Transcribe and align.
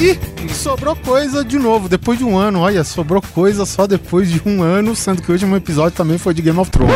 E 0.00 0.16
sobrou 0.54 0.94
coisa 0.94 1.44
de 1.44 1.58
novo, 1.58 1.88
depois 1.88 2.18
de 2.18 2.24
um 2.24 2.38
ano. 2.38 2.60
Olha, 2.60 2.84
sobrou 2.84 3.20
coisa 3.34 3.66
só 3.66 3.84
depois 3.84 4.30
de 4.30 4.40
um 4.46 4.62
ano, 4.62 4.94
sendo 4.94 5.20
que 5.20 5.28
o 5.28 5.32
último 5.32 5.56
episódio 5.56 5.96
também 5.96 6.16
foi 6.16 6.32
de 6.32 6.40
Game 6.40 6.58
of 6.58 6.70
Thrones. 6.70 6.94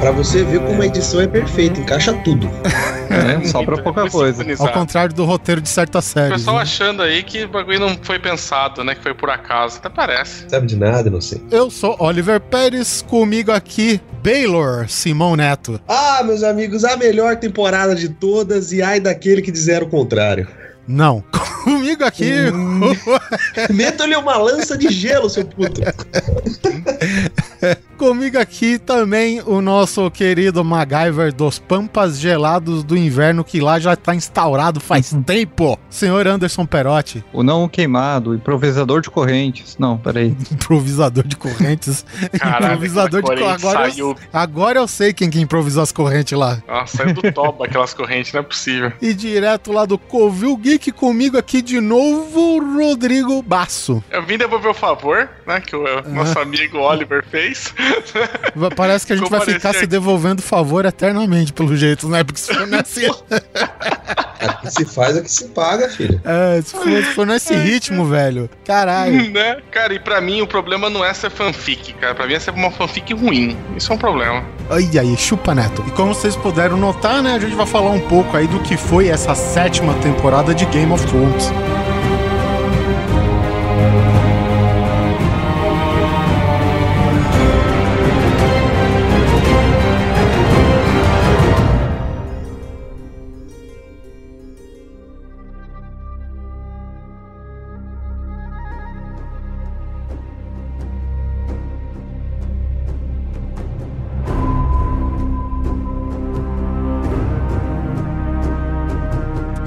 Pra 0.00 0.10
você 0.10 0.42
ver 0.42 0.60
como 0.60 0.82
a 0.82 0.86
edição 0.86 1.20
é 1.20 1.26
perfeita, 1.28 1.80
encaixa 1.80 2.12
tudo. 2.12 2.50
É, 3.14 3.44
sobra 3.46 3.82
pouca 3.82 4.08
coisa. 4.10 4.44
Ao 4.58 4.72
contrário 4.72 5.14
do 5.14 5.24
roteiro 5.24 5.60
de 5.60 5.68
certas 5.68 6.06
O 6.06 6.08
séries. 6.08 6.32
pessoal 6.38 6.56
né? 6.56 6.62
achando 6.62 7.02
aí 7.02 7.22
que 7.22 7.44
o 7.44 7.48
bagulho 7.48 7.80
não 7.80 7.96
foi 8.02 8.18
pensado, 8.18 8.82
né? 8.84 8.94
Que 8.94 9.02
foi 9.02 9.14
por 9.14 9.30
acaso. 9.30 9.78
Até 9.78 9.88
parece. 9.88 10.48
Sabe 10.48 10.66
de 10.66 10.76
nada, 10.76 11.08
não 11.10 11.20
sei. 11.20 11.42
Eu 11.50 11.70
sou 11.70 11.96
Oliver 11.98 12.40
Pérez, 12.40 13.02
comigo 13.02 13.52
aqui, 13.52 14.00
Baylor 14.22 14.88
Simão 14.88 15.36
Neto. 15.36 15.80
Ah, 15.88 16.22
meus 16.24 16.42
amigos, 16.42 16.84
a 16.84 16.96
melhor 16.96 17.36
temporada 17.36 17.94
de 17.94 18.08
todas 18.08 18.72
e 18.72 18.82
ai 18.82 19.00
daquele 19.00 19.42
que 19.42 19.50
dizer 19.52 19.82
o 19.82 19.86
contrário. 19.88 20.46
Não. 20.86 21.24
Comigo 21.64 22.04
aqui, 22.04 22.30
Meta-lhe 23.72 24.14
uma 24.16 24.36
lança 24.36 24.76
de 24.76 24.90
gelo, 24.90 25.30
seu 25.30 25.42
puto. 25.46 25.80
comigo 27.96 28.38
aqui 28.38 28.78
também 28.78 29.40
o 29.46 29.60
nosso 29.60 30.10
querido 30.10 30.64
MacGyver 30.64 31.32
dos 31.32 31.58
Pampas 31.58 32.18
Gelados 32.18 32.82
do 32.84 32.96
Inverno, 32.96 33.44
que 33.44 33.60
lá 33.60 33.78
já 33.78 33.94
tá 33.96 34.14
instaurado 34.14 34.80
faz 34.80 35.14
tempo. 35.24 35.78
Senhor 35.88 36.26
Anderson 36.26 36.66
Perotti, 36.66 37.24
O 37.32 37.42
não 37.42 37.68
queimado, 37.68 38.34
improvisador 38.34 39.00
de 39.00 39.10
correntes. 39.10 39.76
Não, 39.78 39.96
peraí. 39.96 40.36
improvisador 40.52 41.24
de 41.26 41.36
correntes. 41.36 42.04
Caralho, 42.38 42.66
improvisador 42.66 43.22
de 43.22 43.26
correntes. 43.28 43.62
corrente 43.62 43.66
Agora, 43.66 43.86
eu- 43.88 43.90
saiu. 43.92 44.16
agora 44.32 44.78
eu 44.80 44.88
sei 44.88 45.12
quem 45.12 45.30
que 45.30 45.40
improvisou 45.40 45.82
as 45.82 45.92
correntes 45.92 46.36
lá. 46.36 46.62
Nossa, 46.68 46.96
saiu 46.98 47.14
do 47.14 47.32
toba 47.32 47.66
aquelas 47.66 47.94
correntes, 47.94 48.32
não 48.32 48.40
é 48.40 48.42
possível. 48.42 48.92
E 49.00 49.14
direto 49.14 49.72
lá 49.72 49.84
do 49.86 49.96
Covil 49.98 50.56
Geek, 50.56 50.90
comigo 50.92 51.38
aqui 51.38 51.62
de 51.62 51.80
novo, 51.80 52.58
Rodrigo 52.76 53.40
Basso. 53.42 54.02
Eu 54.10 54.22
vim 54.24 54.36
devolver 54.36 54.70
o 54.70 54.74
favor, 54.74 55.28
né? 55.46 55.60
Que 55.60 55.76
o 55.76 55.84
nosso 56.10 56.38
amigo 56.38 56.78
Oliver 56.78 57.24
fez. 57.30 57.53
Parece 58.76 59.06
que 59.06 59.12
a 59.12 59.16
gente 59.16 59.30
vai 59.30 59.40
ficar 59.40 59.72
se 59.74 59.86
devolvendo 59.86 60.42
favor 60.42 60.84
eternamente, 60.84 61.52
pelo 61.52 61.76
jeito, 61.76 62.08
né? 62.08 62.24
Porque 62.24 62.40
se 62.40 62.52
for 62.52 62.66
nesse, 62.68 63.06
O 63.08 63.14
que 64.60 64.70
se 64.70 64.84
faz 64.84 65.16
é 65.16 65.20
o 65.20 65.22
que 65.22 65.30
se 65.30 65.48
paga, 65.48 65.88
filho. 65.88 66.20
é, 66.24 66.60
se 66.62 66.72
for, 66.72 66.84
se 66.84 67.02
for 67.14 67.26
nesse 67.26 67.54
ritmo, 67.54 68.04
velho, 68.06 68.48
caralho. 68.64 69.30
né? 69.32 69.58
Cara, 69.70 69.94
e 69.94 69.98
pra 69.98 70.20
mim 70.20 70.40
o 70.42 70.46
problema 70.46 70.90
não 70.90 71.04
é 71.04 71.12
ser 71.14 71.30
fanfic, 71.30 71.92
cara. 71.94 72.14
Pra 72.14 72.26
mim 72.26 72.34
é 72.34 72.40
ser 72.40 72.50
uma 72.50 72.70
fanfic 72.70 73.12
ruim. 73.14 73.56
Isso 73.76 73.92
é 73.92 73.94
um 73.94 73.98
problema. 73.98 74.44
Ai, 74.70 74.98
aí, 74.98 75.16
chupa 75.16 75.54
neto. 75.54 75.84
E 75.86 75.90
como 75.92 76.14
vocês 76.14 76.36
puderam 76.36 76.76
notar, 76.76 77.22
né? 77.22 77.34
A 77.34 77.38
gente 77.38 77.54
vai 77.54 77.66
falar 77.66 77.90
um 77.90 78.00
pouco 78.00 78.36
aí 78.36 78.46
do 78.46 78.60
que 78.60 78.76
foi 78.76 79.08
essa 79.08 79.34
sétima 79.34 79.94
temporada 79.94 80.54
de 80.54 80.64
Game 80.66 80.92
of 80.92 81.06
Thrones. 81.06 81.50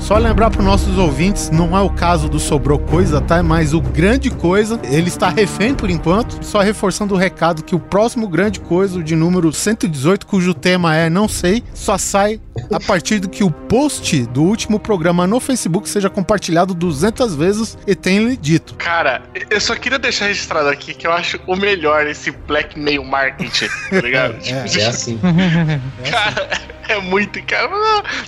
Só 0.07 0.17
lembrar 0.17 0.49
para 0.49 0.63
nossos 0.63 0.97
ouvintes, 0.97 1.49
não 1.49 1.77
é 1.77 1.81
o 1.81 1.89
caso 1.89 2.29
do 2.29 2.39
Sobrou 2.39 2.79
Coisa, 2.79 3.19
tá? 3.19 3.43
Mas 3.43 3.73
o 3.73 3.81
Grande 3.81 4.29
Coisa, 4.29 4.79
ele 4.85 5.09
está 5.09 5.27
refém 5.27 5.75
por 5.75 5.89
enquanto. 5.89 6.41
Só 6.45 6.61
reforçando 6.61 7.13
o 7.13 7.17
recado 7.17 7.61
que 7.61 7.75
o 7.75 7.79
próximo 7.79 8.25
Grande 8.25 8.61
Coisa, 8.61 8.99
o 8.99 9.03
de 9.03 9.17
número 9.17 9.51
118, 9.51 10.25
cujo 10.25 10.53
tema 10.53 10.95
é 10.95 11.09
Não 11.09 11.27
Sei, 11.27 11.61
só 11.73 11.97
sai 11.97 12.39
a 12.71 12.79
partir 12.79 13.19
do 13.19 13.27
que 13.27 13.43
o 13.43 13.51
post 13.51 14.25
do 14.27 14.43
último 14.43 14.79
programa 14.79 15.27
no 15.27 15.41
Facebook 15.41 15.89
seja 15.89 16.09
compartilhado 16.09 16.73
200 16.73 17.35
vezes 17.35 17.77
e 17.85 17.93
tenha 17.93 18.21
lhe 18.21 18.37
dito. 18.37 18.75
Cara, 18.75 19.21
eu 19.49 19.59
só 19.59 19.75
queria 19.75 19.99
deixar 19.99 20.27
registrado 20.27 20.69
aqui 20.69 20.93
que 20.93 21.05
eu 21.05 21.11
acho 21.11 21.37
o 21.45 21.55
melhor 21.57 22.07
esse 22.07 22.31
blackmail 22.31 23.03
marketing, 23.03 23.67
tá 23.89 24.01
ligado? 24.01 24.37
É 24.77 24.85
assim. 24.85 25.19
Cara, 26.09 26.49
é 26.87 26.99
muito. 27.01 27.41
Cara, 27.43 27.69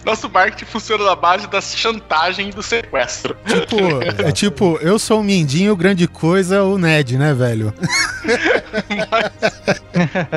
nosso 0.06 0.30
marketing 0.30 0.66
funciona 0.66 1.04
na 1.06 1.16
base 1.16 1.48
da 1.48 1.62
chantagem 1.78 2.50
e 2.50 2.52
do 2.52 2.62
sequestro. 2.64 3.36
Tipo, 3.46 3.78
é 4.28 4.32
tipo, 4.32 4.78
eu 4.82 4.98
sou 5.00 5.20
o 5.20 5.24
Mindinho, 5.24 5.74
o 5.74 5.76
Grande 5.76 6.08
Coisa 6.08 6.56
é 6.58 6.62
o 6.62 6.78
Ned, 6.78 7.18
né, 7.18 7.34
velho? 7.34 7.74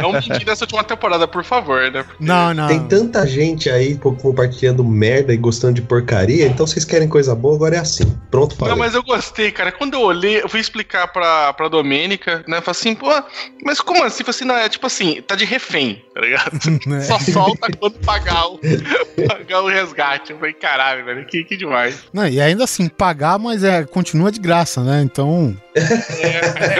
Não 0.00 0.12
mentir 0.12 0.47
nessa 0.47 0.65
última 0.65 0.82
temporada, 0.84 1.26
por 1.28 1.44
favor, 1.44 1.91
né? 1.91 2.03
Porque- 2.03 2.25
Não, 2.25 2.53
não. 2.54 2.66
Tem 2.69 2.81
tanta 2.87 3.26
gente 3.26 3.69
aí 3.71 3.97
co- 3.97 4.15
compartilhando 4.15 4.82
merda 4.84 5.32
e 5.32 5.37
gostando 5.37 5.75
de 5.75 5.82
porcaria, 5.82 6.47
então 6.47 6.66
vocês 6.66 6.84
querem 6.84 7.09
coisa 7.09 7.34
boa, 7.34 7.54
agora 7.54 7.76
é 7.76 7.78
assim. 7.78 8.04
Pronto, 8.31 8.56
falei. 8.56 8.72
Não, 8.75 8.78
mas 8.78 8.94
eu 8.94 9.03
gostei, 9.03 9.50
cara. 9.50 9.71
Quando 9.72 9.94
eu 9.94 10.00
olhei, 10.00 10.42
eu 10.42 10.48
fui 10.48 10.60
explicar 10.60 11.09
pra, 11.09 11.53
pra 11.53 11.69
Domênica, 11.69 12.38
né? 12.48 12.60
Falei 12.60 12.71
assim, 12.81 12.94
pô, 12.94 13.09
mas 13.65 13.81
como 13.81 14.03
assim? 14.04 14.25
Falei 14.25 14.31
assim, 14.37 14.44
não, 14.44 14.56
é 14.56 14.69
tipo 14.69 14.87
assim, 14.87 15.22
tá 15.22 15.34
de 15.34 15.44
refém, 15.44 16.04
tá 16.15 16.21
ligado? 16.21 16.53
Né? 16.87 17.00
Só 17.03 17.19
solta 17.19 17.69
quando 17.78 17.98
pagar 18.00 18.47
o, 18.48 18.59
pagar 19.28 19.60
o 19.62 19.69
resgate. 19.69 20.32
Eu 20.32 20.38
falei, 20.38 20.53
caralho, 20.54 21.04
velho, 21.04 21.22
que, 21.28 21.44
que 21.44 21.56
demais. 21.56 22.00
Não, 22.12 22.27
e 22.27 22.41
ainda 22.41 22.65
assim, 22.65 22.88
pagar, 22.88 23.38
mas 23.38 23.65
é, 23.65 23.84
continua 23.84 24.31
de 24.31 24.41
graça, 24.41 24.83
né? 24.83 25.03
Então. 25.03 25.56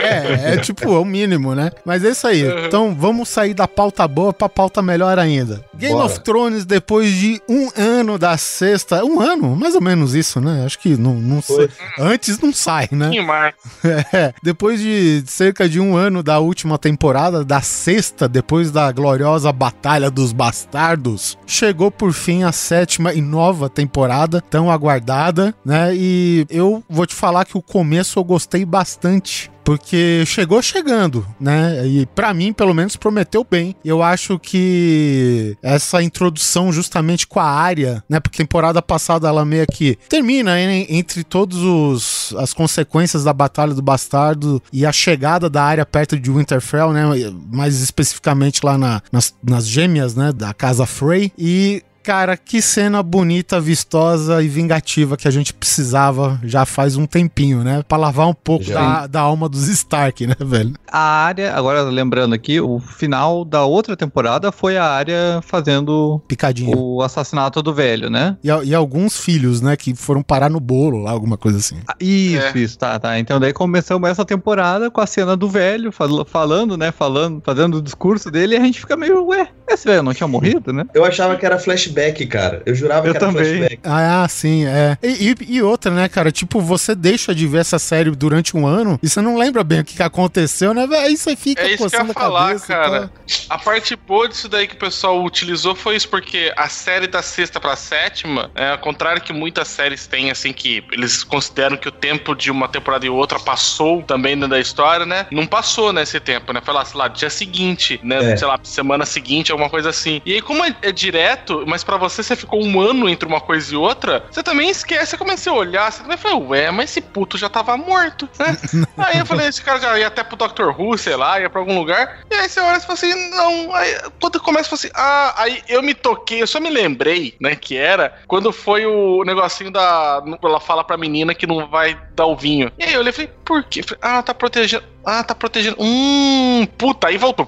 É, 0.03 0.53
é 0.53 0.57
tipo, 0.57 0.93
é 0.93 0.99
o 0.99 1.05
mínimo, 1.05 1.55
né? 1.55 1.71
Mas 1.83 2.05
é 2.05 2.09
isso 2.09 2.27
aí. 2.27 2.43
Uhum. 2.43 2.65
Então 2.65 2.95
vamos 2.95 3.27
sair 3.27 3.53
da 3.53 3.67
pauta 3.67 4.07
boa 4.07 4.31
pra 4.31 4.47
pauta 4.47 4.81
melhor 4.81 5.17
ainda. 5.17 5.63
Game 5.75 5.93
Bora. 5.93 6.05
of 6.05 6.19
Thrones, 6.19 6.65
depois 6.65 7.11
de 7.11 7.41
um 7.49 7.69
ano 7.75 8.19
da 8.19 8.37
sexta. 8.37 9.03
Um 9.03 9.19
ano, 9.19 9.55
mais 9.55 9.73
ou 9.73 9.81
menos 9.81 10.13
isso, 10.13 10.39
né? 10.39 10.63
Acho 10.65 10.77
que 10.77 10.95
não, 10.95 11.15
não 11.15 11.41
Foi. 11.41 11.69
Antes 11.97 12.39
não 12.39 12.53
sai, 12.53 12.87
né? 12.91 13.09
Que 13.09 13.21
mais? 13.21 13.55
É, 14.13 14.33
depois 14.43 14.79
de 14.79 15.23
cerca 15.25 15.67
de 15.67 15.79
um 15.79 15.95
ano 15.95 16.21
da 16.21 16.39
última 16.39 16.77
temporada, 16.77 17.43
da 17.43 17.61
sexta, 17.61 18.27
depois 18.27 18.69
da 18.69 18.91
gloriosa 18.91 19.51
Batalha 19.51 20.11
dos 20.11 20.31
Bastardos, 20.31 21.37
chegou 21.47 21.89
por 21.89 22.13
fim 22.13 22.43
a 22.43 22.51
sétima 22.51 23.13
e 23.13 23.21
nova 23.21 23.69
temporada, 23.69 24.32
tão 24.41 24.69
aguardada, 24.71 25.53
né? 25.65 25.91
E 25.95 26.45
eu 26.49 26.83
vou 26.89 27.05
te 27.05 27.13
falar 27.15 27.45
que 27.45 27.57
o 27.57 27.61
começo 27.61 28.17
eu 28.19 28.23
gostei 28.23 28.65
bastante. 28.65 29.51
Porque 29.63 30.25
chegou 30.25 30.61
chegando, 30.61 31.25
né? 31.39 31.87
E 31.87 32.05
pra 32.07 32.33
mim, 32.33 32.51
pelo 32.51 32.73
menos, 32.73 32.97
prometeu 32.97 33.47
bem. 33.49 33.73
Eu 33.85 34.03
acho 34.03 34.37
que 34.37 35.55
essa 35.63 36.03
introdução 36.03 36.69
justamente 36.69 37.25
com 37.25 37.39
a 37.39 37.45
área, 37.49 38.03
né? 38.09 38.19
Porque 38.19 38.39
temporada 38.43 38.81
passada 38.81 39.25
ela 39.25 39.45
meio 39.45 39.65
que 39.65 39.97
termina 40.09 40.59
hein, 40.59 40.85
entre 40.89 41.23
todos 41.23 41.59
os 41.61 42.35
as 42.37 42.53
consequências 42.53 43.23
da 43.23 43.31
Batalha 43.31 43.73
do 43.73 43.81
Bastardo 43.81 44.61
e 44.73 44.85
a 44.85 44.91
chegada 44.91 45.49
da 45.49 45.63
área 45.63 45.85
perto 45.85 46.19
de 46.19 46.29
Winterfell, 46.29 46.91
né? 46.91 47.03
Mais 47.49 47.79
especificamente 47.81 48.65
lá 48.65 48.77
na- 48.77 49.01
nas, 49.13 49.33
nas 49.41 49.65
gêmeas, 49.65 50.13
né? 50.13 50.33
Da 50.33 50.53
casa 50.53 50.85
Frey. 50.85 51.31
E 51.37 51.81
Cara, 52.03 52.35
que 52.35 52.61
cena 52.61 53.01
bonita, 53.01 53.61
vistosa 53.61 54.43
e 54.43 54.47
vingativa 54.47 55.15
que 55.15 55.27
a 55.27 55.31
gente 55.31 55.53
precisava 55.53 56.39
já 56.43 56.65
faz 56.65 56.97
um 56.97 57.05
tempinho, 57.05 57.63
né? 57.63 57.81
Pra 57.87 57.97
lavar 57.97 58.27
um 58.27 58.33
pouco 58.33 58.65
da, 58.65 59.07
da 59.07 59.21
alma 59.21 59.47
dos 59.47 59.67
Stark, 59.69 60.27
né, 60.27 60.35
velho? 60.39 60.73
A 60.91 60.99
área, 60.99 61.53
agora 61.55 61.81
lembrando 61.83 62.35
aqui, 62.35 62.59
o 62.59 62.79
final 62.79 63.45
da 63.45 63.63
outra 63.63 63.95
temporada 63.95 64.51
foi 64.51 64.75
a 64.77 64.85
área 64.85 65.39
fazendo 65.45 66.21
Picadinho. 66.27 66.77
o 66.77 67.01
assassinato 67.01 67.61
do 67.63 67.73
velho, 67.73 68.09
né? 68.09 68.37
E, 68.43 68.47
e 68.49 68.75
alguns 68.75 69.17
filhos, 69.17 69.61
né, 69.61 69.75
que 69.77 69.95
foram 69.95 70.21
parar 70.21 70.49
no 70.49 70.59
bolo 70.59 71.01
lá, 71.03 71.11
alguma 71.11 71.37
coisa 71.37 71.57
assim. 71.59 71.77
Ah, 71.87 71.95
Isso, 71.99 72.45
É. 72.45 72.59
isso, 72.59 72.77
tá, 72.77 72.99
tá. 72.99 73.17
Então 73.17 73.39
daí 73.39 73.53
começamos 73.53 74.09
essa 74.09 74.25
temporada 74.25 74.91
com 74.91 74.99
a 74.99 75.07
cena 75.07 75.37
do 75.37 75.47
velho 75.49 75.91
fal- 75.91 76.25
falando, 76.25 76.77
né? 76.77 76.91
Falando, 76.91 77.41
fazendo 77.45 77.77
o 77.77 77.81
discurso 77.81 78.29
dele, 78.29 78.55
e 78.55 78.57
a 78.57 78.61
gente 78.61 78.79
fica 78.81 78.97
meio, 78.97 79.25
ué, 79.27 79.47
esse 79.73 79.85
velho 79.85 80.03
não 80.03 80.13
tinha 80.13 80.27
morrido, 80.27 80.71
né? 80.73 80.85
Eu 80.93 81.03
achava 81.05 81.35
que 81.35 81.45
era 81.45 81.57
flashback 81.59 82.25
cara. 82.27 82.61
Eu 82.65 82.75
jurava 82.75 83.07
Eu 83.07 83.11
que 83.11 83.17
era 83.17 83.27
também. 83.27 83.43
flashback. 83.45 83.79
Ah, 83.83 84.25
sim, 84.29 84.65
é. 84.65 84.97
E, 85.01 85.29
e- 85.31 85.53
e 85.55 85.61
outra, 85.61 85.91
né, 85.91 86.07
cara? 86.07 86.31
Tipo, 86.31 86.61
você 86.61 86.95
deixa 86.95 87.33
de 87.33 87.47
ver 87.47 87.59
essa 87.59 87.79
série 87.79 88.11
durante 88.11 88.55
um 88.55 88.65
ano 88.67 88.99
e 89.01 89.09
você 89.09 89.21
não 89.21 89.37
lembra 89.37 89.63
bem 89.63 89.79
o 89.81 89.83
que, 89.83 89.95
que 89.95 90.03
aconteceu, 90.03 90.73
né? 90.73 90.87
Aí 90.97 91.17
você 91.17 91.35
fica 91.35 91.61
É 91.61 91.67
isso 91.67 91.77
que 91.77 91.83
eu 91.83 91.89
coçando 91.89 92.05
ia 92.07 92.11
a 92.11 92.13
falar, 92.13 92.47
cabeça 92.47 92.67
cara. 92.67 92.99
tal. 92.99 93.09
A 93.49 93.57
parte 93.57 93.95
boa 93.95 94.27
disso 94.27 94.47
daí 94.47 94.67
que 94.67 94.75
o 94.75 94.79
pessoal 94.79 95.23
utilizou 95.23 95.75
foi 95.75 95.95
isso, 95.95 96.07
porque 96.09 96.51
a 96.55 96.69
série 96.69 97.07
da 97.07 97.21
sexta 97.21 97.59
pra 97.59 97.75
sétima, 97.75 98.51
é, 98.55 98.69
ao 98.71 98.77
contrário 98.79 99.21
que 99.21 99.33
muitas 99.33 99.67
séries 99.67 100.07
têm, 100.07 100.31
assim, 100.31 100.53
que 100.53 100.83
eles 100.91 101.23
consideram 101.23 101.77
que 101.77 101.87
o 101.87 101.91
tempo 101.91 102.35
de 102.35 102.51
uma 102.51 102.67
temporada 102.67 103.05
e 103.05 103.09
outra 103.09 103.39
passou 103.39 104.01
também 104.03 104.35
dentro 104.35 104.49
da 104.49 104.59
história, 104.59 105.05
né? 105.05 105.25
Não 105.31 105.45
passou 105.45 105.91
nesse 105.93 106.19
tempo, 106.19 106.51
né? 106.53 106.61
Foi 106.63 106.73
lá, 106.73 106.85
sei 106.85 106.97
lá, 106.97 107.07
dia 107.07 107.29
seguinte, 107.29 107.99
né? 108.03 108.33
É. 108.33 108.37
Sei 108.37 108.47
lá, 108.47 108.59
semana 108.63 109.05
seguinte, 109.05 109.51
alguma 109.51 109.62
coisa 109.69 109.89
assim. 109.89 110.21
E 110.25 110.33
aí, 110.33 110.41
como 110.41 110.63
é, 110.63 110.75
é 110.81 110.91
direto, 110.91 111.63
mas 111.67 111.83
pra 111.83 111.97
você, 111.97 112.23
você 112.23 112.35
ficou 112.35 112.63
um 112.63 112.79
ano 112.79 113.09
entre 113.09 113.27
uma 113.27 113.41
coisa 113.41 113.73
e 113.73 113.77
outra, 113.77 114.25
você 114.29 114.43
também 114.43 114.69
esquece. 114.69 115.11
Você 115.11 115.17
começa 115.17 115.49
a 115.49 115.53
olhar, 115.53 115.91
você 115.91 116.01
também 116.01 116.17
fala, 116.17 116.37
ué, 116.37 116.71
mas 116.71 116.89
esse 116.89 117.01
puto 117.01 117.37
já 117.37 117.49
tava 117.49 117.75
morto, 117.77 118.29
né? 118.39 118.57
aí 118.97 119.19
eu 119.19 119.25
falei, 119.25 119.47
esse 119.47 119.61
cara 119.61 119.79
já 119.79 119.99
ia 119.99 120.07
até 120.07 120.23
pro 120.23 120.37
Dr. 120.37 120.69
Who, 120.77 120.97
sei 120.97 121.15
lá, 121.15 121.39
ia 121.39 121.49
pra 121.49 121.59
algum 121.59 121.77
lugar. 121.77 122.19
E 122.31 122.35
aí 122.35 122.49
você 122.49 122.59
olha 122.59 122.77
e 122.77 122.81
fala 122.81 122.93
assim, 122.93 123.29
não. 123.29 123.75
Aí 123.75 123.97
quando 124.19 124.39
começa, 124.39 124.69
fala 124.69 124.79
assim, 124.79 124.91
ah, 124.95 125.33
aí 125.37 125.63
eu 125.67 125.81
me 125.81 125.93
toquei, 125.93 126.41
eu 126.41 126.47
só 126.47 126.59
me 126.59 126.69
lembrei, 126.69 127.35
né, 127.39 127.55
que 127.55 127.77
era 127.77 128.13
quando 128.27 128.51
foi 128.51 128.85
o 128.85 129.23
negocinho 129.23 129.71
da. 129.71 130.23
Ela 130.41 130.59
fala 130.59 130.83
pra 130.83 130.97
menina 130.97 131.33
que 131.33 131.47
não 131.47 131.67
vai 131.67 131.99
dar 132.15 132.25
o 132.25 132.35
vinho. 132.35 132.71
E 132.77 132.83
aí 132.83 132.93
eu 132.93 132.99
olhei 132.99 133.09
e 133.09 133.13
falei, 133.13 133.31
por 133.43 133.63
quê? 133.63 133.83
Falei, 133.83 133.99
ah, 134.01 134.23
tá 134.23 134.33
protegendo. 134.33 134.92
Ah, 135.05 135.23
tá 135.23 135.35
protegendo. 135.35 135.75
Hum, 135.79 136.65
puta, 136.77 137.07
aí 137.07 137.17
voltou. 137.17 137.45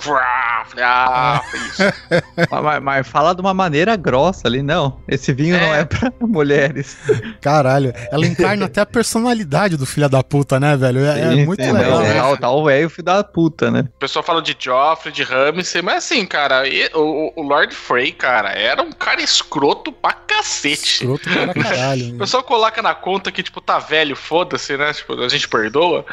Ah, 0.82 1.42
foi 1.50 1.60
isso. 1.60 1.84
mas, 2.64 2.84
mas- 2.84 3.08
fala 3.08 3.34
de 3.34 3.42
uma 3.42 3.54
maneira 3.54 3.96
grossa 3.96 4.48
ali, 4.48 4.62
não. 4.62 5.00
Esse 5.08 5.32
vinho 5.34 5.58
não 5.60 5.74
É. 5.74 5.82
é 5.82 5.86
pra 5.86 6.12
mulheres. 6.22 6.98
Caralho, 7.42 7.94
ela 8.12 8.26
encarna 8.26 8.66
até 8.66 8.82
a 8.82 8.86
personalidade 8.86 9.78
do 9.78 9.86
filho 9.86 10.10
da 10.10 10.22
puta, 10.24 10.60
né, 10.60 10.76
velho? 10.76 11.06
É, 11.06 11.22
é 11.22 11.30
Sim, 11.32 11.46
muito 11.46 11.64
sim, 11.64 11.72
legal. 11.72 11.92
não, 12.00 12.32
né? 12.32 12.38
Tá, 12.38 12.52
o 12.52 12.66
velho 12.66 12.90
filho 12.90 13.06
da 13.06 13.24
puta, 13.24 13.72
né? 13.72 13.86
O 13.96 14.00
pessoal 14.00 14.24
fala 14.24 14.42
de 14.42 14.56
Joffrey, 14.60 15.14
de 15.14 15.24
Ramsay, 15.24 15.82
mas 15.82 15.98
assim, 15.98 16.26
cara, 16.26 16.68
e- 16.68 16.90
o, 16.94 17.32
o 17.36 17.42
Lord 17.42 17.74
Frey, 17.74 18.12
cara, 18.12 18.50
era 18.52 18.82
um 18.82 18.92
cara 18.92 19.22
escroto 19.22 19.92
pra 19.92 20.12
cacete. 20.14 21.04
Escroto 21.04 21.30
para 21.30 21.54
caralho. 21.64 22.10
O 22.10 22.12
né? 22.14 22.18
pessoal 22.20 22.44
coloca 22.44 22.82
na 22.82 22.94
conta 22.94 23.32
que, 23.32 23.42
tipo, 23.44 23.62
tá 23.62 23.80
velho, 23.80 24.16
foda-se, 24.16 24.76
né? 24.76 24.92
Tipo, 24.94 25.14
a 25.22 25.30
gente 25.30 25.48
perdoa 25.48 26.06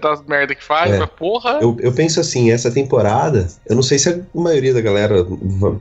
das 0.00 0.22
merda 0.26 0.53
que 0.54 0.64
faz, 0.64 0.92
É. 0.92 0.98
mas 0.98 1.08
porra. 1.10 1.58
Eu, 1.60 1.76
eu 1.80 1.92
penso 1.92 2.20
assim, 2.20 2.50
essa 2.50 2.70
temporada, 2.70 3.46
eu 3.66 3.74
não 3.74 3.82
sei 3.82 3.98
se 3.98 4.08
a 4.08 4.18
maioria 4.34 4.72
da 4.74 4.80
galera 4.80 5.26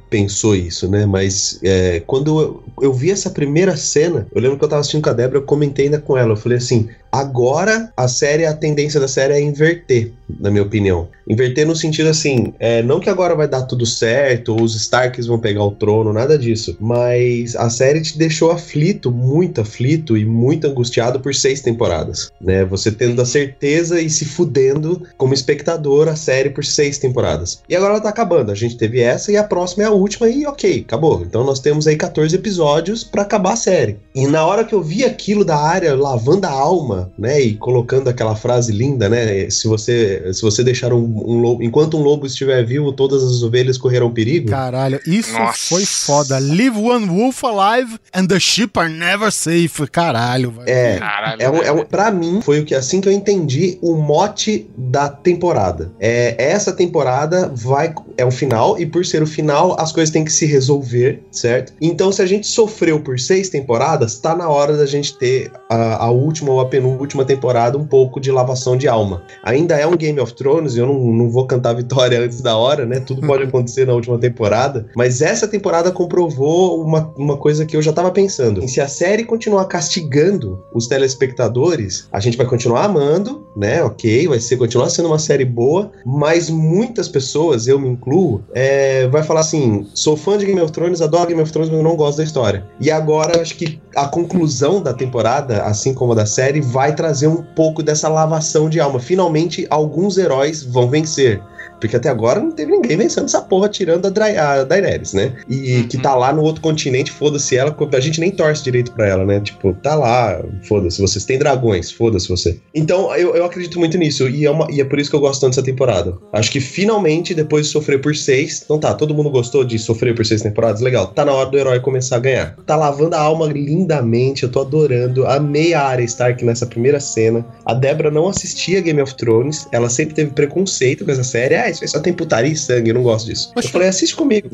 pensou 0.10 0.56
isso, 0.56 0.90
né? 0.90 1.06
Mas 1.06 1.60
é, 1.64 2.02
quando 2.06 2.42
eu, 2.42 2.64
eu 2.82 2.94
vi 2.94 3.12
essa 3.12 3.30
primeira 3.30 3.76
cena, 3.78 4.28
eu 4.34 4.42
lembro 4.42 4.58
que 4.58 4.64
eu 4.64 4.70
tava 4.70 4.82
assistindo 4.82 5.04
com 5.04 5.10
a 5.10 5.14
Débora, 5.14 5.40
eu 5.40 5.44
comentei 5.44 5.86
ainda 5.86 6.00
com 6.00 6.18
ela, 6.18 6.32
eu 6.32 6.38
falei 6.38 6.58
assim, 6.58 6.90
agora 7.12 7.92
a 7.96 8.08
série, 8.08 8.46
a 8.46 8.54
tendência 8.54 9.00
da 9.00 9.08
série 9.08 9.34
é 9.34 9.42
inverter, 9.42 10.12
na 10.40 10.50
minha 10.50 10.64
opinião. 10.64 11.08
Inverter 11.28 11.66
no 11.66 11.76
sentido 11.76 12.10
assim, 12.10 12.54
é, 12.60 12.82
não 12.84 13.00
que 13.00 13.10
agora 13.10 13.36
vai 13.36 13.48
dar 13.48 13.64
tudo 13.64 13.86
certo, 13.86 14.54
ou 14.54 14.62
os 14.62 14.76
Starks 14.76 15.28
vão 15.28 15.40
pegar 15.40 15.64
o 15.64 15.72
trono, 15.72 16.12
nada 16.12 16.38
disso, 16.38 16.78
mas 16.80 17.56
a 17.56 17.70
série 17.70 18.02
te 18.02 18.18
deixou 18.18 18.52
aflito, 18.52 19.12
muito 19.12 19.62
aflito 19.62 20.18
e 20.18 20.26
muito 20.26 20.68
angustiado 20.68 21.20
por 21.20 21.34
seis 21.34 21.62
temporadas, 21.62 22.32
né? 22.42 22.66
Você 22.66 22.92
tendo 22.92 23.22
a 23.22 23.26
certeza 23.26 24.02
e 24.02 24.10
se 24.10 24.26
fudendo 24.26 25.02
como 25.18 25.34
espectador 25.34 26.08
a 26.08 26.16
série 26.16 26.50
por 26.50 26.66
seis 26.66 26.98
temporadas. 26.98 27.62
E 27.68 27.76
agora 27.76 27.94
ela 27.94 28.02
tá 28.02 28.10
acabando. 28.10 28.52
A 28.52 28.56
gente 28.56 28.78
teve 28.78 29.00
essa 29.00 29.32
e 29.32 29.38
a 29.38 29.44
próxima 29.44 29.84
é 29.84 29.88
a 29.88 29.92
última 29.92 30.30
e 30.30 30.46
ok, 30.46 30.84
acabou. 30.88 31.22
Então 31.22 31.44
nós 31.44 31.60
temos 31.60 31.88
aí 31.88 31.96
14 31.96 32.36
episódios 32.36 33.04
pra 33.04 33.22
acabar 33.22 33.54
a 33.54 33.58
série. 33.58 33.98
E 34.14 34.28
na 34.28 34.46
hora 34.46 34.64
que 34.64 34.74
eu 34.74 34.82
vi 34.82 35.04
aquilo 35.04 35.46
da 35.46 35.58
área 35.58 35.96
lavando 35.96 36.46
a 36.46 36.52
alma, 36.52 37.12
né, 37.18 37.42
e 37.42 37.56
colocando 37.56 38.10
aquela 38.10 38.36
frase 38.36 38.72
linda, 38.72 39.10
né, 39.10 39.50
se 39.50 39.68
você 39.68 40.34
se 40.34 40.42
você 40.42 40.64
deixar 40.64 40.94
um, 40.94 41.13
um 41.22 41.40
lobo, 41.40 41.64
enquanto 41.64 41.98
um 41.98 42.02
lobo 42.02 42.26
estiver 42.26 42.64
vivo, 42.64 42.92
todas 42.92 43.24
as 43.24 43.44
ovelhas 43.44 43.78
correrão 43.78 44.12
perigo. 44.12 44.50
Caralho, 44.50 45.00
isso 45.06 45.34
Nossa. 45.34 45.58
foi 45.70 45.86
foda. 45.86 46.38
Leave 46.40 46.78
one 46.78 47.06
wolf 47.08 47.44
alive 47.44 48.00
and 48.14 48.28
the 48.28 48.40
sheep 48.40 48.78
are 48.80 48.90
never 48.90 49.32
safe. 49.32 49.88
Caralho, 49.88 50.52
velho. 50.52 50.70
É, 50.70 50.98
Caralho. 50.98 51.42
É 51.42 51.50
um, 51.50 51.58
é 51.58 51.72
um, 51.72 51.86
pra 51.86 52.12
mim, 52.12 52.42
foi 52.42 52.60
o 52.60 52.66
que 52.66 52.76
assim 52.76 53.02
que 53.02 53.08
eu 53.08 53.12
entendi 53.12 53.78
o 53.82 53.96
mote 53.96 54.70
da 54.78 55.10
temporada. 55.10 55.92
É, 56.00 56.36
essa 56.38 56.72
temporada 56.72 57.52
vai. 57.54 57.94
É 58.18 58.26
o 58.26 58.32
final, 58.32 58.80
e 58.80 58.86
por 58.86 59.06
ser 59.06 59.24
o 59.24 59.28
final, 59.28 59.76
as 59.80 59.92
coisas 59.92 60.12
têm 60.12 60.24
que 60.24 60.32
se 60.32 60.46
resolver, 60.46 61.24
certo? 61.32 61.74
Então, 61.82 62.12
se 62.12 62.22
a 62.22 62.26
gente 62.26 62.48
sofreu 62.48 63.00
por 63.00 63.20
seis 63.20 63.50
temporadas, 63.50 64.20
tá 64.20 64.36
na 64.36 64.48
hora 64.50 64.78
da 64.78 64.86
gente 64.86 65.18
ter 65.18 65.52
a, 65.70 66.06
a 66.06 66.12
última 66.12 66.52
ou 66.52 66.60
a 66.60 66.66
penúltima 66.66 67.26
temporada 67.26 67.78
um 67.78 67.86
pouco 67.86 68.20
de 68.20 68.32
lavação 68.32 68.78
de 68.78 68.88
alma. 68.88 69.24
Ainda 69.44 69.76
é 69.76 69.86
um 69.86 69.96
Game 69.96 70.20
of 70.20 70.34
Thrones, 70.34 70.76
eu 70.76 70.86
não, 70.86 71.03
não 71.12 71.30
vou 71.30 71.46
cantar 71.48 71.74
vitória 71.74 72.20
antes 72.20 72.42
da 72.42 72.56
hora, 72.56 72.86
né? 72.86 73.00
Tudo 73.00 73.26
pode 73.26 73.44
acontecer 73.44 73.86
na 73.86 73.94
última 73.94 74.18
temporada. 74.18 74.88
Mas 74.96 75.22
essa 75.22 75.48
temporada 75.48 75.92
comprovou 75.92 76.82
uma, 76.82 77.12
uma 77.18 77.38
coisa 77.38 77.66
que 77.66 77.76
eu 77.76 77.82
já 77.82 77.92
tava 77.92 78.12
pensando. 78.12 78.68
Se 78.68 78.80
a 78.80 78.88
série 78.88 79.24
continuar 79.24 79.66
castigando 79.66 80.64
os 80.74 80.88
telespectadores, 80.88 82.08
a 82.12 82.20
gente 82.20 82.38
vai 82.38 82.46
continuar 82.46 82.86
amando, 82.86 83.46
né? 83.56 83.84
Ok, 83.84 84.28
vai 84.28 84.40
ser 84.40 84.58
continuar 84.58 84.90
sendo 84.90 85.08
uma 85.08 85.20
série 85.20 85.46
boa, 85.46 85.92
mas 86.06 86.50
muitas 86.50 87.08
pessoas, 87.08 87.68
eu 87.68 87.80
me 87.80 87.90
incluo, 87.90 88.44
é, 88.54 89.08
vai 89.08 89.24
falar 89.24 89.42
assim: 89.42 89.88
sou 89.94 90.16
fã 90.16 90.38
de 90.38 90.46
Game 90.46 90.60
of 90.62 90.72
Thrones, 90.72 91.02
adoro 91.02 91.28
Game 91.28 91.42
of 91.42 91.52
Thrones, 91.52 91.70
mas 91.70 91.84
não 91.84 91.96
gosto 91.96 92.18
da 92.18 92.24
história. 92.24 92.66
E 92.80 92.92
agora 92.92 93.42
acho 93.42 93.56
que 93.56 93.80
a 93.96 94.08
conclusão 94.08 94.82
da 94.82 94.94
temporada, 94.94 95.64
assim 95.64 95.94
como 95.94 96.14
a 96.14 96.16
da 96.16 96.26
série, 96.26 96.62
vai 96.62 96.96
trazer 96.96 97.28
um 97.28 97.44
pouco 97.44 97.84
dessa 97.84 98.10
lavação 98.10 98.70
de 98.70 98.80
alma. 98.80 99.00
Finalmente, 99.00 99.68
alguns 99.70 100.18
heróis 100.18 100.64
vão 100.64 100.88
vencer. 100.94 101.42
Porque 101.84 101.98
até 101.98 102.08
agora 102.10 102.40
não 102.40 102.52
teve 102.52 102.72
ninguém 102.72 102.96
vencendo 102.96 103.26
essa 103.26 103.42
porra 103.42 103.68
tirando 103.68 104.06
a, 104.06 104.10
Dra 104.10 104.28
a 104.28 104.64
Daenerys, 104.64 105.12
né? 105.14 105.34
E 105.50 105.74
Uhum. 105.78 105.88
que 105.90 105.98
tá 105.98 106.16
lá 106.16 106.32
no 106.32 106.42
outro 106.42 106.62
continente, 106.62 107.12
foda-se 107.12 107.58
ela, 107.58 107.76
a 107.94 108.00
gente 108.00 108.20
nem 108.22 108.32
torce 108.32 108.64
direito 108.64 108.92
pra 108.94 109.08
ela, 109.08 109.26
né? 109.26 109.40
Tipo, 109.42 109.74
tá 109.74 109.96
lá, 109.96 110.42
foda-se, 110.68 111.02
vocês 111.02 111.26
têm 111.26 111.38
dragões, 111.38 111.92
foda-se 111.92 112.30
você. 112.30 112.58
Então, 112.74 113.14
eu, 113.16 113.36
eu 113.36 113.44
acredito 113.46 113.78
muito 113.80 113.98
nisso, 113.98 114.30
e 114.30 114.46
é, 114.46 114.52
uma- 114.52 114.68
e 114.72 114.80
é 114.80 114.86
por 114.86 114.98
isso 115.00 115.10
que 115.10 115.16
eu 115.16 115.20
gosto 115.20 115.42
tanto 115.42 115.52
dessa 115.52 115.64
temporada. 115.64 116.14
Acho 116.32 116.50
que 116.52 116.60
finalmente, 116.62 117.34
depois 117.34 117.66
de 117.68 117.72
sofrer 117.74 118.00
por 118.02 118.16
seis, 118.16 118.62
então 118.64 118.80
tá, 118.80 118.94
todo 118.94 119.14
mundo 119.14 119.30
gostou 119.30 119.64
de 119.64 119.78
sofrer 119.78 120.16
por 120.16 120.26
seis 120.26 120.42
temporadas, 120.42 120.80
legal, 120.82 121.08
tá 121.08 121.26
na 121.26 121.34
hora 121.34 121.50
do 121.50 121.58
herói 121.58 121.80
começar 121.82 122.16
a 122.16 122.20
ganhar. 122.20 122.56
Tá 122.66 122.76
lavando 122.76 123.16
a 123.16 123.20
alma 123.20 123.46
lindamente, 123.48 124.44
eu 124.44 124.50
tô 124.50 124.62
adorando, 124.62 125.26
amei 125.28 125.74
a 125.74 125.82
Arya 125.82 126.06
Stark 126.06 126.44
nessa 126.46 126.66
primeira 126.66 127.00
cena. 127.00 127.46
A 127.66 127.74
Débora 127.74 128.10
não 128.10 128.28
assistia 128.30 128.80
Game 128.82 129.02
of 129.02 129.16
Thrones, 129.16 129.68
ela 129.72 129.90
sempre 129.90 130.16
teve 130.16 130.32
preconceito 130.32 131.04
com 131.06 131.12
essa 131.12 131.24
série, 131.24 131.56
ah, 131.56 131.70
isso 131.82 131.88
só 131.88 132.00
tem 132.00 132.14
putaria 132.14 132.52
e 132.52 132.56
sangue, 132.56 132.90
eu 132.90 132.96
não 132.96 133.04
gosto 133.04 133.26
disso. 133.28 133.52
Eu 133.56 133.60
Oxe. 133.60 133.70
falei, 133.72 133.88
assiste 133.88 134.16
comigo. 134.16 134.50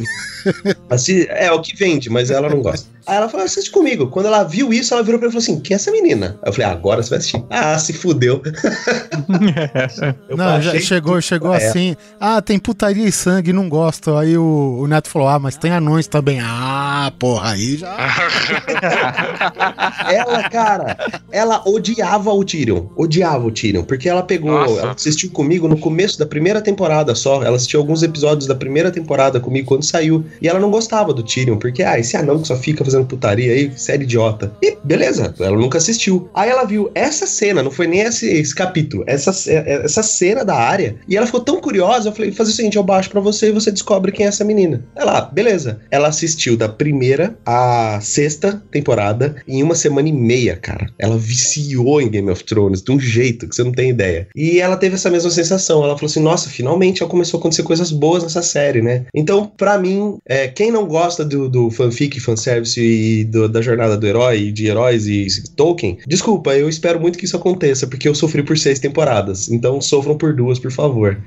Assi- 0.90 1.28
é, 1.30 1.52
o 1.52 1.62
que 1.62 1.76
vende, 1.76 2.10
mas 2.10 2.30
ela 2.32 2.50
não 2.50 2.62
gosta. 2.62 2.88
Aí 3.08 3.18
ela 3.18 3.28
falou, 3.28 3.46
assiste 3.46 3.72
comigo. 3.72 4.08
Quando 4.08 4.28
ela 4.28 4.44
viu 4.44 4.72
isso, 4.72 4.94
ela 4.94 5.02
virou 5.02 5.20
pra 5.20 5.28
mim 5.28 5.36
e 5.36 5.42
falou 5.42 5.56
assim: 5.56 5.60
quem 5.62 5.74
é 5.74 5.78
essa 5.78 5.92
menina? 5.92 6.38
Aí 6.44 6.50
eu 6.50 6.54
falei, 6.54 6.68
ah, 6.70 6.74
agora 6.74 7.02
você 7.02 7.10
vai 7.10 7.18
assistir. 7.20 7.44
Ah, 7.50 7.78
se 7.80 7.92
fudeu. 7.94 8.42
Eu 10.30 10.38
não, 10.38 10.62
já 10.62 10.80
chegou, 10.80 11.20
chegou 11.22 11.54
É. 11.54 11.58
assim. 11.68 11.96
Ah, 12.20 12.42
tem 12.42 12.60
putaria 12.60 13.08
e 13.08 13.12
sangue, 13.12 13.52
não 13.52 13.68
gosto. 13.68 14.16
Aí 14.16 14.38
o, 14.38 14.78
o 14.82 14.88
Neto 14.88 15.10
falou: 15.10 15.28
Ah, 15.28 15.40
mas 15.40 15.58
tem 15.58 15.72
anões 15.72 16.08
também. 16.08 16.40
Ah, 16.42 17.12
porra, 17.18 17.52
aí 17.52 17.78
já. 17.78 17.98
Ela, 20.12 20.50
cara, 20.50 20.98
ela 21.32 21.62
odiava 21.68 22.32
o 22.32 22.44
Tyrion. 22.44 22.86
Odiava 22.96 23.46
o 23.46 23.52
Tyrion. 23.52 23.84
Porque 23.84 24.10
ela 24.10 24.24
pegou, 24.24 24.52
Nossa. 24.52 24.80
ela 24.82 24.92
assistiu 24.92 25.30
comigo 25.32 25.68
no 25.68 25.78
começo 25.78 26.18
da 26.20 26.26
primeira 26.26 26.62
temporada 26.62 27.09
só. 27.16 27.44
Ela 27.44 27.56
assistiu 27.56 27.80
alguns 27.80 28.04
episódios 28.04 28.48
da 28.48 28.56
primeira 28.56 28.92
temporada 28.92 29.40
comigo 29.40 29.68
quando 29.68 29.84
saiu. 29.84 30.24
E 30.42 30.48
ela 30.48 30.60
não 30.60 30.72
gostava 30.72 31.14
do 31.14 31.24
Tyrion, 31.24 31.58
porque, 31.58 31.84
ah, 31.84 32.00
esse 32.00 32.16
anão 32.18 32.40
que 32.40 32.48
só 32.48 32.56
fica 32.56 32.84
fazendo 32.84 33.06
putaria 33.06 33.52
aí, 33.54 33.72
série 33.76 34.04
idiota. 34.04 34.52
E 34.62 34.78
beleza, 34.84 35.34
ela 35.40 35.58
nunca 35.58 35.78
assistiu. 35.78 36.30
Aí 36.34 36.50
ela 36.50 36.64
viu 36.66 36.90
essa 36.96 37.26
cena, 37.26 37.62
não 37.64 37.72
foi 37.72 37.88
nem 37.88 38.02
esse, 38.02 38.28
esse 38.30 38.54
capítulo, 38.56 39.04
essa, 39.08 39.32
ce- 39.34 39.52
essa 39.54 40.04
cena 40.04 40.44
da 40.44 40.56
área. 40.56 40.96
E 41.08 41.16
ela 41.18 41.26
ficou 41.26 41.42
tão 41.42 41.60
curiosa, 41.60 42.10
eu 42.10 42.14
falei, 42.14 42.32
faz 42.32 42.50
o 42.50 42.54
seguinte, 42.54 42.78
eu 42.78 42.84
baixo 42.84 43.10
pra 43.10 43.20
você 43.22 43.50
e 43.50 43.52
você 43.52 43.72
descobre 43.72 44.12
quem 44.12 44.26
é 44.26 44.30
essa 44.30 44.44
menina. 44.44 44.84
Ela, 44.96 45.22
beleza. 45.22 45.80
Ela 45.92 46.08
assistiu 46.08 46.56
da 46.58 46.68
primeira 46.70 47.36
à 47.46 48.00
sexta 48.02 48.62
temporada 48.72 49.36
em 49.48 49.62
uma 49.64 49.76
semana 49.76 50.08
e 50.10 50.14
meia, 50.14 50.56
cara. 50.56 50.88
Ela 50.98 51.18
viciou 51.18 52.02
em 52.02 52.10
Game 52.10 52.30
of 52.30 52.44
Thrones 52.44 52.82
de 52.82 52.92
um 52.92 53.00
jeito 53.00 53.48
que 53.48 53.56
você 53.56 53.64
não 53.64 53.72
tem 53.72 53.90
ideia. 53.90 54.28
E 54.36 54.60
ela 54.60 54.78
teve 54.78 54.96
essa 54.96 55.10
mesma 55.10 55.30
sensação. 55.30 55.84
Ela 55.84 55.96
falou 55.96 56.10
assim: 56.10 56.20
nossa, 56.22 56.50
finalmente 56.50 56.89
realmente 56.90 57.06
começou 57.10 57.38
a 57.38 57.40
acontecer 57.40 57.64
coisas 57.64 57.92
boas 57.92 58.24
nessa 58.24 58.42
série, 58.42 58.82
né? 58.82 59.06
Então, 59.14 59.46
pra 59.46 59.78
mim, 59.78 60.18
é, 60.26 60.48
quem 60.48 60.72
não 60.72 60.86
gosta 60.86 61.24
do, 61.26 61.50
do 61.50 61.70
fanfic, 61.72 62.20
fanservice 62.20 62.80
e 62.82 63.24
do, 63.26 63.48
da 63.50 63.62
jornada 63.62 63.98
do 63.98 64.06
herói, 64.08 64.52
de 64.52 64.68
heróis 64.68 65.08
e 65.08 65.28
Tolkien, 65.56 65.98
desculpa, 66.08 66.56
eu 66.56 66.70
espero 66.70 67.00
muito 67.00 67.18
que 67.18 67.26
isso 67.26 67.36
aconteça, 67.36 67.88
porque 67.88 68.08
eu 68.08 68.16
sofri 68.16 68.44
por 68.44 68.58
seis 68.58 68.80
temporadas. 68.80 69.50
Então, 69.50 69.80
sofram 69.82 70.18
por 70.18 70.34
duas, 70.36 70.60
por 70.60 70.72
favor. 70.72 71.18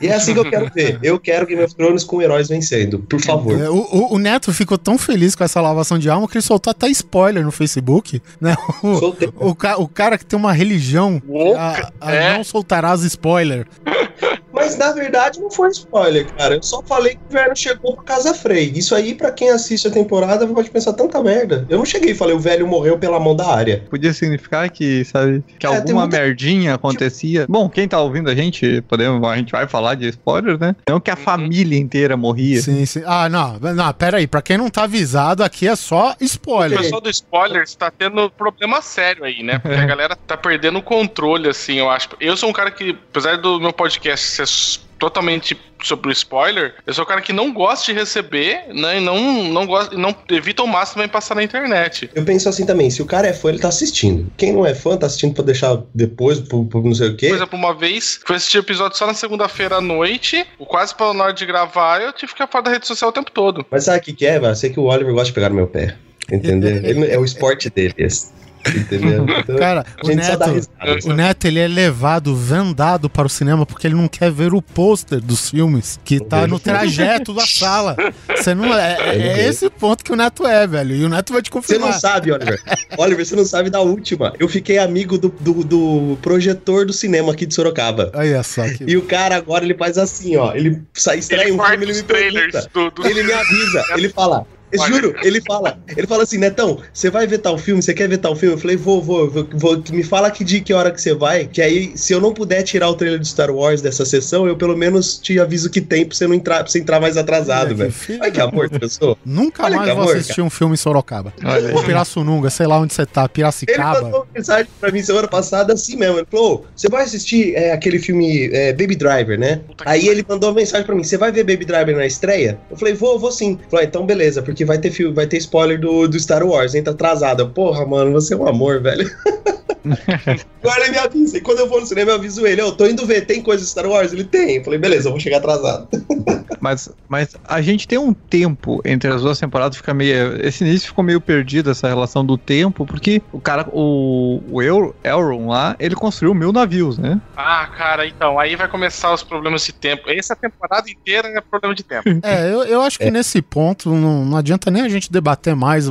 E 0.00 0.08
é 0.08 0.14
assim 0.14 0.32
que 0.32 0.40
eu 0.40 0.48
quero 0.50 0.70
ver. 0.74 0.98
Eu 1.02 1.18
quero 1.18 1.46
Game 1.46 1.62
of 1.62 1.74
Thrones 1.74 2.04
com 2.04 2.22
heróis 2.22 2.48
vencendo, 2.48 3.00
por 3.00 3.20
favor. 3.20 3.58
É, 3.60 3.68
o, 3.68 3.76
o- 3.76 4.14
o 4.14 4.18
Neto 4.18 4.52
ficou 4.52 4.78
tão 4.78 4.96
feliz 4.96 5.34
com 5.34 5.42
essa 5.44 5.60
lavação 5.60 5.98
de 5.98 6.08
alma 6.08 6.28
que 6.28 6.36
ele 6.36 6.42
soltou 6.42 6.70
até 6.70 6.88
spoiler 6.88 7.44
no 7.44 7.50
Facebook, 7.52 8.20
né? 8.40 8.54
O, 8.82 9.48
o, 9.48 9.82
o 9.82 9.88
cara 9.88 10.16
que 10.18 10.24
tem 10.24 10.38
uma 10.38 10.52
religião 10.52 11.20
Louca, 11.26 11.92
a, 12.00 12.08
a 12.08 12.14
é. 12.14 12.36
não 12.36 12.44
soltarás 12.44 13.02
spoiler. 13.04 13.66
Mas 14.52 14.76
na 14.76 14.92
verdade 14.92 15.40
não 15.40 15.50
foi 15.50 15.68
spoiler, 15.70 16.26
cara. 16.34 16.56
Eu 16.56 16.62
só 16.62 16.82
falei 16.82 17.14
que 17.14 17.20
o 17.28 17.32
velho 17.32 17.56
chegou 17.56 17.94
pra 17.96 18.04
Casa 18.04 18.34
Frey. 18.34 18.72
Isso 18.76 18.94
aí, 18.94 19.14
pra 19.14 19.30
quem 19.32 19.50
assiste 19.50 19.88
a 19.88 19.90
temporada, 19.90 20.46
pode 20.46 20.70
pensar 20.70 20.92
tanta 20.92 21.22
merda. 21.22 21.66
Eu 21.68 21.78
não 21.78 21.84
cheguei 21.84 22.10
e 22.12 22.14
falei 22.14 22.34
o 22.34 22.38
velho 22.40 22.66
morreu 22.66 22.98
pela 22.98 23.18
mão 23.18 23.34
da 23.34 23.46
área. 23.48 23.84
Podia 23.88 24.12
significar 24.12 24.68
que, 24.70 25.04
sabe, 25.04 25.42
que 25.58 25.66
É, 25.66 25.70
alguma 25.76 26.02
muita- 26.02 26.18
merdinha 26.18 26.74
acontecia. 26.74 27.46
Bom, 27.48 27.68
quem 27.68 27.88
tá 27.88 28.00
ouvindo 28.00 28.28
a 28.30 28.34
gente, 28.34 28.82
podemos, 28.82 29.26
a 29.28 29.36
gente 29.36 29.52
vai 29.52 29.66
falar 29.66 29.94
de 29.94 30.08
spoilers, 30.08 30.58
né? 30.58 30.76
Não 30.88 31.00
que 31.00 31.10
a 31.10 31.14
Uhum. 31.14 31.20
família 31.20 31.78
inteira 31.78 32.16
morria. 32.16 32.60
Sim, 32.60 32.84
sim. 32.84 33.02
Ah, 33.06 33.28
não, 33.28 33.58
não, 33.58 33.92
pera 33.94 34.18
aí. 34.18 34.26
Pra 34.26 34.42
quem 34.42 34.58
não 34.58 34.68
tá 34.68 34.84
avisado, 34.84 35.42
aqui 35.42 35.66
é 35.66 35.74
só 35.76 36.14
O 36.20 36.24
spoiler. 36.24 36.78
pessoal 36.78 37.00
do 37.00 37.10
spoiler 37.10 37.62
está 37.62 37.90
tendo 37.90 38.30
problema 38.30 38.80
sério 38.82 39.24
aí, 39.24 39.42
né? 39.42 39.58
Porque 39.58 39.76
a 39.76 39.86
galera 39.86 40.14
tá 40.16 40.36
perdendo 40.36 40.78
o 40.78 40.82
controle, 40.82 41.48
assim, 41.48 41.78
eu 41.78 41.88
acho. 41.90 42.10
Eu 42.20 42.36
sou 42.36 42.48
um 42.48 42.52
cara 42.52 42.70
que, 42.70 42.90
apesar 43.10 43.36
do 43.38 43.58
meu 43.60 43.72
podcast 43.72 44.26
ser 44.26 44.41
s- 44.42 44.78
totalmente 44.98 45.58
sobre 45.82 46.10
o 46.10 46.12
spoiler, 46.12 46.74
eu 46.86 46.94
sou 46.94 47.02
um 47.02 47.08
cara 47.08 47.20
que 47.20 47.32
não 47.32 47.52
gosta 47.52 47.86
de 47.92 47.98
receber, 47.98 48.66
né? 48.72 48.98
E 48.98 49.00
não, 49.00 49.42
não 49.48 49.66
gosta, 49.66 49.92
e 49.94 49.98
não 49.98 50.14
evita 50.30 50.62
o 50.62 50.66
máximo 50.68 51.02
em 51.02 51.08
passar 51.08 51.34
na 51.34 51.42
internet. 51.42 52.08
Eu 52.14 52.24
penso 52.24 52.48
assim 52.48 52.64
também, 52.64 52.88
se 52.88 53.02
o 53.02 53.06
cara 53.06 53.26
é 53.26 53.32
fã, 53.32 53.48
ele 53.48 53.58
tá 53.58 53.66
assistindo. 53.66 54.30
Quem 54.36 54.52
não 54.52 54.64
é 54.64 54.74
fã, 54.76 54.96
tá 54.96 55.06
assistindo 55.06 55.34
pra 55.34 55.42
deixar 55.42 55.76
depois, 55.92 56.38
pro, 56.38 56.64
pro 56.66 56.82
não 56.82 56.94
sei 56.94 57.08
o 57.08 57.16
quê. 57.16 57.28
Por 57.30 57.34
exemplo, 57.36 57.58
uma 57.58 57.74
vez, 57.74 58.20
fui 58.24 58.36
assistir 58.36 58.58
o 58.58 58.60
episódio 58.60 58.96
só 58.96 59.04
na 59.06 59.14
segunda-feira 59.14 59.76
à 59.76 59.80
noite, 59.80 60.46
quase 60.68 60.94
pra 60.94 61.12
na 61.12 61.24
hora 61.24 61.32
de 61.32 61.44
gravar, 61.46 62.00
eu 62.00 62.12
tive 62.12 62.26
que 62.32 62.38
ficar 62.38 62.46
fora 62.46 62.64
da 62.64 62.70
rede 62.70 62.86
social 62.86 63.10
o 63.10 63.12
tempo 63.12 63.32
todo. 63.32 63.66
Mas 63.70 63.84
sabe 63.84 63.98
o 63.98 64.02
que, 64.02 64.12
que 64.12 64.24
é, 64.24 64.38
velho? 64.38 64.52
Eu 64.52 64.56
sei 64.56 64.70
que 64.70 64.78
o 64.78 64.84
Oliver 64.84 65.12
gosta 65.12 65.26
de 65.26 65.32
pegar 65.32 65.48
no 65.48 65.56
meu 65.56 65.66
pé. 65.66 65.96
Entendeu? 66.30 66.76
Ele- 66.86 67.10
é 67.10 67.18
o 67.18 67.24
esporte 67.24 67.68
dele, 67.68 67.94
esse. 67.98 68.30
Entendeu? 68.66 69.26
Então, 69.42 69.56
Cara, 69.56 69.84
o 70.04 70.08
Neto, 70.08 70.68
o 71.06 71.12
Neto, 71.12 71.46
ele 71.46 71.58
é 71.58 71.66
levado, 71.66 72.34
vendado 72.36 73.08
para 73.10 73.26
o 73.26 73.30
cinema 73.30 73.64
porque 73.66 73.86
ele 73.86 73.94
não 73.94 74.06
quer 74.06 74.30
ver 74.30 74.52
o 74.54 74.62
pôster 74.62 75.20
dos 75.20 75.50
filmes 75.50 75.98
que 76.04 76.20
tá 76.20 76.46
no 76.46 76.58
trajeto 76.60 77.32
da 77.34 77.44
sala. 77.46 77.96
Você 78.28 78.54
não 78.54 78.72
é, 78.74 78.96
é- 79.00 79.16
é 79.40 79.48
esse 79.48 79.68
ponto 79.70 80.04
que 80.04 80.12
o 80.12 80.16
Neto 80.16 80.46
é, 80.46 80.66
velho. 80.66 80.94
E 80.94 81.04
o 81.04 81.08
Neto 81.08 81.32
vai 81.32 81.42
te 81.42 81.50
Você 81.50 81.54
não 81.74 81.88
confirmar. 81.88 81.92
sabe, 82.00 82.30
Oliver. 82.32 82.60
Oliver, 82.96 83.26
você 83.26 83.34
não 83.36 83.44
sabe 83.44 83.70
da 83.70 83.80
última. 83.80 84.32
Eu 84.38 84.48
fiquei 84.48 84.78
amigo 84.78 85.18
do, 85.18 85.28
do, 85.40 85.64
do 85.64 86.18
projetor 86.22 86.86
do 86.86 86.92
cinema 86.92 87.32
aqui 87.32 87.46
de 87.46 87.54
Sorocaba. 87.54 88.10
Olha 88.14 88.42
só 88.42 88.62
que 88.68 88.84
E 88.86 88.96
o 88.96 89.02
cara 89.02 89.36
agora 89.36 89.64
ele 89.64 89.74
faz 89.74 89.98
assim, 89.98 90.36
ó. 90.36 90.54
Ele 90.54 90.82
sai 90.94 91.18
estreia 91.18 91.44
Ele 91.48 91.52
um 91.52 91.64
filme, 91.64 91.84
ele 91.84 91.94
me 91.94 92.02
pergunta. 92.02 92.68
do, 92.72 92.90
do- 92.90 93.06
Ele 93.06 93.22
me 93.22 93.32
avisa, 93.32 93.84
ele 93.96 94.08
fala. 94.08 94.46
Juro, 94.86 95.14
ele 95.22 95.40
fala, 95.40 95.78
ele 95.96 96.06
fala 96.06 96.22
assim, 96.22 96.38
Netão, 96.38 96.78
você 96.92 97.10
vai 97.10 97.26
ver 97.26 97.38
tal 97.38 97.58
filme, 97.58 97.82
você 97.82 97.92
quer 97.92 98.08
ver 98.08 98.18
tal 98.18 98.34
filme? 98.34 98.54
Eu 98.54 98.58
falei, 98.58 98.76
vou, 98.76 99.02
vou, 99.02 99.30
vou, 99.30 99.48
vou, 99.52 99.84
me 99.90 100.02
fala 100.02 100.30
que 100.30 100.44
dia, 100.44 100.60
que 100.60 100.72
hora 100.72 100.90
que 100.90 101.00
você 101.00 101.14
vai, 101.14 101.46
que 101.46 101.60
aí, 101.60 101.92
se 101.96 102.12
eu 102.12 102.20
não 102.20 102.32
puder 102.32 102.62
tirar 102.62 102.88
o 102.88 102.94
trailer 102.94 103.18
de 103.18 103.28
Star 103.28 103.50
Wars 103.50 103.82
dessa 103.82 104.04
sessão, 104.04 104.46
eu 104.46 104.56
pelo 104.56 104.76
menos 104.76 105.18
te 105.18 105.38
aviso 105.38 105.70
que 105.70 105.80
tem 105.80 106.04
pra 106.04 106.16
você 106.16 106.26
não 106.26 106.34
entrar, 106.34 106.62
pra 106.62 106.70
você 106.70 106.78
entrar 106.78 107.00
mais 107.00 107.16
atrasado, 107.16 107.74
velho. 107.74 107.94
Olha 108.20 108.30
que 108.30 108.40
amor 108.40 108.70
que 108.70 108.82
eu 108.82 108.88
sou. 108.88 109.18
Nunca 109.24 109.64
Olha 109.64 109.76
mais 109.76 109.88
que 109.88 109.94
vou 109.94 110.04
amor, 110.04 110.16
assistir 110.16 110.40
um 110.40 110.50
filme 110.50 110.74
em 110.74 110.76
Sorocaba. 110.76 111.32
Olha 111.44 111.68
aí. 111.68 111.74
Ou 111.74 111.82
Pirassununga, 111.82 112.50
sei 112.50 112.66
lá 112.66 112.78
onde 112.78 112.94
você 112.94 113.06
tá, 113.06 113.22
Ele 113.22 113.28
Piracicaba. 113.28 114.02
mandou 114.02 114.20
uma 114.20 114.26
mensagem 114.34 114.66
pra 114.80 114.90
mim 114.90 115.02
semana 115.02 115.28
passada 115.28 115.72
assim 115.72 115.96
mesmo. 115.96 116.18
Ele 116.18 116.26
falou: 116.30 116.54
"Ô, 116.54 116.64
você 116.74 116.88
vai 116.88 117.04
assistir 117.04 117.54
é, 117.54 117.72
aquele 117.72 117.98
filme 117.98 118.50
é, 118.52 118.72
Baby 118.72 118.96
Driver, 118.96 119.38
né? 119.38 119.60
Puta 119.66 119.84
Aí 119.86 120.08
ele 120.08 120.24
mandou 120.26 120.50
uma 120.50 120.56
mensagem 120.56 120.86
pra 120.86 120.94
mim: 120.94 121.04
você 121.04 121.16
vai 121.16 121.32
ver 121.32 121.44
Baby 121.44 121.64
Driver 121.64 121.96
na 121.96 122.06
estreia? 122.06 122.58
Eu 122.70 122.76
falei: 122.76 122.94
vou, 122.94 123.18
vou 123.18 123.32
sim. 123.32 123.52
Ele 123.52 123.70
falou: 123.70 123.82
ah, 123.82 123.84
então 123.84 124.06
beleza, 124.06 124.42
porque 124.42 124.61
vai 124.64 124.78
ter 124.78 125.12
vai 125.12 125.26
ter 125.26 125.38
spoiler 125.38 125.80
do, 125.80 126.06
do 126.06 126.18
Star 126.18 126.44
Wars, 126.46 126.74
entra 126.74 126.92
atrasado. 126.92 127.40
Eu, 127.40 127.50
Porra, 127.50 127.84
mano, 127.86 128.12
você 128.12 128.34
é 128.34 128.36
um 128.36 128.46
amor, 128.46 128.80
velho. 128.80 129.10
Agora 130.62 130.82
ele 130.84 130.92
me 130.92 130.98
avisa. 130.98 131.38
E 131.38 131.40
quando 131.40 131.58
eu 131.60 131.68
vou 131.68 131.80
no 131.80 131.86
cinema, 131.86 132.12
eu 132.12 132.14
aviso 132.16 132.46
ele: 132.46 132.60
eu 132.60 132.72
tô 132.72 132.86
indo 132.86 133.04
ver, 133.06 133.26
tem 133.26 133.42
coisa 133.42 133.62
de 133.64 133.68
Star 133.70 133.86
Wars? 133.86 134.12
Ele 134.12 134.24
tem. 134.24 134.56
Eu 134.56 134.64
falei: 134.64 134.78
beleza, 134.78 135.08
eu 135.08 135.12
vou 135.12 135.20
chegar 135.20 135.38
atrasado. 135.38 135.88
Mas, 136.60 136.88
mas 137.08 137.34
a 137.44 137.60
gente 137.60 137.88
tem 137.88 137.98
um 137.98 138.12
tempo 138.14 138.80
entre 138.84 139.10
as 139.10 139.22
duas 139.22 139.36
temporadas, 139.36 139.76
fica 139.76 139.92
meio. 139.92 140.40
Esse 140.46 140.62
início 140.62 140.86
ficou 140.86 141.02
meio 141.02 141.20
perdido, 141.20 141.70
essa 141.72 141.88
relação 141.88 142.24
do 142.24 142.38
tempo, 142.38 142.86
porque 142.86 143.20
o 143.32 143.40
cara, 143.40 143.66
o, 143.72 144.40
o 144.48 144.62
El- 144.62 144.94
Elrond 145.02 145.48
lá, 145.48 145.74
ele 145.80 145.96
construiu 145.96 146.32
mil 146.34 146.52
navios, 146.52 146.98
né? 146.98 147.20
Ah, 147.36 147.66
cara, 147.76 148.06
então, 148.06 148.38
aí 148.38 148.54
vai 148.54 148.68
começar 148.68 149.12
os 149.12 149.24
problemas 149.24 149.64
de 149.64 149.72
tempo. 149.72 150.08
Essa 150.08 150.36
temporada 150.36 150.88
inteira 150.88 151.26
é 151.36 151.40
problema 151.40 151.74
de 151.74 151.82
tempo. 151.82 152.08
É, 152.22 152.46
eu, 152.52 152.62
eu 152.62 152.82
acho 152.82 152.96
que 152.96 153.10
nesse 153.10 153.42
ponto 153.42 153.90
não, 153.92 154.24
não 154.24 154.36
adianta 154.36 154.70
nem 154.70 154.82
a 154.82 154.88
gente 154.88 155.10
debater 155.10 155.56
mais. 155.56 155.88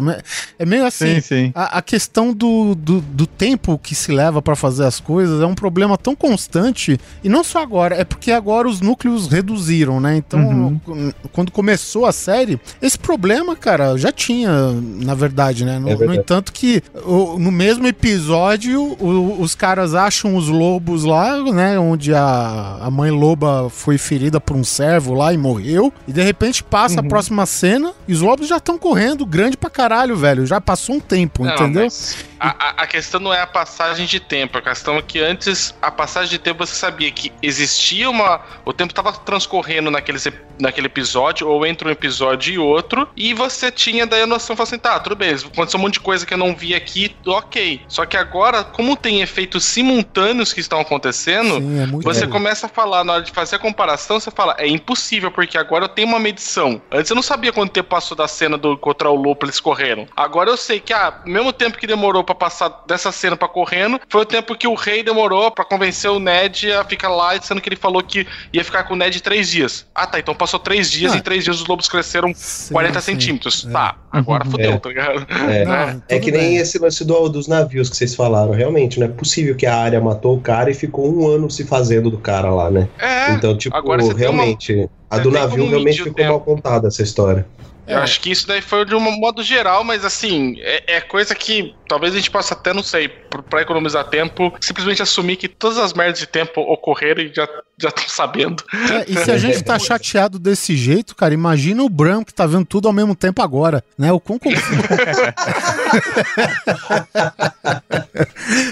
É 0.57 0.65
meio 0.65 0.86
assim. 0.86 1.15
Sim, 1.15 1.21
sim. 1.21 1.51
A, 1.53 1.79
a 1.79 1.81
questão 1.81 2.31
do, 2.33 2.75
do, 2.75 3.01
do 3.01 3.27
tempo 3.27 3.77
que 3.83 3.95
se 3.95 4.11
leva 4.11 4.41
pra 4.41 4.55
fazer 4.55 4.85
as 4.85 5.00
coisas 5.00 5.41
é 5.41 5.45
um 5.45 5.55
problema 5.55 5.97
tão 5.97 6.15
constante, 6.15 7.00
e 7.23 7.29
não 7.29 7.43
só 7.43 7.61
agora, 7.61 7.95
é 7.95 8.03
porque 8.03 8.31
agora 8.31 8.67
os 8.67 8.81
núcleos 8.81 9.27
reduziram, 9.27 10.00
né? 10.00 10.17
Então, 10.17 10.39
Uhum. 10.39 10.79
qu- 10.79 11.13
quando 11.31 11.51
começou 11.51 12.05
a 12.05 12.11
série, 12.11 12.59
esse 12.81 12.97
problema, 12.97 13.55
cara, 13.55 13.97
já 13.97 14.11
tinha, 14.11 14.51
na 14.73 15.13
verdade, 15.15 15.65
né? 15.65 15.79
No, 15.79 15.88
É 15.89 15.95
verdade. 15.95 16.11
no 16.17 16.21
entanto 16.23 16.51
que 16.53 16.83
o- 17.05 17.38
no 17.39 17.51
mesmo 17.51 17.85
episódio, 17.88 18.81
o- 19.00 19.41
os 19.41 19.55
caras 19.55 19.95
acham 19.95 20.35
os 20.35 20.47
lobos 20.47 21.03
lá, 21.03 21.38
né? 21.51 21.77
Onde 21.79 22.13
a, 22.13 22.77
a 22.81 22.91
mãe 22.91 23.09
loba 23.11 23.69
foi 23.69 23.97
ferida 23.97 24.39
por 24.39 24.55
um 24.55 24.63
servo 24.63 25.13
lá 25.13 25.33
e 25.33 25.38
morreu, 25.38 25.91
e 26.07 26.13
de 26.13 26.21
repente 26.21 26.63
passa 26.63 27.00
a 27.00 27.03
Uhum. 27.03 27.09
próxima 27.09 27.45
cena 27.45 27.93
e 28.07 28.13
os 28.13 28.21
lobos 28.21 28.47
já 28.47 28.57
estão 28.57 28.77
correndo 28.77 29.25
grande 29.25 29.57
pra 29.57 29.69
caralho, 29.69 30.15
velho. 30.15 30.45
Já 30.45 30.61
passou 30.61 30.95
um 30.95 31.00
tempo, 31.00 31.43
Não, 31.43 31.53
entendeu? 31.53 31.83
mas 31.83 32.15
A, 32.43 32.50
a- 32.50 32.83
a 32.83 32.88
questão 32.88 33.19
não 33.19 33.31
é 33.31 33.39
a 33.39 33.45
passagem 33.71 34.05
de 34.05 34.19
tempo, 34.19 34.57
a 34.57 34.61
questão 34.61 34.97
é 34.97 35.01
que 35.01 35.19
antes, 35.19 35.73
a 35.81 35.89
passagem 35.89 36.29
de 36.29 36.37
tempo 36.37 36.65
você 36.65 36.75
sabia 36.75 37.09
que 37.09 37.31
existia 37.41 38.09
uma. 38.09 38.41
O 38.65 38.73
tempo 38.73 38.91
estava 38.91 39.13
transcorrendo 39.13 39.89
naqueles, 39.89 40.27
naquele 40.61 40.87
episódio, 40.87 41.47
ou 41.47 41.65
entre 41.65 41.87
um 41.87 41.91
episódio 41.91 42.53
e 42.53 42.59
outro, 42.59 43.07
e 43.15 43.33
você 43.33 43.71
tinha 43.71 44.05
daí 44.05 44.21
a 44.21 44.27
noção, 44.27 44.55
falou 44.55 44.67
assim, 44.67 44.77
tá, 44.77 44.99
tudo 44.99 45.15
bem, 45.15 45.33
aconteceu 45.33 45.79
um 45.79 45.83
monte 45.83 45.93
de 45.93 45.99
coisa 45.99 46.25
que 46.25 46.33
eu 46.33 46.37
não 46.37 46.55
vi 46.55 46.73
aqui, 46.75 47.15
ok. 47.25 47.81
Só 47.87 48.05
que 48.05 48.17
agora, 48.17 48.63
como 48.63 48.95
tem 48.95 49.21
efeitos 49.21 49.65
simultâneos 49.65 50.53
que 50.53 50.59
estão 50.59 50.79
acontecendo, 50.79 51.55
Sim, 51.55 51.79
é 51.81 51.85
você 52.01 52.27
começa 52.27 52.67
a 52.67 52.69
falar, 52.69 53.03
na 53.03 53.13
hora 53.13 53.23
de 53.23 53.31
fazer 53.31 53.55
a 53.55 53.59
comparação, 53.59 54.19
você 54.19 54.31
fala, 54.31 54.55
é 54.57 54.67
impossível, 54.67 55.31
porque 55.31 55.57
agora 55.57 55.85
eu 55.85 55.89
tenho 55.89 56.07
uma 56.07 56.19
medição. 56.19 56.81
Antes 56.91 57.09
eu 57.09 57.15
não 57.15 57.23
sabia 57.23 57.51
quanto 57.51 57.71
tempo 57.71 57.89
passou 57.89 58.15
da 58.15 58.27
cena 58.27 58.57
do 58.57 58.73
encontrar 58.73 59.09
o 59.09 59.15
lobo, 59.15 59.45
eles 59.45 59.59
correram. 59.59 60.07
Agora 60.15 60.49
eu 60.49 60.57
sei 60.57 60.79
que, 60.79 60.93
ah, 60.93 61.21
mesmo 61.25 61.51
tempo 61.51 61.77
que 61.77 61.87
demorou 61.87 62.23
pra 62.23 62.35
passar 62.35 62.83
dessa 62.87 63.11
cena 63.11 63.35
pra 63.35 63.47
correndo, 63.47 63.99
foi 64.09 64.21
o 64.21 64.25
tempo 64.25 64.55
que 64.55 64.67
o 64.67 64.73
rei 64.73 65.03
demorou 65.03 65.51
pra 65.51 65.65
convencer 65.65 66.09
o 66.09 66.19
Ned 66.19 66.71
a 66.71 66.83
ficar 66.83 67.09
lá, 67.09 67.39
sendo 67.41 67.61
que 67.61 67.69
ele 67.69 67.75
falou 67.75 68.01
que 68.03 68.27
ia 68.53 68.63
ficar 68.63 68.83
com 68.83 68.93
o 68.93 68.97
Ned 68.97 69.21
três 69.21 69.49
dias. 69.49 69.85
Ah, 69.93 70.07
tá, 70.07 70.19
então 70.19 70.35
passou 70.35 70.50
três 70.60 70.89
dias 70.91 71.12
Ah. 71.12 71.15
e 71.15 71.20
em 71.20 71.22
três 71.22 71.43
dias 71.43 71.62
os 71.62 71.67
lobos 71.67 71.88
cresceram 71.89 72.31
Sim, 72.36 72.74
40 72.74 73.00
sim. 73.01 73.12
centímetros. 73.13 73.65
É. 73.67 73.72
Tá, 73.72 73.96
agora 74.12 74.46
fodeu, 74.46 74.72
É. 74.74 74.77
tá 74.77 74.89
ligado? 74.89 75.25
É, 75.50 75.65
Não, 75.65 75.74
é 75.74 75.93
tudo 75.93 76.20
que 76.22 76.31
nem 76.31 76.41
bem. 76.41 76.58
esse 76.58 76.77
lance 76.79 77.03
do- 77.05 77.29
dos 77.29 77.48
navios 77.48 77.89
que 77.89 77.96
vocês 77.98 78.13
falaram. 78.15 78.51
Realmente, 78.51 79.00
não 79.00 79.08
é 79.08 79.10
possível 79.10 79.55
que 79.55 79.65
a 79.65 79.75
área 79.75 80.00
matou 80.01 80.36
o 80.38 80.41
cara 80.41 80.70
e 80.72 80.74
ficou 80.74 81.12
um 81.13 81.27
ano 81.27 81.50
se 81.50 81.63
fazendo 81.63 82.10
do 82.10 82.17
cara 82.17 82.50
lá, 82.50 82.70
né? 82.72 82.88
É, 83.00 83.31
então, 83.34 83.58
tipo, 83.58 83.75
agora 83.75 84.00
tem 84.01 84.10
uma- 84.12 84.17
realmente, 84.20 84.89
a 85.10 85.17
do 85.20 85.31
navio 85.31 85.67
realmente 85.70 85.98
ficou 86.00 86.13
tempo. 86.13 86.29
mal 86.29 86.39
contada 86.41 86.88
essa 86.88 87.03
história. 87.03 87.46
Eu 87.91 88.00
É. 88.00 88.03
acho 88.03 88.21
que 88.21 88.31
isso 88.31 88.48
daí 88.48 88.62
foi 88.62 88.86
de 88.86 88.95
um 88.95 89.00
modo 89.00 89.43
geral, 89.43 89.83
mas 89.83 90.05
assim, 90.05 90.55
é, 90.62 90.95
é 90.98 91.01
coisa 91.01 91.36
que 91.36 91.75
talvez 91.89 92.13
a 92.13 92.17
gente 92.17 92.31
possa 92.31 92.53
até, 92.53 92.74
não 92.74 92.83
sei, 92.83 93.10
pra 93.50 93.62
economizar 93.62 94.05
tempo, 94.05 94.53
simplesmente 94.62 95.01
assumir 95.01 95.36
que 95.36 95.48
todas 95.50 95.77
as 95.77 95.93
merdas 95.93 96.19
de 96.19 96.27
tempo 96.27 96.62
ocorreram 96.62 97.21
e 97.21 97.33
já 97.33 97.48
já 97.81 97.89
estão 97.89 98.07
sabendo. 98.10 98.63
É, 98.91 99.05
e 99.12 99.17
se 99.17 99.31
a 99.31 99.38
gente 99.39 99.63
tá 99.63 99.77
chateado 99.79 100.38
desse 100.38 100.75
jeito, 100.77 101.15
cara, 101.15 101.33
imagina 101.33 101.81
o 101.81 101.89
Bram 101.89 102.24
que 102.24 102.31
tá 102.31 102.45
vendo 102.45 102.63
tudo 102.65 102.88
ao 102.88 102.93
mesmo 102.93 103.15
tempo 103.15 103.41
agora, 103.41 103.83
né? 103.98 104.12
O 104.12 104.19
quão 104.19 104.38
confuso. 104.38 104.62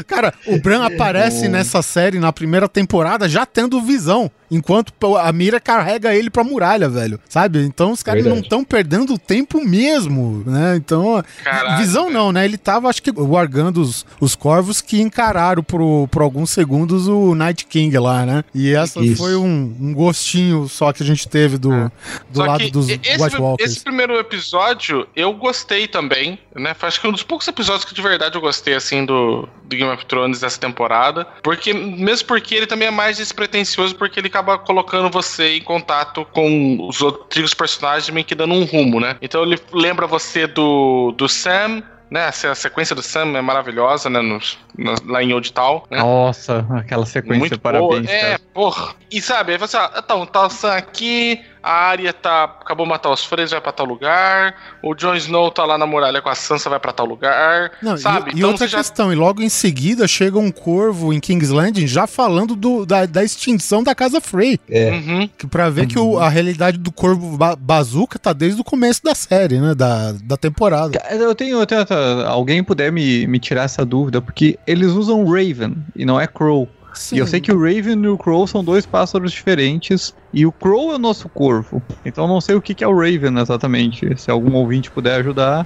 Cara, 0.08 0.34
o 0.46 0.60
Bran 0.60 0.86
aparece 0.86 1.48
nessa 1.50 1.82
série 1.82 2.20
na 2.20 2.32
primeira 2.32 2.68
temporada 2.70 3.28
já 3.28 3.46
tendo 3.46 3.82
visão, 3.82 4.30
enquanto 4.52 4.94
a 5.18 5.32
mira 5.32 5.60
carrega 5.60 6.16
ele 6.16 6.30
pra 6.30 6.44
muralha, 6.44 6.90
velho. 6.90 7.20
Sabe? 7.30 7.64
Então 7.64 7.92
os 7.92 8.04
caras 8.04 8.26
não 8.26 8.40
estão 8.40 8.64
perdendo 8.64 9.18
tempo 9.18 9.64
mesmo, 9.64 10.44
né? 10.46 10.76
Então, 10.76 11.24
Caraca, 11.44 11.78
visão 11.78 12.06
velho. 12.06 12.16
não, 12.18 12.32
né? 12.32 12.46
Ele 12.46 12.58
tava, 12.58 12.90
acho 12.90 13.02
que, 13.02 13.12
guardando 13.12 13.82
os, 13.82 14.06
os 14.20 14.36
corvos 14.36 14.82
que 14.82 15.02
encararam 15.02 15.64
por, 15.64 16.08
por 16.08 16.22
alguns 16.22 16.50
segundos 16.50 17.08
o 17.08 17.36
Night 17.36 17.66
King 17.66 17.98
lá, 17.98 18.26
né? 18.26 18.44
E 18.54 18.74
essa 18.74 19.00
Isso. 19.00 19.18
foi 19.18 19.36
um, 19.36 19.76
um 19.80 19.94
gostinho 19.94 20.68
só 20.68 20.92
que 20.92 21.04
a 21.04 21.06
gente 21.06 21.28
teve 21.28 21.58
do, 21.58 21.70
do 22.30 22.38
Só 22.38 22.46
lado 22.46 22.64
que 22.64 22.72
dos 22.72 22.90
esse, 22.90 23.22
White 23.22 23.38
Walkers. 23.38 23.72
esse 23.72 23.84
primeiro 23.84 24.18
episódio 24.18 25.08
eu 25.16 25.34
gostei 25.34 25.88
também, 25.88 26.40
né? 26.56 26.74
Foi, 26.74 26.90
Acho 26.90 27.02
que 27.02 27.08
um 27.08 27.12
dos 27.12 27.24
poucos 27.24 27.48
episódios 27.48 27.86
que 27.86 27.94
de 27.94 28.02
verdade 28.02 28.36
eu 28.36 28.42
gostei, 28.42 28.74
assim, 28.74 29.06
do, 29.06 29.48
do 29.64 29.76
Game 29.76 29.92
of 29.92 30.06
Thrones 30.06 30.40
dessa 30.40 30.60
temporada. 30.60 31.28
Porque, 31.44 31.74
mesmo 31.74 32.28
porque 32.28 32.56
ele 32.56 32.66
também 32.66 32.88
é 32.88 32.92
mais 32.92 33.18
despretensioso, 33.18 33.96
porque 33.96 34.20
ele 34.20 34.30
acaba 34.40 34.58
colocando 34.58 35.10
você 35.10 35.58
em 35.58 35.62
contato 35.62 36.26
com 36.32 36.88
os 36.88 37.02
outros 37.02 37.54
personagens, 37.54 38.10
meio 38.10 38.26
que 38.26 38.34
dando 38.36 38.54
um 38.54 38.64
rumo, 38.64 39.00
né? 39.00 39.18
Então 39.22 39.44
ele 39.44 39.60
lembra 39.74 40.08
você 40.08 40.48
do, 40.48 41.14
do 41.18 41.28
Sam. 41.28 41.84
Né, 42.12 42.26
a 42.26 42.32
se- 42.32 42.48
a 42.48 42.56
sequência 42.56 42.96
do 42.96 43.04
Sam 43.04 43.38
é 43.38 43.42
maravilhosa, 43.42 44.10
né? 44.10 44.20
nos- 44.20 44.58
na- 44.76 44.96
lá 45.06 45.22
em 45.22 45.32
Old 45.32 45.54
Town. 45.54 45.84
Né? 45.92 46.00
Nossa, 46.00 46.66
aquela 46.76 47.06
sequência, 47.06 47.38
Muito 47.40 47.60
parabéns. 47.60 48.08
boa. 48.08 48.12
É, 48.12 48.40
porra. 48.52 48.96
E 49.12 49.22
sabe, 49.22 49.52
aí 49.52 49.60
você, 49.60 49.78
ah, 49.78 49.92
então, 50.04 50.26
tá 50.26 50.48
o 50.48 50.50
Sam 50.50 50.74
aqui, 50.74 51.40
a 51.62 51.72
Arya 51.90 52.14
tá, 52.14 52.44
acabou 52.44 52.86
de 52.86 52.92
matar 52.92 53.12
os 53.12 53.24
Freys, 53.26 53.52
vai 53.52 53.60
pra 53.62 53.72
tal 53.72 53.86
lugar, 53.86 54.56
o 54.84 54.94
Jon 54.96 55.16
Snow 55.16 55.52
tá 55.52 55.66
lá 55.66 55.78
na 55.78 55.86
muralha 55.86 56.22
com 56.22 56.30
a 56.30 56.36
Sansa, 56.36 56.70
vai 56.70 56.80
pra 56.80 56.92
tal 56.94 57.06
lugar, 57.06 57.72
Não, 57.82 57.98
sabe? 57.98 58.32
e, 58.34 58.40
e 58.40 58.44
outra 58.44 58.60
você 58.60 58.68
já... 58.68 58.78
questão, 58.80 59.12
e 59.12 59.16
logo 59.16 59.42
em 59.42 59.50
seguida 59.50 60.08
chega 60.08 60.38
um 60.40 60.52
corvo 60.52 61.12
em 61.14 61.20
King's 61.20 61.50
Landing 61.50 61.88
já 61.88 62.08
falando 62.08 62.56
do, 62.56 62.86
da, 62.86 63.06
da 63.06 63.24
extinção 63.24 63.84
da 63.84 63.94
Casa 63.96 64.22
Frey. 64.22 64.60
É. 64.70 64.92
Uhum. 64.92 65.30
Que 65.38 65.48
pra 65.48 65.70
ver 65.70 65.88
que 65.88 65.98
o- 66.00 66.18
a 66.20 66.30
realidade 66.30 66.78
do 66.78 66.92
corvo 66.92 67.38
ba 67.38 67.56
bazuca 67.56 68.18
tá 68.20 68.34
desde 68.34 68.60
o 68.62 68.64
começo 68.64 69.04
da 69.04 69.14
série, 69.16 69.60
né? 69.60 69.74
Da, 69.76 70.14
da 70.24 70.38
temporada. 70.38 71.02
Eu 71.12 71.34
tenho, 71.36 71.60
eu 71.60 71.66
tenho 71.66 71.86
alguém 72.28 72.64
puder 72.64 72.92
me, 72.92 73.28
me 73.28 73.40
tirar 73.40 73.64
essa 73.64 73.86
dúvida, 73.86 74.22
porque 74.22 74.58
eles 74.66 74.92
usam 74.92 75.26
Raven 75.26 75.76
e 75.96 76.06
não 76.06 76.20
é 76.20 76.28
Crow. 76.28 76.68
Sim. 77.00 77.16
E 77.16 77.20
eu 77.20 77.28
sei 77.28 77.40
que 77.40 77.52
o 77.52 77.58
Raven 77.58 78.04
e 78.04 78.08
o 78.10 78.18
Crow 78.18 78.46
são 78.46 78.62
dois 78.62 78.86
pássaros 78.86 79.32
diferentes. 79.32 80.14
E 80.34 80.46
o 80.46 80.52
Crow 80.52 80.92
é 80.92 80.96
o 80.96 81.00
nosso 81.00 81.30
corvo. 81.30 81.82
Então 82.04 82.26
eu 82.26 82.28
não 82.28 82.42
sei 82.42 82.56
o 82.56 82.62
que 82.62 82.76
que 82.76 82.84
é 82.84 82.88
o 82.88 82.94
Raven 82.94 83.40
exatamente. 83.40 84.20
Se 84.20 84.30
algum 84.30 84.54
ouvinte 84.56 84.92
puder 84.92 85.22
ajudar, 85.22 85.66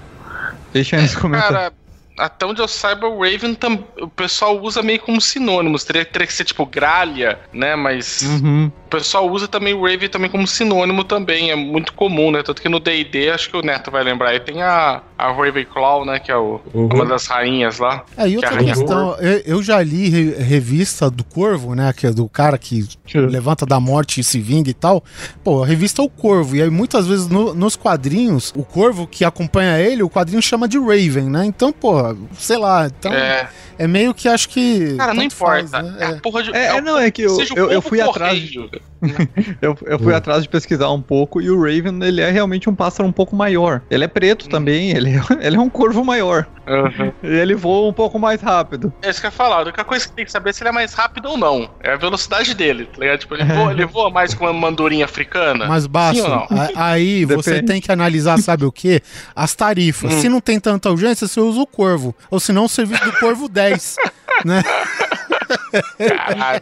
deixa 0.71 0.95
aí 0.95 1.01
nos 1.01 1.15
comentários. 1.15 1.57
Cara, 1.57 1.73
até 2.19 2.45
onde 2.45 2.61
eu 2.61 2.67
saiba, 2.67 3.07
o 3.07 3.23
Raven 3.23 3.55
tam... 3.55 3.83
o 3.99 4.07
pessoal 4.09 4.61
usa 4.61 4.83
meio 4.83 4.99
como 4.99 5.19
sinônimos. 5.19 5.83
Teria, 5.83 6.05
teria 6.05 6.27
que 6.27 6.33
ser 6.33 6.45
tipo 6.45 6.67
gralha, 6.67 7.39
né? 7.51 7.75
Mas 7.75 8.21
Uhum. 8.21 8.71
O 8.93 8.97
pessoal 8.99 9.29
usa 9.29 9.47
também 9.47 9.73
o 9.73 9.81
Raven 9.85 10.07
também 10.09 10.29
como 10.29 10.45
sinônimo 10.47 11.03
também. 11.03 11.51
É 11.51 11.55
muito 11.55 11.93
comum, 11.93 12.31
né? 12.31 12.41
Tanto 12.43 12.61
que 12.61 12.69
no 12.69 12.79
DD, 12.79 13.29
acho 13.29 13.49
que 13.49 13.57
o 13.57 13.61
Neto 13.61 13.89
vai 13.91 14.03
lembrar, 14.03 14.29
aí 14.29 14.39
tem 14.39 14.61
a, 14.61 15.01
a 15.17 15.31
Ravenclaw, 15.31 16.05
né? 16.05 16.19
Que 16.19 16.31
é 16.31 16.37
o, 16.37 16.59
Uhum. 16.73 16.89
uma 16.93 17.05
das 17.05 17.27
rainhas 17.27 17.79
lá. 17.79 18.03
É, 18.17 18.27
e 18.27 18.35
outra 18.35 18.51
que 18.51 18.55
arranha 18.57 18.73
questão, 18.73 19.15
eu, 19.19 19.41
eu 19.45 19.63
já 19.63 19.81
li 19.81 20.09
re- 20.09 20.35
revista 20.43 21.09
do 21.09 21.23
Corvo, 21.23 21.75
né? 21.75 21.91
Que 21.95 22.07
é 22.07 22.11
do 22.11 22.27
cara 22.29 22.57
que 22.57 22.85
levanta 23.13 23.65
da 23.65 23.79
morte 23.79 24.19
e 24.19 24.23
se 24.23 24.39
vinga 24.39 24.69
e 24.69 24.73
tal. 24.73 25.03
Pô, 25.43 25.63
a 25.63 25.65
revista 25.67 26.01
é 26.01 26.05
o 26.05 26.09
Corvo. 26.09 26.55
E 26.55 26.61
aí 26.61 26.69
muitas 26.69 27.07
vezes 27.07 27.27
no- 27.27 27.53
nos 27.53 27.75
quadrinhos, 27.75 28.53
o 28.55 28.63
Corvo 28.63 29.05
que 29.07 29.23
acompanha 29.25 29.79
ele, 29.79 30.03
o 30.03 30.09
quadrinho 30.09 30.41
chama 30.41 30.67
de 30.67 30.77
Raven, 30.77 31.29
né? 31.29 31.45
Então, 31.45 31.71
pô, 31.71 32.15
sei 32.37 32.57
lá. 32.57 32.87
Então 32.87 33.11
é, 33.13 33.47
É, 33.77 33.87
meio 33.87 34.13
que 34.13 34.27
acho 34.27 34.49
que. 34.49 34.95
cara, 34.97 35.13
não 35.13 35.23
importa. 35.23 35.67
faz, 35.67 35.83
né? 35.83 35.95
É 35.99 36.05
a 36.05 36.09
É. 36.09 36.13
porra 36.19 36.43
de. 36.43 36.49
É, 36.55 36.73
o- 36.73 36.77
é, 36.77 36.81
não, 36.81 36.97
é 36.99 37.09
que 37.11 37.21
eu, 37.23 37.35
seja 37.35 37.53
o 37.53 37.57
eu, 37.57 37.71
eu 37.71 37.81
fui 37.81 37.99
atrás. 38.01 38.39
correio. 38.39 38.69
Eu, 39.61 39.77
eu 39.85 39.99
fui 39.99 40.13
atrás 40.13 40.43
de 40.43 40.49
pesquisar 40.49 40.89
um 40.91 41.01
pouco 41.01 41.41
e 41.41 41.49
o 41.49 41.61
Raven, 41.61 42.03
ele 42.03 42.21
é 42.21 42.29
realmente 42.29 42.69
um 42.69 42.75
pássaro 42.75 43.07
um 43.07 43.11
pouco 43.11 43.35
maior. 43.35 43.81
Ele 43.89 44.03
é 44.03 44.07
preto 44.07 44.49
também, 44.49 44.91
ele 44.91 45.11
é, 45.11 45.21
ele 45.45 45.55
é 45.55 45.59
um 45.59 45.69
corvo 45.69 46.03
maior. 46.03 46.47
Uhum. 46.67 47.11
E 47.23 47.27
ele 47.27 47.55
voa 47.55 47.89
um 47.89 47.93
pouco 47.93 48.19
mais 48.19 48.41
rápido. 48.41 48.93
É 49.01 49.09
isso 49.09 49.19
que 49.19 49.25
eu 49.25 49.29
ia 49.29 49.31
falar. 49.31 49.57
A 49.57 49.61
única 49.61 49.83
coisa 49.83 50.07
que 50.07 50.13
tem 50.13 50.25
que 50.25 50.31
saber 50.31 50.49
é 50.49 50.53
se 50.53 50.61
ele 50.61 50.69
é 50.69 50.71
mais 50.71 50.93
rápido 50.93 51.29
ou 51.29 51.37
não. 51.37 51.69
É 51.81 51.93
a 51.93 51.95
velocidade 51.95 52.53
dele, 52.53 52.85
tá 52.85 52.99
ligado? 52.99 53.19
Tipo, 53.19 53.35
ele 53.35 53.45
voa, 53.45 53.71
ele 53.71 53.85
voa 53.85 54.09
mais 54.09 54.33
que 54.33 54.41
uma 54.41 54.51
mandurinha 54.53 55.05
africana. 55.05 55.65
Mas 55.67 55.87
basta. 55.87 56.47
Aí 56.75 57.23
você 57.25 57.51
Depende. 57.51 57.71
tem 57.71 57.81
que 57.81 57.91
analisar, 57.91 58.37
sabe 58.39 58.65
o 58.65 58.71
quê? 58.71 59.01
As 59.35 59.55
tarifas. 59.55 60.13
Hum. 60.13 60.21
Se 60.21 60.29
não 60.29 60.41
tem 60.41 60.59
tanta 60.59 60.89
urgência, 60.89 61.27
você 61.27 61.39
usa 61.39 61.61
o 61.61 61.67
Corvo. 61.67 62.15
Ou 62.29 62.39
se 62.39 62.51
não, 62.51 62.65
o 62.65 62.69
serviço 62.69 63.05
do 63.05 63.13
Corvo 63.13 63.47
10. 63.47 63.95
né? 64.45 64.63
Caralho. 65.97 66.59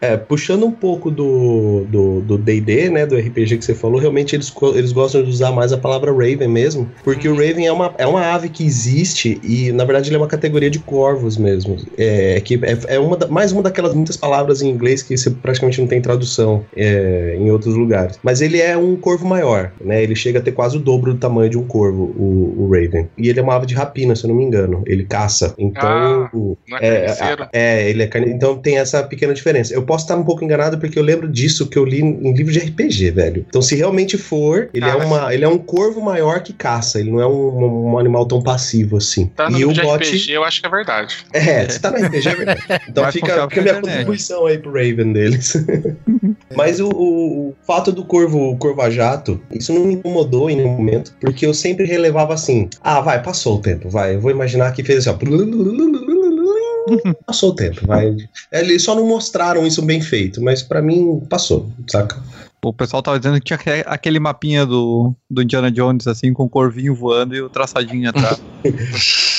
É, 0.00 0.16
puxando 0.16 0.64
um 0.66 0.70
pouco 0.72 1.10
do 1.10 1.84
do 1.88 2.20
do 2.20 2.38
D&D, 2.38 2.88
né, 2.90 3.06
do 3.06 3.16
RPG 3.16 3.58
que 3.58 3.64
você 3.64 3.74
falou, 3.74 3.98
realmente 4.00 4.34
eles, 4.34 4.52
eles 4.74 4.92
gostam 4.92 5.22
de 5.22 5.30
usar 5.30 5.52
mais 5.52 5.72
a 5.72 5.78
palavra 5.78 6.10
Raven 6.12 6.48
mesmo, 6.48 6.90
porque 7.04 7.28
o 7.28 7.34
Raven 7.34 7.66
é 7.66 7.72
uma, 7.72 7.94
é 7.98 8.06
uma 8.06 8.32
ave 8.34 8.48
que 8.48 8.64
existe 8.64 9.40
e, 9.42 9.72
na 9.72 9.84
verdade, 9.84 10.08
ele 10.08 10.16
é 10.16 10.18
uma 10.18 10.26
categoria 10.26 10.70
de 10.70 10.78
corvos 10.78 11.36
mesmo. 11.36 11.76
É, 11.98 12.40
que 12.40 12.54
é, 12.62 12.94
é 12.94 12.98
uma 12.98 13.16
da- 13.16 13.28
mais 13.28 13.52
uma 13.52 13.62
daquelas 13.62 13.94
muitas 13.94 14.16
palavras 14.16 14.62
em 14.62 14.68
inglês 14.68 15.02
que 15.02 15.16
você 15.16 15.30
praticamente 15.30 15.80
não 15.80 15.88
tem 15.88 16.00
tradução 16.00 16.64
é, 16.76 17.36
em 17.38 17.50
outros 17.50 17.74
lugares. 17.74 18.18
Mas 18.22 18.40
ele 18.40 18.60
é 18.60 18.76
um 18.76 18.96
corvo 18.96 19.26
maior, 19.26 19.72
né, 19.80 20.02
ele 20.02 20.14
chega 20.14 20.38
a 20.38 20.42
ter 20.42 20.52
quase 20.52 20.76
o 20.76 20.80
dobro 20.80 21.12
do 21.14 21.18
tamanho 21.18 21.50
de 21.50 21.58
um 21.58 21.64
corvo, 21.66 22.04
o, 22.16 22.54
o 22.64 22.70
Raven. 22.72 23.08
E 23.18 23.28
ele 23.28 23.38
é 23.40 23.42
uma 23.42 23.54
ave 23.56 23.66
de 23.66 23.74
rapina, 23.74 24.14
se 24.16 24.24
eu 24.24 24.28
não 24.28 24.34
me 24.36 24.44
engano. 24.44 24.82
Ele 24.86 25.04
caça. 25.04 25.54
Então, 25.58 25.88
Ah, 25.90 26.30
o- 26.32 26.56
Não 26.68 26.78
é 26.78 26.80
é, 26.86 27.00
carniceiro. 27.06 27.48
é, 27.52 27.90
ele 27.90 28.02
é. 28.02 28.06
Então 28.28 28.56
tem 28.56 28.78
essa 28.78 29.02
pequena 29.02 29.32
diferença. 29.34 29.72
Eu 29.74 29.82
posso 29.82 30.04
estar 30.04 30.16
um 30.16 30.24
pouco 30.24 30.44
enganado 30.44 30.78
porque 30.78 30.98
eu 30.98 31.02
lembro 31.02 31.28
disso 31.28 31.66
que 31.68 31.78
eu 31.78 31.84
li 31.84 32.00
em 32.00 32.32
livro 32.32 32.52
de 32.52 32.58
RPG, 32.58 33.10
velho. 33.10 33.44
Então, 33.48 33.62
se 33.62 33.74
realmente 33.76 34.16
for, 34.18 34.68
ele, 34.74 34.84
é, 34.84 34.90
Cara, 34.90 35.06
uma, 35.06 35.34
ele 35.34 35.44
é 35.44 35.48
um 35.48 35.58
corvo 35.58 36.00
maior 36.00 36.40
que 36.42 36.52
caça. 36.52 36.98
Ele 37.00 37.10
não 37.10 37.20
é 37.20 37.26
um, 37.26 37.92
um 37.92 37.98
animal 37.98 38.26
tão 38.26 38.42
passivo 38.42 38.96
assim. 38.96 39.26
Tá 39.36 39.48
no 39.50 39.58
e 39.58 39.64
o 39.64 39.72
bot. 39.72 40.04
RPG, 40.04 40.32
eu 40.32 40.44
acho 40.44 40.60
que 40.60 40.66
é 40.66 40.70
verdade. 40.70 41.16
É, 41.32 41.68
se 41.68 41.80
tá 41.80 41.90
no 41.90 41.96
RPG 42.04 42.28
é 42.28 42.34
verdade. 42.34 42.60
Então 42.88 43.02
Vai 43.04 43.12
fica, 43.12 43.26
fica 43.34 43.46
pra 43.48 43.62
minha 43.62 43.80
contribuição 43.80 44.46
aí 44.46 44.58
pro 44.58 44.72
Raven 44.72 45.12
deles. 45.12 45.54
Mas 46.54 46.80
o, 46.80 46.88
o- 46.88 47.30
o 47.50 47.54
fato 47.66 47.92
do 47.92 48.04
corvo, 48.04 48.50
o 48.50 48.56
corva-jato, 48.56 49.40
isso 49.52 49.72
não 49.72 49.84
me 49.86 49.94
incomodou 49.94 50.50
em 50.50 50.56
nenhum 50.56 50.70
momento, 50.76 51.14
porque 51.20 51.46
eu 51.46 51.54
sempre 51.54 51.84
relevava 51.86 52.34
assim: 52.34 52.68
ah, 52.82 53.00
vai, 53.00 53.22
passou 53.22 53.56
o 53.56 53.60
tempo, 53.60 53.88
vai. 53.88 54.14
Eu 54.16 54.20
vou 54.20 54.30
imaginar 54.30 54.72
que 54.72 54.82
fez 54.82 55.06
assim, 55.06 55.10
ó. 55.10 55.14
Passou 57.26 57.50
o 57.50 57.54
tempo, 57.54 57.86
vai. 57.86 58.16
Eles 58.50 58.82
só 58.82 58.94
não 58.94 59.06
mostraram 59.06 59.66
isso 59.66 59.82
bem 59.82 60.00
feito, 60.00 60.42
mas 60.42 60.62
pra 60.62 60.82
mim 60.82 61.20
passou, 61.28 61.70
saca? 61.88 62.20
O 62.62 62.72
pessoal 62.72 63.02
tava 63.02 63.18
dizendo 63.18 63.38
que 63.38 63.44
tinha 63.44 63.56
aque- 63.56 63.84
aquele 63.86 64.20
mapinha 64.20 64.66
do, 64.66 65.14
do 65.30 65.42
Indiana 65.42 65.70
Jones, 65.70 66.06
assim, 66.06 66.32
com 66.32 66.44
o 66.44 66.48
corvinho 66.48 66.94
voando 66.94 67.34
e 67.34 67.40
o 67.40 67.48
traçadinho 67.48 68.08
atrás. 68.10 68.40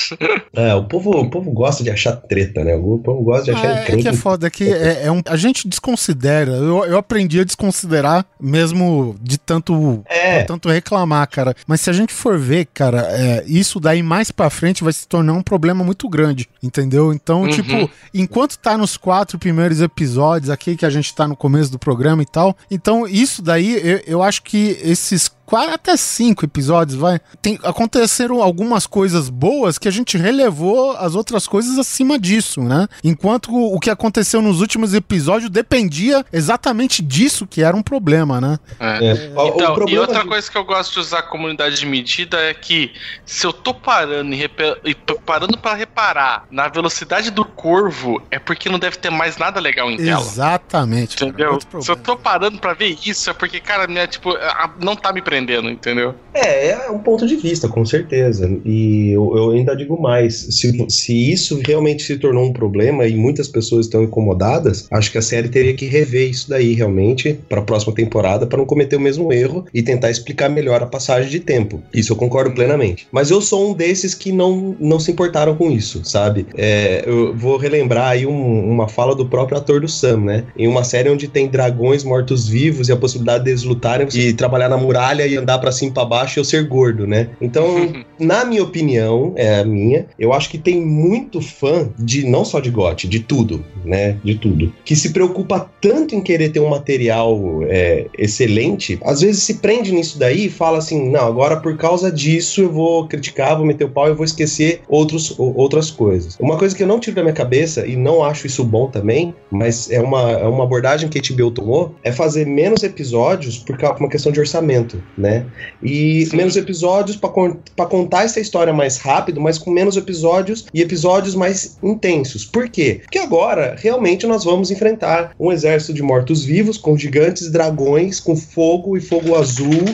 É, 0.54 0.74
o 0.74 0.84
povo, 0.84 1.10
o 1.10 1.30
povo 1.30 1.50
gosta 1.50 1.82
de 1.82 1.88
achar 1.90 2.14
treta, 2.16 2.62
né? 2.62 2.74
O 2.76 2.98
povo 2.98 3.22
gosta 3.22 3.44
de 3.44 3.50
achar 3.52 3.66
Ah, 3.68 3.78
é, 3.80 3.92
é 3.92 3.96
que 3.96 4.08
é 4.08 4.12
foda, 4.12 4.46
é 4.46 4.50
que 4.50 4.64
é, 4.70 5.04
é 5.06 5.10
um, 5.12 5.22
a 5.26 5.36
gente 5.36 5.66
desconsidera. 5.66 6.52
Eu, 6.52 6.84
eu 6.84 6.98
aprendi 6.98 7.40
a 7.40 7.44
desconsiderar, 7.44 8.26
mesmo 8.38 9.16
de 9.22 9.38
tanto, 9.38 10.02
É. 10.06 10.42
tanto 10.44 10.68
reclamar, 10.68 11.26
cara. 11.30 11.54
Mas 11.66 11.80
se 11.80 11.88
a 11.88 11.94
gente 11.94 12.12
for 12.12 12.38
ver, 12.38 12.66
cara, 12.74 13.06
é, 13.10 13.44
isso 13.46 13.80
daí 13.80 14.02
mais 14.02 14.30
pra 14.30 14.50
frente 14.50 14.84
vai 14.84 14.92
se 14.92 15.08
tornar 15.08 15.32
um 15.32 15.42
problema 15.42 15.82
muito 15.82 16.06
grande, 16.10 16.46
entendeu? 16.62 17.10
Então, 17.12 17.42
Uhum. 17.44 17.48
tipo, 17.48 17.90
enquanto 18.12 18.58
tá 18.58 18.76
nos 18.76 18.98
quatro 18.98 19.38
primeiros 19.38 19.80
episódios 19.80 20.50
aqui, 20.50 20.76
que 20.76 20.84
a 20.84 20.90
gente 20.90 21.14
tá 21.14 21.26
no 21.26 21.34
começo 21.36 21.72
do 21.72 21.78
programa 21.78 22.22
e 22.22 22.26
tal, 22.26 22.54
então 22.70 23.08
isso 23.12 23.42
daí, 23.42 23.74
eu, 23.74 24.02
eu 24.06 24.22
acho 24.22 24.42
que 24.42 24.78
esses 24.82 25.30
quatro 25.52 25.74
até 25.74 25.96
cinco 25.96 26.44
episódios, 26.44 26.96
vai. 26.98 27.20
Tem, 27.40 27.58
aconteceram 27.62 28.42
algumas 28.42 28.86
coisas 28.86 29.28
boas 29.28 29.78
que 29.78 29.88
a 29.88 29.90
gente 29.90 30.16
relevou 30.16 30.92
as 30.96 31.14
outras 31.14 31.46
coisas 31.46 31.78
acima 31.78 32.18
disso, 32.18 32.60
né? 32.62 32.88
Enquanto 33.04 33.52
o, 33.52 33.74
o 33.76 33.80
que 33.80 33.90
aconteceu 33.90 34.40
nos 34.42 34.60
últimos 34.60 34.94
episódios 34.94 35.50
dependia 35.50 36.24
exatamente 36.32 37.02
disso 37.02 37.46
que 37.46 37.62
era 37.62 37.76
um 37.76 37.82
problema, 37.82 38.40
né? 38.40 38.58
É. 38.80 39.06
É. 39.12 39.26
Então, 39.32 39.72
e 39.72 39.74
problema 39.74 40.00
outra 40.02 40.22
de- 40.22 40.28
coisa 40.28 40.50
que 40.50 40.56
eu 40.56 40.64
gosto 40.64 40.92
de 40.94 40.98
usar 41.00 41.18
a 41.18 41.22
comunidade 41.22 41.76
de 41.76 41.86
medida 41.86 42.38
é 42.38 42.54
que 42.54 42.92
se 43.24 43.46
eu 43.46 43.52
tô 43.52 43.74
parando 43.74 44.32
e, 44.34 44.50
e 44.84 44.94
parando 45.24 45.58
para 45.58 45.74
reparar 45.74 46.46
na 46.50 46.68
velocidade 46.68 47.30
do 47.30 47.44
corvo, 47.44 48.22
é 48.30 48.38
porque 48.38 48.68
não 48.68 48.78
deve 48.78 48.96
ter 48.96 49.10
mais 49.10 49.36
nada 49.36 49.60
legal 49.60 49.90
em 49.90 49.96
tela. 49.96 50.20
Exatamente. 50.20 51.22
Entendeu? 51.24 51.58
Se 51.80 51.90
eu 51.90 51.96
tô 51.96 52.16
parando 52.16 52.58
pra 52.58 52.74
ver 52.74 52.96
isso, 53.04 53.28
é 53.30 53.32
porque, 53.34 53.60
cara, 53.60 53.86
minha, 53.86 54.06
tipo, 54.06 54.30
a- 54.30 54.70
não 54.80 54.94
tá 54.96 55.12
me 55.12 55.20
prendendo, 55.22 55.41
entendeu? 55.70 56.14
É, 56.34 56.68
é 56.70 56.90
um 56.90 56.98
ponto 56.98 57.26
de 57.26 57.36
vista, 57.36 57.68
com 57.68 57.84
certeza. 57.84 58.50
E 58.64 59.10
eu, 59.10 59.36
eu 59.36 59.50
ainda 59.50 59.74
digo 59.76 60.00
mais: 60.00 60.34
se, 60.50 60.86
se 60.88 61.30
isso 61.32 61.60
realmente 61.66 62.02
se 62.02 62.16
tornou 62.16 62.44
um 62.44 62.52
problema 62.52 63.06
e 63.06 63.16
muitas 63.16 63.48
pessoas 63.48 63.86
estão 63.86 64.02
incomodadas, 64.02 64.86
acho 64.90 65.10
que 65.12 65.18
a 65.18 65.22
série 65.22 65.48
teria 65.48 65.74
que 65.74 65.86
rever 65.86 66.28
isso 66.30 66.48
daí 66.48 66.72
realmente 66.74 67.38
para 67.48 67.60
a 67.60 67.64
próxima 67.64 67.94
temporada 67.94 68.46
para 68.46 68.58
não 68.58 68.66
cometer 68.66 68.96
o 68.96 69.00
mesmo 69.00 69.32
erro 69.32 69.64
e 69.74 69.82
tentar 69.82 70.10
explicar 70.10 70.48
melhor 70.48 70.82
a 70.82 70.86
passagem 70.86 71.30
de 71.30 71.40
tempo. 71.40 71.82
Isso 71.92 72.12
eu 72.12 72.16
concordo 72.16 72.52
plenamente. 72.54 73.06
Mas 73.12 73.30
eu 73.30 73.40
sou 73.40 73.70
um 73.70 73.74
desses 73.74 74.14
que 74.14 74.32
não, 74.32 74.76
não 74.80 74.98
se 75.00 75.10
importaram 75.10 75.54
com 75.54 75.70
isso, 75.70 76.02
sabe? 76.04 76.46
É, 76.54 77.02
eu 77.06 77.34
vou 77.36 77.56
relembrar 77.56 78.08
aí 78.10 78.26
um- 78.26 78.70
uma 78.70 78.88
fala 78.88 79.14
do 79.14 79.26
próprio 79.26 79.58
ator 79.58 79.80
do 79.80 79.88
Sam, 79.88 80.18
né? 80.18 80.44
Em 80.56 80.66
uma 80.68 80.84
série 80.84 81.08
onde 81.10 81.28
tem 81.28 81.48
dragões 81.48 82.04
mortos-vivos 82.04 82.88
e 82.88 82.92
a 82.92 82.96
possibilidade 82.96 83.44
deles 83.44 83.62
lutarem 83.62 84.06
e 84.14 84.32
trabalhar 84.32 84.68
na 84.68 84.76
muralha 84.76 85.26
e 85.32 85.36
andar 85.36 85.58
pra 85.58 85.72
cima 85.72 85.90
e 85.90 85.94
pra 85.94 86.04
baixo 86.04 86.38
e 86.38 86.40
eu 86.40 86.44
ser 86.44 86.66
gordo, 86.66 87.06
né? 87.06 87.30
Então, 87.40 87.92
na 88.18 88.44
minha 88.44 88.62
opinião, 88.62 89.32
é 89.36 89.60
a 89.60 89.64
minha, 89.64 90.06
eu 90.18 90.32
acho 90.32 90.50
que 90.50 90.58
tem 90.58 90.80
muito 90.80 91.40
fã 91.40 91.88
de, 91.98 92.26
não 92.26 92.44
só 92.44 92.60
de 92.60 92.70
GOT, 92.70 93.08
de 93.08 93.20
tudo, 93.20 93.64
né? 93.84 94.16
De 94.24 94.34
tudo. 94.34 94.72
Que 94.84 94.94
se 94.94 95.10
preocupa 95.10 95.70
tanto 95.80 96.14
em 96.14 96.20
querer 96.20 96.50
ter 96.50 96.60
um 96.60 96.68
material 96.68 97.60
é, 97.64 98.06
excelente, 98.16 98.98
às 99.04 99.20
vezes 99.20 99.42
se 99.42 99.54
prende 99.54 99.92
nisso 99.92 100.18
daí 100.18 100.46
e 100.46 100.50
fala 100.50 100.78
assim, 100.78 101.10
não, 101.10 101.26
agora 101.26 101.56
por 101.56 101.76
causa 101.76 102.10
disso 102.10 102.62
eu 102.62 102.72
vou 102.72 103.06
criticar, 103.06 103.56
vou 103.56 103.66
meter 103.66 103.84
o 103.84 103.90
pau 103.90 104.08
e 104.08 104.14
vou 104.14 104.24
esquecer 104.24 104.82
outros, 104.88 105.34
outras 105.38 105.90
coisas. 105.90 106.36
Uma 106.38 106.56
coisa 106.56 106.74
que 106.74 106.82
eu 106.82 106.86
não 106.86 107.00
tiro 107.00 107.16
da 107.16 107.22
minha 107.22 107.34
cabeça, 107.34 107.86
e 107.86 107.96
não 107.96 108.22
acho 108.22 108.46
isso 108.46 108.64
bom 108.64 108.88
também, 108.88 109.34
mas 109.50 109.90
é 109.90 110.00
uma, 110.00 110.30
é 110.32 110.46
uma 110.46 110.64
abordagem 110.64 111.08
que 111.08 111.18
a 111.18 111.22
HBO 111.22 111.50
tomou, 111.50 111.94
é 112.02 112.12
fazer 112.12 112.46
menos 112.46 112.82
episódios 112.82 113.58
por 113.58 113.76
uma 113.98 114.08
questão 114.08 114.32
de 114.32 114.40
orçamento, 114.40 115.02
né? 115.16 115.44
E 115.82 116.26
Sim. 116.26 116.36
menos 116.36 116.56
episódios 116.56 117.16
para 117.16 117.86
contar 117.86 118.24
essa 118.24 118.40
história 118.40 118.72
mais 118.72 118.98
rápido, 118.98 119.40
mas 119.40 119.58
com 119.58 119.70
menos 119.70 119.96
episódios 119.96 120.66
e 120.72 120.80
episódios 120.80 121.34
mais 121.34 121.78
intensos. 121.82 122.44
Por 122.44 122.68
quê? 122.68 123.00
Porque 123.02 123.18
agora, 123.18 123.76
realmente, 123.78 124.26
nós 124.26 124.44
vamos 124.44 124.70
enfrentar 124.70 125.34
um 125.38 125.52
exército 125.52 125.92
de 125.92 126.02
mortos-vivos 126.02 126.78
com 126.78 126.96
gigantes 126.96 127.50
dragões, 127.50 128.20
com 128.20 128.36
fogo 128.36 128.96
e 128.96 129.00
fogo 129.00 129.36
azul. 129.36 129.84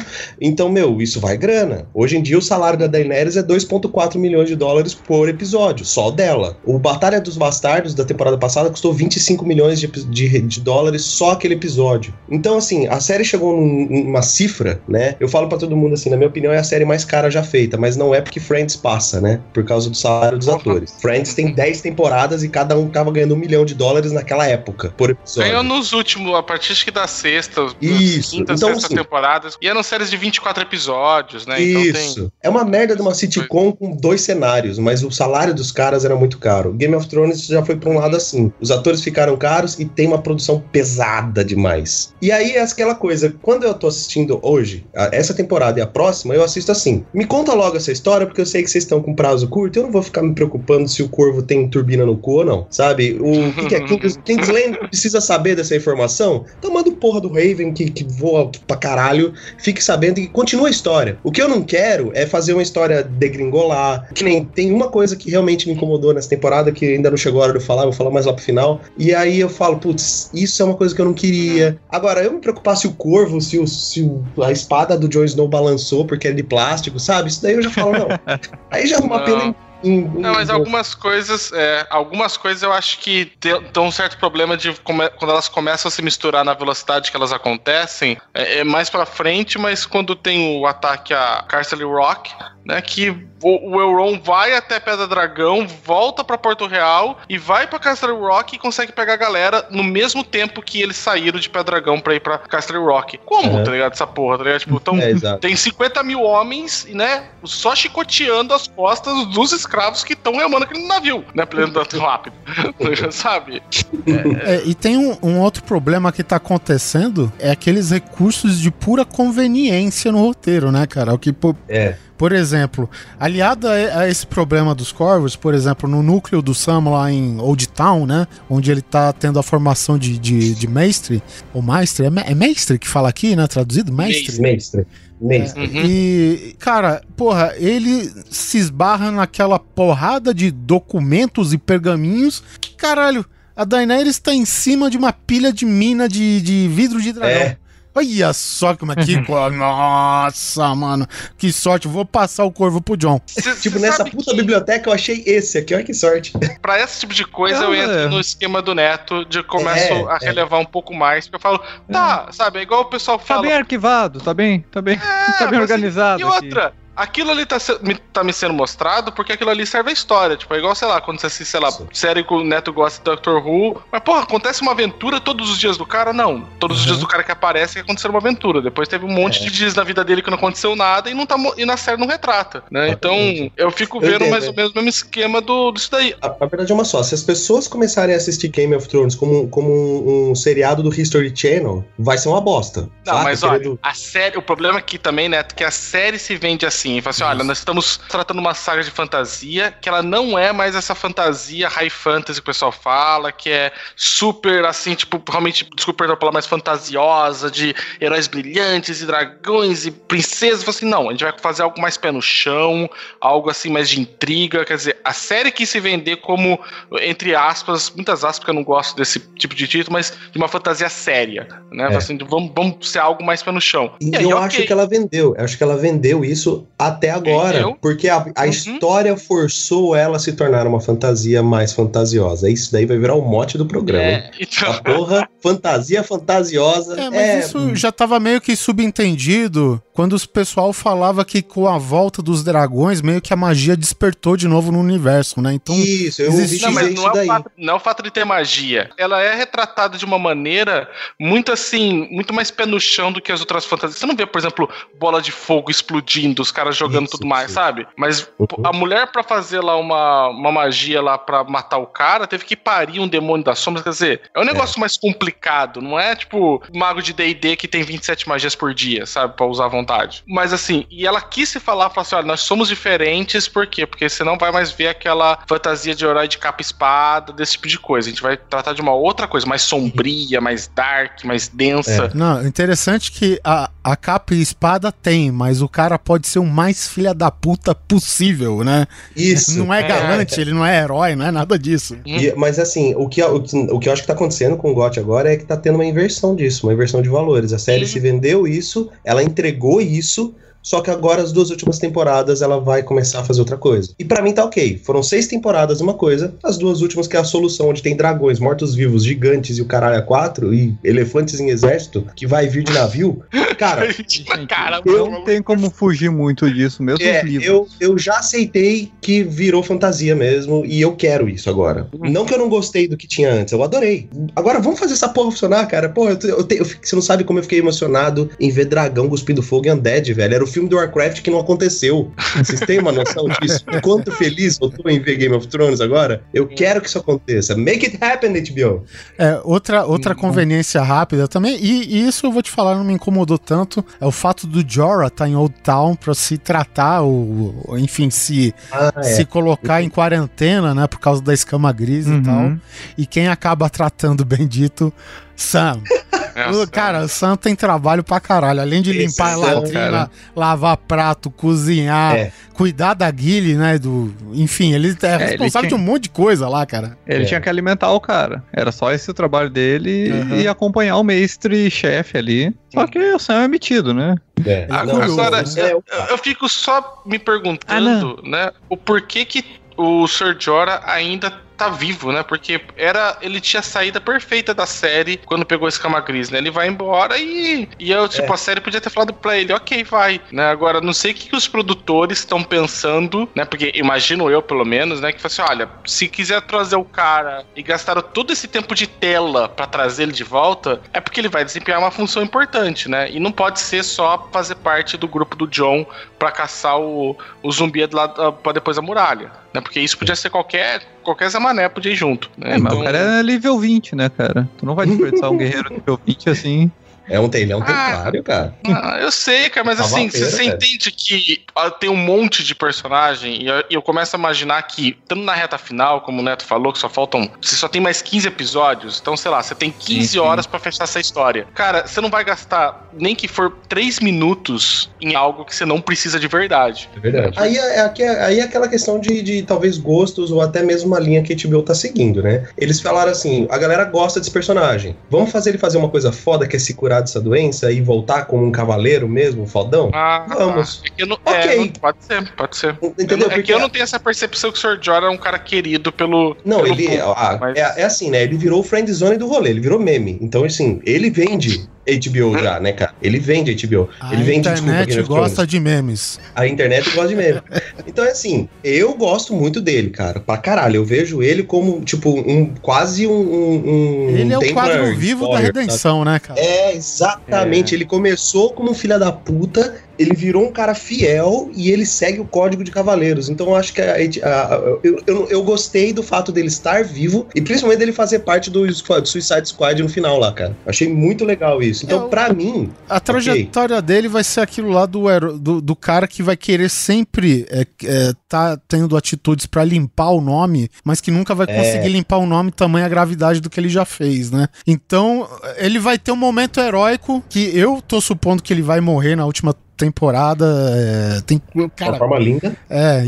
Então, 0.41 0.69
meu, 0.69 1.01
isso 1.01 1.21
vai 1.21 1.37
grana. 1.37 1.87
Hoje 1.93 2.17
em 2.17 2.23
dia, 2.23 2.39
o 2.39 2.43
salário 2.43 2.79
da 2.79 2.87
Daenerys 2.87 3.37
é 3.37 3.43
2,4 3.43 4.17
milhões 4.17 4.49
de 4.49 4.57
dólares 4.57 4.95
por 4.95 5.29
episódio, 5.29 5.85
só 5.85 6.11
dela. 6.11 6.57
O 6.65 6.79
Batalha 6.79 7.21
dos 7.21 7.37
Bastardos 7.37 7.95
da 7.95 8.05
temporada 8.05 8.39
passada 8.39 8.71
custou 8.71 8.93
25 8.93 9.45
milhões 9.45 9.81
de, 9.81 9.87
de, 9.87 10.41
de 10.41 10.61
dólares 10.61 11.03
só 11.03 11.33
aquele 11.33 11.55
episódio. 11.55 12.15
Então, 12.31 12.59
assim, 12.59 12.87
a 12.87 13.01
série 13.01 13.25
chegou 13.25 13.57
numa 13.57 14.23
cifra, 14.23 14.81
né? 14.89 15.08
Eu 15.21 15.29
falo 15.29 15.49
para 15.49 15.59
todo 15.59 15.77
mundo 15.77 15.95
assim, 15.95 16.11
na 16.11 16.17
minha 16.17 16.29
opinião, 16.29 16.53
é 16.53 16.59
a 16.59 16.65
série 16.65 16.85
mais 16.85 17.05
cara 17.05 17.31
já 17.31 17.43
feita, 17.43 17.77
mas 17.77 17.97
não 17.97 18.15
é 18.15 18.21
porque 18.21 18.41
Friends 18.41 18.77
passa, 18.77 19.21
né? 19.21 19.41
Por 19.53 19.65
causa 19.65 19.91
do 19.91 19.97
salário 19.97 20.39
dos 20.39 20.49
atores. 20.49 20.95
Friends 21.01 21.35
tem 21.35 21.53
10 21.53 21.81
temporadas 21.81 22.43
e 22.43 22.49
cada 22.49 22.77
um 22.79 22.89
tava 22.89 23.11
ganhando 23.11 23.35
um 23.35 23.39
milhão 23.39 23.65
de 23.65 23.75
dólares 23.75 24.13
naquela 24.13 24.47
época, 24.47 24.93
por 24.97 25.11
episódio. 25.11 25.51
Ganhou 25.51 25.63
nos 25.63 25.93
últimos, 25.93 26.35
a 26.35 26.43
partir 26.43 26.91
da 26.91 27.07
sexta, 27.07 27.67
Isso. 27.81 28.31
quinta, 28.31 28.53
então, 28.53 28.69
sexta 28.69 28.87
assim, 28.87 28.97
temporadas. 28.97 29.57
E 29.61 29.69
eram 29.69 29.83
séries 29.83 30.11
de 30.11 30.17
24 30.17 30.63
episódios, 30.63 31.47
né? 31.47 31.61
Isso. 31.61 31.89
Então 31.89 32.25
tem... 32.25 32.33
É 32.43 32.49
uma 32.49 32.65
merda 32.65 32.95
de 32.95 33.03
uma 33.03 33.15
sitcom 33.15 33.73
com 33.73 33.97
dois 33.97 34.21
cenários, 34.23 34.79
mas 34.79 35.03
o 35.03 35.11
salário 35.11 35.55
dos 35.55 35.73
caras 35.73 36.05
era 36.05 36.15
muito 36.15 36.39
caro. 36.39 36.73
Game 36.73 36.95
of 36.95 37.09
Thrones 37.09 37.47
já 37.47 37.65
foi 37.65 37.77
pra 37.77 37.91
um 37.91 37.95
lado 37.95 38.17
assim. 38.17 38.53
Os 38.61 38.71
atores 38.71 39.03
ficaram 39.03 39.37
caros 39.37 39.79
e 39.79 39.85
tem 39.85 40.07
uma 40.07 40.19
produção 40.19 40.63
pesada 40.73 41.45
demais. 41.45 42.15
E 42.21 42.31
aí 42.31 42.53
é 42.53 42.63
aquela 42.63 42.95
coisa, 42.95 43.35
quando 43.43 43.65
eu 43.65 43.75
tô 43.75 43.87
assistindo 43.87 44.39
hoje, 44.43 44.87
essa 45.13 45.33
temporada 45.33 45.79
e 45.79 45.83
a 45.83 45.87
próxima, 45.87 46.35
eu 46.35 46.43
assisto 46.43 46.73
assim. 46.73 47.05
Me 47.15 47.25
conta 47.25 47.55
logo 47.55 47.77
essa 47.77 47.93
história, 47.93 48.27
porque 48.27 48.41
eu 48.41 48.47
sei 48.47 48.63
que 48.63 48.71
vocês 48.71 48.85
estão 48.85 49.03
com 49.03 49.15
prazo 49.15 49.49
curto, 49.49 49.79
eu 49.79 49.85
não 49.85 49.93
vou 49.93 50.03
ficar 50.03 50.23
me 50.23 50.35
preocupando 50.35 50.89
se 50.89 51.03
o 51.03 51.09
corvo 51.09 51.43
tem 51.43 51.69
turbina 51.69 52.05
no 52.05 52.17
cu 52.17 52.39
ou 52.39 52.45
não, 52.45 52.67
sabe? 52.71 53.19
O 53.21 53.53
que, 53.53 53.67
que 53.67 53.75
é 53.75 53.81
Kings, 53.81 54.19
Kingsland 54.25 54.79
precisa 54.89 55.21
saber 55.21 55.55
dessa 55.55 55.77
informação? 55.77 56.45
Então 56.59 56.73
manda 56.73 56.89
o 56.89 56.97
porra 56.97 57.21
do 57.21 57.29
Raven 57.29 57.73
que, 57.73 57.91
que 57.91 58.05
voa 58.05 58.51
pra 58.67 58.77
caralho, 58.77 59.33
fique 59.59 59.83
sabendo 59.83 60.19
e 60.19 60.27
continua 60.27 60.69
a 60.69 60.71
história. 60.71 61.19
O 61.23 61.31
que 61.31 61.41
eu 61.41 61.49
não 61.49 61.63
quero 61.63 62.11
é 62.15 62.27
fazer 62.27 62.53
uma 62.53 62.63
história 62.63 63.03
degringolar, 63.03 64.09
que 64.15 64.25
nem 64.25 64.45
tem 64.45 64.73
uma 64.73 64.89
coisa 64.89 65.17
que 65.17 65.31
realmente 65.31 65.69
me 65.69 65.75
incomodou 65.75 66.13
nessa 66.13 66.29
temporada, 66.29 66.73
que 66.73 66.85
ainda 66.85 67.11
não 67.11 67.17
chegou 67.17 67.41
a 67.41 67.45
hora 67.45 67.53
de 67.53 67.59
eu 67.59 67.65
falar, 67.65 67.85
vou 67.85 67.93
falar 67.93 68.11
mais 68.11 68.27
lá 68.27 68.33
pro 68.33 68.43
final, 68.43 68.81
e 68.97 69.15
aí 69.15 69.41
eu 69.41 69.49
falo, 69.49 69.79
putz, 69.79 70.31
isso 70.35 70.63
é 70.63 70.65
uma 70.65 70.75
coisa 70.75 70.95
que 70.95 71.01
eu 71.01 71.07
não 71.07 71.15
queria. 71.15 71.79
Agora, 71.89 72.23
eu 72.23 72.33
me 72.33 72.41
preocupar 72.41 72.77
se 72.77 72.87
o 72.87 72.93
corvo, 72.93 73.41
se, 73.41 73.59
o, 73.59 73.67
se 73.67 74.11
a 74.43 74.51
espada 74.51 74.88
do 74.97 75.09
Jon 75.09 75.25
Snow 75.25 75.49
balançou 75.49 76.05
porque 76.05 76.29
é 76.29 76.33
de 76.33 76.43
plástico, 76.43 76.99
sabe? 76.99 77.29
Isso 77.29 77.43
daí 77.43 77.55
eu 77.55 77.63
já 77.63 77.71
falo, 77.71 77.93
não. 77.93 78.09
Aí 78.71 78.87
já 78.87 78.97
é 78.97 79.01
uma 79.01 79.21
pena 79.21 79.55
não, 79.83 80.35
mas 80.35 80.51
algumas 80.51 80.95
coisas, 80.95 81.53
é, 81.53 81.87
algumas 81.89 82.37
coisas 82.37 82.63
eu 82.63 82.73
acho 82.73 82.99
que 82.99 83.27
tem 83.27 83.83
um 83.83 83.93
certo 83.93 84.19
problema 84.19 84.57
de 84.57 84.73
come, 84.81 85.09
quando 85.11 85.31
elas 85.31 85.49
começam 85.49 85.89
a 85.89 85.93
se 85.93 86.03
misturar 86.03 86.45
na 86.45 86.55
velocidade 86.55 87.11
que 87.11 87.17
elas 87.17 87.33
acontecem, 87.33 88.19
é, 88.35 88.59
é 88.59 88.65
mais 88.65 88.91
para 88.91 89.07
frente, 89.07 89.59
mas 89.59 89.87
quando 89.87 90.17
tem 90.17 90.59
o 90.59 90.67
ataque 90.67 91.15
a 91.15 91.45
Castle 91.47 91.85
Rock, 91.85 92.33
né, 92.65 92.83
que 92.83 93.11
o, 93.43 93.77
o 93.77 93.81
Euron 93.81 94.21
vai 94.21 94.55
até 94.55 94.79
Pedra 94.79 95.07
Dragão, 95.07 95.67
volta 95.67 96.23
para 96.23 96.37
Porto 96.37 96.67
Real 96.67 97.19
e 97.29 97.39
vai 97.39 97.67
para 97.67 97.79
Castle 97.79 98.19
Rock 98.19 98.57
e 98.57 98.59
consegue 98.59 98.93
pegar 98.93 99.15
a 99.15 99.17
galera 99.17 99.67
no 99.71 99.83
mesmo 99.83 100.23
tempo 100.23 100.61
que 100.61 100.83
eles 100.83 100.97
saíram 100.97 101.39
de 101.41 101.49
Pedra 101.49 101.81
Dragão 101.81 102.01
pra 102.01 102.15
ir 102.15 102.21
pra 102.21 102.39
Castle 102.39 102.85
Rock. 102.85 103.19
Como, 103.25 103.59
uhum. 103.59 103.65
tá 103.65 103.71
ligado? 103.71 103.93
Essa 103.93 104.07
porra, 104.07 104.39
tá 104.39 104.45
ligado? 104.45 104.61
Tipo, 104.61 104.77
então, 104.77 104.99
é, 104.99 105.39
tem 105.39 105.57
50 105.57 106.03
mil 106.03 106.23
homens, 106.23 106.87
né, 106.91 107.29
só 107.45 107.75
chicoteando 107.75 108.53
as 108.53 108.67
costas 108.67 109.27
dos 109.29 109.53
escravos 109.69 110.03
que 110.03 110.15
estão 110.15 110.37
remando 110.37 110.65
aquele 110.65 110.87
navio, 110.87 111.25
né, 111.35 111.45
pleno 111.45 111.73
tão 111.85 112.01
rápido, 112.01 112.35
sabe? 113.13 113.63
É, 114.07 114.55
é, 114.55 114.63
e 114.65 114.75
tem 114.75 114.97
um, 114.97 115.17
um, 115.23 115.39
outro 115.41 115.63
problema 115.63 116.11
que 116.11 116.23
tá 116.23 116.37
acontecendo, 116.37 117.31
é 117.39 117.51
aqueles 117.51 117.91
recursos 117.91 118.59
de 118.59 118.71
pura 118.71 119.05
conveniência 119.05 120.11
no 120.11 120.19
roteiro, 120.19 120.73
né, 120.73 120.87
cara? 120.87 121.13
O 121.13 121.19
que, 121.19 121.33
pô, 121.33 121.55
é 121.69 121.95
por 122.19 122.33
exemplo, 122.33 122.91
aliado 123.19 123.69
a, 123.69 124.01
a, 124.01 124.09
esse 124.09 124.27
problema 124.27 124.75
dos 124.75 124.91
corvos, 124.91 125.37
por 125.37 125.55
exemplo, 125.55 125.89
no 125.89 126.03
núcleo 126.03 126.43
do 126.43 126.53
Sam 126.53 126.91
lá 126.91 127.13
em 127.13 127.39
Old 127.39 127.69
Town, 127.69 128.07
né? 128.07 128.27
Onde 128.51 128.73
ele 128.73 128.83
tá 128.83 129.13
tendo 129.13 129.39
a 129.39 129.43
formação 129.43 129.97
de, 129.97 130.19
de, 130.19 130.53
de 130.53 130.67
mestre, 130.67 131.23
ou 131.55 131.63
mestre, 131.63 132.07
é, 132.07 132.33
é 132.33 132.35
mestre 132.35 132.77
que 132.77 132.89
fala 132.89 133.09
aqui, 133.09 133.37
né? 133.37 133.47
Traduzido? 133.47 133.93
Mestre. 133.93 134.41
Mestre. 134.41 134.85
É, 135.21 135.39
uhum. 135.59 135.85
E, 135.85 136.57
cara, 136.59 137.03
porra, 137.17 137.53
ele 137.57 138.11
se 138.31 138.59
esbarra 138.59 139.11
naquela 139.11 139.59
porrada 139.59 140.33
de 140.33 140.51
documentos 140.51 141.53
e 141.53 141.59
pergaminhos. 141.59 142.43
Caralho, 142.77 143.25
a 143.57 143.65
Daenerys 143.65 144.21
tá 144.21 144.33
em 144.33 144.45
cima 144.45 144.89
de 144.89 144.97
uma 144.97 145.13
pilha 145.13 145.53
de 145.53 145.67
mina 145.67 146.09
de, 146.09 146.41
de 146.41 146.69
vidro 146.69 147.03
de 147.03 147.13
dragão. 147.13 147.43
É. 147.43 147.57
Olha 147.95 148.33
só 148.33 148.77
como 148.77 148.93
é 148.93 148.97
que. 148.97 149.17
Nossa, 149.57 150.75
mano. 150.75 151.07
Que 151.37 151.53
sorte. 151.53 151.89
Vou 151.89 152.05
passar 152.05 152.45
o 152.45 152.53
corvo 152.53 152.81
pro 152.81 152.97
John. 152.97 153.21
Cê, 153.27 153.55
tipo, 153.57 153.79
cê 153.79 153.87
nessa 153.87 154.05
puta 154.05 154.31
que... 154.31 154.37
biblioteca 154.37 154.89
eu 154.89 154.95
achei 154.95 155.23
esse 155.27 155.59
aqui. 155.59 155.75
Olha 155.75 155.85
que 155.85 155.95
sorte. 155.95 156.33
Pra 156.63 156.81
esse 156.81 157.01
tipo 157.01 157.15
de 157.15 157.25
coisa 157.25 157.65
eu 157.65 157.75
entro 157.75 157.99
é. 157.99 158.09
no 158.09 158.21
esquema 158.21 158.63
do 158.63 158.75
Neto, 158.75 159.25
de 159.25 159.43
começo 159.43 159.93
é, 159.93 160.13
a 160.13 160.19
é. 160.23 160.27
relevar 160.27 160.59
um 160.59 160.65
pouco 160.65 160.95
mais. 160.95 161.27
Porque 161.27 161.37
eu 161.37 161.41
falo, 161.41 161.61
tá, 161.91 162.27
é. 162.29 162.33
sabe? 162.33 162.59
É 162.61 162.63
igual 162.63 162.83
o 162.83 162.87
pessoal 162.87 163.19
fala. 163.19 163.43
Tá 163.43 163.49
bem 163.49 163.57
arquivado, 163.57 164.21
tá 164.21 164.35
bem? 164.35 164.61
Tá 164.71 164.81
bem, 164.81 164.99
tá 165.39 165.47
bem 165.49 165.61
organizado. 165.61 166.21
E 166.21 166.25
outra. 166.25 166.67
Aqui 166.67 166.88
aquilo 166.99 167.31
ali 167.31 167.47
tá, 167.47 167.59
me, 167.81 167.95
tá 167.95 168.25
me 168.25 168.33
sendo 168.33 168.53
mostrado 168.53 169.13
porque 169.13 169.33
aquilo 169.33 169.51
ali 169.51 169.65
serve 169.65 169.91
a 169.91 169.93
história. 169.93 170.37
Tipo, 170.37 170.53
é 170.55 170.59
igual, 170.59 170.75
sei 170.75 170.89
lá, 170.89 171.01
quando 171.01 171.21
você 171.21 171.29
assiste, 171.29 171.51
sei 171.51 171.61
lá, 171.61 171.71
Sim. 171.71 171.87
série 171.93 172.25
que 172.25 172.35
o 172.35 172.43
Neto 172.43 172.73
gosta 172.73 172.99
de 172.99 173.05
Doctor 173.05 173.47
Who. 173.47 173.81
Mas, 173.93 174.03
porra, 174.03 174.23
acontece 174.23 174.61
uma 174.63 174.73
aventura 174.73 175.21
todos 175.21 175.49
os 175.49 175.59
dias 175.59 175.77
do 175.77 175.87
cara? 175.87 176.13
Não. 176.13 176.43
Todos 176.59 176.79
uhum. 176.79 176.81
os 176.81 176.87
dias 176.87 176.99
do 176.99 177.07
cara 177.07 177.23
que 177.23 177.31
aparece 177.31 177.75
que 177.75 177.81
aconteceu 177.81 178.11
uma 178.11 178.19
aventura. 178.19 178.61
Depois 178.61 178.89
teve 178.89 179.05
um 179.05 179.09
monte 179.09 179.41
é. 179.41 179.45
de 179.45 179.51
dias 179.51 179.75
na 179.75 179.85
vida 179.85 180.05
dele 180.05 180.23
que 180.23 180.31
não 180.31 180.37
aconteceu 180.37 180.75
nada 180.75 181.09
e, 181.09 181.15
não 181.15 181.25
tá, 181.25 181.37
e 181.57 181.65
na 181.65 181.77
série 181.77 182.01
não 182.01 182.07
retrata, 182.07 182.65
né? 182.71 182.89
Então, 182.89 183.17
eu 183.57 183.71
fico 183.71 184.01
vendo 184.01 184.27
mais 184.29 184.49
ou 184.49 184.55
menos 184.55 184.73
o 184.73 184.75
mesmo 184.75 184.89
esquema 184.89 185.41
do, 185.41 185.71
disso 185.71 185.91
daí. 185.93 186.15
A, 186.21 186.35
a, 186.41 186.47
verdade 186.47 186.73
é 186.73 186.75
uma 186.75 186.85
só. 186.85 187.03
Se 187.03 187.15
as 187.15 187.23
pessoas 187.23 187.69
começarem 187.69 188.15
a 188.15 188.19
assistir 188.19 188.49
Game 188.49 188.75
of 188.75 188.89
Thrones 188.89 189.15
como, 189.15 189.49
como 189.49 189.71
um, 189.71 190.31
um 190.31 190.35
seriado 190.35 190.83
do 190.83 190.93
History 190.93 191.33
Channel, 191.35 191.85
vai 191.99 192.19
ser 192.19 192.29
uma 192.29 192.41
bosta. 192.41 192.89
Não, 193.07 193.15
sabe? 193.15 193.25
mas 193.25 193.43
olha, 193.43 193.79
a 193.83 193.95
série, 193.95 194.37
o 194.37 194.43
problema 194.43 194.79
aqui 194.79 194.99
também, 194.99 195.29
Neto, 195.29 195.55
que 195.55 195.63
a 195.63 195.71
série 195.71 196.19
se 196.19 196.37
vende 196.37 196.67
assim. 196.67 196.88
Fala 197.03 197.11
assim, 197.11 197.23
olha, 197.23 197.45
nós 197.45 197.59
estamos 197.59 197.99
tratando 198.09 198.39
uma 198.39 198.55
saga 198.55 198.83
de 198.83 198.91
fantasia 198.91 199.71
que 199.71 199.89
ela 199.89 200.03
não 200.03 200.39
é 200.39 200.53
mais 200.53 200.75
essa 200.75 200.95
fantasia 200.95 201.69
high 201.69 201.91
fantasy 201.91 202.41
que 202.41 202.51
o 202.51 202.53
pessoal 202.53 202.73
fala, 202.73 203.31
que 203.31 203.51
é 203.51 203.73
super 203.97 204.65
assim, 204.65 204.95
tipo, 204.95 205.23
realmente, 205.29 205.69
desculpa 205.75 206.05
a 206.05 206.17
palavra 206.17 206.33
mais 206.33 206.47
fantasiosa, 206.47 207.51
de 207.51 207.75
heróis 208.01 208.27
brilhantes 208.27 209.01
e 209.01 209.07
dragões 209.07 209.87
e 209.87 209.91
princesas. 209.91 210.67
Assim, 210.69 210.87
não, 210.87 211.09
a 211.09 211.13
gente 211.13 211.25
vai 211.25 211.33
fazer 211.39 211.63
algo 211.63 211.81
mais 211.81 211.97
pé 211.97 212.11
no 212.11 212.23
chão, 212.23 212.89
algo 213.21 213.51
assim 213.51 213.71
mais 213.71 213.89
de 213.89 214.01
intriga. 214.01 214.65
Quer 214.65 214.77
dizer, 214.77 214.97
a 215.05 215.13
série 215.13 215.51
que 215.51 215.67
se 215.67 215.81
vender 215.81 216.17
como, 216.17 216.59
entre 217.01 217.35
aspas, 217.35 217.91
muitas 217.95 218.25
aspas, 218.25 218.39
porque 218.39 218.51
eu 218.51 218.55
não 218.55 218.65
gosto 218.65 218.97
desse 218.97 219.21
tipo 219.37 219.55
de 219.55 219.67
título, 219.67 219.93
mas 219.93 220.13
de 220.31 220.39
uma 220.39 220.49
fantasia 220.49 220.89
séria, 220.89 221.49
né? 221.71 221.93
É. 221.93 221.97
Assim, 221.97 222.17
vamos, 222.19 222.53
vamos 222.55 222.91
ser 222.91 222.99
algo 222.99 223.25
mais 223.25 223.43
pé 223.43 223.53
no 223.53 223.61
chão. 223.61 223.93
E, 224.01 224.11
e 224.11 224.17
aí, 224.17 224.25
eu 224.25 224.37
okay. 224.37 224.47
acho 224.47 224.63
que 224.67 224.73
ela 224.73 224.87
vendeu, 224.87 225.35
eu 225.37 225.45
acho 225.45 225.57
que 225.57 225.63
ela 225.63 225.77
vendeu 225.77 226.25
isso 226.25 226.67
até 226.79 227.11
agora 227.11 227.75
porque 227.81 228.09
a, 228.09 228.27
a 228.37 228.45
uhum. 228.45 228.49
história 228.49 229.17
forçou 229.17 229.97
ela 229.97 230.17
a 230.17 230.21
se 230.21 230.33
tornar 230.33 230.67
uma 230.67 230.81
fantasia 230.81 231.43
mais 231.43 231.73
fantasiosa. 231.73 232.49
Isso 232.49 232.71
daí 232.71 232.87
vai 232.87 232.97
virar 232.97 233.15
o 233.15 233.23
mote 233.23 233.59
do 233.59 233.67
programa. 233.67 234.05
É, 234.05 234.31
então... 234.39 234.71
A 234.71 234.81
porra, 234.81 235.29
fantasia 235.43 236.03
fantasiosa. 236.05 237.01
É, 237.01 237.11
mas 237.11 237.21
é... 237.21 237.39
isso 237.41 237.75
já 237.75 237.91
tava 237.91 238.21
meio 238.21 238.41
que 238.41 238.55
subentendido 238.55 239.83
quando 239.99 240.13
o 240.15 240.29
pessoal 240.29 240.73
falava 240.73 241.25
que 241.25 241.43
com 241.43 241.67
a 241.67 241.77
volta 241.77 242.23
dos 242.23 242.45
dragões, 242.45 243.03
meio 243.03 243.21
que 243.21 243.33
a 243.33 243.37
magia 243.37 243.77
despertou 243.77 244.37
de 244.37 244.47
novo 244.47 244.71
no 244.71 244.79
universo, 244.79 245.41
né? 245.43 245.53
Então, 245.55 245.75
Isso, 245.75 246.23
eu 246.23 246.29
existe- 246.29 246.65
Não, 246.65 246.73
mas 246.73 246.87
isso 246.93 247.03
não 247.03 247.17
é, 247.17 247.27
fato, 247.27 247.51
não 247.59 247.73
é 247.75 247.77
o 247.77 247.81
fato 247.81 248.03
de 248.05 248.11
ter 248.13 248.25
magia. 248.25 248.91
Ela 248.97 249.21
é 249.21 249.35
retratada 249.35 249.99
de 249.99 250.05
uma 250.05 250.17
maneira 250.17 250.89
muito 251.19 251.51
assim, 251.51 252.07
muito 252.13 252.33
mais 252.33 252.49
pé 252.49 252.65
no 252.65 252.79
chão 252.81 253.11
do 253.11 253.21
que 253.21 253.33
as 253.33 253.41
outras 253.41 253.65
fantasias. 253.65 253.99
Você 253.99 254.07
não 254.07 254.15
vê, 254.15 254.25
por 254.25 254.39
exemplo, 254.39 254.71
bola 255.01 255.21
de 255.21 255.33
fogo 255.33 255.69
explodindo, 255.69 256.43
os 256.43 256.53
caras 256.53 256.77
jogando 256.77 257.07
Isso, 257.07 257.17
tudo 257.19 257.27
mais, 257.27 257.47
isso. 257.47 257.55
sabe? 257.55 257.85
Mas 257.97 258.31
Uhum. 258.39 258.47
a 258.65 258.73
mulher, 258.73 259.11
pra 259.11 259.25
fazer 259.25 259.59
lá 259.61 259.77
uma, 259.77 260.29
uma 260.29 260.53
magia 260.53 261.03
lá 261.03 261.19
pra 261.19 261.43
matar 261.43 261.79
o 261.79 261.87
cara, 261.89 262.25
teve 262.29 262.45
que 262.45 262.55
parir 262.55 263.01
um 263.01 263.09
demônio 263.09 263.45
das 263.45 263.59
sombras. 263.59 263.83
Quer 263.83 263.91
dizer, 263.91 264.21
é 264.33 264.39
um 264.41 264.45
negócio 264.45 264.79
mais 264.79 264.97
complicado. 264.97 265.81
Não 265.83 265.99
é 265.99 266.15
tipo 266.15 266.63
mago 266.73 267.03
de 267.03 267.13
DD 267.13 267.57
que 267.57 267.67
tem 267.67 267.83
27 267.83 268.29
magias 268.29 268.55
por 268.55 268.73
dia, 268.73 269.05
sabe? 269.05 269.35
Pra 269.35 269.45
usar 269.45 269.65
à 269.65 269.69
vontade. 269.69 269.88
Mas 270.27 270.53
assim, 270.53 270.85
e 270.91 271.07
ela 271.07 271.21
quis 271.21 271.49
se 271.49 271.61
falar, 271.61 271.91
falar 271.91 272.03
assim: 272.03 272.17
olha, 272.17 272.27
nós 272.27 272.41
somos 272.41 272.69
diferentes, 272.69 273.49
por 273.49 273.67
quê? 273.67 273.87
Porque 273.87 274.09
você 274.09 274.23
não 274.25 274.37
vai 274.37 274.51
mais 274.53 274.71
ver 274.71 274.89
aquela 274.89 275.39
fantasia 275.49 275.95
de 275.95 276.05
herói 276.05 276.29
de 276.29 276.39
capa 276.39 276.61
e 276.61 276.65
espada, 276.65 277.33
desse 277.33 277.53
tipo 277.53 277.69
de 277.69 277.79
coisa. 277.79 278.09
A 278.09 278.11
gente 278.11 278.23
vai 278.23 278.37
tratar 278.37 278.73
de 278.73 278.81
uma 278.81 278.93
outra 278.95 279.27
coisa, 279.27 279.47
mais 279.47 279.63
sombria, 279.63 280.41
mais 280.41 280.71
dark, 280.75 281.25
mais 281.25 281.49
densa. 281.49 282.11
Não, 282.15 282.47
interessante 282.47 283.13
que 283.13 283.41
a, 283.43 283.71
a 283.83 283.97
capa 283.97 284.35
e 284.35 284.41
espada 284.41 284.93
tem, 284.93 285.31
mas 285.31 285.63
o 285.63 285.69
cara 285.69 285.99
pode 285.99 286.27
ser 286.27 286.39
o 286.39 286.45
mais 286.47 286.89
filha 286.89 287.15
da 287.15 287.31
puta 287.31 287.75
possível, 287.75 288.63
né? 288.65 288.87
Isso. 289.17 289.59
Não 289.59 289.73
é 289.73 289.83
galante, 289.83 290.41
ele 290.41 290.53
não 290.53 290.65
é 290.65 290.79
herói, 290.83 291.15
não 291.15 291.27
é 291.27 291.31
nada 291.31 291.59
disso. 291.59 291.99
E- 292.05 292.33
mas 292.37 292.59
assim, 292.59 292.95
o 292.97 293.09
que, 293.09 293.23
o, 293.23 293.41
que, 293.41 293.57
o 293.57 293.79
que 293.79 293.89
eu 293.89 293.93
acho 293.93 294.03
que 294.03 294.09
tá 294.09 294.15
acontecendo 294.15 294.57
com 294.57 294.71
o 294.71 294.75
GOT 294.75 294.99
agora 295.01 295.33
é 295.33 295.37
que 295.37 295.45
tá 295.45 295.57
tendo 295.57 295.77
uma 295.77 295.85
inversão 295.85 296.35
disso, 296.35 296.67
uma 296.67 296.73
inversão 296.73 297.01
de 297.03 297.09
valores. 297.09 297.53
A 297.53 297.59
série 297.59 297.87
Sim. 297.87 297.93
se 297.93 298.01
vendeu 298.01 298.47
isso, 298.47 298.91
ela 299.05 299.23
entregou 299.23 299.78
isso, 299.81 300.35
só 300.69 300.83
que 300.83 300.91
agora 300.91 301.23
as 301.23 301.33
duas 301.33 301.49
últimas 301.49 301.79
temporadas 301.79 302.43
ela 302.43 302.61
vai 302.61 302.83
começar 302.83 303.21
a 303.21 303.25
fazer 303.25 303.41
outra 303.41 303.57
coisa. 303.57 303.91
E 303.99 304.05
pra 304.05 304.21
mim 304.21 304.33
tá 304.33 304.45
ok. 304.45 304.79
Foram 304.85 305.03
seis 305.03 305.27
temporadas 305.27 305.81
uma 305.81 305.95
coisa, 305.95 306.35
as 306.45 306.59
duas 306.59 306.83
últimas 306.83 307.07
que 307.09 307.17
é 307.17 307.21
a 307.21 307.25
solução, 307.25 307.71
onde 307.71 307.83
tem 307.83 307.97
dragões, 307.97 308.39
mortos-vivos, 308.39 309.03
gigantes 309.03 309.57
e 309.57 309.63
o 309.63 309.65
caralho 309.65 309.97
a 309.97 310.03
quatro, 310.03 310.53
e 310.53 310.77
elefantes 310.85 311.41
em 311.41 311.49
exército, 311.49 312.05
que 312.15 312.27
vai 312.27 312.49
vir 312.49 312.65
de 312.65 312.73
navio. 312.75 313.23
Cara, 313.57 313.91
Gente, 313.91 314.25
Cara, 314.47 314.83
não 314.85 315.25
tem 315.25 315.43
como 315.43 315.71
fugir 315.71 316.11
muito 316.11 316.49
disso, 316.53 316.83
mesmo 316.83 317.03
É, 317.03 317.23
eu, 317.43 317.67
eu 317.81 317.97
já 317.97 318.19
aceitei 318.19 318.93
que 319.01 319.23
virou 319.23 319.63
fantasia 319.63 320.15
mesmo 320.15 320.65
e 320.67 320.81
eu 320.83 320.95
quero 320.95 321.31
isso 321.31 321.49
agora. 321.49 321.89
Não 321.99 322.27
que 322.27 322.35
eu 322.35 322.39
não 322.39 322.49
gostei 322.51 322.87
do 322.87 322.97
que 322.97 323.07
tinha 323.09 323.33
antes, 323.33 323.53
eu 323.53 323.63
adorei. 323.63 324.09
Agora 324.37 324.61
vamos 324.61 324.79
fazer 324.79 324.93
essa 324.93 325.09
porra 325.09 325.31
funcionar, 325.31 325.65
cara. 325.67 325.89
Pô, 325.89 326.11
eu, 326.11 326.17
te- 326.19 326.29
eu, 326.29 326.45
te- 326.45 326.57
eu 326.57 326.65
você 326.65 326.95
não 326.95 327.03
sabe 327.03 327.25
como 327.25 327.39
eu 327.39 327.43
fiquei 327.43 327.59
emocionado 327.59 328.31
em 328.39 328.51
ver 328.51 328.67
dragão 328.67 329.09
cuspindo 329.09 329.43
fogo 329.43 329.67
e 329.67 329.73
Undead, 329.73 330.13
velho. 330.13 330.35
Era 330.35 330.45
o 330.45 330.47
filme 330.47 330.58
do 330.67 330.77
Warcraft 330.77 331.23
que 331.23 331.31
não 331.31 331.39
aconteceu. 331.41 332.11
Vocês 332.37 332.61
têm 332.61 332.79
uma 332.79 332.91
noção 332.91 333.27
disso? 333.41 333.65
Quanto 333.83 334.11
feliz 334.13 334.59
eu 334.61 334.71
tô 334.71 334.89
em 334.89 334.99
ver 335.01 335.17
Game 335.17 335.35
of 335.35 335.47
Thrones 335.47 335.81
agora? 335.81 336.23
Eu 336.35 336.47
quero 336.49 336.81
que 336.81 336.89
isso 336.89 336.99
aconteça. 336.99 337.57
Make 337.57 337.87
it 337.87 337.99
happen, 338.03 338.33
HBO. 338.33 338.85
É, 339.19 339.41
outra, 339.45 339.85
outra 339.85 340.15
Uhum. 340.15 340.21
conveniência 340.21 340.83
rápida 340.83 341.29
também, 341.29 341.57
e, 341.61 341.85
e 341.99 342.09
isso 342.09 342.27
eu 342.27 342.33
vou 342.33 342.43
te 342.43 342.51
falar, 342.51 342.75
não 342.77 342.85
me 342.85 342.95
incomodou 342.95 343.39
tanto, 343.39 343.85
é 344.01 344.07
o 344.07 344.11
fato 344.11 344.47
do 344.47 344.65
Jorah 344.67 345.09
estar 345.09 345.29
em 345.29 345.37
Old 345.37 345.55
Town 345.63 345.95
pra 345.95 346.15
se 346.15 346.39
tratar, 346.39 347.03
ou, 347.03 347.63
ou, 347.69 347.79
enfim, 347.79 348.09
se, 348.11 348.55
Ah, 348.73 348.93
é. 348.97 349.03
se 349.03 349.25
colocar 349.25 349.83
em 349.83 349.89
quarentena, 349.89 350.75
né, 350.75 350.87
por 350.87 350.99
causa 350.99 351.21
da 351.23 351.35
escama 351.35 351.71
gris 351.73 352.07
e 352.07 352.11
Uhum. 352.11 352.23
tal. 352.23 352.53
E 352.97 353.05
quem 353.07 353.29
acaba 353.29 353.69
tratando 353.69 354.23
o 354.23 354.25
bendito, 354.25 354.93
Sam. 355.37 355.81
Nossa, 356.47 356.63
O- 356.63 356.71
cara, 356.71 357.01
o 357.05 357.09
Sam 357.09 357.37
tem 357.37 357.55
trabalho 357.57 358.03
pra 358.05 358.21
caralho. 358.21 358.61
Além 358.61 358.81
de 358.81 358.93
limpar 358.93 359.33
a 359.33 359.37
latrina, 359.37 359.81
cara. 359.81 360.11
lavar 360.35 360.77
prato, 360.77 361.31
cozinhar, 361.31 362.15
É. 362.17 362.33
cuidar 362.55 362.95
da 362.95 363.11
guile, 363.11 363.55
né? 363.55 363.79
Do, 363.79 364.15
enfim, 364.33 364.73
ele 364.73 364.89
é 364.89 364.91
ele 364.91 365.25
responsável 365.25 365.69
tinha- 365.69 365.79
de 365.79 365.85
um 365.85 365.87
monte 365.87 366.05
de 366.05 366.11
coisa 366.11 366.49
lá, 366.49 366.65
cara. 366.67 366.97
Ele 367.07 367.25
É. 367.25 367.27
tinha 367.27 367.41
que 367.41 367.49
alimentar 367.49 367.91
o 367.91 368.01
cara. 368.01 368.43
Era 368.53 368.71
só 368.73 368.93
esse 368.93 369.11
o 369.11 369.15
trabalho 369.15 369.51
dele 369.51 370.11
Uhum. 370.13 370.37
e 370.41 370.49
acompanhar 370.49 370.97
o 370.97 371.03
mestre-chefe 371.05 372.17
ali. 372.19 372.55
Só 372.73 372.87
que 372.87 372.99
o 372.99 373.19
Sam 373.19 373.43
é 373.45 373.49
metido, 373.49 373.93
né? 373.95 374.15
É. 374.47 374.67
Ah, 374.71 374.81
Agora, 374.81 375.43
isso 375.43 375.59
é 375.59 375.75
o- 375.75 375.83
eu, 375.91 376.05
eu 376.11 376.19
fico 376.19 376.49
só 376.49 377.03
me 377.07 377.17
Ah, 377.17 377.21
perguntando, 377.21 378.23
né, 378.25 378.51
o 378.69 378.77
porquê 378.77 379.25
que 379.25 379.45
o 379.77 380.07
Sr. 380.07 380.37
Jorah 380.39 380.83
ainda 380.87 381.33
tá 381.59 381.69
vivo, 381.69 382.13
né? 382.13 382.23
Porque 382.23 382.61
era 382.77 383.19
ele 383.21 383.41
tinha 383.41 383.61
a 383.61 383.63
saída 383.63 384.01
perfeita 384.01 384.55
da 384.55 384.65
série 384.65 385.17
quando 385.19 385.45
pegou 385.45 385.67
a 385.67 385.69
escama 385.69 386.01
gris, 386.01 386.31
né? 386.31 386.39
Ele 386.39 386.51
vai 386.51 386.69
embora 386.69 387.19
e, 387.19 387.69
e 387.79 387.91
eu, 387.91 388.09
tipo, 388.09 388.31
É. 388.31 388.35
a 388.35 388.37
série 388.37 388.61
podia 388.61 388.81
ter 388.81 388.91
falado 388.91 389.13
pra 389.13 389.37
ele, 389.37 389.53
ok, 389.53 389.83
vai, 389.85 390.21
né? 390.31 390.49
Agora, 390.51 390.81
não 390.81 390.93
sei 390.93 391.11
o 391.11 391.15
que, 391.15 391.29
que 391.29 391.37
os 391.37 391.49
produtores 391.49 392.21
estão 392.21 392.43
pensando, 392.45 393.29
né? 393.35 393.45
Porque 393.45 393.73
imagino 393.75 394.31
eu, 394.31 394.41
pelo 394.41 394.65
menos, 394.65 395.01
né? 395.01 395.13
Que 395.13 395.21
foi 395.21 395.29
assim, 395.29 395.43
olha, 395.43 395.69
se 395.85 396.07
quiser 396.09 396.41
trazer 396.43 396.77
o 396.77 396.85
cara 396.85 397.45
e 397.57 397.63
gastaram 397.63 398.01
todo 398.03 398.33
esse 398.33 398.47
tempo 398.47 398.75
de 398.75 398.87
tela 398.87 399.49
pra 399.49 399.67
trazer 399.67 400.05
ele 400.05 400.13
de 400.13 400.25
volta, 400.25 400.81
é 400.93 401.01
porque 401.01 401.21
ele 401.21 401.29
vai 401.29 401.45
desempenhar 401.45 401.81
uma 401.81 401.91
função 401.91 402.23
importante, 402.23 402.89
né? 402.89 403.11
E 403.11 403.19
não 403.19 403.33
pode 403.33 403.59
ser 403.61 403.83
só 403.83 404.29
fazer 404.33 404.55
parte 404.57 404.97
do 404.97 405.09
grupo 405.09 405.35
do 405.35 405.47
John 405.49 405.85
pra 406.19 406.31
caçar 406.31 406.79
o, 406.79 407.17
o 407.43 407.51
zumbi 407.51 407.85
lá 407.93 408.09
pra 408.33 408.53
depois 408.53 408.77
da 408.77 408.83
muralha, 408.83 409.31
né? 409.59 409.61
Porque 409.61 409.81
isso 409.81 409.99
podia 409.99 410.17
ser 410.17 410.31
qualquer 410.31 410.83
qualquer 411.03 411.29
Zamané 411.29 411.69
podia 411.69 411.93
ir 411.93 411.97
junto, 411.97 412.31
né? 412.37 412.55
É, 412.55 412.59
mas 412.59 412.73
o 412.73 412.83
cara 412.83 412.99
é 412.99 413.23
nível 413.23 413.59
20, 413.59 413.95
né, 413.97 414.09
cara? 414.09 414.49
Tu 414.57 414.65
não 414.65 414.75
vai 414.75 414.87
desperdiçar 414.87 415.31
um 415.31 415.37
guerreiro 415.37 415.73
nível 415.73 416.01
20 416.07 416.31
assim. 416.31 416.71
É 417.09 417.19
um, 417.19 417.31
ele 417.33 417.53
é 417.53 417.57
um 417.57 417.63
Ah. 417.63 417.65
templário, 417.65 418.23
cara. 418.23 418.55
Ah, 418.67 418.99
eu 419.01 419.11
sei, 419.11 419.49
cara, 419.51 419.65
mas 419.65 419.81
assim, 419.81 420.09
Cavaleiro, 420.09 420.31
você 420.31 420.45
cara. 420.45 420.57
entende 420.57 420.91
que 420.91 421.43
ah, 421.57 421.71
tem 421.71 421.89
um 421.91 421.97
monte 421.97 422.43
de 422.45 422.55
personagem 422.55 423.43
e 423.43 423.47
eu, 423.49 423.65
eu 423.71 423.83
começo 423.83 424.15
a 424.15 424.19
imaginar 424.19 424.61
que, 424.63 424.97
estando 425.03 425.23
na 425.23 425.35
reta 425.35 425.57
final, 425.59 426.01
como 426.03 426.21
o 426.21 426.23
Neto 426.25 426.45
falou, 426.45 426.73
que 426.73 426.79
só 426.79 426.89
faltam. 426.89 427.31
Você 427.41 427.57
só 427.57 427.69
tem 427.69 427.81
mais 427.81 428.03
15 428.03 428.29
episódios, 428.29 428.99
então, 429.01 429.17
sei 429.17 429.31
lá, 429.31 429.43
você 429.43 429.55
tem 429.55 429.71
15 429.71 430.09
sim. 430.09 430.19
horas 430.19 430.47
pra 430.47 430.59
fechar 430.59 430.85
essa 430.85 431.01
história. 431.01 431.47
Cara, 431.55 431.87
você 431.87 432.01
não 432.01 432.11
vai 432.11 432.25
gastar 432.25 432.89
nem 432.93 433.15
que 433.15 433.27
for 433.29 433.57
3 433.69 434.01
minutos 434.01 434.91
em 435.01 435.15
algo 435.15 435.45
que 435.45 435.55
você 435.55 435.65
não 435.65 435.81
precisa 435.81 436.19
de 436.21 436.29
verdade. 436.29 436.89
É 436.97 437.01
verdade. 437.01 437.39
Aí 437.39 437.57
é, 437.57 437.81
aqui 437.81 438.03
é- 438.03 438.25
aí 438.25 438.41
é 438.41 438.43
aquela 438.43 438.69
questão 438.69 438.99
de, 439.01 439.23
de 439.23 439.43
talvez 439.43 439.79
gostos 439.79 440.31
ou 440.31 440.41
até 440.41 440.63
mesmo 440.63 440.89
uma 440.89 440.99
linha 440.99 441.23
que 441.23 441.33
a 441.33 441.37
HBO 441.37 441.63
tá 441.63 441.75
seguindo, 441.75 442.23
né? 442.23 442.49
Eles 442.57 442.81
falaram 442.81 443.11
assim: 443.13 443.47
a 443.51 443.59
galera 443.59 443.85
gosta 443.85 444.21
desse 444.21 444.31
personagem. 444.31 444.97
Vamos 445.11 445.31
fazer 445.31 445.51
ele 445.51 445.59
fazer 445.59 445.79
uma 445.79 445.89
coisa 445.89 446.13
foda 446.13 446.47
que 446.47 446.57
é 446.57 446.59
se 446.59 446.75
curar 446.75 446.98
dessa 447.01 447.21
doença 447.21 447.71
e 447.73 447.81
voltar 447.81 448.25
como 448.27 448.45
um 448.45 448.51
cavaleiro 448.53 449.09
mesmo, 449.09 449.47
fodão? 449.47 449.91
Ah, 449.95 450.27
Vamos. 450.29 450.83
É 450.99 451.03
eu 451.03 451.07
não, 451.07 451.17
Ok. 451.25 451.35
é, 451.35 451.57
não- 451.57 451.69
pode 451.69 452.05
ser, 452.05 452.33
pode 452.37 452.57
ser. 452.57 452.77
Eu 452.83 452.89
Entendeu? 452.91 453.19
não- 453.19 453.27
é 453.27 453.29
Porque 453.31 453.43
que 453.43 453.53
eu 453.53 453.59
não 453.59 453.69
tenho 453.69 453.83
essa 453.83 453.99
percepção 454.01 454.51
que 454.53 454.59
o 454.59 454.61
Sr. 454.61 454.79
Jorah 454.83 455.07
é 455.07 455.11
um 455.11 455.17
cara 455.17 455.39
querido 455.39 455.93
pelo. 455.93 456.37
Não, 456.45 456.63
pelo 456.63 456.69
ele 456.75 456.85
público, 456.85 457.11
ah, 457.17 457.39
mas- 457.41 457.57
é, 457.57 457.81
é 457.81 457.85
assim, 457.85 458.11
né? 458.11 458.23
Ele 458.23 458.37
virou 458.37 458.61
o 458.61 458.63
friend 458.63 458.93
zone 458.93 459.17
do 459.17 459.27
rolê, 459.27 459.51
ele 459.51 459.61
virou 459.61 459.79
meme. 459.79 460.19
Então, 460.21 460.45
assim, 460.45 460.81
ele 460.85 461.11
vende 461.11 461.69
HBO 461.97 462.39
já, 462.39 462.61
né, 462.61 462.73
cara? 462.73 462.93
Ele 463.01 463.19
vende 463.19 463.55
HBO. 463.67 463.89
A 464.01 464.13
ele 464.13 464.23
vende, 464.23 464.49
desculpa, 464.49 464.73
internet 464.73 464.93
Thrones. 464.93 465.09
gosta 465.09 465.47
de 465.47 465.61
memes. 465.61 466.21
A 466.35 466.47
internet 466.47 466.91
gosta 466.91 467.09
de 467.09 467.17
meme. 467.17 467.41
Então 467.87 468.05
é 468.05 468.11
assim, 468.11 468.49
eu 468.63 468.95
gosto 468.95 469.33
muito 469.33 469.61
dele, 469.61 469.89
cara. 469.91 470.21
Pra 470.21 470.37
caralho. 470.37 470.77
Eu 470.77 470.85
vejo 470.85 471.23
ele 471.23 471.43
como, 471.43 471.81
tipo, 471.81 472.11
um 472.11 472.53
quase 472.61 473.07
um. 473.07 473.13
um, 473.13 474.09
Ele 474.11 474.33
é 474.33 474.39
o 474.39 474.53
quadro 474.53 474.95
vivo 474.95 475.27
da 475.27 475.41
Destroyer, 475.41 475.55
redenção, 475.55 476.05
né, 476.05 476.19
cara? 476.19 476.39
É, 476.39 476.75
exatamente. 476.75 477.75
Ele 477.75 477.85
começou 477.85 478.53
como 478.53 478.71
um 478.71 478.75
filho 478.75 478.99
da 478.99 479.11
puta, 479.11 479.77
ele 479.99 480.15
virou 480.15 480.47
um 480.47 480.53
cara 480.53 480.75
fiel 480.75 481.51
e 481.55 481.71
ele 481.71 481.85
segue 481.87 482.21
o 482.21 482.25
código 482.25 482.63
de 482.65 482.71
cavaleiros. 482.71 483.29
Então 483.29 483.49
eu 483.49 483.57
acho 483.57 483.73
que 483.73 483.81
a- 483.81 483.95
a- 483.95 484.55
a- 484.55 484.59
eu, 484.83 485.01
eu, 485.07 485.29
eu 485.29 485.43
gostei 485.43 485.93
do 485.93 486.03
fato 486.03 486.31
dele 486.33 486.49
estar 486.49 486.85
vivo 486.85 487.27
e 487.35 487.41
principalmente 487.41 487.79
dele 487.79 487.93
fazer 487.93 488.21
parte 488.21 488.51
do, 488.51 488.71
squad- 488.73 489.03
do 489.03 489.09
Suicide 489.09 489.49
Squad 489.49 489.83
no 489.83 489.89
final 489.89 490.19
lá, 490.19 490.33
cara. 490.33 490.57
Achei 490.67 490.89
muito 490.93 491.25
legal 491.25 491.63
isso. 491.63 491.85
Então, 491.85 492.03
Eu- 492.03 492.09
pra 492.09 492.33
mim, 492.33 492.71
A 492.89 493.01
trajetória 493.01 493.81
dele 493.83 494.09
vai 494.09 494.25
ser 494.25 494.41
aquilo 494.41 494.71
lá 494.71 494.87
do, 494.87 495.05
do, 495.39 495.61
do 495.61 495.77
cara 495.77 496.07
que 496.07 496.23
vai 496.23 496.37
querer 496.37 496.69
sempre 496.71 497.47
é, 497.51 497.67
é, 497.85 498.13
tá 498.29 498.57
tendo 498.69 498.97
atitudes 498.97 499.47
pra 499.47 499.65
limpar 499.65 500.11
o 500.11 500.21
nome, 500.21 500.69
mas 500.85 501.01
que 501.01 501.11
nunca 501.11 501.35
vai 501.35 501.47
É. 501.49 501.57
conseguir 501.57 501.89
limpar 501.89 502.19
o 502.19 502.27
nome 502.27 502.51
tamanha 502.51 502.87
a 502.87 502.89
gravidade 502.89 503.41
do 503.41 503.51
que 503.51 503.59
ele 503.59 503.69
já 503.69 503.85
fez, 503.85 504.31
né? 504.31 504.49
Então, 504.67 505.29
ele 505.57 505.79
vai 505.79 505.99
ter 505.99 506.13
um 506.13 506.17
momento 506.17 506.61
heróico 506.61 507.23
que 507.29 507.57
eu 507.57 507.83
tô 507.87 508.01
supondo 508.01 508.43
que 508.43 508.53
ele 508.53 508.63
vai 508.63 508.81
morrer 508.81 509.17
na 509.17 509.25
última 509.27 509.55
temporada. 509.79 510.45
é, 510.77 511.21
tem, 511.23 511.39
de 511.55 511.61
uma 511.63 511.71
cara, 511.71 511.97
forma 511.97 512.19
linda. 512.19 512.55
é, 512.69 513.05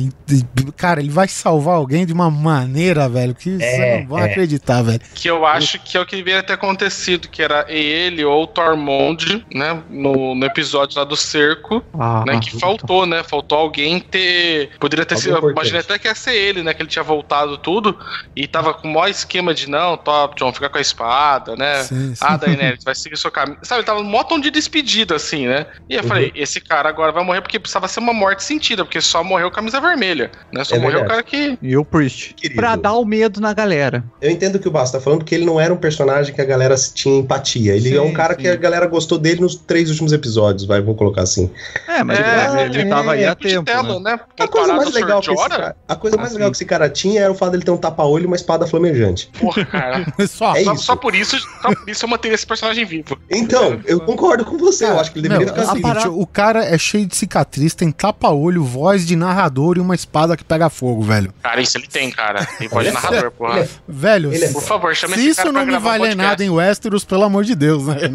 cara, 0.76 1.00
ele 1.00 1.10
vai 1.10 1.28
salvar 1.28 1.74
alguém 1.74 2.06
de 2.06 2.12
uma 2.12 2.30
maneira, 2.30 3.08
velho, 3.08 3.34
que 3.34 3.58
você 3.58 3.64
É, 3.64 4.00
não 4.00 4.08
vai 4.08 4.22
é. 4.28 4.30
acreditar, 4.30 4.82
velho. 4.82 5.00
Que 5.14 5.28
eu 5.28 5.44
acho 5.44 5.78
que 5.80 5.96
é 5.96 6.00
o 6.00 6.06
que 6.06 6.16
deveria 6.16 6.42
ter 6.42 6.54
acontecido, 6.54 7.28
que 7.28 7.42
era 7.42 7.66
ele 7.68 8.24
ou 8.24 8.44
o 8.44 8.46
Tormund, 8.46 9.44
né? 9.52 9.82
No, 9.90 10.34
no 10.34 10.46
episódio 10.46 10.98
lá 10.98 11.04
do 11.04 11.16
cerco, 11.16 11.82
Ah, 11.98 12.24
né? 12.26 12.38
Que 12.40 12.58
faltou, 12.58 13.04
né? 13.06 13.22
Faltou 13.22 13.58
alguém 13.58 14.00
ter. 14.00 14.70
Poderia 14.78 15.04
ter 15.04 15.16
sido. 15.18 15.30
importante. 15.30 15.52
Imaginei 15.52 15.80
até 15.80 15.98
que 15.98 16.06
ia 16.08 16.14
ser 16.14 16.34
ele, 16.34 16.62
né? 16.62 16.72
Que 16.72 16.82
ele 16.82 16.88
tinha 16.88 17.02
voltado 17.02 17.58
tudo 17.58 17.98
e 18.36 18.46
tava 18.46 18.72
com 18.72 18.88
o 18.88 18.92
maior 18.94 19.08
esquema 19.08 19.52
de 19.52 19.68
não, 19.68 19.96
top, 19.96 20.36
John, 20.36 20.52
fica 20.52 20.68
com 20.68 20.78
a 20.78 20.80
espada, 20.80 21.56
né? 21.56 21.82
Sim, 21.82 22.14
sim. 22.14 22.20
Ah, 22.20 22.36
Daenerys, 22.36 22.82
vai 22.84 22.94
seguir 22.94 23.16
seu 23.16 23.30
caminho. 23.30 23.58
Sabe, 23.62 23.80
ele 23.80 23.86
tava 23.86 24.02
num 24.02 24.08
mó 24.08 24.22
tom 24.22 24.38
de 24.38 24.50
despedida, 24.50 25.16
assim, 25.16 25.46
né? 25.46 25.66
E 25.88 25.94
eu 25.96 26.02
Uhum. 26.02 26.08
falei, 26.08 26.32
esse 26.34 26.59
esse 26.60 26.68
cara 26.68 26.88
agora 26.88 27.10
vai 27.12 27.24
morrer 27.24 27.40
porque 27.40 27.58
precisava 27.58 27.88
ser 27.88 28.00
uma 28.00 28.12
morte 28.12 28.44
sentida, 28.44 28.84
porque 28.84 29.00
só 29.00 29.24
morreu 29.24 29.50
camisa 29.50 29.80
vermelha, 29.80 30.30
né? 30.52 30.62
Só 30.64 30.76
É 30.76 30.78
morreu 30.78 31.00
o 31.02 31.06
cara 31.06 31.22
que. 31.22 31.58
E 31.60 31.76
o 31.76 31.84
Priest. 31.84 32.34
Querido. 32.34 32.60
Pra 32.60 32.76
dar 32.76 32.94
o 32.94 33.04
medo 33.04 33.40
na 33.40 33.52
galera. 33.52 34.04
Eu 34.20 34.30
entendo 34.30 34.58
que 34.58 34.68
o 34.68 34.70
Basta 34.70 34.98
tá 34.98 35.04
falando 35.04 35.24
que 35.24 35.34
ele 35.34 35.44
não 35.44 35.60
era 35.60 35.72
um 35.72 35.76
personagem 35.76 36.34
que 36.34 36.40
a 36.40 36.44
galera 36.44 36.74
tinha 36.94 37.18
empatia. 37.18 37.74
Ele 37.74 37.90
Sim, 37.90 37.96
é 37.96 38.02
um 38.02 38.12
cara 38.12 38.34
sim. 38.34 38.40
que 38.42 38.48
a 38.48 38.56
galera 38.56 38.86
gostou 38.86 39.18
dele 39.18 39.40
nos 39.40 39.54
três 39.56 39.88
últimos 39.90 40.12
episódios, 40.12 40.64
vai, 40.66 40.80
vamos 40.80 40.98
colocar 40.98 41.22
assim. 41.22 41.50
É, 41.88 42.02
mas 42.04 42.18
É, 42.18 42.64
ele, 42.66 42.80
ele 42.80 42.88
tava 42.90 43.12
aí 43.12 43.24
há 43.24 43.34
de 43.34 43.48
tempo. 43.48 43.64
tela, 43.64 44.00
né? 44.00 44.12
né? 44.12 44.20
A 44.38 44.48
coisa 44.48 44.74
mais 44.74 44.92
legal 44.92 45.20
que 45.20 45.30
esse 45.32 45.48
cara, 45.48 45.76
a 45.88 45.96
coisa 45.96 46.16
mais 46.16 46.28
Assim. 46.28 46.36
legal 46.36 46.50
que 46.50 46.56
esse 46.56 46.64
cara 46.66 46.88
tinha 46.88 47.20
era 47.22 47.32
o 47.32 47.34
fato 47.34 47.52
dele 47.52 47.62
ter 47.64 47.70
um 47.70 47.76
tapa-olho 47.76 48.24
e 48.24 48.26
uma 48.26 48.36
espada 48.36 48.66
flamejante. 48.66 49.30
Porra, 49.38 49.64
cara. 49.64 50.06
Só. 50.28 50.54
É 50.56 50.64
só, 50.64 50.74
só 50.76 50.96
por 50.96 51.14
isso, 51.14 51.38
só 51.62 51.74
por 51.74 51.88
isso 51.88 52.04
eu 52.04 52.08
manteria 52.08 52.34
esse 52.34 52.46
personagem 52.46 52.84
vivo. 52.84 53.18
Então, 53.30 53.80
eu 53.86 54.00
concordo 54.00 54.44
com 54.44 54.56
você, 54.58 54.84
eu 54.84 54.98
acho 54.98 55.12
que 55.12 55.18
ele 55.18 55.28
deveria 55.28 55.46
é 55.48 55.50
o 55.52 55.54
ficar 55.54 55.72
assim. 55.72 55.82
seguinte, 55.82 56.08
o 56.08 56.26
cara 56.26 56.49
é 56.58 56.76
cheio 56.76 57.06
de 57.06 57.16
cicatriz, 57.16 57.74
tem 57.74 57.92
tapa-olho, 57.92 58.64
voz 58.64 59.06
de 59.06 59.14
narrador 59.14 59.76
e 59.76 59.80
uma 59.80 59.94
espada 59.94 60.36
que 60.36 60.44
pega 60.44 60.68
fogo, 60.68 61.02
velho. 61.02 61.32
Cara, 61.42 61.60
isso 61.60 61.78
ele 61.78 61.86
tem, 61.86 62.10
cara. 62.10 62.44
Tem 62.58 62.68
voz 62.68 62.86
de 62.86 62.92
narrador, 62.92 63.30
porra. 63.30 63.68
Velho, 63.88 64.32
Ele 64.32 64.44
é 64.44 64.48
Por 64.48 64.62
favor, 64.62 64.94
chama 64.94 65.14
se 65.14 65.20
esse 65.20 65.30
isso 65.30 65.36
cara 65.42 65.52
pra 65.52 65.60
não 65.60 65.66
me 65.66 65.76
um 65.76 65.80
valer 65.80 65.98
podcast. 66.08 66.16
nada 66.16 66.44
em 66.44 66.50
Westeros, 66.50 67.04
pelo 67.04 67.24
amor 67.24 67.44
de 67.44 67.54
Deus, 67.54 67.86
né? 67.86 67.96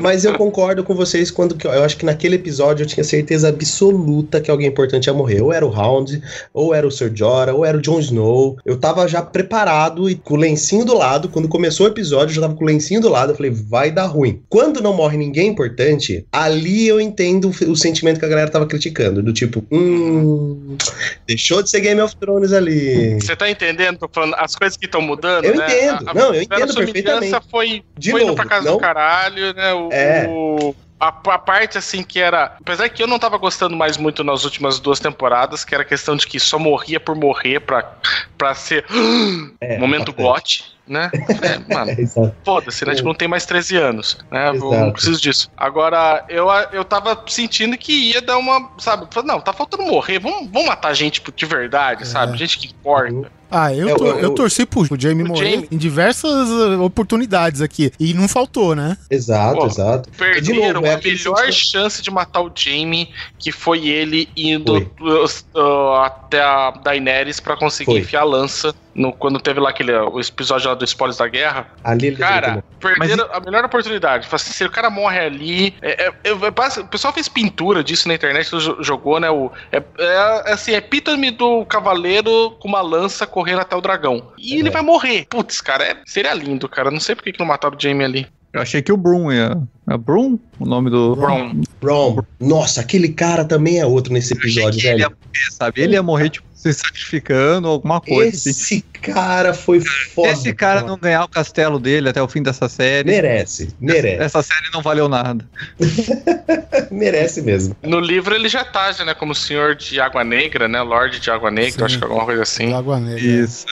Mas 0.00 0.24
eu 0.24 0.36
concordo 0.36 0.84
com 0.84 0.94
vocês 0.94 1.30
quando 1.30 1.56
que 1.56 1.66
eu 1.66 1.84
acho 1.84 1.96
que 1.96 2.04
naquele 2.04 2.36
episódio 2.36 2.84
eu 2.84 2.86
tinha 2.86 3.02
certeza 3.02 3.48
absoluta 3.48 4.40
que 4.40 4.50
alguém 4.50 4.68
importante 4.68 5.06
ia 5.06 5.12
morrer. 5.12 5.40
Ou 5.42 5.52
era 5.52 5.66
o 5.66 5.74
Hound, 5.74 6.22
ou 6.52 6.74
era 6.74 6.86
o 6.86 6.90
Sir 6.90 7.10
Jorah, 7.14 7.54
ou 7.54 7.64
era 7.64 7.76
o 7.76 7.80
Jon 7.80 7.98
Snow. 8.00 8.56
Eu 8.64 8.78
tava 8.78 9.06
já 9.08 9.22
preparado 9.22 10.08
e 10.08 10.14
com 10.14 10.34
o 10.34 10.36
lencinho 10.36 10.84
do 10.84 10.96
lado. 10.96 11.28
Quando 11.28 11.48
começou 11.48 11.86
o 11.86 11.88
episódio, 11.88 12.30
eu 12.30 12.34
já 12.36 12.42
tava 12.42 12.54
com 12.54 12.64
o 12.64 12.66
lencinho 12.66 13.00
do 13.00 13.08
lado. 13.08 13.32
Eu 13.32 13.36
falei, 13.36 13.50
vai 13.50 13.90
dar 13.90 14.06
ruim. 14.06 14.42
Quando 14.48 14.80
não 14.80 14.94
morre 14.94 15.16
ninguém 15.16 15.48
importante, 15.48 16.17
ali 16.32 16.86
eu 16.88 17.00
entendo 17.00 17.48
o 17.50 17.76
sentimento 17.76 18.18
que 18.18 18.24
a 18.24 18.28
galera 18.28 18.50
tava 18.50 18.66
criticando. 18.66 19.22
Do 19.22 19.32
tipo, 19.32 19.64
hum. 19.70 20.76
Deixou 21.26 21.62
de 21.62 21.70
ser 21.70 21.80
Game 21.80 22.00
of 22.00 22.14
Thrones 22.16 22.52
ali. 22.52 23.14
Você 23.20 23.34
tá 23.36 23.50
entendendo? 23.50 23.98
Tô 23.98 24.08
falando 24.12 24.34
as 24.38 24.54
coisas 24.54 24.76
que 24.76 24.86
estão 24.86 25.00
mudando, 25.00 25.44
Eu 25.44 25.56
né? 25.56 25.66
entendo. 25.66 26.08
A- 26.08 26.10
a 26.10 26.14
Não, 26.14 26.34
eu 26.34 26.42
entendo 26.42 26.74
perfeitamente. 26.74 27.36
Foi, 27.50 27.82
De 27.98 28.10
foi 28.10 28.20
novo, 28.20 28.32
indo 28.32 28.36
pra 28.36 28.46
casa 28.48 28.66
não- 28.66 28.74
do 28.76 28.80
caralho, 28.80 29.54
né? 29.54 29.74
O, 29.74 29.88
É. 29.92 30.26
o- 30.28 30.74
a, 31.00 31.08
a 31.08 31.38
parte, 31.38 31.78
assim, 31.78 32.02
que 32.02 32.18
era... 32.18 32.56
Apesar 32.60 32.88
que 32.88 33.00
eu 33.00 33.06
não 33.06 33.20
tava 33.20 33.36
gostando 33.38 33.76
mais 33.76 33.96
muito 33.96 34.24
nas 34.24 34.44
últimas 34.44 34.80
duas 34.80 34.98
temporadas, 34.98 35.64
que 35.64 35.72
era 35.72 35.82
a 35.82 35.86
questão 35.86 36.16
de 36.16 36.26
que 36.26 36.40
só 36.40 36.58
morria 36.58 36.98
por 36.98 37.14
morrer 37.14 37.60
pra, 37.60 37.88
pra 38.36 38.52
ser... 38.54 38.84
É, 39.60 39.78
momento 39.78 40.12
bastante. 40.12 40.22
gote, 40.22 40.64
né? 40.88 41.10
É, 41.42 41.58
mano, 41.74 41.90
É, 41.90 42.32
foda-se, 42.44 42.84
né? 42.84 42.94
Tipo, 42.94 43.08
não 43.08 43.14
tem 43.14 43.28
mais 43.28 43.44
13 43.46 43.76
anos, 43.76 44.18
né? 44.30 44.48
Eu 44.50 44.54
não 44.70 44.92
preciso 44.92 45.20
disso. 45.20 45.50
Agora, 45.56 46.24
eu, 46.28 46.48
eu 46.72 46.84
tava 46.84 47.22
sentindo 47.26 47.76
que 47.76 48.12
ia 48.12 48.20
dar 48.22 48.38
uma, 48.38 48.70
sabe? 48.78 49.06
Não, 49.24 49.40
tá 49.40 49.52
faltando 49.52 49.82
morrer, 49.84 50.18
vamos, 50.18 50.48
vamos 50.50 50.68
matar 50.68 50.94
gente 50.94 51.22
de 51.34 51.46
verdade, 51.46 52.06
sabe? 52.06 52.36
Gente 52.38 52.58
que 52.58 52.68
importa. 52.68 53.30
Ah, 53.50 53.74
eu, 53.74 53.88
É, 53.88 53.94
tor- 53.94 54.14
o- 54.16 54.18
eu 54.18 54.30
o- 54.30 54.34
torci 54.34 54.66
pro, 54.66 54.84
Jamie 55.00 55.24
morrer 55.24 55.66
em 55.70 55.78
diversas 55.78 56.50
uh, 56.50 56.82
oportunidades 56.82 57.62
aqui. 57.62 57.90
E 57.98 58.12
não 58.12 58.28
faltou, 58.28 58.74
né? 58.74 58.94
Exato, 59.10 59.56
Pô, 59.60 59.66
exato. 59.66 60.10
Perderam 60.10 60.74
novo, 60.74 60.86
é 60.86 60.90
a 60.90 60.96
aquele 60.96 61.16
melhor 61.16 61.50
chance 61.50 62.02
de 62.02 62.10
matar 62.10 62.42
o 62.42 62.52
Jamie, 62.54 63.08
que 63.38 63.50
foi 63.50 63.88
ele 63.88 64.28
indo 64.36 64.86
Foi. 64.98 65.08
uh, 65.08 65.24
uh, 65.58 65.94
até 66.02 66.42
a 66.42 66.72
Daenerys 66.72 67.40
pra 67.40 67.56
conseguir 67.56 67.92
Foi. 67.92 68.00
enfiar 68.00 68.20
a 68.20 68.24
lança 68.24 68.74
no, 68.98 69.12
quando 69.12 69.38
teve 69.40 69.60
lá 69.60 69.70
aquele 69.70 69.92
o 69.92 70.20
episódio 70.20 70.68
lá 70.68 70.74
do 70.74 70.84
Spoilers 70.84 71.16
da 71.18 71.26
Guerra. 71.28 71.66
Ali 71.84 72.14
Cara, 72.16 72.62
perderam 72.80 73.28
a 73.32 73.40
melhor 73.40 73.64
oportunidade. 73.64 74.26
Assim, 74.30 74.52
se 74.52 74.64
o 74.64 74.70
cara 74.70 74.90
morre 74.90 75.18
ali. 75.20 75.74
é- 75.80 76.06
é- 76.06 76.12
é- 76.24 76.30
é 76.30 76.32
o 76.32 76.86
pessoal 76.88 77.12
fez 77.14 77.28
pintura 77.28 77.82
disso 77.82 78.08
na 78.08 78.14
internet, 78.14 78.50
jo- 78.50 78.76
jogou, 78.82 79.18
né? 79.20 79.30
O, 79.30 79.50
é, 79.72 79.82
é 79.98 80.52
assim, 80.52 80.72
é 80.72 80.76
epítome 80.76 81.30
do 81.30 81.64
cavaleiro 81.66 82.50
com 82.60 82.68
uma 82.68 82.80
lança 82.82 83.26
correndo 83.26 83.60
até 83.60 83.76
o 83.76 83.80
dragão. 83.80 84.32
E 84.36 84.54
É. 84.54 84.58
ele 84.58 84.70
vai 84.70 84.82
morrer. 84.82 85.26
Putz, 85.30 85.60
cara, 85.60 85.84
é- 85.84 85.96
seria 86.04 86.34
lindo, 86.34 86.68
cara. 86.68 86.90
Não 86.90 87.00
sei 87.00 87.14
por 87.14 87.22
que 87.22 87.32
que 87.32 87.38
não 87.40 87.46
mataram 87.46 87.76
o 87.76 87.80
Jamie 87.80 88.04
ali. 88.04 88.26
Eu 88.52 88.62
achei 88.62 88.80
que 88.80 88.90
o 88.90 88.96
Broom 88.96 89.30
ia. 89.30 89.60
É 89.90 89.96
Broom? 89.96 90.38
O 90.58 90.64
nome 90.64 90.88
do. 90.90 91.14
Brown. 91.14 91.60
Ron. 91.82 92.22
Nossa, 92.40 92.80
aquele 92.80 93.10
cara 93.10 93.44
também 93.44 93.78
é 93.78 93.84
outro 93.86 94.10
nesse 94.12 94.32
episódio, 94.32 94.80
Ele 94.80 94.86
ia 94.88 94.96
velho. 95.08 95.10
morrer, 95.10 95.52
sabe? 95.52 95.80
Ele 95.82 95.92
ia 95.94 96.02
morrer, 96.02 96.30
tipo, 96.30 96.47
se 96.58 96.72
sacrificando, 96.74 97.68
alguma 97.68 98.00
coisa 98.00 98.36
assim. 98.36 98.50
Esse 98.50 98.82
cara 99.00 99.54
foi 99.54 99.80
foda. 99.80 100.28
Se 100.34 100.34
esse 100.48 100.52
cara 100.52 100.82
não 100.82 100.98
ganhar 100.98 101.22
o 101.24 101.28
castelo 101.28 101.78
dele 101.78 102.08
até 102.08 102.20
o 102.20 102.26
fim 102.26 102.42
dessa 102.42 102.68
série, 102.68 103.08
Merece, 103.08 103.68
merece, 103.80 104.22
essa 104.22 104.42
série 104.42 104.68
não 104.74 104.82
valeu 104.82 105.08
nada. 105.08 105.48
merece 106.90 107.42
mesmo. 107.42 107.76
No 107.82 108.00
livro 108.00 108.34
ele 108.34 108.48
já 108.48 108.64
tá, 108.64 108.90
já, 108.92 109.04
né? 109.04 109.14
Como 109.14 109.34
senhor 109.34 109.74
de 109.74 110.00
Água 110.00 110.24
Negra, 110.24 110.66
né? 110.68 110.80
Lorde 110.82 111.20
de 111.20 111.30
Água 111.30 111.50
Negra, 111.50 111.78
Sim. 111.80 111.84
acho 111.84 111.98
que 111.98 112.04
alguma 112.04 112.24
coisa 112.24 112.42
assim. 112.42 112.72
Água 112.72 112.98
Negra. 112.98 113.20
Isso. 113.20 113.64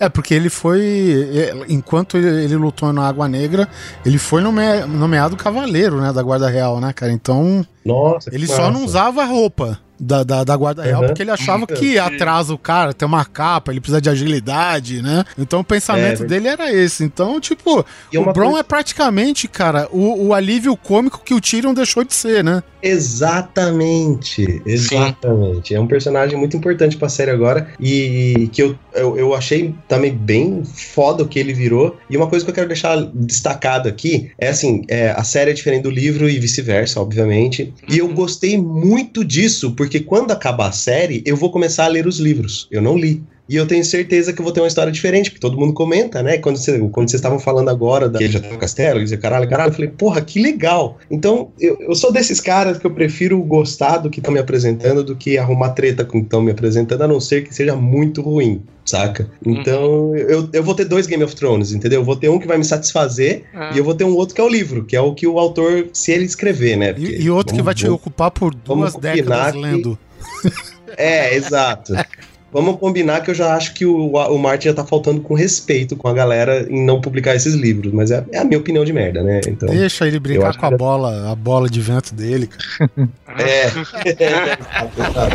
É, 0.00 0.08
porque 0.08 0.34
ele 0.34 0.50
foi. 0.50 1.28
é, 1.34 1.54
Enquanto 1.72 2.16
ele, 2.18 2.44
ele 2.44 2.56
lutou 2.56 2.92
na 2.92 3.06
Água 3.06 3.28
Negra, 3.28 3.68
ele 4.04 4.18
foi 4.18 4.42
nome- 4.42 4.84
nomeado 4.88 5.36
cavaleiro, 5.36 6.00
né? 6.00 6.12
Da 6.12 6.22
Guarda 6.22 6.48
Real, 6.48 6.80
né, 6.80 6.92
cara? 6.92 7.12
Então, 7.12 7.64
Nossa, 7.84 8.28
que 8.30 8.36
ele 8.36 8.46
só 8.46 8.64
não 8.64 8.72
massa. 8.80 8.84
usava 8.84 9.22
a 9.22 9.26
roupa. 9.26 9.78
Da, 9.98 10.24
da, 10.24 10.42
da 10.42 10.56
Guarda 10.56 10.82
Real, 10.82 11.00
Uhum. 11.02 11.06
porque 11.06 11.22
ele 11.22 11.30
achava 11.30 11.66
que 11.66 11.92
Sim. 11.92 11.98
atrasa 11.98 12.52
o 12.52 12.58
cara, 12.58 12.92
tem 12.92 13.06
uma 13.06 13.24
capa, 13.24 13.70
ele 13.72 13.80
precisa 13.80 14.00
de 14.00 14.08
agilidade, 14.10 15.00
né? 15.00 15.24
Então 15.38 15.60
o 15.60 15.64
pensamento 15.64 16.24
É, 16.24 16.26
dele 16.26 16.48
era 16.48 16.72
esse. 16.72 17.04
Então, 17.04 17.40
tipo, 17.40 17.84
E 18.12 18.18
o 18.18 18.24
Bron 18.32 18.46
coisa- 18.46 18.58
é 18.60 18.62
praticamente, 18.64 19.46
cara, 19.46 19.88
o, 19.92 20.26
o 20.28 20.34
alívio 20.34 20.76
cômico 20.76 21.22
que 21.24 21.32
o 21.32 21.40
Tyrion 21.40 21.72
deixou 21.72 22.02
de 22.04 22.12
ser, 22.12 22.42
né? 22.42 22.62
Exatamente, 22.82 24.60
exatamente. 24.66 25.74
É 25.74 25.80
um 25.80 25.86
personagem 25.86 26.36
muito 26.38 26.56
importante 26.56 26.96
pra 26.96 27.08
série 27.08 27.30
agora 27.30 27.68
e 27.80 28.48
que 28.52 28.62
eu, 28.62 28.76
eu, 28.94 29.16
eu 29.16 29.34
achei 29.34 29.74
também 29.88 30.12
bem 30.12 30.62
foda 30.64 31.22
o 31.22 31.28
que 31.28 31.38
ele 31.38 31.52
virou. 31.52 31.96
E 32.10 32.16
uma 32.16 32.26
coisa 32.26 32.44
que 32.44 32.50
eu 32.50 32.54
quero 32.54 32.68
deixar 32.68 32.96
destacado 33.14 33.88
aqui 33.88 34.30
é 34.38 34.48
assim: 34.48 34.82
é, 34.88 35.10
a 35.10 35.24
série 35.24 35.50
é 35.50 35.54
diferente 35.54 35.82
do 35.84 35.90
livro 35.90 36.28
e 36.28 36.38
vice-versa, 36.38 37.00
obviamente. 37.00 37.72
E 37.88 37.98
eu 37.98 38.08
gostei 38.08 38.58
muito 38.58 39.24
disso, 39.24 39.72
porque 39.72 39.83
quando 40.00 40.30
acabar 40.30 40.68
a 40.68 40.72
série, 40.72 41.22
eu 41.26 41.36
vou 41.36 41.50
começar 41.50 41.84
a 41.84 41.88
ler 41.88 42.06
os 42.06 42.18
livros. 42.18 42.66
Eu 42.70 42.82
não 42.82 42.96
li. 42.96 43.22
E 43.46 43.56
eu 43.56 43.66
tenho 43.66 43.84
certeza 43.84 44.32
que 44.32 44.40
eu 44.40 44.42
vou 44.44 44.52
ter 44.54 44.60
uma 44.60 44.66
história 44.68 44.90
diferente, 44.90 45.30
porque 45.30 45.40
todo 45.40 45.58
mundo 45.58 45.74
comenta, 45.74 46.22
né? 46.22 46.38
Quando, 46.38 46.56
você, 46.56 46.78
quando 46.90 47.10
vocês 47.10 47.18
estavam 47.20 47.38
falando 47.38 47.68
agora 47.68 48.08
da, 48.08 48.18
que 48.18 48.24
ele 48.24 48.32
já 48.32 48.40
tá 48.40 48.48
no 48.48 48.56
castelo, 48.58 48.96
ele 48.96 49.04
dizia 49.04 49.18
caralho, 49.18 49.46
caralho, 49.48 49.68
eu 49.70 49.74
falei, 49.74 49.90
porra, 49.90 50.22
que 50.22 50.40
legal. 50.40 50.96
Então, 51.10 51.50
eu, 51.60 51.76
eu 51.80 51.94
sou 51.94 52.10
desses 52.10 52.40
caras 52.40 52.78
que 52.78 52.86
eu 52.86 52.90
prefiro 52.90 53.38
gostar 53.42 53.98
do 53.98 54.08
que 54.08 54.18
estão 54.20 54.32
me 54.32 54.40
apresentando 54.40 55.04
do 55.04 55.14
que 55.14 55.36
arrumar 55.36 55.70
treta 55.70 56.06
com 56.06 56.16
o 56.18 56.20
que 56.22 56.26
estão 56.26 56.40
me 56.40 56.50
apresentando, 56.52 57.02
a 57.02 57.06
não 57.08 57.20
ser 57.20 57.44
que 57.44 57.54
seja 57.54 57.76
muito 57.76 58.22
ruim, 58.22 58.62
saca? 58.82 59.28
Então, 59.44 60.16
eu, 60.16 60.48
eu 60.50 60.62
vou 60.62 60.74
ter 60.74 60.86
dois 60.86 61.06
Game 61.06 61.22
of 61.22 61.36
Thrones, 61.36 61.72
entendeu? 61.72 62.00
Eu 62.00 62.04
vou 62.04 62.16
ter 62.16 62.30
um 62.30 62.38
que 62.38 62.46
vai 62.46 62.56
me 62.56 62.64
satisfazer 62.64 63.44
É. 63.54 63.74
e 63.74 63.78
eu 63.78 63.84
vou 63.84 63.94
ter 63.94 64.04
um 64.04 64.14
outro 64.16 64.34
que 64.34 64.40
é 64.40 64.44
o 64.44 64.48
livro, 64.48 64.84
que 64.86 64.96
é 64.96 65.00
o 65.02 65.12
que 65.14 65.26
o 65.26 65.38
autor, 65.38 65.88
se 65.92 66.12
ele 66.12 66.24
escrever, 66.24 66.76
né? 66.78 66.94
Porque 66.94 67.12
E, 67.12 67.24
e 67.24 67.30
outro 67.30 67.48
que 67.54 67.60
vamos- 67.60 67.64
vai 67.66 67.74
te 67.74 67.82
vamos- 67.84 67.96
ocupar 68.00 68.30
por 68.30 68.54
duas 68.54 68.94
décadas 68.94 69.52
que- 69.52 69.58
lendo. 69.60 69.98
É, 70.96 71.34
exato. 71.34 71.92
Vamos 72.54 72.78
combinar 72.78 73.20
que 73.22 73.30
eu 73.32 73.34
já 73.34 73.54
acho 73.56 73.74
que 73.74 73.84
o, 73.84 74.12
o 74.12 74.38
Martin 74.38 74.68
já 74.68 74.74
tá 74.74 74.84
faltando 74.86 75.20
com 75.20 75.34
respeito 75.34 75.96
com 75.96 76.06
a 76.06 76.12
galera 76.14 76.64
em 76.70 76.86
não 76.86 77.00
publicar 77.00 77.34
esses 77.34 77.52
livros, 77.54 77.92
mas 77.92 78.12
é, 78.12 78.24
é 78.32 78.38
a 78.38 78.44
minha 78.44 78.58
opinião 78.60 78.84
de 78.84 78.92
merda, 78.92 79.24
né? 79.24 79.40
Então. 79.46 79.68
Deixa 79.68 80.06
ele 80.06 80.20
brincar 80.20 80.56
com 80.56 80.66
a 80.66 80.70
que- 80.70 80.76
bola, 80.76 81.32
a 81.32 81.34
bola 81.34 81.68
de 81.68 81.80
vento 81.80 82.14
dele, 82.14 82.46
cara. 82.46 82.90
É. 83.38 83.66
Exato, 83.66 85.34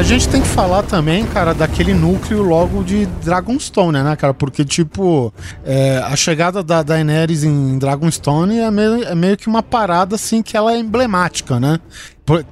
A 0.00 0.02
gente 0.02 0.30
tem 0.30 0.40
que 0.40 0.48
falar 0.48 0.82
também, 0.82 1.26
cara, 1.26 1.52
daquele 1.52 1.92
núcleo 1.92 2.40
logo 2.42 2.82
de 2.82 3.04
Dragonstone, 3.22 4.02
né, 4.02 4.16
cara? 4.16 4.32
Porque, 4.32 4.64
tipo, 4.64 5.30
é, 5.62 5.98
a 5.98 6.16
chegada 6.16 6.62
da 6.62 6.82
Daenerys 6.82 7.44
em 7.44 7.78
Dragonstone 7.78 8.60
é 8.60 8.70
meio, 8.70 9.04
é 9.04 9.14
meio 9.14 9.36
que 9.36 9.46
uma 9.46 9.62
parada, 9.62 10.14
assim, 10.14 10.42
que 10.42 10.56
ela 10.56 10.72
é 10.72 10.78
emblemática, 10.78 11.60
né? 11.60 11.78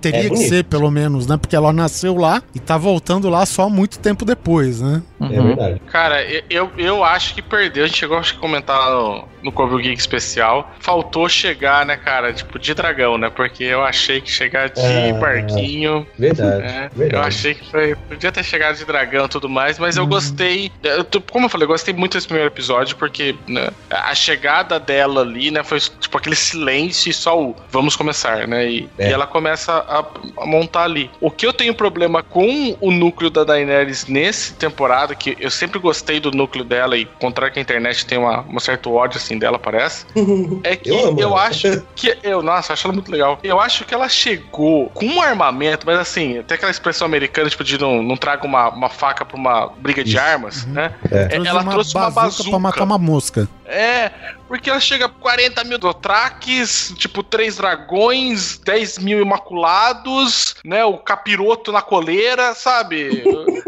Teria 0.01 0.27
É 0.27 0.31
que 0.31 0.37
ser, 0.37 0.65
pelo 0.65 0.91
menos, 0.91 1.27
né? 1.27 1.37
Porque 1.37 1.55
ela 1.57 1.73
nasceu 1.73 2.17
lá 2.17 2.43
e 2.55 2.59
tá 2.61 2.77
voltando 2.77 3.29
lá 3.29 3.45
só 3.47 3.69
muito 3.69 3.99
tempo 3.99 4.25
depois, 4.25 4.81
né? 4.81 5.03
É 5.21 5.25
Uhum. 5.25 5.47
verdade. 5.49 5.81
Cara, 5.91 6.23
eu- 6.25 6.43
eu, 6.51 6.71
eu 6.77 7.05
acho 7.05 7.35
que 7.35 7.43
perdeu. 7.43 7.85
A 7.85 7.87
gente 7.87 7.99
chegou 7.99 8.19
a 8.19 8.23
comentar 8.39 8.91
no, 8.91 9.25
no 9.43 9.53
Corvo 9.53 9.77
Geek 9.79 9.99
especial. 9.99 10.71
Faltou 10.81 11.29
chegar, 11.29 11.85
né, 11.87 11.97
cara? 11.97 12.33
Tipo, 12.33 12.59
de 12.59 12.75
dragão, 12.75 13.19
né? 13.19 13.31
Porque 13.31 13.65
eu 13.65 13.83
achei 13.83 14.21
que 14.21 14.31
chegar 14.31 14.69
de 14.69 14.81
Ah, 14.81 15.15
barquinho. 15.19 16.07
Verdade. 16.19 16.63
É, 16.63 16.91
verdade. 16.95 17.15
eu 17.15 17.21
achei 17.23 17.55
que 17.55 17.71
foi. 17.71 17.95
Podia 18.09 18.31
ter 18.33 18.45
chegado 18.45 18.77
de 18.77 18.85
dragão 18.85 19.27
e 19.27 19.29
tudo 19.29 19.49
mais, 19.49 19.79
mas 19.79 19.97
eu 19.97 20.07
gostei. 20.07 20.71
eu 20.83 21.05
tô- 21.05 21.21
como 21.21 21.47
eu 21.47 21.51
falei, 21.51 21.65
eu 21.65 21.69
gostei 21.69 21.93
muito 21.95 22.15
desse 22.15 22.27
primeiro 22.27 22.51
episódio, 22.51 22.97
porque 22.97 23.35
né, 23.47 23.69
a 23.91 24.15
chegada 24.15 24.79
dela 24.81 25.21
ali, 25.23 25.51
né, 25.51 25.63
foi 25.63 25.79
tipo 25.81 26.17
aquele 26.17 26.37
silêncio 26.37 27.11
e 27.11 27.13
só 27.13 27.41
o 27.41 27.55
vamos 27.71 27.97
começar, 27.97 28.47
né? 28.49 28.69
E, 28.71 28.89
É. 28.99 29.11
e 29.11 29.13
ela 29.13 29.27
começa 29.27 29.68
a, 29.73 30.05
a 30.39 30.47
montar 30.47 30.85
ali. 30.85 31.11
O 31.21 31.31
que 31.31 31.47
eu 31.47 31.53
tenho 31.53 31.75
problema 31.75 32.23
com 32.23 32.77
o 32.81 32.91
núcleo 32.91 33.31
da 33.31 33.45
Daenerys 33.45 34.07
nesse 34.07 34.55
temporada, 34.55 35.15
que 35.15 35.37
eu 35.39 35.51
sempre 35.51 35.79
gostei 35.79 36.21
do 36.21 36.31
núcleo 36.31 36.65
dela, 36.65 36.97
e 36.97 37.05
contrário 37.05 37.53
que 37.53 37.59
a 37.59 37.63
internet 37.63 38.07
tem 38.07 38.19
uma, 38.19 38.45
um 38.49 38.59
certo 38.61 38.93
ódio 38.93 39.19
assim 39.19 39.39
dela, 39.39 39.59
parece. 39.59 40.07
É 40.65 40.75
que 40.77 40.89
Eu 40.89 41.17
eu, 41.19 41.37
acho 41.37 41.83
que. 41.95 42.17
Eu, 42.23 42.43
nossa, 42.43 42.73
acho 42.73 42.87
ela 42.87 42.95
muito 42.95 43.11
legal. 43.11 43.39
Eu 43.43 43.61
acho 43.61 43.85
que 43.85 43.95
ela 43.95 44.09
chegou 44.09 44.89
com 44.91 45.07
um 45.07 45.23
armamento, 45.23 45.87
mas 45.87 45.99
assim, 45.99 46.43
tem 46.47 46.57
aquela 46.57 46.71
expressão 46.71 47.07
americana, 47.07 47.49
tipo, 47.49 47.63
de 47.63 47.79
não, 47.79 48.03
não 48.03 48.17
traga 48.17 48.45
uma, 48.47 48.69
uma 48.71 48.89
faca 48.89 49.25
pra 49.25 49.37
uma 49.37 49.69
briga 49.79 50.03
de 50.03 50.11
Isso. 50.11 50.21
armas, 50.21 50.67
né? 50.67 50.93
É. 51.11 51.37
É, 51.37 51.47
ela 51.47 51.65
trouxe 51.65 51.95
uma 51.95 52.11
bazuca. 52.11 52.51
pra 52.51 52.59
matar 52.59 52.85
uma 52.85 52.99
mosca. 52.99 53.49
É, 53.71 54.11
porque 54.49 54.71
ela 54.71 54.81
chega 54.81 55.05
a 55.05 55.11
40 55.11 55.63
mil 55.65 55.77
dotraques, 55.79 56.95
tipo, 56.97 57.23
três 57.23 57.57
dragões, 57.57 58.59
10 58.65 58.99
mil 58.99 59.21
imaculados, 59.21 60.57
né? 60.65 60.85
O 60.87 60.97
capiroto 60.97 61.71
na 61.71 61.83
coleira, 61.83 62.55
sabe? 62.55 63.23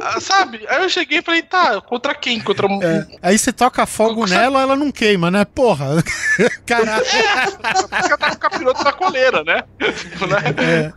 Ah, 0.00 0.20
sabe? 0.20 0.64
Aí 0.68 0.82
eu 0.82 0.88
cheguei 0.88 1.18
e 1.18 1.22
falei, 1.22 1.42
tá, 1.42 1.80
contra 1.80 2.14
quem? 2.14 2.40
Contra 2.40 2.66
um. 2.66 2.82
É, 2.82 3.06
Aí 3.22 3.38
você 3.38 3.52
toca 3.52 3.84
fogo 3.86 4.26
Você- 4.26 4.34
nela, 4.34 4.62
ela 4.62 4.76
não 4.76 4.90
queima, 4.90 5.30
né? 5.30 5.44
Porra. 5.44 6.02
Caralho. 6.66 7.04
Você 7.04 8.16
tá 8.16 8.30
com 8.30 8.34
o 8.36 8.38
capiroto 8.38 8.84
na 8.84 8.92
coleira, 8.92 9.44
né? 9.44 9.62
Tipo, 9.78 10.26
né? 10.26 10.92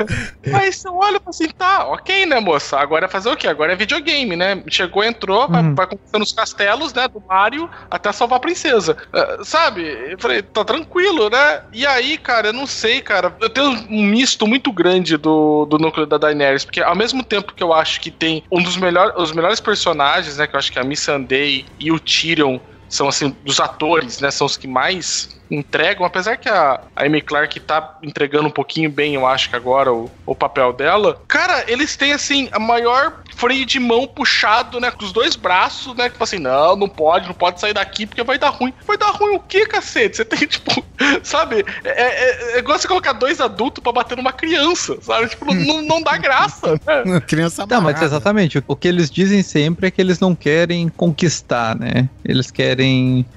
Mas 0.52 0.84
eu 0.84 0.96
olho 0.96 1.16
e 1.18 1.20
falo 1.20 1.30
assim, 1.30 1.48
tá, 1.50 1.88
ok, 1.88 2.26
né, 2.26 2.40
moça? 2.40 2.78
Agora 2.80 3.06
é 3.06 3.10
fazer 3.10 3.30
o 3.30 3.36
quê? 3.36 3.48
Agora 3.48 3.74
é 3.74 3.76
videogame, 3.76 4.36
né? 4.36 4.62
Chegou, 4.70 5.04
entrou, 5.04 5.48
vai, 5.48 5.62
Uhum. 5.62 5.76
vai 5.76 5.88
conquistando 5.88 6.24
os 6.24 6.32
castelos, 6.34 6.94
né, 6.94 7.08
do 7.08 7.22
Mario 7.28 7.70
até 7.90 8.12
salvar 8.12 8.38
a 8.38 8.42
princesa. 8.42 8.96
Ah, 9.14 9.40
sabe? 9.44 9.84
Eu 10.12 10.20
falei, 10.20 10.42
tá 10.42 10.64
tranquilo, 10.64 11.30
né? 11.30 11.62
E 11.74 11.86
aí, 11.86 12.18
cara, 12.18 12.48
eu 12.48 12.54
não 12.54 12.68
sei, 12.68 13.02
cara. 13.02 13.36
Eu 13.42 13.50
tenho 13.50 13.70
um 13.90 14.04
misto 14.04 14.46
muito 14.48 14.72
grande 14.72 15.18
do, 15.18 15.66
do 15.66 15.78
núcleo 15.78 16.06
da 16.06 16.18
Daenerys, 16.18 16.64
porque 16.66 16.82
ao 16.82 16.96
mesmo 16.96 17.24
tempo 17.24 17.54
que 17.54 17.64
eu 17.64 17.74
acho 17.74 18.00
que 18.00 18.12
tem 18.12 18.44
um 18.52 18.62
dos 18.62 18.78
melhores, 18.78 18.86
os 19.18 19.32
melhores 19.32 19.60
personagens, 19.60 20.38
né, 20.38 20.48
que 20.48 20.56
eu 20.56 20.60
acho 20.60 20.72
que 20.72 20.80
é 20.80 20.82
a 20.82 20.86
Missandei 20.86 21.66
e 21.80 21.92
o 21.92 22.00
Tyrion 22.00 22.60
são 22.90 23.08
assim, 23.08 23.36
dos 23.44 23.60
atores, 23.60 24.20
né? 24.20 24.32
São 24.32 24.46
os 24.48 24.58
que 24.58 24.68
mais 24.68 25.36
entregam, 25.50 26.06
apesar 26.06 26.38
que 26.38 26.50
a, 26.50 26.82
a 26.96 27.06
Amy 27.06 27.22
Clark 27.22 27.60
tá 27.60 27.98
entregando 28.02 28.48
um 28.48 28.52
pouquinho 28.52 28.90
bem, 28.90 29.14
eu 29.14 29.28
acho 29.28 29.50
que 29.50 29.56
agora, 29.56 29.94
o, 29.94 30.10
o 30.26 30.34
papel 30.36 30.74
dela. 30.74 31.22
Cara, 31.28 31.64
eles 31.68 31.96
têm 31.96 32.14
assim, 32.14 32.50
a 32.52 32.58
maior 32.60 33.22
freio 33.36 33.66
de 33.66 33.80
mão 33.80 34.08
puxado, 34.08 34.80
né? 34.80 34.90
Com 34.90 35.06
os 35.06 35.12
dois 35.12 35.36
braços, 35.36 35.96
né? 35.96 36.10
Tipo 36.10 36.24
assim, 36.24 36.40
não, 36.40 36.76
não 36.76 36.90
pode, 36.90 37.28
não 37.28 37.34
pode 37.36 37.60
sair 37.60 37.74
daqui 37.74 38.06
porque 38.08 38.24
vai 38.24 38.38
dar 38.40 38.50
ruim. 38.50 38.74
Vai 38.88 38.98
dar 38.98 39.12
ruim 39.12 39.36
o 39.36 39.40
quê, 39.40 39.66
cacete? 39.66 40.18
Você 40.18 40.26
tem, 40.26 40.40
tipo, 40.48 40.84
sabe? 41.22 41.64
É, 41.84 41.90
é, 41.90 42.56
é 42.56 42.60
igual 42.60 42.80
você 42.80 42.88
colocar 42.88 43.14
dois 43.14 43.40
adultos 43.40 43.84
pra 43.84 43.92
bater 43.92 44.18
numa 44.18 44.34
criança, 44.34 44.98
sabe? 45.02 45.30
Tipo, 45.30 45.54
não, 45.54 45.82
não 45.82 46.02
dá 46.02 46.18
graça, 46.18 46.80
né? 47.06 47.22
Criança 47.28 47.68
Tá, 47.68 47.76
mas 47.76 47.96
amarrada. 47.96 48.06
exatamente. 48.06 48.64
O 48.68 48.76
que 48.76 48.88
eles 48.88 49.10
dizem 49.12 49.44
sempre 49.44 49.88
é 49.88 49.92
que 49.92 50.02
eles 50.02 50.20
não 50.20 50.34
querem 50.36 50.90
conquistar, 50.90 51.76
né? 51.78 52.10
Eles 52.24 52.50
querem. 52.50 52.75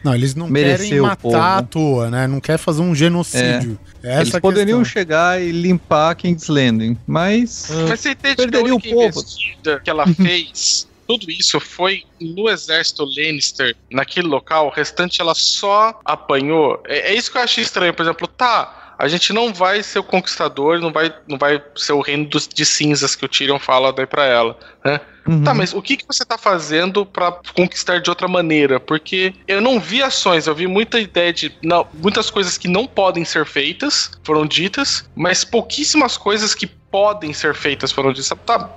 Não, 0.02 0.14
eles 0.14 0.34
não 0.34 0.50
querem 0.52 1.00
o 1.00 1.02
matar 1.02 1.16
povo. 1.16 1.36
à 1.36 1.62
toa, 1.62 2.10
né? 2.10 2.26
Não 2.26 2.40
quer 2.40 2.58
fazer 2.58 2.82
um 2.82 2.94
genocídio. 2.94 3.78
É. 4.02 4.12
Essa 4.12 4.20
eles 4.22 4.34
a 4.34 4.40
poderiam 4.40 4.78
questão. 4.80 5.00
chegar 5.00 5.40
e 5.42 5.50
limpar 5.50 6.14
King's 6.14 6.48
Landing, 6.48 6.96
mas. 7.06 7.68
Mas 7.88 8.00
você 8.00 8.10
entende 8.10 8.36
que 8.36 8.42
a 8.42 8.44
Perderia 8.44 8.74
única 8.74 8.88
o 8.88 8.92
povo. 8.92 9.20
investida 9.20 9.80
que 9.80 9.90
ela 9.90 10.06
fez, 10.14 10.86
tudo 11.06 11.30
isso 11.30 11.58
foi 11.58 12.02
no 12.20 12.48
exército 12.48 13.04
Lannister, 13.04 13.74
naquele 13.90 14.28
local, 14.28 14.66
o 14.66 14.70
restante 14.70 15.20
ela 15.20 15.34
só 15.34 15.98
apanhou. 16.04 16.82
É, 16.86 17.12
é 17.12 17.14
isso 17.14 17.32
que 17.32 17.38
eu 17.38 17.42
achei 17.42 17.64
estranho, 17.64 17.94
por 17.94 18.02
exemplo, 18.02 18.28
tá. 18.28 18.77
A 18.98 19.06
gente 19.06 19.32
não 19.32 19.54
vai 19.54 19.82
ser 19.82 20.00
o 20.00 20.04
conquistador, 20.04 20.80
não 20.80 20.92
vai, 20.92 21.14
não 21.28 21.38
vai 21.38 21.62
ser 21.76 21.92
o 21.92 22.00
reino 22.00 22.26
dos, 22.26 22.48
de 22.48 22.64
cinzas 22.64 23.14
que 23.14 23.24
o 23.24 23.28
Tyrion 23.28 23.58
fala 23.58 23.92
daí 23.92 24.06
pra 24.06 24.24
ela, 24.24 24.58
né? 24.84 25.00
Uhum. 25.28 25.44
Tá, 25.44 25.52
mas 25.52 25.74
o 25.74 25.82
que, 25.82 25.98
que 25.98 26.06
você 26.06 26.24
tá 26.24 26.38
fazendo 26.38 27.04
pra 27.04 27.30
conquistar 27.54 28.00
de 28.00 28.08
outra 28.08 28.26
maneira? 28.26 28.80
Porque 28.80 29.34
eu 29.46 29.60
não 29.60 29.78
vi 29.78 30.02
ações, 30.02 30.46
eu 30.46 30.54
vi 30.54 30.66
muita 30.66 30.98
ideia 30.98 31.32
de. 31.32 31.52
Não, 31.62 31.86
muitas 31.94 32.30
coisas 32.30 32.56
que 32.56 32.66
não 32.66 32.86
podem 32.86 33.26
ser 33.26 33.44
feitas 33.44 34.10
foram 34.24 34.46
ditas, 34.46 35.08
mas 35.14 35.44
pouquíssimas 35.44 36.16
coisas 36.16 36.54
que 36.54 36.66
podem 36.90 37.32
ser 37.32 37.54
feitas 37.54 37.92
foram 37.92 38.12
ditas. 38.12 38.32
Tá, 38.46 38.70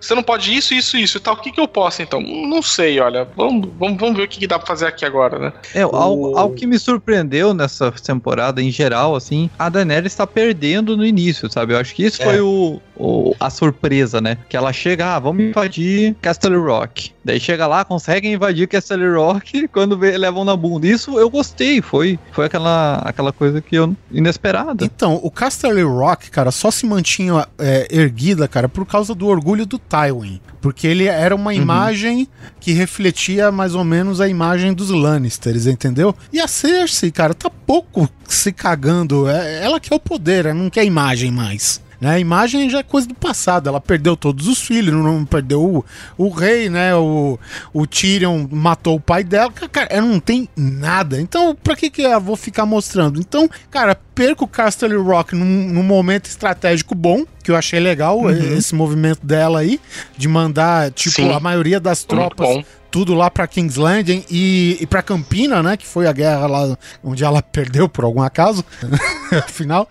você 0.00 0.14
não 0.14 0.22
pode 0.22 0.54
isso, 0.54 0.74
isso, 0.74 0.96
isso 0.96 1.16
e 1.16 1.20
tal. 1.20 1.34
O 1.34 1.36
que, 1.38 1.50
que 1.50 1.60
eu 1.60 1.66
posso 1.68 2.02
então? 2.02 2.20
Não 2.20 2.60
sei, 2.62 3.00
olha. 3.00 3.26
Vamos, 3.36 3.68
vamos, 3.78 3.98
vamos 3.98 4.16
ver 4.16 4.24
o 4.24 4.28
que, 4.28 4.38
que 4.40 4.46
dá 4.46 4.58
pra 4.58 4.66
fazer 4.66 4.86
aqui 4.86 5.04
agora, 5.04 5.38
né? 5.38 5.52
É, 5.74 5.82
algo, 5.82 6.32
O- 6.32 6.38
algo 6.38 6.54
que 6.54 6.66
me 6.66 6.78
surpreendeu 6.78 7.54
nessa 7.54 7.90
temporada 7.92 8.62
em 8.62 8.70
geral, 8.70 9.14
assim, 9.16 9.48
a 9.58 9.68
Daenerys 9.68 10.12
está 10.12 10.26
perdendo 10.26 10.96
no 10.96 11.04
início, 11.04 11.50
sabe? 11.50 11.72
Eu 11.74 11.78
acho 11.78 11.94
que 11.94 12.04
isso 12.04 12.20
É. 12.22 12.24
foi 12.26 12.40
o, 12.40 12.80
o- 12.96 13.34
a 13.40 13.48
surpresa, 13.50 14.20
né? 14.20 14.36
Que 14.48 14.56
ela 14.56 14.72
chega, 14.72 15.14
ah, 15.16 15.18
vamos 15.18 15.44
invadir 15.44 16.14
Castle 16.20 16.58
Rock. 16.58 17.12
Daí 17.24 17.40
chega 17.40 17.66
lá, 17.66 17.84
conseguem 17.84 18.34
invadir 18.34 18.68
Castle 18.68 19.14
Rock 19.14 19.66
quando 19.72 19.96
vê, 19.96 20.16
levam 20.18 20.44
na 20.44 20.54
bunda. 20.56 20.86
Isso 20.86 21.18
eu 21.18 21.30
gostei, 21.30 21.80
foi, 21.80 22.18
foi 22.32 22.46
aquela, 22.46 22.96
aquela 23.04 23.32
coisa 23.32 23.60
que 23.62 23.76
eu 23.76 23.94
inesperada. 24.10 24.84
Então, 24.84 25.18
o 25.22 25.30
Castle 25.30 25.82
Rock, 25.84 26.30
cara, 26.30 26.50
só 26.50 26.70
se 26.70 26.84
mantinha 26.84 27.13
é, 27.58 27.88
erguida, 27.90 28.48
cara, 28.48 28.68
por 28.68 28.86
causa 28.86 29.14
do 29.14 29.26
orgulho 29.26 29.66
do 29.66 29.78
Tywin. 29.78 30.40
Porque 30.60 30.86
ele 30.86 31.04
era 31.04 31.34
uma 31.34 31.54
imagem 31.54 32.26
que 32.60 32.72
refletia 32.72 33.52
mais 33.52 33.74
ou 33.74 33.84
menos 33.84 34.20
a 34.20 34.28
imagem 34.28 34.72
dos 34.72 34.90
Lannisters, 34.90 35.66
entendeu? 35.66 36.14
E 36.32 36.40
a 36.40 36.48
Cersei, 36.48 37.10
cara, 37.10 37.34
tá 37.34 37.50
pouco 37.50 38.08
se 38.26 38.52
cagando. 38.52 39.28
É, 39.28 39.62
ela 39.62 39.78
quer 39.78 39.94
o 39.94 40.00
poder, 40.00 40.46
ela 40.46 40.54
não 40.54 40.70
quer 40.70 40.84
imagem 40.84 41.30
mais. 41.30 41.84
Né? 42.00 42.10
A 42.10 42.18
imagem 42.18 42.68
já 42.68 42.80
é 42.80 42.82
coisa 42.82 43.08
do 43.08 43.14
passado. 43.14 43.68
Ela 43.68 43.80
perdeu 43.80 44.16
todos 44.16 44.46
os 44.46 44.60
filhos, 44.60 44.94
não 44.94 45.24
perdeu 45.24 45.62
o, 45.62 45.84
o 46.18 46.28
rei, 46.28 46.68
né? 46.68 46.94
O, 46.94 47.38
o 47.72 47.86
Tyrion 47.86 48.46
matou 48.50 48.96
o 48.96 49.00
pai 49.00 49.24
dela. 49.24 49.50
Cara, 49.50 49.88
ela 49.90 50.06
não 50.06 50.20
tem 50.20 50.48
nada. 50.56 51.20
Então, 51.20 51.56
pra 51.62 51.74
que, 51.74 51.90
que 51.90 52.02
eu 52.02 52.20
vou 52.20 52.36
ficar 52.36 52.66
mostrando? 52.66 53.20
Então, 53.20 53.48
cara, 53.70 53.94
perco 54.14 54.44
o 54.44 54.48
Castle 54.48 54.96
Rock 55.02 55.34
num, 55.34 55.44
num 55.72 55.82
momento 55.82 56.26
estratégico 56.26 56.94
bom, 56.94 57.24
que 57.42 57.50
eu 57.50 57.56
achei 57.56 57.80
legal 57.80 58.30
esse 58.30 58.74
movimento 58.74 59.24
dela 59.26 59.60
aí, 59.60 59.80
de 60.16 60.28
mandar, 60.28 60.90
tipo, 60.92 61.16
Sim. 61.16 61.32
a 61.32 61.40
maioria 61.40 61.78
das 61.80 62.04
tropas 62.04 62.64
tudo 62.90 63.12
lá 63.12 63.28
pra 63.28 63.44
King's 63.48 63.74
Landing 63.74 64.24
e, 64.30 64.78
e 64.80 64.86
pra 64.86 65.02
Campina, 65.02 65.60
né? 65.64 65.76
Que 65.76 65.84
foi 65.84 66.06
a 66.06 66.12
guerra 66.12 66.46
lá 66.46 66.78
onde 67.02 67.24
ela 67.24 67.42
perdeu 67.42 67.88
por 67.88 68.04
algum 68.04 68.22
acaso, 68.22 68.64
afinal. 69.44 69.88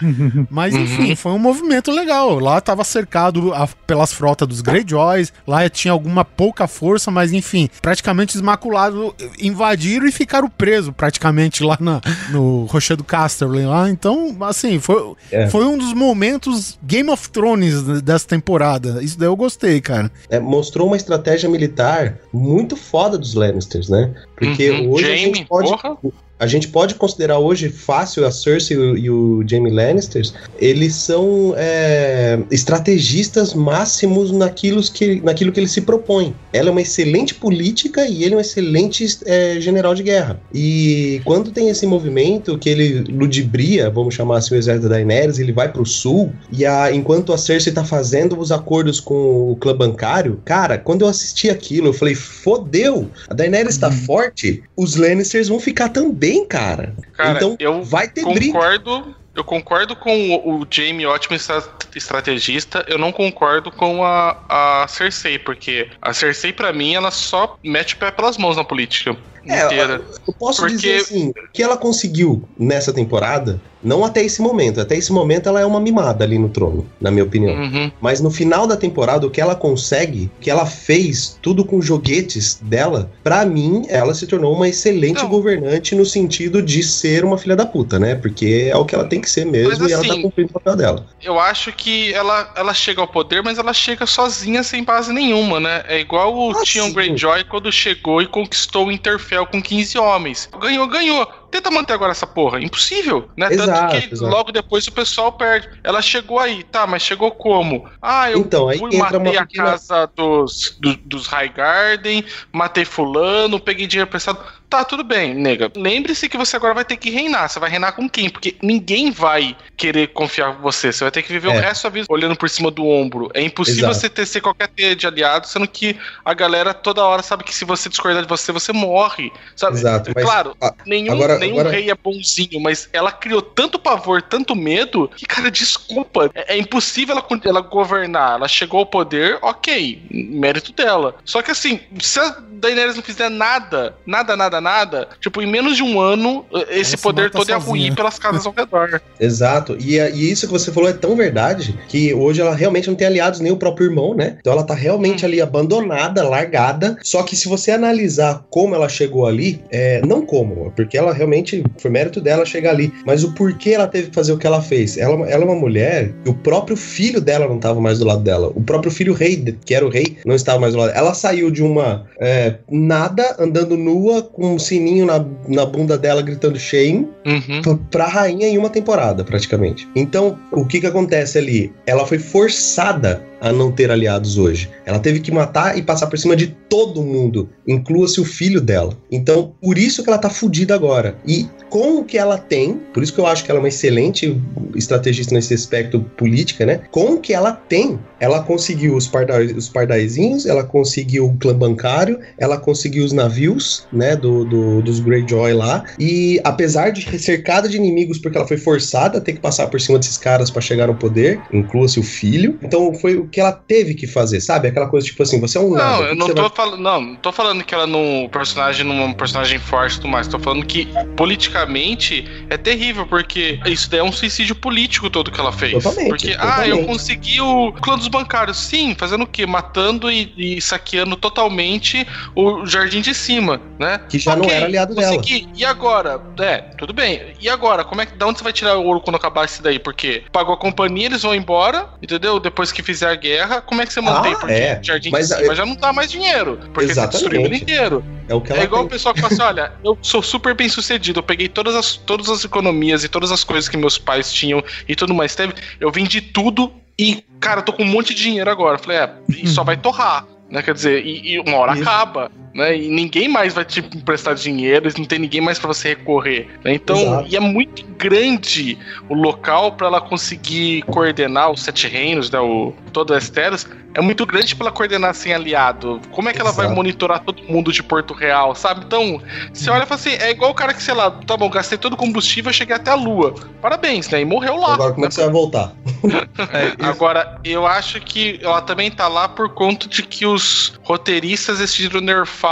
Mas 0.50 0.74
enfim, 0.74 1.10
Uhum. 1.10 1.16
foi 1.18 1.32
um 1.34 1.38
movimento 1.40 1.92
legal. 1.92 2.40
Lá 2.40 2.62
tava 2.62 2.84
cercado 2.86 3.54
a- 3.54 3.68
pelas 3.86 4.14
frotas 4.14 4.48
dos 4.48 4.62
Greyjoys, 4.62 5.34
lá 5.46 5.68
tinha 5.70 5.92
alguma 5.92 6.24
pouca 6.24 6.66
força, 6.66 7.12
mas 7.12 7.34
enfim, 7.34 7.70
praticamente 7.82 8.34
desmaculado, 8.34 9.14
invadiram 9.38 10.08
e 10.08 10.12
ficaram 10.12 10.50
presos 10.50 10.94
praticamente 10.96 11.62
lá 11.62 11.78
na- 11.82 12.00
no 12.30 12.64
Rochedo 12.68 13.04
Casterly 13.04 13.66
lá. 13.66 13.90
Então, 13.90 14.13
assim, 14.42 14.80
foi, 14.80 15.14
É. 15.32 15.48
foi 15.50 15.66
um 15.66 15.78
dos 15.78 15.94
momentos 15.94 16.78
Game 16.84 17.10
of 17.10 17.30
Thrones 17.30 17.82
dessa 18.02 18.28
temporada. 18.28 19.04
Isso 19.04 19.18
daí 19.18 19.28
eu 19.28 19.36
gostei, 19.36 19.80
cara. 19.82 20.12
É, 20.30 20.40
mostrou 20.40 20.88
uma 20.88 20.98
estratégia 20.98 21.50
militar 21.50 22.18
muito 22.32 22.76
foda 22.76 23.18
dos 23.18 23.34
Lannisters, 23.34 23.90
né? 23.90 24.14
Porque 24.36 24.70
Uhum. 24.72 24.92
hoje 24.92 25.06
a 25.06 25.08
Jaime, 25.10 25.24
gente 25.38 25.46
pode. 25.46 25.70
porra. 25.70 25.98
A 26.44 26.48
gente 26.48 26.68
pode 26.68 26.96
considerar 26.96 27.40
hoje 27.40 27.70
fácil 27.70 28.26
a 28.26 28.32
Cersei 28.32 28.76
e 28.76 29.10
o, 29.10 29.42
Jaime 29.48 29.72
Lannisters. 29.72 30.34
Eles 30.60 30.94
são 30.94 31.54
é, 31.56 32.38
estrategistas 32.52 33.54
máximos 33.54 34.30
naquilo 34.30 34.82
que, 34.84 35.22
naquilo 35.22 35.54
que 35.54 35.62
eles 35.62 35.72
se 35.72 35.80
propõem. 35.80 36.36
Ela 36.52 36.68
é 36.68 36.72
uma 36.72 36.82
excelente 36.82 37.34
política 37.34 38.06
e 38.06 38.26
ele 38.26 38.34
é 38.34 38.38
um 38.38 38.42
excelente 38.42 39.06
é, 39.26 39.62
general 39.62 39.96
de 39.96 40.04
guerra. 40.04 40.38
E 40.54 41.22
quando 41.24 41.50
tem 41.50 41.70
esse 41.70 41.86
movimento 41.86 42.58
que 42.58 42.68
ele 42.68 43.06
ludibria, 43.10 43.90
vamos 43.90 44.14
chamar 44.14 44.40
assim, 44.40 44.56
o 44.56 44.58
exército 44.58 44.90
da 44.90 44.96
Daenerys, 44.96 45.40
ele 45.40 45.54
vai 45.54 45.72
pro 45.72 45.86
sul, 45.86 46.34
e 46.52 46.66
a, 46.66 46.94
enquanto 46.94 47.32
a 47.32 47.38
Cersei 47.38 47.72
tá 47.72 47.86
fazendo 47.86 48.38
os 48.38 48.52
acordos 48.52 49.00
com 49.00 49.52
o 49.52 49.56
clã 49.56 49.74
bancário, 49.74 50.42
cara, 50.44 50.78
quando 50.78 51.04
eu 51.04 51.08
assisti 51.08 51.50
aquilo, 51.50 51.88
eu 51.88 51.94
falei, 51.94 52.16
fodeu! 52.16 53.10
A 53.30 53.34
Daenerys 53.34 53.78
tá 53.78 53.90
forte, 53.90 54.62
os 54.76 54.98
Lannisters 54.98 55.48
vão 55.48 55.60
ficar 55.60 55.90
também, 55.90 56.33
cara. 56.48 56.96
Cara, 57.14 57.38
então 57.38 57.56
eu 57.60 57.84
vai 57.84 58.08
ter 58.08 58.26
briga. 58.26 58.54
concordo 58.54 59.16
Eu 59.36 59.44
concordo 59.44 59.96
com 59.96 60.30
o, 60.36 60.62
o 60.62 60.68
Jamie, 60.70 61.08
ótimo 61.08 61.36
estra- 61.36 61.64
estrategista. 61.96 62.86
Eu 62.88 63.00
não 63.00 63.12
concordo 63.12 63.72
com 63.72 64.04
a, 64.06 64.38
a 64.48 64.88
Cersei, 64.88 65.40
porque 65.40 65.90
a 66.00 66.14
Cersei, 66.14 66.54
pra 66.54 66.72
mim, 66.72 66.94
ela 66.94 67.10
só 67.10 67.58
mete 67.64 67.96
o 67.96 67.98
pé 67.98 68.12
pelas 68.12 68.38
mãos 68.38 68.56
na 68.56 68.64
política 68.64 69.16
É, 69.48 69.66
inteira. 69.66 70.02
Eu 70.28 70.34
posso 70.36 70.62
Porque- 70.62 70.76
dizer 70.76 70.98
assim, 71.02 71.30
o 71.30 71.34
que 71.52 71.64
ela 71.64 71.78
conseguiu 71.78 72.48
nessa 72.60 72.94
temporada, 72.94 73.60
não 73.84 74.04
até 74.04 74.24
esse 74.24 74.42
momento, 74.42 74.80
até 74.80 74.96
esse 74.96 75.12
momento 75.12 75.50
ela 75.50 75.60
é 75.60 75.66
uma 75.66 75.80
mimada 75.80 76.24
ali 76.24 76.40
no 76.40 76.50
trono, 76.50 76.86
na 77.00 77.12
minha 77.12 77.24
opinião. 77.24 77.54
Uhum. 77.56 77.92
Mas 78.00 78.22
no 78.22 78.32
final 78.32 78.66
da 78.66 78.78
temporada, 78.78 79.28
o 79.28 79.30
que 79.30 79.42
ela 79.42 79.56
consegue, 79.56 80.32
o 80.38 80.42
que 80.42 80.50
ela 80.50 80.66
fez, 80.66 81.38
tudo 81.42 81.66
com 81.66 81.82
joguetes 81.82 82.60
dela, 82.62 83.12
pra 83.24 83.46
mim, 83.46 83.86
ela 83.90 84.14
se 84.14 84.26
tornou 84.28 84.54
uma 84.56 84.68
excelente 84.68 85.22
Não. 85.22 85.30
governante 85.30 85.96
no 85.96 86.06
sentido 86.06 86.62
de 86.62 86.82
ser 86.84 87.26
uma 87.26 87.38
filha 87.38 87.56
da 87.56 87.66
puta, 87.66 88.00
né? 88.00 88.16
Porque 88.16 88.70
é 88.72 88.78
o 88.78 88.86
que 88.86 88.96
ela 88.96 89.06
tem 89.06 89.20
que 89.20 89.30
ser 89.30 89.46
mesmo 89.46 89.80
Mas 89.80 89.90
e 89.90 89.94
ela 89.94 90.04
tá 90.04 90.12
assim, 90.12 90.22
cumprindo 90.22 90.50
o 90.50 90.54
papel 90.54 90.76
dela. 90.76 91.06
Eu 91.22 91.40
acho 91.40 91.72
que 91.72 92.14
ela, 92.14 92.52
ela 92.56 92.74
chega 92.74 93.02
ao 93.02 93.08
poder, 93.08 93.44
mas 93.44 93.58
ela 93.58 93.74
chega 93.74 94.06
sozinha, 94.06 94.64
sem 94.64 94.84
base 94.84 95.12
nenhuma, 95.12 95.60
né? 95.60 95.84
É 95.88 96.00
igual 96.00 96.36
o 96.36 96.52
Ah, 96.52 96.62
Theon. 96.66 96.92
Greyjoy 96.94 97.44
quando 97.46 97.72
chegou 97.72 98.22
e 98.22 98.28
conquistou 98.28 98.88
o 98.88 98.92
Interfell 98.92 99.46
com 99.46 99.62
15 99.62 99.98
homens. 99.98 100.50
Ganhou, 100.60 100.88
ganhou. 100.88 101.28
Tenta 101.54 101.70
manter 101.70 101.94
agora 101.94 102.12
essa 102.12 102.26
porra. 102.26 102.60
Impossível, 102.60 103.30
né? 103.38 103.48
Exato, 103.54 103.92
Tanto 103.94 104.08
que 104.08 104.16
exato. 104.16 104.32
logo 104.32 104.52
depois 104.52 104.88
o 104.88 104.92
pessoal 104.92 105.32
perde. 105.34 105.70
Ela 105.84 106.02
chegou 106.02 106.40
aí, 106.40 106.64
tá, 106.64 106.88
mas 106.88 107.04
chegou 107.04 107.30
como? 107.30 107.88
Ah, 108.02 108.32
eu 108.32 108.40
Então, 108.40 108.68
aí 108.68 108.80
fui, 108.80 108.96
entra 108.96 109.20
matei 109.20 109.34
uma 109.34 109.42
a 109.42 109.48
casa 109.48 110.12
dos, 110.16 110.76
do- 110.80 110.98
dos 111.06 111.28
Highgarden, 111.28 112.26
matei 112.52 112.86
fulano, 112.86 113.60
peguei 113.60 113.86
dinheiro 113.86 114.10
prestado. 114.10 114.44
Tá, 114.74 114.84
tudo 114.84 115.04
bem, 115.04 115.36
nega. 115.36 115.72
Lembre-se 115.76 116.28
que 116.28 116.36
você 116.36 116.56
agora 116.56 116.74
vai 116.74 116.84
ter 116.84 116.98
que 116.98 117.12
reinar. 117.12 117.48
Você 117.48 117.60
vai 117.60 117.70
reinar 117.70 117.92
com 117.92 118.10
quem? 118.10 118.28
Porque 118.28 118.56
ninguém 118.60 119.12
vai 119.12 119.56
querer 119.78 120.08
confiar 120.08 120.52
em 120.58 120.62
você. 120.64 120.92
Você 120.92 121.04
vai 121.04 121.12
ter 121.12 121.22
que 121.22 121.32
viver 121.32 121.50
o 121.50 121.52
É. 121.52 121.60
resto 121.60 121.84
da 121.84 121.90
vida 121.92 122.08
olhando 122.10 122.36
por 122.36 122.50
cima 122.50 122.72
do 122.72 122.84
ombro. 122.88 123.30
É 123.36 123.42
impossível 123.44 123.82
Exato. 123.92 124.00
você 124.00 124.10
ter 124.10 124.26
ser 124.26 124.42
qualquer 124.42 124.68
teia 124.70 124.96
de 124.96 125.06
aliado, 125.06 125.46
sendo 125.48 125.68
que 125.68 125.96
a 126.26 126.34
galera 126.34 126.74
toda 126.74 127.06
hora 127.06 127.22
sabe 127.22 127.44
que 127.44 127.54
se 127.54 127.66
você 127.66 127.88
discordar 127.88 128.24
de 128.24 128.28
você, 128.28 128.52
você 128.52 128.74
morre. 128.74 129.32
Sabe? 129.56 129.78
Exato, 129.78 130.12
mas 130.16 130.24
claro, 130.24 130.58
a- 130.60 130.74
nenhum, 130.88 131.14
agora- 131.14 131.38
nenhum 131.38 131.60
agora- 131.60 131.70
rei 131.76 131.92
é 131.92 131.96
bonzinho, 131.96 132.60
mas 132.60 132.90
ela 132.92 133.12
criou 133.12 133.44
tanto 133.44 133.78
pavor, 133.78 134.24
tanto 134.24 134.56
medo, 134.56 135.08
que, 135.16 135.28
cara, 135.28 135.52
desculpa. 135.52 136.32
É, 136.34 136.56
é 136.56 136.58
impossível 136.58 137.16
ela, 137.16 137.28
ela 137.46 137.62
governar. 137.62 138.38
Ela 138.38 138.48
chegou 138.48 138.80
ao 138.80 138.88
poder, 138.88 139.38
ok, 139.40 140.02
mérito 140.10 140.74
dela. 140.74 141.16
Só 141.24 141.44
que 141.44 141.52
assim, 141.52 141.80
se 142.02 142.20
a 142.20 142.38
Daenerys 142.64 142.96
não 142.96 143.04
fizer 143.04 143.30
nada, 143.30 143.96
nada, 144.06 144.36
nada, 144.38 144.62
nada, 144.64 145.08
tipo, 145.22 145.42
em 145.42 145.46
menos 145.46 145.76
de 145.76 145.84
um 145.84 146.00
ano, 146.00 146.46
esse 146.70 146.74
Ela 146.74 146.84
se 146.86 146.98
poder 146.98 147.22
mata 147.24 147.38
todo 147.40 147.50
ia 147.50 147.58
ruir 147.58 147.94
pelas 147.96 148.18
casas 148.18 148.46
ao 148.46 148.54
redor. 148.54 149.02
Exato. 149.20 149.78
E, 149.80 150.00
a- 150.00 150.10
e 150.10 150.32
isso 150.32 150.48
que 150.48 150.52
você 150.54 150.72
falou 150.72 150.90
é 150.90 150.94
tão 150.94 151.16
verdade 151.16 151.78
que 151.88 152.14
hoje 152.14 152.42
ela 152.42 152.56
realmente 152.56 152.88
não 152.88 152.96
tem 152.96 153.08
aliados 153.08 153.40
nem 153.40 153.52
o 153.52 153.58
próprio 153.58 153.88
irmão, 153.88 154.16
né? 154.16 154.38
Então 154.40 154.54
ela 154.54 154.64
tá 154.64 154.74
realmente 154.74 155.26
ali 155.26 155.42
abandonada, 155.42 156.24
largada. 156.28 156.98
Só 157.04 157.24
que 157.24 157.36
se 157.36 157.48
você 157.48 157.72
analisar 157.72 158.46
como 158.50 158.74
ela 158.76 158.88
chegou 158.90 159.26
ali, 159.28 159.62
é, 159.70 160.02
não 160.06 160.26
como, 160.26 160.72
porque 160.76 160.98
ela 160.98 161.14
realmente 161.14 161.64
foi 161.78 161.92
mérito 161.92 162.22
dela 162.22 162.46
chegar 162.46 162.72
ali, 162.72 162.92
mas 163.06 163.24
o 163.24 163.34
porquê 163.34 163.72
ela 163.72 163.88
teve 163.88 164.08
que 164.10 164.16
fazer 164.16 164.32
o 164.34 164.38
que 164.38 164.48
ela 164.48 164.62
fez. 164.62 164.98
Ela, 164.98 165.30
ela 165.30 165.44
é 165.44 165.46
uma 165.46 165.56
mulher 165.56 166.12
e 166.26 166.30
o 166.30 166.34
próprio 166.34 166.78
filho 166.78 167.20
dela 167.20 167.48
não 167.48 167.58
estava 167.58 167.80
mais 167.82 168.00
do 168.00 168.06
lado 168.06 168.22
dela. 168.22 168.52
O 168.56 168.62
próprio 168.62 168.92
filho 168.92 169.14
rei, 169.14 169.58
que 169.66 169.74
era 169.76 169.86
o 169.86 169.90
rei, 169.90 170.18
não 170.26 170.36
estava 170.36 170.60
mais 170.60 170.74
do 170.74 170.80
lado. 170.80 170.92
Ela 170.96 171.14
saiu 171.14 171.52
de 171.52 171.62
uma 171.64 172.06
é, 172.20 172.56
nada, 172.70 173.36
andando 173.40 173.76
nua, 173.78 174.22
com 174.22 174.43
um 174.46 174.60
sininho 174.60 175.06
na, 175.06 175.24
na 175.48 175.66
bunda 175.66 175.98
dela 175.98 176.22
gritando 176.22 176.60
shame, 176.60 177.08
Uhum. 177.26 177.78
pra 177.90 178.06
rainha 178.08 178.48
em 178.48 178.58
uma 178.58 178.70
temporada, 178.70 179.24
praticamente. 179.24 179.88
Então, 179.96 180.38
o 180.52 180.66
que 180.66 180.80
que 180.82 180.88
acontece 180.88 181.38
ali? 181.38 181.72
Ela 181.86 182.06
foi 182.06 182.20
forçada 182.20 183.24
a 183.44 183.52
não 183.52 183.72
ter 183.72 183.92
aliados 183.92 184.38
hoje. 184.38 184.70
Ela 184.86 185.00
teve 185.00 185.20
que 185.20 185.32
matar 185.32 185.78
e 185.78 185.82
passar 185.84 186.08
por 186.08 186.18
cima 186.18 186.36
de 186.36 186.48
todo 186.70 187.04
mundo, 187.04 187.50
inclua-se 187.68 188.20
o 188.22 188.26
filho 188.26 188.62
dela. 188.62 188.98
Então, 189.12 189.54
por 189.62 189.78
isso 189.78 190.02
que 190.02 190.10
ela 190.10 190.18
tá 190.18 190.30
fudida 190.30 190.74
agora. 190.74 191.18
E 191.28 191.46
com 191.70 191.98
o 192.00 192.06
que 192.06 192.18
ela 192.18 192.38
tem, 192.38 192.80
por 192.94 193.04
isso 193.04 193.14
que 193.14 193.20
eu 193.20 193.28
acho 193.28 193.44
que 193.44 193.52
ela 193.52 193.60
é 193.60 193.62
uma 193.64 193.68
excelente 193.68 194.40
estrategista 194.76 195.34
nesse 195.36 195.54
aspecto 195.54 196.00
política, 196.18 196.66
né? 196.66 196.82
Com 196.90 197.16
o 197.16 197.20
que 197.20 197.34
ela 197.34 197.52
tem, 197.52 198.00
ela 198.20 198.42
conseguiu 198.42 198.96
os, 198.96 199.08
pardais, 199.08 199.56
os 199.56 199.68
pardaizinhos, 199.70 200.46
ela 200.46 200.64
conseguiu 200.64 201.26
o 201.26 201.38
clã 201.38 201.54
bancário, 201.54 202.20
ela 202.38 202.58
conseguiu 202.58 203.04
os 203.04 203.12
navios, 203.12 203.86
né, 203.92 204.16
do, 204.16 204.46
do- 204.46 204.82
dos 204.82 205.00
Greyjoy 205.00 205.54
lá, 205.54 205.84
e 206.00 206.40
apesar 206.44 206.92
de 206.92 207.04
ser 207.10 207.20
cercada 207.20 207.68
de 207.68 207.76
inimigos 207.76 208.18
porque 208.20 208.38
ela 208.38 208.48
foi 208.48 208.58
forçada 208.58 209.18
a 209.18 209.22
ter 209.22 209.34
que 209.34 209.40
passar 209.40 209.68
por 209.68 209.82
cima 209.82 209.98
desses 210.00 210.18
caras 210.18 210.50
pra 210.50 210.62
chegar 210.62 210.88
ao 210.90 210.96
poder, 210.96 211.42
inclua-se 211.52 212.00
o 212.00 212.04
filho, 212.04 212.58
então 212.64 212.94
foi 212.94 213.18
que 213.34 213.40
ela 213.42 213.52
teve 213.52 213.96
que 213.96 214.06
fazer, 214.08 214.40
sabe? 214.40 214.68
Aquela 214.68 214.88
coisa 214.88 215.08
tipo 215.08 215.24
assim, 215.24 215.40
você 215.40 215.58
é 215.58 215.62
um 215.62 215.72
nada, 215.72 215.92
Não, 215.92 216.00
o 216.00 216.04
eu 216.08 216.16
não 216.16 216.28
tô 216.30 216.42
vai- 216.44 216.52
falando. 216.56 216.80
Não, 216.82 217.02
não 217.02 217.16
tô 217.16 217.32
falando 217.32 217.64
que 217.64 217.74
ela 217.74 217.88
não. 217.88 218.26
O 218.26 218.30
personagem 218.30 218.86
não 218.86 218.96
é 219.00 219.06
um 219.06 219.14
personagem 219.14 219.60
forte 219.60 219.94
e 219.94 219.96
tudo 219.98 220.08
mais. 220.10 220.28
Tô 220.28 220.40
falando 220.40 220.66
que 220.66 220.88
politicamente 221.16 222.26
é 222.50 222.58
terrível, 222.58 223.06
porque 223.08 223.60
isso 223.66 223.90
daí 223.90 224.00
é 224.00 224.04
um 224.04 224.12
suicídio 224.12 224.56
político 224.56 225.10
todo 225.10 225.32
que 225.32 225.40
ela 225.40 225.52
fez. 225.52 225.74
Totalmente, 225.74 226.10
porque, 226.10 226.36
ah, 226.40 226.66
eu 226.68 226.78
totalmente. 226.78 226.86
consegui 226.86 227.42
o 227.42 227.72
clã 227.74 227.98
dos 227.98 228.08
bancários. 228.08 228.58
Sim, 228.58 228.96
fazendo 228.98 229.24
o 229.24 229.28
quê? 229.28 229.46
Matando 229.46 230.12
e, 230.12 230.34
e 230.58 230.62
saqueando 230.62 231.16
totalmente 231.16 232.06
o 232.36 232.66
jardim 232.66 233.02
de 233.02 233.14
cima, 233.14 233.60
né? 233.80 234.00
Que 234.10 234.20
já 234.20 234.36
não 234.36 234.44
Ok, 234.46 234.56
era 234.56 234.66
aliado 234.66 234.96
dela. 234.96 235.16
consegui. 235.18 235.48
E 235.56 235.66
agora? 235.66 236.22
É, 236.40 236.58
tudo 236.78 236.94
bem. 236.94 237.34
E 237.40 237.50
agora? 237.50 237.84
Como 237.84 238.02
é 238.02 238.06
que, 238.06 238.16
da 238.18 238.28
onde 238.28 238.38
você 238.38 238.44
vai 238.44 238.54
tirar 238.54 238.78
o 238.78 238.84
ouro 238.86 239.02
quando 239.02 239.16
acabar 239.16 239.46
isso 239.46 239.62
daí? 239.62 239.80
Porque 239.80 240.24
pagou 240.32 240.54
a 240.54 240.58
companhia, 240.58 241.08
eles 241.08 241.22
vão 241.24 241.34
embora, 241.36 241.88
entendeu? 242.02 242.40
Depois 242.40 242.72
que 242.72 242.82
fizer 242.84 243.08
guerra, 243.24 243.62
como 243.62 243.82
é 243.82 243.86
que 243.86 243.94
você 243.94 244.02
mantém? 244.02 244.34
Ah, 244.34 244.38
Porque 244.38 244.54
é. 244.54 244.80
Jardim 244.84 245.10
Mas, 245.10 245.30
de 245.30 245.36
cima 245.36 245.56
já 245.56 245.66
não 245.66 245.76
dá 245.76 245.94
mais 245.94 246.12
dinheiro. 246.12 246.60
Porque 246.74 246.94
você 246.94 247.08
destruiu 247.08 247.42
ele 247.42 247.56
Exatamente. 247.56 247.64
inteiro. 247.64 248.06
É 248.28 248.36
o 248.36 248.42
que 248.42 248.54
É 248.54 248.64
igual 248.64 248.82
tem. 248.82 248.88
o 248.88 248.90
pessoal 248.90 249.14
que 249.14 249.22
fala 249.22 249.34
assim: 249.34 249.42
olha, 249.42 249.72
eu 249.84 249.98
sou 250.02 250.22
super 250.22 250.54
bem 250.54 250.68
sucedido, 250.70 251.20
eu 251.20 251.24
peguei 251.24 251.48
todas 251.48 251.74
as, 251.76 251.96
todas 251.96 252.30
as 252.30 252.44
economias 252.44 253.04
e 253.04 253.10
todas 253.10 253.32
as 253.32 253.44
coisas 253.44 253.70
que 253.70 253.78
meus 253.78 253.98
pais 253.98 254.32
tinham 254.32 254.64
e 254.88 254.96
tudo 254.96 255.14
mais 255.14 255.34
teve, 255.36 255.54
eu 255.80 255.90
vendi 255.92 256.22
tudo 256.22 256.72
e, 257.00 257.24
cara, 257.40 257.62
eu 257.62 257.66
tô 257.66 257.74
com 257.74 257.84
um 257.84 257.88
monte 257.88 258.14
de 258.14 258.22
dinheiro 258.24 258.50
agora. 258.52 258.76
Eu 258.76 258.80
falei, 258.80 258.98
é, 258.98 259.10
e 259.30 259.48
só 259.48 259.64
vai 259.66 259.78
torrar. 259.78 260.26
Né, 260.50 260.62
quer 260.62 260.74
dizer, 260.76 261.04
e, 261.04 261.34
e 261.34 261.40
uma 261.40 261.58
hora 261.58 261.74
Isso. 261.74 261.82
acaba, 261.82 262.30
né? 262.54 262.78
E 262.78 262.88
ninguém 262.90 263.28
mais 263.28 263.54
vai 263.54 263.66
te 263.66 263.80
emprestar 263.80 264.36
dinheiro, 264.36 264.90
não 264.98 265.06
tem 265.06 265.20
ninguém 265.20 265.42
mais 265.42 265.58
pra 265.60 265.68
você 265.68 265.90
recorrer. 265.90 266.48
né? 266.64 266.74
Então, 266.74 266.98
Exato. 266.98 267.28
e 267.30 267.36
é 267.36 267.40
muito 267.40 267.86
grande 267.98 268.78
o 269.10 269.14
local 269.14 269.72
pra 269.74 269.88
ela 269.88 270.02
conseguir 270.02 270.82
coordenar 270.84 271.52
os 271.52 271.62
sete 271.64 271.88
reinos, 271.88 272.30
né? 272.30 272.40
O, 272.40 272.74
todo 272.92 273.14
Westeros. 273.14 273.66
É 273.96 274.02
muito 274.02 274.26
grande 274.26 274.56
pra 274.56 274.66
ela 274.68 274.76
coordenar 274.76 275.14
sem 275.14 275.36
aliado. 275.36 276.02
Como 276.12 276.28
é 276.28 276.34
que 276.34 276.42
ela 276.42 276.52
vai 276.52 276.66
Exato. 276.66 276.76
monitorar 276.76 277.20
todo 277.20 277.44
mundo 277.44 277.72
de 277.72 277.84
Porto 277.84 278.12
Real, 278.16 278.56
sabe? 278.56 278.84
Então, 278.86 279.22
você 279.54 279.70
olha 279.70 279.84
e 279.84 279.86
fala 279.86 280.00
assim, 280.00 280.14
é 280.14 280.32
igual 280.32 280.50
o 280.50 280.54
cara 280.56 280.74
que, 280.74 280.82
sei 280.82 280.96
lá, 280.96 281.12
tá 281.12 281.38
bom, 281.38 281.48
gastei 281.48 281.78
todo 281.78 281.94
o 281.94 281.98
combustível, 281.98 282.52
cheguei 282.52 282.76
até 282.76 282.90
a 282.90 282.96
lua. 282.96 283.36
Parabéns, 283.62 284.10
né? 284.10 284.22
E 284.22 284.26
morreu 284.26 284.56
lá. 284.58 284.74
Agora, 284.74 284.94
como 284.94 285.06
é 285.06 285.10
que 285.10 285.14
você 285.14 285.22
vai 285.22 285.32
voltar? 285.32 285.74
É, 286.52 286.86
Agora, 286.86 287.40
eu 287.44 287.66
acho 287.66 288.00
que 288.02 288.40
ela 288.42 288.62
também 288.62 288.90
tá 288.92 289.08
lá 289.08 289.28
por 289.28 289.50
conta 289.50 289.88
de 289.88 290.04
que 290.04 290.26
os 290.26 290.74
roteiristas 290.84 291.60
decidiram 291.60 292.02
nerfar 292.02 292.43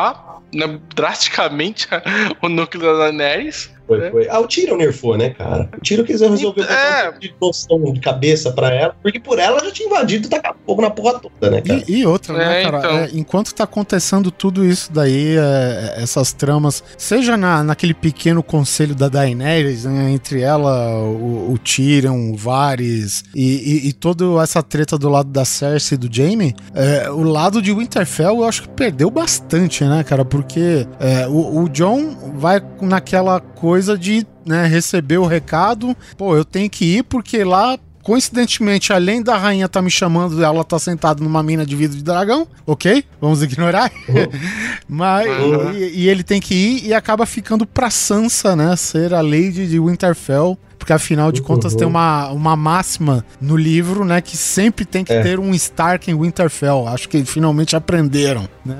né, 0.53 0.79
drasticamente 0.95 1.87
o 2.41 2.49
núcleo 2.49 2.97
da 2.97 3.05
Daenerys. 3.05 3.71
Foi, 3.99 4.11
foi. 4.11 4.27
Ah, 4.29 4.39
o 4.39 4.47
Tyrion 4.47 4.77
nerfou, 4.77 5.17
né, 5.17 5.29
cara? 5.31 5.69
O 5.77 5.81
Tyrion 5.81 6.03
quis 6.05 6.21
resolver 6.21 6.61
É. 6.63 7.11
de 7.19 7.33
noção 7.41 7.81
de 7.93 7.99
cabeça 7.99 8.51
pra 8.51 8.73
ela, 8.73 8.95
porque 9.01 9.19
por 9.19 9.39
ela 9.39 9.59
já 9.63 9.71
tinha 9.71 9.87
invadido 9.87 10.27
e 10.27 10.29
tacar 10.29 10.55
fogo 10.65 10.81
na 10.81 10.89
porra 10.89 11.19
toda, 11.19 11.49
né, 11.51 11.61
cara? 11.61 11.83
E, 11.87 11.99
e 11.99 12.05
outra, 12.05 12.33
né, 12.37 12.61
É, 12.61 12.63
cara? 12.63 12.77
então. 12.79 12.97
é, 12.97 13.09
enquanto 13.13 13.53
tá 13.53 13.63
acontecendo 13.63 14.31
tudo 14.31 14.65
isso 14.65 14.91
daí, 14.91 15.35
é, 15.37 15.95
essas 15.97 16.33
tramas, 16.33 16.83
seja 16.97 17.35
na, 17.37 17.63
naquele 17.63 17.93
pequeno 17.93 18.41
conselho 18.43 18.95
da 18.95 19.09
Daenerys, 19.09 19.85
né, 19.85 20.11
entre 20.11 20.41
ela, 20.41 20.99
o, 21.03 21.51
o 21.53 21.57
Tyrion, 21.57 22.31
o 22.31 22.37
Varys 22.37 23.23
e, 23.35 23.83
e, 23.85 23.89
e 23.89 23.93
toda 23.93 24.25
essa 24.41 24.61
treta 24.63 24.97
do 24.97 25.09
lado 25.09 25.29
da 25.29 25.45
Cersei 25.45 25.95
e 25.95 25.99
do 25.99 26.13
Jaime, 26.15 26.55
é, 26.73 27.09
o 27.09 27.23
lado 27.23 27.61
de 27.61 27.71
Winterfell 27.73 28.37
eu 28.37 28.43
acho 28.45 28.63
que 28.63 28.69
perdeu 28.69 29.09
bastante, 29.09 29.83
né, 29.83 30.03
cara? 30.03 30.23
Porque 30.23 30.85
é, 30.99 31.27
o, 31.27 31.63
o 31.63 31.69
John 31.69 32.15
vai 32.35 32.61
naquela 32.81 33.39
coisa 33.39 33.80
de 33.97 34.25
né, 34.45 34.65
receber 34.65 35.17
o 35.17 35.25
recado, 35.25 35.95
pô, 36.17 36.35
eu 36.35 36.45
tenho 36.45 36.69
que 36.69 36.97
ir 36.97 37.03
porque 37.03 37.43
lá 37.43 37.77
Coincidentemente, 38.03 38.91
além 38.91 39.21
da 39.21 39.37
rainha 39.37 39.69
tá 39.69 39.79
me 39.81 39.91
chamando, 39.91 40.43
ela 40.43 40.63
tá 40.63 40.79
sentada 40.79 41.23
numa 41.23 41.43
mina 41.43 41.63
de 41.65 41.75
vidro 41.75 41.95
de 41.95 42.03
dragão, 42.03 42.47
ok? 42.65 43.03
Vamos 43.19 43.43
ignorar. 43.43 43.91
Mas 44.89 45.27
Uhum. 45.27 45.71
e, 45.73 45.99
e 46.01 46.09
ele 46.09 46.23
tem 46.23 46.41
que 46.41 46.53
ir 46.53 46.87
e 46.87 46.93
acaba 46.93 47.25
ficando 47.25 47.65
pra 47.65 47.89
Sansa, 47.89 48.55
né? 48.55 48.75
Ser 48.75 49.13
a 49.13 49.21
Lady 49.21 49.67
de 49.67 49.79
Winterfell. 49.79 50.57
Porque 50.81 50.93
afinal 50.93 51.31
de 51.31 51.43
contas 51.43 51.73
Uhum. 51.73 51.77
tem 51.77 51.87
uma, 51.87 52.29
uma 52.29 52.55
máxima 52.55 53.23
no 53.39 53.55
livro, 53.55 54.03
né? 54.03 54.19
Que 54.19 54.35
sempre 54.35 54.83
tem 54.83 55.03
que 55.03 55.13
É. 55.13 55.21
ter 55.21 55.39
um 55.39 55.53
Stark 55.53 56.09
em 56.09 56.19
Winterfell. 56.19 56.87
Acho 56.87 57.07
que 57.07 57.23
finalmente 57.23 57.75
aprenderam. 57.75 58.49
Né? 58.65 58.77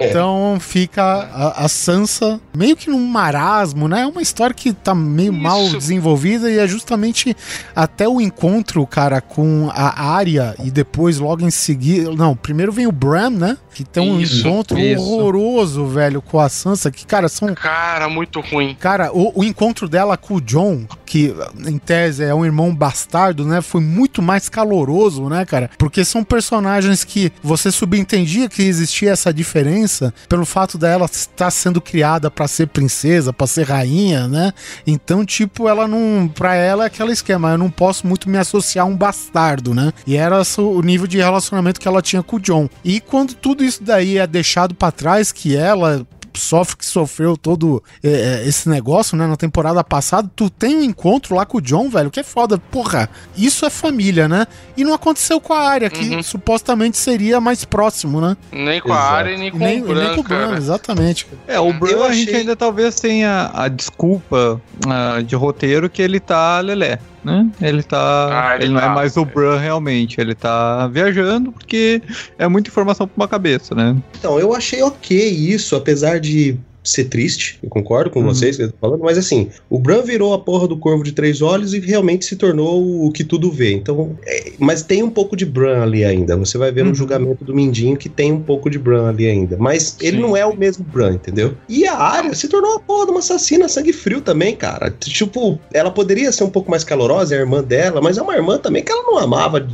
Então 0.00 0.56
fica 0.58 1.02
a, 1.04 1.64
a 1.64 1.68
Sansa 1.68 2.40
meio 2.56 2.74
que 2.76 2.88
num 2.88 3.06
marasmo, 3.06 3.88
né? 3.88 4.02
É 4.02 4.06
uma 4.06 4.22
história 4.22 4.54
que 4.54 4.72
tá 4.72 4.94
meio 4.94 5.32
Isso. 5.34 5.42
mal 5.42 5.68
desenvolvida 5.68 6.50
e 6.50 6.58
é 6.58 6.66
justamente 6.66 7.36
até 7.76 8.08
o 8.08 8.18
encontro, 8.18 8.86
cara, 8.86 9.20
com 9.20 9.68
a 9.72 10.14
Arya 10.14 10.54
e 10.64 10.70
depois 10.70 11.18
logo 11.18 11.42
em 11.44 11.50
seguida. 11.50 12.10
Não, 12.14 12.34
primeiro 12.34 12.72
vem 12.72 12.86
o 12.86 12.92
Bran, 12.92 13.28
né? 13.30 13.58
Que 13.74 13.84
tem 13.84 14.10
um 14.10 14.18
Isso, 14.20 14.46
encontro 14.46 14.78
isso. 14.78 15.02
horroroso, 15.02 15.86
velho, 15.86 16.22
com 16.22 16.38
a 16.40 16.48
Sansa. 16.48 16.90
Que, 16.90 17.04
cara, 17.06 17.28
são 17.28 17.54
Cara, 17.54 18.08
muito 18.08 18.40
ruim. 18.40 18.74
Cara, 18.80 19.10
o, 19.12 19.40
o 19.40 19.44
encontro 19.44 19.88
dela 19.88 20.16
com 20.16 20.34
o 20.34 20.40
John, 20.40 20.84
que 21.12 21.34
em 21.66 21.76
tese 21.76 22.24
é 22.24 22.34
um 22.34 22.42
irmão 22.42 22.74
bastardo, 22.74 23.44
né? 23.44 23.60
Foi 23.60 23.82
muito 23.82 24.22
mais 24.22 24.48
caloroso, 24.48 25.28
né, 25.28 25.44
cara? 25.44 25.68
Porque 25.76 26.06
são 26.06 26.24
personagens 26.24 27.04
que 27.04 27.30
você 27.42 27.70
subentendia 27.70 28.48
que 28.48 28.62
existia 28.62 29.10
essa 29.10 29.30
diferença 29.30 30.14
pelo 30.26 30.46
fato 30.46 30.78
dela 30.78 31.04
estar 31.04 31.50
sendo 31.50 31.82
criada 31.82 32.30
pra 32.30 32.48
ser 32.48 32.68
princesa, 32.68 33.30
pra 33.30 33.46
ser 33.46 33.68
rainha, 33.68 34.26
né? 34.26 34.54
Então, 34.86 35.22
tipo, 35.22 35.68
ela 35.68 35.86
não. 35.86 36.32
Pra 36.34 36.54
ela 36.54 36.84
é 36.84 36.86
aquele 36.86 37.12
esquema, 37.12 37.50
eu 37.50 37.58
não 37.58 37.70
posso 37.70 38.06
muito 38.06 38.30
me 38.30 38.38
associar 38.38 38.86
a 38.86 38.88
um 38.88 38.96
bastardo, 38.96 39.74
né? 39.74 39.92
E 40.06 40.16
era 40.16 40.40
o 40.56 40.80
nível 40.80 41.06
de 41.06 41.18
relacionamento 41.18 41.78
que 41.78 41.86
ela 41.86 42.00
tinha 42.00 42.22
com 42.22 42.36
o 42.36 42.40
John. 42.40 42.70
E 42.82 43.00
quando 43.00 43.34
tudo 43.34 43.62
isso 43.62 43.84
daí 43.84 44.16
é 44.16 44.26
deixado 44.26 44.74
pra 44.74 44.90
trás, 44.90 45.30
que 45.30 45.54
ela 45.54 46.06
sofre 46.40 46.76
que 46.76 46.84
sofreu 46.84 47.36
todo 47.36 47.82
é, 48.02 48.08
é, 48.42 48.48
esse 48.48 48.68
negócio, 48.68 49.16
né, 49.16 49.26
na 49.26 49.36
temporada 49.36 49.82
passada, 49.84 50.30
tu 50.34 50.48
tem 50.50 50.76
um 50.76 50.82
encontro 50.82 51.34
lá 51.34 51.44
com 51.46 51.58
o 51.58 51.60
John, 51.60 51.88
velho, 51.88 52.10
que 52.10 52.20
é 52.20 52.22
foda. 52.22 52.58
Porra, 52.58 53.08
isso 53.36 53.64
é 53.66 53.70
família, 53.70 54.28
né? 54.28 54.46
E 54.76 54.84
não 54.84 54.94
aconteceu 54.94 55.40
com 55.40 55.52
a 55.52 55.60
área, 55.68 55.90
que 55.90 56.08
Uhum. 56.14 56.22
supostamente 56.22 56.96
seria 56.98 57.40
mais 57.40 57.64
próximo, 57.64 58.20
né? 58.20 58.36
Nem 58.50 58.80
com 58.80 58.92
a 58.92 58.96
Exato. 58.96 59.14
área, 59.14 59.36
nem 59.38 59.50
com 59.50 59.58
nem, 59.58 59.82
o 59.82 59.86
nem 59.86 59.94
Bran, 59.94 60.14
com 60.14 60.20
o 60.20 60.24
Bran, 60.24 60.56
exatamente. 60.56 61.26
É, 61.46 61.58
o 61.60 61.72
Bran 61.72 61.90
Eu 61.92 62.04
a 62.04 62.12
gente 62.12 62.28
achei- 62.28 62.40
ainda 62.40 62.56
talvez 62.56 62.94
tenha 63.00 63.50
a 63.52 63.68
desculpa 63.68 64.60
ah, 64.86 65.20
de 65.22 65.34
roteiro 65.36 65.88
que 65.90 66.00
ele 66.02 66.18
tá 66.20 66.60
lelé, 66.60 66.98
né? 67.24 67.48
Ele 67.60 67.82
tá. 67.82 68.50
Ah, 68.50 68.54
ele 68.56 68.64
ele 68.64 68.72
não 68.74 68.80
é 68.80 68.84
tá, 68.84 68.94
mais 68.94 69.16
o. 69.16 69.24
Bran 69.24 69.58
realmente, 69.58 70.20
ele 70.20 70.34
tá 70.34 70.86
viajando 70.88 71.52
porque 71.52 72.02
é 72.38 72.46
muita 72.48 72.68
informação 72.68 73.06
pra 73.06 73.22
uma 73.22 73.28
cabeça, 73.28 73.74
né? 73.74 73.96
Então, 74.18 74.38
eu 74.38 74.54
achei 74.54 74.82
ok 74.82 75.28
isso, 75.28 75.74
apesar 75.76 76.20
de 76.20 76.56
ser 76.84 77.04
triste, 77.04 77.58
eu 77.62 77.68
concordo 77.68 78.10
com 78.10 78.20
Uhum. 78.20 78.26
vocês 78.26 78.56
que 78.56 78.62
eu 78.64 78.72
tô 78.72 78.76
falando, 78.80 79.02
mas 79.02 79.16
assim, 79.16 79.48
o 79.70 79.78
Bran 79.78 80.02
virou 80.02 80.34
a 80.34 80.38
porra 80.38 80.66
do 80.66 80.76
Corvo 80.76 81.04
de 81.04 81.12
Três 81.12 81.40
Olhos 81.40 81.72
e 81.74 81.78
realmente 81.78 82.24
se 82.24 82.34
tornou 82.36 83.06
o 83.06 83.12
que 83.12 83.22
tudo 83.22 83.50
vê. 83.52 83.72
Então, 83.72 84.16
é, 84.26 84.52
mas 84.58 84.82
tem 84.82 85.02
um 85.02 85.10
pouco 85.10 85.36
de 85.36 85.46
Bran 85.46 85.82
ali 85.82 86.04
ainda. 86.04 86.36
Você 86.36 86.58
vai 86.58 86.72
ver 86.72 86.82
Uhum. 86.82 86.88
no 86.88 86.94
julgamento 86.94 87.44
do 87.44 87.54
Mindinho 87.54 87.96
que 87.96 88.08
tem 88.08 88.32
um 88.32 88.40
pouco 88.42 88.68
de 88.68 88.78
Bran 88.78 89.08
ali 89.08 89.26
ainda. 89.28 89.56
Mas 89.58 89.96
ele 90.00 90.16
Sim. 90.16 90.22
não 90.22 90.36
é 90.36 90.44
o 90.44 90.56
mesmo 90.56 90.84
Bran, 90.84 91.12
entendeu? 91.14 91.54
E 91.68 91.86
a 91.86 91.94
Arya 91.96 92.34
se 92.34 92.48
tornou 92.48 92.74
a 92.76 92.80
porra 92.80 93.04
de 93.06 93.10
uma 93.12 93.20
assassina 93.20 93.68
sangue 93.68 93.92
frio 93.92 94.20
também, 94.20 94.56
cara. 94.56 94.90
Tipo, 94.90 95.58
ela 95.72 95.90
poderia 95.90 96.32
ser 96.32 96.44
um 96.44 96.50
pouco 96.50 96.70
mais 96.70 96.82
calorosa, 96.84 97.34
é 97.34 97.38
a 97.38 97.40
irmã 97.42 97.62
dela, 97.62 98.00
mas 98.00 98.18
é 98.18 98.22
uma 98.22 98.34
irmã 98.34 98.58
também 98.58 98.82
que 98.82 98.90
ela 98.90 99.02
não 99.04 99.18
amava 99.18 99.64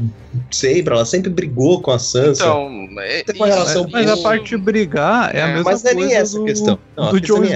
sempre, 0.50 0.92
ela 0.94 1.04
sempre 1.04 1.30
brigou 1.30 1.80
com 1.80 1.90
a 1.90 1.98
Sansa. 1.98 2.42
Então, 2.44 2.68
é, 3.00 3.22
Tem 3.22 3.36
uma 3.36 3.48
isso- 3.48 3.56
relação 3.58 3.88
Mas 3.90 4.08
a 4.10 4.14
isso- 4.14 4.22
parte 4.22 4.48
de 4.50 4.56
brigar 4.56 5.34
é, 5.34 5.40
a 5.42 5.48
É, 5.48 5.54
mesma 5.54 5.70
mas 5.70 5.82
não 5.82 5.90
é 5.90 5.94
coisa 5.94 6.08
nem 6.08 6.16
essa 6.16 6.36
a 6.36 6.40
do, 6.40 6.44
questão. 6.46 6.78
Não, 6.98 7.08
a 7.08 7.12
do 7.12 7.20
questão 7.20 7.36
Jon 7.36 7.42
nem 7.42 7.54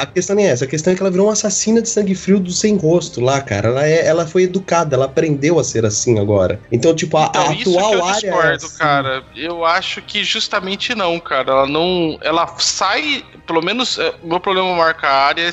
A 0.00 0.06
questão 0.06 0.34
nem 0.36 0.46
é 0.46 0.50
essa, 0.50 0.64
a 0.64 0.68
questão 0.68 0.92
é 0.92 0.96
que 0.96 1.02
ela 1.02 1.10
virou 1.10 1.26
uma 1.26 1.32
assassina 1.34 1.82
de 1.82 1.88
sangue 1.88 2.14
frio 2.14 2.40
do 2.40 2.50
sem 2.52 2.76
rosto 2.76 3.20
lá, 3.20 3.40
cara. 3.40 3.68
Ela, 3.68 3.86
é, 3.86 4.06
ela 4.06 4.26
foi 4.26 4.44
educada, 4.44 4.96
ela 4.96 5.04
aprendeu 5.04 5.58
a 5.58 5.64
ser 5.64 5.84
assim 5.84 6.18
agora. 6.18 6.60
Então, 6.72 6.94
tipo, 6.94 7.16
a, 7.16 7.26
Então, 7.26 7.42
a 7.42 7.50
atual 7.52 7.92
eu 7.94 8.04
área. 8.04 8.20
discordo, 8.20 8.48
é 8.48 8.54
assim. 8.54 8.78
cara. 8.78 9.22
Eu 9.36 9.64
acho 9.64 10.00
que 10.02 10.24
justamente 10.24 10.94
não, 10.94 11.18
cara. 11.20 11.50
Ela 11.52 11.66
não. 11.66 12.18
Ela 12.22 12.46
sai. 12.58 13.24
Pelo 13.46 13.62
menos, 13.62 13.98
é, 13.98 14.14
meu 14.22 14.38
problema 14.40 14.74
marca 14.76 15.08
a 15.08 15.26
área 15.26 15.42
é 15.42 15.50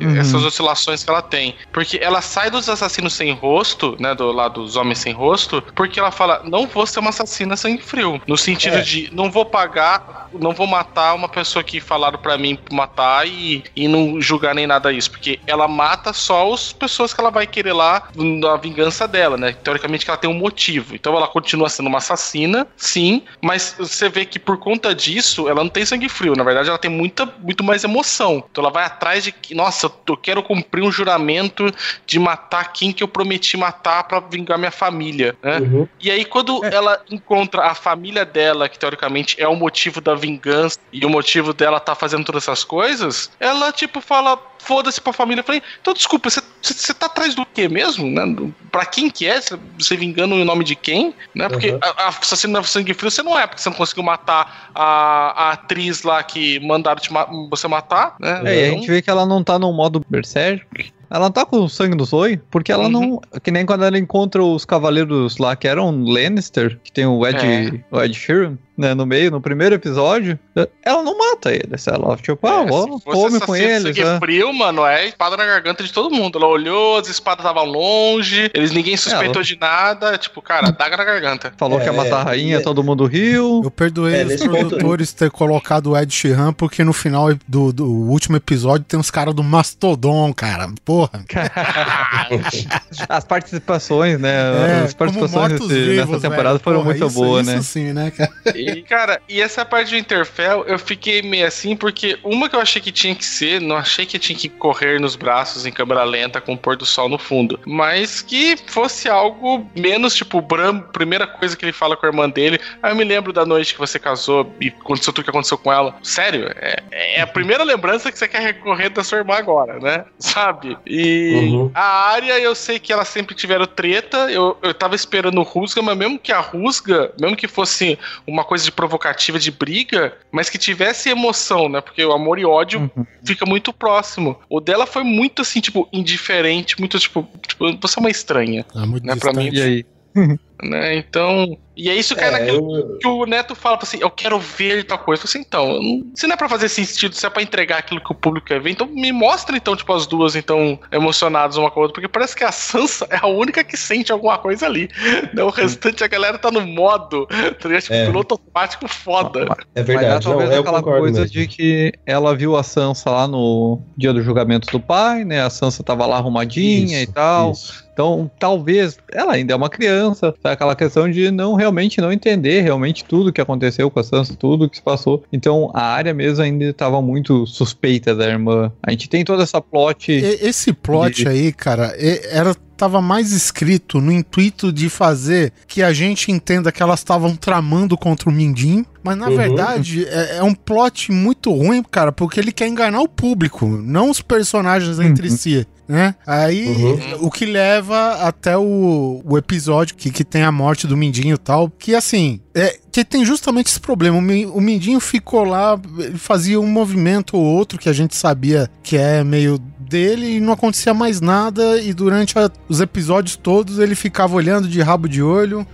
Uhum. 0.00 0.16
essas 0.18 0.42
oscilações 0.44 1.04
que 1.04 1.10
ela 1.10 1.22
tem. 1.22 1.54
Porque 1.72 1.98
ela 2.02 2.20
sai 2.20 2.50
dos 2.50 2.68
assassinos 2.68 3.14
sem 3.14 3.32
rosto, 3.32 3.96
né? 3.98 4.14
Do 4.14 4.30
lado 4.32 4.62
dos 4.62 4.76
homens 4.76 4.98
sem 4.98 5.12
rosto, 5.12 5.62
porque 5.74 5.98
ela 6.00 6.10
fala: 6.10 6.42
não 6.44 6.66
vou 6.66 6.84
ser 6.86 6.98
uma 7.00 7.10
assassina 7.10 7.56
sangue 7.56 7.82
frio. 7.82 8.20
No 8.26 8.36
sentido 8.36 8.76
É. 8.78 8.80
de 8.82 9.08
não 9.12 9.30
vou 9.30 9.44
pagar, 9.46 10.28
não 10.32 10.52
vou 10.52 10.66
matar 10.66 11.14
uma 11.14 11.28
pessoa 11.28 11.62
que 11.62 11.80
falaram 11.80 12.18
pra 12.18 12.36
mim 12.36 12.58
matar 12.70 13.26
e, 13.26 13.61
e 13.74 13.88
não 13.88 14.20
julgar 14.20 14.54
nem 14.54 14.66
nada 14.66 14.92
isso. 14.92 15.10
Porque 15.10 15.38
ela 15.46 15.66
mata 15.68 16.12
só 16.12 16.52
as 16.52 16.72
pessoas 16.72 17.12
que 17.12 17.20
ela 17.20 17.30
vai 17.30 17.46
querer 17.46 17.72
lá 17.72 18.08
na 18.14 18.56
vingança 18.56 19.06
dela, 19.06 19.36
né? 19.36 19.52
Teoricamente 19.52 20.04
que 20.04 20.10
ela 20.10 20.18
tem 20.18 20.30
um 20.30 20.34
motivo. 20.34 20.94
Então 20.94 21.16
ela 21.16 21.28
continua 21.28 21.68
sendo 21.68 21.86
uma 21.88 21.98
assassina, 21.98 22.66
sim, 22.76 23.22
mas 23.40 23.74
você 23.78 24.08
vê 24.08 24.24
que 24.24 24.38
por 24.38 24.58
conta 24.58 24.94
disso, 24.94 25.48
ela 25.48 25.62
não 25.62 25.70
tem 25.70 25.84
sangue 25.84 26.08
frio. 26.08 26.34
Na 26.36 26.44
verdade, 26.44 26.68
ela 26.68 26.78
tem 26.78 26.90
muita, 26.90 27.26
muito 27.40 27.62
mais 27.64 27.84
emoção. 27.84 28.44
Então 28.50 28.62
ela 28.62 28.72
vai 28.72 28.84
atrás 28.84 29.24
de 29.24 29.32
que, 29.32 29.54
nossa, 29.54 29.90
eu- 30.06 30.16
quero 30.16 30.42
cumprir 30.42 30.82
um 30.84 30.92
juramento 30.92 31.72
de 32.06 32.18
matar 32.18 32.72
quem 32.72 32.92
que 32.92 33.02
eu 33.02 33.08
prometi 33.08 33.56
matar 33.56 34.04
pra 34.04 34.20
vingar 34.20 34.58
minha 34.58 34.70
família, 34.70 35.36
né? 35.42 35.58
Uhum. 35.58 35.88
E 36.00 36.10
aí, 36.10 36.24
quando 36.24 36.64
ela 36.64 37.00
encontra 37.10 37.62
a 37.66 37.74
família 37.74 38.24
dela, 38.24 38.68
que 38.68 38.78
teoricamente 38.78 39.36
é 39.38 39.48
o 39.48 39.56
motivo 39.56 40.00
da 40.00 40.14
vingança 40.14 40.78
e 40.92 41.04
o 41.04 41.10
motivo 41.10 41.52
dela 41.52 41.80
tá 41.80 41.94
fazendo 41.94 42.24
todas 42.24 42.44
essas 42.44 42.62
coisas, 42.64 43.30
ela, 43.40 43.51
tipo, 43.72 44.00
fala. 44.00 44.38
Foda-se 44.64 45.00
pra 45.00 45.12
família. 45.12 45.40
Eu 45.40 45.44
falei, 45.44 45.60
então 45.80 45.92
desculpa, 45.92 46.30
você- 46.30 46.94
tá 46.94 47.06
atrás 47.06 47.34
do 47.34 47.44
quê 47.44 47.68
mesmo? 47.68 48.06
Né? 48.08 48.22
Pra 48.70 48.86
quem 48.86 49.10
que 49.10 49.26
é? 49.26 49.40
Você- 49.40 49.96
vingando 49.96 50.36
em 50.36 50.44
nome 50.44 50.62
de 50.64 50.76
quem? 50.76 51.12
Né? 51.34 51.48
Porque 51.48 51.72
Uhum. 51.72 51.80
a, 51.82 52.04
a 52.04 52.08
assassina 52.10 52.60
da 52.60 52.64
sangue 52.64 52.94
frio 52.94 53.10
você 53.10 53.24
não 53.24 53.36
é, 53.36 53.44
porque 53.44 53.60
você 53.60 53.68
não 53.68 53.76
conseguiu 53.76 54.04
matar 54.04 54.70
a, 54.72 55.48
a 55.48 55.50
atriz 55.54 56.04
lá 56.04 56.22
que 56.22 56.60
mandaram 56.60 57.00
te 57.00 57.12
ma- 57.12 57.26
você 57.50 57.66
matar, 57.66 58.14
né? 58.20 58.40
É, 58.44 58.44
e 58.44 58.62
a 58.62 58.66
Então, 58.68 58.78
gente 58.78 58.88
vê 58.88 59.02
que 59.02 59.10
ela 59.10 59.26
não 59.26 59.42
tá 59.42 59.58
no 59.58 59.72
modo 59.72 60.00
berserk. 60.08 60.92
Ela 61.10 61.28
tá 61.28 61.44
com 61.44 61.58
o 61.64 61.68
sangue 61.68 61.96
do 61.96 62.04
Zoe, 62.04 62.38
porque 62.50 62.70
ela 62.72 62.84
Uhum. 62.84 62.88
não. 62.90 63.20
Que 63.42 63.50
nem 63.50 63.66
quando 63.66 63.84
ela 63.84 63.98
encontra 63.98 64.42
os 64.42 64.64
cavaleiros 64.64 65.36
lá 65.38 65.54
que 65.56 65.66
eram 65.68 65.90
Lannister, 66.04 66.78
que 66.84 66.92
tem 66.92 67.04
o 67.04 67.26
Ed, 67.26 67.84
o 67.90 68.00
Ed 68.00 68.14
Sheeran, 68.14 68.56
né, 68.76 68.94
no 68.94 69.04
meio, 69.04 69.30
no 69.30 69.40
primeiro 69.40 69.74
episódio, 69.74 70.38
ela 70.82 71.02
não 71.02 71.16
mata 71.18 71.52
eles. 71.52 71.86
Ela, 71.86 72.16
tipo, 72.16 72.46
ah, 72.46 72.62
É, 72.62 72.66
vou, 72.66 72.98
se 72.98 73.04
come 73.04 73.38
com 73.40 73.54
eles. 73.54 73.82
sangue 73.82 74.04
né? 74.04 74.18
frio, 74.18 74.52
mano, 74.52 74.84
é 74.86 75.06
espada 75.08 75.36
na 75.36 75.44
garganta 75.44 75.84
de 75.84 75.92
todo 75.92 76.10
mundo. 76.10 76.38
Ela 76.38 76.46
olhou, 76.48 76.96
as 76.98 77.08
espadas 77.08 77.44
estavam 77.44 77.64
longe, 77.70 78.50
eles 78.54 78.70
ninguém 78.72 78.96
suspeitou 78.96 79.36
Ela- 79.36 79.44
de 79.44 79.58
nada. 79.58 80.16
Tipo, 80.18 80.40
cara, 80.40 80.70
daga 80.72 80.96
na 80.96 81.04
garganta. 81.04 81.52
Falou 81.56 81.78
É, 81.78 81.82
que 81.82 81.88
ia 81.88 81.92
matar 81.92 82.18
a 82.18 82.20
é, 82.20 82.24
rainha, 82.24 82.56
é. 82.56 82.60
todo 82.60 82.82
mundo 82.82 83.04
riu. 83.06 83.60
Eu 83.64 83.70
perdoei 83.70 84.22
É, 84.22 84.24
os 84.24 84.42
produtores 84.42 85.12
ter 85.12 85.30
colocado 85.30 85.90
o 85.90 85.96
Ed 85.96 86.12
Sheeran, 86.12 86.52
porque 86.52 86.82
no 86.82 86.92
final 86.92 87.28
do, 87.46 87.72
do 87.72 87.86
último 87.86 88.36
episódio 88.36 88.84
tem 88.88 88.98
os 88.98 89.10
caras 89.10 89.34
do 89.34 89.42
Mastodon, 89.42 90.32
cara. 90.32 90.68
Porra. 90.84 91.24
As 93.08 93.24
participações, 93.24 94.18
né? 94.18 94.30
É, 94.32 94.84
as 94.84 94.94
participações 94.94 95.50
mortos-vivos, 95.50 95.96
nessa 96.10 96.20
temporada 96.20 96.50
velho. 96.50 96.60
foram 96.60 96.78
Porra, 96.82 96.90
muito 96.90 97.06
isso- 97.06 97.14
boas, 97.14 97.46
isso 97.46 97.56
né? 97.56 97.62
sim, 97.62 97.92
né, 97.92 98.10
cara? 98.10 98.30
E, 98.70 98.82
cara, 98.82 99.20
e 99.28 99.40
essa 99.40 99.64
parte 99.64 99.90
do 99.90 99.96
Interfell, 99.96 100.64
eu 100.66 100.78
fiquei 100.78 101.22
meio 101.22 101.46
assim, 101.46 101.76
porque 101.76 102.18
uma 102.22 102.48
que 102.48 102.56
eu 102.56 102.60
achei 102.60 102.80
que 102.80 102.92
tinha 102.92 103.14
que 103.14 103.24
ser, 103.24 103.60
não 103.60 103.76
achei 103.76 104.06
que 104.06 104.18
tinha 104.18 104.38
que 104.38 104.48
correr 104.48 105.00
nos 105.00 105.16
braços 105.16 105.66
em 105.66 105.72
câmera 105.72 106.04
lenta 106.04 106.40
com 106.40 106.54
o 106.54 106.58
pôr 106.58 106.76
do 106.76 106.86
sol 106.86 107.08
no 107.08 107.18
fundo, 107.18 107.58
mas 107.66 108.20
que 108.22 108.56
fosse 108.66 109.08
algo 109.08 109.66
menos, 109.76 110.14
tipo, 110.14 110.38
o 110.38 110.42
Bram, 110.42 110.80
primeira 110.80 111.26
coisa 111.26 111.56
que 111.56 111.64
ele 111.64 111.72
fala 111.72 111.96
com 111.96 112.06
a 112.06 112.08
irmã 112.08 112.28
dele, 112.28 112.58
ah, 112.82 112.90
eu 112.90 112.96
me 112.96 113.04
lembro 113.04 113.32
da 113.32 113.44
noite 113.44 113.72
que 113.74 113.78
você 113.80 113.98
casou 113.98 114.52
e 114.60 114.68
aconteceu 114.68 115.12
tudo 115.12 115.24
que 115.24 115.30
aconteceu 115.30 115.58
com 115.58 115.72
ela. 115.72 115.94
Sério, 116.02 116.50
é, 116.56 116.82
é 116.90 117.20
a 117.20 117.26
primeira 117.26 117.64
lembrança 117.64 118.10
que 118.10 118.18
você 118.18 118.28
quer 118.28 118.42
recorrer 118.42 118.90
da 118.90 119.02
sua 119.04 119.18
irmã 119.18 119.34
agora, 119.34 119.78
né? 119.78 120.04
Sabe? 120.18 120.76
E 120.86 121.32
Uhum. 121.32 121.70
a 121.74 122.10
área, 122.10 122.38
eu 122.38 122.54
sei 122.54 122.78
que 122.78 122.92
elas 122.92 123.08
sempre 123.08 123.34
tiveram 123.34 123.66
treta, 123.66 124.30
eu, 124.30 124.56
eu 124.62 124.74
tava 124.74 124.94
esperando 124.94 125.38
o 125.38 125.42
Rusga, 125.42 125.80
mas 125.82 125.96
mesmo 125.96 126.18
que 126.18 126.32
a 126.32 126.40
Rusga, 126.40 127.12
mesmo 127.20 127.36
que 127.36 127.48
fosse 127.48 127.98
uma 128.26 128.44
coisa 128.44 128.51
de 128.60 128.72
provocativa 128.72 129.38
de 129.38 129.50
briga, 129.50 130.16
mas 130.30 130.50
que 130.50 130.58
tivesse 130.58 131.08
emoção, 131.08 131.68
né? 131.68 131.80
Porque 131.80 132.04
o 132.04 132.12
amor 132.12 132.38
e 132.38 132.44
ódio 132.44 132.90
Uhum. 132.96 133.06
fica 133.24 133.46
muito 133.46 133.72
próximo. 133.72 134.38
O 134.48 134.60
dela 134.60 134.86
foi 134.86 135.02
muito 135.02 135.42
assim, 135.42 135.60
tipo, 135.60 135.88
indiferente, 135.92 136.78
muito 136.78 136.98
tipo, 136.98 137.26
tipo 137.46 137.64
você 137.80 137.98
é 137.98 138.00
uma 138.00 138.10
estranha. 138.10 138.64
É 138.74 138.86
muito 138.86 139.04
Né, 139.06 139.16
pra 139.16 139.30
distante. 139.32 139.56
E 139.56 139.62
aí? 139.62 139.86
né? 140.62 140.96
Então. 140.96 141.56
E 141.74 141.88
é 141.88 141.94
isso 141.94 142.14
que 142.14 142.22
é, 142.22 142.26
É, 142.26 142.30
naquilo 142.32 142.76
eu- 142.76 142.98
que 142.98 143.08
o 143.08 143.24
Neto 143.24 143.54
fala 143.54 143.78
assim, 143.80 143.96
eu 143.98 144.10
quero 144.10 144.38
ver 144.38 144.84
tal 144.84 144.98
coisa. 144.98 145.22
Eu 145.22 145.24
assim, 145.24 145.38
então, 145.38 145.82
não- 145.82 146.02
se 146.14 146.26
não 146.26 146.34
é 146.34 146.36
pra 146.36 146.46
fazer 146.48 146.68
sentido, 146.68 147.14
se 147.14 147.24
é 147.24 147.30
pra 147.30 147.42
entregar 147.42 147.78
aquilo 147.78 147.98
que 147.98 148.12
o 148.12 148.14
público 148.14 148.46
quer 148.48 148.60
ver, 148.60 148.70
então 148.70 148.86
me 148.86 149.10
mostra 149.10 149.56
então, 149.56 149.74
tipo, 149.74 149.90
as 149.94 150.06
duas 150.06 150.36
então 150.36 150.78
emocionadas 150.92 151.56
uma 151.56 151.70
com 151.70 151.80
a 151.80 151.84
outra, 151.84 151.94
porque 151.94 152.08
parece 152.08 152.36
que 152.36 152.44
a 152.44 152.52
Sansa 152.52 153.06
é 153.08 153.16
a 153.16 153.26
única 153.26 153.64
que 153.64 153.74
sente 153.76 154.12
alguma 154.12 154.36
coisa 154.36 154.66
ali. 154.66 154.90
Né? 155.32 155.42
O 155.42 155.48
restante, 155.48 156.04
a 156.04 156.08
galera 156.08 156.36
tá 156.38 156.50
no 156.50 156.60
modo, 156.60 157.26
tá 157.26 157.68
ligado? 157.68 157.82
Tipo, 157.82 157.94
É. 157.94 158.06
piloto 158.06 158.34
automático 158.34 158.86
foda. 158.86 159.40
É 159.74 159.80
Mas 159.80 159.86
verdade, 159.86 160.26
não, 160.26 160.32
talvez 160.32 160.50
eu 160.52 160.60
aquela 160.60 160.82
coisa 160.82 161.20
mesmo. 161.22 161.32
de 161.32 161.46
que 161.48 161.92
ela 162.04 162.36
viu 162.36 162.54
a 162.54 162.62
Sansa 162.62 163.10
lá 163.10 163.26
no 163.26 163.80
dia 163.96 164.12
do 164.12 164.20
julgamento 164.22 164.70
do 164.70 164.78
pai, 164.78 165.24
né? 165.24 165.40
A 165.42 165.48
Sansa 165.48 165.82
tava 165.82 166.04
lá 166.04 166.16
arrumadinha 166.18 167.00
Isso, 167.02 167.10
e 167.10 167.14
tal. 167.14 167.52
isso. 167.52 167.81
Então, 167.92 168.30
talvez 168.38 168.96
ela 169.12 169.34
ainda 169.34 169.52
é 169.52 169.56
uma 169.56 169.68
criança, 169.68 170.34
tá? 170.42 170.52
aquela 170.52 170.74
questão 170.74 171.10
de 171.10 171.30
não 171.30 171.54
realmente 171.54 172.00
não 172.00 172.10
entender 172.12 172.62
realmente 172.62 173.04
tudo 173.04 173.32
que 173.32 173.40
aconteceu 173.40 173.90
com 173.90 174.00
a 174.00 174.04
Sansa, 174.04 174.34
tudo 174.34 174.68
que 174.68 174.76
se 174.76 174.82
passou. 174.82 175.22
Então, 175.32 175.70
a 175.74 175.82
área 175.82 176.14
mesmo 176.14 176.42
ainda 176.42 176.64
estava 176.64 177.02
muito 177.02 177.46
suspeita 177.46 178.14
da 178.14 178.26
irmã. 178.26 178.72
A 178.82 178.90
gente 178.90 179.08
tem 179.08 179.24
toda 179.24 179.42
essa 179.42 179.60
plot. 179.60 180.10
E- 180.10 180.38
Esse 180.42 180.72
plot 180.72 181.22
De- 181.22 181.28
aí, 181.28 181.52
cara, 181.52 181.94
e- 181.98 182.20
era 182.30 182.54
tava 182.74 183.00
mais 183.00 183.30
escrito 183.30 184.00
no 184.00 184.10
intuito 184.10 184.72
de 184.72 184.88
fazer 184.88 185.52
que 185.68 185.82
a 185.84 185.92
gente 185.92 186.32
entenda 186.32 186.72
que 186.72 186.82
elas 186.82 186.98
estavam 186.98 187.36
tramando 187.36 187.96
contra 187.96 188.28
o 188.28 188.32
Mindinho, 188.32 188.84
mas 189.04 189.16
na 189.16 189.28
Uhum. 189.28 189.36
verdade 189.36 190.04
é, 190.08 190.38
é 190.38 190.42
um 190.42 190.52
plot 190.54 191.12
muito 191.12 191.52
ruim, 191.52 191.80
cara, 191.88 192.10
porque 192.10 192.40
ele 192.40 192.50
quer 192.50 192.66
enganar 192.66 193.00
o 193.00 193.08
público, 193.08 193.66
não 193.68 194.10
os 194.10 194.20
personagens 194.20 194.98
entre 194.98 195.28
Uhum. 195.28 195.36
si. 195.36 195.66
Né? 195.92 196.14
Aí 196.26 196.68
Uhum. 196.68 197.26
o 197.26 197.30
que 197.30 197.44
leva 197.44 198.12
até 198.26 198.56
o, 198.56 199.20
o 199.26 199.36
episódio 199.36 199.94
que, 199.94 200.10
que 200.10 200.24
tem 200.24 200.42
a 200.42 200.50
morte 200.50 200.86
do 200.86 200.96
Mindinho 200.96 201.34
e 201.34 201.38
tal, 201.38 201.68
que 201.68 201.94
assim, 201.94 202.40
é, 202.54 202.78
que 202.90 203.04
tem 203.04 203.26
justamente 203.26 203.66
esse 203.66 203.78
problema. 203.78 204.16
O, 204.16 204.22
Mi- 204.22 204.46
o 204.46 204.58
Mindinho 204.58 204.98
ficou 205.00 205.44
lá, 205.44 205.78
fazia 206.16 206.58
um 206.58 206.66
movimento 206.66 207.36
ou 207.36 207.44
outro 207.44 207.78
que 207.78 207.90
a 207.90 207.92
gente 207.92 208.16
sabia 208.16 208.70
que 208.82 208.96
é 208.96 209.22
meio 209.22 209.58
dele 209.80 210.36
e 210.36 210.40
não 210.40 210.54
acontecia 210.54 210.94
mais 210.94 211.20
nada. 211.20 211.76
E 211.82 211.92
durante 211.92 212.38
a- 212.38 212.50
os 212.70 212.80
episódios 212.80 213.36
todos 213.36 213.78
ele 213.78 213.94
ficava 213.94 214.34
olhando 214.34 214.66
de 214.68 214.80
rabo 214.80 215.06
de 215.06 215.22
olho, 215.22 215.66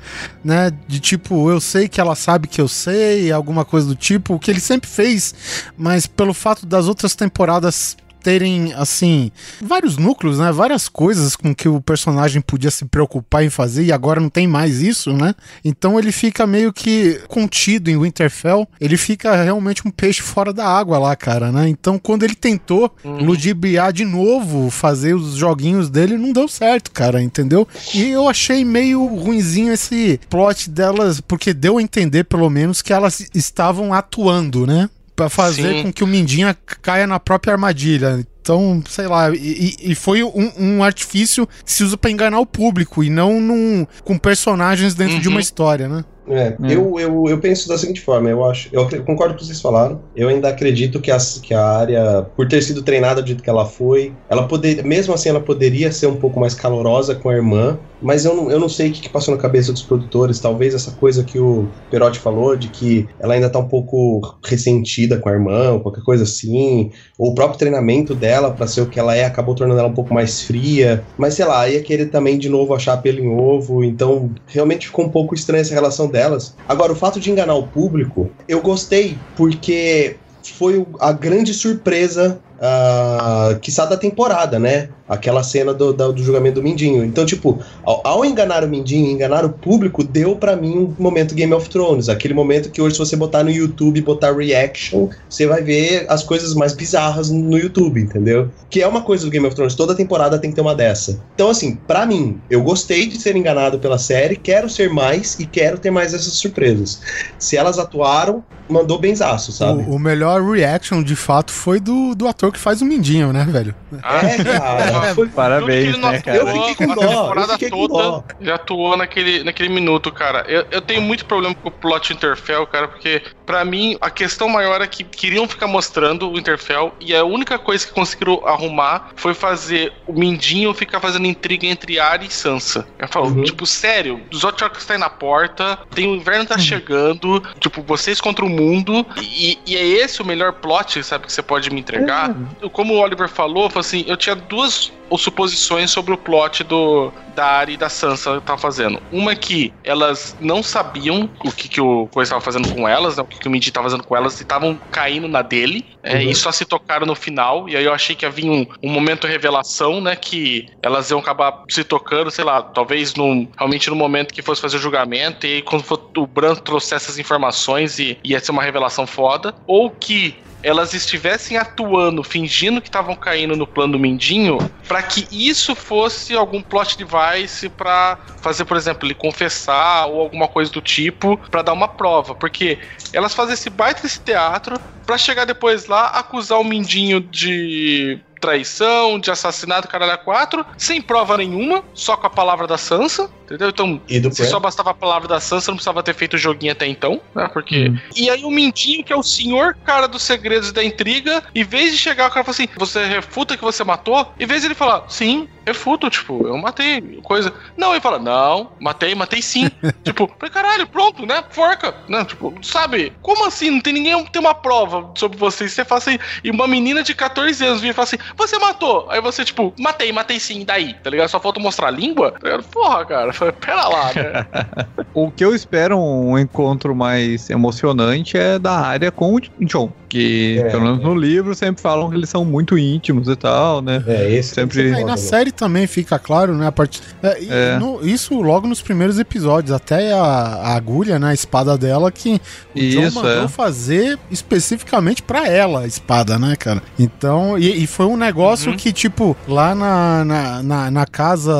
né? 0.43 0.73
De 0.89 0.99
tipo, 0.99 1.49
eu 1.49 1.61
sei 1.61 1.87
que 1.89 2.01
ela 2.01 2.17
sabe 2.17 2.49
que 2.49 2.61
eu 2.61 2.67
sei, 2.67 3.31
alguma 3.31 3.65
coisa 3.65 3.87
do 3.87 3.95
tipo, 3.95 4.35
o 4.35 4.39
que 4.41 4.51
ele 4.51 4.59
sempre 4.59 4.91
fez, 4.91 5.33
mas 5.77 6.09
pelo 6.09 6.35
fato 6.35 6.67
das 6.67 6.89
outras 6.89 7.15
temporadas 7.15 7.97
terem, 8.23 8.73
assim, 8.75 9.31
vários 9.61 9.97
núcleos, 9.97 10.39
né? 10.39 10.51
Várias 10.53 10.89
coisas 10.89 11.35
com 11.37 11.55
que 11.55 11.69
o 11.69 11.81
personagem 11.81 12.41
podia 12.43 12.71
se 12.71 12.85
preocupar 12.85 13.45
em 13.45 13.51
fazer 13.51 13.85
e 13.85 13.93
agora 13.93 14.21
não 14.21 14.29
tem 14.29 14.47
mais 14.47 14.81
isso, 14.81 15.13
né? 15.13 15.35
Então 15.65 15.99
ele 15.99 16.13
fica 16.13 16.47
meio 16.47 16.73
que 16.73 17.21
contido 17.29 17.91
em 17.91 17.99
Winterfell. 17.99 18.69
Ele 18.81 18.97
fica 18.97 19.35
realmente 19.43 19.87
um 19.87 19.91
peixe 19.91 20.23
fora 20.23 20.53
da 20.53 20.67
água 20.67 20.99
lá, 20.99 21.15
cara, 21.17 21.51
né? 21.53 21.69
Então 21.69 21.99
quando 21.99 22.23
ele 22.25 22.35
tentou 22.35 22.95
Uhum. 23.05 23.25
ludibriar 23.25 23.93
de 23.93 24.05
novo, 24.05 24.71
fazer 24.71 25.15
os 25.15 25.35
joguinhos 25.37 25.89
dele, 25.89 26.17
não 26.19 26.33
deu 26.33 26.49
certo, 26.49 26.91
cara, 26.91 27.23
entendeu? 27.23 27.67
E 27.95 28.09
eu 28.11 28.29
achei 28.29 28.65
meio 28.65 29.05
ruinzinho 29.07 29.73
esse 29.73 30.21
plot 30.29 30.69
delas, 30.71 31.21
porque 31.21 31.53
deu 31.55 31.79
a 31.79 31.83
entender, 31.83 32.25
pelo 32.25 32.49
menos, 32.51 32.83
que 32.83 32.93
elas 32.93 33.29
estavam 33.35 33.93
atuando, 33.95 34.67
né? 34.67 34.89
Pra 35.19 35.29
fazer 35.29 35.73
Sim. 35.75 35.83
com 35.83 35.93
que 35.93 36.05
o 36.05 36.07
Mindinha 36.07 36.57
caia 36.81 37.05
na 37.05 37.19
própria 37.19 37.53
armadilha. 37.53 38.25
Então, 38.41 38.81
sei 38.89 39.09
lá, 39.09 39.35
e, 39.35 39.75
e- 39.83 39.95
foi 39.97 40.23
um, 40.23 40.53
um 40.57 40.85
artifício 40.85 41.45
que 41.65 41.73
se 41.73 41.83
usa 41.83 41.97
pra 41.99 42.09
enganar 42.09 42.39
o 42.39 42.47
público 42.47 43.03
e 43.03 43.11
não 43.11 43.41
num, 43.41 43.85
com 44.05 44.17
personagens 44.17 44.95
dentro 44.95 45.19
de 45.19 45.27
Uhum. 45.27 45.35
uma 45.35 45.41
história, 45.41 45.89
né? 45.89 46.05
É, 46.31 46.57
É. 46.63 46.73
Eu, 46.73 46.99
eu, 46.99 47.25
eu 47.29 47.39
penso 47.39 47.69
da 47.69 47.79
seguinte 47.79 48.01
forma, 48.01 48.29
eu 48.29 48.45
acho, 48.45 48.69
eu 48.73 48.89
concordo 49.05 49.35
com 49.35 49.37
o 49.37 49.37
que 49.37 49.47
vocês 49.47 49.61
falaram. 49.61 50.01
Eu 50.15 50.29
ainda 50.29 50.49
acredito 50.49 51.01
que 51.01 51.11
a, 51.11 51.19
que 51.43 51.55
a 51.55 51.65
área, 51.65 52.27
por 52.37 52.49
ter 52.49 52.63
sido 52.63 52.83
treinada 52.83 53.21
do 53.23 53.27
jeito 53.29 53.43
que 53.43 53.51
ela 53.51 53.67
foi, 53.67 54.13
ela 54.29 54.47
poder, 54.47 54.85
mesmo 54.85 55.15
assim 55.15 55.29
ela 55.29 55.41
poderia 55.41 55.93
ser 55.93 56.07
um 56.07 56.17
pouco 56.17 56.41
mais 56.41 56.55
calorosa 56.55 57.15
com 57.15 57.29
a 57.29 57.35
irmã, 57.35 57.79
mas 58.01 58.25
eu 58.25 58.35
não, 58.35 58.51
eu 58.51 58.61
não 58.61 58.69
sei 58.69 58.91
o 58.91 58.93
que, 58.93 59.01
que 59.03 59.09
passou 59.09 59.35
na 59.35 59.41
cabeça 59.41 59.73
dos 59.73 59.83
produtores. 59.83 60.39
Talvez 60.39 60.75
essa 60.75 60.93
coisa 60.93 61.25
que 61.25 61.39
o 61.39 61.69
Perotti 61.91 62.19
falou, 62.19 62.57
de 62.57 62.69
que 62.69 63.09
ela 63.19 63.35
ainda 63.35 63.51
tá 63.51 63.59
um 63.59 63.69
pouco 63.69 64.21
ressentida 64.45 65.19
com 65.19 65.29
a 65.29 65.33
irmã, 65.33 65.73
ou 65.73 65.81
qualquer 65.81 66.03
coisa 66.03 66.25
assim, 66.25 66.91
ou 67.19 67.33
o 67.33 67.35
próprio 67.35 67.59
treinamento 67.59 68.15
dela 68.15 68.51
pra 68.51 68.67
ser 68.67 68.83
o 68.83 68.87
que 68.87 68.99
ela 68.99 69.15
é 69.15 69.25
acabou 69.25 69.55
tornando 69.55 69.81
ela 69.81 69.89
um 69.89 69.95
pouco 69.95 70.15
mais 70.15 70.43
fria. 70.43 71.05
Mas 71.17 71.35
sei 71.35 71.45
lá, 71.45 71.69
ia 71.69 71.83
querer 71.83 72.07
também 72.07 72.39
de 72.39 72.49
novo 72.49 72.75
achar 72.75 72.97
pelo 72.99 73.19
em 73.19 73.29
ovo, 73.29 73.83
então 73.83 74.31
realmente 74.47 74.87
ficou 74.87 75.05
um 75.05 75.09
pouco 75.09 75.35
estranha 75.35 75.61
essa 75.61 75.75
relação 75.75 76.09
delas. 76.19 76.55
Agora, 76.69 76.93
o 76.93 76.97
fato 76.97 77.21
de 77.21 77.31
enganar 77.31 77.55
o 77.55 77.69
público, 77.69 78.29
eu 78.49 78.61
gostei, 78.61 79.17
porque 79.37 80.17
foi 80.57 80.85
a 81.01 81.13
grande 81.13 81.55
surpresa 81.55 82.41
ah, 82.61 83.57
que 83.63 83.71
da 83.87 83.97
temporada, 83.97 84.59
né? 84.59 84.89
Aquela 85.09 85.43
cena 85.43 85.73
do, 85.73 85.93
da- 85.93 86.09
do 86.09 86.23
julgamento 86.23 86.57
do 86.57 86.63
Mindinho. 86.63 87.05
Então, 87.05 87.25
tipo, 87.25 87.59
ao, 87.83 88.01
ao 88.05 88.25
enganar 88.25 88.63
o 88.65 88.69
Mindinho, 88.69 89.11
enganar 89.11 89.45
o 89.45 89.49
público, 89.51 90.05
deu 90.05 90.37
pra 90.37 90.55
mim 90.57 90.77
um 90.79 90.95
momento 91.03 91.35
Game 91.35 91.53
of 91.55 91.69
Thrones. 91.71 92.09
Aquele 92.09 92.35
momento 92.35 92.71
que 92.71 92.81
hoje, 92.83 92.95
se 92.95 92.99
você 92.99 93.17
botar 93.17 93.43
no 93.43 93.51
YouTube 93.51 93.99
e 93.99 94.03
botar 94.03 94.33
reaction, 94.37 95.09
você 95.29 95.47
vai 95.47 95.63
ver 95.63 96.05
as 96.09 96.23
coisas 96.23 96.55
mais 96.55 96.73
bizarras 96.75 97.31
no 97.31 97.57
YouTube, 97.59 98.01
entendeu? 98.01 98.51
Que 98.69 98.83
é 98.83 98.87
uma 98.87 99.01
coisa 99.03 99.25
do 99.25 99.31
Game 99.31 99.47
of 99.47 99.55
Thrones. 99.57 99.75
Toda 99.75 99.95
temporada 99.95 100.39
tem 100.39 100.51
que 100.51 100.57
ter 100.57 100.63
uma 100.63 100.75
dessa. 100.75 101.19
Então, 101.35 101.49
assim, 101.51 101.77
pra 101.87 102.05
mim, 102.05 102.41
eu 102.51 102.63
gostei 102.63 103.07
de 103.07 103.19
ser 103.21 103.37
enganado 103.37 103.79
pela 103.79 103.99
série, 103.99 104.37
quero 104.37 104.69
ser 104.69 104.91
mais 104.91 105.39
e 105.41 105.47
quero 105.47 105.79
ter 105.79 105.91
mais 105.91 106.13
essas 106.15 106.35
surpresas. 106.35 107.01
Se 107.39 107.57
elas 107.57 107.79
atuaram, 107.79 108.43
mandou 108.69 108.99
benzaço, 108.99 109.51
sabe? 109.53 109.83
O, 109.85 109.95
o 109.95 109.99
melhor 109.99 110.43
reaction, 110.43 111.03
de 111.03 111.17
fato, 111.17 111.51
foi 111.51 111.81
do, 111.81 112.15
do 112.15 112.29
ator 112.29 112.53
que 112.53 112.59
faz 112.59 112.83
o 112.83 112.85
Mindinho, 112.85 113.33
né, 113.33 113.47
velho? 113.49 113.75
Ah, 114.03 114.27
É, 114.27 114.45
cara. 114.45 114.98
Foi, 115.15 115.29
Parabéns, 115.29 115.95
ele 115.95 115.99
né, 115.99 116.21
cara? 116.21 116.39
Eu 116.39 116.47
fiquei 116.47 116.87
com 116.87 116.93
a 116.93 116.95
dó, 116.95 117.03
eu 117.03 117.09
temporada 117.09 117.53
fiquei 117.55 117.71
com 117.71 117.87
toda 117.89 118.03
dó. 118.03 118.25
já 118.41 118.55
atuou 118.55 118.97
naquele, 118.97 119.45
naquele 119.45 119.69
minuto, 119.69 120.13
cara. 120.13 120.45
Eu, 120.49 120.67
eu 120.71 120.81
tenho 120.81 121.03
muito 121.03 121.25
problema 121.25 121.55
com 121.55 121.69
o 121.69 121.73
plot 121.73 122.13
Interfell, 122.13 122.67
cara, 122.67 122.89
porque 122.89 123.23
pra 123.49 123.65
mim 123.65 123.97
a 123.99 124.11
questão 124.11 124.47
maior 124.47 124.83
é 124.83 124.87
que 124.87 125.03
queriam 125.03 125.49
ficar 125.49 125.67
mostrando 125.67 126.31
o 126.31 126.39
Interfell 126.39 126.93
e 127.01 127.17
a 127.17 127.25
única 127.25 127.59
coisa 127.59 127.87
que 127.87 127.95
conseguiram 127.95 128.47
arrumar 128.47 129.09
foi 129.17 129.33
fazer 129.33 129.91
o 130.07 130.13
Mindinho 130.13 130.75
ficar 130.75 131.01
fazendo 131.01 131.27
intriga 131.27 131.67
entre 131.67 131.99
Arya 131.99 132.27
e 132.27 132.31
Sansa. 132.31 132.87
Eu 132.99 133.09
falo, 133.09 133.29
Uhum. 133.29 133.45
tipo, 133.45 133.65
sério, 133.65 134.21
os 134.31 134.45
Otchok 134.45 134.77
está 134.77 134.93
aí 134.93 135.01
na 135.01 135.09
porta, 135.09 135.79
tem 135.95 136.07
o 136.07 136.15
inverno 136.15 136.45
tá 136.45 136.59
chegando, 136.59 137.43
tipo, 137.59 137.83
vocês 137.83 138.21
contra 138.21 138.45
o 138.45 138.51
mundo, 138.51 139.07
e, 139.19 139.59
e 139.65 139.77
é 139.77 139.83
esse 139.87 140.21
o 140.21 140.27
melhor 140.27 140.53
plot, 140.53 141.03
sabe, 141.03 141.25
que 141.25 141.33
você 141.33 141.43
pode 141.43 141.71
me 141.71 141.81
entregar? 141.81 142.35
Como 142.73 142.93
o 142.95 142.99
Oliver 142.99 143.31
falou, 143.31 143.71
assim, 143.77 144.05
eu 144.07 144.17
tinha 144.19 144.37
duas 144.37 144.93
suposições 145.17 145.91
sobre 145.91 146.13
o 146.13 146.19
plot 146.19 146.65
do 146.65 147.13
da 147.35 147.47
Ari 147.47 147.75
e 147.75 147.77
da 147.77 147.89
Sansa 147.89 148.37
estavam 148.37 148.59
fazendo. 148.59 149.01
Uma 149.11 149.33
é 149.33 149.37
que 149.37 149.73
elas 149.85 150.35
não 150.41 150.63
sabiam 150.63 151.31
o 151.45 151.53
que, 151.53 151.69
que 151.69 151.81
o 151.81 152.09
Coisa 152.09 152.31
estava 152.31 152.41
fazendo 152.41 152.69
com 152.69 152.89
elas, 152.89 153.17
né, 153.17 153.23
o 153.23 153.27
que, 153.27 153.39
que 153.39 153.47
o 153.47 153.51
Mindy 153.51 153.69
estava 153.69 153.89
fazendo 153.89 154.05
com 154.05 154.17
elas, 154.17 154.39
e 154.41 154.43
estavam 154.43 154.79
caindo 154.91 155.29
na 155.29 155.43
dele, 155.43 155.85
é, 156.03 156.17
Uhum. 156.17 156.31
e 156.31 156.35
só 156.35 156.51
se 156.51 156.65
tocaram 156.65 157.07
no 157.07 157.15
final, 157.15 157.69
e 157.69 157.77
aí 157.77 157.85
eu 157.85 157.93
achei 157.93 158.17
que 158.17 158.27
havia 158.27 158.51
um, 158.51 158.67
um 158.83 158.91
momento 158.91 159.27
revelação, 159.27 160.01
né, 160.01 160.17
que 160.17 160.67
elas 160.83 161.11
iam 161.11 161.21
acabar 161.21 161.63
se 161.69 161.85
tocando, 161.85 162.31
sei 162.31 162.45
lá, 162.45 162.61
talvez 162.63 163.15
num, 163.15 163.49
realmente 163.57 163.89
no 163.89 163.97
momento 163.97 164.35
que 164.35 164.43
fosse 164.43 164.61
fazer 164.61 164.77
o 164.77 164.81
julgamento, 164.81 165.47
e 165.47 165.57
aí 165.57 165.63
quando 165.63 165.85
for, 165.85 166.11
o 166.17 166.27
Bran 166.27 166.55
trouxesse 166.57 167.05
essas 167.05 167.19
informações 167.19 167.99
e 167.99 168.19
ia 168.25 168.41
ser 168.41 168.51
uma 168.51 168.63
revelação 168.63 169.07
foda, 169.07 169.55
ou 169.67 169.91
que 169.91 170.37
elas 170.63 170.95
estivessem 170.95 171.57
atuando, 171.57 172.23
fingindo 172.23 172.81
que 172.81 172.89
estavam 172.89 173.15
caindo 173.15 173.57
no 173.57 173.67
plano 173.67 173.93
do 173.93 173.99
Mindinho, 173.99 174.59
pra 174.87 175.03
que 175.03 175.27
isso 175.31 175.75
fosse 175.75 176.35
algum 176.35 176.63
plot 176.63 176.97
device 176.97 177.69
pra 177.69 178.19
fazer, 178.41 178.65
por 178.65 178.77
exemplo, 178.77 179.07
ele 179.07 179.15
confessar 179.15 180.07
ou 180.07 180.21
alguma 180.21 180.49
coisa 180.49 180.71
do 180.71 180.81
tipo, 180.81 181.37
pra 181.51 181.63
dar 181.63 181.73
uma 181.73 181.89
prova, 181.89 182.35
porque 182.35 182.79
elas 183.13 183.35
fazem 183.35 183.55
esse 183.55 183.71
baita 183.71 184.07
esse 184.07 184.21
teatro 184.21 184.81
pra 185.07 185.17
chegar 185.17 185.45
depois 185.45 185.87
lá 185.87 186.07
acusar 186.07 186.61
o 186.61 186.65
Mindinho 186.65 187.21
de 187.21 188.21
traição, 188.39 189.19
de 189.19 189.31
assassinato, 189.31 189.89
caralho, 189.89 190.13
a 190.13 190.19
quatro, 190.19 190.65
sem 190.77 191.01
prova 191.01 191.37
nenhuma, 191.37 191.83
só 191.95 192.17
com 192.17 192.27
a 192.27 192.31
palavra 192.31 192.67
da 192.67 192.79
Sansa, 192.79 193.31
entendeu? 193.45 193.69
Então, 193.69 194.01
E 194.09 194.21
do 194.21 194.35
se 194.35 194.45
só 194.47 194.61
bastava 194.61 194.91
a 194.91 194.95
palavra 194.95 195.29
da 195.29 195.41
Sansa, 195.41 195.71
não 195.71 195.77
precisava 195.77 196.03
ter 196.03 196.15
feito 196.15 196.35
o 196.35 196.39
joguinho 196.39 196.73
até 196.73 196.87
então, 196.87 197.21
né? 197.35 197.49
Porque. 197.53 197.89
Hum. 197.89 197.99
E 198.17 198.31
aí 198.31 198.45
o 198.45 198.51
Mindinho, 198.51 199.05
que 199.05 199.13
é 199.13 199.17
o 199.17 199.23
senhor 199.23 199.77
cara 199.85 200.07
dos 200.07 200.23
segredos 200.23 200.71
e 200.71 200.73
da 200.73 200.85
intriga, 200.85 201.43
em 201.55 201.65
vez 201.65 201.93
de 201.93 201.99
chegar, 201.99 202.29
o 202.29 202.33
cara 202.33 202.45
fala 202.45 202.55
assim: 202.55 202.69
você 202.77 203.05
refuta 203.05 203.57
que 203.57 203.65
você 203.65 203.85
matou? 203.85 204.33
Em 204.39 204.47
vez 204.47 204.63
de 204.63 204.69
ele 204.69 204.75
falar, 204.75 205.09
sim, 205.09 205.49
refuto, 205.69 206.09
tipo, 206.09 206.47
eu 206.47 206.57
matei, 206.57 207.21
coisa. 207.23 207.53
Não, 207.77 207.93
ele 207.93 208.01
fala, 208.01 208.19
não, 208.19 208.73
matei, 208.81 209.15
matei 209.15 209.43
sim. 209.43 209.71
tipo, 210.03 210.31
falei, 210.39 210.53
caralho, 210.53 210.87
pronto, 210.87 211.27
né? 211.27 211.45
Forca. 211.51 211.95
Não, 212.09 212.25
tipo, 212.25 212.55
sabe? 212.63 213.13
Como 213.21 213.47
assim? 213.47 213.71
Não 213.71 213.81
tem 213.81 213.93
ninguém 213.93 214.25
tem 214.27 214.41
uma 214.41 214.55
prova 214.55 215.11
sobre 215.15 215.37
você. 215.39 215.65
E 215.65 215.69
você 215.69 215.85
fala 215.85 215.99
assim, 215.99 216.19
e 216.43 216.51
uma 216.51 216.67
menina 216.67 217.03
de 217.03 217.15
14 217.15 217.65
anos 217.65 217.81
vira 217.81 217.93
e 217.93 217.95
fala 217.95 218.05
assim: 218.05 218.19
você 218.37 218.59
matou? 218.59 219.07
Aí 219.11 219.21
você, 219.21 219.45
tipo, 219.45 219.73
matei, 219.79 220.13
matei 220.13 220.39
sim, 220.41 220.65
daí, 220.65 220.95
tá 220.95 221.11
ligado? 221.11 221.29
Só 221.29 221.41
falta 221.41 221.61
mostrar 221.61 221.89
a 221.89 221.91
língua? 221.91 222.33
Tá? 222.33 222.59
Porra, 222.73 223.05
cara. 223.05 223.33
pera 223.61 223.89
lá, 223.89 224.13
né? 224.15 224.47
O 225.15 225.33
que 225.33 225.45
eu 225.45 225.53
espero 225.55 225.99
um 225.99 226.39
encontro 226.39 226.95
mais 226.95 227.51
emocionante 227.51 228.37
é 228.37 228.57
da 228.59 228.79
área 228.79 229.11
com 229.11 229.35
o 229.35 229.41
John. 229.61 229.91
Que, 230.09 230.59
É, 230.59 230.71
pelo 230.71 230.83
menos 230.85 231.01
é. 231.01 231.03
no 231.03 231.15
livro, 231.15 231.55
sempre 231.55 231.83
falam 231.83 232.09
que 232.09 232.17
eles 232.17 232.31
são 232.31 232.45
muito 232.45 232.79
íntimos 232.79 233.29
e 233.29 233.37
tal, 233.37 233.83
né? 233.83 234.03
É, 234.07 234.33
esse 234.33 234.55
Sempre- 234.55 234.95
Aí 234.95 235.05
na 235.05 235.17
série 235.19 235.53
também 235.53 235.87
fica 235.87 236.19
claro, 236.19 236.57
né? 236.57 236.67
A 236.67 236.73
part... 236.73 237.03
é, 237.23 237.39
É. 237.75 237.79
no- 237.79 238.05
isso 238.07 238.41
logo 238.41 238.67
nos 238.67 238.81
primeiros 238.81 239.19
episódios. 239.19 239.73
Até 239.73 240.13
a, 240.13 240.23
a 240.23 240.75
agulha, 240.77 241.19
né? 241.19 241.29
A 241.31 241.35
espada 241.35 241.77
dela, 241.77 242.11
que 242.11 242.41
o 242.75 242.79
John 242.79 243.03
Isso, 243.03 243.15
mandou 243.17 243.45
é. 243.45 243.49
fazer 243.49 244.19
especificamente 244.31 245.23
pra 245.23 245.47
ela 245.47 245.81
a 245.81 245.87
espada, 245.87 246.39
né, 246.39 246.57
cara? 246.57 246.83
Então, 246.99 247.59
e, 247.59 247.83
e 247.85 247.87
foi 247.87 248.07
um 248.07 248.17
negócio 248.17 248.71
Uhum. 248.71 248.77
que, 248.77 248.93
tipo, 248.93 249.37
lá 249.47 249.75
na, 249.75 250.25
na, 250.25 250.63
na, 250.63 250.91
na 250.91 251.07
casa. 251.07 251.53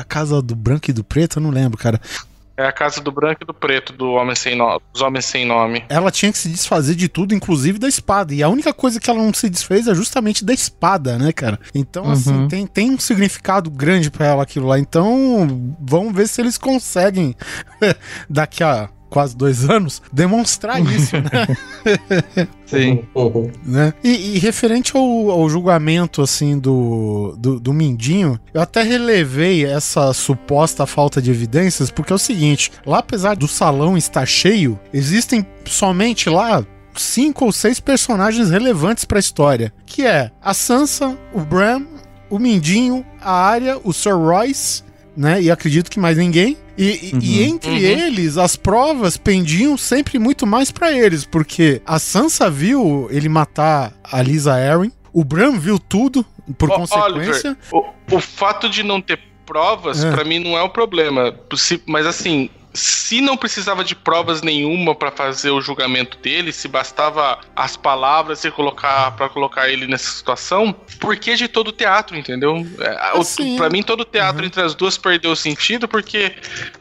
A 0.00 0.04
casa 0.04 0.42
do 0.42 0.54
branco 0.56 0.90
e 0.90 0.92
do 0.92 1.04
preto, 1.04 1.38
eu 1.38 1.42
não 1.42 1.50
lembro, 1.50 1.78
cara. 1.78 2.00
É 2.56 2.64
a 2.66 2.72
casa 2.72 3.00
do 3.00 3.10
branco 3.10 3.42
e 3.42 3.46
do 3.46 3.52
preto, 3.52 3.92
do 3.92 4.12
homem 4.12 4.36
sem 4.36 4.54
nome, 4.54 4.80
dos 4.92 5.02
homens 5.02 5.24
sem 5.24 5.44
nome. 5.44 5.84
Ela 5.88 6.10
tinha 6.10 6.30
que 6.30 6.38
se 6.38 6.48
desfazer 6.48 6.94
de 6.94 7.08
tudo, 7.08 7.34
inclusive 7.34 7.78
da 7.80 7.88
espada. 7.88 8.32
E 8.32 8.42
a 8.44 8.48
única 8.48 8.72
coisa 8.72 9.00
que 9.00 9.10
ela 9.10 9.18
não 9.20 9.34
se 9.34 9.50
desfez 9.50 9.88
é 9.88 9.94
justamente 9.94 10.44
da 10.44 10.52
espada, 10.54 11.18
né, 11.18 11.32
cara? 11.32 11.58
Então, 11.74 12.08
assim, 12.10 12.32
Uhum. 12.32 12.48
tem, 12.48 12.66
tem 12.66 12.90
um 12.92 12.98
significado 12.98 13.70
grande 13.70 14.08
pra 14.10 14.26
ela 14.26 14.42
aquilo 14.44 14.66
lá. 14.68 14.78
Então, 14.78 15.74
vamos 15.80 16.14
ver 16.14 16.28
se 16.28 16.40
eles 16.40 16.56
conseguem, 16.56 17.34
daqui 18.30 18.62
a 18.62 18.88
quase 19.14 19.36
dois 19.36 19.70
anos, 19.70 20.02
demonstrar 20.12 20.80
isso, 20.92 21.14
né? 21.18 21.56
Sim. 22.66 23.04
Uhum. 23.14 23.48
né? 23.64 23.94
E, 24.02 24.34
e 24.34 24.38
referente 24.40 24.96
ao, 24.96 25.30
ao 25.30 25.48
julgamento, 25.48 26.20
assim, 26.20 26.58
do, 26.58 27.36
do, 27.38 27.60
do 27.60 27.72
Mindinho, 27.72 28.40
eu 28.52 28.60
até 28.60 28.82
relevei 28.82 29.64
essa 29.64 30.12
suposta 30.12 30.84
falta 30.84 31.22
de 31.22 31.30
evidências, 31.30 31.92
porque 31.92 32.12
é 32.12 32.16
o 32.16 32.18
seguinte, 32.18 32.72
lá 32.84 32.98
apesar 32.98 33.36
do 33.36 33.46
salão 33.46 33.96
estar 33.96 34.26
cheio, 34.26 34.76
existem 34.92 35.46
somente 35.64 36.28
lá 36.28 36.66
cinco 36.96 37.44
ou 37.44 37.52
seis 37.52 37.78
personagens 37.78 38.50
relevantes 38.50 39.04
pra 39.04 39.20
história, 39.20 39.72
que 39.86 40.04
é 40.04 40.32
a 40.42 40.52
Sansa, 40.52 41.16
o 41.32 41.40
Bran, 41.40 41.82
o 42.28 42.38
Mindinho, 42.40 43.06
a 43.20 43.30
Arya, 43.30 43.78
o 43.84 43.92
Sir 43.92 44.16
Royce, 44.16 44.82
né? 45.16 45.40
E 45.42 45.50
acredito 45.50 45.90
que 45.90 45.98
mais 46.00 46.16
ninguém. 46.18 46.56
E, 46.76 46.84
e- 46.84 47.10
e 47.10 47.38
Uhum. 47.48 47.54
entre 47.54 47.70
Uhum. 47.70 47.76
eles, 47.76 48.36
as 48.36 48.56
provas 48.56 49.16
pendiam 49.16 49.76
sempre 49.78 50.18
muito 50.18 50.46
mais 50.46 50.70
pra 50.72 50.92
eles, 50.92 51.24
porque 51.24 51.80
a 51.86 51.98
Sansa 51.98 52.50
viu 52.50 53.06
ele 53.10 53.28
matar 53.28 53.92
a 54.02 54.20
Lisa 54.20 54.54
Arryn, 54.54 54.90
o 55.12 55.22
Bran 55.24 55.56
viu 55.58 55.78
tudo, 55.78 56.26
por 56.58 56.70
Ó, 56.70 56.76
consequência. 56.76 57.50
Oliver, 57.50 57.56
o, 58.10 58.16
o 58.16 58.20
fato 58.20 58.68
de 58.68 58.82
não 58.82 59.00
ter 59.00 59.20
provas, 59.46 60.02
É. 60.04 60.10
pra 60.10 60.24
mim, 60.24 60.40
não 60.40 60.58
é 60.58 60.62
o 60.62 60.68
problema. 60.68 61.32
Mas 61.86 62.06
assim, 62.06 62.50
se 62.74 63.20
não 63.20 63.36
precisava 63.36 63.84
de 63.84 63.94
provas 63.94 64.42
nenhuma 64.42 64.94
pra 64.94 65.10
fazer 65.10 65.50
o 65.50 65.60
julgamento 65.60 66.18
dele, 66.18 66.52
se 66.52 66.66
bastava 66.66 67.38
as 67.54 67.76
palavras 67.76 68.44
e 68.44 68.50
colocar 68.50 69.12
para 69.12 69.28
colocar 69.28 69.68
ele 69.68 69.86
nessa 69.86 70.10
situação, 70.10 70.72
por 70.98 71.16
que 71.16 71.36
de 71.36 71.46
todo 71.46 71.68
o 71.68 71.72
teatro, 71.72 72.16
entendeu? 72.16 72.66
É, 72.80 73.18
Assim, 73.18 73.56
Pra 73.56 73.70
mim, 73.70 73.82
todo 73.82 74.00
o 74.00 74.04
teatro 74.04 74.40
Uhum. 74.40 74.46
entre 74.46 74.62
as 74.62 74.74
duas 74.74 74.98
perdeu 74.98 75.30
o 75.30 75.36
sentido, 75.36 75.86
porque 75.86 76.34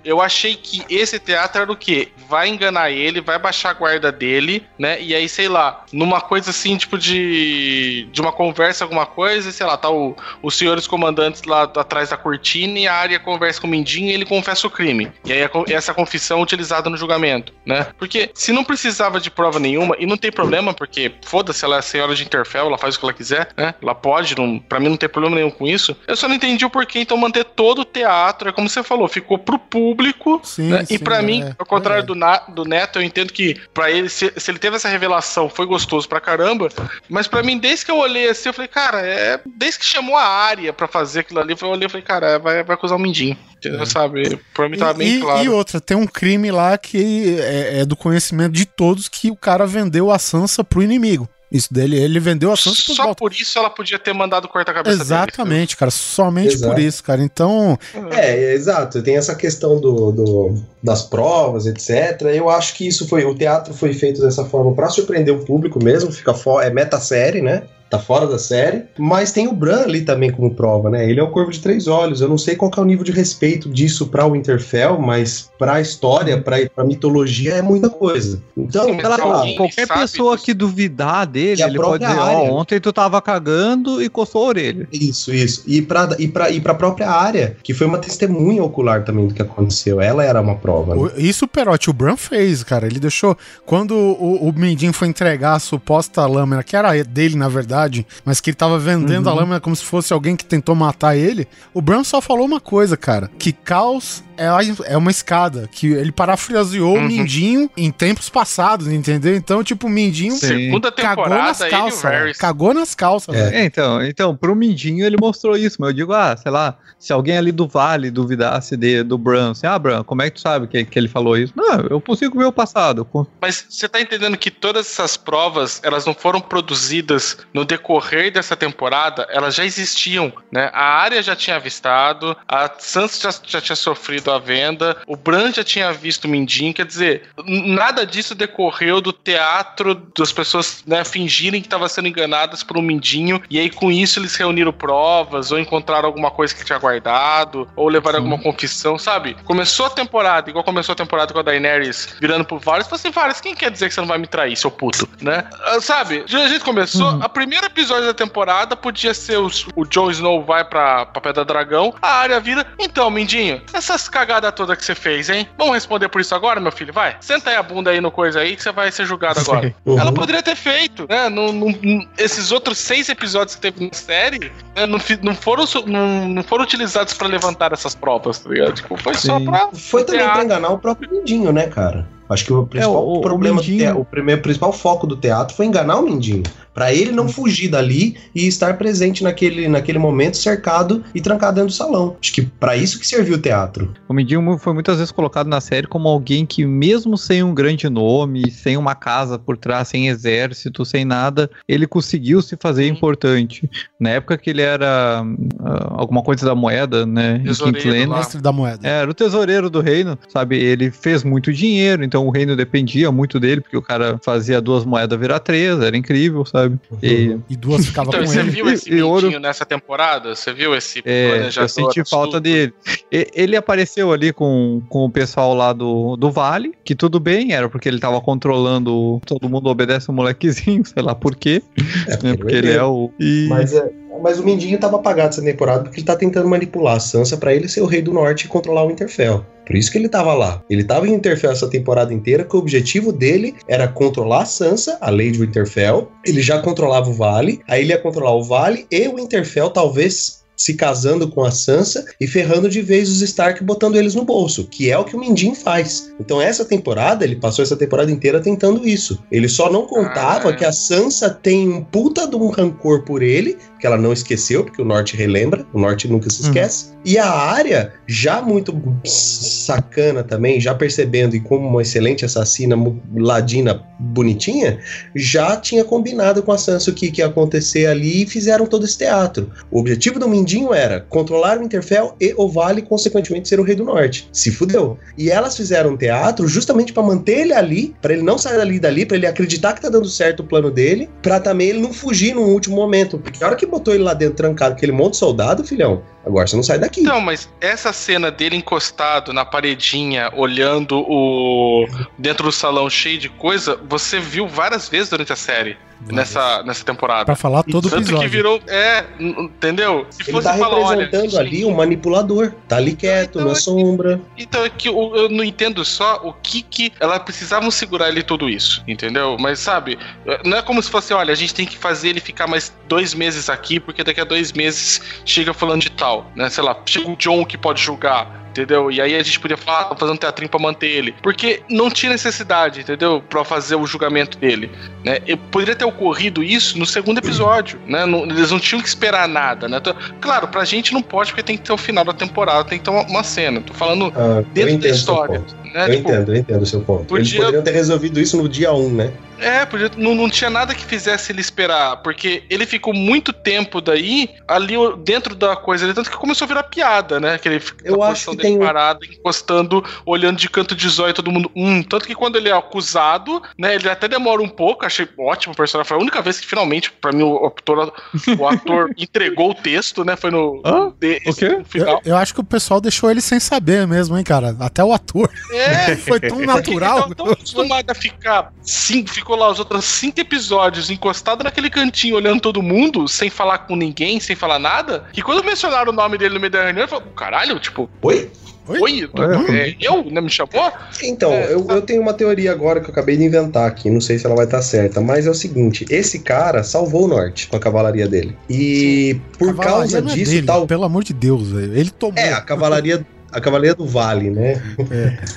eu 0.03 0.19
achei 0.21 0.55
que 0.55 0.83
esse 0.89 1.19
teatro 1.19 1.61
era 1.61 1.71
o 1.71 1.75
quê? 1.75 2.09
Vai 2.27 2.49
enganar 2.49 2.89
ele, 2.89 3.21
vai 3.21 3.37
baixar 3.37 3.69
a 3.69 3.73
guarda 3.73 4.11
dele, 4.11 4.65
né? 4.79 4.99
E 5.01 5.13
aí, 5.13 5.29
sei 5.29 5.47
lá, 5.47 5.85
numa 5.91 6.19
coisa 6.21 6.49
assim, 6.49 6.75
tipo 6.75 6.97
de. 6.97 8.07
de 8.11 8.21
uma 8.21 8.31
conversa, 8.31 8.83
alguma 8.83 9.05
coisa, 9.05 9.49
e 9.49 9.53
sei 9.53 9.65
lá, 9.65 9.77
tá 9.77 9.89
o, 9.89 10.15
os 10.41 10.55
senhores 10.55 10.87
comandantes 10.87 11.43
lá 11.43 11.63
atrás 11.63 12.09
da 12.09 12.17
cortina 12.17 12.79
e 12.79 12.87
a 12.87 12.95
área 12.95 13.19
conversa 13.19 13.61
com 13.61 13.67
o 13.67 13.69
Mindinho 13.69 14.09
e 14.09 14.13
ele 14.13 14.25
confessa 14.25 14.65
o 14.65 14.69
crime. 14.69 15.11
E 15.25 15.31
aí 15.31 15.43
a 15.43 15.49
essa 15.83 15.93
confissão 15.93 16.39
é 16.39 16.41
utilizada 16.43 16.89
no 16.89 16.97
julgamento, 16.97 17.53
né? 17.65 17.87
Porque 17.97 18.29
se 18.33 18.51
não 18.51 18.63
precisava 18.63 19.19
de 19.19 19.29
prova 19.29 19.59
nenhuma, 19.59 19.95
e 19.99 20.05
não 20.05 20.17
tem 20.17 20.31
problema, 20.31 20.73
porque 20.73 21.11
foda-se, 21.25 21.63
ela 21.65 21.75
é 21.75 21.79
a 21.79 21.81
senhora 21.81 22.15
de 22.15 22.23
Interfell, 22.23 22.67
ela 22.67 22.77
faz 22.77 22.95
o 22.95 22.99
que 22.99 23.05
ela 23.05 23.13
quiser, 23.13 23.49
né? 23.57 23.75
Ela 23.81 23.93
pode, 23.93 24.35
não, 24.37 24.57
pra 24.59 24.79
mim 24.79 24.89
não 24.89 24.97
tem 24.97 25.09
problema 25.09 25.35
nenhum 25.35 25.51
com 25.51 25.67
isso. 25.67 25.95
Eu 26.07 26.15
só 26.15 26.27
não 26.27 26.35
entendi 26.35 26.65
o 26.65 26.69
porquê, 26.69 26.99
então 26.99 27.17
manter 27.17 27.43
todo 27.43 27.79
o 27.79 27.85
teatro, 27.85 28.49
é 28.49 28.51
como 28.51 28.69
você 28.69 28.81
falou, 28.83 29.07
ficou 29.07 29.37
pro 29.37 29.59
público, 29.59 30.39
Sim, 30.43 30.69
né? 30.69 30.85
sim, 30.85 30.95
e 30.95 30.99
pra 30.99 31.21
mim, 31.21 31.43
é, 31.43 31.55
ao 31.59 31.65
contrário 31.65 32.01
é. 32.03 32.05
do, 32.05 32.15
Na- 32.15 32.37
do 32.47 32.63
Neto, 32.65 32.99
eu 32.99 33.03
entendo 33.03 33.33
que 33.33 33.59
pra 33.73 33.91
ele, 33.91 34.07
se, 34.09 34.31
se 34.37 34.49
ele 34.51 34.59
teve 34.59 34.75
essa 34.77 34.87
revelação, 34.89 35.49
foi 35.49 35.65
gostoso 35.65 36.07
pra 36.07 36.21
caramba, 36.21 36.69
mas 37.09 37.27
pra 37.27 37.43
mim, 37.43 37.57
desde 37.57 37.85
que 37.85 37.91
eu 37.91 37.97
olhei 37.97 38.29
assim, 38.29 38.49
eu 38.49 38.53
falei, 38.53 38.67
cara, 38.67 39.01
é. 39.05 39.39
Desde 39.45 39.79
que 39.79 39.85
chamou 39.85 40.15
a 40.15 40.23
área 40.25 40.71
pra 40.73 40.87
fazer 40.87 41.21
aquilo 41.21 41.39
ali, 41.39 41.55
eu 41.59 41.67
olhei 41.67 41.85
e 41.87 41.89
falei, 41.89 42.05
cara, 42.05 42.39
vai, 42.39 42.63
vai 42.63 42.75
acusar 42.75 42.97
o 42.97 43.01
Mindinho. 43.01 43.37
Entendeu? 43.57 43.85
Sabe? 43.85 44.37
Pra 44.53 44.67
mim 44.67 44.77
tava 44.77 44.91
É. 44.91 44.93
E, 44.93 44.97
bem 44.97 45.17
e- 45.17 45.21
claro. 45.21 45.43
e 45.45 45.49
outra, 45.49 45.72
tem 45.79 45.95
um 45.97 46.07
crime 46.07 46.51
lá 46.51 46.77
que 46.77 47.37
é, 47.39 47.79
é 47.81 47.85
do 47.85 47.95
conhecimento 47.95 48.53
de 48.53 48.65
todos 48.65 49.07
que 49.07 49.29
o 49.31 49.35
cara 49.35 49.65
vendeu 49.65 50.11
a 50.11 50.19
Sansa 50.19 50.63
pro 50.63 50.81
inimigo. 50.83 51.27
Isso 51.51 51.71
dele, 51.71 51.95
ele 51.99 52.19
vendeu 52.19 52.51
a 52.51 52.55
Sansa 52.57 52.81
pros 52.83 52.95
Só 52.97 53.03
Baltar. 53.03 53.15
por 53.15 53.31
isso 53.31 53.59
ela 53.59 53.69
podia 53.69 53.99
ter 53.99 54.11
mandado 54.11 54.47
cortar 54.47 54.71
a 54.71 54.75
cabeça 54.75 55.03
Exatamente, 55.03 55.77
cara. 55.77 55.91
Somente 55.91 56.55
Exato. 56.55 56.73
por 56.73 56.81
isso, 56.81 57.03
cara. 57.03 57.21
Então, 57.21 57.77
É, 58.11 58.31
é, 58.45 58.53
exato. 58.55 59.03
Tem 59.03 59.17
essa 59.17 59.35
questão 59.35 59.79
do, 59.79 60.11
do- 60.11 60.55
das 60.81 61.03
provas, 61.03 61.67
etc. 61.67 62.21
Eu 62.33 62.49
acho 62.49 62.73
que 62.73 62.87
isso 62.87 63.07
foi. 63.07 63.23
O 63.23 63.35
teatro 63.35 63.71
foi 63.71 63.93
feito 63.93 64.19
dessa 64.19 64.43
forma 64.45 64.73
pra 64.73 64.89
surpreender 64.89 65.31
o 65.35 65.45
público 65.45 65.81
mesmo. 65.83 66.11
Fica 66.11 66.33
fora. 66.33 66.65
É 66.65 66.71
meta-série, 66.71 67.41
né? 67.43 67.61
Tá 67.93 67.99
fora 67.99 68.25
da 68.25 68.39
série. 68.39 68.85
Mas 68.97 69.31
tem 69.31 69.47
o 69.47 69.53
Bran 69.53 69.83
ali 69.83 70.01
também 70.01 70.31
como 70.31 70.55
prova, 70.55 70.89
né? 70.89 71.07
Ele 71.07 71.19
é 71.19 71.23
o 71.23 71.29
Corvo 71.29 71.51
de 71.51 71.59
Três 71.59 71.85
Olhos. 71.85 72.21
Eu 72.21 72.27
não 72.27 72.39
sei 72.39 72.55
qual 72.55 72.71
que 72.71 72.79
é 72.79 72.81
o 72.81 72.85
nível 72.85 73.03
de 73.03 73.11
respeito 73.11 73.69
disso 73.69 74.07
pra 74.07 74.27
Winterfell, 74.27 74.99
mas 74.99 75.51
pra 75.59 75.79
história, 75.79 76.41
pra, 76.41 76.57
pra 76.73 76.83
mitologia, 76.83 77.53
é 77.53 77.61
muita 77.61 77.91
coisa. 77.91 78.41
Então, 78.57 78.85
Sim, 78.85 78.99
lá, 78.99 79.17
Qualquer 79.55 79.87
pessoa 79.87 80.33
disso. 80.33 80.45
que 80.45 80.55
duvidar 80.55 81.27
dele, 81.27 81.61
a 81.61 81.67
ele 81.67 81.77
pode 81.77 82.03
dizer, 82.03 82.17
ó, 82.17 82.23
área. 82.23 82.51
ontem 82.51 82.79
tu 82.79 82.91
tava 82.91 83.21
cagando 83.21 84.01
e 84.01 84.09
coçou 84.09 84.45
a 84.45 84.47
orelha. 84.47 84.87
Isso, 84.91 85.31
isso. 85.31 85.63
E 85.67 85.79
pra, 85.79 86.09
e, 86.17 86.27
pra, 86.27 86.49
e 86.49 86.59
pra 86.59 86.73
própria 86.73 87.11
área, 87.11 87.57
que 87.61 87.75
foi 87.75 87.85
uma 87.85 87.99
testemunha 87.99 88.63
ocular 88.63 89.05
também 89.05 89.27
do 89.27 89.35
que 89.35 89.41
aconteceu. 89.43 90.01
Ela 90.01 90.23
era 90.23 90.41
uma 90.41 90.55
prova. 90.55 90.95
Né? 90.95 91.01
o- 91.01 91.19
isso 91.21 91.45
o 91.45 91.47
Perotti, 91.47 91.91
o 91.91 91.93
Bran 91.93 92.17
fez, 92.17 92.63
cara. 92.63 92.87
Ele 92.87 92.99
deixou. 92.99 93.37
Quando 93.67 93.93
o, 93.95 94.49
o 94.49 94.51
Mindinho 94.51 94.93
foi 94.93 95.07
entregar 95.07 95.53
a 95.53 95.59
suposta 95.59 96.25
lâmina, 96.25 96.63
que 96.63 96.75
era 96.75 96.91
dele, 97.03 97.35
na 97.35 97.47
verdade, 97.49 97.82
mas 98.23 98.39
que 98.39 98.49
ele 98.49 98.55
tava 98.55 98.77
vendendo 98.77 99.29
a 99.29 99.33
lâmina 99.33 99.59
como 99.59 99.75
se 99.75 99.83
fosse 99.83 100.13
alguém 100.13 100.35
que 100.35 100.45
tentou 100.45 100.75
matar 100.75 101.15
ele, 101.15 101.47
o 101.73 101.81
Bran 101.81 102.03
só 102.03 102.21
falou 102.21 102.45
uma 102.45 102.59
coisa, 102.59 102.95
cara: 102.95 103.29
que 103.37 103.51
caos 103.51 104.23
é, 104.37 104.93
é 104.93 104.97
uma 104.97 105.11
escada. 105.11 105.67
Que 105.71 105.87
ele 105.93 106.11
parafraseou 106.11 106.93
o 106.95 106.97
Uhum. 106.97 107.07
Mindinho 107.07 107.69
em 107.75 107.91
tempos 107.91 108.29
passados, 108.29 108.87
entendeu? 108.87 109.35
Então, 109.35 109.63
tipo, 109.63 109.87
o 109.87 109.89
Mindinho. 109.89 110.35
Segunda 110.35 110.91
cagou 110.91 111.27
nas 111.29 111.59
o 111.61 111.69
calças. 111.69 112.37
Cagou 112.37 112.73
nas 112.73 112.95
calças, 112.95 113.35
É. 113.35 113.43
velho. 113.43 113.55
É, 113.57 113.65
então, 113.65 114.03
então, 114.03 114.35
pro 114.35 114.55
Mindinho 114.55 115.05
ele 115.05 115.17
mostrou 115.19 115.55
isso, 115.57 115.77
mas 115.79 115.89
eu 115.89 115.93
digo, 115.93 116.13
ah, 116.13 116.35
sei 116.37 116.51
lá, 116.51 116.77
se 116.99 117.11
alguém 117.11 117.37
ali 117.37 117.51
do 117.51 117.67
Vale 117.67 118.09
duvidasse 118.11 118.77
de, 118.77 119.03
do 119.03 119.17
Bran, 119.17 119.51
assim, 119.51 119.67
ah, 119.67 119.77
Bran, 119.77 120.03
como 120.03 120.21
é 120.21 120.29
que 120.29 120.35
tu 120.35 120.41
sabe 120.41 120.67
que, 120.67 120.83
que 120.85 120.97
ele 120.99 121.07
falou 121.07 121.37
isso? 121.37 121.53
Não, 121.55 121.81
eu 121.89 121.99
consigo 122.01 122.37
ver 122.37 122.45
o 122.45 122.51
passado. 122.51 123.07
Mas 123.41 123.65
você 123.69 123.87
tá 123.89 123.99
entendendo 123.99 124.37
que 124.37 124.49
todas 124.51 124.85
essas 124.87 125.17
provas, 125.17 125.79
elas 125.83 126.05
não 126.05 126.13
foram 126.13 126.39
produzidas 126.41 127.37
no 127.53 127.65
decorrer 127.65 128.31
dessa 128.31 128.55
temporada, 128.55 129.27
elas 129.29 129.55
já 129.55 129.65
existiam, 129.65 130.31
né? 130.51 130.69
A 130.73 130.83
área 131.01 131.21
já 131.21 131.35
tinha 131.35 131.55
avistado, 131.57 132.35
a 132.47 132.69
Sansa 132.79 133.31
já, 133.31 133.39
já 133.45 133.61
tinha 133.61 133.75
sofrido 133.75 134.22
a 134.31 134.39
venda, 134.39 134.97
o 135.07 135.15
Bran 135.15 135.51
já 135.51 135.63
tinha 135.63 135.91
visto 135.91 136.25
o 136.25 136.27
Mindinho, 136.27 136.73
quer 136.73 136.85
dizer, 136.85 137.23
nada 137.45 138.05
disso 138.05 138.33
decorreu 138.35 139.01
do 139.01 139.11
teatro 139.13 139.95
das 140.17 140.31
pessoas 140.31 140.83
né, 140.85 141.03
fingirem 141.03 141.61
que 141.61 141.67
estavam 141.67 141.87
sendo 141.87 142.07
enganadas 142.07 142.63
por 142.63 142.77
um 142.77 142.81
Mindinho, 142.81 143.41
e 143.49 143.59
aí 143.59 143.69
com 143.69 143.91
isso 143.91 144.19
eles 144.19 144.35
reuniram 144.35 144.71
provas, 144.71 145.51
ou 145.51 145.59
encontraram 145.59 146.05
alguma 146.07 146.31
coisa 146.31 146.53
que 146.53 146.63
tinha 146.65 146.77
guardado, 146.79 147.67
ou 147.75 147.87
levaram 147.89 148.19
Sim. 148.19 148.25
alguma 148.25 148.41
confissão, 148.41 148.97
sabe? 148.97 149.35
Começou 149.45 149.85
a 149.85 149.89
temporada, 149.89 150.49
igual 150.49 150.63
começou 150.63 150.93
a 150.93 150.95
temporada 150.95 151.33
com 151.33 151.39
a 151.39 151.43
Daenerys 151.43 152.15
virando 152.19 152.45
pro 152.45 152.59
Varys, 152.59 152.87
falou 152.87 152.99
assim, 152.99 153.11
Varys, 153.11 153.41
quem 153.41 153.55
quer 153.55 153.71
dizer 153.71 153.87
que 153.87 153.93
você 153.93 154.01
não 154.01 154.07
vai 154.07 154.17
me 154.17 154.27
trair, 154.27 154.55
seu 154.55 154.71
puto, 154.71 155.07
né? 155.21 155.45
Ah, 155.65 155.79
sabe, 155.81 156.23
a 156.27 156.47
gente 156.47 156.63
começou, 156.63 157.03
Uhum. 157.13 157.19
a 157.23 157.29
primeiro 157.29 157.65
episódio 157.65 158.05
da 158.05 158.13
temporada 158.13 158.75
podia 158.75 159.13
ser 159.13 159.37
os- 159.37 159.65
o 159.75 159.85
Jon 159.85 160.09
Snow 160.11 160.43
vai 160.43 160.63
pra, 160.63 161.05
pra 161.05 161.21
Pedra 161.21 161.43
Dragão, 161.45 161.93
a 162.01 162.13
área 162.19 162.39
vira, 162.39 162.65
então, 162.79 163.09
Mindinho, 163.09 163.61
essas 163.73 164.07
cagadas 164.13 164.53
todas 164.55 164.77
que 164.77 164.85
você 164.85 164.95
fez, 164.95 165.29
hein? 165.29 165.47
Vamos 165.57 165.73
responder 165.73 166.07
por 166.07 166.21
isso 166.21 166.33
agora, 166.35 166.59
meu 166.59 166.71
filho, 166.71 166.93
vai? 166.93 167.17
Senta 167.19 167.49
aí 167.49 167.55
a 167.55 167.63
bunda 167.63 167.89
aí 167.89 167.99
no 167.99 168.11
coisa 168.11 168.39
aí 168.39 168.55
que 168.55 168.63
você 168.63 168.71
vai 168.71 168.91
ser 168.91 169.05
julgado 169.05 169.39
agora. 169.39 169.73
Uhum. 169.85 169.99
Ela 169.99 170.13
poderia 170.13 170.41
ter 170.43 170.55
feito, 170.55 171.05
né? 171.09 171.27
Não- 171.29 171.51
não- 171.51 171.75
não- 171.81 172.07
esses 172.17 172.51
outros 172.51 172.77
seis 172.77 173.09
episódios 173.09 173.55
que 173.55 173.61
teve 173.61 173.85
na 173.85 173.93
série 173.93 174.51
né, 174.75 174.85
não, 174.85 174.99
não 175.23 175.35
foram, 175.35 175.65
não, 175.87 176.27
não 176.29 176.43
foram 176.43 176.63
utilizados 176.63 177.13
pra 177.13 177.27
levantar 177.27 177.73
essas 177.73 177.95
provas, 177.95 178.39
tá 178.39 178.49
ligado? 178.49 178.73
Tipo, 178.73 178.95
foi 178.97 179.15
só 179.15 179.39
Sim. 179.39 179.45
pra. 179.45 179.69
Foi 179.73 180.03
também 180.03 180.29
pra 180.29 180.43
enganar 180.43 180.69
o 180.69 180.77
próprio 180.77 181.09
Mindinho, 181.11 181.51
né, 181.51 181.67
cara? 181.67 182.07
Acho 182.33 182.45
que 182.45 182.53
o 182.53 182.65
principal 182.65 183.07
o- 183.07 183.17
o 183.17 183.21
problema, 183.21 183.61
te- 183.61 183.85
o 183.95 184.03
primeiro, 184.03 184.41
principal 184.41 184.73
foco 184.73 185.05
do 185.07 185.15
teatro 185.15 185.55
foi 185.55 185.65
enganar 185.65 185.97
o 185.97 186.03
Mindinho. 186.03 186.43
Pra 186.73 186.91
ele 186.91 187.11
não 187.11 187.29
fugir 187.29 187.67
dali 187.69 188.17
e 188.33 188.47
estar 188.47 188.77
presente 188.79 189.23
naquele, 189.23 189.67
naquele 189.67 189.99
momento, 189.99 190.37
cercado 190.37 191.03
e 191.13 191.21
trancado 191.21 191.55
dentro 191.55 191.67
do 191.69 191.73
salão. 191.73 192.15
Acho 192.19 192.33
que 192.33 192.41
pra 192.41 192.75
isso 192.75 192.99
que 192.99 193.05
serviu 193.05 193.35
o 193.35 193.37
teatro. 193.37 193.93
O 194.09 194.13
Mindinho 194.13 194.57
foi 194.57 194.73
muitas 194.73 194.97
vezes 194.97 195.11
colocado 195.11 195.45
na 195.47 195.61
série 195.61 195.85
como 195.85 196.07
alguém 196.07 196.47
que, 196.47 196.65
mesmo 196.65 197.15
sem 197.15 197.43
um 197.43 197.53
grande 197.53 197.87
nome, 197.89 198.49
sem 198.49 198.75
uma 198.75 198.95
casa 198.95 199.37
por 199.37 199.55
trás, 199.55 199.87
sem 199.89 200.07
exército, 200.07 200.83
sem 200.83 201.05
nada, 201.05 201.47
ele 201.67 201.85
conseguiu 201.85 202.41
se 202.41 202.57
fazer 202.59 202.85
Uhum. 202.89 202.95
importante. 202.97 203.69
Na 203.99 204.09
época 204.09 204.35
que 204.37 204.49
ele 204.49 204.61
era 204.63 205.23
ah, 205.59 205.87
alguma 205.91 206.23
coisa 206.23 206.43
da 206.45 206.55
moeda, 206.55 207.05
né? 207.05 207.37
Em 207.37 207.43
Tesoureiro 207.43 207.79
Quintland, 207.81 208.05
lá. 208.09 208.17
Mestre 208.17 208.41
da 208.41 208.51
moeda. 208.51 208.79
É, 208.87 209.01
Era 209.03 209.11
o 209.11 209.13
tesoureiro 209.13 209.69
do 209.69 209.79
reino, 209.79 210.17
sabe? 210.29 210.57
Ele 210.57 210.89
fez 210.89 211.23
muito 211.23 211.53
dinheiro, 211.53 212.03
então 212.03 212.22
o 212.27 212.29
reino 212.31 212.55
dependia 212.55 213.11
muito 213.11 213.39
dele, 213.39 213.61
porque 213.61 213.77
o 213.77 213.81
cara 213.81 214.19
fazia 214.23 214.59
duas 214.61 214.85
moedas 214.85 215.19
virar 215.19 215.39
três, 215.39 215.79
era 215.81 215.95
incrível, 215.95 216.45
sabe? 216.45 216.79
E 217.01 217.37
E 217.49 217.55
duas 217.55 217.85
ficavam 217.85 218.09
Então, 218.09 218.21
com 218.21 218.27
você 218.27 218.39
ele. 218.39 218.49
viu 218.49 218.69
esse 218.69 218.91
E- 218.93 219.01
ouro. 219.01 219.39
Nessa 219.39 219.65
temporada? 219.65 220.35
Você 220.35 220.53
viu 220.53 220.75
esse 220.75 221.01
é, 221.05 221.29
planejador? 221.29 221.63
eu 221.63 221.69
senti 221.69 222.09
falta 222.09 222.39
dele. 222.39 222.73
E- 223.11 223.27
Ele 223.33 223.55
apareceu 223.55 224.11
ali 224.11 224.31
com, 224.33 224.81
com 224.89 225.05
o 225.05 225.09
pessoal 225.09 225.53
lá 225.53 225.73
do, 225.73 226.15
do 226.15 226.31
Vale, 226.31 226.73
que 226.83 226.95
tudo 226.95 227.19
bem, 227.19 227.53
era 227.53 227.67
porque 227.69 227.87
ele 227.89 227.99
tava 227.99 228.19
controlando. 228.21 229.21
Todo 229.25 229.49
mundo 229.49 229.67
obedece 229.67 230.09
o 230.09 230.13
molequezinho, 230.13 230.83
sei 230.85 231.01
lá 231.03 231.15
por 231.15 231.35
quê. 231.35 231.61
É, 232.07 232.23
né, 232.23 232.37
porque 232.37 232.55
ele 232.55 232.71
é 232.71 232.83
o. 232.83 233.11
E, 233.19 233.47
Mas, 233.49 233.73
é, 233.73 233.89
mas 234.21 234.39
o 234.39 234.43
Mindinho 234.43 234.79
tava 234.79 234.97
apagado 234.97 235.29
essa 235.29 235.41
temporada 235.41 235.83
porque 235.83 235.99
ele 235.99 236.05
tá 236.05 236.15
tentando 236.15 236.47
manipular 236.47 236.97
a 236.97 236.99
Sansa 236.99 237.37
pra 237.37 237.53
ele 237.53 237.67
ser 237.67 237.81
o 237.81 237.85
rei 237.85 238.01
do 238.01 238.13
norte 238.13 238.45
e 238.45 238.47
controlar 238.47 238.85
o 238.85 238.91
Interfell. 238.91 239.45
Por 239.65 239.75
isso 239.75 239.91
que 239.91 239.97
ele 239.97 240.09
tava 240.09 240.33
lá. 240.33 240.61
Ele 240.69 240.83
tava 240.83 241.07
em 241.07 241.13
Interfell 241.13 241.51
essa 241.51 241.69
temporada 241.69 242.13
inteira, 242.13 242.43
que 242.43 242.55
o 242.55 242.59
objetivo 242.59 243.13
dele 243.13 243.55
era 243.67 243.87
controlar 243.87 244.41
a 244.41 244.45
Sansa, 244.45 244.97
a 244.99 245.09
Lady 245.09 245.39
Winterfell. 245.39 246.09
Ele 246.25 246.41
já 246.41 246.61
controlava 246.61 247.09
o 247.09 247.13
Vale, 247.13 247.61
aí 247.67 247.81
ele 247.81 247.93
ia 247.93 247.97
controlar 247.97 248.35
o 248.35 248.43
Vale 248.43 248.85
e 248.91 249.07
o 249.07 249.15
Winterfell, 249.15 249.69
talvez 249.69 250.42
se 250.55 250.75
casando 250.75 251.27
com 251.29 251.43
a 251.43 251.51
Sansa 251.51 252.05
e 252.21 252.27
ferrando 252.27 252.69
de 252.69 252.81
vez 252.81 253.09
os 253.09 253.21
Stark, 253.21 253.63
botando 253.63 253.95
eles 253.95 254.15
no 254.15 254.23
bolso, 254.23 254.65
que 254.65 254.89
é 254.91 254.97
o 254.97 255.03
que 255.03 255.15
o 255.15 255.19
Mindinho 255.19 255.55
faz. 255.55 256.11
Então 256.19 256.41
essa 256.41 256.63
temporada, 256.63 257.23
ele 257.25 257.35
passou 257.35 257.63
essa 257.63 257.75
temporada 257.75 258.11
inteira 258.11 258.39
tentando 258.39 258.87
isso. 258.87 259.23
Ele 259.31 259.47
só 259.49 259.71
não 259.71 259.85
contava 259.87 260.49
Ah. 260.49 260.53
que 260.55 260.63
a 260.65 260.71
Sansa 260.71 261.29
tem 261.29 261.67
um 261.69 261.83
puta 261.83 262.27
de 262.27 262.35
um 262.35 262.49
rancor 262.49 263.03
por 263.03 263.21
ele, 263.23 263.57
que 263.79 263.87
ela 263.87 263.97
não 263.97 264.13
esqueceu, 264.13 264.63
porque 264.63 264.81
o 264.81 264.85
Norte 264.85 265.17
relembra, 265.17 265.65
o 265.73 265.79
Norte 265.79 266.07
nunca 266.07 266.29
se 266.29 266.41
Uhum. 266.43 266.47
esquece. 266.49 266.93
E 267.03 267.17
a 267.17 267.29
área, 267.29 267.91
já 268.07 268.41
muito 268.41 268.73
sacana 269.03 270.23
também, 270.23 270.59
já 270.61 270.73
percebendo 270.73 271.35
e 271.35 271.39
como 271.41 271.67
uma 271.67 271.81
excelente 271.81 272.23
assassina 272.23 272.75
ladina 273.15 273.83
bonitinha, 273.99 274.79
já 275.15 275.57
tinha 275.57 275.83
combinado 275.83 276.41
com 276.43 276.51
a 276.51 276.57
Sansa 276.57 276.91
o 276.91 276.93
que, 276.93 277.11
que 277.11 277.21
ia 277.21 277.27
acontecer 277.27 277.87
ali 277.87 278.23
e 278.23 278.25
fizeram 278.25 278.65
todo 278.65 278.85
esse 278.85 278.97
teatro. 278.97 279.51
O 279.69 279.79
objetivo 279.79 280.17
do 280.19 280.29
Mindinho 280.29 280.42
era 280.73 281.01
controlar 281.01 281.57
o 281.57 281.63
Interfell 281.63 282.15
e 282.19 282.33
o 282.37 282.47
Vale, 282.47 282.81
consequentemente 282.81 283.49
ser 283.49 283.59
o 283.59 283.63
Rei 283.63 283.75
do 283.75 283.83
Norte. 283.83 284.29
Se 284.31 284.51
fudeu. 284.51 284.97
E 285.17 285.29
elas 285.29 285.55
fizeram 285.55 285.91
um 285.91 285.97
teatro 285.97 286.47
justamente 286.47 286.93
pra 286.93 287.03
manter 287.03 287.39
ele 287.39 287.53
ali, 287.53 287.95
pra 288.01 288.13
ele 288.13 288.21
não 288.21 288.37
sair 288.37 288.57
dali 288.57 288.79
dali, 288.79 289.05
pra 289.05 289.17
ele 289.17 289.27
acreditar 289.27 289.73
que 289.73 289.81
tá 289.81 289.89
dando 289.89 290.07
certo 290.07 290.41
o 290.41 290.43
plano 290.43 290.69
dele, 290.69 291.09
pra 291.21 291.39
também 291.39 291.69
ele 291.69 291.79
não 291.79 291.93
fugir 291.93 292.33
no 292.33 292.41
último 292.41 292.75
momento. 292.75 293.17
Porque 293.17 293.43
a 293.43 293.47
hora 293.47 293.55
que 293.55 293.65
botou 293.65 293.93
ele 293.93 294.03
lá 294.03 294.13
dentro 294.13 294.35
trancado, 294.35 294.73
aquele 294.73 294.91
monte 294.91 295.11
de 295.11 295.17
soldado, 295.17 295.63
filhão, 295.63 296.03
agora 296.25 296.47
você 296.47 296.55
não 296.55 296.63
sai 296.63 296.79
daqui. 296.79 297.01
Então, 297.01 297.21
mas 297.21 297.49
essa 297.59 297.93
cena 297.93 298.31
dele 298.31 298.55
encostado 298.55 299.33
na 299.33 299.45
paredinha, 299.45 300.31
olhando 300.35 300.99
o. 300.99 301.87
dentro 302.17 302.45
do 302.45 302.51
salão 302.51 302.89
cheio 302.89 303.17
de 303.17 303.29
coisa, 303.29 303.79
você 303.87 304.19
viu 304.19 304.47
várias 304.47 304.89
vezes 304.89 305.09
durante 305.09 305.33
a 305.33 305.35
série, 305.35 305.77
nessa, 306.11 306.63
nessa 306.63 306.83
temporada. 306.83 307.25
Pra 307.25 307.35
falar 307.35 307.63
todo 307.63 307.85
o 307.85 307.89
Tanto 307.89 308.03
que 308.03 308.09
episódio. 308.09 308.29
virou. 308.29 308.61
É, 308.67 309.03
entendeu? 309.19 310.05
Se 310.09 310.23
Ele 310.23 310.31
fosse 310.31 310.47
tá 310.47 310.57
falar, 310.57 310.77
olha. 310.79 311.05
representando 311.05 311.39
ali 311.39 311.65
um 311.65 311.73
manipulador. 311.73 312.51
Tá 312.67 312.77
ali 312.77 312.95
quieto, 312.95 313.39
Então, 313.39 313.45
na 313.45 313.51
é 313.51 313.53
que- 313.55 313.61
sombra. 313.61 314.21
Então 314.37 314.63
é 314.65 314.69
que 314.69 314.89
eu, 314.89 315.15
eu 315.15 315.29
não 315.29 315.43
entendo 315.43 315.83
só 315.85 316.21
o 316.23 316.33
que 316.33 316.61
que 316.61 316.91
ela 316.99 317.19
precisavam 317.19 317.69
segurar 317.71 318.09
ele 318.09 318.23
tudo 318.23 318.49
isso, 318.49 318.83
entendeu? 318.87 319.37
Mas 319.39 319.59
sabe, 319.59 319.97
não 320.45 320.57
é 320.57 320.61
como 320.61 320.81
se 320.81 320.89
fosse, 320.89 321.13
olha, 321.13 321.31
a 321.31 321.35
gente 321.35 321.53
tem 321.53 321.65
que 321.65 321.77
fazer 321.77 322.09
ele 322.09 322.19
ficar 322.19 322.47
mais 322.47 322.73
dois 322.87 323.13
meses 323.13 323.49
aqui, 323.49 323.79
porque 323.79 324.03
daqui 324.03 324.21
a 324.21 324.23
dois 324.25 324.51
meses 324.53 325.01
chega 325.25 325.53
falando 325.53 325.81
de 325.81 325.91
tal, 325.91 326.31
né? 326.35 326.49
Sei 326.49 326.63
lá, 326.63 326.75
chega 326.85 327.09
o 327.09 327.15
John 327.15 327.45
que 327.45 327.57
pode 327.57 327.81
julgar. 327.81 328.42
Entendeu? 328.53 328.91
E 328.91 329.01
aí 329.01 329.15
a 329.15 329.23
gente 329.23 329.39
podia 329.39 329.57
falar, 329.57 329.89
"Ah, 329.91 329.95
fazer 329.95 330.11
um 330.11 330.15
teatrinho 330.15 330.47
pra 330.47 330.59
manter 330.59 330.85
ele. 330.85 331.15
Porque 331.23 331.63
não 331.67 331.89
tinha 331.89 332.11
necessidade, 332.11 332.81
entendeu? 332.81 333.19
Pra 333.27 333.43
fazer 333.43 333.75
o 333.75 333.85
julgamento 333.87 334.37
dele. 334.37 334.69
Né? 335.03 335.17
E 335.25 335.35
poderia 335.35 335.75
ter 335.75 335.85
ocorrido 335.85 336.43
isso 336.43 336.77
no 336.77 336.85
segundo 336.85 337.17
episódio, 337.17 337.79
né? 337.87 338.05
Não- 338.05 338.25
eles 338.25 338.51
não 338.51 338.59
tinham 338.59 338.79
que 338.79 338.87
esperar 338.87 339.27
nada, 339.27 339.67
né? 339.67 339.77
Então, 339.77 339.95
claro, 340.21 340.47
pra 340.47 340.63
gente 340.65 340.93
não 340.93 341.01
pode, 341.01 341.31
porque 341.31 341.41
tem 341.41 341.57
que 341.57 341.63
ter 341.63 341.73
o 341.73 341.77
final 341.77 342.05
da 342.05 342.13
temporada, 342.13 342.63
tem 342.63 342.77
que 342.77 342.83
ter 342.85 342.91
uma, 342.91 343.01
uma 343.07 343.23
cena. 343.23 343.59
Tô 343.59 343.73
falando 343.73 344.13
Ah, 344.15 344.43
dentro 344.53 344.77
da 344.77 344.87
história. 344.89 345.43
Né? 345.73 345.85
Eu 345.87 345.95
Tipo, 345.97 346.09
entendo, 346.11 346.33
eu 346.33 346.39
entendo 346.39 346.61
o 346.61 346.65
seu 346.67 346.81
ponto. 346.81 347.17
Eles 347.17 347.29
podia- 347.29 347.39
poderiam 347.45 347.63
ter 347.63 347.71
resolvido 347.71 348.19
isso 348.19 348.37
no 348.37 348.47
dia 348.47 348.71
1, 348.71 348.89
né? 348.93 349.11
É, 349.43 349.65
podia, 349.65 349.91
não, 349.97 350.15
não 350.15 350.29
tinha 350.29 350.49
nada 350.49 350.73
que 350.73 350.83
fizesse 350.85 351.31
ele 351.31 351.41
esperar, 351.41 351.97
porque 351.97 352.43
ele 352.49 352.65
ficou 352.65 352.93
muito 352.93 353.31
tempo 353.33 353.81
daí 353.81 354.29
ali 354.47 354.75
dentro 355.03 355.35
da 355.35 355.55
coisa, 355.55 355.85
ali, 355.85 355.93
tanto 355.93 356.09
que 356.09 356.17
começou 356.17 356.45
a 356.45 356.47
virar 356.47 356.63
piada, 356.63 357.19
né? 357.19 357.37
Que 357.37 357.47
ele 357.49 357.59
fica 357.59 357.85
Eu 357.87 357.97
na 357.97 358.05
acho 358.05 358.13
posição 358.25 358.35
que 358.35 358.43
dele 358.43 358.57
tem 358.57 358.65
parado, 358.65 358.99
encostando, 359.05 359.83
olhando 360.05 360.37
de 360.37 360.49
canto 360.49 360.75
de 360.75 360.87
zóio 360.89 361.13
todo 361.13 361.31
mundo. 361.31 361.51
Hum, 361.55 361.83
tanto 361.83 362.05
que 362.07 362.15
quando 362.15 362.37
ele 362.37 362.49
é 362.49 362.53
acusado, 362.53 363.41
né? 363.57 363.75
Ele 363.75 363.89
até 363.89 364.07
demora 364.07 364.41
um 364.41 364.49
pouco, 364.49 364.85
achei 364.85 365.07
ótimo 365.17 365.53
o 365.53 365.57
personagem. 365.57 365.87
Foi 365.87 365.97
a 365.97 366.01
única 366.01 366.21
vez 366.21 366.39
que 366.39 366.45
finalmente, 366.47 366.91
pra 366.91 367.11
mim, 367.11 367.23
o 367.23 367.45
ator, 367.45 367.93
o 368.37 368.47
ator 368.47 368.89
entregou 368.97 369.51
o 369.51 369.55
texto, 369.55 370.03
né? 370.03 370.15
Foi 370.15 370.31
no, 370.31 370.61
Hã? 370.65 370.93
de- 370.99 371.21
O 371.25 371.33
quê? 371.33 371.49
no 371.49 371.65
final. 371.65 372.01
Eu, 372.05 372.11
eu 372.13 372.17
acho 372.17 372.33
que 372.33 372.39
o 372.39 372.43
pessoal 372.43 372.79
deixou 372.79 373.09
ele 373.11 373.21
sem 373.21 373.39
saber 373.39 373.87
mesmo, 373.87 374.17
hein, 374.17 374.23
cara. 374.23 374.55
Até 374.59 374.83
o 374.83 374.93
ator. 374.93 375.29
É, 375.51 375.95
Foi 376.03 376.19
tão 376.19 376.39
natural. 376.39 376.93
Ele 376.97 377.01
tava 377.03 377.15
tão 377.15 377.29
acostumado 377.31 377.89
a 377.89 377.95
ficar. 377.95 378.51
Cinco, 378.61 379.09
ficou 379.09 379.32
lá 379.35 379.49
os 379.51 379.59
outros 379.59 379.85
cinco 379.85 380.19
episódios 380.19 380.89
encostado 380.89 381.43
naquele 381.43 381.69
cantinho, 381.69 382.15
olhando 382.15 382.41
todo 382.41 382.61
mundo, 382.61 383.07
sem 383.07 383.29
falar 383.29 383.59
com 383.59 383.75
ninguém, 383.75 384.19
sem 384.19 384.35
falar 384.35 384.59
nada. 384.59 385.05
Que 385.13 385.21
quando 385.21 385.43
mencionaram 385.43 385.91
o 385.91 385.95
nome 385.95 386.17
dele 386.17 386.35
no 386.35 386.39
meio 386.39 386.51
da 386.51 386.63
reunião, 386.63 386.83
eu 386.83 386.87
falei, 386.87 387.05
caralho, 387.15 387.59
tipo, 387.59 387.89
Oi? 388.01 388.29
Oi? 388.65 388.79
oi, 388.79 389.09
É. 389.49 389.69
é, 389.71 389.75
eu? 389.81 390.05
Né, 390.05 390.21
me 390.21 390.29
chamou? 390.29 390.71
Então, 391.03 391.33
É, 391.33 391.53
eu, 391.53 391.65
tá. 391.65 391.73
eu 391.73 391.81
tenho 391.81 392.01
uma 392.01 392.13
teoria 392.13 392.49
agora 392.53 392.79
que 392.79 392.85
eu 392.87 392.91
acabei 392.91 393.17
de 393.17 393.23
inventar 393.25 393.67
aqui, 393.67 393.89
não 393.89 393.99
sei 393.99 394.17
se 394.17 394.25
ela 394.25 394.35
vai 394.35 394.45
estar 394.45 394.61
certa, 394.61 395.01
mas 395.01 395.27
é 395.27 395.29
o 395.29 395.33
seguinte: 395.33 395.85
esse 395.89 396.19
cara 396.19 396.63
salvou 396.63 397.03
o 397.03 397.07
norte 397.09 397.47
com 397.47 397.57
a 397.57 397.59
cavalaria 397.59 398.07
dele. 398.07 398.37
E 398.49 399.19
por 399.37 399.47
Cavalaria 399.49 399.69
causa 399.79 400.01
não 400.01 400.11
é 400.11 400.15
disso, 400.15 400.31
dele, 400.31 400.47
tal. 400.47 400.65
Pelo 400.65 400.85
amor 400.85 401.03
de 401.03 401.13
Deus, 401.13 401.51
velho. 401.51 401.77
Ele 401.77 401.89
tomou. 401.89 402.17
É, 402.17 402.31
a 402.31 402.39
cavalaria, 402.39 403.05
a 403.33 403.41
cavalaria 403.41 403.75
do 403.75 403.85
Vale, 403.85 404.29
né? 404.29 404.61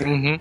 Uhum. 0.05 0.39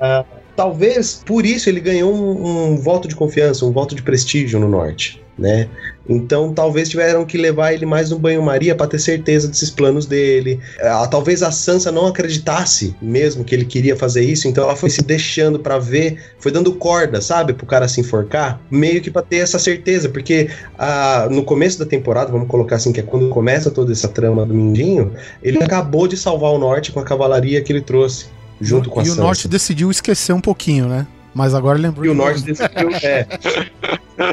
Talvez 0.56 1.22
por 1.26 1.46
isso 1.46 1.70
ele 1.70 1.80
ganhou 1.80 2.14
um, 2.14 2.72
um 2.72 2.78
voto 2.78 3.08
de 3.08 3.16
confiança, 3.16 3.66
um 3.66 3.72
voto 3.72 3.94
de 3.94 4.02
prestígio 4.02 4.60
no 4.60 4.70
norte, 4.70 5.22
né? 5.38 5.68
Então 6.08 6.54
talvez 6.54 6.88
tiveram 6.88 7.26
que 7.26 7.38
levar 7.38 7.74
ele 7.74 7.86
mais 7.86 8.10
no 8.10 8.20
banho-maria 8.20 8.74
para 8.74 8.88
ter 8.88 9.00
certeza 9.00 9.48
desses 9.48 9.70
planos 9.70 10.06
dele. 10.06 10.60
Ah, 10.80 11.08
talvez 11.08 11.44
a 11.44 11.52
Sansa 11.52 11.92
não 11.92 12.08
acreditasse 12.08 12.96
mesmo 13.02 13.44
que 13.44 13.54
ele 13.54 13.66
queria 13.66 13.96
fazer 13.98 14.24
isso, 14.24 14.48
então 14.48 14.64
ela 14.64 14.76
foi 14.76 14.90
se 14.90 15.02
deixando 15.02 15.60
para 15.60 15.78
ver, 15.78 16.20
foi 16.40 16.52
dando 16.52 16.74
corda, 16.76 17.20
sabe, 17.20 17.54
pro 17.54 17.66
cara 17.66 17.88
se 17.88 18.00
enforcar, 18.00 18.62
meio 18.72 19.02
que 19.02 19.12
para 19.12 19.24
ter 19.24 19.38
essa 19.38 19.60
certeza, 19.60 20.08
porque 20.08 20.50
ah, 20.78 21.28
no 21.30 21.44
começo 21.44 21.80
da 21.80 21.86
temporada, 21.86 22.32
vamos 22.32 22.48
colocar 22.48 22.78
assim, 22.78 22.94
que 22.94 23.00
é 23.00 23.04
quando 23.04 23.28
começa 23.30 23.70
toda 23.70 23.92
essa 23.92 24.08
trama 24.08 24.46
do 24.46 24.54
Mindinho, 24.54 25.14
ele 25.44 25.62
acabou 25.62 26.08
de 26.08 26.16
salvar 26.16 26.52
o 26.52 26.58
norte 26.58 26.92
com 26.92 27.00
a 27.00 27.04
cavalaria 27.04 27.62
que 27.62 27.74
ele 27.74 27.82
trouxe. 27.82 28.28
Junto 28.60 28.90
com 28.90 29.00
a 29.00 29.04
e 29.04 29.08
o 29.08 29.10
Sansa. 29.10 29.22
Norte 29.22 29.48
decidiu 29.48 29.92
esquecer 29.92 30.34
um 30.34 30.42
pouquinho, 30.42 30.88
né? 30.88 31.08
Mas 31.34 31.54
agora 31.54 31.78
lembrou. 31.78 32.06
E 32.06 32.10
o 32.10 32.14
norte 32.14 32.42
decidiu. 32.42 32.90
É. 33.04 33.28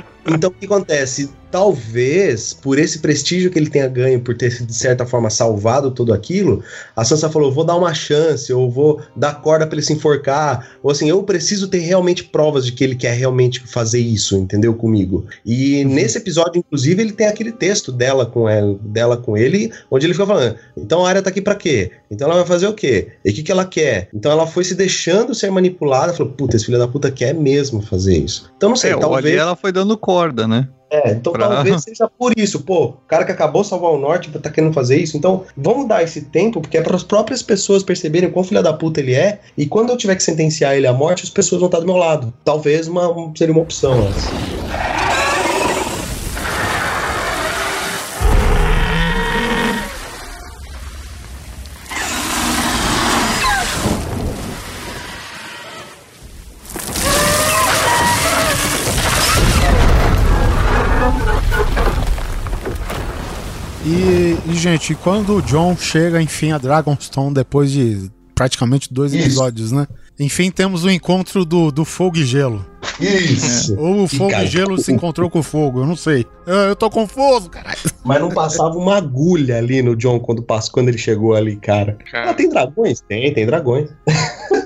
Então 0.26 0.50
o 0.50 0.52
que 0.52 0.66
acontece? 0.66 1.28
Talvez, 1.50 2.54
por 2.54 2.78
esse 2.78 2.98
prestígio 3.00 3.50
que 3.50 3.58
ele 3.58 3.68
tenha 3.68 3.86
ganho, 3.86 4.18
por 4.20 4.34
ter, 4.34 4.48
de 4.64 4.74
certa 4.74 5.04
forma, 5.04 5.28
salvado 5.28 5.90
tudo 5.90 6.12
aquilo, 6.14 6.62
a 6.96 7.04
Sansa 7.04 7.28
falou: 7.28 7.52
vou 7.52 7.62
dar 7.62 7.76
uma 7.76 7.92
chance, 7.92 8.50
ou 8.52 8.70
vou 8.70 9.02
dar 9.14 9.42
corda 9.42 9.66
pra 9.66 9.76
ele 9.76 9.84
se 9.84 9.92
enforcar, 9.92 10.66
ou 10.82 10.90
assim, 10.90 11.10
eu 11.10 11.22
preciso 11.22 11.68
ter 11.68 11.80
realmente 11.80 12.24
provas 12.24 12.64
de 12.64 12.72
que 12.72 12.82
ele 12.82 12.96
quer 12.96 13.12
realmente 13.14 13.60
fazer 13.66 14.00
isso, 14.00 14.34
entendeu? 14.36 14.72
Comigo. 14.74 15.26
E 15.44 15.84
nesse 15.84 16.16
episódio, 16.18 16.58
inclusive, 16.58 17.02
ele 17.02 17.12
tem 17.12 17.26
aquele 17.26 17.52
texto 17.52 17.92
dela 17.92 18.24
com, 18.24 18.48
ela, 18.48 18.74
dela 18.80 19.16
com 19.18 19.36
ele, 19.36 19.70
onde 19.90 20.06
ele 20.06 20.14
fica 20.14 20.26
falando: 20.26 20.56
então 20.74 21.04
a 21.04 21.08
área 21.10 21.22
tá 21.22 21.28
aqui 21.28 21.42
pra 21.42 21.54
quê? 21.54 21.90
Então 22.10 22.28
ela 22.28 22.38
vai 22.38 22.46
fazer 22.46 22.66
o 22.66 22.72
quê? 22.72 23.08
E 23.24 23.30
o 23.30 23.34
que, 23.34 23.42
que 23.42 23.52
ela 23.52 23.66
quer? 23.66 24.08
Então 24.14 24.32
ela 24.32 24.46
foi 24.46 24.64
se 24.64 24.74
deixando 24.74 25.34
ser 25.34 25.50
manipulada, 25.50 26.14
falou: 26.14 26.32
puta, 26.32 26.56
esse 26.56 26.64
filho 26.64 26.78
da 26.78 26.88
puta 26.88 27.10
quer 27.10 27.34
mesmo 27.34 27.82
fazer 27.82 28.16
isso. 28.16 28.50
Então 28.56 28.70
não 28.70 28.76
sei, 28.76 28.92
É, 28.92 28.96
talvez. 28.96 29.36
ela 29.36 29.54
foi 29.54 29.70
dando 29.70 29.98
corda, 30.12 30.46
né? 30.48 30.68
É, 30.90 31.10
então 31.12 31.32
Pra- 31.32 31.48
talvez 31.48 31.82
seja 31.84 32.06
por 32.18 32.32
isso. 32.36 32.60
Pô, 32.64 32.84
o 32.84 32.92
cara 33.08 33.24
que 33.24 33.32
acabou 33.32 33.62
de 33.62 33.68
salvar 33.68 33.92
o 33.92 33.98
norte 33.98 34.30
tá 34.30 34.50
querendo 34.50 34.74
fazer 34.74 34.96
isso. 34.98 35.16
Então, 35.16 35.44
vamos 35.56 35.88
dar 35.88 36.02
esse 36.02 36.20
tempo, 36.26 36.60
porque 36.60 36.76
é 36.76 36.82
para 36.82 36.94
as 36.94 37.02
próprias 37.02 37.42
pessoas 37.42 37.82
perceberem 37.82 38.30
quão 38.30 38.44
filha 38.44 38.62
da 38.62 38.74
puta 38.74 39.00
ele 39.00 39.14
é. 39.14 39.40
E 39.56 39.64
quando 39.66 39.88
eu 39.88 39.96
tiver 39.96 40.16
que 40.16 40.22
sentenciar 40.22 40.76
ele 40.76 40.86
à 40.86 40.92
morte, 40.92 41.22
as 41.24 41.30
pessoas 41.30 41.60
vão 41.60 41.68
estar 41.68 41.80
do 41.80 41.86
meu 41.86 41.96
lado. 41.96 42.30
Talvez 42.44 42.88
uma, 42.88 43.08
um- 43.10 43.34
seria 43.34 43.54
uma 43.54 43.62
opção. 43.62 44.06
essa. 44.06 45.11
Gente, 64.62 64.94
quando 64.94 65.34
o 65.34 65.42
John 65.42 65.76
chega, 65.76 66.22
enfim, 66.22 66.52
a 66.52 66.58
Dragonstone, 66.58 67.34
depois 67.34 67.70
de 67.72 68.08
praticamente 68.32 68.92
dois 68.94 69.12
Isso. 69.12 69.24
episódios, 69.24 69.72
né? 69.72 69.88
Enfim, 70.20 70.52
temos 70.52 70.84
o 70.84 70.90
encontro 70.90 71.44
do, 71.44 71.72
do 71.72 71.84
fogo 71.84 72.16
e 72.18 72.24
gelo. 72.24 72.64
Isso. 73.00 73.76
Ou 73.78 74.04
o 74.04 74.08
fogo 74.08 74.30
cara, 74.30 74.44
e 74.44 74.46
gelo 74.46 74.78
se 74.78 74.92
encontrou 74.92 75.28
com 75.30 75.38
o 75.40 75.42
fogo, 75.42 75.80
eu 75.80 75.86
não 75.86 75.96
sei. 75.96 76.26
Eu, 76.46 76.54
eu 76.54 76.76
tô 76.76 76.90
confuso, 76.90 77.48
caralho. 77.50 77.78
Mas 78.04 78.20
não 78.20 78.28
passava 78.30 78.76
uma 78.76 78.96
agulha 78.96 79.58
ali 79.58 79.82
no 79.82 79.94
John 79.96 80.18
quando, 80.18 80.44
quando 80.72 80.88
ele 80.88 80.98
chegou 80.98 81.34
ali, 81.34 81.56
cara. 81.56 81.96
Cara. 82.10 82.30
Ah, 82.30 82.34
tem 82.34 82.48
dragões? 82.48 83.00
Tem, 83.00 83.32
tem 83.32 83.46
dragões. 83.46 83.88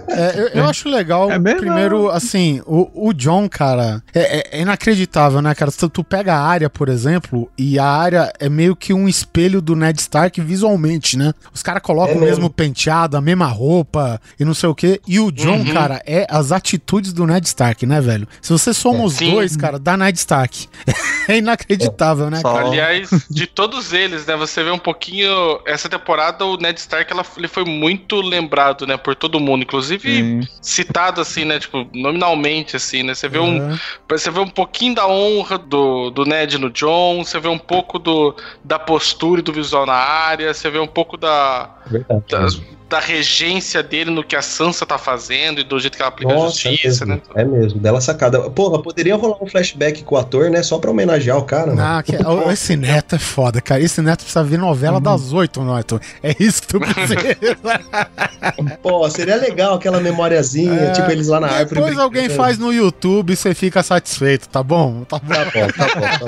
É, 0.09 0.41
eu, 0.41 0.49
eu 0.49 0.64
acho 0.64 0.89
legal, 0.89 1.31
É 1.31 1.39
mesmo? 1.39 1.61
primeiro, 1.61 2.09
assim, 2.09 2.62
o, 2.64 3.09
o 3.09 3.12
John, 3.12 3.49
cara, 3.49 4.03
é, 4.14 4.39
é- 4.39 4.59
é 4.59 4.62
inacreditável, 4.62 5.43
né, 5.43 5.55
cara? 5.55 5.71
Tu, 5.71 5.89
tu 5.91 6.03
pega 6.05 6.35
a 6.35 6.41
área, 6.41 6.71
por 6.71 6.89
exemplo, 6.89 7.51
e 7.59 7.79
a 7.79 7.85
área 7.85 8.33
é 8.39 8.49
meio 8.49 8.75
que 8.75 8.95
um 8.95 9.07
espelho 9.09 9.61
do 9.61 9.77
Ned 9.77 10.01
Stark 10.01 10.41
visualmente, 10.41 11.19
né? 11.19 11.35
Os 11.53 11.62
caras 11.62 11.83
colocam 11.83 12.14
É 12.14 12.17
o 12.17 12.21
mesmo 12.21 12.37
mesmo. 12.37 12.51
penteado, 12.51 13.17
a 13.17 13.21
mesma 13.21 13.47
roupa 13.47 14.19
e 14.41 14.45
não 14.45 14.55
sei 14.55 14.69
o 14.71 14.75
quê. 14.75 15.01
E 15.07 15.21
o 15.21 15.31
John, 15.31 15.59
Uhum. 15.59 15.73
cara, 15.75 16.01
é 16.07 16.27
as 16.31 16.53
atitudes 16.53 17.12
do 17.12 17.27
Ned 17.27 17.47
Stark, 17.47 17.85
né, 17.85 18.01
velho? 18.07 18.27
Se 18.41 18.53
você 18.53 18.73
soma 18.73 19.01
É. 19.01 19.05
os 19.05 19.15
Sim. 19.15 19.31
dois, 19.33 19.57
cara, 19.57 19.79
dá 19.79 19.97
Ned 19.97 20.17
Stark. 20.19 20.69
é 21.29 21.37
inacreditável, 21.39 22.31
né, 22.31 22.41
Só- 22.41 22.53
cara? 22.55 22.67
Aliás, 22.69 23.11
de 23.29 23.47
todos 23.47 23.93
eles, 23.93 24.25
né? 24.27 24.37
Você 24.37 24.63
vê 24.63 24.71
um 24.71 24.79
pouquinho. 24.79 25.61
Essa 25.67 25.89
temporada, 25.89 26.45
o 26.45 26.57
Ned 26.57 26.79
Stark 26.79 27.13
ela, 27.13 27.25
ele 27.37 27.49
foi 27.49 27.65
muito 27.65 28.21
lembrado, 28.21 28.87
né? 28.87 28.97
Por 28.97 29.15
todo 29.15 29.41
mundo. 29.41 29.63
Inclusive, 29.63 30.09
Sim. 30.09 30.41
citado 30.63 31.21
assim, 31.21 31.45
né? 31.45 31.59
Tipo, 31.59 31.87
nominalmente, 31.93 32.77
assim, 32.77 33.03
né? 33.03 33.15
Você 33.15 33.29
vê 33.29 33.39
um. 33.39 33.73
É. 33.73 33.79
Você 34.11 34.31
vê 34.31 34.41
um 34.41 34.49
pouquinho 34.49 34.95
da 34.95 35.07
honra 35.07 35.59
do, 35.59 36.11
do 36.11 36.25
Ned 36.25 36.59
no 36.59 36.71
John, 36.71 37.25
você 37.25 37.41
vê 37.41 37.49
um 37.49 37.59
pouco 37.59 37.99
do, 37.99 38.35
da 38.65 38.79
postura 38.79 39.41
e 39.41 39.43
do 39.43 39.53
visual 39.53 39.85
na 39.87 39.95
área, 39.95 40.53
você 40.55 40.71
vê 40.71 40.79
um 40.79 40.87
pouco 40.87 41.17
da, 41.17 41.71
Verdade. 41.87 42.25
da, 42.31 42.47
da 42.89 43.01
regência 43.01 43.82
dele 43.82 44.12
no 44.12 44.22
que 44.22 44.37
a 44.37 44.43
Sansa 44.43 44.87
tá 44.87 44.97
fazendo 44.97 45.61
e 45.61 45.64
do 45.64 45.76
jeito 45.80 45.97
que 45.97 46.03
ela 46.03 46.09
aplica 46.09 46.32
a 46.32 46.37
Nossa, 46.37 46.68
é 46.68 46.70
justiça, 46.70 47.05
mesmo, 47.05 47.22
né? 47.34 47.43
é 47.43 47.45
mesmo, 47.45 47.80
dela 47.80 48.01
sacada. 48.01 48.49
Porra, 48.51 48.80
poderia 48.80 49.16
rolar 49.16 49.43
um 49.43 49.47
flashback 49.47 50.05
com 50.05 50.14
o 50.14 50.18
ator, 50.18 50.51
né? 50.51 50.62
Só 50.62 50.78
pra 50.78 50.91
homenagear 50.93 51.37
o 51.37 51.43
cara, 51.45 51.74
mano. 51.74 51.82
Ah, 51.82 52.01
que- 52.03 52.16
ó, 52.24 52.49
esse 52.53 52.76
neto 52.76 53.16
é 53.16 53.18
foda, 53.18 53.61
cara. 53.61 53.80
Esse 53.82 54.01
neto 54.01 54.18
precisa 54.20 54.45
ver 54.45 54.59
novela 54.59 55.01
das 55.01 55.32
oito, 55.32 55.61
Norton. 55.62 55.99
É 56.22 56.37
isso 56.39 56.62
que 56.62 56.68
tu 56.68 56.78
precisa. 56.80 57.16
Pô, 58.82 59.11
seria 59.11 59.37
legal 59.37 59.74
aquela 59.74 59.99
memoriazinha, 60.01 60.72
É, 60.72 60.91
tipo 60.93 61.11
eles 61.11 61.26
lá 61.26 61.41
na 61.41 61.49
árvore. 61.49 61.80
Depois 61.80 61.99
alguém 61.99 62.28
faz 62.28 62.57
no 62.57 62.72
YouTube 62.72 63.32
e 63.32 63.37
você 63.37 63.53
fica 63.53 63.82
satisfeito, 63.82 64.49
tá 64.49 64.62
bom? 64.62 65.03
Tá 65.05 65.18
bom. 65.18 65.34
Tá 65.34 65.45
bom, 65.45 65.66
tá 65.72 66.18
bom. 66.20 66.26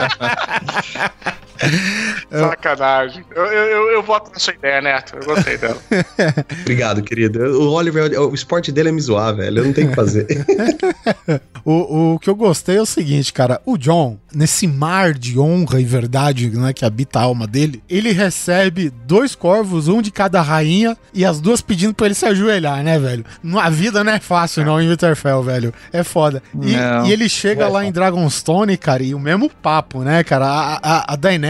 Tá 1.22 1.36
Sacanagem. 2.30 3.24
Eu, 3.34 3.44
eu, 3.44 3.64
eu, 3.66 3.90
eu 3.92 4.02
voto 4.02 4.30
na 4.32 4.38
sua 4.38 4.54
ideia, 4.54 4.80
Neto. 4.80 5.16
Eu 5.16 5.24
gostei 5.24 5.56
dela. 5.58 5.76
Obrigado, 6.62 7.02
querido. 7.02 7.40
O 7.60 7.72
Oliver, 7.72 8.20
o 8.20 8.34
esporte 8.34 8.70
dele 8.70 8.88
é 8.90 8.92
me 8.92 9.00
zoar, 9.00 9.34
velho. 9.34 9.58
Eu 9.58 9.64
não 9.66 9.72
tenho 9.72 9.88
o 9.88 9.90
que 9.90 9.96
fazer. 9.96 10.26
O, 11.64 12.14
o 12.14 12.18
que 12.18 12.30
eu 12.30 12.34
gostei 12.36 12.76
é 12.78 12.80
o 12.80 12.86
seguinte, 12.86 13.30
cara. 13.30 13.60
O 13.66 13.76
John, 13.76 14.16
nesse 14.32 14.66
mar 14.66 15.12
de 15.12 15.38
honra 15.38 15.78
e 15.78 15.84
verdade 15.84 16.48
né, 16.48 16.72
que 16.72 16.82
habita 16.82 17.18
a 17.18 17.22
alma 17.24 17.46
dele, 17.46 17.82
ele 17.90 18.10
recebe 18.10 18.90
dois 19.04 19.34
corvos, 19.34 19.86
um 19.86 20.00
de 20.00 20.10
cada 20.10 20.40
rainha, 20.40 20.96
e 21.12 21.26
as 21.26 21.40
duas 21.40 21.60
pedindo 21.60 21.92
pra 21.92 22.06
ele 22.06 22.14
se 22.14 22.24
ajoelhar, 22.24 22.82
né, 22.82 22.98
velho? 22.98 23.22
Não- 23.42 23.58
A 23.58 23.68
vida 23.68 24.02
não 24.02 24.12
é 24.12 24.18
fácil, 24.20 24.64
não, 24.64 24.80
em 24.80 24.88
Winterfell, 24.88 25.42
velho. 25.42 25.74
É 25.92 26.02
foda. 26.02 26.42
E, 26.62 26.72
e 27.08 27.12
ele 27.12 27.28
chega 27.28 27.64
é 27.64 27.68
lá 27.68 27.84
em 27.84 27.92
Dragonstone, 27.92 28.78
cara, 28.78 29.02
e 29.02 29.14
o 29.14 29.18
mesmo 29.20 29.50
papo, 29.50 30.00
né, 30.02 30.24
cara? 30.24 30.46
A, 30.46 30.76
a, 30.76 31.12
a 31.12 31.16
Daenerys, 31.16 31.47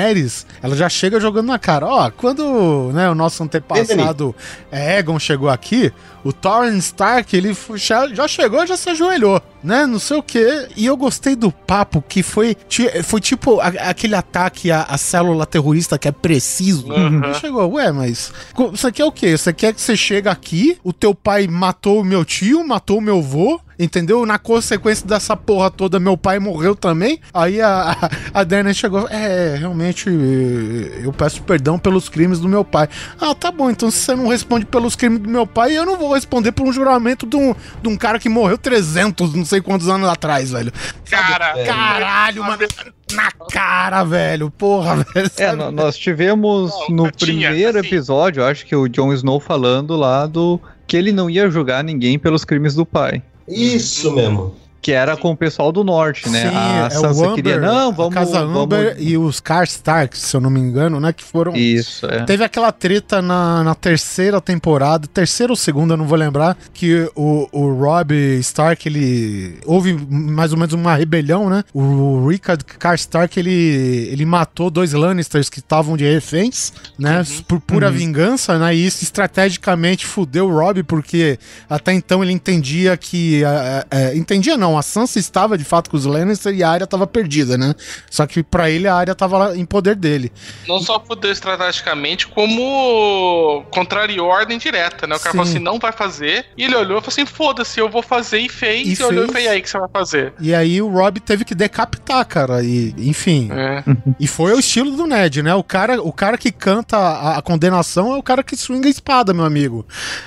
ela 0.62 0.76
já 0.76 0.88
chega 0.88 1.20
jogando 1.20 1.46
na 1.46 1.59
cara. 1.59 1.86
Ó, 1.86 2.11
quando 2.11 2.90
né, 2.92 3.09
o 3.11 3.14
nosso 3.14 3.42
antepassado 3.42 4.34
Egon 4.70 5.18
chegou 5.18 5.49
aqui, 5.49 5.92
o 6.24 6.32
Thorin 6.32 6.78
Stark, 6.78 7.36
ele 7.36 7.57
já, 7.76 8.28
chegou, 8.28 8.66
já 8.66 8.76
se 8.76 8.90
ajoelhou, 8.90 9.40
né? 9.62 9.86
Não 9.86 9.98
sei 9.98 10.16
o 10.16 10.22
quê. 10.22 10.68
E 10.76 10.86
eu 10.86 10.96
gostei 10.96 11.34
do 11.36 11.50
papo 11.50 12.02
que 12.09 12.22
foi, 12.22 12.56
foi 13.04 13.20
tipo 13.20 13.61
a- 13.61 13.66
aquele 13.90 14.14
ataque 14.14 14.70
à, 14.70 14.82
à 14.82 14.96
célula 14.98 15.46
terrorista 15.46 15.98
que 15.98 16.09
é 16.09 16.12
preciso. 16.12 16.90
Uhum. 16.92 17.34
Chegou, 17.34 17.72
ué, 17.74 17.90
mas 17.92 18.32
co- 18.54 18.70
você 18.70 18.90
quer 18.92 19.04
o 19.04 19.12
quê? 19.12 19.36
Você 19.36 19.52
quer 19.52 19.72
que 19.74 19.80
você 19.80 19.96
chegue 19.96 20.28
aqui, 20.28 20.78
o 20.84 20.92
teu 20.92 21.14
pai 21.14 21.46
matou 21.46 22.00
o 22.00 22.04
meu 22.04 22.24
tio, 22.24 22.66
matou 22.66 22.98
o 22.98 23.02
meu 23.02 23.20
vô, 23.22 23.61
entendeu? 23.78 24.24
Na 24.26 24.38
consequência 24.38 25.06
dessa 25.06 25.36
porra 25.36 25.70
toda, 25.70 26.00
meu 26.00 26.16
pai 26.16 26.38
morreu 26.38 26.74
também. 26.74 27.20
Aí 27.32 27.61
a, 27.61 27.96
a, 28.34 28.40
a 28.40 28.44
Dana 28.44 28.72
chegou, 28.74 29.06
é, 29.09 29.56
realmente, 29.56 30.09
eh, 30.09 31.00
eu 31.04 31.12
peço 31.12 31.42
perdão 31.42 31.78
pelos 31.78 32.09
crimes 32.09 32.38
do 32.40 32.48
meu 32.48 32.64
pai. 32.64 32.88
Ah, 33.20 33.34
tá 33.34 33.50
bom, 33.52 33.70
então 33.70 33.90
se 33.90 33.98
você 33.98 34.14
não 34.16 34.28
responde 34.28 34.64
pelos 34.66 34.96
crimes 34.96 35.20
do 35.20 35.28
meu 35.28 35.46
pai, 35.46 35.76
eu 35.78 35.86
não 35.86 35.96
vou 35.96 36.12
responder 36.14 36.52
por 36.52 36.66
um 36.66 36.72
juramento 36.72 37.26
de 37.26 37.36
um, 37.36 37.54
de 37.82 37.88
um 37.88 37.96
cara 37.96 38.18
que 38.18 38.28
morreu 38.28 38.59
300, 38.59 39.32
não 39.34 39.44
sei 39.49 39.61
quantos 39.61 39.88
anos 39.88 40.09
atrás, 40.09 40.51
velho. 40.53 40.72
Cara, 41.09 41.64
Caralho, 41.64 42.44
mano. 42.44 42.66
Na 43.12 43.30
cara, 43.51 44.05
velho. 44.05 44.51
Porra, 44.51 44.96
velho. 45.14 45.30
É, 45.38 45.53
nós 45.70 45.96
tivemos 45.96 46.72
Não, 46.88 47.05
no 47.07 47.11
tinha, 47.11 47.49
primeiro 47.49 47.78
assim. 47.78 47.88
episódio, 47.88 48.44
acho 48.44 48.64
que 48.66 48.76
o 48.76 48.86
Jon 48.88 49.12
Snow 49.12 49.40
falando 49.40 49.96
lá 49.96 50.26
do 50.26 50.61
que 50.86 50.96
ele 50.96 51.12
não 51.12 51.28
ia 51.28 51.51
julgar 51.51 51.82
ninguém 51.82 52.18
pelos 52.18 52.44
crimes 52.44 52.74
do 52.74 52.84
pai. 52.86 53.22
Isso 53.49 54.12
mesmo. 54.14 54.55
Que 54.81 54.93
era 54.93 55.16
com 55.16 55.33
o 55.33 55.37
pessoal 55.37 55.72
do 55.72 55.83
norte, 55.83 56.29
né? 56.29 56.49
Sim, 56.49 56.57
a 56.57 56.87
é 56.87 56.91
Sansa 56.91 57.20
o 57.20 57.24
Amber, 57.24 57.35
queria, 57.35 57.61
não, 57.61 57.89
a 57.89 57.91
vamos. 57.91 58.14
Casa 58.14 58.41
vamos... 58.41 58.62
Amber 58.62 58.97
e 58.99 59.18
os 59.18 59.41
Karstark, 59.41 60.16
se 60.16 60.37
eu 60.37 60.41
não 60.41 60.51
me 60.51 60.61
engano, 60.61 61.01
né? 61.01 61.12
Que 61.12 61.24
foram. 61.24 61.55
Isso, 61.57 62.07
é. 62.07 62.24
Teve 62.24 62.45
aquela 62.45 62.70
treta 62.70 63.20
na, 63.20 63.64
na 63.64 63.74
terceira 63.74 64.41
temporada, 64.41 65.09
terceira 65.09 65.53
ou 65.53 65.57
segunda, 65.57 65.97
não 65.97 66.07
vou 66.07 66.16
lembrar, 66.16 66.57
que 66.72 67.11
o, 67.16 67.49
o 67.51 67.72
Rob 67.74 68.14
Stark, 68.39 68.89
ele. 68.89 69.59
Houve 69.66 69.95
mais 70.09 70.53
ou 70.53 70.59
menos 70.59 70.72
uma 70.72 70.95
rebelião, 70.95 71.51
né? 71.51 71.64
O 71.74 72.26
Rickard 72.29 72.64
Karstark, 72.64 73.39
ele, 73.39 74.09
ele 74.12 74.24
matou 74.24 74.70
dois 74.70 74.93
Lannisters 74.93 75.49
que 75.49 75.59
estavam 75.59 75.97
de 75.97 76.05
reféns, 76.05 76.72
né? 76.99 77.24
Por 77.47 77.61
pura 77.61 77.91
vingança, 77.91 78.59
né? 78.59 78.74
E 78.74 78.87
isso 78.87 79.03
estrategicamente 79.03 80.07
fudeu 80.07 80.49
o 80.49 80.55
Rob, 80.55 80.83
porque 80.85 81.39
até 81.68 81.93
então 81.93 82.22
ele 82.22 82.33
entendia 82.33 82.97
que. 82.97 83.43
é, 83.45 83.85
é, 83.91 84.16
entendia 84.16 84.57
não, 84.57 84.67
a 84.76 84.82
Sansa 84.82 85.18
estava 85.18 85.56
de 85.56 85.64
fato 85.64 85.88
com 85.90 85.96
os 85.96 86.04
Lannister 86.04 86.52
e 86.54 86.62
a 86.62 86.68
área 86.70 86.84
estava 86.84 87.06
perdida, 87.06 87.56
né? 87.56 87.74
Só 88.10 88.26
que 88.26 88.42
pra 88.42 88.68
ele 88.68 88.88
a 88.88 88.94
área 88.94 89.12
estava 89.12 89.38
lá 89.38 89.56
em 89.56 89.64
poder 89.64 89.94
dele. 89.94 90.32
não 90.66 90.80
só 90.80 90.98
fudeu 91.00 91.30
estrategicamente, 91.30 92.26
como 92.28 93.64
contrariou 93.70 94.30
a 94.32 94.36
ordem 94.36 94.58
direta, 94.58 95.06
né? 95.06 95.16
O 95.16 95.18
cara 95.18 95.32
Sim. 95.32 95.38
falou 95.38 95.50
assim, 95.50 95.58
não 95.58 95.78
vai 95.78 95.92
fazer. 95.92 96.46
E 96.56 96.64
ele 96.64 96.74
olhou 96.74 96.98
e 96.98 97.00
falou 97.00 97.08
assim, 97.08 97.26
foda-se, 97.26 97.78
eu 97.80 97.88
vou 97.88 98.02
fazer. 98.02 98.38
E 98.40 98.48
fez. 98.48 98.98
E 98.98 99.02
E, 99.02 99.04
olhou 99.04 99.24
e 99.24 99.32
fez. 99.32 99.44
falou, 99.44 99.44
e 99.44 99.48
aí, 99.48 99.60
o 99.60 99.62
que 99.62 99.70
você 99.70 99.78
vai 99.78 99.88
fazer? 99.92 100.32
E 100.40 100.54
aí 100.54 100.82
o 100.82 100.88
Rob 100.88 101.20
teve 101.20 101.44
que 101.44 101.54
decapitar, 101.54 102.24
cara. 102.26 102.62
E, 102.62 102.94
enfim. 102.98 103.48
É. 103.52 103.82
E 104.18 104.26
foi 104.26 104.52
o 104.54 104.58
estilo 104.58 104.90
do 104.96 105.06
Ned, 105.06 105.42
né? 105.42 105.54
O 105.54 105.62
cara, 105.62 106.00
o 106.02 106.12
cara 106.12 106.36
que 106.38 106.50
canta 106.50 106.96
a, 106.96 107.38
a 107.38 107.42
condenação 107.42 108.12
é 108.12 108.16
o 108.16 108.22
cara 108.22 108.42
que 108.42 108.56
swinga 108.56 108.88
a 108.88 108.90
espada, 108.90 109.32
meu 109.34 109.44
amigo. 109.44 109.86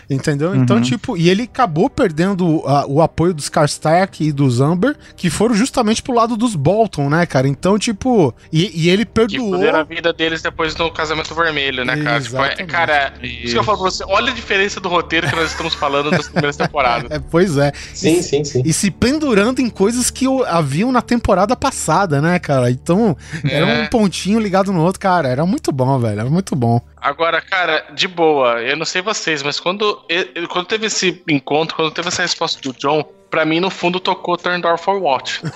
Entendeu? 0.09 0.55
Então, 0.55 0.77
Uhum. 0.77 0.81
tipo, 0.81 1.17
e 1.17 1.29
ele 1.29 1.43
acabou 1.43 1.89
perdendo 1.89 2.63
a- 2.65 2.85
o 2.87 3.01
apoio 3.01 3.33
dos 3.33 3.49
Karstark 3.49 4.30
e 4.31 4.33
dos 4.33 4.59
Amber, 4.59 4.95
que 5.15 5.29
foram 5.29 5.53
justamente 5.53 6.01
pro 6.01 6.13
lado 6.13 6.35
dos 6.35 6.55
Bolton, 6.55 7.09
né, 7.09 7.25
cara? 7.25 7.47
Então, 7.47 7.77
tipo, 7.77 8.33
e, 8.51 8.71
e 8.85 8.89
ele 8.89 9.05
Que 9.05 9.11
perdoou. 9.11 9.51
fuderam 9.53 9.79
a 9.79 9.83
vida 9.83 10.11
deles 10.11 10.41
depois 10.41 10.73
do 10.73 10.89
casamento 10.91 11.33
vermelho, 11.35 11.85
né, 11.85 11.95
cara? 12.03 12.21
Tipo, 12.21 12.37
é- 12.43 12.55
cara, 12.65 13.13
isso 13.21 13.53
que 13.53 13.59
eu 13.59 13.63
falo 13.63 13.77
pra 13.79 13.91
você, 13.91 14.03
olha 14.07 14.31
a 14.31 14.35
diferença 14.35 14.79
do 14.79 14.89
roteiro 14.89 15.27
que 15.29 15.35
nós 15.35 15.51
estamos 15.51 15.73
falando 15.73 16.09
das 16.11 16.27
primeiras 16.27 16.57
temporadas. 16.57 17.11
É, 17.11 17.19
pois 17.19 17.57
é. 17.57 17.71
Sim, 17.93 18.21
sim, 18.21 18.43
sim. 18.43 18.61
E 18.65 18.71
se 18.73 18.89
pendurando 18.89 19.59
em 19.59 19.69
coisas 19.69 20.09
que 20.09 20.25
haviam 20.47 20.91
na 20.91 21.01
temporada 21.01 21.55
passada, 21.55 22.21
né, 22.21 22.39
cara? 22.39 22.71
Então, 22.71 23.15
era 23.43 23.67
É. 23.69 23.83
um 23.83 23.87
pontinho 23.87 24.39
ligado 24.39 24.71
no 24.71 24.81
outro, 24.81 24.99
cara. 24.99 25.27
Era 25.27 25.45
muito 25.45 25.71
bom, 25.71 25.99
velho. 25.99 26.21
Era 26.21 26.29
muito 26.29 26.55
bom. 26.55 26.79
Agora, 26.95 27.41
cara, 27.41 27.85
de 27.93 28.07
boa, 28.07 28.61
eu 28.61 28.77
não 28.77 28.85
sei 28.85 29.01
vocês, 29.01 29.43
mas 29.43 29.59
quando, 29.59 29.99
e- 30.09 30.47
quando 30.47 30.67
teve 30.67 30.85
esse 30.85 31.21
encontro, 31.29 31.75
quando 31.75 31.91
teve 31.91 32.07
essa 32.07 32.21
resposta 32.21 32.61
do 32.61 32.73
John, 32.77 33.03
pra 33.31 33.45
mim, 33.45 33.61
no 33.61 33.69
fundo, 33.69 33.99
tocou 33.99 34.37
Turn 34.37 34.61
Door 34.61 34.77
for 34.77 35.01
What. 35.01 35.41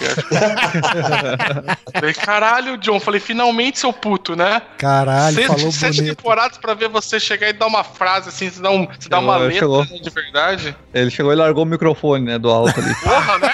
falei, 1.93 2.13
caralho, 2.13 2.77
John. 2.77 2.99
Falei, 3.01 3.19
finalmente, 3.19 3.77
seu 3.77 3.91
puto, 3.91 4.33
né? 4.35 4.61
Caralho, 4.77 5.35
sete, 5.35 5.47
falou 5.47 5.71
sete 5.71 5.97
bonito. 5.97 6.15
temporadas 6.15 6.57
pra 6.57 6.73
ver 6.73 6.87
você 6.87 7.19
chegar 7.19 7.49
e 7.49 7.53
dar 7.53 7.67
uma 7.67 7.83
frase 7.83 8.29
assim, 8.29 8.49
você 8.49 8.61
dá, 8.61 8.71
um, 8.71 8.87
você 8.87 9.09
dá 9.09 9.19
uma 9.19 9.35
letra 9.35 9.59
chegou. 9.59 9.85
né, 9.85 9.99
de 10.01 10.09
verdade. 10.09 10.75
Ele 10.93 11.11
chegou 11.11 11.33
e 11.33 11.35
largou 11.35 11.63
o 11.63 11.67
microfone, 11.67 12.25
né, 12.25 12.39
do 12.39 12.49
alto 12.49 12.79
ali. 12.79 12.95
Porra, 13.03 13.39
né? 13.39 13.51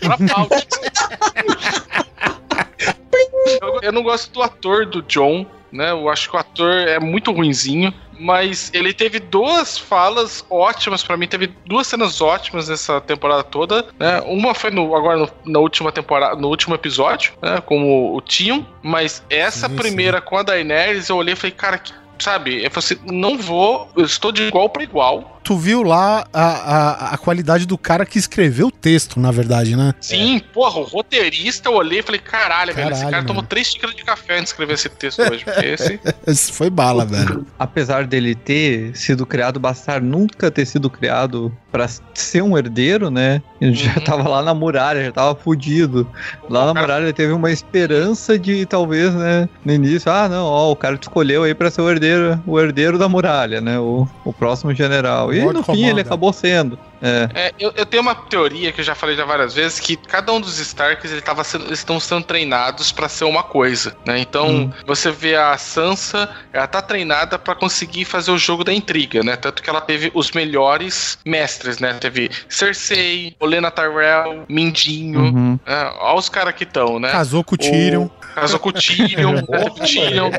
Era 0.00 0.16
pau. 0.16 0.48
eu, 3.60 3.80
eu 3.82 3.92
não 3.92 4.02
gosto 4.02 4.32
do 4.32 4.42
ator 4.42 4.86
do 4.86 5.02
John, 5.02 5.44
né? 5.70 5.90
Eu 5.90 6.08
acho 6.08 6.30
que 6.30 6.36
o 6.36 6.38
ator 6.38 6.72
é 6.72 6.98
muito 6.98 7.30
ruinzinho. 7.30 7.92
Mas 8.20 8.70
ele 8.74 8.92
teve 8.92 9.18
duas 9.18 9.78
falas 9.78 10.44
ótimas 10.50 11.02
pra 11.02 11.16
mim, 11.16 11.26
teve 11.26 11.46
duas 11.64 11.86
cenas 11.86 12.20
ótimas 12.20 12.68
nessa 12.68 13.00
temporada 13.00 13.42
toda. 13.42 13.86
Né? 13.98 14.20
Uma 14.26 14.54
foi 14.54 14.70
no, 14.70 14.94
agora 14.94 15.16
no, 15.16 15.30
na 15.46 15.58
última 15.58 15.90
temporada, 15.90 16.36
no 16.36 16.48
último 16.48 16.74
episódio, 16.74 17.32
né? 17.40 17.62
Com 17.62 17.82
o, 17.82 18.16
o 18.16 18.20
Tion. 18.20 18.62
Mas 18.82 19.24
essa 19.30 19.68
Sim, 19.68 19.76
primeira 19.76 20.20
com 20.20 20.36
a 20.36 20.42
Daenerys, 20.42 21.08
eu 21.08 21.16
olhei 21.16 21.32
e 21.32 21.36
falei, 21.36 21.52
cara, 21.52 21.78
que, 21.78 21.92
sabe? 22.18 22.62
Eu 22.62 22.70
falei 22.70 22.84
assim, 22.84 22.98
não 23.06 23.38
vou, 23.38 23.90
eu 23.96 24.04
estou 24.04 24.30
de 24.30 24.42
igual 24.42 24.68
pra 24.68 24.82
igual. 24.82 25.39
Tu 25.42 25.56
viu 25.56 25.82
lá 25.82 26.24
a, 26.32 26.42
a, 26.42 27.14
a 27.14 27.18
qualidade 27.18 27.66
do 27.66 27.76
cara 27.78 28.04
que 28.06 28.18
escreveu 28.18 28.68
o 28.68 28.70
texto, 28.70 29.18
na 29.18 29.30
verdade, 29.30 29.74
né? 29.74 29.94
Sim, 30.00 30.40
porra, 30.52 30.78
o 30.80 30.84
roteirista, 30.84 31.68
eu 31.68 31.74
olhei 31.74 32.00
e 32.00 32.02
falei, 32.02 32.20
caralho, 32.20 32.74
velho, 32.74 32.88
esse 32.90 33.00
Caralho, 33.00 33.10
cara 33.10 33.16
mano. 33.22 33.26
tomou 33.26 33.42
três 33.42 33.66
xícaras 33.68 33.96
de 33.96 34.04
café 34.04 34.34
antes 34.34 34.44
de 34.44 34.50
escrever 34.50 34.74
esse 34.74 34.88
texto 34.88 35.20
hoje. 35.22 35.44
Porque 35.44 35.66
esse. 35.66 36.00
Esse 36.26 36.52
foi 36.52 36.70
bala, 36.70 37.04
velho. 37.04 37.44
Apesar 37.58 38.06
dele 38.06 38.34
ter 38.34 38.94
sido 38.96 39.26
criado 39.26 39.58
bastardo, 39.58 40.06
nunca 40.06 40.50
ter 40.50 40.64
sido 40.66 40.88
criado 40.88 41.52
pra 41.72 41.86
ser 42.14 42.42
um 42.42 42.56
herdeiro, 42.56 43.10
né? 43.10 43.42
Ele 43.60 43.74
já 43.74 43.94
Uhum. 43.96 44.04
tava 44.04 44.28
lá 44.28 44.42
na 44.42 44.54
muralha, 44.54 45.04
já 45.04 45.12
tava 45.12 45.34
fudido. 45.34 46.06
Lá 46.48 46.66
na 46.66 46.74
cara- 46.74 46.80
muralha 46.86 47.04
ele 47.04 47.12
teve 47.12 47.32
uma 47.32 47.50
esperança 47.50 48.38
de 48.38 48.64
talvez, 48.66 49.12
né, 49.14 49.48
no 49.64 49.72
início, 49.72 50.10
ah, 50.12 50.28
não, 50.28 50.44
ó, 50.44 50.70
o 50.70 50.76
cara 50.76 50.96
te 50.96 51.02
escolheu 51.02 51.42
aí 51.42 51.54
pra 51.54 51.70
ser 51.70 51.80
o 51.80 51.90
herdeiro, 51.90 52.40
o 52.46 52.58
herdeiro 52.60 52.98
da 52.98 53.08
muralha, 53.08 53.60
né? 53.60 53.78
O, 53.78 54.06
o 54.24 54.32
próximo 54.32 54.72
general. 54.74 55.32
E 55.34 55.39
Lord 55.44 55.58
no 55.58 55.64
fim 55.64 55.86
ele 55.86 56.00
acabou 56.00 56.32
sendo. 56.32 56.78
É. 57.02 57.28
É, 57.34 57.52
eu, 57.58 57.72
eu 57.76 57.86
tenho 57.86 58.02
uma 58.02 58.14
teoria 58.14 58.70
que 58.72 58.80
eu 58.82 58.84
já 58.84 58.94
falei 58.94 59.16
já 59.16 59.24
várias 59.24 59.54
vezes 59.54 59.80
que 59.80 59.96
cada 59.96 60.30
um 60.32 60.40
dos 60.40 60.58
Starks 60.58 61.10
ele 61.10 61.22
tava 61.22 61.42
sendo, 61.42 61.64
eles 61.64 61.78
estão 61.78 61.98
sendo 61.98 62.22
treinados 62.24 62.92
pra 62.92 63.08
ser 63.08 63.24
uma 63.24 63.42
coisa, 63.42 63.96
né? 64.06 64.18
Então 64.18 64.46
Hum. 64.50 64.70
você 64.86 65.10
vê 65.10 65.34
a 65.34 65.56
Sansa, 65.56 66.28
ela 66.52 66.66
tá 66.66 66.82
treinada 66.82 67.38
pra 67.38 67.54
conseguir 67.54 68.04
fazer 68.04 68.30
o 68.30 68.36
jogo 68.38 68.64
da 68.64 68.72
intriga, 68.72 69.22
né? 69.22 69.34
Tanto 69.36 69.62
que 69.62 69.70
ela 69.70 69.80
teve 69.80 70.10
os 70.14 70.30
melhores 70.32 71.18
mestres, 71.24 71.78
né? 71.78 71.94
Teve 71.94 72.30
Cersei, 72.48 73.34
Olena 73.40 73.70
Tyrell, 73.70 74.44
Mindinho, 74.48 75.20
Uhum. 75.20 75.58
né? 75.66 75.92
Olha 76.00 76.18
os 76.18 76.28
caras 76.28 76.54
que 76.54 76.64
estão, 76.64 76.98
né? 77.00 77.10
Casou 77.10 77.42
com 77.42 77.54
o 77.54 77.58
Tyrion. 77.58 78.08
Casou 78.34 78.58
com 78.58 78.68
o 78.70 78.72
Tyrion, 78.72 79.34
o 79.36 79.70
Tyrion. 79.84 80.30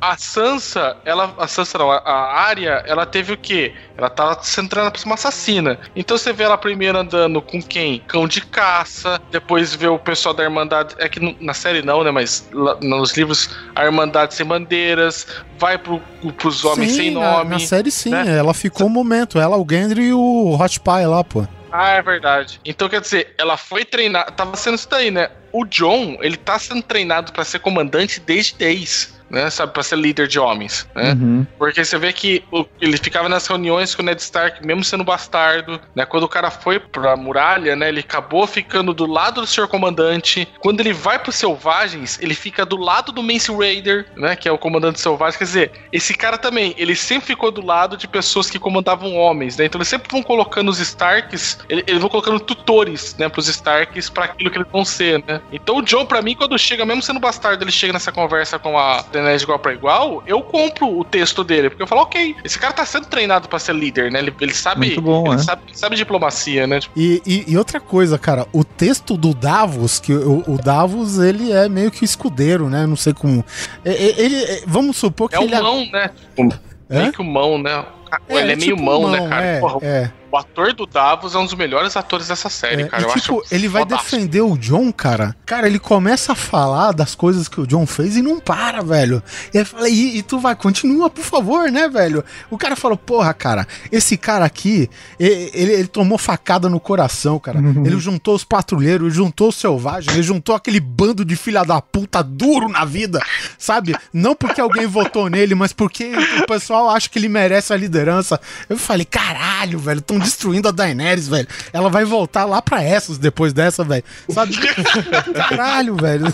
a 0.00 0.16
Sansa, 0.16 0.96
ela. 1.04 1.34
A 1.38 1.46
Sansa 1.46 1.78
não, 1.78 1.90
a, 1.90 2.00
Arya, 2.46 2.82
ela 2.86 3.04
teve 3.06 3.32
o 3.32 3.36
quê? 3.36 3.72
Ela 3.96 4.08
tava 4.10 4.36
treinada 4.36 4.90
pra 4.90 5.00
ser 5.00 5.06
uma 5.06 5.14
assassina. 5.14 5.78
Então 5.94 6.16
você 6.16 6.32
vê 6.32 6.44
ela 6.44 6.58
primeiro 6.58 6.98
andando 6.98 7.40
com 7.42 7.62
quem? 7.62 8.00
Cão 8.06 8.26
de 8.28 8.40
caça. 8.40 9.20
Depois 9.30 9.74
vê 9.74 9.86
o 9.88 9.98
pessoal 9.98 10.34
da 10.34 10.42
Irmandade. 10.42 10.94
É 10.98 11.08
que 11.08 11.36
na 11.40 11.54
série 11.54 11.82
não, 11.82 12.02
né? 12.04 12.10
Mas 12.10 12.48
lá- 12.52 12.76
nos 12.80 13.16
livros, 13.16 13.50
a 13.74 13.84
Irmandade 13.84 14.34
sem 14.34 14.46
bandeiras. 14.46 15.26
Vai 15.58 15.78
pro, 15.78 16.00
pros 16.36 16.64
homens 16.64 16.92
sim, 16.92 16.96
sem 16.96 17.10
na, 17.12 17.38
nome. 17.38 17.50
na 17.50 17.58
série 17.60 17.90
sim, 17.90 18.10
né? 18.10 18.36
ela 18.38 18.52
ficou 18.52 18.86
um 18.86 18.90
momento. 18.90 19.38
Ela, 19.38 19.56
o 19.56 19.66
Gendry 19.68 20.06
e 20.06 20.12
o 20.12 20.56
Hot 20.60 20.80
Pie 20.80 21.06
lá, 21.06 21.22
pô. 21.22 21.46
Ah, 21.76 21.94
é 21.94 22.02
verdade. 22.02 22.60
Então 22.64 22.88
quer 22.88 23.00
dizer, 23.00 23.34
ela 23.36 23.56
foi 23.56 23.84
treinada. 23.84 24.30
Tava 24.30 24.56
sendo 24.56 24.76
isso 24.76 24.88
daí, 24.88 25.10
né? 25.10 25.28
O 25.50 25.64
John, 25.64 26.16
ele 26.20 26.36
tá 26.36 26.56
sendo 26.56 26.82
treinado 26.84 27.32
pra 27.32 27.44
ser 27.44 27.58
comandante 27.58 28.20
desde 28.20 28.54
10. 28.54 29.12
Né, 29.30 29.48
sabe, 29.50 29.72
pra 29.72 29.82
ser 29.82 29.96
líder 29.96 30.28
de 30.28 30.38
homens, 30.38 30.86
né? 30.94 31.12
Uhum. 31.14 31.46
Porque 31.58 31.84
você 31.84 31.98
vê 31.98 32.12
que 32.12 32.44
o- 32.52 32.66
ele 32.80 32.96
ficava 32.98 33.28
nas 33.28 33.46
reuniões 33.46 33.94
com 33.94 34.02
o 34.02 34.04
Ned 34.04 34.20
Stark, 34.20 34.64
mesmo 34.64 34.84
sendo 34.84 35.02
bastardo, 35.02 35.80
né? 35.94 36.04
Quando 36.04 36.24
o 36.24 36.28
cara 36.28 36.50
foi 36.50 36.78
pra 36.78 37.16
muralha, 37.16 37.74
né? 37.74 37.88
Ele 37.88 38.00
acabou 38.00 38.46
ficando 38.46 38.92
do 38.92 39.06
lado 39.06 39.40
do 39.40 39.46
Senhor 39.46 39.66
Comandante. 39.66 40.46
Quando 40.60 40.80
ele 40.80 40.92
vai 40.92 41.18
pros 41.18 41.34
Selvagens, 41.36 42.18
ele 42.20 42.34
fica 42.34 42.64
do 42.66 42.76
lado 42.76 43.10
do 43.12 43.22
Mance 43.22 43.50
Raider, 43.50 44.06
né? 44.16 44.36
Que 44.36 44.48
é 44.48 44.52
o 44.52 44.58
comandante 44.58 45.00
selvagem. 45.00 45.38
Quer 45.38 45.44
dizer, 45.44 45.72
esse 45.90 46.14
cara 46.14 46.36
também, 46.38 46.74
ele 46.76 46.94
sempre 46.94 47.26
ficou 47.26 47.50
do 47.50 47.64
lado 47.64 47.96
de 47.96 48.06
pessoas 48.06 48.50
que 48.50 48.58
comandavam 48.58 49.14
homens, 49.16 49.56
né? 49.56 49.64
Então 49.64 49.78
eles 49.78 49.88
sempre 49.88 50.08
vão 50.12 50.22
colocando 50.22 50.68
os 50.68 50.78
Starks, 50.78 51.58
ele- 51.68 51.82
eles 51.86 52.00
vão 52.00 52.10
colocando 52.10 52.38
tutores, 52.38 53.16
né? 53.18 53.28
Pros 53.28 53.48
Starks 53.48 54.10
pra 54.10 54.26
aquilo 54.26 54.50
que 54.50 54.58
eles 54.58 54.68
vão 54.70 54.84
ser, 54.84 55.24
né? 55.26 55.40
Então 55.50 55.78
o 55.78 55.82
John, 55.82 56.04
pra 56.06 56.20
mim, 56.22 56.34
quando 56.36 56.56
chega, 56.58 56.84
mesmo 56.84 57.02
sendo 57.02 57.18
bastardo, 57.18 57.64
ele 57.64 57.72
chega 57.72 57.92
nessa 57.92 58.12
conversa 58.12 58.58
com 58.58 58.78
a 58.78 59.02
Daenerys 59.14 59.40
de 59.40 59.44
igual 59.44 59.58
pra 59.58 59.72
igual, 59.72 60.22
eu 60.26 60.42
compro 60.42 60.98
o 60.98 61.02
texto 61.04 61.42
dele, 61.42 61.70
porque 61.70 61.82
eu 61.82 61.86
falo, 61.86 62.02
ok, 62.02 62.36
esse 62.44 62.58
cara 62.58 62.72
tá 62.72 62.84
sendo 62.84 63.06
treinado 63.06 63.48
pra 63.48 63.58
ser 63.58 63.74
líder, 63.74 64.10
né? 64.12 64.18
Ele, 64.18 64.34
ele 64.40 64.52
sabe. 64.54 64.86
Muito 64.88 65.00
bom, 65.02 65.26
ele 65.32 65.36
é. 65.36 65.38
sabe, 65.44 65.62
ele 65.68 65.76
sabe 65.78 65.96
diplomacia, 65.96 66.66
né? 66.66 66.80
Tipo, 66.80 66.98
E, 66.98 67.22
e- 67.26 67.44
e 67.48 67.56
outra 67.56 67.80
coisa, 67.80 68.18
cara, 68.18 68.46
o 68.52 68.62
texto 68.62 69.16
do 69.16 69.32
Davos, 69.34 69.98
que 69.98 70.12
o, 70.12 70.42
o 70.46 70.58
Davos, 70.58 71.18
ele 71.18 71.50
é 71.52 71.68
meio 71.68 71.90
que 71.90 72.04
escudeiro, 72.04 72.68
né? 72.68 72.86
Não 72.86 72.96
sei 72.96 73.14
como. 73.14 73.44
É- 73.84 73.92
é- 73.92 74.20
Ele, 74.20 74.36
é- 74.44 74.62
vamos 74.66 74.96
supor 74.96 75.28
que 75.30 75.36
é 75.36 75.40
o 75.40 75.44
ele. 75.44 75.60
mão, 75.60 75.86
né? 75.92 76.10
Tipo, 76.34 76.54
Hã? 76.90 76.98
meio 77.00 77.12
que 77.12 77.20
o 77.20 77.24
mão, 77.24 77.58
né? 77.58 77.84
ele 78.28 78.52
é 78.52 78.56
meio 78.56 78.76
tipo 78.76 78.82
mão, 78.82 79.10
né, 79.10 79.28
cara? 79.28 79.44
É, 79.44 79.60
Porra, 79.60 79.78
é. 79.82 80.10
O 80.34 80.36
ator 80.36 80.72
do 80.72 80.84
Davos 80.84 81.36
é 81.36 81.38
um 81.38 81.44
dos 81.44 81.54
melhores 81.54 81.96
atores 81.96 82.26
dessa 82.26 82.50
série, 82.50 82.82
É, 82.82 82.86
cara. 82.88 83.04
e, 83.04 83.06
eu 83.06 83.12
tipo, 83.14 83.40
acho 83.40 83.54
ele 83.54 83.68
vai 83.68 83.84
defender 83.84 84.40
o 84.40 84.58
John, 84.58 84.90
cara. 84.92 85.36
Cara, 85.46 85.68
ele 85.68 85.78
começa 85.78 86.32
a 86.32 86.34
falar 86.34 86.90
das 86.90 87.14
coisas 87.14 87.46
que 87.46 87.60
o 87.60 87.66
John 87.68 87.86
fez 87.86 88.16
e 88.16 88.20
não 88.22 88.40
para, 88.40 88.82
velho. 88.82 89.22
E, 89.52 89.58
aí 89.58 89.64
fala, 89.64 89.88
e, 89.88 90.18
e 90.18 90.22
tu 90.24 90.40
vai, 90.40 90.56
continua, 90.56 91.08
por 91.08 91.22
favor, 91.24 91.70
né, 91.70 91.88
velho? 91.88 92.24
O 92.50 92.58
cara 92.58 92.74
falou, 92.74 92.96
porra, 92.98 93.32
cara, 93.32 93.64
esse 93.92 94.16
cara 94.16 94.44
aqui, 94.44 94.90
e- 95.20 95.50
ele, 95.54 95.72
ele 95.72 95.86
tomou 95.86 96.18
facada 96.18 96.68
no 96.68 96.80
coração, 96.80 97.38
cara. 97.38 97.60
Ele 97.86 98.00
juntou 98.00 98.34
os 98.34 98.42
patrulheiros, 98.42 99.14
juntou 99.14 99.50
os 99.50 99.54
selvagens, 99.56 100.12
ele 100.12 100.22
juntou 100.24 100.56
aquele 100.56 100.80
bando 100.80 101.24
de 101.24 101.36
filha 101.36 101.62
da 101.62 101.80
puta 101.80 102.22
duro 102.24 102.68
na 102.68 102.84
vida, 102.84 103.20
sabe? 103.56 103.94
Não 104.12 104.34
porque 104.34 104.60
alguém 104.60 104.86
votou 104.86 105.28
nele, 105.28 105.54
mas 105.54 105.72
porque 105.72 106.10
o 106.42 106.46
pessoal 106.46 106.90
acha 106.90 107.08
que 107.08 107.18
ele 107.20 107.28
merece 107.28 107.72
a 107.72 107.76
liderança. 107.76 108.40
Eu 108.68 108.76
falei, 108.78 109.04
caralho, 109.04 109.78
velho, 109.78 109.98
estão 110.00 110.23
destruindo 110.24 110.68
a 110.68 110.70
Daenerys, 110.72 111.28
velho. 111.28 111.46
Ela 111.72 111.88
vai 111.88 112.04
voltar 112.04 112.44
lá 112.44 112.60
pra 112.60 112.82
Essos 112.82 113.18
depois 113.18 113.52
dessa, 113.52 113.84
velho. 113.84 114.02
Sabe? 114.30 114.54
Caralho, 115.48 115.96
velho. 115.96 116.32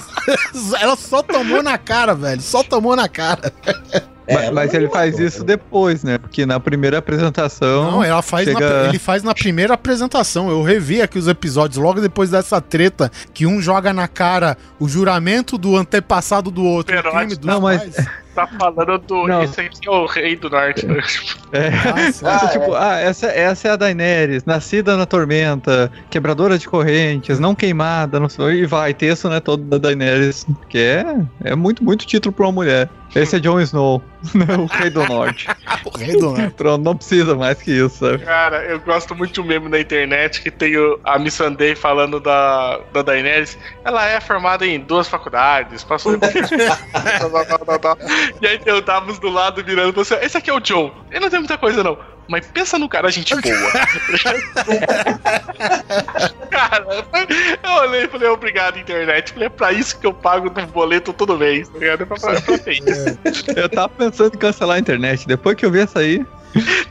Ela 0.80 0.96
só 0.96 1.22
tomou 1.22 1.62
na 1.62 1.76
cara, 1.78 2.14
velho. 2.14 2.40
Só 2.40 2.62
tomou 2.62 2.96
na 2.96 3.08
cara. 3.08 3.52
É, 4.26 4.48
mas, 4.52 4.72
ele 4.74 4.88
faz 4.88 5.18
isso 5.18 5.42
depois, 5.42 6.04
né? 6.04 6.16
Porque 6.16 6.46
na 6.46 6.60
primeira 6.60 6.98
apresentação. 6.98 7.90
Não, 7.90 8.04
ela 8.04 8.22
faz 8.22 8.46
na- 8.46 8.52
chega- 8.60 8.86
ele 8.88 8.98
faz 8.98 9.24
na 9.24 9.34
primeira 9.34 9.74
apresentação. 9.74 10.48
Eu 10.48 10.62
revi 10.62 11.02
aqui 11.02 11.18
os 11.18 11.26
episódios 11.26 11.82
logo 11.82 12.00
depois 12.00 12.30
dessa 12.30 12.60
treta 12.60 13.10
que 13.34 13.44
um 13.44 13.60
joga 13.60 13.92
na 13.92 14.06
cara 14.06 14.56
o 14.78 14.88
juramento 14.88 15.58
do 15.58 15.76
antepassado 15.76 16.48
do 16.50 16.62
outro. 16.64 16.96
o 16.96 17.02
crime 17.02 17.34
dos 17.34 17.44
Não, 17.44 17.60
mas- 17.60 17.80
pais. 17.80 18.06
Tá 18.34 18.46
falando 18.46 18.98
do. 18.98 19.26
Não. 19.26 19.42
Esse 19.42 19.60
aqui 19.60 19.88
é 19.88 19.90
o 19.90 20.06
rei 20.06 20.36
do 20.36 20.48
norte. 20.48 20.86
né? 20.86 21.00
É. 21.52 21.70
Sim. 22.12 22.26
Essa, 22.26 22.30
Ah, 22.30 22.48
tipo, 22.48 22.74
ah, 22.74 22.98
essa, 23.00 23.26
essa 23.26 23.68
é 23.68 23.70
a 23.72 23.76
Daenerys, 23.76 24.44
nascida 24.44 24.96
na 24.96 25.04
tormenta, 25.04 25.90
quebradora 26.08 26.56
de 26.58 26.68
correntes, 26.68 27.40
não 27.40 27.54
queimada, 27.54 28.20
não 28.20 28.28
sei, 28.28 28.62
e 28.62 28.66
vai, 28.66 28.94
texto, 28.94 29.28
né, 29.28 29.40
todo 29.40 29.64
da 29.64 29.78
Daenerys, 29.78 30.46
que 30.68 30.78
é, 30.78 31.04
é 31.42 31.54
muito, 31.56 31.82
muito 31.82 32.06
título 32.06 32.32
pra 32.32 32.46
uma 32.46 32.52
mulher. 32.52 32.88
Esse 33.14 33.36
é 33.36 33.38
Jon 33.38 33.60
Snow, 33.60 34.02
né, 34.34 34.46
o 34.56 34.66
rei 34.66 34.90
do 34.90 35.04
norte. 35.06 35.48
O 35.84 35.96
rei 35.96 36.12
do 36.12 36.30
norte. 36.32 36.54
Pronto, 36.54 36.82
não 36.82 36.94
precisa 36.96 37.34
mais 37.34 37.60
que 37.62 37.70
isso, 37.70 37.96
sabe? 37.98 38.18
Cara, 38.18 38.64
eu 38.64 38.78
gosto 38.80 39.14
muito 39.14 39.32
de 39.32 39.40
um 39.40 39.44
meme 39.44 39.68
na 39.68 39.80
internet 39.80 40.42
que 40.42 40.50
tem 40.50 40.76
o, 40.76 41.00
a 41.04 41.18
Miss 41.18 41.34
Sunday 41.34 41.74
falando 41.74 42.20
da, 42.20 42.80
da 42.92 43.00
Daenerys. 43.02 43.56
Ela 43.84 44.06
é 44.06 44.20
formada 44.20 44.66
em 44.66 44.78
duas 44.78 45.08
faculdades, 45.08 45.82
passou. 45.82 46.12
e 48.40 48.46
aí 48.46 48.58
tem 48.58 48.74
o 48.74 48.80
Davos 48.82 49.18
do 49.18 49.30
lado 49.30 49.64
virando 49.64 49.92
pra 49.94 50.04
você. 50.04 50.16
Esse 50.16 50.36
aqui 50.36 50.50
é 50.50 50.52
o 50.52 50.60
John. 50.60 50.92
Ele 51.10 51.20
não 51.20 51.30
tem 51.30 51.38
muita 51.38 51.56
coisa, 51.56 51.82
não. 51.82 51.96
Mas 52.30 52.46
pensa 52.46 52.78
no 52.78 52.88
cara, 52.88 53.10
gente 53.10 53.34
boa. 53.34 53.72
cara, 56.48 56.86
eu 57.60 57.70
olhei 57.82 58.04
e 58.04 58.08
falei, 58.08 58.28
obrigado, 58.28 58.78
internet. 58.78 59.32
Falei, 59.32 59.46
é 59.46 59.50
pra 59.50 59.72
isso 59.72 59.98
que 59.98 60.06
eu 60.06 60.14
pago 60.14 60.48
no 60.48 60.66
boleto 60.68 61.12
todo 61.12 61.36
mês, 61.36 61.68
tá 61.68 61.76
ligado? 61.76 62.02
É 62.02 62.06
pra, 62.06 62.16
pra, 62.16 62.40
pra 62.40 62.72
isso. 62.72 62.99
Eu 63.56 63.68
tava 63.68 63.88
pensando 63.90 64.34
em 64.34 64.38
cancelar 64.38 64.76
a 64.76 64.80
internet, 64.80 65.26
depois 65.26 65.56
que 65.56 65.64
eu 65.66 65.70
vi 65.70 65.80
essa 65.80 65.98
aí, 66.00 66.24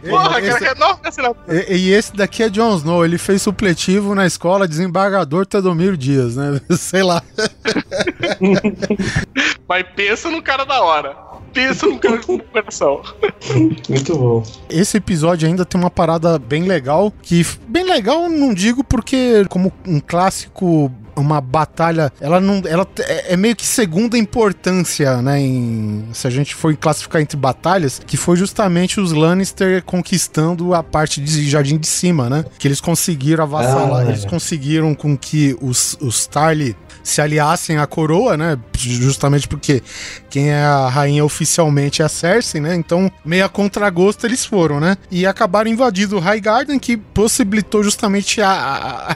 Porra, 0.08 0.40
Esse- 0.40 0.58
cara, 0.58 0.76
não, 0.80 0.96
cancela. 0.96 1.36
E, 1.50 1.76
e 1.76 1.92
esse 1.92 2.16
daqui 2.16 2.44
é 2.44 2.50
Jon 2.50 2.78
Snow, 2.78 3.04
ele 3.04 3.18
fez 3.18 3.42
supletivo 3.42 4.16
na 4.16 4.26
escola 4.26 4.66
desembargador 4.66 5.46
Tedomiro 5.46 5.98
Dias, 5.98 6.38
né? 6.38 6.62
Sei 6.72 7.04
lá. 7.04 7.22
Mas 9.68 9.86
pensa 9.96 10.30
no 10.30 10.42
cara 10.42 10.66
da 10.66 10.82
hora. 10.82 11.16
Pensa 11.54 11.88
no 11.88 11.98
cara 12.00 12.18
com 12.20 12.36
o 12.36 12.40
coração. 12.44 13.02
Muito 13.90 14.18
bom. 14.18 14.44
Esse 14.70 14.98
episódio 14.98 15.48
ainda 15.48 15.66
tem 15.66 15.80
uma 15.82 15.90
parada 15.90 16.38
bem 16.38 16.64
legal, 16.64 17.12
que 17.22 17.46
bem 17.68 17.84
legal 17.84 18.30
não 18.30 18.54
digo 18.54 18.84
porque 18.84 19.46
como 19.50 19.72
um 19.86 20.00
clássico 20.00 20.92
uma 21.20 21.42
batalha, 21.42 22.12
ela 22.20 22.40
não, 22.40 22.62
ela 22.66 22.88
é, 23.00 23.34
é 23.34 23.38
meio 23.38 23.56
que 23.56 23.66
segunda 23.66 24.18
importância, 24.18 25.22
né, 25.22 25.40
em, 25.40 26.06
se 26.14 26.28
a 26.28 26.30
gente 26.30 26.56
for 26.56 26.76
classificar 26.76 27.22
entre 27.22 27.38
batalhas, 27.38 28.02
que 28.06 28.18
foi 28.18 28.38
justamente 28.38 29.00
os 29.00 29.12
Lannister 29.12 29.84
conquistando 29.84 30.74
a 30.74 30.82
parte 30.84 31.22
de 31.22 31.50
Jardim 31.50 31.78
de 31.78 31.88
Cima, 31.88 32.30
né, 32.30 32.46
que 32.58 32.68
eles 32.68 32.82
conseguiram 32.82 33.44
avassalar, 33.44 34.06
Ah, 34.06 34.10
eles 34.10 34.26
conseguiram 34.26 34.94
com 34.96 35.18
que 35.18 35.58
os, 35.62 35.98
os 36.00 36.26
Tarly 36.26 36.76
se 37.04 37.22
aliassem 37.22 37.78
à 37.78 37.88
coroa, 37.88 38.38
né, 38.38 38.58
justamente 38.78 39.48
porque 39.48 39.82
quem 40.30 40.50
é 40.52 40.62
a 40.64 40.88
rainha 40.88 41.24
oficialmente 41.26 42.02
é 42.02 42.06
a 42.06 42.10
Cersei, 42.10 42.62
né, 42.62 42.76
então 42.76 43.12
meio 43.26 43.46
a 43.46 43.50
contragosto 43.50 44.26
eles 44.26 44.46
foram, 44.46 44.80
né, 44.80 44.96
e 45.12 45.26
acabaram 45.26 45.70
invadindo 45.70 46.18
o 46.18 46.20
Highgarden, 46.20 46.78
que 46.80 46.96
possibilitou 46.98 47.84
justamente 47.84 48.42
a- 48.42 48.50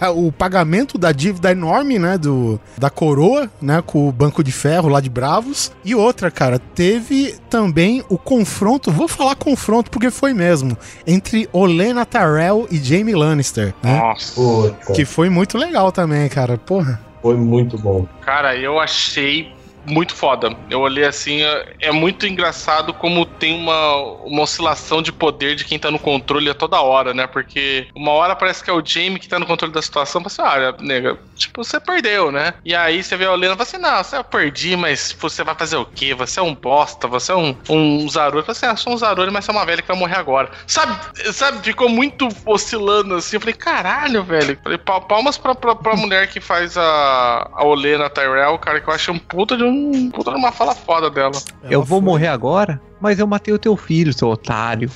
a- 0.01 0.05
a- 0.07 0.11
o 0.11 0.31
pagamento 0.31 0.97
da 0.97 1.11
dívida 1.11 1.51
enorme, 1.51 1.97
né, 1.99 2.17
do, 2.17 2.59
da 2.77 2.89
coroa, 2.89 3.49
né, 3.61 3.81
com 3.85 4.07
o 4.07 4.11
Banco 4.11 4.43
de 4.43 4.51
Ferro 4.51 4.89
lá 4.89 4.99
de 4.99 5.09
Bravos. 5.09 5.71
E 5.85 5.93
outra, 5.95 6.31
cara, 6.31 6.57
teve 6.59 7.35
também 7.49 8.03
o 8.09 8.17
confronto, 8.17 8.91
vou 8.91 9.07
falar 9.07 9.35
confronto 9.35 9.91
porque 9.91 10.09
foi 10.09 10.33
mesmo, 10.33 10.77
entre 11.05 11.47
Olenna 11.51 12.05
Tyrell 12.05 12.67
e 12.71 12.77
Jaime 12.77 13.13
Lannister, 13.13 13.73
né? 13.83 13.97
Nossa. 13.97 14.33
Puta, 14.33 14.93
Que 14.93 15.05
foi 15.05 15.29
muito 15.29 15.57
legal 15.57 15.91
também, 15.91 16.27
cara. 16.29 16.57
Porra. 16.57 16.99
foi 17.21 17.35
muito 17.35 17.77
bom. 17.77 18.05
Cara, 18.25 18.55
eu 18.57 18.79
achei 18.79 19.51
muito 19.85 20.15
foda. 20.15 20.49
Eu 20.69 20.79
olhei 20.81 21.05
assim, 21.05 21.41
é- 21.43 21.75
é 21.81 21.91
muito 21.91 22.25
engraçado 22.27 22.93
como 22.93 23.25
tem 23.25 23.53
uma, 23.55 23.95
uma 24.23 24.41
oscilação 24.43 25.01
de 25.01 25.11
poder 25.11 25.55
de 25.55 25.65
quem 25.65 25.77
tá 25.79 25.91
no 25.91 25.99
controle 25.99 26.49
a 26.49 26.53
toda 26.53 26.81
hora, 26.81 27.13
né? 27.13 27.27
Porque 27.27 27.87
uma 27.95 28.11
hora 28.11 28.35
parece 28.35 28.63
que 28.63 28.69
é 28.69 28.73
o 28.73 28.83
Jamie 28.85 29.19
que 29.19 29.27
tá 29.27 29.39
no 29.39 29.45
controle 29.45 29.73
da 29.73 29.81
situação, 29.81 30.21
mas 30.23 30.37
olha, 30.39 30.75
nega, 30.79 31.19
tipo, 31.35 31.63
você 31.63 31.79
perdeu, 31.79 32.31
né? 32.31 32.53
E 32.63 32.73
aí 32.75 33.03
você 33.03 33.15
vê 33.17 33.25
a 33.25 33.31
Olena 33.31 33.53
e 33.53 33.57
fala 33.57 33.63
assim, 33.63 33.77
não, 33.77 34.03
você 34.03 34.17
eu 34.17 34.23
perdi, 34.23 34.75
mas 34.75 35.15
você 35.19 35.43
vai 35.43 35.55
fazer 35.55 35.77
o 35.77 35.85
quê? 35.85 36.13
Você 36.13 36.39
é 36.39 36.43
um 36.43 36.55
bosta, 36.55 37.07
você 37.07 37.31
é 37.31 37.35
um, 37.35 37.55
um 37.69 38.07
Zaruri. 38.09 38.37
Eu 38.39 38.43
falei 38.45 38.57
assim, 38.57 38.65
ah, 38.67 38.75
sou 38.75 38.93
um 38.93 38.97
Zaruri, 38.97 39.31
mas 39.31 39.45
você 39.45 39.51
é 39.51 39.53
uma 39.53 39.65
velha 39.65 39.81
que 39.81 39.87
vai 39.87 39.97
morrer 39.97 40.15
agora. 40.17 40.49
Sabe, 40.67 40.95
sabe, 41.33 41.63
ficou 41.63 41.89
muito 41.89 42.27
oscilando 42.45 43.15
assim. 43.15 43.35
Eu 43.37 43.41
falei, 43.41 43.53
caralho, 43.55 44.23
velho. 44.23 44.57
Falei, 44.63 44.77
pal- 44.77 45.01
palmas 45.07 45.37
pra, 45.37 45.55
pra, 45.55 45.75
pra 45.75 45.95
mulher 45.95 46.27
que 46.27 46.39
faz 46.39 46.77
a, 46.77 47.49
a 47.53 47.63
Olena 47.65 48.09
Tyrell, 48.09 48.57
cara, 48.59 48.79
que 48.81 48.89
eu 48.89 48.93
achei 48.93 49.13
um 49.13 49.19
puta 49.19 49.57
de 49.57 49.63
um 49.63 49.72
puta 50.13 50.31
de 50.31 50.37
uma 50.37 50.51
fala 50.51 50.73
foda 50.75 51.09
dela. 51.09 51.31
eu 51.63 51.71
Ela 51.71 51.83
vou 51.85 51.99
foi- 51.99 52.05
morrer 52.05 52.27
agora, 52.27 52.81
mas 53.01 53.19
eu 53.19 53.27
matei 53.27 53.53
o 53.53 53.59
teu 53.59 53.75
filho, 53.75 54.13
seu 54.13 54.27
otário. 54.29 54.89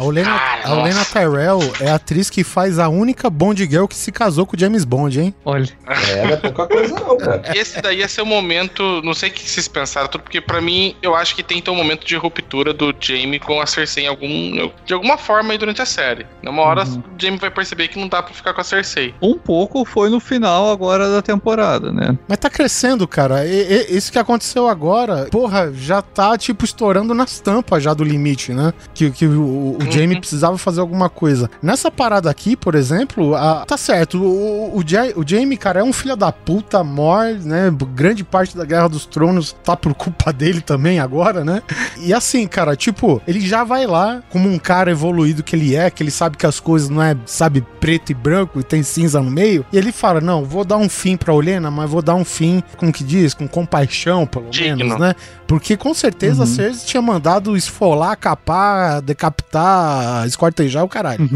A 0.00 0.04
Olena, 0.04 0.30
Cara, 0.38 0.62
a 0.68 0.74
Olena. 0.80 1.04
Tyrell 1.04 1.72
é 1.80 1.90
a 1.90 1.96
atriz 1.96 2.30
que 2.30 2.42
faz 2.42 2.78
a 2.78 2.88
única 2.88 3.28
Bond 3.28 3.62
Girl 3.66 3.84
que 3.86 3.94
se 3.94 4.10
casou 4.10 4.46
com 4.46 4.56
o 4.56 4.58
James 4.58 4.82
Bond, 4.84 5.20
hein? 5.20 5.34
Olha, 5.44 5.68
É, 5.86 6.24
não 6.24 6.30
é 6.32 6.36
pouca 6.36 6.66
coisa 6.66 6.94
não, 6.94 7.18
cara. 7.18 7.42
Esse 7.54 7.82
daí 7.82 7.98
ia 7.98 8.08
ser 8.08 8.22
o 8.22 8.26
momento, 8.26 9.02
não 9.04 9.12
sei 9.12 9.28
o 9.28 9.32
que 9.32 9.46
vocês 9.48 9.68
pensaram, 9.68 10.08
tudo, 10.08 10.22
porque 10.22 10.40
pra 10.40 10.58
mim, 10.60 10.96
eu 11.02 11.14
acho 11.14 11.36
que 11.36 11.42
tem 11.42 11.58
então 11.58 11.74
um 11.74 11.76
momento 11.76 12.06
de 12.06 12.16
ruptura 12.16 12.72
do 12.72 12.94
Jamie 12.98 13.38
com 13.38 13.60
a 13.60 13.66
Cersei 13.66 14.04
em 14.04 14.06
algum, 14.06 14.70
de 14.86 14.94
alguma 14.94 15.18
forma 15.18 15.52
aí 15.52 15.58
durante 15.58 15.82
a 15.82 15.86
série. 15.86 16.26
Numa 16.42 16.62
hora, 16.62 16.84
Uhum. 16.84 17.00
o 17.00 17.20
Jamie 17.20 17.38
vai 17.38 17.50
perceber 17.50 17.88
que 17.88 17.98
não 17.98 18.08
dá 18.08 18.22
pra 18.22 18.32
ficar 18.32 18.54
com 18.54 18.60
a 18.62 18.64
Cersei. 18.64 19.14
um 19.20 19.34
pouco 19.38 19.84
foi 19.84 20.08
no 20.08 20.18
final 20.18 20.70
agora 20.70 21.10
da 21.10 21.20
temporada, 21.20 21.92
né? 21.92 22.16
Mas 22.26 22.38
tá 22.38 22.48
crescendo, 22.48 23.06
cara. 23.06 23.44
E, 23.46 23.50
e- 23.90 23.96
isso 23.98 24.10
que 24.10 24.18
aconteceu 24.18 24.66
agora, 24.66 25.26
porra, 25.30 25.70
já 25.74 26.00
tá, 26.00 26.38
tipo, 26.38 26.64
estourando 26.64 27.12
nas 27.14 27.38
tampas 27.40 27.82
já 27.82 27.92
do 27.92 28.02
limite, 28.02 28.52
né? 28.52 28.72
Que, 28.94 29.10
que 29.10 29.26
o, 29.26 29.76
o 29.78 29.89
Jamie 29.90 30.18
precisava 30.20 30.56
fazer 30.58 30.80
alguma 30.80 31.08
coisa. 31.08 31.50
Nessa 31.62 31.90
parada 31.90 32.30
aqui, 32.30 32.56
por 32.56 32.74
exemplo, 32.74 33.34
a- 33.34 33.64
tá 33.66 33.76
certo. 33.76 34.22
O, 34.22 34.78
o, 34.78 34.82
Ja- 34.86 35.12
o 35.16 35.24
Jamie, 35.26 35.56
cara, 35.56 35.80
é 35.80 35.84
um 35.84 35.92
filho 35.92 36.16
da 36.16 36.30
puta, 36.32 36.82
mor, 36.84 37.24
né? 37.42 37.72
Grande 37.94 38.24
parte 38.24 38.56
da 38.56 38.64
Guerra 38.64 38.88
dos 38.88 39.06
Tronos 39.06 39.54
tá 39.64 39.76
por 39.76 39.94
culpa 39.94 40.32
dele 40.32 40.60
também 40.60 40.98
agora, 41.00 41.44
né? 41.44 41.62
E 41.98 42.12
assim, 42.14 42.46
cara, 42.46 42.74
tipo, 42.76 43.20
ele 43.26 43.40
já 43.40 43.64
vai 43.64 43.86
lá 43.86 44.22
como 44.30 44.48
um 44.48 44.58
cara 44.58 44.90
evoluído 44.90 45.42
que 45.42 45.54
ele 45.56 45.74
é, 45.76 45.90
que 45.90 46.02
ele 46.02 46.10
sabe 46.10 46.36
que 46.36 46.46
as 46.46 46.60
coisas 46.60 46.88
não 46.88 47.02
é, 47.02 47.16
sabe, 47.26 47.64
preto 47.80 48.10
e 48.10 48.14
branco 48.14 48.60
e 48.60 48.62
tem 48.62 48.82
cinza 48.82 49.20
no 49.20 49.30
meio. 49.30 49.64
E 49.72 49.78
ele 49.78 49.92
fala: 49.92 50.20
Não, 50.20 50.44
vou 50.44 50.64
dar 50.64 50.76
um 50.76 50.88
fim 50.88 51.16
pra 51.16 51.32
Olena, 51.34 51.70
mas 51.70 51.90
vou 51.90 52.02
dar 52.02 52.14
um 52.14 52.24
fim, 52.24 52.62
como 52.76 52.92
que 52.92 53.02
diz? 53.04 53.34
Com 53.34 53.46
compaixão, 53.48 54.26
pelo 54.26 54.50
Digno. 54.50 54.76
menos, 54.76 54.98
né? 55.00 55.14
Porque 55.46 55.76
com 55.76 55.92
certeza 55.92 56.42
a 56.42 56.46
Uhum. 56.46 56.54
Cersei 56.54 56.86
tinha 56.86 57.02
mandado 57.02 57.56
esfolar, 57.56 58.16
capar, 58.16 59.00
decapitar, 59.02 59.79
esquartejar 60.26 60.84
o 60.84 60.88
caralho. 60.88 61.28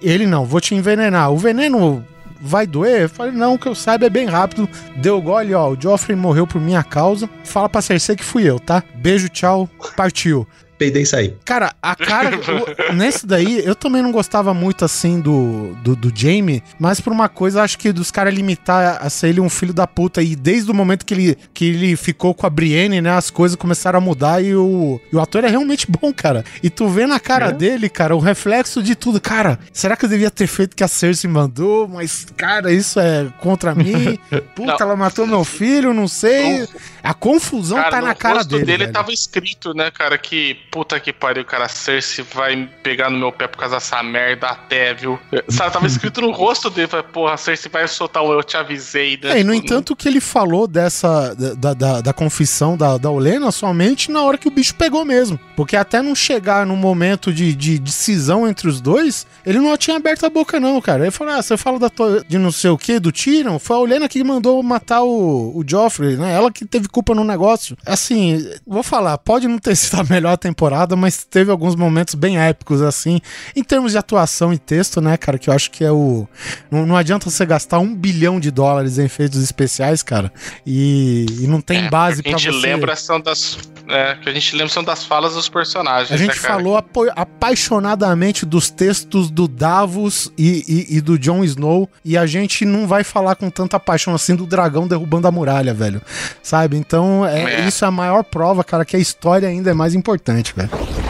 Ele 0.00 0.26
não, 0.26 0.44
vou 0.44 0.60
te 0.60 0.74
envenenar. 0.74 1.30
O 1.30 1.36
veneno 1.36 2.04
vai 2.40 2.66
doer? 2.66 3.02
Eu 3.02 3.08
falei, 3.08 3.32
não, 3.32 3.58
que 3.58 3.66
eu 3.68 3.74
saiba 3.74 4.06
é 4.06 4.10
bem 4.10 4.26
rápido. 4.26 4.68
Deu 4.96 5.20
gole, 5.20 5.54
ó, 5.54 5.70
o 5.70 5.80
Joffrey 5.80 6.16
morreu 6.16 6.46
por 6.46 6.60
minha 6.60 6.82
causa. 6.82 7.28
Fala 7.44 7.68
pra 7.68 7.82
Cersei 7.82 8.16
que 8.16 8.24
fui 8.24 8.48
eu, 8.48 8.58
tá? 8.58 8.82
Beijo, 8.94 9.28
tchau, 9.28 9.68
partiu. 9.96 10.46
Peidei 10.80 11.02
e 11.02 11.06
saí. 11.06 11.36
Cara, 11.44 11.74
a 11.82 11.94
cara. 11.94 12.30
o- 12.38 12.92
nesse 12.94 13.26
daí, 13.26 13.62
eu 13.66 13.74
também 13.74 14.00
não 14.00 14.10
gostava 14.10 14.54
muito 14.54 14.82
assim 14.82 15.20
do, 15.20 15.74
do, 15.84 15.94
do 15.94 16.10
Jamie, 16.14 16.62
mas 16.78 17.02
por 17.02 17.12
uma 17.12 17.28
coisa, 17.28 17.62
acho 17.62 17.78
que 17.78 17.92
dos 17.92 18.10
caras 18.10 18.32
limitar 18.32 18.98
a 19.04 19.10
ser 19.10 19.28
ele 19.28 19.40
um 19.42 19.50
filho 19.50 19.74
da 19.74 19.86
puta. 19.86 20.22
E 20.22 20.34
desde 20.34 20.70
o 20.70 20.74
momento 20.74 21.04
que 21.04 21.12
ele, 21.12 21.38
que 21.52 21.66
ele 21.66 21.96
ficou 21.96 22.32
com 22.32 22.46
a 22.46 22.50
Brienne, 22.50 23.02
né, 23.02 23.10
as 23.10 23.28
coisas 23.28 23.56
começaram 23.56 23.98
a 23.98 24.00
mudar 24.00 24.42
e 24.42 24.54
o, 24.56 24.98
e 25.12 25.16
o 25.16 25.20
ator 25.20 25.44
é 25.44 25.48
realmente 25.48 25.86
bom, 25.90 26.10
cara. 26.14 26.42
E 26.62 26.70
tu 26.70 26.88
vê 26.88 27.06
na 27.06 27.20
cara 27.20 27.48
É. 27.48 27.52
dele, 27.52 27.90
cara, 27.90 28.16
o 28.16 28.18
reflexo 28.18 28.82
de 28.82 28.94
tudo. 28.94 29.20
Cara, 29.20 29.58
será 29.72 29.94
que 29.96 30.06
eu 30.06 30.08
devia 30.08 30.30
ter 30.30 30.46
feito 30.46 30.72
o 30.72 30.76
que 30.76 30.82
a 30.84 30.88
Cersei 30.88 31.28
mandou? 31.28 31.86
Mas, 31.86 32.26
cara, 32.38 32.72
isso 32.72 32.98
é 32.98 33.26
contra 33.38 33.74
mim. 33.74 34.18
Puta, 34.56 34.72
Não. 34.72 34.76
ela 34.80 34.96
matou 34.96 35.26
meu 35.26 35.44
filho, 35.44 35.92
não 35.92 36.08
sei. 36.08 36.66
A 37.02 37.12
confusão 37.12 37.76
Cara, 37.76 37.90
tá 37.90 38.00
na 38.00 38.14
cara 38.14 38.34
rosto 38.38 38.48
dele. 38.50 38.64
dele 38.64 38.78
velho. 38.84 38.92
tava 38.92 39.12
escrito, 39.12 39.74
né, 39.74 39.90
cara, 39.90 40.16
que 40.16 40.56
puta 40.70 40.98
que 41.00 41.12
pariu, 41.12 41.44
cara, 41.44 41.68
Cersei 41.68 42.24
vai 42.34 42.68
pegar 42.82 43.10
no 43.10 43.18
meu 43.18 43.32
pé 43.32 43.46
por 43.46 43.58
causa 43.58 43.76
dessa 43.76 44.02
merda 44.02 44.48
até, 44.48 44.94
viu? 44.94 45.18
Sabe, 45.48 45.72
tava 45.72 45.86
escrito 45.88 46.20
no 46.20 46.30
rosto 46.30 46.70
dele, 46.70 46.88
falei, 46.88 47.06
porra, 47.12 47.36
Cersei 47.36 47.70
vai 47.70 47.86
soltar 47.88 48.22
um 48.22 48.32
eu 48.32 48.42
te 48.42 48.56
avisei, 48.56 49.18
né? 49.22 49.32
É, 49.32 49.40
e 49.40 49.44
no 49.44 49.52
Tipo, 49.52 49.64
entanto 49.66 49.96
que 49.96 50.08
ele 50.08 50.20
falou 50.20 50.66
dessa 50.66 51.34
da, 51.34 51.74
da, 51.74 52.00
da 52.00 52.12
confissão 52.12 52.76
da, 52.76 52.96
da 52.96 53.10
Olena 53.10 53.50
somente 53.50 54.10
na 54.10 54.22
hora 54.22 54.38
que 54.38 54.48
o 54.48 54.50
bicho 54.50 54.74
pegou 54.74 55.04
mesmo. 55.04 55.38
Porque 55.56 55.76
até 55.76 56.00
não 56.00 56.14
chegar 56.14 56.64
no 56.64 56.76
momento 56.76 57.32
de, 57.32 57.54
de 57.54 57.78
decisão 57.78 58.48
entre 58.48 58.68
os 58.68 58.80
dois, 58.80 59.26
ele 59.44 59.58
não 59.58 59.76
tinha 59.76 59.96
aberto 59.96 60.24
a 60.24 60.30
boca 60.30 60.58
não, 60.60 60.80
cara. 60.80 61.02
Ele 61.02 61.10
falou, 61.10 61.34
ah, 61.34 61.42
você 61.42 61.56
fala 61.56 61.78
da 61.78 61.90
tua- 61.90 62.24
de 62.26 62.38
não 62.38 62.50
sei 62.52 62.70
o 62.70 62.78
que, 62.78 62.98
do 62.98 63.12
Tyrion? 63.12 63.58
Foi 63.58 63.76
a 63.76 63.80
Olena 63.80 64.08
que 64.08 64.22
mandou 64.24 64.62
matar 64.62 65.02
o, 65.02 65.52
o 65.56 65.64
Joffrey, 65.66 66.16
né? 66.16 66.32
Ela 66.34 66.50
que 66.50 66.64
teve 66.64 66.88
culpa 66.88 67.14
no 67.14 67.24
negócio. 67.24 67.76
Assim, 67.84 68.48
vou 68.66 68.82
falar, 68.82 69.18
pode 69.18 69.46
não 69.48 69.58
ter 69.58 69.74
sido 69.76 70.00
a 70.00 70.04
melhor 70.04 70.36
temporada, 70.36 70.59
mas 70.96 71.24
teve 71.24 71.50
alguns 71.50 71.74
momentos 71.74 72.14
bem 72.14 72.38
épicos, 72.38 72.82
assim. 72.82 73.20
Em 73.56 73.62
termos 73.64 73.92
de 73.92 73.98
atuação 73.98 74.52
e 74.52 74.58
texto, 74.58 75.00
né, 75.00 75.16
cara, 75.16 75.38
que 75.38 75.48
eu 75.48 75.54
acho 75.54 75.70
que 75.70 75.84
é 75.84 75.90
o... 75.92 76.28
Não, 76.70 76.84
não 76.86 76.96
adianta 76.96 77.28
você 77.30 77.46
gastar 77.46 77.78
um 77.78 77.94
bilhão 77.94 78.38
de 78.38 78.50
dólares 78.50 78.98
em 78.98 79.04
efeitos 79.04 79.42
especiais, 79.42 80.02
cara, 80.02 80.32
e, 80.66 81.26
e 81.40 81.46
não 81.46 81.60
tem 81.60 81.86
é, 81.86 81.88
base 81.90 82.22
pra 82.22 82.34
a 82.34 82.38
gente 82.38 82.52
você... 82.54 82.66
lembra 82.66 82.96
são 82.96 83.20
das. 83.20 83.58
É, 83.88 84.14
que 84.16 84.28
a 84.28 84.32
gente 84.32 84.54
lembra 84.54 84.68
são 84.72 84.84
das 84.84 85.02
falas 85.04 85.34
dos 85.34 85.48
personagens. 85.48 86.12
A 86.12 86.16
gente 86.16 86.28
né, 86.28 86.34
falou 86.48 86.76
apo- 86.76 87.10
apaixonadamente 87.14 88.46
dos 88.46 88.70
textos 88.70 89.30
do 89.30 89.46
Davos 89.48 90.30
e, 90.38 90.64
e- 90.90 90.96
e 90.96 91.00
do 91.00 91.18
Jon 91.18 91.42
Snow, 91.44 91.88
e 92.04 92.16
a 92.16 92.26
gente 92.26 92.64
não 92.64 92.86
vai 92.86 93.02
falar 93.04 93.34
com 93.36 93.50
tanta 93.50 93.78
paixão 93.80 94.14
assim 94.14 94.34
do 94.36 94.46
dragão 94.46 94.86
derrubando 94.86 95.26
a 95.26 95.30
muralha, 95.32 95.74
velho. 95.74 96.00
Sabe? 96.42 96.76
Então, 96.76 97.26
é, 97.26 97.60
É. 97.62 97.68
isso 97.68 97.84
é 97.84 97.88
a 97.88 97.90
maior 97.90 98.22
prova, 98.24 98.62
cara, 98.64 98.84
que 98.84 98.96
a 98.96 98.98
história 98.98 99.48
ainda 99.48 99.70
é 99.70 99.74
mais 99.74 99.94
importante, 99.94 100.49
velho. 100.56 101.09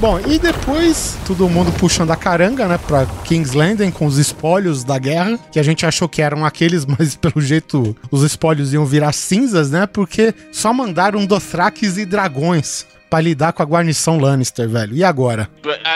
Bom, 0.00 0.20
e 0.20 0.38
depois 0.38 1.18
todo 1.26 1.48
mundo 1.48 1.72
puxando 1.72 2.12
a 2.12 2.16
caranga, 2.16 2.68
né, 2.68 2.78
pra 2.78 3.04
King's 3.24 3.52
Landing 3.52 3.90
com 3.90 4.06
os 4.06 4.16
espólios 4.16 4.84
da 4.84 4.96
guerra, 4.96 5.36
que 5.50 5.58
a 5.58 5.62
gente 5.62 5.84
achou 5.84 6.08
que 6.08 6.22
eram 6.22 6.44
aqueles, 6.44 6.86
mas 6.98 7.16
pelo 7.16 7.40
jeito 7.40 7.96
os 8.08 8.22
espólios 8.22 8.72
iam 8.72 8.86
virar 8.86 9.12
cinzas, 9.12 9.72
né, 9.72 9.86
porque 9.86 10.32
só 10.52 10.72
mandaram 10.72 11.26
Dothraques 11.26 11.96
e 11.96 12.04
dragões 12.04 12.86
pra 13.10 13.20
lidar 13.20 13.52
com 13.52 13.62
a 13.62 13.66
guarnição 13.66 14.18
Lannister, 14.18 14.68
velho. 14.68 14.94
E 14.94 15.02
agora? 15.02 15.50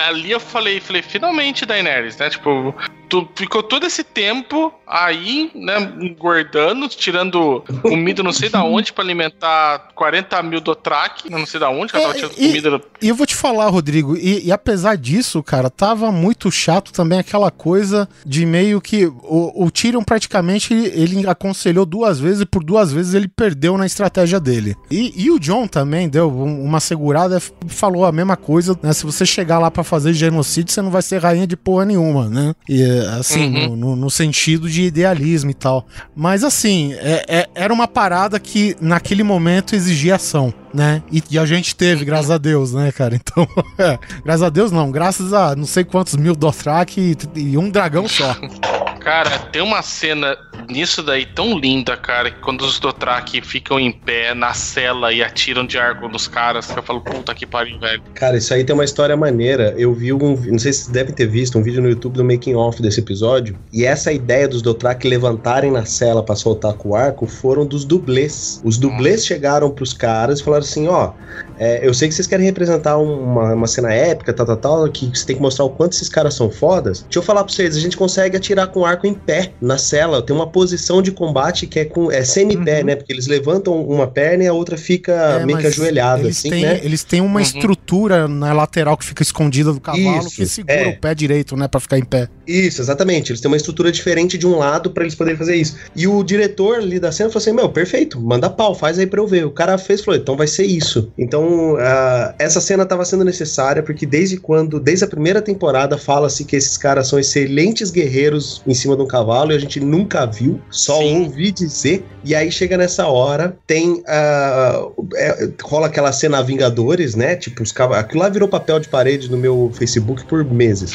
Ali 0.09 0.33
eu 0.33 0.41
falei, 0.41 0.81
falei, 0.81 1.03
finalmente, 1.03 1.65
Daenerys, 1.65 2.17
né? 2.17 2.31
Tipo, 2.31 2.75
tu 3.13 3.29
ficou 3.37 3.63
todo 3.63 3.85
esse 3.85 4.03
tempo 4.03 4.73
aí, 4.87 5.51
né, 5.55 5.93
engordando, 6.01 6.89
tirando 6.89 7.63
comida 7.83 8.23
não 8.23 8.33
sei 8.33 8.49
da 8.49 8.65
onde 8.65 8.91
pra 8.91 9.05
alimentar 9.05 9.91
40 9.95 10.43
mil 10.43 10.61
do 10.63 10.75
track, 10.75 11.31
não 11.31 11.45
sei 11.45 11.61
da 11.61 11.69
onde, 11.69 11.93
que 11.93 11.99
ela 11.99 12.07
tava 12.07 12.17
tirando 12.17 12.33
e- 12.39 12.47
comida. 12.49 12.81
E 13.03 13.09
eu 13.11 13.15
vou 13.15 13.27
te 13.27 13.35
falar, 13.35 13.69
Rodrigo, 13.69 14.17
e, 14.17 14.47
e 14.47 14.51
apesar 14.53 14.97
disso, 14.97 15.43
cara, 15.43 15.69
tava 15.69 16.11
muito 16.11 16.51
chato 16.51 16.91
também 16.91 17.19
aquela 17.19 17.51
coisa 17.51 18.09
de 18.25 18.47
meio 18.47 18.81
que 18.81 19.05
o, 19.05 19.65
o 19.67 19.71
Tyrion 19.71 20.03
praticamente 20.03 20.73
ele 20.73 21.27
aconselhou 21.29 21.85
duas 21.85 22.19
vezes 22.19 22.41
e 22.41 22.47
por 22.47 22.65
duas 22.65 22.91
vezes 22.93 23.13
ele 23.13 23.29
perdeu 23.29 23.77
na 23.77 23.85
estratégia 23.85 24.41
dele. 24.41 24.75
E, 24.91 25.13
e 25.25 25.31
o 25.31 25.39
John 25.39 25.67
também 25.67 26.09
deu 26.09 26.31
um- 26.33 26.65
uma 26.65 26.81
segurada, 26.81 27.43
falou 27.69 28.07
a 28.07 28.13
mesma 28.13 28.37
coisa, 28.39 28.79
né? 28.83 28.93
Se 28.95 29.05
você 29.05 29.27
chegar 29.27 29.59
lá 29.59 29.71
pra 29.71 29.85
fazer 29.85 30.15
genocídio, 30.15 30.73
você 30.73 30.81
não 30.81 30.91
vai 30.91 31.03
ser 31.03 31.19
rainha 31.21 31.47
de 31.47 31.57
porra 31.59 31.85
nenhuma, 31.85 32.29
né? 32.31 32.55
E 32.67 33.02
assim, 33.19 33.47
Uhum. 33.47 33.69
no, 33.69 33.77
no- 33.77 33.97
no 33.97 34.11
sentido 34.11 34.69
de 34.69 34.83
idealismo 34.83 35.51
e 35.51 35.55
tal. 35.55 35.87
Mas 36.15 36.43
assim, 36.45 36.93
é- 36.95 37.25
é- 37.29 37.49
era 37.55 37.73
uma 37.73 37.87
parada 37.89 38.39
que 38.41 38.77
naquele 38.81 39.23
momento 39.23 39.75
exigia 39.75 40.17
ação, 40.17 40.53
né? 40.73 41.03
E, 41.11 41.23
e 41.31 41.39
a 41.39 41.45
gente 41.47 41.75
teve, 41.77 42.05
graças 42.05 42.31
a 42.31 42.39
Deus, 42.39 42.73
né, 42.73 42.91
cara? 42.93 43.15
Então, 43.15 43.47
é, 43.79 43.99
graças 44.25 44.43
a 44.43 44.49
Deus 44.51 44.71
não, 44.73 44.91
graças 44.91 45.33
a 45.33 45.55
não 45.57 45.67
sei 45.67 45.85
quantos 45.85 46.17
mil 46.17 46.35
Dothraki 46.35 47.17
e, 47.37 47.41
e 47.41 47.59
um 47.59 47.69
dragão 47.71 48.07
só. 48.09 48.37
Cara, 49.03 49.39
tem 49.51 49.61
uma 49.61 49.83
cena 49.83 50.37
nisso 50.69 51.03
daí 51.03 51.27
tão 51.27 51.59
linda, 51.59 51.97
cara, 51.97 52.31
que 52.31 52.41
quando 52.41 52.63
os 52.63 52.79
Dothraki 52.79 53.41
ficam 53.41 53.79
em 53.79 53.93
pé 53.93 54.35
na 54.35 54.55
cela 54.55 55.13
e 55.13 55.23
atiram 55.23 55.67
de 55.67 55.79
arco 55.79 56.09
nos 56.09 56.29
caras, 56.29 56.67
que 56.67 56.79
eu 56.79 56.83
falo, 56.83 57.01
puta 57.01 57.35
que 57.35 57.47
pariu, 57.47 57.79
velho. 57.79 58.03
Cara, 58.15 58.37
isso 58.37 58.55
aí 58.55 58.65
tem 58.65 58.75
uma 58.75 58.85
história 58.85 59.17
maneira. 59.17 59.75
Eu 59.77 59.93
vi 59.93 60.13
um. 60.13 60.37
Não 60.37 60.59
sei 60.59 60.73
se 60.73 60.85
vocês 60.85 60.89
devem 60.89 61.15
ter 61.15 61.27
visto 61.27 61.59
um 61.59 61.63
vídeo 61.63 61.83
no 61.83 61.89
YouTube 61.89 62.15
do 62.15 62.25
making 62.25 62.55
off 62.55 62.81
desse 62.81 63.01
episódio. 63.01 63.59
E 63.73 63.85
essa 63.85 64.13
ideia 64.13 64.49
dos 64.49 64.63
Dothraki 64.63 65.09
levantarem 65.09 65.71
na 65.71 65.85
cela 65.85 66.23
pra 66.23 66.35
soltar 66.35 66.75
com 66.75 66.91
o 66.91 66.97
arco 66.97 67.27
foram 67.27 67.67
dos 67.67 67.85
dublês. 67.85 68.61
Os 68.65 68.79
dublês 68.79 69.27
chegaram 69.27 69.71
pros 69.71 69.93
caras 69.93 70.41
e 70.41 70.45
falaram 70.45 70.65
assim: 70.65 70.89
ó, 70.89 71.13
é, 71.59 71.87
eu 71.87 71.93
sei 71.93 72.09
que 72.09 72.15
vocês 72.15 72.27
querem 72.27 72.47
representar 72.47 72.99
uma, 72.99 73.55
uma 73.55 73.67
cena 73.67 73.93
épica, 73.93 74.33
tal, 74.33 74.47
tal, 74.47 74.57
tal, 74.57 74.89
que 74.89 75.07
você 75.07 75.27
tem 75.27 75.37
que 75.37 75.43
mostrar 75.43 75.65
o 75.65 75.71
quanto 75.71 75.93
esses 75.93 76.09
caras 76.09 76.35
são 76.35 76.51
fodas. 76.51 77.03
Deixa 77.03 77.19
eu 77.19 77.23
falar 77.23 77.45
pra 77.45 77.53
vocês: 77.53 77.77
a 77.77 77.81
gente 77.81 77.97
consegue 77.97 78.37
atirar 78.37 78.69
com 78.69 78.81
o 78.81 78.87
arco 78.93 79.07
em 79.07 79.15
pé 79.15 79.53
na 79.61 79.79
cela. 79.79 80.23
Tem 80.23 80.35
uma 80.35 80.47
posição 80.47 81.03
de 81.03 81.11
combate 81.13 81.67
que 81.67 81.79
é 81.81 81.85
com 81.85 82.11
é 82.11 82.23
semi-pé, 82.25 82.81
Uhum. 82.81 82.87
né? 82.87 82.97
Porque 82.97 83.13
eles 83.13 83.27
levantam 83.27 83.81
uma 83.85 84.07
perna 84.07 84.45
e 84.45 84.47
a 84.47 84.53
outra 84.53 84.77
fica 84.77 85.13
É, 85.41 85.47
meio 85.47 85.59
que 85.59 85.67
ajoelhada, 85.67 86.23
eles 86.23 86.39
assim, 86.39 86.51
têm, 86.51 86.63
né? 86.63 86.81
Eles 86.83 87.03
têm 87.05 87.21
uma 87.21 87.41
Uhum. 87.41 87.41
estrutura 87.41 88.29
na 88.29 88.53
lateral 88.53 88.97
que 88.97 89.05
fica 89.05 89.23
escondida 89.23 89.73
do 89.73 89.81
cavalo 89.81 90.19
Isso, 90.27 90.37
que 90.37 90.47
segura 90.47 90.75
é. 90.75 90.89
o 90.89 90.99
pé 91.01 91.15
direito, 91.15 91.57
né, 91.57 91.69
Pra 91.69 91.81
ficar 91.81 91.99
em 91.99 92.05
pé. 92.05 92.29
Isso, 92.47 92.83
exatamente. 92.83 93.31
Eles 93.33 93.41
têm 93.41 93.51
uma 93.51 93.57
estrutura 93.57 93.91
diferente 93.91 94.37
de 94.37 94.47
um 94.47 94.59
lado 94.59 94.91
pra 94.91 95.05
eles 95.05 95.15
poderem 95.15 95.39
fazer 95.39 95.57
isso. 95.57 95.77
E 95.97 96.07
o 96.07 96.23
diretor 96.23 96.77
ali 96.77 96.99
da 97.01 97.11
cena 97.11 97.31
falou 97.31 97.41
assim: 97.41 97.53
Meu, 97.53 97.69
perfeito, 97.71 98.21
manda 98.21 98.51
pau, 98.51 98.75
faz 98.75 98.99
aí 98.99 99.07
pra 99.07 99.21
eu 99.21 99.27
ver. 99.27 99.47
O 99.47 99.51
cara 99.51 99.79
fez 99.79 100.01
e 100.01 100.05
falou: 100.05 100.21
Então 100.21 100.37
vai 100.37 100.47
ser 100.47 100.65
isso. 100.65 101.11
Então, 101.17 101.77
ah, 101.79 102.35
essa 102.39 102.61
cena 102.61 102.85
tava 102.85 103.05
sendo 103.05 103.25
necessária 103.25 103.83
porque 103.83 104.05
desde 104.05 104.37
quando, 104.37 104.79
desde 104.81 105.05
a 105.05 105.09
primeira 105.09 105.41
temporada, 105.41 105.97
fala-se 105.97 106.45
que 106.45 106.57
esses 106.57 106.77
caras 106.77 107.07
são 107.09 107.19
excelentes 107.19 107.91
guerreiros 107.91 108.61
em 108.67 108.75
cima 108.83 108.97
de 108.97 109.03
um 109.03 109.07
cavalo 109.07 109.53
e 109.53 109.57
a 109.57 109.59
gente 109.59 109.81
nunca 109.81 110.27
viu, 110.27 110.61
só 110.71 110.99
Sim. 110.99 111.25
ouvi 111.25 111.51
dizer. 111.51 112.05
E 112.25 112.35
aí 112.35 112.51
chega 112.53 112.77
nessa 112.77 113.07
hora, 113.07 113.57
tem. 113.67 114.03
ah, 114.07 114.87
é, 115.17 115.49
rola 115.63 115.87
aquela 115.87 116.13
cena 116.13 116.43
Vingadores, 116.43 117.15
né? 117.15 117.37
Tipo, 117.37 117.63
os 117.63 117.73
cavalos. 117.73 118.05
Aquilo 118.05 118.23
lá 118.23 118.29
virou 118.29 118.49
papel 118.49 118.79
de 118.79 118.89
parede 118.89 119.31
no 119.31 119.37
meu 119.37 119.71
Facebook 119.75 120.25
por 120.27 120.45
meses. 120.45 120.93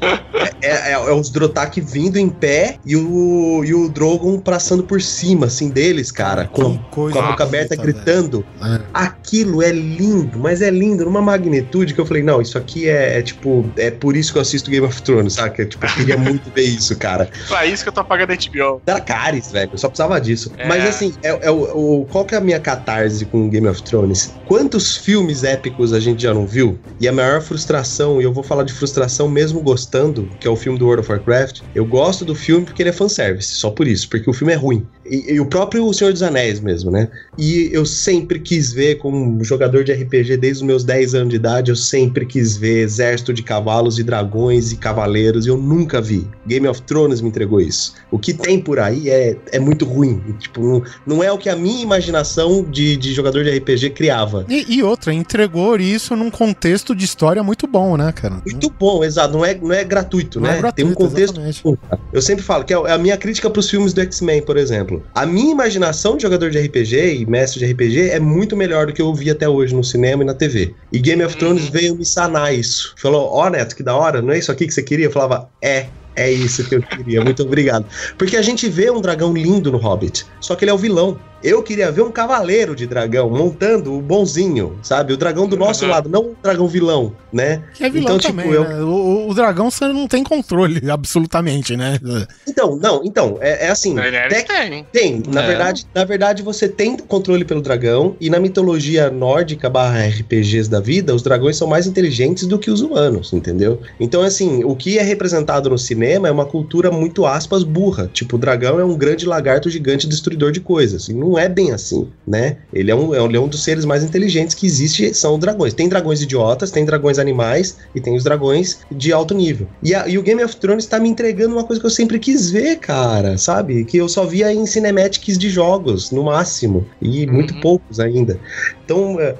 É, 0.60 0.90
é- 0.90 0.92
é 0.92 1.12
os 1.12 1.30
Drotak 1.30 1.80
vindo 1.80 2.16
em 2.16 2.28
pé 2.28 2.78
e 2.84 2.96
o, 2.96 3.62
e 3.64 3.74
o 3.74 3.88
Drogon 3.88 4.38
passando 4.40 4.82
por 4.82 5.00
cima, 5.00 5.46
assim, 5.46 5.68
deles, 5.68 6.10
cara. 6.10 6.46
Com, 6.46 6.78
com 6.90 7.08
a 7.08 7.22
boca 7.30 7.44
aberta, 7.44 7.76
velho. 7.76 7.82
gritando. 7.82 8.44
É. 8.62 8.80
Aquilo 8.92 9.62
é 9.62 9.70
lindo, 9.70 10.38
mas 10.38 10.60
é 10.62 10.70
lindo 10.70 11.04
numa 11.04 11.20
magnitude 11.22 11.94
que 11.94 12.00
eu 12.00 12.06
falei, 12.06 12.22
não, 12.22 12.40
isso 12.40 12.58
aqui 12.58 12.88
é, 12.88 13.18
é, 13.18 13.22
tipo, 13.22 13.64
é 13.76 13.90
por 13.90 14.16
isso 14.16 14.32
que 14.32 14.38
eu 14.38 14.42
assisto 14.42 14.70
Game 14.70 14.86
of 14.86 15.00
Thrones, 15.02 15.34
saca? 15.34 15.64
Tipo, 15.64 15.86
eu 15.86 15.90
queria 15.90 16.16
muito 16.16 16.50
ver 16.54 16.64
isso, 16.64 16.96
cara. 16.96 17.27
Pra 17.46 17.66
isso 17.66 17.82
que 17.82 17.88
eu 17.88 17.92
tô 17.92 18.04
pagando 18.04 18.30
HBO. 18.30 18.82
Dracarys, 18.84 19.50
velho, 19.50 19.70
eu 19.72 19.78
só 19.78 19.88
precisava 19.88 20.20
disso. 20.20 20.52
É. 20.56 20.66
Mas 20.66 20.84
assim, 20.86 21.14
é, 21.22 21.46
é 21.46 21.50
o, 21.50 22.06
qual 22.10 22.24
que 22.24 22.34
é 22.34 22.38
a 22.38 22.40
minha 22.40 22.60
catarse 22.60 23.24
com 23.26 23.48
Game 23.48 23.66
of 23.68 23.82
Thrones? 23.82 24.34
Quantos 24.46 24.96
filmes 24.96 25.44
épicos 25.44 25.92
a 25.92 26.00
gente 26.00 26.22
já 26.22 26.34
não 26.34 26.46
viu? 26.46 26.78
E 27.00 27.08
a 27.08 27.12
maior 27.12 27.40
frustração, 27.40 28.20
e 28.20 28.24
eu 28.24 28.32
vou 28.32 28.42
falar 28.42 28.64
de 28.64 28.72
frustração 28.72 29.28
mesmo 29.28 29.60
gostando, 29.60 30.28
que 30.40 30.46
é 30.46 30.50
o 30.50 30.56
filme 30.56 30.78
do 30.78 30.86
World 30.86 31.02
of 31.02 31.10
Warcraft, 31.10 31.60
eu 31.74 31.84
gosto 31.84 32.24
do 32.24 32.34
filme 32.34 32.64
porque 32.64 32.82
ele 32.82 32.90
é 32.90 32.92
fanservice, 32.92 33.52
só 33.52 33.70
por 33.70 33.86
isso, 33.86 34.08
porque 34.08 34.28
o 34.28 34.32
filme 34.32 34.52
é 34.52 34.56
ruim. 34.56 34.86
E, 35.04 35.34
e 35.34 35.40
o 35.40 35.46
próprio 35.46 35.86
O 35.86 35.94
Senhor 35.94 36.12
dos 36.12 36.22
Anéis 36.22 36.60
mesmo, 36.60 36.90
né? 36.90 37.08
E 37.38 37.70
eu 37.72 37.86
sempre 37.86 38.40
quis 38.40 38.72
ver, 38.72 38.96
como 38.96 39.42
jogador 39.44 39.84
de 39.84 39.92
RPG 39.92 40.36
desde 40.38 40.62
os 40.64 40.66
meus 40.66 40.82
10 40.82 41.14
anos 41.14 41.28
de 41.30 41.36
idade, 41.36 41.70
eu 41.70 41.76
sempre 41.76 42.26
quis 42.26 42.56
ver 42.56 42.80
exército 42.80 43.32
de 43.32 43.42
cavalos 43.44 43.98
e 43.98 44.02
dragões 44.02 44.72
e 44.72 44.76
cavaleiros, 44.76 45.46
e 45.46 45.48
eu 45.48 45.56
nunca 45.56 46.00
vi. 46.00 46.26
Game 46.46 46.66
of 46.66 46.82
Thrones 46.82 47.20
me 47.20 47.28
entregou 47.28 47.60
isso. 47.60 47.94
O 48.10 48.18
que 48.18 48.34
tem 48.34 48.60
por 48.60 48.80
aí 48.80 49.08
é, 49.08 49.36
é 49.52 49.58
muito 49.60 49.84
ruim. 49.84 50.20
Tipo, 50.38 50.60
não, 50.62 50.82
não 51.06 51.22
é 51.22 51.30
o 51.30 51.38
que 51.38 51.48
a 51.48 51.54
minha 51.54 51.80
imaginação 51.82 52.64
de, 52.64 52.96
de 52.96 53.14
jogador 53.14 53.44
de 53.44 53.50
RPG 53.56 53.90
criava. 53.90 54.44
E, 54.48 54.76
e 54.76 54.82
outra, 54.82 55.12
entregou 55.12 55.76
isso 55.78 56.16
num 56.16 56.30
contexto 56.30 56.94
de 56.94 57.04
história 57.04 57.42
muito 57.42 57.66
bom, 57.68 57.96
né, 57.96 58.10
cara? 58.10 58.42
Muito 58.44 58.68
bom, 58.70 59.04
exato. 59.04 59.34
Não 59.34 59.44
é, 59.44 59.54
não 59.54 59.72
é 59.72 59.84
gratuito, 59.84 60.40
Não 60.40 60.48
né? 60.48 60.56
é 60.56 60.58
gratuito, 60.60 60.74
Tem 60.96 61.04
um 61.04 61.08
contexto. 61.08 61.40
bom. 61.62 61.76
Eu 62.12 62.20
sempre 62.20 62.42
falo 62.42 62.64
que 62.64 62.72
é 62.72 62.76
a 62.90 62.98
minha 62.98 63.16
crítica 63.16 63.48
pros 63.48 63.70
filmes 63.70 63.92
do 63.92 64.00
X-Men, 64.00 64.42
por 64.42 64.56
exemplo. 64.56 65.04
A 65.14 65.24
minha 65.24 65.52
imaginação 65.52 66.16
de 66.16 66.22
jogador 66.22 66.50
de 66.50 66.58
RPG 66.58 67.27
mestre 67.28 67.58
de 67.60 67.66
RPG 67.72 68.10
é 68.10 68.20
muito 68.20 68.56
melhor 68.56 68.86
do 68.86 68.92
que 68.92 69.02
eu 69.02 69.14
vi 69.14 69.30
até 69.30 69.48
hoje 69.48 69.74
no 69.74 69.84
cinema 69.84 70.22
e 70.22 70.26
na 70.26 70.34
TV. 70.34 70.74
E 70.92 70.98
Game 70.98 71.22
of 71.24 71.36
Thrones 71.36 71.64
Uhum. 71.66 71.70
veio 71.70 71.94
me 71.96 72.04
sanar 72.04 72.54
isso. 72.54 72.94
Falou: 72.98 73.28
Ó, 73.32 73.48
Neto, 73.50 73.74
que 73.76 73.82
da 73.82 73.94
hora, 73.96 74.20
não 74.22 74.32
é 74.32 74.38
isso 74.38 74.50
aqui 74.52 74.66
que 74.66 74.72
você 74.74 74.82
queria? 74.82 75.06
Eu 75.06 75.10
falava: 75.12 75.48
É. 75.62 75.86
É 76.16 76.28
isso 76.32 76.68
que 76.68 76.74
eu 76.74 76.82
queria, 76.82 77.22
muito 77.22 77.44
obrigado. 77.44 77.86
Porque 78.18 78.36
a 78.36 78.42
gente 78.42 78.68
vê 78.68 78.90
um 78.90 79.00
dragão 79.00 79.32
lindo 79.32 79.70
no 79.70 79.78
Hobbit, 79.78 80.26
só 80.40 80.56
que 80.56 80.64
ele 80.64 80.72
é 80.72 80.74
o 80.74 80.78
vilão. 80.78 81.16
Eu 81.42 81.62
queria 81.62 81.90
ver 81.92 82.02
um 82.02 82.10
cavaleiro 82.10 82.74
de 82.74 82.86
dragão 82.86 83.30
montando 83.30 83.92
o 83.94 84.00
bonzinho, 84.02 84.78
sabe? 84.82 85.12
O 85.12 85.16
dragão 85.16 85.46
do 85.46 85.56
nosso 85.56 85.84
Uhum. 85.84 85.90
lado, 85.90 86.08
não 86.08 86.30
um 86.30 86.34
dragão 86.42 86.66
vilão, 86.66 87.12
né? 87.32 87.62
Que 87.74 87.84
é 87.84 87.90
vilão 87.90 88.16
Então, 88.16 88.18
tipo, 88.18 88.32
também, 88.36 88.52
eu- 88.52 88.64
né? 88.64 88.82
O, 88.82 88.88
o- 88.88 89.30
o 89.30 89.34
dragão 89.34 89.70
você 89.70 89.86
não 89.88 90.08
tem 90.08 90.24
controle, 90.24 90.90
absolutamente, 90.90 91.76
né? 91.76 91.98
Então, 92.46 92.76
não, 92.76 93.02
então, 93.04 93.38
é, 93.40 93.66
é 93.66 93.70
assim. 93.70 93.94
Tec- 94.28 94.48
tem. 94.48 94.84
Tem, 94.92 95.22
na 95.32 95.42
É. 95.42 95.46
verdade, 95.46 95.86
na 95.94 96.04
verdade 96.04 96.42
você 96.42 96.68
tem 96.68 96.96
controle 96.96 97.44
pelo 97.44 97.60
dragão 97.62 98.16
e 98.20 98.28
na 98.30 98.40
mitologia 98.40 99.10
nórdica 99.10 99.70
barra 99.70 100.00
RPGs 100.06 100.68
da 100.68 100.80
vida, 100.80 101.14
os 101.14 101.22
dragões 101.22 101.56
são 101.56 101.68
mais 101.68 101.86
inteligentes 101.86 102.46
do 102.46 102.58
que 102.58 102.70
os 102.70 102.80
humanos, 102.80 103.32
entendeu? 103.32 103.80
Então, 104.00 104.22
assim, 104.22 104.64
o 104.64 104.74
que 104.74 104.98
é 104.98 105.02
representado 105.02 105.70
no 105.70 105.78
cinema 105.78 106.28
é 106.28 106.30
uma 106.30 106.46
cultura 106.46 106.90
muito 106.90 107.24
aspas 107.26 107.62
burra. 107.62 108.10
Tipo, 108.12 108.36
o 108.36 108.38
dragão 108.38 108.78
é 108.80 108.84
um 108.84 108.96
grande 108.96 109.26
lagarto 109.26 109.70
gigante 109.70 110.06
destruidor 110.08 110.50
de 110.52 110.60
coisas. 110.60 111.08
E 111.08 111.14
não 111.14 111.27
é 111.36 111.48
bem 111.48 111.72
assim, 111.72 112.08
né? 112.26 112.58
Ele 112.72 112.90
é 112.90 112.94
um, 112.94 113.12
ele 113.12 113.36
é 113.36 113.40
um 113.40 113.48
dos 113.48 113.64
seres 113.64 113.84
mais 113.84 114.04
inteligentes 114.04 114.54
que 114.54 114.64
existe, 114.66 115.12
são 115.14 115.36
dragões. 115.38 115.74
Tem 115.74 115.88
dragões 115.88 116.22
idiotas, 116.22 116.70
tem 116.70 116.84
dragões 116.84 117.18
animais 117.18 117.76
e 117.94 118.00
tem 118.00 118.14
os 118.16 118.22
dragões 118.22 118.78
de 118.90 119.12
alto 119.12 119.34
nível. 119.34 119.68
E, 119.82 119.94
a- 119.94 120.06
e 120.06 120.16
o 120.16 120.22
Game 120.22 120.42
of 120.44 120.56
Thrones 120.56 120.86
tá 120.86 121.00
me 121.00 121.08
entregando 121.08 121.56
uma 121.56 121.64
coisa 121.64 121.80
que 121.80 121.86
eu 121.86 121.90
sempre 121.90 122.18
quis 122.20 122.50
ver, 122.50 122.76
cara, 122.76 123.36
sabe? 123.36 123.84
Que 123.84 123.96
eu 123.96 124.08
só 124.08 124.24
via 124.24 124.52
em 124.52 124.64
cinematics 124.64 125.36
de 125.36 125.50
jogos, 125.50 126.12
no 126.12 126.22
máximo. 126.22 126.86
E 127.02 127.26
muito 127.26 127.54
Uhum. 127.54 127.60
poucos 127.60 127.98
ainda. 127.98 128.40
Então, 128.84 129.18
é, 129.20 129.34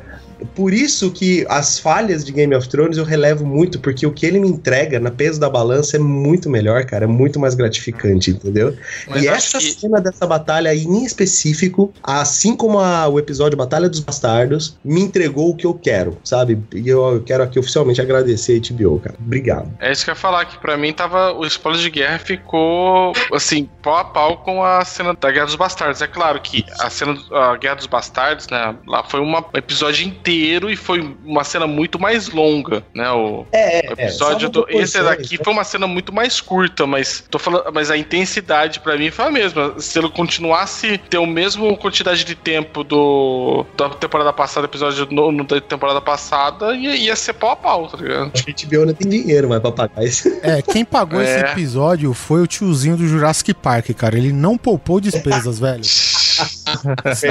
por 0.54 0.72
isso 0.72 1.10
que 1.10 1.46
as 1.48 1.78
falhas 1.78 2.24
de 2.24 2.32
Game 2.32 2.54
of 2.54 2.68
Thrones 2.68 2.96
eu 2.98 3.04
relevo 3.04 3.44
muito, 3.46 3.78
porque 3.80 4.06
o 4.06 4.12
que 4.12 4.26
ele 4.26 4.38
me 4.38 4.48
entrega 4.48 4.98
na 5.00 5.10
peso 5.10 5.38
da 5.40 5.48
balança 5.48 5.96
é 5.96 6.00
muito 6.00 6.48
melhor, 6.50 6.84
cara, 6.84 7.04
é 7.04 7.08
muito 7.08 7.38
mais 7.40 7.54
gratificante, 7.54 8.30
entendeu? 8.30 8.76
Mas 9.08 9.22
e 9.22 9.28
essa 9.28 9.58
que- 9.58 9.72
cena 9.72 10.00
dessa 10.00 10.26
batalha 10.26 10.70
aí, 10.70 10.84
em 10.84 11.04
específico, 11.04 11.92
assim 12.02 12.56
como 12.56 12.78
a- 12.78 13.08
o 13.08 13.18
episódio 13.18 13.56
Batalha 13.56 13.88
dos 13.88 14.00
Bastardos, 14.00 14.76
me 14.84 15.00
entregou 15.00 15.50
o 15.50 15.56
que 15.56 15.66
eu 15.66 15.74
quero, 15.74 16.16
sabe? 16.24 16.58
E 16.74 16.88
eu, 16.88 17.04
eu 17.14 17.22
quero 17.22 17.42
aqui 17.42 17.58
oficialmente 17.58 18.00
agradecer 18.00 18.54
a 18.56 18.72
HBO, 18.74 18.98
cara. 19.00 19.16
Obrigado. 19.20 19.70
É 19.80 19.90
isso 19.92 20.04
que 20.04 20.10
eu 20.10 20.14
ia 20.14 20.20
falar, 20.20 20.44
que 20.44 20.58
pra 20.58 20.76
mim 20.76 20.92
tava. 20.92 21.32
O 21.32 21.44
spoiler 21.46 21.80
de 21.82 21.90
guerra 21.90 22.18
ficou 22.18 23.12
assim, 23.32 23.68
pau 23.82 23.96
a 23.96 24.04
pau 24.04 24.38
com 24.38 24.62
a 24.64 24.84
cena 24.84 25.14
da 25.18 25.30
Guerra 25.30 25.46
dos 25.46 25.56
Bastardos. 25.56 26.00
É 26.02 26.06
claro 26.06 26.40
que 26.40 26.64
a 26.80 26.88
cena 26.90 27.16
da 27.30 27.56
Guerra 27.56 27.74
dos 27.76 27.86
Bastardos, 27.86 28.48
né? 28.48 28.74
Lá 28.86 29.02
foi 29.04 29.20
uma- 29.20 29.40
um 29.40 29.58
episódio 29.58 30.06
inteiro 30.06 30.27
inteiro 30.28 30.70
e 30.70 30.76
foi 30.76 31.14
uma 31.24 31.44
cena 31.44 31.66
muito 31.66 31.98
mais 31.98 32.28
longa, 32.28 32.82
né? 32.94 33.10
O, 33.10 33.46
É, 33.52 33.86
o 33.88 33.92
episódio 33.92 34.48
do, 34.48 34.66
esse 34.68 35.02
daqui 35.02 35.38
foi 35.42 35.52
uma 35.52 35.64
cena 35.64 35.86
muito 35.86 36.12
mais 36.12 36.40
curta, 36.40 36.86
mas 36.86 37.24
tô 37.30 37.38
falando, 37.38 37.64
mas 37.72 37.90
a 37.90 37.96
intensidade 37.96 38.80
pra 38.80 38.96
mim 38.96 39.10
foi 39.10 39.26
a 39.26 39.30
mesma. 39.30 39.74
Se 39.78 39.98
ele 39.98 40.08
continuasse 40.10 40.98
ter 41.10 41.18
o 41.18 41.26
mesmo 41.26 41.76
quantidade 41.76 42.24
de 42.24 42.34
tempo 42.34 42.82
do 42.84 43.64
da 43.76 43.88
temporada 43.90 44.32
passada, 44.32 44.66
episódio 44.66 45.06
no, 45.10 45.30
no 45.32 45.44
da 45.44 45.60
temporada 45.60 46.00
passada, 46.00 46.74
ia, 46.74 46.94
ia 46.96 47.16
ser 47.16 47.32
pau 47.34 47.50
a 47.50 47.56
pau, 47.56 47.88
tá 47.88 47.96
ligado? 47.98 48.32
A 48.34 48.66
HBO 48.66 48.86
não 48.86 48.94
tem 48.94 49.08
dinheiro 49.08 49.48
mais 49.48 49.60
pra 49.60 49.72
pagar 49.72 50.04
isso. 50.04 50.28
É, 50.42 50.60
quem 50.62 50.84
pagou 50.84 51.20
esse 51.22 51.32
É. 51.38 51.52
episódio 51.52 52.12
foi 52.14 52.42
o 52.42 52.46
tiozinho 52.46 52.96
do 52.96 53.06
Jurassic 53.06 53.54
Park, 53.54 53.90
cara. 53.96 54.16
Ele 54.16 54.32
não 54.32 54.56
poupou 54.58 55.00
despesas, 55.00 55.58
velho. 55.60 55.82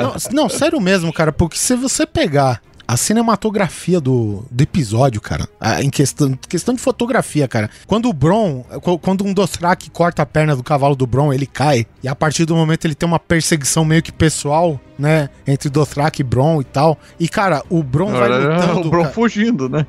Não, 0.02 0.16
não, 0.44 0.50
sério 0.50 0.80
mesmo, 0.80 1.12
cara, 1.14 1.32
porque 1.32 1.58
se 1.58 1.76
você 1.76 2.06
pegar 2.06 2.62
a 2.88 2.96
cinematografia 2.96 4.00
do, 4.00 4.46
do 4.50 4.62
episódio, 4.64 5.20
cara, 5.20 5.48
a- 5.60 5.82
em 5.84 5.90
questão, 5.90 6.38
questão 6.48 6.74
de 6.74 6.82
fotografia, 6.82 7.48
cara, 7.48 7.70
quando 7.86 8.08
o 8.08 8.14
Bron, 8.14 8.64
qu- 8.82 8.98
quando 9.00 9.26
um 9.26 9.34
Dothraki 9.34 9.90
corta 9.90 10.22
a 10.22 10.26
perna 10.26 10.56
do 10.56 10.64
cavalo 10.64 10.96
do 10.96 11.06
Bron, 11.06 11.34
ele 11.34 11.46
cai, 11.46 11.86
e 12.02 12.08
a 12.08 12.16
partir 12.16 12.46
do 12.46 12.56
momento 12.56 12.86
ele 12.86 12.96
tem 12.96 13.08
uma 13.08 13.20
perseguição 13.20 13.84
meio 13.84 14.02
que 14.02 14.12
pessoal, 14.12 14.80
né, 14.98 15.30
entre 15.46 15.70
Dothraki 15.70 16.22
e 16.22 16.24
Bron 16.24 16.62
e 16.62 16.64
tal, 16.64 16.98
e 17.20 17.28
cara, 17.28 17.62
o 17.70 17.84
Bron 17.84 18.12
vai 18.12 18.30
lutando... 18.56 18.88
o 18.88 18.90
Bron 18.90 19.02
cara, 19.04 19.14
fugindo, 19.14 19.68
né? 19.70 19.86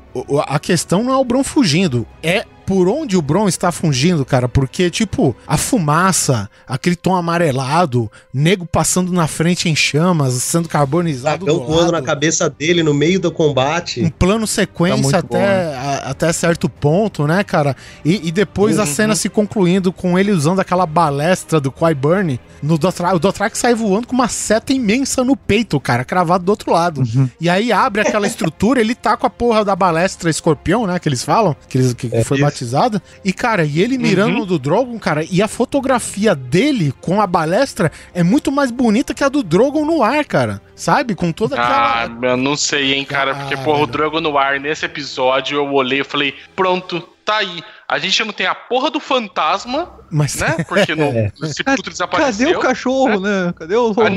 a 0.47 0.59
questão 0.59 1.03
não 1.03 1.13
é 1.13 1.17
o 1.17 1.23
Bron 1.23 1.43
fugindo, 1.43 2.05
é 2.21 2.45
por 2.69 2.87
onde 2.87 3.17
o 3.17 3.21
Bron 3.21 3.47
está 3.47 3.71
fugindo, 3.71 4.23
cara, 4.23 4.47
porque, 4.47 4.91
tipo, 4.91 5.35
a 5.47 5.57
fumaça, 5.57 6.47
aquele 6.67 6.95
tom 6.95 7.15
amarelado, 7.15 8.11
nego 8.31 8.63
passando 8.63 9.11
na 9.11 9.25
frente 9.25 9.67
em 9.67 9.75
chamas, 9.75 10.33
sendo 10.35 10.69
carbonizado 10.69 11.45
Dragão 11.45 11.61
do 11.61 11.65
voando 11.65 11.91
na 11.93 12.01
cabeça 12.03 12.47
dele 12.47 12.83
no 12.83 12.93
meio 12.93 13.19
do 13.19 13.29
um 13.29 13.31
combate. 13.31 14.13
plano 14.19 14.45
sequência 14.45 15.11
Tá 15.13 15.17
até, 15.19 15.39
né? 15.39 15.75
a- 15.75 16.09
até 16.11 16.31
certo 16.31 16.69
ponto, 16.69 17.25
né, 17.25 17.43
cara? 17.43 17.75
E, 18.05 18.27
e 18.27 18.31
depois 18.31 18.77
a 18.77 18.83
Uhum. 18.83 18.87
cena 18.87 19.15
se 19.15 19.29
concluindo 19.29 19.91
com 19.91 20.19
ele 20.19 20.31
usando 20.31 20.59
aquela 20.59 20.85
balestra 20.85 21.59
do 21.59 21.71
Qui-Burn 21.71 22.39
no 22.61 22.77
Dothraki. 22.77 23.15
O 23.15 23.19
Dothraki 23.19 23.57
sai 23.57 23.73
voando 23.73 24.05
com 24.05 24.13
uma 24.13 24.27
seta 24.27 24.71
imensa 24.73 25.23
no 25.23 25.35
peito, 25.35 25.79
cara, 25.79 26.05
cravado 26.05 26.43
do 26.43 26.49
outro 26.49 26.71
lado. 26.71 27.01
Uhum. 27.01 27.27
E 27.41 27.49
aí 27.49 27.71
abre 27.71 28.01
aquela 28.01 28.27
estrutura, 28.27 28.79
ele 28.79 28.93
tá 28.93 29.17
com 29.17 29.25
a 29.25 29.29
porra 29.29 29.65
da 29.65 29.75
balestra 29.75 30.29
escorpião, 30.29 30.85
né? 30.85 30.99
Que 30.99 31.09
eles 31.09 31.23
falam, 31.23 31.55
que, 31.67 31.77
eles, 31.79 31.93
que 31.93 32.09
É 32.11 32.23
foi 32.23 32.37
isso. 32.37 32.45
E, 33.23 33.31
cara, 33.33 33.63
e 33.65 33.81
ele 33.81 33.97
mirando 33.97 34.33
Uhum. 34.33 34.39
no 34.39 34.45
do 34.45 34.59
Drogon, 34.59 34.97
cara, 34.99 35.23
e 35.29 35.41
a 35.41 35.47
fotografia 35.47 36.33
dele 36.35 36.93
com 37.01 37.21
a 37.21 37.27
balestra 37.27 37.91
é 38.13 38.23
muito 38.23 38.51
mais 38.51 38.71
bonita 38.71 39.13
que 39.13 39.23
a 39.23 39.29
do 39.29 39.43
Drogon 39.43 39.85
no 39.85 40.03
ar, 40.03 40.25
cara. 40.25 40.61
Sabe? 40.75 41.13
Com 41.15 41.31
toda 41.31 41.59
Ah, 41.59 42.03
aquela. 42.05 42.31
eu 42.33 42.37
não 42.37 42.55
sei, 42.55 42.93
hein, 42.93 43.03
cara, 43.05 43.35
porque, 43.35 43.53
Ah, 43.55 43.57
porra, 43.57 43.83
o. 43.83 43.87
Dragon 43.87 44.21
no 44.21 44.37
ar, 44.37 44.59
nesse 44.59 44.85
episódio, 44.85 45.57
eu 45.57 45.73
olhei 45.73 46.01
e 46.01 46.03
falei, 46.05 46.33
pronto, 46.55 47.01
tá 47.25 47.37
aí. 47.37 47.61
A 47.89 47.97
gente 47.97 48.23
não 48.23 48.31
tem 48.31 48.45
a 48.45 48.53
porra 48.53 48.91
do 48.91 48.99
fantasma, 48.99 49.91
Mas 50.11 50.35
né? 50.35 50.57
Porque 50.69 50.93
no, 50.93 51.05
É. 51.05 51.31
esse 51.41 51.63
puto 51.63 51.89
desapareceu. 51.89 52.45
Cadê 52.49 52.57
o 52.57 52.59
cachorro, 52.61 53.19
né? 53.19 53.51
Cadê 53.57 53.75
o. 53.75 53.87
A 53.97 54.09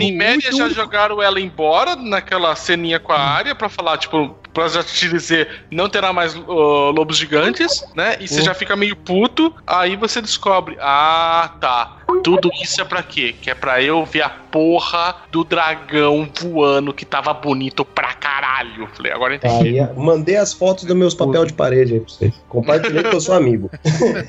o- 0.52 0.52
já 0.52 0.68
jogaram 0.68 1.22
ela 1.22 1.40
embora 1.40 1.96
naquela 1.96 2.54
ceninha 2.54 3.00
com 3.00 3.12
a 3.12 3.18
área 3.18 3.54
pra 3.54 3.70
falar, 3.70 3.96
tipo, 3.96 4.36
pra 4.52 4.68
já 4.68 4.82
te 4.82 5.08
dizer, 5.08 5.64
não 5.70 5.88
terá 5.88 6.12
mais 6.12 6.36
ó, 6.46 6.90
lobos 6.90 7.16
gigantes, 7.16 7.82
né? 7.96 8.16
E 8.20 8.28
você 8.28 8.42
Hum. 8.42 8.44
já 8.44 8.52
fica 8.54 8.76
meio 8.76 8.94
puto, 8.94 9.54
aí 9.66 9.96
você 9.96 10.20
descobre, 10.20 10.76
ah, 10.78 11.50
tá. 11.58 11.96
Tudo 12.22 12.50
isso 12.62 12.78
é 12.78 12.84
pra 12.84 13.02
quê? 13.02 13.34
Que 13.40 13.50
é 13.50 13.54
pra 13.54 13.82
eu 13.82 14.04
ver 14.04 14.20
a 14.20 14.28
porra 14.28 15.16
do 15.30 15.42
dragão 15.44 16.28
voando 16.40 16.92
que 16.92 17.06
tava 17.06 17.32
bonito 17.32 17.86
pra 17.86 18.12
caralho. 18.12 18.86
Falei, 18.94 19.10
agora 19.12 19.34
entendi. 19.34 19.80
Aí, 19.80 19.88
mandei 19.96 20.36
as 20.36 20.52
fotos 20.52 20.84
dos 20.84 20.94
meus 20.94 21.14
papel 21.14 21.46
de 21.46 21.54
parede 21.54 21.94
aí 21.94 22.00
pra 22.00 22.08
vocês. 22.10 22.34
Compartilhei 22.50 23.02
com 23.02 23.08
eu 23.08 23.20
sou 23.20 23.34
amigo. 23.34 23.61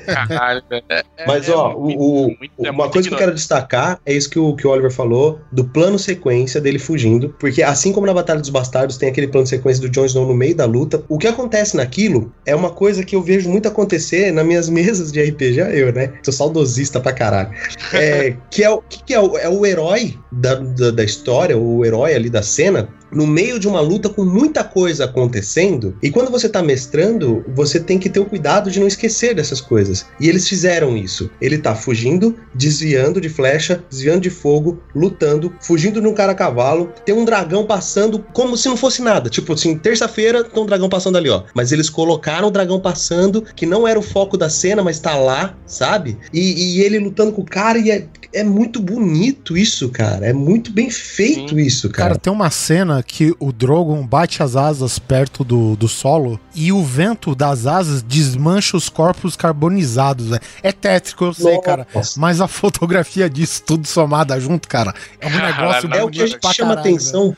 Caralho, 0.06 0.62
velho. 0.68 0.84
É- 0.88 1.04
Mas, 1.26 1.48
é 1.48 1.52
ó, 1.52 1.74
o, 1.74 2.26
o- 2.28 2.36
é 2.64 2.70
uma 2.70 2.88
coisa 2.90 3.08
que 3.08 3.14
eu 3.14 3.18
quero 3.18 3.34
destacar 3.34 3.98
é 4.04 4.12
isso 4.12 4.28
que 4.30 4.38
o, 4.38 4.54
que 4.54 4.66
o 4.66 4.70
Oliver 4.70 4.90
falou, 4.90 5.40
do 5.52 5.64
plano 5.64 5.98
sequência 5.98 6.60
dele 6.60 6.78
fugindo. 6.78 7.34
Porque 7.38 7.62
assim 7.62 7.92
como 7.92 8.06
na 8.06 8.14
Batalha 8.14 8.40
dos 8.40 8.50
Bastardos 8.50 8.96
tem 8.96 9.08
aquele 9.08 9.28
plano 9.28 9.46
sequência 9.46 9.80
do 9.80 9.88
Jon 9.88 10.04
Snow 10.06 10.26
no 10.26 10.34
meio 10.34 10.54
da 10.54 10.64
luta, 10.64 11.02
o 11.08 11.18
que 11.18 11.26
acontece 11.26 11.76
naquilo 11.76 12.32
é 12.46 12.54
uma 12.54 12.70
coisa 12.70 13.04
que 13.04 13.16
eu 13.16 13.22
vejo 13.22 13.48
muito 13.50 13.68
acontecer 13.68 14.32
nas 14.32 14.44
minhas 14.46 14.68
mesas 14.70 15.10
de 15.12 15.22
RPG, 15.22 15.58
eu, 15.72 15.92
né? 15.92 16.12
Sou 16.22 16.32
saudosista 16.32 17.00
pra 17.00 17.12
caralho. 17.12 17.50
É, 17.92 18.36
que 18.50 18.62
é, 18.62 18.70
o 18.70 18.80
que, 18.82 19.02
que 19.04 19.14
é, 19.14 19.20
o, 19.20 19.36
é 19.38 19.48
o 19.48 19.64
herói 19.64 20.18
da, 20.30 20.54
da, 20.56 20.90
da 20.90 21.04
história, 21.04 21.56
o 21.56 21.84
herói 21.84 22.14
ali 22.14 22.28
da 22.30 22.42
cena, 22.42 22.88
no 23.14 23.26
meio 23.26 23.58
de 23.58 23.68
uma 23.68 23.80
luta 23.80 24.08
com 24.08 24.24
muita 24.24 24.64
coisa 24.64 25.04
acontecendo. 25.04 25.96
E 26.02 26.10
quando 26.10 26.30
você 26.30 26.48
tá 26.48 26.62
mestrando, 26.62 27.44
você 27.54 27.78
tem 27.80 27.98
que 27.98 28.08
ter 28.08 28.20
o 28.20 28.24
cuidado 28.24 28.70
de 28.70 28.80
não 28.80 28.86
esquecer 28.86 29.34
dessas 29.34 29.60
coisas. 29.60 30.06
E 30.20 30.28
eles 30.28 30.48
fizeram 30.48 30.96
isso. 30.96 31.30
Ele 31.40 31.58
tá 31.58 31.74
fugindo, 31.74 32.36
desviando 32.54 33.20
de 33.20 33.28
flecha, 33.28 33.82
desviando 33.88 34.22
de 34.22 34.30
fogo, 34.30 34.80
lutando, 34.94 35.52
fugindo 35.60 36.00
de 36.00 36.06
um 36.06 36.14
cara 36.14 36.32
a 36.32 36.34
cavalo. 36.34 36.92
Tem 37.04 37.14
um 37.14 37.24
dragão 37.24 37.64
passando 37.66 38.24
como 38.32 38.56
se 38.56 38.68
não 38.68 38.76
fosse 38.76 39.02
nada. 39.02 39.30
Tipo 39.30 39.52
assim, 39.52 39.76
terça-feira 39.76 40.44
tem 40.44 40.62
um 40.62 40.66
dragão 40.66 40.88
passando 40.88 41.16
ali, 41.16 41.30
ó. 41.30 41.44
Mas 41.54 41.72
eles 41.72 41.88
colocaram 41.88 42.48
o 42.48 42.50
dragão 42.50 42.80
passando, 42.80 43.44
que 43.54 43.66
não 43.66 43.86
era 43.86 43.98
o 43.98 44.02
foco 44.02 44.36
da 44.36 44.48
cena, 44.48 44.82
mas 44.82 44.98
tá 44.98 45.16
lá, 45.16 45.56
sabe? 45.66 46.18
E, 46.32 46.78
e 46.78 46.80
ele 46.82 46.98
lutando 46.98 47.32
com 47.32 47.42
o 47.42 47.44
cara 47.44 47.78
e 47.78 47.90
é, 47.90 48.06
é 48.32 48.42
muito 48.42 48.80
bonito 48.80 49.56
isso, 49.56 49.88
cara. 49.90 50.26
É 50.26 50.32
muito 50.32 50.72
bem 50.72 50.90
feito 50.90 51.58
isso, 51.58 51.88
Cara, 51.90 52.10
cara. 52.10 52.20
tem 52.20 52.32
uma 52.32 52.50
cena 52.50 53.02
que 53.06 53.34
o 53.38 53.52
Drogon 53.52 54.06
bate 54.06 54.42
as 54.42 54.56
asas 54.56 54.98
perto 54.98 55.44
do, 55.44 55.76
do 55.76 55.86
solo 55.88 56.38
e 56.54 56.72
o 56.72 56.82
vento 56.82 57.34
das 57.34 57.66
asas 57.66 58.02
desmancha 58.02 58.76
os 58.76 58.88
corpos 58.88 59.36
carbonizados. 59.36 60.28
velho. 60.28 60.42
É 60.62 60.72
tétrico, 60.72 61.24
eu 61.24 61.34
sei, 61.34 61.58
cara. 61.60 61.86
Nossa. 61.94 62.18
Mas 62.18 62.40
a 62.40 62.48
fotografia 62.48 63.28
disso, 63.30 63.62
tudo 63.64 63.86
somada 63.86 64.38
junto, 64.40 64.68
cara, 64.68 64.94
é 65.20 65.26
um 65.26 65.30
negócio 65.30 65.94
É 65.94 66.02
o 66.02 66.10
que 66.10 66.22
a 66.22 66.26
gente 66.26 66.54
chama 66.54 66.74
caralho, 66.74 66.80
atenção. 66.80 67.36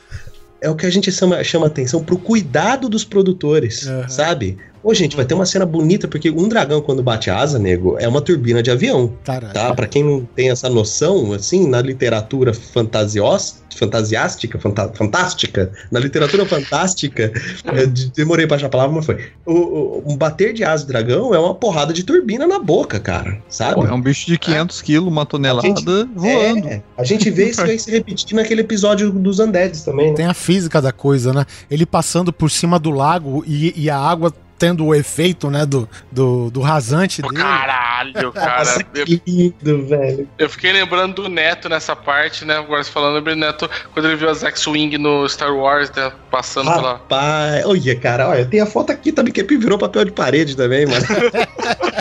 É 0.59 0.69
o 0.69 0.75
que 0.75 0.85
a 0.85 0.89
gente 0.89 1.11
chama, 1.11 1.43
chama 1.43 1.67
atenção 1.67 2.03
pro 2.03 2.17
cuidado 2.17 2.89
dos 2.89 3.03
produtores, 3.03 3.85
Aham. 3.87 4.09
sabe? 4.09 4.57
Ô, 4.83 4.93
gente, 4.93 5.15
vai 5.15 5.25
ter 5.25 5.33
uma 5.33 5.45
cena 5.45 5.65
bonita, 5.65 6.07
porque 6.07 6.29
um 6.29 6.47
dragão, 6.47 6.81
quando 6.81 7.03
bate 7.03 7.29
asa, 7.29 7.59
nego, 7.59 7.97
é 7.99 8.07
uma 8.07 8.21
turbina 8.21 8.61
de 8.63 8.71
avião, 8.71 9.07
velho. 9.07 9.19
Cara, 9.23 9.47
tá? 9.49 9.73
Pra 9.73 9.87
quem 9.87 10.03
não 10.03 10.21
tem 10.35 10.49
essa 10.49 10.69
noção, 10.69 11.33
assim, 11.33 11.67
na 11.67 11.81
literatura 11.81 12.53
fantasiós, 12.53 13.61
fantasiástica, 13.75 14.57
fanta- 14.59 14.91
fantástica, 14.95 15.71
na 15.91 15.99
literatura 15.99 16.45
fantástica, 16.45 17.31
eu 17.75 17.87
de- 17.87 18.11
demorei 18.11 18.47
pra 18.47 18.55
achar 18.55 18.67
a 18.67 18.69
palavra, 18.69 18.95
mas 18.95 19.05
foi. 19.05 19.17
O, 19.45 19.53
o- 19.53 20.03
um 20.07 20.17
bater 20.17 20.53
de 20.53 20.63
asa 20.63 20.83
de 20.83 20.87
dragão 20.89 21.33
é 21.33 21.39
uma 21.39 21.53
porrada 21.53 21.93
de 21.93 22.03
turbina 22.03 22.47
na 22.47 22.59
boca, 22.59 22.99
cara, 22.99 23.39
sabe? 23.49 23.75
Pô, 23.75 23.85
é 23.85 23.93
um 23.93 24.01
bicho 24.01 24.25
de 24.27 24.37
500 24.37 24.81
quilos, 24.81 25.07
uma 25.11 25.25
tonelada 25.25 25.67
gente- 25.67 25.83
voando. 25.85 26.67
É, 26.67 26.81
a 26.97 27.03
gente 27.03 27.29
vê 27.29 27.49
isso 27.49 27.61
aí 27.61 27.77
se 27.77 27.91
repetir 27.91 28.35
naquele 28.35 28.61
episódio 28.61 29.11
dos 29.11 29.39
Undeads 29.39 29.83
também, 29.83 30.09
né? 30.09 30.15
tem 30.15 30.25
a 30.25 30.33
física 30.33 30.81
da 30.81 30.91
coisa, 30.91 31.33
né? 31.33 31.45
Ele 31.69 31.85
passando 31.85 32.31
por 32.33 32.49
cima 32.49 32.79
do 32.79 32.89
lago 32.89 33.43
e, 33.45 33.73
e 33.75 33.89
a 33.89 33.97
água 33.97 34.33
tendo 34.57 34.85
o 34.85 34.95
efeito, 34.95 35.49
né, 35.49 35.65
do, 35.65 35.87
do, 36.11 36.49
do 36.49 36.61
rasante 36.61 37.21
dele. 37.21 37.35
Caralho, 37.35 38.31
cara. 38.31 38.57
Nossa, 38.59 38.85
Eu, 38.93 39.05
que 39.05 39.21
lindo, 39.27 39.85
velho. 39.87 40.27
eu 40.37 40.49
fiquei 40.49 40.71
lembrando 40.73 41.15
do 41.23 41.29
Neto 41.29 41.69
nessa 41.69 41.95
parte, 41.95 42.43
né? 42.45 42.57
Agora 42.57 42.83
você 42.83 42.91
falando, 42.91 43.23
do 43.23 43.35
Neto 43.35 43.69
quando 43.93 44.05
ele 44.07 44.15
viu 44.15 44.29
as 44.29 44.43
X-Wing 44.43 44.97
no 44.97 45.27
Star 45.29 45.53
Wars, 45.55 45.91
né? 45.95 46.11
Passando 46.31 46.71
pela. 46.73 46.93
Rapaz, 46.93 47.65
olha, 47.65 47.95
cara, 47.99 48.29
olha, 48.29 48.45
tem 48.45 48.59
a 48.59 48.65
foto 48.65 48.91
aqui 48.91 49.11
também 49.11 49.31
que 49.33 49.43
virou 49.43 49.77
papel 49.77 50.05
de 50.05 50.11
parede 50.11 50.55
também, 50.55 50.85
mano. 50.85 51.05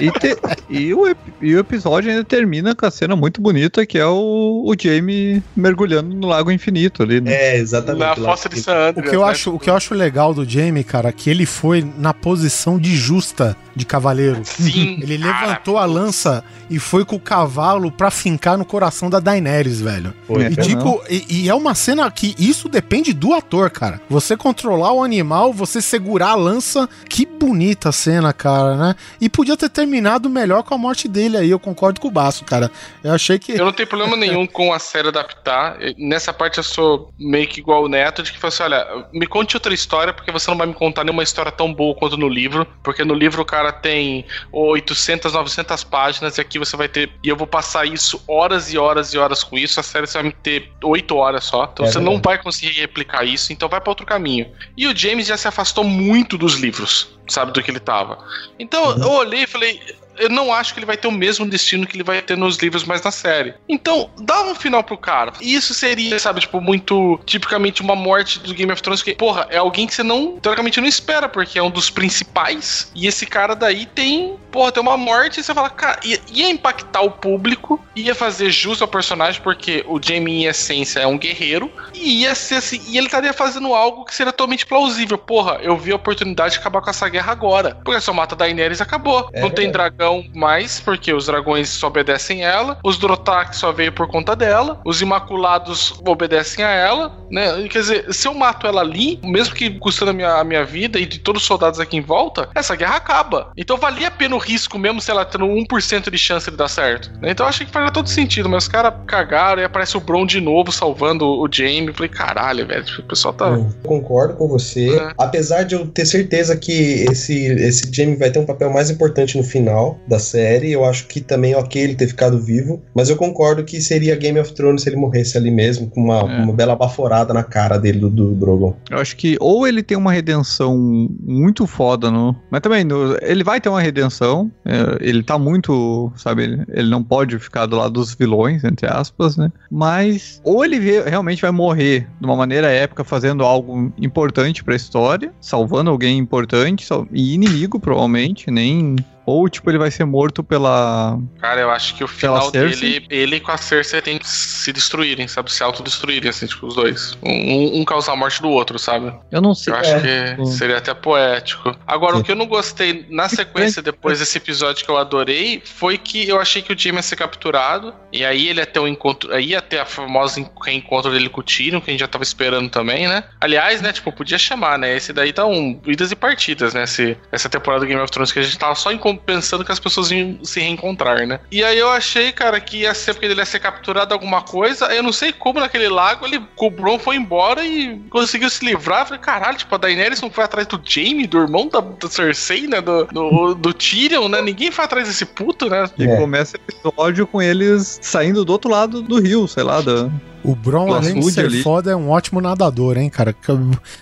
E, 0.00 0.10
te- 0.12 0.36
e 0.68 0.94
o, 0.94 1.16
e 1.40 1.54
o 1.54 1.58
episódio 1.58 2.10
ainda 2.10 2.22
termina 2.22 2.74
com 2.74 2.84
a 2.84 2.90
cena 2.90 3.16
muito 3.16 3.40
bonita 3.40 3.84
que 3.86 3.98
é 3.98 4.04
o, 4.06 4.62
o 4.66 4.74
Jamie 4.78 5.42
mergulhando 5.56 6.14
no 6.14 6.26
Lago 6.28 6.50
Infinito 6.50 7.02
ali, 7.02 7.20
né? 7.20 7.32
É, 7.32 7.56
exatamente. 7.56 8.00
Na 8.00 8.14
fossa 8.14 8.48
de 8.48 8.60
San 8.60 8.74
O 8.74 8.88
Andreas. 8.90 9.10
que, 9.10 9.16
eu 9.16 9.20
né? 9.24 9.30
acho, 9.30 9.54
o 9.54 9.58
que 9.58 9.70
eu 9.70 9.74
acho 9.74 9.94
legal 9.94 10.34
do 10.34 10.44
Jamie, 10.48 10.84
cara, 10.84 11.10
que 11.12 11.30
ele 11.30 11.46
foi 11.46 11.82
na 11.98 12.12
posição 12.12 12.45
de 12.78 12.96
justa 12.96 13.56
de 13.74 13.84
cavaleiro. 13.84 14.40
Sim. 14.44 14.98
Ele 15.02 15.18
cara. 15.18 15.46
levantou 15.46 15.78
a 15.78 15.84
lança 15.84 16.42
e 16.70 16.78
foi 16.78 17.04
com 17.04 17.16
o 17.16 17.20
cavalo 17.20 17.92
pra 17.92 18.10
fincar 18.10 18.56
no 18.56 18.64
coração 18.64 19.10
da 19.10 19.20
Daenerys, 19.20 19.80
velho. 19.80 20.14
Foi, 20.26 20.44
É, 20.44 20.50
E 20.50 20.56
tipo, 20.56 21.02
e, 21.08 21.42
e 21.42 21.48
é 21.48 21.54
uma 21.54 21.74
cena 21.74 22.10
que 22.10 22.34
isso 22.38 22.68
depende 22.68 23.12
do 23.12 23.34
ator, 23.34 23.70
cara. 23.70 24.00
Você 24.08 24.36
controlar 24.36 24.92
o 24.92 25.02
animal, 25.02 25.52
você 25.52 25.82
segurar 25.82 26.30
a 26.30 26.34
lança. 26.34 26.88
Que 27.08 27.26
bonita 27.26 27.90
a 27.90 27.92
cena, 27.92 28.32
cara, 28.32 28.76
né? 28.76 28.96
E 29.20 29.28
podia 29.28 29.56
ter 29.56 29.68
terminado 29.68 30.28
melhor 30.30 30.62
com 30.62 30.74
a 30.74 30.78
morte 30.78 31.06
dele 31.06 31.36
aí, 31.36 31.50
eu 31.50 31.58
concordo 31.58 32.00
com 32.00 32.08
o 32.08 32.10
Baço, 32.10 32.44
cara. 32.44 32.70
Eu 33.04 33.12
achei 33.12 33.38
que. 33.38 33.52
Eu 33.52 33.64
não 33.64 33.72
tenho 33.72 33.88
problema 33.88 34.16
nenhum 34.16 34.46
com 34.48 34.72
a 34.72 34.78
série 34.78 35.08
adaptar. 35.08 35.78
Nessa 35.98 36.32
parte 36.32 36.58
eu 36.58 36.64
sou 36.64 37.12
meio 37.18 37.46
que 37.46 37.60
igual 37.60 37.84
o 37.84 37.88
Neto, 37.88 38.22
de 38.22 38.32
que 38.32 38.38
fala 38.38 38.52
assim: 38.52 38.62
olha, 38.62 39.06
me 39.12 39.26
conte 39.26 39.56
outra 39.56 39.74
história, 39.74 40.12
porque 40.12 40.32
você 40.32 40.50
não 40.50 40.58
vai 40.58 40.66
me 40.66 40.74
contar 40.74 41.04
nenhuma 41.04 41.22
história 41.22 41.52
tão 41.52 41.72
boa 41.72 41.94
quanto 41.94 42.16
no 42.16 42.28
livro. 42.36 42.66
Porque 42.82 43.04
no 43.04 43.14
livro 43.14 43.42
o 43.42 43.44
cara 43.44 43.72
tem 43.72 44.24
800, 44.52 45.32
900 45.32 45.84
páginas, 45.84 46.36
e 46.38 46.40
aqui 46.40 46.58
você 46.58 46.76
vai 46.76 46.88
ter. 46.88 47.10
E 47.24 47.28
eu 47.28 47.36
vou 47.36 47.46
passar 47.46 47.86
isso 47.86 48.22
horas 48.28 48.72
e 48.72 48.78
horas 48.78 49.12
e 49.14 49.18
horas 49.18 49.42
com 49.42 49.56
isso. 49.58 49.80
A 49.80 49.82
série 49.82 50.06
você 50.06 50.22
vai 50.22 50.30
ter 50.30 50.70
8 50.82 51.16
horas 51.16 51.44
só. 51.44 51.64
Então 51.72 51.84
É 51.84 51.88
você 51.88 51.98
verdade. 51.98 52.14
não 52.16 52.22
vai 52.22 52.38
conseguir 52.42 52.78
replicar 52.80 53.24
isso, 53.24 53.52
então 53.52 53.68
vai 53.68 53.80
para 53.80 53.90
outro 53.90 54.06
caminho. 54.06 54.46
E 54.76 54.86
o 54.86 54.96
James 54.96 55.26
já 55.26 55.36
se 55.36 55.48
afastou 55.48 55.82
muito 55.84 56.36
dos 56.38 56.54
livros, 56.54 57.08
sabe, 57.28 57.52
do 57.52 57.62
que 57.62 57.70
ele 57.70 57.80
tava. 57.80 58.18
Então 58.58 58.96
eu 58.98 59.10
olhei 59.12 59.42
e 59.42 59.46
falei. 59.46 59.80
Eu 60.18 60.30
não 60.30 60.52
acho 60.52 60.72
que 60.72 60.78
ele 60.78 60.86
vai 60.86 60.96
ter 60.96 61.08
o 61.08 61.12
mesmo 61.12 61.46
destino 61.46 61.86
que 61.86 61.96
ele 61.96 62.04
vai 62.04 62.22
ter 62.22 62.36
nos 62.36 62.56
livros, 62.56 62.84
mas 62.84 63.02
na 63.02 63.10
série. 63.10 63.54
Então, 63.68 64.10
dá 64.20 64.42
um 64.42 64.54
final 64.54 64.82
pro 64.82 64.96
cara. 64.96 65.32
E 65.40 65.54
isso 65.54 65.74
seria, 65.74 66.18
sabe, 66.18 66.40
tipo, 66.40 66.60
muito 66.60 67.18
tipicamente 67.24 67.82
uma 67.82 67.94
morte 67.94 68.38
do 68.40 68.54
Game 68.54 68.72
of 68.72 68.82
Thrones, 68.82 69.02
que, 69.02 69.14
porra, 69.14 69.46
é 69.50 69.58
alguém 69.58 69.86
que 69.86 69.94
você 69.94 70.02
não, 70.02 70.38
teoricamente, 70.38 70.80
não 70.80 70.88
espera, 70.88 71.28
porque 71.28 71.58
é 71.58 71.62
um 71.62 71.70
dos 71.70 71.90
principais. 71.90 72.90
E 72.94 73.06
esse 73.06 73.26
cara 73.26 73.54
daí 73.54 73.86
tem, 73.86 74.36
porra, 74.50 74.72
tem 74.72 74.82
uma 74.82 74.96
morte 74.96 75.40
e 75.40 75.44
você 75.44 75.54
fala, 75.54 75.70
cara, 75.70 76.00
ia, 76.04 76.20
ia 76.32 76.48
impactar 76.48 77.02
o 77.02 77.10
público, 77.10 77.84
ia 77.94 78.14
fazer 78.14 78.50
jus 78.50 78.80
ao 78.80 78.88
personagem, 78.88 79.40
porque 79.42 79.84
o 79.86 80.00
Jamie, 80.02 80.44
em 80.44 80.46
essência, 80.46 81.00
é 81.00 81.06
um 81.06 81.18
guerreiro, 81.18 81.70
e 81.94 82.22
ia 82.22 82.34
ser 82.34 82.56
assim, 82.56 82.80
e 82.88 82.96
ele 82.96 83.06
estaria 83.06 83.32
fazendo 83.32 83.74
algo 83.74 84.04
que 84.04 84.14
seria 84.14 84.32
totalmente 84.32 84.66
plausível. 84.66 85.18
Porra, 85.18 85.58
eu 85.62 85.76
vi 85.76 85.92
a 85.92 85.96
oportunidade 85.96 86.54
de 86.54 86.60
acabar 86.60 86.80
com 86.80 86.90
essa 86.90 87.08
guerra 87.08 87.32
agora. 87.32 87.76
Porque 87.84 88.00
só 88.00 88.12
mata 88.12 88.36
Daenerys 88.36 88.80
acabou. 88.80 89.28
É 89.32 89.40
não 89.40 89.50
tem 89.50 89.66
verdade. 89.66 89.94
Dragão 90.06 90.24
mais, 90.34 90.80
porque 90.80 91.12
os 91.12 91.26
dragões 91.26 91.68
só 91.68 91.88
obedecem 91.88 92.44
ela. 92.44 92.78
Os 92.84 92.98
Drotak 92.98 93.56
só 93.56 93.72
veio 93.72 93.92
por 93.92 94.06
conta 94.06 94.36
dela. 94.36 94.80
Os 94.84 95.02
Imaculados 95.02 95.94
obedecem 96.06 96.64
a 96.64 96.70
ela, 96.70 97.12
né? 97.30 97.66
Quer 97.68 97.80
dizer, 97.80 98.14
se 98.14 98.28
eu 98.28 98.34
mato 98.34 98.66
ela 98.66 98.80
ali, 98.80 99.18
mesmo 99.24 99.54
que 99.54 99.78
custando 99.78 100.12
a 100.12 100.14
minha, 100.14 100.34
a 100.34 100.44
minha 100.44 100.64
vida 100.64 100.98
e 100.98 101.06
de 101.06 101.18
todos 101.18 101.42
os 101.42 101.46
soldados 101.46 101.80
aqui 101.80 101.96
em 101.96 102.00
volta, 102.00 102.48
essa 102.54 102.76
guerra 102.76 102.96
acaba. 102.96 103.50
Então 103.56 103.76
valia 103.76 104.08
a 104.08 104.10
pena 104.10 104.36
o 104.36 104.38
risco, 104.38 104.78
mesmo 104.78 105.00
se 105.00 105.10
ela 105.10 105.24
tendo 105.24 105.46
1% 105.46 106.10
de 106.10 106.18
chance 106.18 106.50
de 106.50 106.56
dar 106.56 106.68
certo. 106.68 107.10
né? 107.20 107.30
Então 107.30 107.44
eu 107.46 107.50
achei 107.50 107.66
que 107.66 107.72
faria 107.72 107.90
todo 107.90 108.08
sentido, 108.08 108.48
mas 108.48 108.64
os 108.64 108.68
caras 108.68 108.92
cagaram 109.06 109.60
e 109.60 109.64
aparece 109.64 109.96
o 109.96 110.00
Bron 110.00 110.26
de 110.26 110.40
novo 110.40 110.70
salvando 110.70 111.26
o 111.26 111.48
Jaime. 111.50 111.88
Eu 111.88 111.94
falei, 111.94 112.08
caralho, 112.08 112.66
velho, 112.66 112.84
tipo, 112.84 113.00
o 113.00 113.04
pessoal 113.04 113.34
tá. 113.34 113.46
Eu 113.48 113.68
concordo 113.82 114.34
com 114.34 114.48
você. 114.48 114.96
É. 114.96 115.12
Apesar 115.18 115.64
de 115.64 115.74
eu 115.74 115.86
ter 115.86 116.06
certeza 116.06 116.56
que 116.56 117.04
esse, 117.10 117.46
esse 117.46 117.90
Jamie 117.92 118.16
vai 118.16 118.30
ter 118.30 118.38
um 118.38 118.46
papel 118.46 118.70
mais 118.70 118.90
importante 118.90 119.36
no 119.36 119.44
final 119.44 119.95
da 120.06 120.18
série, 120.18 120.72
eu 120.72 120.84
acho 120.84 121.06
que 121.06 121.20
também 121.20 121.52
é 121.52 121.56
ok 121.56 121.80
ele 121.82 121.94
ter 121.94 122.08
ficado 122.08 122.38
vivo. 122.40 122.82
Mas 122.94 123.08
eu 123.08 123.16
concordo 123.16 123.64
que 123.64 123.80
seria 123.80 124.16
Game 124.16 124.38
of 124.38 124.52
Thrones 124.54 124.82
se 124.82 124.88
ele 124.88 124.96
morresse 124.96 125.36
ali 125.36 125.50
mesmo, 125.50 125.88
com 125.88 126.00
uma, 126.02 126.18
É. 126.20 126.42
uma 126.42 126.52
bela 126.52 126.74
baforada 126.76 127.32
na 127.34 127.42
cara 127.42 127.78
dele, 127.78 127.98
do, 128.00 128.10
do 128.10 128.34
Drogon. 128.34 128.74
Eu 128.90 128.98
acho 128.98 129.16
que 129.16 129.36
ou 129.40 129.66
ele 129.66 129.82
tem 129.82 129.96
uma 129.96 130.12
redenção 130.12 130.76
muito 131.22 131.66
foda, 131.66 132.10
no, 132.10 132.34
mas 132.50 132.60
também 132.60 132.84
no- 132.84 133.16
ele 133.22 133.42
vai 133.44 133.60
ter 133.60 133.68
uma 133.68 133.80
redenção. 133.80 134.50
é, 134.64 134.98
ele 135.00 135.22
tá 135.22 135.38
muito, 135.38 136.10
sabe, 136.16 136.42
ele, 136.44 136.62
ele 136.68 136.88
não 136.90 137.02
pode 137.02 137.38
ficar 137.38 137.66
do 137.66 137.76
lado 137.76 137.92
dos 137.92 138.14
vilões, 138.14 138.64
entre 138.64 138.86
aspas, 138.86 139.36
né? 139.36 139.50
Mas 139.70 140.40
ou 140.44 140.64
ele 140.64 140.78
vê- 140.80 141.02
realmente 141.02 141.42
vai 141.42 141.50
morrer 141.50 142.08
de 142.20 142.26
uma 142.26 142.34
maneira 142.36 142.68
épica, 142.68 143.04
fazendo 143.04 143.44
algo 143.44 143.92
importante 143.98 144.64
pra 144.64 144.74
história, 144.74 145.32
salvando 145.40 145.90
alguém 145.90 146.18
importante 146.18 146.84
sal- 146.86 147.06
e 147.12 147.34
inimigo, 147.34 147.78
provavelmente, 147.78 148.50
nem. 148.50 148.96
Ou, 149.26 149.48
tipo, 149.48 149.68
ele 149.70 149.78
vai 149.78 149.90
ser 149.90 150.04
morto 150.04 150.42
pela. 150.44 151.18
Cara, 151.40 151.60
eu 151.60 151.70
acho 151.70 151.94
que 151.96 152.04
o 152.04 152.08
final 152.08 152.50
dele, 152.50 153.04
ele 153.10 153.40
com 153.40 153.50
a 153.50 153.56
Cersei 153.56 154.00
tem 154.00 154.18
que 154.18 154.28
se 154.28 154.72
destruírem, 154.72 155.26
sabe? 155.26 155.52
Se 155.52 155.62
autodestruírem, 155.62 156.30
assim, 156.30 156.46
tipo, 156.46 156.66
os 156.66 156.74
dois. 156.76 157.18
Um, 157.22 157.80
um 157.80 157.84
causar 157.84 158.12
a 158.12 158.16
morte 158.16 158.40
do 158.40 158.48
outro, 158.48 158.78
sabe? 158.78 159.12
Eu 159.30 159.40
não 159.40 159.54
sei. 159.54 159.72
Eu 159.72 159.78
acho 159.78 159.90
É. 159.96 160.36
que 160.36 160.46
seria 160.46 160.78
até 160.78 160.94
poético. 160.94 161.74
Agora, 161.86 162.14
Sim. 162.14 162.20
o 162.20 162.24
que 162.24 162.30
eu 162.32 162.36
não 162.36 162.46
gostei 162.46 163.04
na 163.10 163.28
sequência, 163.28 163.82
depois 163.82 164.20
desse 164.20 164.38
episódio 164.38 164.84
que 164.84 164.90
eu 164.90 164.96
adorei, 164.96 165.60
foi 165.64 165.98
que 165.98 166.28
eu 166.28 166.40
achei 166.40 166.62
que 166.62 166.72
o 166.72 166.78
Jaime 166.78 166.98
ia 166.98 167.02
ser 167.02 167.16
capturado. 167.16 167.92
E 168.12 168.24
aí 168.24 168.48
ele 168.48 168.60
ia 168.60 168.66
ter 168.66 168.78
um 168.80 168.88
encontro. 168.88 169.32
Aí 169.34 169.46
ia 169.46 169.60
ter 169.60 169.78
a 169.80 169.84
famosa 169.84 170.40
en- 170.40 170.48
reencontro 170.64 171.10
dele 171.10 171.28
com 171.28 171.40
o 171.40 171.44
Tyrion, 171.44 171.80
que 171.80 171.90
a 171.90 171.92
gente 171.92 172.00
já 172.00 172.08
tava 172.08 172.22
esperando 172.24 172.68
também, 172.70 173.08
né? 173.08 173.24
Aliás, 173.40 173.82
né, 173.82 173.92
tipo, 173.92 174.12
podia 174.12 174.38
chamar, 174.38 174.78
né? 174.78 174.96
Esse 174.96 175.12
daí 175.12 175.32
tá 175.32 175.44
um 175.44 175.80
idas 175.86 176.12
e 176.12 176.16
partidas, 176.16 176.72
né? 176.74 176.84
Esse, 176.84 177.16
essa 177.32 177.48
temporada 177.48 177.84
do 177.84 177.88
Game 177.88 178.00
of 178.00 178.10
Thrones, 178.12 178.30
que 178.32 178.38
a 178.38 178.42
gente 178.42 178.58
tava 178.58 178.74
só 178.74 178.92
pensando 179.16 179.64
que 179.64 179.72
as 179.72 179.80
pessoas 179.80 180.10
iam 180.10 180.38
se 180.44 180.60
reencontrar, 180.60 181.26
né? 181.26 181.40
E 181.50 181.62
aí 181.64 181.78
eu 181.78 181.90
achei, 181.90 182.32
cara, 182.32 182.60
que 182.60 182.78
ia 182.78 182.94
ser 182.94 183.14
porque 183.14 183.26
ele 183.26 183.34
ia 183.34 183.44
ser 183.46 183.60
capturado 183.60 184.12
alguma 184.14 184.42
coisa. 184.42 184.86
Eu 184.86 185.02
não 185.02 185.12
sei 185.12 185.32
como 185.32 185.60
naquele 185.60 185.88
lago 185.88 186.26
ele, 186.26 186.40
o 186.56 186.70
Bron 186.70 186.98
foi 186.98 187.16
embora 187.16 187.64
e 187.64 187.98
conseguiu 188.10 188.50
se 188.50 188.64
livrar. 188.64 189.00
Eu 189.00 189.06
falei, 189.06 189.20
caralho, 189.20 189.56
tipo, 189.56 189.74
a 189.74 189.78
Daenerys 189.78 190.20
não 190.20 190.30
foi 190.30 190.44
atrás 190.44 190.66
do 190.66 190.80
Jaime, 190.84 191.26
do 191.26 191.38
irmão 191.38 191.68
da, 191.68 191.80
da 191.80 192.08
Cersei, 192.08 192.66
né? 192.66 192.80
Do, 192.80 193.04
do, 193.06 193.54
do 193.54 193.72
Tyrion, 193.72 194.28
né? 194.28 194.40
Ninguém 194.42 194.70
foi 194.70 194.84
atrás 194.84 195.08
desse 195.08 195.24
puto, 195.24 195.68
né? 195.68 195.88
E 195.98 196.04
É. 196.04 196.16
começa 196.16 196.56
o 196.56 196.60
episódio 196.60 197.26
com 197.26 197.40
eles 197.42 197.98
saindo 198.02 198.44
do 198.44 198.52
outro 198.52 198.70
lado 198.70 199.02
do 199.02 199.20
rio, 199.20 199.46
sei 199.48 199.62
lá, 199.62 199.80
da. 199.80 200.10
O 200.46 200.54
Bron, 200.54 200.94
além 200.94 201.18
de 201.18 201.32
ser 201.32 201.46
ali. 201.46 201.62
foda, 201.62 201.90
é 201.90 201.96
um 201.96 202.08
ótimo 202.08 202.40
nadador, 202.40 202.96
hein, 202.96 203.10
cara? 203.10 203.34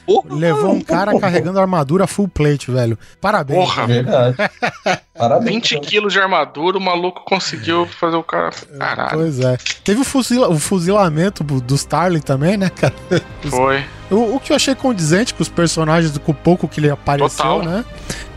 Porra, 0.07 0.35
Levou 0.35 0.73
um 0.73 0.81
cara 0.81 1.19
carregando 1.19 1.59
armadura 1.59 2.07
full 2.07 2.29
plate, 2.29 2.71
velho. 2.71 2.99
Parabéns. 3.21 3.61
Porra, 3.61 3.87
Verdade. 3.87 4.37
Parabéns. 5.17 5.55
20 5.71 5.81
quilos 5.81 6.13
de 6.13 6.19
armadura, 6.19 6.77
o 6.77 6.81
maluco 6.81 7.23
conseguiu 7.25 7.87
fazer 7.87 8.17
o 8.17 8.23
cara. 8.23 8.51
Caralho, 8.79 9.11
Pois 9.13 9.39
é. 9.41 9.57
Teve 9.85 10.01
o, 10.01 10.05
fuzila- 10.05 10.49
o 10.49 10.59
fuzilamento 10.59 11.45
do 11.45 11.75
Starling 11.77 12.21
também, 12.21 12.57
né, 12.57 12.69
cara? 12.71 12.95
foi. 13.49 13.85
O, 14.11 14.37
o 14.37 14.41
que 14.41 14.53
eu 14.53 14.57
achei 14.57 14.75
condizente 14.75 15.33
com 15.33 15.43
os 15.43 15.49
personagens, 15.49 16.17
com 16.19 16.33
o 16.33 16.35
pouco 16.35 16.69
que 16.69 16.79
ele 16.81 16.91
apareceu, 16.91 17.31
Total. 17.45 17.63
né? 17.63 17.85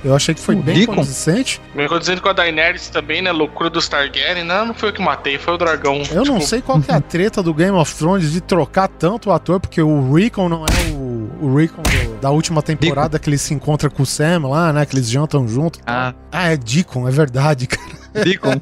Eu 0.05 0.15
achei 0.15 0.33
que 0.33 0.39
foi 0.39 0.55
O 0.55 0.61
bem 0.61 0.75
Deacon. 0.75 0.95
condizente. 0.95 1.59
Me 1.75 1.87
dizendo 1.99 2.21
com 2.21 2.29
a 2.29 2.33
Daenerys 2.33 2.87
também, 2.89 3.21
né? 3.21 3.31
Loucura 3.31 3.69
dos 3.69 3.89
Targaryen. 3.89 4.43
Não, 4.45 4.67
não 4.67 4.73
foi 4.73 4.89
eu 4.89 4.93
que 4.93 5.01
matei, 5.01 5.37
foi 5.37 5.55
o 5.55 5.57
dragão. 5.57 6.01
Eu 6.11 6.23
não 6.23 6.35
Tipo, 6.35 6.41
sei 6.47 6.61
qual 6.61 6.79
que 6.79 6.89
é 6.91 6.93
a 6.95 7.01
treta 7.01 7.43
do 7.43 7.53
Game 7.53 7.75
of 7.75 7.93
Thrones 7.95 8.31
de 8.31 8.39
trocar 8.39 8.87
tanto 8.87 9.29
o 9.29 9.33
ator, 9.33 9.59
porque 9.59 9.81
o 9.81 10.13
Rickon 10.13 10.47
não 10.47 10.63
é 10.63 10.91
o, 10.93 10.95
o 11.41 11.55
Rickon 11.55 11.81
do- 11.83 12.17
da 12.21 12.29
última 12.29 12.61
temporada 12.61 13.17
que 13.19 13.29
ele 13.29 13.37
se 13.37 13.53
encontra 13.53 13.89
com 13.89 14.03
o 14.03 14.05
Sam 14.05 14.47
lá, 14.47 14.71
né? 14.73 14.85
Que 14.85 14.95
eles 14.95 15.09
jantam 15.09 15.47
junto. 15.47 15.79
Ah, 15.85 16.13
Ah, 16.31 16.47
é 16.51 16.57
Deacon, 16.57 17.07
é 17.07 17.11
verdade, 17.11 17.67
cara. 17.67 17.97
Deacon. 18.23 18.59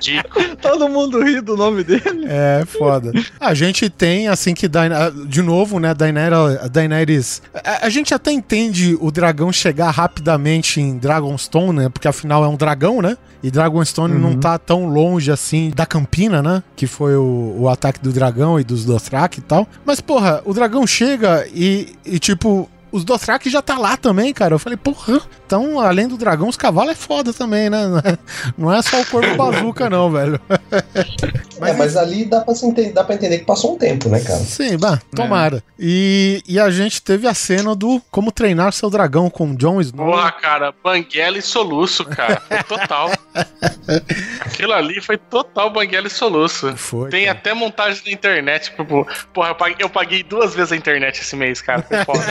Dico. 0.00 0.56
Todo 0.60 0.88
mundo 0.88 1.22
ri 1.22 1.40
do 1.40 1.56
nome 1.56 1.82
dele. 1.84 2.26
É, 2.26 2.64
foda. 2.66 3.12
A 3.40 3.54
gente 3.54 3.88
tem, 3.88 4.28
assim, 4.28 4.54
que 4.54 4.68
Daina- 4.68 5.10
de 5.10 5.42
novo, 5.42 5.78
né, 5.78 5.94
Daenerys, 5.94 6.58
a 6.62 6.68
Daenerys. 6.68 7.42
A, 7.64 7.86
a 7.86 7.88
gente 7.90 8.12
até 8.14 8.30
entende 8.32 8.96
o 9.00 9.10
dragão 9.10 9.52
chegar 9.52 9.90
rapidamente 9.90 10.80
em 10.80 10.98
Dragonstone, 10.98 11.78
né? 11.80 11.88
Porque 11.88 12.08
afinal 12.08 12.44
é 12.44 12.48
um 12.48 12.56
dragão, 12.56 13.00
né? 13.00 13.16
E 13.42 13.50
Dragonstone 13.50 14.14
não 14.18 14.38
tá 14.38 14.58
tão 14.58 14.86
longe 14.86 15.30
assim 15.30 15.70
da 15.74 15.84
Campina, 15.84 16.42
né? 16.42 16.62
Que 16.74 16.86
foi 16.86 17.14
o, 17.14 17.56
o 17.58 17.68
ataque 17.68 18.00
do 18.00 18.10
dragão 18.10 18.58
e 18.58 18.64
dos 18.64 18.84
Dothraki 18.86 19.40
e 19.40 19.42
tal. 19.42 19.68
Mas, 19.84 20.00
porra, 20.00 20.40
o 20.46 20.54
dragão 20.54 20.86
chega 20.86 21.46
e, 21.54 21.94
e 22.06 22.18
tipo. 22.18 22.70
Os 22.94 23.02
Dothraki 23.02 23.50
já 23.50 23.60
tá 23.60 23.76
lá 23.76 23.96
também, 23.96 24.32
cara. 24.32 24.54
Eu 24.54 24.58
falei, 24.60 24.76
porra, 24.76 25.20
então, 25.44 25.80
além 25.80 26.06
do 26.06 26.16
dragão, 26.16 26.48
os 26.48 26.56
cavalos 26.56 26.92
é 26.92 26.94
foda 26.94 27.32
também, 27.32 27.68
né? 27.68 27.80
Não 28.56 28.72
é 28.72 28.80
só 28.82 29.00
o 29.00 29.06
corpo 29.06 29.34
bazuca, 29.34 29.90
não, 29.90 30.10
velho. 30.12 30.40
é, 31.60 31.72
mas 31.72 31.96
ali 31.96 32.24
dá 32.24 32.40
pra, 32.40 32.54
se 32.54 32.64
enten- 32.64 32.92
dá 32.92 33.02
pra 33.02 33.16
entender 33.16 33.38
que 33.38 33.44
passou 33.44 33.74
um 33.74 33.78
tempo, 33.78 34.08
né, 34.08 34.20
cara? 34.20 34.38
Sim, 34.38 34.78
bah, 34.78 35.00
tomara. 35.14 35.60
E, 35.76 36.40
e 36.46 36.58
a 36.58 36.70
gente 36.70 37.02
teve 37.02 37.26
a 37.26 37.34
cena 37.34 37.74
do 37.74 38.00
como 38.12 38.30
treinar 38.30 38.72
seu 38.72 38.88
dragão 38.88 39.28
com 39.28 39.56
Jon 39.56 39.80
Snow. 39.80 40.12
Porra, 40.12 40.30
cara, 40.30 40.72
banguela 40.82 41.36
e 41.36 41.42
soluço, 41.42 42.04
cara. 42.04 42.40
Foi 42.48 42.62
total. 42.62 43.10
Aquilo 44.40 44.72
ali 44.72 45.00
foi 45.00 45.18
total 45.18 45.70
banguela 45.70 46.06
e 46.06 46.10
soluço. 46.10 46.76
Foi. 46.76 47.10
Tem 47.10 47.26
cara. 47.26 47.38
até 47.38 47.54
montagem 47.54 48.02
na 48.06 48.12
internet, 48.12 48.70
tipo, 48.70 49.06
porra, 49.32 49.48
eu 49.48 49.54
paguei, 49.54 49.76
eu 49.80 49.90
paguei 49.90 50.22
duas 50.22 50.54
vezes 50.54 50.72
a 50.72 50.76
internet 50.76 51.20
esse 51.20 51.34
mês, 51.34 51.60
cara. 51.60 51.82
Foi 51.82 52.04
foda. 52.04 52.24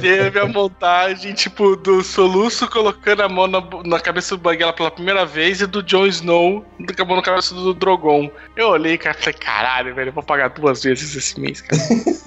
Teve 0.00 0.38
a 0.38 0.46
montagem, 0.46 1.32
tipo, 1.34 1.76
do 1.76 2.02
soluço 2.02 2.68
colocando 2.68 3.22
a 3.22 3.28
mão 3.28 3.46
na, 3.46 3.62
na 3.84 4.00
cabeça 4.00 4.36
do 4.36 4.42
Banguela 4.42 4.72
pela 4.72 4.90
primeira 4.90 5.24
vez 5.24 5.60
e 5.60 5.66
do 5.66 5.82
Jon 5.82 6.06
Snow 6.06 6.64
com 6.96 7.02
a 7.02 7.04
mão 7.04 7.16
na 7.16 7.22
cabeça 7.22 7.54
do 7.54 7.72
Drogon. 7.74 8.30
Eu 8.56 8.68
olhei, 8.68 8.98
cara, 8.98 9.16
e 9.18 9.22
falei, 9.22 9.38
caralho, 9.38 9.94
velho, 9.94 10.08
eu 10.08 10.12
vou 10.12 10.22
pagar 10.22 10.48
duas 10.50 10.82
vezes 10.82 11.14
esse 11.14 11.40
mês, 11.40 11.60
cara. 11.60 11.82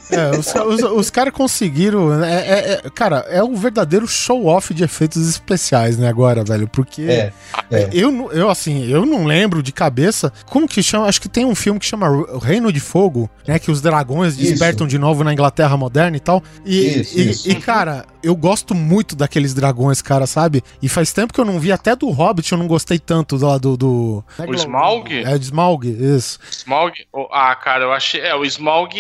É, 0.10 0.32
os, 0.38 0.54
os, 0.56 0.84
os 0.84 1.10
caras 1.10 1.34
conseguiram. 1.34 2.24
É, 2.24 2.34
é- 2.34 2.82
é- 2.86 2.90
cara, 2.90 3.26
é 3.30 3.44
um 3.44 3.56
verdadeiro 3.56 4.08
show-off 4.08 4.74
de 4.74 4.84
efeitos 4.84 5.28
especiais, 5.30 5.98
né, 5.98 6.08
agora, 6.08 6.44
velho? 6.44 6.68
Porque. 6.68 7.02
É, 7.04 7.34
é. 7.70 7.90
Eu, 7.92 8.12
não- 8.12 8.32
eu, 8.32 8.50
assim, 8.50 8.90
eu 8.90 9.06
não 9.06 9.26
lembro 9.26 9.62
de 9.62 9.72
cabeça. 9.74 10.32
Como 10.46 10.68
que 10.68 10.82
chama? 10.82 11.08
Acho 11.08 11.20
que 11.22 11.28
tem 11.30 11.46
um 11.46 11.56
filme 11.56 11.80
que 11.80 11.86
chama 11.86 12.08
Reino 12.42 12.72
de 12.72 12.80
Fogo, 12.80 13.30
né? 13.46 13.60
Que 13.60 13.70
os 13.70 13.82
dragões 13.82 14.34
Isso. 14.38 14.52
despertam 14.52 14.88
de 14.88 14.98
novo 14.98 15.24
na 15.24 15.34
Inglaterra 15.34 15.76
moderna 15.76 16.16
e 16.16 16.20
tal. 16.22 16.37
Tal. 16.42 16.50
E, 16.66 17.02
Isso, 17.02 17.20
e, 17.20 17.30
isso. 17.30 17.50
e, 17.50 17.56
cara, 17.56 18.06
eu 18.24 18.36
gosto 18.36 18.74
muito 18.76 19.16
daqueles 19.16 19.54
dragões, 19.54 20.02
cara, 20.02 20.28
sabe? 20.28 20.64
E 20.82 20.90
faz 20.90 21.12
tempo 21.14 21.34
que 21.34 21.40
eu 21.40 21.46
não 21.46 21.60
vi, 21.60 21.72
até 21.72 21.96
do 21.96 22.10
Hobbit 22.10 22.52
eu 22.52 22.58
não 22.58 22.68
gostei 22.68 23.00
tanto 23.00 23.38
lá 23.38 23.58
do. 23.58 23.78
do... 23.78 24.24
O 24.40 24.54
Smaug? 24.54 25.14
É, 25.14 25.38
de 25.38 25.46
Smaug, 25.46 25.88
isso. 25.88 26.40
Smaug? 26.52 26.94
Ah, 27.32 27.56
cara, 27.56 27.86
eu 27.86 27.94
achei. 27.94 28.22
É, 28.22 28.36
o 28.36 28.44
Smaug. 28.44 28.96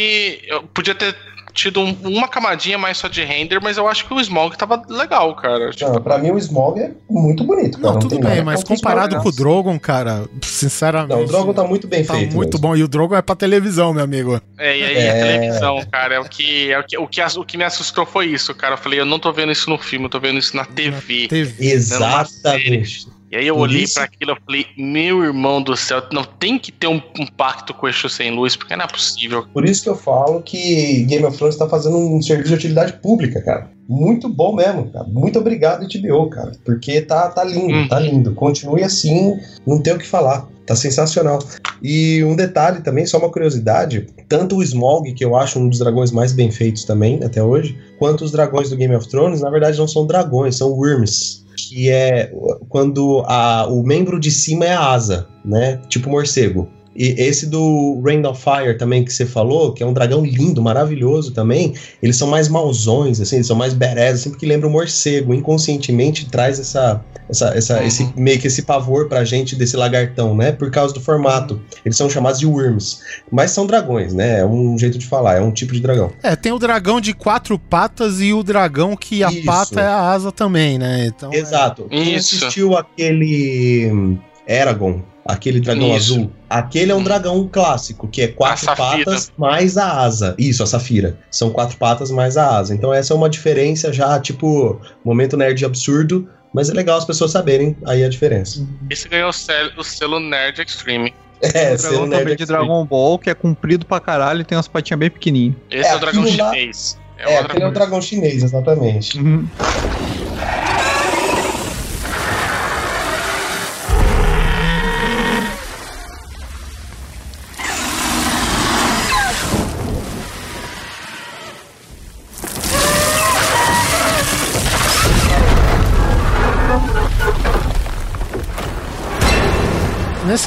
Eu 0.47 0.63
podia 0.63 0.95
ter 0.95 1.15
tido 1.57 1.79
um- 1.81 1.97
uma 2.03 2.27
camadinha 2.27 2.77
mais 2.77 2.97
só 2.99 3.07
de 3.07 3.23
render, 3.23 3.59
mas 3.61 3.77
eu 3.77 3.87
acho 3.87 4.05
que 4.07 4.13
o 4.13 4.19
Smaug 4.21 4.55
tava 4.55 4.81
legal, 4.87 5.35
cara. 5.35 5.71
Tipo, 5.71 5.91
Não, 5.91 6.01
pra 6.01 6.17
mim 6.19 6.29
o 6.31 6.37
Smog 6.37 6.79
é 6.79 6.91
muito 7.09 7.43
bonito, 7.43 7.79
cara. 7.79 7.93
Não, 7.93 7.99
tudo 7.99 8.11
tem 8.11 8.19
bem, 8.29 8.43
mas 8.43 8.63
comparado 8.63 9.15
Smaug, 9.15 9.23
com 9.23 9.29
o 9.29 9.31
não. 9.31 9.37
Drogon, 9.37 9.79
cara, 9.79 10.25
sinceramente. 10.43 11.09
Não, 11.17 11.23
o 11.23 11.25
Drogon 11.25 11.53
tá 11.53 11.63
muito 11.63 11.87
bem 11.87 12.05
tá 12.05 12.13
feito. 12.13 12.35
muito 12.35 12.53
mesmo. 12.57 12.67
bom. 12.67 12.75
E 12.75 12.83
o 12.83 12.87
Drogon 12.87 13.15
é 13.15 13.21
pra 13.21 13.35
televisão, 13.35 13.91
meu 13.93 14.03
amigo. 14.03 14.39
É, 14.57 14.77
e 14.77 14.83
aí 14.83 14.97
É. 14.97 15.09
a 15.09 15.13
televisão, 15.25 15.83
cara, 15.91 16.15
é 16.15 16.19
o 16.19 16.25
que, 16.25 16.71
é 16.71 16.79
o 16.79 16.83
que, 16.83 16.97
o 16.97 17.07
que, 17.07 17.21
o 17.21 17.43
que 17.43 17.57
me 17.57 17.63
assustou 17.63 18.05
foi 18.05 18.27
isso, 18.27 18.53
cara. 18.53 18.75
Eu 18.75 18.77
falei, 18.77 18.99
eu 18.99 19.05
não 19.05 19.17
tô 19.19 19.33
vendo 19.33 19.51
isso 19.51 19.69
no 19.69 19.77
filme, 19.77 20.05
eu 20.05 20.09
tô 20.09 20.19
vendo 20.19 20.37
isso 20.37 20.55
na 20.55 20.63
TV. 20.65 21.27
TV. 21.27 21.71
Exatamente. 21.71 23.07
E 23.29 23.35
aí 23.35 23.45
eu 23.45 23.55
Por 23.55 23.63
olhei 23.63 23.85
pra 23.93 24.03
aquilo 24.03 24.31
e 24.31 24.45
falei, 24.45 24.65
meu 24.77 25.21
irmão 25.23 25.61
do 25.61 25.75
céu, 25.75 26.01
não 26.13 26.23
tem 26.23 26.57
que 26.57 26.71
ter 26.71 26.87
um, 26.87 27.01
um 27.19 27.25
pacto 27.25 27.73
com 27.73 27.85
o 27.85 27.89
Exu 27.89 28.07
sem 28.09 28.31
luz, 28.33 28.55
porque 28.55 28.75
não 28.75 28.85
é 28.85 28.87
possível. 28.87 29.45
Por 29.53 29.65
isso 29.65 29.83
que 29.83 29.89
eu 29.89 29.97
falo 29.97 30.41
que 30.41 31.03
Game 31.03 31.25
of 31.25 31.37
Thrones 31.37 31.57
tá 31.57 31.67
fazendo 31.67 31.97
um 31.97 32.21
serviço 32.21 32.49
de 32.49 32.55
utilidade 32.55 32.93
pública, 32.93 33.41
cara. 33.41 33.69
Muito 33.89 34.29
bom 34.29 34.55
mesmo, 34.55 34.89
cara. 34.91 35.05
Muito 35.07 35.39
obrigado, 35.39 35.85
HBO, 35.87 36.29
cara. 36.29 36.53
Porque 36.63 37.01
tá, 37.01 37.29
tá 37.29 37.43
lindo, 37.43 37.73
Hum. 37.75 37.87
tá 37.87 37.99
lindo. 37.99 38.33
Continue 38.33 38.83
assim, 38.83 39.37
não 39.65 39.81
tem 39.81 39.93
o 39.93 39.97
que 39.97 40.07
falar. 40.07 40.47
Tá 40.65 40.75
sensacional. 40.75 41.39
E 41.81 42.21
um 42.25 42.35
detalhe 42.35 42.81
também, 42.81 43.05
só 43.05 43.17
uma 43.17 43.29
curiosidade: 43.31 44.07
tanto 44.27 44.57
o 44.57 44.63
Smaug, 44.63 45.13
que 45.13 45.23
eu 45.23 45.35
acho 45.37 45.59
um 45.59 45.69
dos 45.69 45.79
dragões 45.79 46.11
mais 46.11 46.33
bem 46.33 46.51
feitos 46.51 46.83
também 46.83 47.23
até 47.23 47.41
hoje, 47.41 47.77
quanto 47.97 48.25
os 48.25 48.31
dragões 48.31 48.69
do 48.69 48.75
Game 48.75 48.93
of 48.93 49.07
Thrones, 49.07 49.39
na 49.41 49.49
verdade 49.49 49.77
não 49.77 49.87
são 49.87 50.05
dragões, 50.05 50.57
são 50.57 50.69
worms. 50.71 51.45
Que 51.57 51.89
é 51.89 52.31
quando 52.69 53.23
a- 53.25 53.65
o 53.67 53.83
membro 53.83 54.19
de 54.19 54.29
cima 54.31 54.65
é 54.65 54.73
a 54.73 54.91
asa, 54.91 55.27
né? 55.43 55.81
Tipo 55.89 56.09
morcego. 56.09 56.69
E 56.97 57.09
esse 57.21 57.45
do 57.45 58.01
Rain 58.03 58.25
of 58.25 58.41
Fire 58.41 58.75
também 58.75 59.05
que 59.05 59.13
você 59.13 59.23
falou, 59.25 59.71
que 59.71 59.83
é 59.83 59.85
um 59.85 59.93
dragão 59.93 60.25
lindo, 60.25 60.61
maravilhoso 60.63 61.31
também, 61.31 61.73
eles 62.01 62.15
são 62.17 62.27
mais 62.27 62.49
mauzões, 62.49 63.21
assim, 63.21 63.35
eles 63.35 63.45
são 63.47 63.55
mais 63.55 63.73
badass, 63.75 64.15
assim, 64.21 64.31
porque 64.31 64.47
lembra 64.47 64.67
o 64.67 64.71
morcego. 64.71 65.31
Inconscientemente 65.33 66.27
traz 66.29 66.59
essa, 66.59 66.99
essa, 67.29 67.49
essa 67.55 67.77
Uhum. 67.79 67.85
esse, 67.85 68.13
meio 68.17 68.39
que 68.39 68.47
esse 68.47 68.63
pavor 68.63 69.07
pra 69.07 69.23
gente 69.23 69.55
desse 69.55 69.77
lagartão, 69.77 70.35
né? 70.35 70.51
Por 70.51 70.71
causa 70.71 70.91
do 70.93 70.99
formato. 70.99 71.61
Eles 71.85 71.95
são 71.95 72.09
chamados 72.09 72.39
de 72.39 72.47
worms. 72.47 72.99
Mas 73.31 73.51
são 73.51 73.67
dragões, 73.67 74.13
né? 74.13 74.39
É 74.39 74.45
um 74.45 74.75
jeito 74.77 74.97
de 74.97 75.05
falar, 75.05 75.35
é 75.37 75.41
um 75.41 75.51
tipo 75.51 75.73
de 75.73 75.79
dragão. 75.79 76.11
É, 76.23 76.35
tem 76.35 76.51
o 76.51 76.57
dragão 76.57 76.99
de 76.99 77.13
quatro 77.13 77.59
patas 77.59 78.19
e 78.21 78.33
o 78.33 78.41
dragão 78.41 78.95
que 78.97 79.23
a 79.23 79.29
Isso. 79.31 79.45
pata 79.45 79.81
é 79.81 79.85
a 79.87 80.09
asa 80.09 80.31
também, 80.31 80.79
né? 80.79 81.05
Então, 81.15 81.31
é- 81.31 81.37
Exato. 81.37 81.83
Quem 81.89 82.15
Isso. 82.15 82.35
assistiu 82.37 82.75
aquele 82.75 84.17
Eragon, 84.47 85.01
aquele 85.27 85.59
dragão 85.59 85.95
Isso. 85.95 86.13
azul, 86.13 86.31
aquele 86.49 86.91
é 86.91 86.95
um 86.95 86.99
Hum. 86.99 87.03
dragão 87.03 87.49
clássico, 87.51 88.07
que 88.07 88.21
é 88.21 88.27
quatro 88.27 88.65
patas 88.75 89.31
mais 89.37 89.77
a 89.77 89.99
asa. 90.01 90.33
Isso, 90.37 90.63
a 90.63 90.67
safira. 90.67 91.17
São 91.29 91.49
quatro 91.49 91.77
patas 91.77 92.09
mais 92.11 92.37
a 92.37 92.57
asa. 92.57 92.73
Então 92.73 92.93
essa 92.93 93.13
é 93.13 93.15
uma 93.15 93.29
diferença 93.29 93.91
já, 93.91 94.19
tipo, 94.19 94.79
momento 95.03 95.35
nerd 95.37 95.63
absurdo, 95.65 96.27
mas 96.53 96.69
é 96.69 96.73
legal 96.73 96.97
as 96.97 97.05
pessoas 97.05 97.31
saberem 97.31 97.75
aí 97.85 98.03
a 98.03 98.09
diferença. 98.09 98.65
Esse 98.89 99.07
ganhou 99.09 99.29
o 99.29 99.33
selo, 99.33 99.71
o 99.77 99.83
selo 99.83 100.19
Nerd 100.19 100.61
Extreme. 100.61 101.13
É, 101.39 101.75
o 101.91 102.01
um 102.03 102.05
nerd 102.07 102.19
também 102.23 102.35
de. 102.35 102.45
Dragon 102.47 102.83
Ball, 102.85 103.19
que 103.19 103.29
é 103.29 103.33
comprido 103.35 103.85
pra 103.85 103.99
caralho 103.99 104.41
e 104.41 104.43
tem 104.43 104.57
umas 104.57 104.67
patinhas 104.67 104.99
bem 104.99 105.09
pequenininhas. 105.11 105.55
Esse 105.69 105.87
É, 105.87 105.91
é, 105.91 105.95
o 105.95 105.99
dragão 105.99 106.23
aquilo 106.23 106.37
lá- 106.43 106.51
chinês. 106.53 106.97
É, 107.19 107.27
outra 107.29 107.45
aquele 107.45 107.63
é 107.63 107.67
o 107.67 107.71
dragão 107.71 108.01
chinês, 108.01 108.43
exatamente. 108.43 109.19
Uhum. 109.19 109.45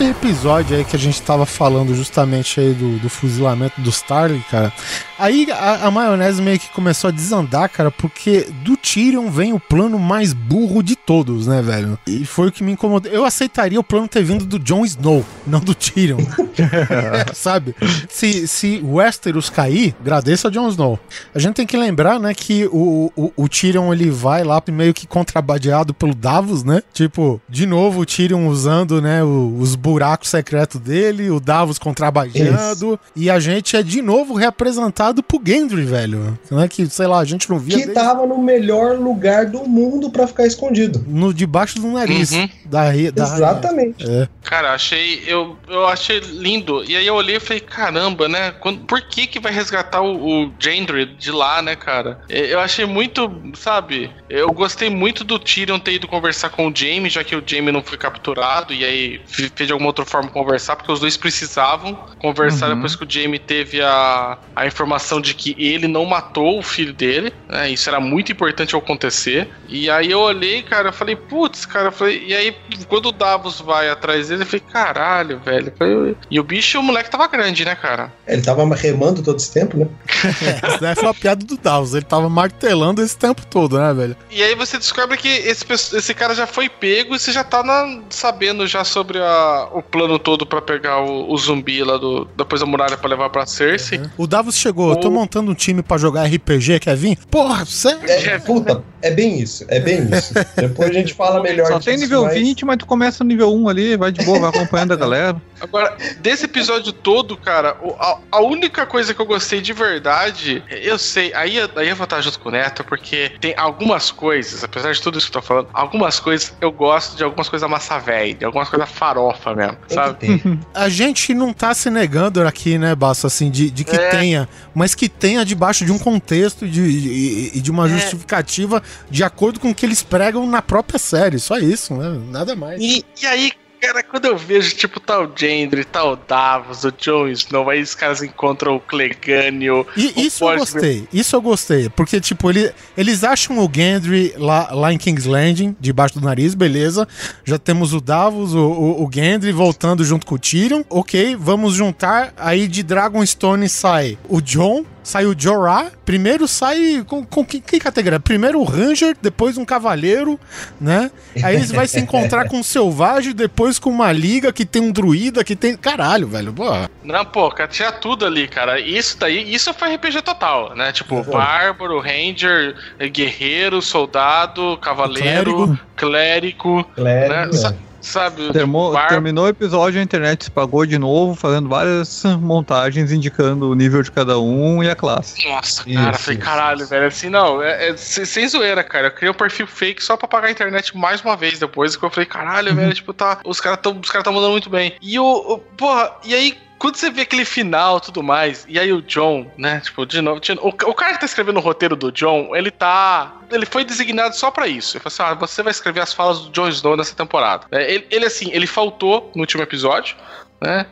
Nesse 0.01 0.13
episódio 0.13 0.79
aí 0.79 0.83
que 0.83 0.97
a 0.97 0.99
gente 0.99 1.21
tava 1.21 1.45
falando 1.45 1.95
justamente 1.95 2.59
aí 2.59 2.73
do, 2.73 2.99
do 3.01 3.11
fuzilamento 3.11 3.83
do 3.83 3.91
Starling, 3.91 4.43
cara, 4.51 4.73
aí 5.19 5.47
a, 5.53 5.87
a 5.87 5.91
maionese 5.91 6.41
meio 6.41 6.59
que 6.59 6.71
começou 6.71 7.09
a 7.09 7.11
desandar, 7.11 7.69
cara, 7.69 7.91
porque 7.91 8.49
do 8.65 8.79
Tyrion 8.79 9.29
vem 9.31 9.53
o 9.53 9.61
plano 9.61 9.99
mais 9.99 10.33
burro 10.33 10.83
de 10.83 10.97
todos, 10.97 11.47
né, 11.47 11.61
velho? 11.61 11.99
E 12.07 12.25
foi 12.25 12.49
o 12.49 12.53
que 12.53 12.65
me 12.65 12.73
incomodou. 12.73 13.13
Eu 13.13 13.27
aceitaria 13.27 13.79
o 13.79 13.85
plano 13.85 14.09
ter 14.09 14.25
vindo 14.25 14.47
do 14.47 14.59
Jon 14.59 14.87
Snow, 14.87 15.23
não 15.47 15.61
do 15.61 15.75
Tyrion. 15.75 16.19
Sabe? 17.35 17.75
Se, 18.09 18.49
se 18.49 18.81
Westeros 18.83 19.51
cair, 19.51 19.95
agradeça 20.01 20.49
a 20.49 20.51
Jon 20.51 20.69
Snow. 20.69 20.99
A 21.35 21.39
gente 21.39 21.57
tem 21.57 21.67
que 21.67 21.77
lembrar, 21.77 22.19
né, 22.19 22.33
que 22.33 22.67
o, 22.73 23.13
o, 23.15 23.33
o 23.37 23.49
Tyrion 23.49 23.93
ele 23.93 24.11
vai 24.11 24.45
lá 24.45 24.63
meio 24.73 24.95
que 24.95 25.07
contrabandeado 25.07 25.93
pelo 25.93 26.15
Davos, 26.15 26.65
né? 26.65 26.83
Tipo, 26.95 27.39
de 27.47 27.67
novo 27.67 28.01
o 28.01 28.07
Tyrion 28.07 28.47
usando, 28.47 29.03
né, 29.03 29.23
os 29.23 29.75
buracos 29.91 30.29
secretos 30.29 30.81
dele, 30.81 31.31
o 31.31 31.41
Davos 31.41 31.79
contrabandeando, 31.79 32.99
e 33.17 33.31
a 33.31 33.41
gente 33.41 33.77
é 33.77 33.83
de 33.83 34.01
novo 34.03 34.35
representado 34.35 35.23
por 35.23 35.41
Gendry, 35.45 35.83
velho. 35.85 36.39
Não 36.51 36.61
é 36.61 36.69
que, 36.69 36.87
sei 36.87 37.07
lá, 37.07 37.19
a 37.19 37.25
gente 37.25 37.49
não 37.51 37.59
via 37.59 37.77
Que 37.79 37.87
desde- 37.87 37.95
tava 37.95 38.27
no 38.27 38.39
melhor 38.39 38.97
lugar 38.97 39.47
do 39.47 39.65
mundo 39.69 40.11
pra 40.11 40.27
ficar 40.27 40.47
escondido. 40.47 41.05
no 41.09 41.33
debaixo 41.35 41.81
do 41.81 41.89
nariz 41.89 42.31
Uhum. 42.33 42.49
da, 42.65 42.85
da 43.13 43.25
Exatamente. 43.25 44.09
É. 44.09 44.29
Cara, 44.43 44.73
achei. 44.75 45.23
Eu, 45.27 45.57
eu 45.69 45.87
achei 45.87 46.21
lindo. 46.21 46.83
E 46.89 46.97
aí 46.97 47.07
eu 47.07 47.15
olhei 47.15 47.37
e 47.37 47.41
falei, 47.41 47.61
caramba, 47.61 48.29
né? 48.29 48.53
Quando, 48.53 48.81
por 48.85 49.01
que 49.03 49.27
que 49.27 49.39
vai 49.41 49.53
resgatar 49.53 50.01
o, 50.03 50.45
o 50.47 50.53
Gendry 50.59 51.07
de 51.19 51.31
lá, 51.31 51.63
né, 51.63 51.77
cara? 51.77 52.21
Eu 52.29 52.61
achei 52.61 52.85
muito, 52.85 53.31
sabe? 53.55 54.11
Eu 54.29 54.53
gostei 54.53 54.91
muito 54.91 55.25
do 55.25 55.39
Tyrion 55.39 55.79
ter 55.79 55.93
ido 55.95 56.07
conversar 56.09 56.51
com 56.51 56.69
o 56.69 56.73
Jaime, 56.75 57.09
já 57.11 57.23
que 57.25 57.35
o 57.37 57.43
Jaime 57.45 57.73
não 57.73 57.83
foi 57.83 57.99
capturado. 57.99 58.73
E 58.73 58.85
aí 58.85 59.21
fez 59.27 59.51
de 59.67 59.73
alguma 59.81 59.89
outra 59.89 60.05
forma 60.05 60.29
conversar, 60.31 60.77
porque 60.77 60.93
os 60.93 61.01
dois 61.01 61.17
precisavam 61.17 61.95
conversar 62.19 62.69
Uhum. 62.69 62.75
depois 62.77 62.95
que 62.95 63.05
o 63.05 63.11
Jaime 63.11 63.39
teve 63.39 63.81
a, 63.81 64.37
a 64.55 64.67
informação 64.67 65.21
de 65.21 65.33
que 65.35 65.57
ele 65.59 65.89
não 65.89 66.05
matou 66.05 66.59
o 66.59 66.63
filho 66.63 66.93
dele. 66.93 67.33
Né? 67.49 67.71
Isso 67.71 67.89
era 67.89 67.99
muito 67.99 68.31
importante 68.31 68.77
acontecer. 68.77 69.49
E 69.69 69.89
aí 69.91 70.11
eu 70.11 70.21
olhei, 70.21 70.63
cara, 70.63 70.89
eu 70.89 70.93
falei, 70.93 71.17
putz, 71.17 71.65
cara, 71.65 71.89
eu 71.89 71.93
falei, 71.93 72.23
e 72.27 72.35
aí 72.35 72.55
quando 72.89 73.07
o 73.07 73.13
Davos 73.13 73.61
vai 73.61 73.89
atrás 73.89 74.29
dele, 74.29 74.43
eu 74.43 74.47
falei, 74.47 74.61
caralho, 74.71 75.39
velho. 75.41 75.73
Falei, 75.79 76.15
E 76.31 76.39
o 76.39 76.45
bicho, 76.45 76.79
o 76.79 76.83
moleque 76.83 77.11
tava 77.11 77.27
grande, 77.27 77.65
né, 77.65 77.75
cara? 77.75 78.13
Ele 78.27 78.43
tava 78.43 78.63
remando 78.75 79.23
todo 79.23 79.37
esse 79.39 79.53
tempo, 79.53 79.77
né? 79.79 79.87
Essa 80.63 80.79
daí 80.79 80.95
foi 80.95 81.09
a 81.09 81.15
piada 81.15 81.45
do 81.45 81.57
Davos. 81.57 81.95
Ele 81.95 82.05
tava 82.05 82.29
martelando 82.29 83.03
esse 83.03 83.17
tempo 83.17 83.47
todo, 83.47 83.79
né, 83.79 83.93
velho? 83.95 84.17
E 84.31 84.43
aí 84.43 84.55
você 84.55 84.77
descobre 84.79 85.17
que 85.17 85.29
esse, 85.29 85.65
esse 85.97 86.15
cara 86.15 86.35
já 86.35 86.47
foi 86.47 86.69
pego 86.69 87.15
e 87.15 87.19
você 87.19 87.33
já 87.33 87.43
tá 87.45 87.63
na- 87.63 88.03
sabendo 88.11 88.67
já 88.67 88.85
sobre 88.85 89.19
a- 89.19 89.60
o 89.73 89.83
plano 89.83 90.19
todo 90.19 90.45
pra 90.47 90.61
pegar 90.63 91.01
o, 91.03 91.31
o 91.33 91.37
zumbi 91.39 91.83
lá 91.83 91.97
do, 91.97 92.27
depois 92.37 92.61
da 92.61 92.67
muralha 92.67 92.97
pra 92.97 93.09
levar 93.09 93.31
pra 93.31 93.47
Cersei. 93.47 94.01
O 94.17 94.27
Davos 94.27 94.57
chegou, 94.57 94.91
eu 94.91 94.97
tô 94.97 95.09
O- 95.09 95.11
montando 95.11 95.51
um 95.51 95.55
time 95.55 95.83
pra 95.83 95.97
jogar 95.99 96.25
RPG, 96.25 96.81
quer 96.81 96.97
vir? 96.97 97.19
Porra, 97.31 97.65
sério? 97.65 98.01
É, 98.11 98.39
puta, 98.39 98.83
é 99.03 99.11
bem 99.11 99.39
isso, 99.41 99.65
é 99.69 99.81
bem 99.81 100.09
isso. 100.13 100.33
Depois 100.57 100.91
a 100.91 100.93
gente 100.93 101.15
fala 101.15 101.43
melhor 101.43 101.67
Só 101.69 101.79
tem 101.81 101.97
nível 101.97 102.25
mas- 102.25 102.35
20, 102.35 102.65
mas 102.65 102.77
tu 102.79 102.87
começa 102.87 103.23
no 103.25 103.29
nível 103.29 103.53
1 103.55 103.69
ali, 103.69 103.97
vai 103.97 104.11
de 104.13 104.25
boa, 104.25 104.39
vai 104.41 104.51
acompanhando 104.51 104.93
a 104.93 104.97
galera. 104.97 105.43
Agora, 105.61 105.97
desse 106.21 106.45
episódio 106.47 106.93
todo, 106.93 107.37
cara, 107.37 107.77
o- 107.83 107.95
a, 107.99 108.19
a 108.33 108.41
única 108.41 108.87
coisa 108.87 109.13
que 109.15 109.21
eu 109.21 109.27
gostei 109.27 109.61
de 109.61 109.73
verdade, 109.73 110.63
eu 110.71 110.99
sei, 110.99 111.33
aí, 111.35 111.57
eu- 111.57 111.69
aí 111.77 111.89
eu 111.89 111.97
vou 111.97 112.05
estar 112.05 112.21
junto 112.21 112.39
com 112.41 112.49
o 112.49 112.53
Neto, 112.53 112.83
porque 112.85 113.33
tem 113.41 113.55
algumas 113.57 114.11
coisas, 114.11 114.65
apesar 114.65 114.93
de 114.93 115.01
tudo 115.03 115.19
isso 115.19 115.31
que 115.31 115.37
eu 115.37 115.41
tô 115.43 115.47
falando, 115.47 115.69
algumas 115.73 116.19
coisas 116.19 116.55
eu 116.61 116.73
gosto 116.73 117.17
de 117.17 117.23
algumas 117.25 117.49
coisas 117.49 117.69
massa 117.69 117.99
velha, 117.99 118.35
de 118.35 118.45
algumas 118.45 118.69
coisas 118.69 118.89
farofa 118.89 119.50
mesmo, 119.55 119.77
Tem 119.77 119.89
que 119.89 119.95
sabe? 119.95 120.59
A 120.75 120.89
gente 120.89 121.35
não 121.35 121.53
tá 121.53 121.73
se 121.75 121.91
negando 121.91 122.41
aqui, 122.47 122.79
né, 122.79 122.95
Basso, 122.95 123.27
assim, 123.27 123.51
de, 123.51 123.71
de 123.71 123.85
que 123.85 123.97
É. 123.97 124.11
tenha, 124.11 124.49
mas 124.75 124.95
que 124.95 125.09
tenha 125.09 125.45
debaixo 125.45 125.85
de 125.85 125.93
um 125.93 125.99
contexto 125.99 126.67
e 126.67 126.69
de, 126.71 126.81
e- 126.83 127.51
e 127.59 127.61
de 127.61 127.71
uma 127.71 127.87
É. 127.87 127.91
justificativa 127.91 128.83
de 129.11 129.23
acordo 129.25 129.59
com 129.61 129.71
o 129.71 129.75
que 129.75 129.85
eles 129.87 130.03
pregam 130.03 130.47
na 130.47 130.63
própria 130.63 130.99
série. 130.99 131.39
Só 131.39 131.59
isso, 131.59 131.95
né? 131.95 132.19
Nada 132.31 132.55
mais. 132.57 132.81
E, 132.81 133.05
e 133.23 133.27
aí, 133.27 133.53
cara, 133.81 134.03
quando 134.03 134.27
eu 134.27 134.37
vejo, 134.37 134.75
tipo, 134.77 135.01
tal 135.01 135.31
Gendry, 135.35 135.85
tal 135.85 136.17
Davos, 136.17 136.85
o 136.85 136.93
Jon 136.93 137.29
Snow, 137.29 137.71
aí 137.71 137.81
os 137.83 137.95
caras 137.95 138.23
encontram 138.23 138.77
o 138.77 138.81
Clegane, 138.81 139.71
o, 139.71 139.87
E 139.97 140.07
o 140.17 140.21
isso 140.21 140.45
eu 140.45 140.49
Portman. 140.49 140.59
gostei, 140.59 141.09
isso 141.13 141.37
eu 141.37 141.43
gostei, 141.43 141.89
porque, 141.89 142.21
tipo, 142.21 142.51
ele, 142.51 142.73
eles 142.97 143.25
acham 143.25 143.59
o 143.59 143.71
Gendry 143.73 144.35
lá, 144.37 144.73
lá 144.73 144.93
em 144.93 144.99
King's 144.99 145.25
Landing, 145.25 145.77
debaixo 145.81 146.19
do 146.19 146.25
nariz, 146.25 146.55
beleza. 146.55 147.07
Já 147.45 147.59
temos 147.59 147.93
o 147.95 148.01
Davos, 148.01 148.55
o, 148.55 148.59
o, 148.59 149.05
o 149.07 149.11
Gendry 149.13 149.53
voltando 149.53 150.05
junto 150.05 150.27
com 150.27 150.35
o 150.35 150.39
Tyrion. 150.39 150.83
Ok, 150.89 151.37
vamos 151.39 151.75
juntar. 151.75 152.33
Aí 152.37 152.69
de 152.69 152.83
Dragonstone 152.83 153.69
sai 153.69 154.19
o 154.29 154.41
Jon, 154.41 154.85
sai 155.03 155.27
o 155.27 155.35
Jorah, 155.37 155.91
primeiro 156.05 156.47
sai 156.47 157.05
com, 157.07 157.25
com 157.25 157.45
que, 157.45 157.61
que 157.61 157.79
categoria? 157.79 158.21
Primeiro 158.21 158.61
o 158.61 158.65
Ranger, 158.65 159.17
depois 159.21 159.57
um 159.57 159.65
Cavaleiro, 159.65 160.39
né? 160.81 161.11
Aí 161.43 161.57
eles 161.57 161.71
vai 161.71 161.87
se 161.87 161.99
encontrar 162.01 162.49
com 162.49 162.59
um 162.59 162.63
Selvagem, 162.63 163.33
depois 163.33 163.79
com 163.79 163.91
uma 163.91 164.13
Liga 164.13 164.53
que 164.53 164.65
tem 164.65 164.83
um 164.83 164.93
Druida, 164.93 165.45
que 165.45 165.57
tem... 165.57 165.77
Caralho, 165.77 166.29
velho, 166.29 166.53
pô. 166.53 166.65
Não, 167.03 167.25
pô, 167.25 167.51
tinha 167.69 167.93
tudo 167.93 168.27
ali, 168.27 168.47
cara. 168.49 168.79
Isso 168.81 169.19
daí, 169.19 169.53
isso 169.53 169.73
foi 169.75 169.95
RPG 169.95 170.23
total, 170.23 170.75
né? 170.75 170.93
Tipo. 170.93 171.23
Bárbaro, 171.25 172.01
Ranger, 172.01 172.75
Guerreiro, 173.11 173.81
Soldado, 173.81 174.77
Cavaleiro, 174.79 175.79
Clérigo, 175.97 176.87
Clérigo, 176.87 176.87
né? 176.97 177.49
é. 177.53 177.90
Sa- 178.01 178.21
Sabe? 178.21 178.53
Termo- 178.53 178.93
Bar- 178.93 179.09
Terminou 179.09 179.45
o 179.47 179.49
episódio, 179.49 179.99
a 179.99 180.03
internet 180.03 180.45
se 180.45 180.51
pagou 180.51 180.85
de 180.85 180.99
novo, 180.99 181.35
fazendo 181.35 181.69
várias 181.69 182.23
montagens 182.41 183.11
indicando 183.13 183.71
o 183.71 183.75
nível 183.75 184.03
de 184.03 184.11
cada 184.13 184.39
um 184.39 184.83
e 184.83 184.91
a 184.91 184.95
classe. 184.95 185.47
Nossa, 185.49 185.83
Isso, 185.89 185.99
cara, 186.03 186.19
falei, 186.19 186.39
isso. 186.39 186.45
caralho, 186.47 186.87
velho. 186.87 187.07
Assim, 187.07 187.29
não, 187.31 187.63
é, 187.63 187.89
é 187.91 187.97
sem 187.97 188.47
zoeira, 188.49 188.83
cara. 188.85 189.07
Eu 189.09 189.11
criei 189.13 189.31
um 189.31 189.35
perfil 189.35 189.67
fake 189.67 190.03
só 190.05 190.17
pra 190.17 190.29
pagar 190.29 190.49
a 190.49 190.51
internet 190.51 190.97
mais 190.97 191.23
uma 191.23 191.37
vez 191.37 191.59
depois. 191.59 191.97
Que 191.97 192.05
eu 192.05 192.11
falei, 192.11 192.27
caralho, 192.27 192.75
velho, 192.75 192.93
tipo, 192.95 193.13
tá. 193.13 193.39
Os 193.45 193.61
caras 193.61 193.79
tão, 193.83 193.99
os 193.99 194.11
cara 194.11 194.23
tão 194.25 194.33
mandando 194.33 194.53
muito 194.53 194.71
bem. 194.71 194.95
E 195.01 195.19
o- 195.19 195.59
Porra, 195.77 196.13
e 196.25 196.35
aí. 196.35 196.59
Quando 196.81 196.97
você 196.97 197.11
vê 197.11 197.21
aquele 197.21 197.45
final 197.45 198.01
tudo 198.01 198.23
mais, 198.23 198.65
e 198.67 198.79
aí 198.79 198.91
o 198.93 199.03
John, 199.03 199.47
né? 199.59 199.81
Tipo, 199.85 200.07
de 200.07 200.21
novo. 200.23 200.41
de 200.41 200.55
novo- 200.55 200.69
o, 200.69 200.91
o 200.91 200.95
cara 200.95 201.13
que 201.13 201.21
tá 201.21 201.27
escrevendo 201.27 201.59
o 201.59 201.61
roteiro 201.61 201.95
do 201.95 202.11
John, 202.11 202.57
ele 202.57 202.71
tá. 202.71 203.39
Ele 203.53 203.67
foi 203.67 203.85
designado 203.85 204.35
só 204.35 204.51
pra 204.51 204.67
isso. 204.67 204.97
Ele 204.97 205.05
falou 205.05 205.15
assim: 205.29 205.35
ah, 205.35 205.39
você 205.39 205.63
vai 205.63 205.71
escrever 205.73 206.01
as 206.01 206.13
falas 206.15 206.41
do 206.41 206.51
Jon 206.51 206.69
Snow 206.71 206.97
nessa 206.97 207.15
temporada. 207.15 207.67
É, 207.71 207.93
ele, 207.95 208.07
ele, 208.11 208.25
assim, 208.25 208.51
ele 208.53 208.67
faltou 208.67 209.31
no 209.35 209.43
último 209.43 209.63
episódio, 209.63 210.17
né? 210.61 210.87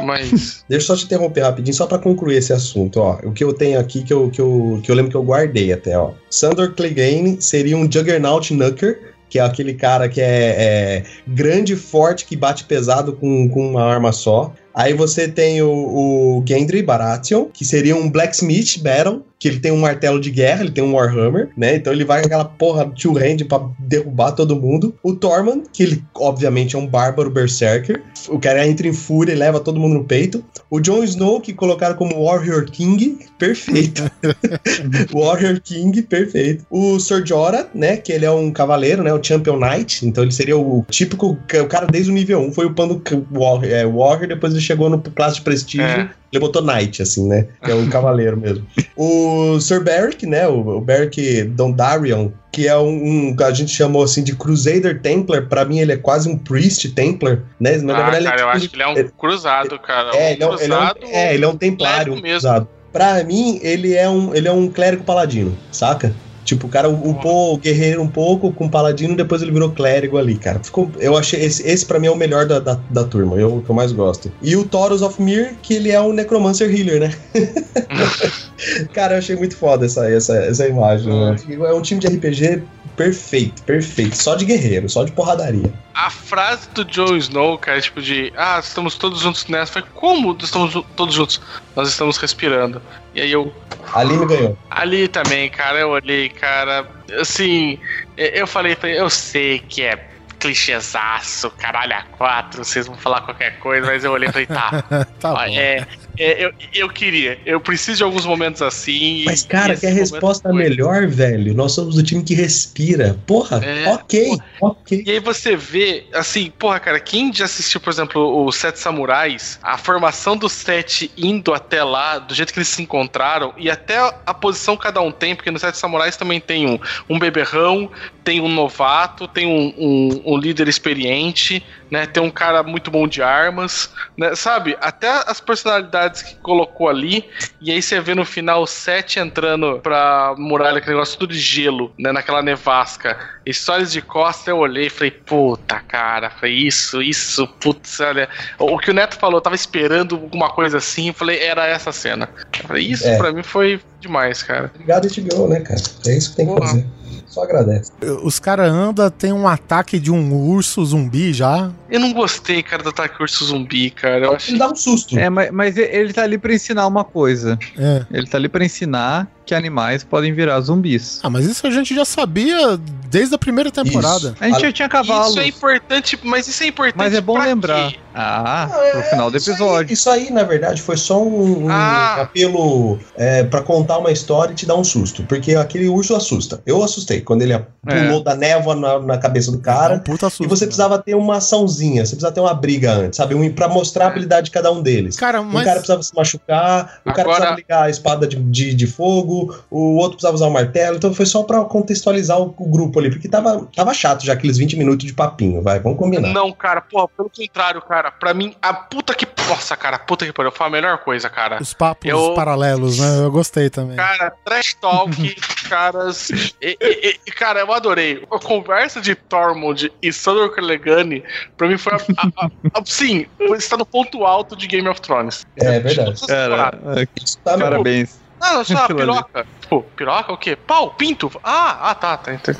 Mas. 0.00 0.64
Deixa 0.68 0.84
eu 0.92 0.96
só 0.96 0.96
te 0.96 1.04
interromper 1.04 1.42
rapidinho, 1.42 1.76
só 1.76 1.86
pra 1.86 1.98
concluir 1.98 2.36
esse 2.36 2.54
assunto, 2.54 2.98
ó. 3.00 3.18
O 3.22 3.32
que 3.32 3.44
eu 3.44 3.52
tenho 3.52 3.78
aqui, 3.78 4.02
que 4.02 4.12
eu, 4.14 4.30
que 4.30 4.40
eu, 4.40 4.80
que 4.82 4.90
eu 4.90 4.94
lembro 4.94 5.10
que 5.10 5.16
eu 5.18 5.22
guardei 5.22 5.70
até, 5.72 5.98
ó. 5.98 6.12
Sandor 6.30 6.72
Clegane 6.74 7.42
seria 7.42 7.76
um 7.76 7.82
Juggernaut 7.90 8.54
Knucker, 8.54 9.14
que 9.28 9.38
é 9.38 9.42
aquele 9.42 9.74
cara 9.74 10.08
que 10.08 10.20
é, 10.20 10.54
é 10.58 11.02
grande 11.26 11.76
forte, 11.76 12.24
que 12.24 12.36
bate 12.36 12.64
pesado 12.64 13.12
com, 13.12 13.48
com 13.50 13.68
uma 13.70 13.82
arma 13.84 14.12
só. 14.12 14.54
Aí 14.76 14.92
você 14.92 15.26
tem 15.26 15.62
o, 15.62 15.70
o 15.70 16.44
Gendry 16.46 16.82
Baratheon, 16.82 17.46
que 17.46 17.64
seria 17.64 17.96
um 17.96 18.10
Blacksmith 18.10 18.78
Battle, 18.82 19.22
que 19.38 19.48
ele 19.48 19.60
tem 19.60 19.72
um 19.72 19.80
martelo 19.80 20.20
de 20.20 20.30
guerra, 20.30 20.62
ele 20.62 20.70
tem 20.70 20.82
um 20.82 20.94
Warhammer, 20.94 21.50
né? 21.56 21.76
Então 21.76 21.92
ele 21.92 22.04
vai 22.04 22.20
com 22.20 22.26
aquela 22.26 22.44
porra 22.44 22.90
two 22.90 23.16
hand 23.16 23.44
pra 23.48 23.68
derrubar 23.78 24.32
todo 24.32 24.56
mundo. 24.56 24.94
O 25.02 25.14
Tormund, 25.14 25.64
que 25.72 25.82
ele 25.82 26.02
obviamente 26.14 26.74
é 26.74 26.78
um 26.78 26.86
bárbaro 26.86 27.30
berserker. 27.30 28.02
O 28.28 28.38
cara 28.38 28.66
entra 28.66 28.88
em 28.88 28.92
fúria 28.92 29.32
e 29.32 29.36
leva 29.36 29.60
todo 29.60 29.78
mundo 29.78 29.94
no 29.94 30.04
peito. 30.04 30.44
O 30.70 30.80
Jon 30.80 31.04
Snow, 31.04 31.40
que 31.40 31.52
colocaram 31.52 31.96
como 31.96 32.24
Warrior 32.24 32.64
King, 32.64 33.18
perfeito. 33.38 34.10
Warrior 35.12 35.60
King, 35.60 36.02
perfeito. 36.02 36.64
O 36.70 36.98
Sir 36.98 37.24
Jorah, 37.24 37.68
né? 37.74 37.96
Que 37.98 38.12
ele 38.12 38.24
é 38.24 38.30
um 38.30 38.50
cavaleiro, 38.50 39.02
né? 39.02 39.12
O 39.12 39.22
Champion 39.22 39.58
Knight. 39.58 40.06
Então 40.06 40.24
ele 40.24 40.32
seria 40.32 40.56
o 40.56 40.84
típico. 40.90 41.38
O 41.62 41.66
cara 41.66 41.86
desde 41.86 42.10
o 42.10 42.14
nível 42.14 42.40
1 42.40 42.52
foi 42.52 42.66
upando 42.66 43.02
Warrior, 43.30 43.72
é, 43.72 43.86
Warrior 43.86 44.28
depois 44.28 44.52
ele 44.52 44.62
chegou 44.62 44.88
no 44.88 45.00
classe 45.00 45.36
de 45.36 45.42
prestígio. 45.42 45.86
É. 45.86 46.10
Ele 46.36 46.40
botou 46.44 46.62
Knight, 46.62 47.00
assim, 47.02 47.26
né? 47.26 47.46
Que 47.64 47.70
é 47.70 47.74
um 47.74 47.88
cavaleiro 47.88 48.36
mesmo. 48.36 48.66
O 48.96 49.60
Sir 49.60 49.82
Beric, 49.84 50.24
né? 50.26 50.48
O, 50.48 50.60
o 50.78 50.80
Beric 50.80 51.42
Dondarrion, 51.44 52.30
que 52.50 52.66
é 52.66 52.76
um, 52.78 52.88
um- 52.88 53.36
A 53.44 53.50
gente 53.52 53.70
chamou 53.70 54.02
assim 54.02 54.22
de 54.24 54.34
Crusader 54.34 55.00
Templar. 55.02 55.46
Pra 55.48 55.64
mim, 55.66 55.78
ele 55.80 55.92
é 55.92 55.96
quase 55.96 56.28
um 56.30 56.38
Priest 56.38 56.88
Templar, 56.94 57.40
né? 57.60 57.72
Mas, 57.72 57.82
na 57.82 57.94
ah, 57.98 58.10
verdade, 58.10 58.24
cara, 58.24 58.40
eu 58.40 58.48
é 58.48 58.50
acho 58.52 58.60
tipo- 58.62 58.76
que 58.76 58.82
ele 58.82 58.98
é 58.98 59.02
um 59.04 59.08
cruzado, 59.08 59.78
cara. 59.78 60.16
é, 60.16 60.30
um 60.30 60.32
ele 60.32 60.42
é, 60.42 60.46
um- 60.46 60.54
ele 60.54 60.72
é 60.72 60.76
um, 60.76 60.78
cruzado. 60.78 60.98
é, 61.04 61.34
ele 61.34 61.44
é 61.44 61.48
um 61.48 61.56
templário 61.56 61.96
clérigo 62.04 62.22
mesmo. 62.22 62.38
usado. 62.38 62.68
Pra 62.92 63.22
mim, 63.24 63.60
ele 63.62 63.94
é 63.94 64.08
um, 64.08 64.34
ele 64.34 64.48
é 64.48 64.52
um 64.52 64.68
clérigo 64.68 65.04
paladino, 65.04 65.54
saca? 65.70 66.14
Tipo, 66.46 66.68
o 66.68 66.70
cara 66.70 66.88
upou 66.88 67.54
o 67.54 67.58
guerreiro 67.58 68.00
um 68.00 68.06
pouco 68.06 68.52
com 68.52 68.68
paladino, 68.68 69.16
depois 69.16 69.42
ele 69.42 69.50
virou 69.50 69.72
clérigo 69.72 70.16
ali, 70.16 70.36
cara. 70.36 70.60
Ficou, 70.62 70.88
eu 71.00 71.16
achei, 71.16 71.44
esse, 71.44 71.66
esse 71.68 71.84
pra 71.84 71.98
mim 71.98 72.06
é 72.06 72.10
o 72.10 72.16
melhor 72.16 72.46
da, 72.46 72.60
da, 72.60 72.78
da 72.88 73.02
turma, 73.02 73.36
eu, 73.36 73.56
o 73.56 73.62
que 73.62 73.68
eu 73.68 73.74
mais 73.74 73.90
gosto. 73.90 74.30
E 74.40 74.54
o 74.54 74.64
Taurus 74.64 75.02
of 75.02 75.20
Mir, 75.20 75.56
que 75.60 75.74
ele 75.74 75.90
é 75.90 76.00
um 76.00 76.12
Necromancer 76.12 76.72
Healer, 76.72 77.00
né? 77.00 77.14
cara, 78.94 79.14
eu 79.14 79.18
achei 79.18 79.34
muito 79.34 79.56
foda 79.56 79.86
essa, 79.86 80.08
essa, 80.08 80.36
essa 80.36 80.68
imagem, 80.68 81.12
né? 81.12 81.36
É 81.48 81.74
um 81.74 81.82
time 81.82 82.00
de 82.00 82.06
RPG 82.06 82.62
perfeito, 82.96 83.62
perfeito. 83.62 84.16
Só 84.16 84.34
de 84.34 84.44
guerreiro, 84.44 84.88
só 84.88 85.04
de 85.04 85.12
porradaria. 85.12 85.72
A 85.94 86.10
frase 86.10 86.68
do 86.70 86.84
Jon 86.84 87.16
Snow, 87.16 87.58
cara, 87.58 87.80
tipo 87.80 88.00
de 88.02 88.32
ah, 88.36 88.58
estamos 88.62 88.96
todos 88.96 89.20
juntos 89.20 89.46
nessa. 89.46 89.72
Foi 89.72 89.82
como 89.82 90.36
estamos 90.40 90.72
todos 90.96 91.14
juntos? 91.14 91.40
Nós 91.74 91.88
estamos 91.88 92.16
respirando. 92.16 92.82
E 93.14 93.20
aí 93.20 93.30
eu. 93.32 93.54
Ali 93.94 94.16
me 94.16 94.26
ganhou. 94.26 94.58
Ali 94.70 95.08
também, 95.08 95.48
cara, 95.48 95.78
eu 95.78 95.90
olhei, 95.90 96.28
cara. 96.28 96.86
Assim, 97.20 97.78
e- 98.16 98.32
eu 98.34 98.46
falei, 98.46 98.74
falei, 98.74 98.98
eu 99.00 99.08
sei 99.08 99.58
que 99.60 99.82
é 99.82 100.10
clichêzaço, 100.38 101.50
caralho, 101.50 101.94
a 101.94 102.02
quatro, 102.02 102.64
vocês 102.64 102.86
vão 102.86 102.96
falar 102.96 103.22
qualquer 103.22 103.58
coisa, 103.58 103.86
mas 103.86 104.04
eu 104.04 104.12
olhei 104.12 104.28
e 104.28 104.32
falei, 104.32 104.46
tá. 104.46 104.84
Tá 105.18 105.32
ó, 105.32 105.36
bom. 105.36 105.42
é, 105.44 105.86
é, 106.18 106.44
eu, 106.44 106.52
eu 106.74 106.88
queria, 106.88 107.38
eu 107.44 107.60
preciso 107.60 107.98
de 107.98 108.02
alguns 108.04 108.24
momentos 108.26 108.62
assim. 108.62 109.24
Mas, 109.24 109.42
cara, 109.42 109.76
que 109.76 109.86
a 109.86 109.90
resposta 109.92 110.48
foi. 110.48 110.58
melhor, 110.58 111.06
velho. 111.06 111.54
Nós 111.54 111.72
somos 111.72 111.94
do 111.94 112.02
time 112.02 112.22
que 112.22 112.34
respira. 112.34 113.18
Porra, 113.26 113.64
É, 113.64 113.88
ok, 113.88 114.38
ok. 114.60 115.02
E 115.06 115.10
aí 115.10 115.20
você 115.20 115.56
vê, 115.56 116.06
assim, 116.12 116.50
porra, 116.58 116.80
cara, 116.80 116.98
quem 117.00 117.32
já 117.32 117.44
assistiu, 117.44 117.80
por 117.80 117.90
exemplo, 117.90 118.44
os 118.46 118.56
Sete 118.56 118.78
Samurais, 118.78 119.58
a 119.62 119.76
formação 119.78 120.36
dos 120.36 120.52
sete 120.52 121.10
indo 121.16 121.52
até 121.52 121.82
lá, 121.84 122.18
do 122.18 122.34
jeito 122.34 122.52
que 122.52 122.58
eles 122.58 122.68
se 122.68 122.82
encontraram, 122.82 123.52
e 123.56 123.70
até 123.70 123.96
a 124.24 124.34
posição 124.34 124.76
que 124.76 124.82
cada 124.82 125.00
um 125.00 125.12
tem, 125.12 125.34
porque 125.34 125.50
nos 125.50 125.60
Sete 125.60 125.78
Samurais 125.78 126.16
também 126.16 126.40
tem 126.40 126.66
um, 126.68 126.78
um 127.08 127.18
beberrão, 127.18 127.90
tem 128.24 128.40
um 128.40 128.48
novato, 128.48 129.28
tem 129.28 129.46
um, 129.46 129.72
um- 129.78 130.22
um 130.34 130.36
líder 130.36 130.68
experiente, 130.68 131.62
né? 131.90 132.06
Tem 132.06 132.22
um 132.22 132.30
cara 132.30 132.62
muito 132.62 132.90
bom 132.90 133.06
de 133.06 133.22
armas, 133.22 133.90
né? 134.16 134.34
Sabe? 134.34 134.76
Até 134.80 135.08
as 135.26 135.40
personalidades 135.40 136.22
que 136.22 136.34
colocou 136.36 136.88
ali, 136.88 137.24
e 137.60 137.70
aí 137.70 137.80
você 137.82 138.00
vê 138.00 138.14
no 138.14 138.24
final 138.24 138.62
o 138.62 138.66
Sete 138.66 139.18
entrando 139.18 139.80
pra 139.82 140.34
muralha, 140.36 140.78
aquele 140.78 140.94
negócio 140.94 141.18
tudo 141.18 141.32
de 141.32 141.38
gelo, 141.40 141.92
né? 141.98 142.12
Naquela 142.12 142.42
nevasca. 142.42 143.16
Histórias 143.44 143.92
de 143.92 144.02
costa, 144.02 144.50
eu 144.50 144.58
olhei 144.58 144.86
e 144.86 144.90
falei, 144.90 145.10
puta, 145.10 145.80
cara, 145.80 146.30
foi 146.30 146.50
isso, 146.50 147.00
isso, 147.00 147.46
putz, 147.46 148.00
olha. 148.00 148.28
O 148.58 148.78
que 148.78 148.90
o 148.90 148.94
Neto 148.94 149.16
falou, 149.16 149.36
eu 149.38 149.42
tava 149.42 149.54
esperando 149.56 150.16
alguma 150.16 150.50
coisa 150.50 150.78
assim, 150.78 151.08
eu 151.08 151.14
falei, 151.14 151.38
era 151.40 151.66
essa 151.66 151.92
cena. 151.92 152.28
Eu 152.60 152.68
falei, 152.68 152.84
isso 152.86 153.06
É. 153.06 153.16
pra 153.16 153.32
mim 153.32 153.42
foi 153.42 153.80
demais, 154.00 154.42
cara. 154.42 154.70
Obrigado, 154.74 155.08
HBO, 155.08 155.48
né, 155.48 155.60
cara? 155.60 155.80
É 156.06 156.16
isso 156.16 156.30
que 156.30 156.36
tem 156.36 156.46
que 156.46 156.60
fazer. 156.60 156.84
Só 157.26 157.42
agradece. 157.42 157.92
Os 158.22 158.38
caras 158.38 158.70
andam, 158.70 159.10
tem 159.10 159.32
um 159.32 159.46
ataque 159.46 159.98
de 159.98 160.10
um 160.10 160.32
urso 160.34 160.84
zumbi 160.84 161.32
já. 161.32 161.70
Eu 161.90 162.00
não 162.00 162.12
gostei, 162.12 162.62
cara, 162.62 162.82
do 162.82 162.88
ataque 162.90 163.20
urso 163.20 163.44
zumbi, 163.44 163.90
cara. 163.90 164.26
Eu 164.26 164.34
achei. 164.34 164.52
Ele 164.52 164.58
dá 164.58 164.68
um 164.68 164.76
susto. 164.76 165.18
É, 165.18 165.28
mas, 165.28 165.50
mas 165.50 165.76
ele 165.76 166.12
tá 166.12 166.22
ali 166.22 166.38
pra 166.38 166.54
ensinar 166.54 166.86
uma 166.86 167.04
coisa. 167.04 167.58
É. 167.76 168.06
Ele 168.10 168.26
tá 168.26 168.38
ali 168.38 168.48
pra 168.48 168.64
ensinar 168.64 169.28
que 169.46 169.54
animais 169.54 170.02
podem 170.04 170.32
virar 170.34 170.60
zumbis. 170.60 171.20
Ah, 171.22 171.30
mas 171.30 171.46
isso 171.46 171.66
a 171.66 171.70
gente 171.70 171.94
já 171.94 172.04
sabia 172.04 172.76
desde 173.08 173.34
a 173.34 173.38
primeira 173.38 173.70
temporada. 173.70 174.34
A 174.40 174.46
gente 174.46 174.56
Ah, 174.56 174.60
já 174.60 174.72
tinha 174.72 174.88
cavalos. 174.88 175.30
Isso 175.30 175.40
é 175.40 175.46
importante, 175.46 176.18
mas 176.24 176.48
isso 176.48 176.62
é 176.62 176.66
importante. 176.66 176.96
Mas 176.98 177.14
é 177.14 177.20
bom 177.20 177.34
pra 177.34 177.44
lembrar. 177.44 177.90
quê? 177.92 177.98
Ah, 178.18 178.68
Ah, 178.72 178.78
é, 178.82 178.90
pro 178.92 179.02
final 179.02 179.30
do 179.30 179.36
isso 179.36 179.50
aí- 179.50 179.54
episódio. 179.56 179.92
Isso 179.92 180.10
aí, 180.10 180.30
na 180.30 180.42
verdade, 180.42 180.80
foi 180.82 180.96
só 180.96 181.22
um, 181.22 181.66
um 181.66 181.70
Ah. 181.70 182.22
apelo 182.22 182.98
é, 183.16 183.44
para 183.44 183.60
contar 183.62 183.98
uma 183.98 184.10
história 184.10 184.52
e 184.52 184.54
te 184.56 184.66
dar 184.66 184.74
um 184.74 184.82
susto. 184.84 185.22
Porque 185.24 185.54
aquele 185.54 185.86
urso 185.88 186.16
assusta. 186.16 186.60
Eu 186.66 186.82
assustei 186.82 187.20
quando 187.20 187.42
ele 187.42 187.56
pulou 187.86 188.22
da 188.22 188.34
névoa 188.34 188.74
na, 188.74 188.98
na 188.98 189.18
cabeça 189.18 189.50
do 189.50 189.58
É 189.58 189.60
um 189.60 189.62
cara. 189.62 189.98
puta 190.00 190.28
susto, 190.30 190.44
E 190.44 190.46
você 190.46 190.64
né? 190.64 190.68
precisava 190.68 190.98
ter 190.98 191.14
uma 191.14 191.36
açãozinha, 191.36 192.04
você 192.04 192.12
precisava 192.16 192.34
ter 192.34 192.40
uma 192.40 192.54
briga 192.54 192.92
antes, 192.92 193.16
sabe? 193.18 193.34
Um, 193.34 193.52
pra 193.52 193.68
mostrar 193.68 194.06
a 194.06 194.08
habilidade 194.08 194.46
de 194.46 194.50
cada 194.50 194.72
um 194.72 194.82
deles. 194.82 195.16
Cara, 195.16 195.40
Um 195.40 195.44
mas. 195.44 195.64
cara 195.64 195.76
precisava 195.76 196.02
se 196.02 196.14
machucar, 196.14 197.00
o 197.04 197.10
cara 197.12 197.20
Agora- 197.20 197.24
precisava 197.36 197.56
ligar 197.56 197.82
a 197.84 197.90
espada 197.90 198.26
de, 198.26 198.36
de, 198.36 198.74
de 198.74 198.86
fogo, 198.86 199.35
o 199.70 199.96
outro 199.96 200.12
precisava 200.12 200.34
usar 200.34 200.46
o 200.46 200.50
martelo, 200.50 200.96
então 200.96 201.12
foi 201.14 201.26
só 201.26 201.42
pra 201.42 201.64
contextualizar 201.64 202.38
o, 202.40 202.54
o 202.58 202.68
grupo 202.70 202.98
ali, 202.98 203.10
porque 203.10 203.28
tava, 203.28 203.66
tava 203.74 203.92
chato 203.94 204.24
já 204.24 204.32
aqueles 204.32 204.56
20 204.58 204.76
minutos 204.76 205.06
de 205.06 205.12
papinho, 205.12 205.62
vai, 205.62 205.78
vamos 205.80 205.98
combinar. 205.98 206.32
Não, 206.32 206.52
cara, 206.52 206.80
porra, 206.80 207.08
pelo 207.08 207.30
contrário, 207.30 207.80
cara. 207.82 208.10
Pra 208.10 208.32
mim, 208.34 208.54
a 208.62 208.72
puta 208.74 209.14
que. 209.14 209.26
Nossa, 209.48 209.76
cara, 209.76 209.96
puta 209.98 210.26
que 210.26 210.32
pariu. 210.32 210.50
Foi 210.50 210.66
a 210.66 210.70
melhor 210.70 210.98
coisa, 210.98 211.30
cara. 211.30 211.58
Os 211.62 211.72
papos 211.72 212.10
Eu- 212.10 212.34
paralelos, 212.34 212.98
né? 212.98 213.18
Eu 213.24 213.30
gostei 213.30 213.70
também. 213.70 213.96
Cara, 213.96 214.32
trash 214.44 214.74
talk, 214.80 215.10
caras. 215.68 216.30
E, 216.60 216.76
e- 216.80 217.20
e, 217.26 217.30
cara, 217.30 217.60
eu 217.60 217.72
adorei. 217.72 218.24
A 218.30 218.38
conversa 218.40 219.00
de 219.00 219.14
Tormund 219.14 219.92
e 220.02 220.12
Sandor 220.12 220.50
Clegane, 220.52 221.22
pra 221.56 221.68
mim 221.68 221.78
foi 221.78 221.92
a, 221.92 221.96
a- 221.96 222.46
a- 222.74 222.82
sim, 222.84 223.26
está 223.56 223.76
no 223.76 223.86
ponto 223.86 224.24
alto 224.24 224.56
de 224.56 224.66
Game 224.66 224.88
of 224.88 225.00
Thrones. 225.00 225.46
É 225.56 225.78
De 225.78 225.94
verdade. 225.94 226.26
Cara, 226.26 226.78
é, 226.96 227.06
tá 227.44 227.56
parabéns. 227.58 228.18
Não, 228.40 228.64
só 228.64 228.84
a 228.84 228.86
piroca. 228.86 229.46
Tipo, 229.66 229.82
piroca 229.96 230.32
o 230.32 230.38
quê? 230.38 230.54
Pau, 230.54 230.92
pinto. 230.92 231.28
Ah, 231.42 231.90
ah, 231.90 231.94
tá, 231.96 232.16
tá. 232.16 232.38
tá. 232.38 232.52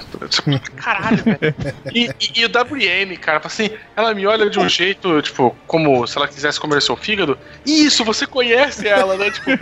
Caralho, 0.77 1.23
velho. 1.23 1.55
E, 1.95 2.11
e, 2.21 2.41
e 2.41 2.45
o 2.45 2.49
WN, 2.49 3.17
cara, 3.19 3.41
assim, 3.45 3.71
ela 3.95 4.13
me 4.13 4.27
olha 4.27 4.51
de 4.51 4.59
um 4.59 4.69
jeito, 4.69 5.23
tipo, 5.23 5.57
como 5.69 6.05
se 6.05 6.19
ela 6.19 6.27
quisesse 6.27 6.59
comer 6.59 6.83
seu 6.83 6.97
fígado. 6.97 7.39
Isso, 7.65 8.05
você 8.05 8.27
conhece 8.27 8.89
ela, 8.89 9.17
né? 9.17 9.31
Tipo, 9.31 9.57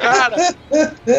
cara, 0.00 0.36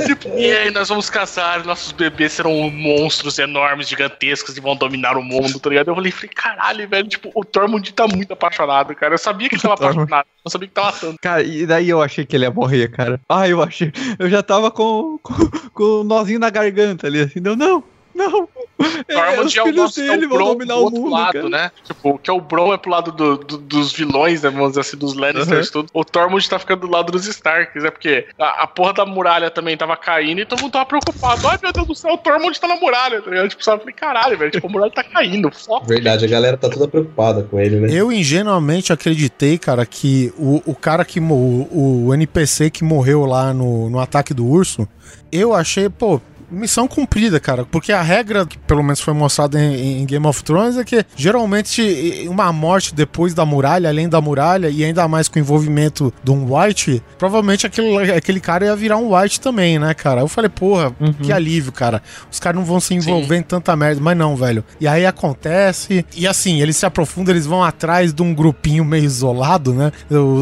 tipo, 0.08 0.30
e 0.30 0.52
aí 0.52 0.72
nós 0.72 0.90
vamos 0.90 1.12
casar, 1.12 1.64
nossos 1.64 1.92
bebês 1.92 2.34
serão 2.34 2.68
monstros 2.72 3.38
enormes, 3.38 3.88
gigantescos 3.88 4.58
e 4.58 4.60
vão 4.60 4.76
dominar 4.76 5.16
o 5.16 5.22
mundo, 5.22 5.60
tá 5.60 5.70
ligado? 5.70 5.90
Eu 5.90 5.96
falei, 5.96 6.12
falei 6.12 6.30
caralho, 6.34 6.90
velho, 6.90 7.08
tipo, 7.08 7.32
o 7.36 7.46
Tormund 7.46 7.94
tá 7.94 8.08
muito 8.08 8.34
apaixonado, 8.34 8.96
cara. 8.96 9.14
Eu 9.14 9.20
sabia 9.20 9.48
que 9.48 9.54
ele 9.54 9.62
tava 9.62 9.76
apaixonado, 9.76 10.26
eu 10.44 10.50
sabia 10.50 10.68
que 10.68 10.74
tava 10.74 10.92
tanto. 10.92 11.18
Cara, 11.22 11.44
e 11.44 11.68
daí 11.68 11.88
eu 11.88 12.02
achei 12.02 12.26
que 12.26 12.36
ele 12.36 12.46
ia 12.46 12.52
morrer, 12.52 12.88
cara. 12.90 13.20
Ah, 13.30 13.48
eu 13.48 13.62
achei. 13.62 13.92
Eu 14.18 14.30
já 14.30 14.42
tava 14.42 14.72
com, 14.72 14.87
com, 15.22 15.34
com 15.74 15.84
o 15.84 16.04
nozinho 16.04 16.40
na 16.40 16.50
garganta 16.50 17.08
ali, 17.08 17.22
assim, 17.22 17.40
não, 17.40 17.56
não, 17.56 17.84
não. 18.14 18.48
Tormund 18.78 19.58
é, 19.58 19.60
é 19.60 19.64
o 19.64 19.72
nosso 19.74 20.00
dele, 20.00 20.24
é 20.24 20.28
o 20.28 20.30
Bron 20.30 20.56
do 20.56 20.74
outro 20.74 21.02
mundo, 21.02 21.12
lado, 21.12 21.34
cara. 21.34 21.50
né? 21.50 21.72
Tipo, 21.84 22.18
que 22.20 22.30
é 22.30 22.34
o 22.34 22.40
Bron 22.40 22.74
é 22.74 22.78
pro 22.78 22.92
lado 22.92 23.12
do, 23.12 23.38
do, 23.38 23.58
dos 23.58 23.92
vilões, 23.92 24.44
né? 24.44 24.50
Vamos 24.50 24.70
dizer 24.70 24.82
assim, 24.82 24.98
dos 24.98 25.16
Lannisters, 25.16 25.68
uhum. 25.68 25.74
tudo. 25.74 25.90
O 25.94 26.06
Tormund 26.06 26.48
tá 26.48 26.60
ficando 26.60 26.82
do 26.82 26.92
lado 26.92 27.12
dos 27.12 27.28
Starks, 27.28 27.84
é 27.84 27.92
porque 27.92 28.28
a, 28.38 28.64
a, 28.64 28.68
porra 28.68 28.94
da 28.94 29.06
muralha 29.06 29.50
também 29.50 29.76
tava 29.76 29.98
caindo 29.98 30.42
e 30.42 30.46
todo 30.46 30.62
mundo 30.62 30.72
tava 30.72 30.86
preocupado. 30.86 31.48
Ai, 31.48 31.58
meu 31.62 31.74
Deus 31.74 31.88
do 31.88 31.96
céu, 31.96 32.14
o 32.14 32.18
Tormund 32.18 32.60
tá 32.60 32.68
na 32.68 32.76
muralha, 32.76 33.22
tá 33.22 33.30
ligado? 33.30 33.50
Tipo, 33.50 33.64
sabe? 33.64 33.80
Falei, 33.80 33.96
caralho, 33.96 34.38
velho, 34.38 34.52
tipo, 34.52 34.68
a 34.68 34.70
muralha 34.70 34.92
tá 34.92 35.04
caindo, 35.04 35.52
foco. 35.52 35.88
Verdade, 35.88 36.26
a 36.26 36.28
galera 36.28 36.58
tá 36.58 36.70
toda 36.70 36.88
preocupada 36.88 37.44
com 37.44 37.60
ele, 37.60 37.80
né? 37.80 37.88
Eu 37.92 38.12
ingenuamente 38.12 38.94
acreditei, 38.94 39.58
cara, 39.58 39.86
que 39.86 40.34
o, 40.38 40.62
o 40.66 40.76
cara 40.76 41.04
que. 41.04 41.20
O, 41.20 42.08
o 42.08 42.14
NPC 42.14 42.70
que 42.70 42.84
morreu 42.84 43.26
lá 43.26 43.54
no, 43.54 43.90
no 43.90 44.00
ataque 44.00 44.34
do 44.34 44.46
urso, 44.46 44.88
eu 45.32 45.54
achei, 45.54 45.90
pô, 45.90 46.22
missão 46.50 46.88
cumprida, 46.88 47.40
cara. 47.40 47.66
Porque 47.66 47.92
a 47.92 48.02
regra, 48.02 48.46
que 48.46 48.58
pelo 48.58 48.84
menos 48.84 49.00
foi 49.00 49.14
mostrada 49.14 49.60
em, 49.60 50.02
em, 50.02 50.06
Game 50.06 50.26
of 50.26 50.44
Thrones, 50.44 50.78
é 50.78 50.84
que 50.84 51.06
geralmente 51.16 52.26
uma 52.30 52.52
morte 52.52 52.94
depois 52.94 53.34
da 53.34 53.46
muralha, 53.46 53.90
além 53.90 54.08
da 54.08 54.22
muralha, 54.22 54.70
e 54.70 54.84
ainda 54.84 55.08
mais 55.08 55.28
com 55.28 55.38
o 55.38 55.42
envolvimento 55.42 56.14
de 56.24 56.32
um 56.32 56.56
White, 56.56 57.04
provavelmente 57.18 57.66
aquele, 57.66 58.12
aquele 58.12 58.40
cara 58.40 58.66
ia 58.66 58.76
virar 58.76 58.98
um 58.98 59.16
White 59.16 59.42
também, 59.42 59.78
né, 59.80 59.94
cara? 59.94 60.22
Eu 60.22 60.28
falei, 60.28 60.50
porra, 60.50 60.94
uhum. 61.00 61.14
que 61.14 61.32
alívio, 61.32 61.72
cara. 61.72 62.02
Os 62.32 62.40
caras 62.40 62.58
não 62.60 62.66
vão 62.66 62.80
se 62.80 62.94
envolver 62.94 63.36
Sim. 63.36 63.42
em 63.42 63.44
tanta 63.44 63.76
merda, 63.76 64.02
mas 64.02 64.18
não, 64.18 64.36
velho. 64.36 64.64
E 64.80 64.88
aí 64.88 65.06
acontece, 65.06 66.06
e 66.16 66.28
assim, 66.28 66.62
eles 66.62 66.78
se 66.78 66.86
aprofundam, 66.86 67.34
eles 67.34 67.46
vão 67.46 67.64
atrás 67.64 68.14
de 68.14 68.22
um 68.22 68.34
grupinho 68.34 68.86
meio 68.86 69.04
isolado, 69.04 69.74
né? 69.74 69.92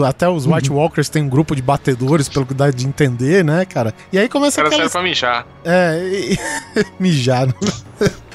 Até 0.07 0.27
os 0.29 0.45
White 0.45 0.69
uhum. 0.69 0.77
Walkers 0.77 1.09
têm 1.09 1.23
um 1.23 1.29
grupo 1.29 1.55
de 1.55 1.61
batedores, 1.61 2.29
pelo 2.29 2.45
que 2.45 2.53
dá 2.53 2.69
de 2.69 2.85
entender, 2.87 3.43
né, 3.43 3.65
cara? 3.65 3.93
E 4.11 4.17
aí 4.17 4.29
começa 4.29 4.61
a. 4.61 4.65
Aquelas... 4.65 4.91
pra 4.91 5.01
mijar. 5.01 5.45
É, 5.63 5.94
mijar. 6.99 7.47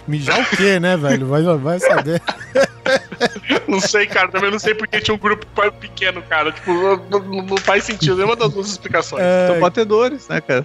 Mijar 0.07 0.41
o 0.41 0.57
quê, 0.57 0.81
né, 0.81 0.97
velho? 0.97 1.27
Vai, 1.27 1.43
vai 1.43 1.79
saber. 1.79 2.21
não 3.69 3.81
sei, 3.81 4.07
cara. 4.07 4.29
Também 4.29 4.51
não 4.51 4.59
sei 4.59 4.75
porque 4.75 5.01
tinha 5.01 5.15
um 5.15 5.19
grupo 5.19 5.47
pequeno, 5.79 6.23
cara. 6.23 6.51
Tipo, 6.51 6.73
não, 7.09 7.21
não 7.45 7.57
faz 7.57 7.85
sentido 7.85 8.17
nenhuma 8.17 8.35
das 8.35 8.53
duas 8.53 8.69
explicações. 8.69 9.23
É... 9.23 9.49
São 9.49 9.61
batedores, 9.61 10.27
né, 10.29 10.41
cara? 10.41 10.65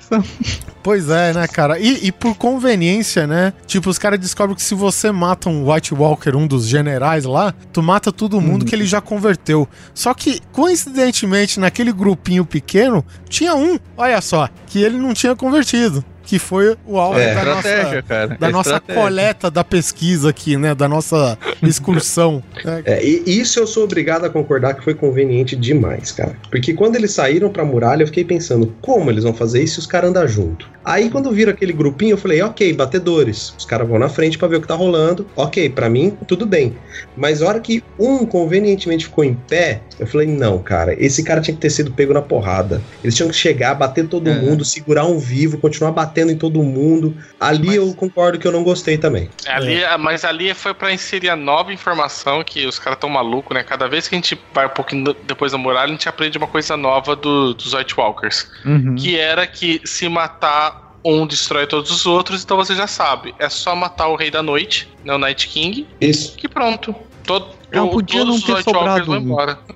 Pois 0.81 1.09
é, 1.09 1.33
né, 1.33 1.47
cara? 1.47 1.79
E, 1.79 2.07
e, 2.07 2.11
por 2.11 2.35
conveniência, 2.35 3.25
né? 3.25 3.53
Tipo, 3.65 3.89
os 3.89 3.97
caras 3.97 4.19
descobrem 4.19 4.55
que 4.55 4.63
se 4.63 4.75
você 4.75 5.11
mata 5.11 5.49
um 5.49 5.71
White 5.71 5.93
Walker, 5.93 6.35
um 6.35 6.47
dos 6.47 6.67
generais 6.67 7.25
lá, 7.25 7.53
tu 7.73 7.81
mata 7.81 8.11
todo 8.11 8.39
mundo 8.39 8.63
hum. 8.63 8.65
que 8.65 8.75
ele 8.75 8.85
já 8.85 9.01
converteu. 9.01 9.67
Só 9.93 10.13
que, 10.13 10.39
coincidentemente, 10.51 11.59
naquele 11.59 11.91
grupinho 11.91 12.45
pequeno, 12.45 13.05
tinha 13.27 13.55
um, 13.55 13.79
olha 13.97 14.21
só, 14.21 14.47
que 14.67 14.81
ele 14.81 14.97
não 14.97 15.13
tinha 15.13 15.35
convertido 15.35 16.03
que 16.25 16.39
foi 16.39 16.75
o 16.85 16.97
alvo 16.97 17.19
é, 17.19 17.33
da, 17.33 17.45
nossa, 17.45 18.03
cara. 18.03 18.27
da 18.27 18.49
nossa 18.49 18.79
coleta 18.79 19.51
da 19.51 19.63
pesquisa 19.63 20.29
aqui, 20.29 20.57
né? 20.57 20.73
Da 20.73 20.87
nossa 20.87 21.37
excursão. 21.61 22.43
É, 22.83 23.03
e 23.05 23.39
isso 23.39 23.59
eu 23.59 23.67
sou 23.67 23.83
obrigado 23.83 24.25
a 24.25 24.29
concordar 24.29 24.73
que 24.73 24.83
foi 24.83 24.93
conveniente 24.93 25.55
demais, 25.55 26.11
cara. 26.11 26.35
Porque 26.49 26.73
quando 26.73 26.95
eles 26.95 27.11
saíram 27.11 27.49
pra 27.49 27.63
muralha, 27.63 28.03
eu 28.03 28.07
fiquei 28.07 28.25
pensando, 28.25 28.73
como 28.81 29.09
eles 29.09 29.23
vão 29.23 29.33
fazer 29.33 29.61
isso 29.61 29.75
se 29.75 29.79
os 29.79 29.85
caras 29.87 30.09
andam 30.09 30.27
junto? 30.27 30.69
Aí 30.83 31.09
quando 31.09 31.31
viram 31.31 31.51
aquele 31.51 31.73
grupinho, 31.73 32.11
eu 32.11 32.17
falei, 32.17 32.41
ok, 32.41 32.71
batedores. 32.73 33.53
Os 33.57 33.65
caras 33.65 33.87
vão 33.87 33.97
na 33.97 34.07
frente 34.07 34.37
para 34.37 34.47
ver 34.47 34.57
o 34.57 34.61
que 34.61 34.67
tá 34.67 34.75
rolando. 34.75 35.25
Ok, 35.35 35.69
para 35.69 35.89
mim, 35.89 36.15
tudo 36.27 36.45
bem. 36.45 36.75
Mas 37.17 37.41
a 37.41 37.47
hora 37.47 37.59
que 37.59 37.83
um 37.99 38.25
convenientemente 38.25 39.05
ficou 39.05 39.23
em 39.23 39.33
pé, 39.33 39.81
eu 39.99 40.05
falei, 40.05 40.27
não, 40.27 40.59
cara, 40.59 40.95
esse 41.03 41.23
cara 41.23 41.41
tinha 41.41 41.55
que 41.55 41.61
ter 41.61 41.71
sido 41.71 41.91
pego 41.91 42.13
na 42.13 42.21
porrada. 42.21 42.81
Eles 43.03 43.15
tinham 43.15 43.29
que 43.29 43.35
chegar, 43.35 43.73
bater 43.73 44.07
todo 44.07 44.29
é. 44.29 44.35
mundo, 44.35 44.63
segurar 44.63 45.05
um 45.05 45.17
vivo, 45.17 45.57
continuar 45.57 45.91
batendo 45.91 46.14
em 46.21 46.37
todo 46.37 46.61
mundo. 46.61 47.15
Ali 47.39 47.67
mas... 47.67 47.75
eu 47.75 47.93
concordo 47.93 48.39
que 48.39 48.47
eu 48.47 48.51
não 48.51 48.63
gostei 48.63 48.97
também. 48.97 49.29
É, 49.45 49.53
ali, 49.53 49.83
é. 49.83 49.97
Mas 49.97 50.23
ali 50.23 50.53
foi 50.53 50.73
para 50.73 50.93
inserir 50.93 51.29
a 51.29 51.35
nova 51.35 51.73
informação 51.73 52.43
que 52.43 52.65
os 52.65 52.79
caras 52.79 52.99
tão 52.99 53.09
malucos, 53.09 53.55
né? 53.55 53.63
Cada 53.63 53.87
vez 53.87 54.07
que 54.07 54.15
a 54.15 54.17
gente 54.17 54.39
vai 54.53 54.65
um 54.67 54.69
pouquinho 54.69 55.15
depois 55.25 55.51
da 55.51 55.57
muralha, 55.57 55.89
a 55.89 55.91
gente 55.91 56.07
aprende 56.09 56.37
uma 56.37 56.47
coisa 56.47 56.77
nova 56.77 57.15
do, 57.15 57.53
dos 57.53 57.73
White 57.73 57.95
Walkers. 57.97 58.47
Uhum. 58.65 58.95
Que 58.95 59.17
era 59.17 59.45
que 59.45 59.81
se 59.85 60.07
matar 60.09 60.85
um 61.03 61.27
destrói 61.27 61.67
todos 61.67 61.91
os 61.91 62.05
outros, 62.07 62.43
então 62.43 62.57
você 62.57 62.75
já 62.75 62.87
sabe. 62.87 63.35
É 63.37 63.47
só 63.47 63.75
matar 63.75 64.07
o 64.07 64.15
Rei 64.15 64.31
da 64.31 64.41
Noite, 64.41 64.91
né, 65.03 65.13
o 65.13 65.19
Night 65.19 65.47
King. 65.47 65.87
Isso. 66.01 66.35
Que 66.35 66.47
pronto. 66.47 66.95
Todo, 67.25 67.47
não, 67.71 67.89
podia 67.89 68.23
não 68.23 68.39
ter 68.39 68.63
sobrado. 68.63 69.11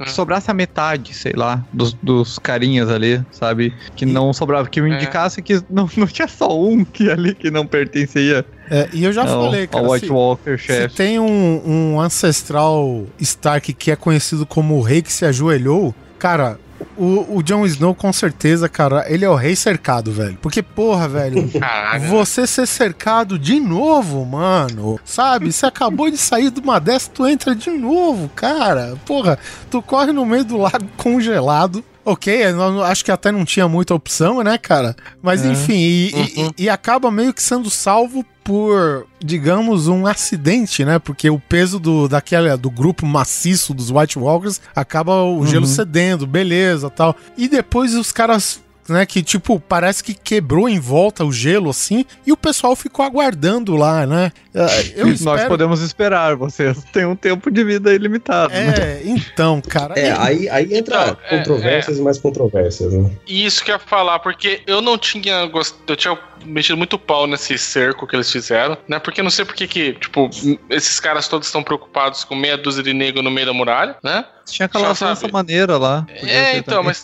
Que 0.03 0.11
sobrasse 0.11 0.49
a 0.49 0.53
metade, 0.53 1.13
sei 1.13 1.33
lá, 1.33 1.63
dos, 1.73 1.93
dos 1.93 2.39
carinhas 2.39 2.89
ali, 2.89 3.23
sabe? 3.31 3.73
Que 3.95 4.05
não 4.05 4.31
sobrava, 4.33 4.67
que 4.69 4.81
me 4.81 4.91
é. 4.91 4.95
indicasse 4.95 5.39
é. 5.39 5.43
que 5.43 5.61
não, 5.69 5.89
não 5.97 6.07
tinha 6.07 6.27
só 6.27 6.59
um 6.59 6.85
que 6.85 7.09
ali 7.09 7.33
que 7.33 7.49
não 7.49 7.65
pertencia. 7.65 8.45
É, 8.69 8.87
e 8.93 9.03
eu 9.03 9.11
já 9.11 9.23
não, 9.23 9.45
falei, 9.45 9.67
cara. 9.67 9.89
White 9.89 10.05
se, 10.05 10.11
Walker, 10.11 10.57
se 10.57 10.89
tem 10.89 11.19
um, 11.19 11.61
um 11.65 11.99
ancestral 11.99 13.05
Stark 13.19 13.73
que 13.73 13.91
é 13.91 13.95
conhecido 13.95 14.45
como 14.45 14.77
o 14.77 14.81
rei 14.81 15.01
que 15.01 15.11
se 15.11 15.25
ajoelhou, 15.25 15.93
cara, 16.19 16.59
o, 16.97 17.37
o 17.37 17.43
Jon 17.43 17.65
Snow, 17.65 17.95
com 17.95 18.11
certeza, 18.11 18.67
cara, 18.67 19.05
ele 19.07 19.25
é 19.25 19.29
o 19.29 19.35
rei 19.35 19.55
cercado, 19.55 20.11
velho. 20.11 20.37
Porque, 20.41 20.61
porra, 20.61 21.07
velho, 21.07 21.49
você 22.09 22.45
ser 22.45 22.67
cercado 22.67 23.39
de 23.39 23.59
novo, 23.59 24.25
mano, 24.25 24.99
sabe? 25.05 25.51
Você 25.51 25.65
acabou 25.65 26.09
de 26.09 26.17
sair 26.17 26.51
de 26.51 26.59
uma 26.59 26.79
dessa, 26.79 27.09
tu 27.09 27.25
entra 27.27 27.55
de 27.55 27.69
novo, 27.69 28.29
cara. 28.35 28.97
Porra, 29.05 29.39
tu 29.69 29.81
corre 29.81 30.11
no 30.11 30.25
meio 30.25 30.43
do 30.43 30.57
lago 30.57 30.87
congelado, 30.97 31.83
ok, 32.11 32.43
acho 32.85 33.05
que 33.05 33.11
até 33.11 33.31
não 33.31 33.45
tinha 33.45 33.67
muita 33.67 33.93
opção, 33.93 34.43
né, 34.43 34.57
cara? 34.57 34.95
Mas 35.21 35.45
é. 35.45 35.51
enfim, 35.51 35.73
e, 35.73 36.11
uhum. 36.13 36.51
e, 36.57 36.63
e, 36.63 36.69
acaba 36.69 37.11
meio 37.11 37.33
que 37.33 37.41
sendo 37.41 37.69
salvo 37.69 38.25
por, 38.43 39.05
digamos, 39.23 39.87
um 39.87 40.07
acidente, 40.07 40.83
né? 40.83 40.99
Porque 40.99 41.29
o 41.29 41.39
peso 41.39 41.79
do, 41.79 42.07
daquela, 42.07 42.57
do 42.57 42.69
grupo 42.69 43.05
maciço 43.05 43.73
dos 43.73 43.91
White 43.91 44.17
Walkers 44.17 44.59
acaba 44.75 45.23
o 45.23 45.45
gelo 45.45 45.65
uhum. 45.65 45.71
cedendo, 45.71 46.25
beleza 46.25 46.89
tal. 46.89 47.15
E 47.37 47.47
depois 47.47 47.93
os 47.95 48.11
caras 48.11 48.61
né? 48.89 49.05
Que, 49.05 49.21
tipo, 49.21 49.59
parece 49.59 50.03
que 50.03 50.13
quebrou 50.13 50.67
em 50.67 50.79
volta 50.79 51.23
o 51.23 51.31
gelo, 51.31 51.69
assim, 51.69 52.05
e 52.25 52.31
o 52.31 52.37
pessoal 52.37 52.75
ficou 52.75 53.05
aguardando 53.05 53.75
lá, 53.75 54.05
né? 54.05 54.31
É, 54.53 54.63
eu 54.95 55.07
espero... 55.09 55.37
Nós 55.37 55.45
podemos 55.45 55.81
esperar, 55.81 56.35
vocês 56.35 56.83
têm 56.91 57.05
um 57.05 57.15
tempo 57.15 57.51
de 57.51 57.63
vida 57.63 57.93
ilimitado. 57.93 58.53
É, 58.53 58.65
né? 58.65 59.01
então, 59.05 59.61
cara. 59.61 59.93
É, 59.97 60.11
aí, 60.11 60.49
aí 60.49 60.75
entra 60.75 61.17
então, 61.27 61.37
controvérsias 61.37 61.97
é, 61.97 61.99
é. 61.99 62.01
e 62.01 62.03
mais 62.03 62.17
controvérsias, 62.17 62.93
né? 62.93 63.11
Isso 63.27 63.63
que 63.63 63.71
eu 63.71 63.75
ia 63.75 63.79
falar, 63.79 64.19
porque 64.19 64.61
eu 64.65 64.81
não 64.81 64.97
tinha 64.97 65.45
gostado. 65.45 65.83
Eu 65.87 65.95
tinha 65.95 66.17
mexido 66.45 66.77
muito 66.77 66.97
pau 66.97 67.27
nesse 67.27 67.57
cerco 67.57 68.07
que 68.07 68.15
eles 68.15 68.31
fizeram, 68.31 68.77
né? 68.87 68.97
Porque 68.99 69.19
eu 69.21 69.23
não 69.23 69.31
sei 69.31 69.45
porque 69.45 69.67
que, 69.67 69.93
tipo, 69.93 70.29
esses 70.69 70.99
caras 70.99 71.27
todos 71.27 71.47
estão 71.47 71.61
preocupados 71.61 72.23
com 72.23 72.35
meia 72.35 72.57
dúzia 72.57 72.81
de 72.81 72.93
negro 72.93 73.21
no 73.21 73.29
meio 73.29 73.47
da 73.47 73.53
muralha, 73.53 73.97
né? 74.03 74.25
Tinha 74.45 74.65
aquela 74.65 74.89
dessa 74.89 75.27
maneira 75.31 75.77
lá. 75.77 76.07
É, 76.23 76.57
então, 76.57 76.83
também. 76.83 76.95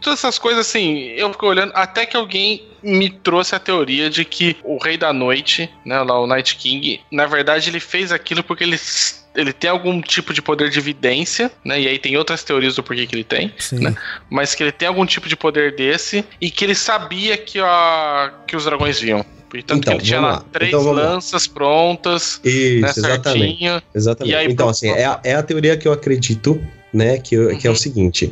todas 0.00 0.18
essas 0.18 0.38
coisas 0.38 0.66
assim, 0.66 1.06
eu 1.16 1.30
fico 1.32 1.46
olhando, 1.46 1.72
até 1.74 2.04
que 2.04 2.16
alguém 2.16 2.71
me 2.82 3.10
trouxe 3.10 3.54
a 3.54 3.58
teoria 3.58 4.10
de 4.10 4.24
que 4.24 4.56
o 4.64 4.78
Rei 4.78 4.96
da 4.96 5.12
Noite, 5.12 5.70
né, 5.84 6.00
lá 6.02 6.20
o 6.20 6.26
Night 6.26 6.56
King, 6.56 7.00
na 7.10 7.26
verdade 7.26 7.70
ele 7.70 7.80
fez 7.80 8.12
aquilo 8.12 8.42
porque 8.42 8.64
ele 8.64 8.78
ele 9.34 9.52
tem 9.52 9.70
algum 9.70 10.00
tipo 10.00 10.34
de 10.34 10.42
poder 10.42 10.68
de 10.68 10.78
evidência, 10.78 11.50
né? 11.64 11.80
E 11.80 11.88
aí 11.88 11.98
tem 11.98 12.16
outras 12.16 12.44
teorias 12.44 12.76
do 12.76 12.82
porquê 12.82 13.06
que 13.06 13.14
ele 13.14 13.24
tem, 13.24 13.52
né? 13.72 13.94
Mas 14.28 14.54
que 14.54 14.62
ele 14.62 14.72
tem 14.72 14.88
algum 14.88 15.06
tipo 15.06 15.28
de 15.28 15.36
poder 15.36 15.74
desse 15.74 16.24
e 16.40 16.50
que 16.50 16.64
ele 16.64 16.74
sabia 16.74 17.36
que, 17.36 17.58
a, 17.58 18.32
que 18.46 18.54
os 18.54 18.64
dragões 18.64 19.00
viam. 19.00 19.24
Portanto, 19.48 19.80
então, 19.80 19.94
ele 19.94 20.02
tinha 20.02 20.20
lá, 20.20 20.42
três 20.50 20.72
então, 20.72 20.92
lanças 20.92 21.46
lá. 21.46 21.54
prontas, 21.54 22.40
Isso, 22.42 22.80
né, 22.80 22.88
exatamente. 22.88 23.48
Certinho, 23.48 23.82
exatamente. 23.94 24.50
então, 24.50 24.68
assim, 24.68 24.88
é 24.88 25.04
a, 25.04 25.20
é 25.22 25.34
a 25.34 25.42
teoria 25.42 25.76
que 25.76 25.86
eu 25.86 25.92
acredito 25.92 26.58
né? 26.92 27.18
Que, 27.18 27.38
uhum. 27.38 27.56
que 27.56 27.66
é 27.66 27.70
o 27.70 27.72
uhum. 27.72 27.78
seguinte: 27.78 28.26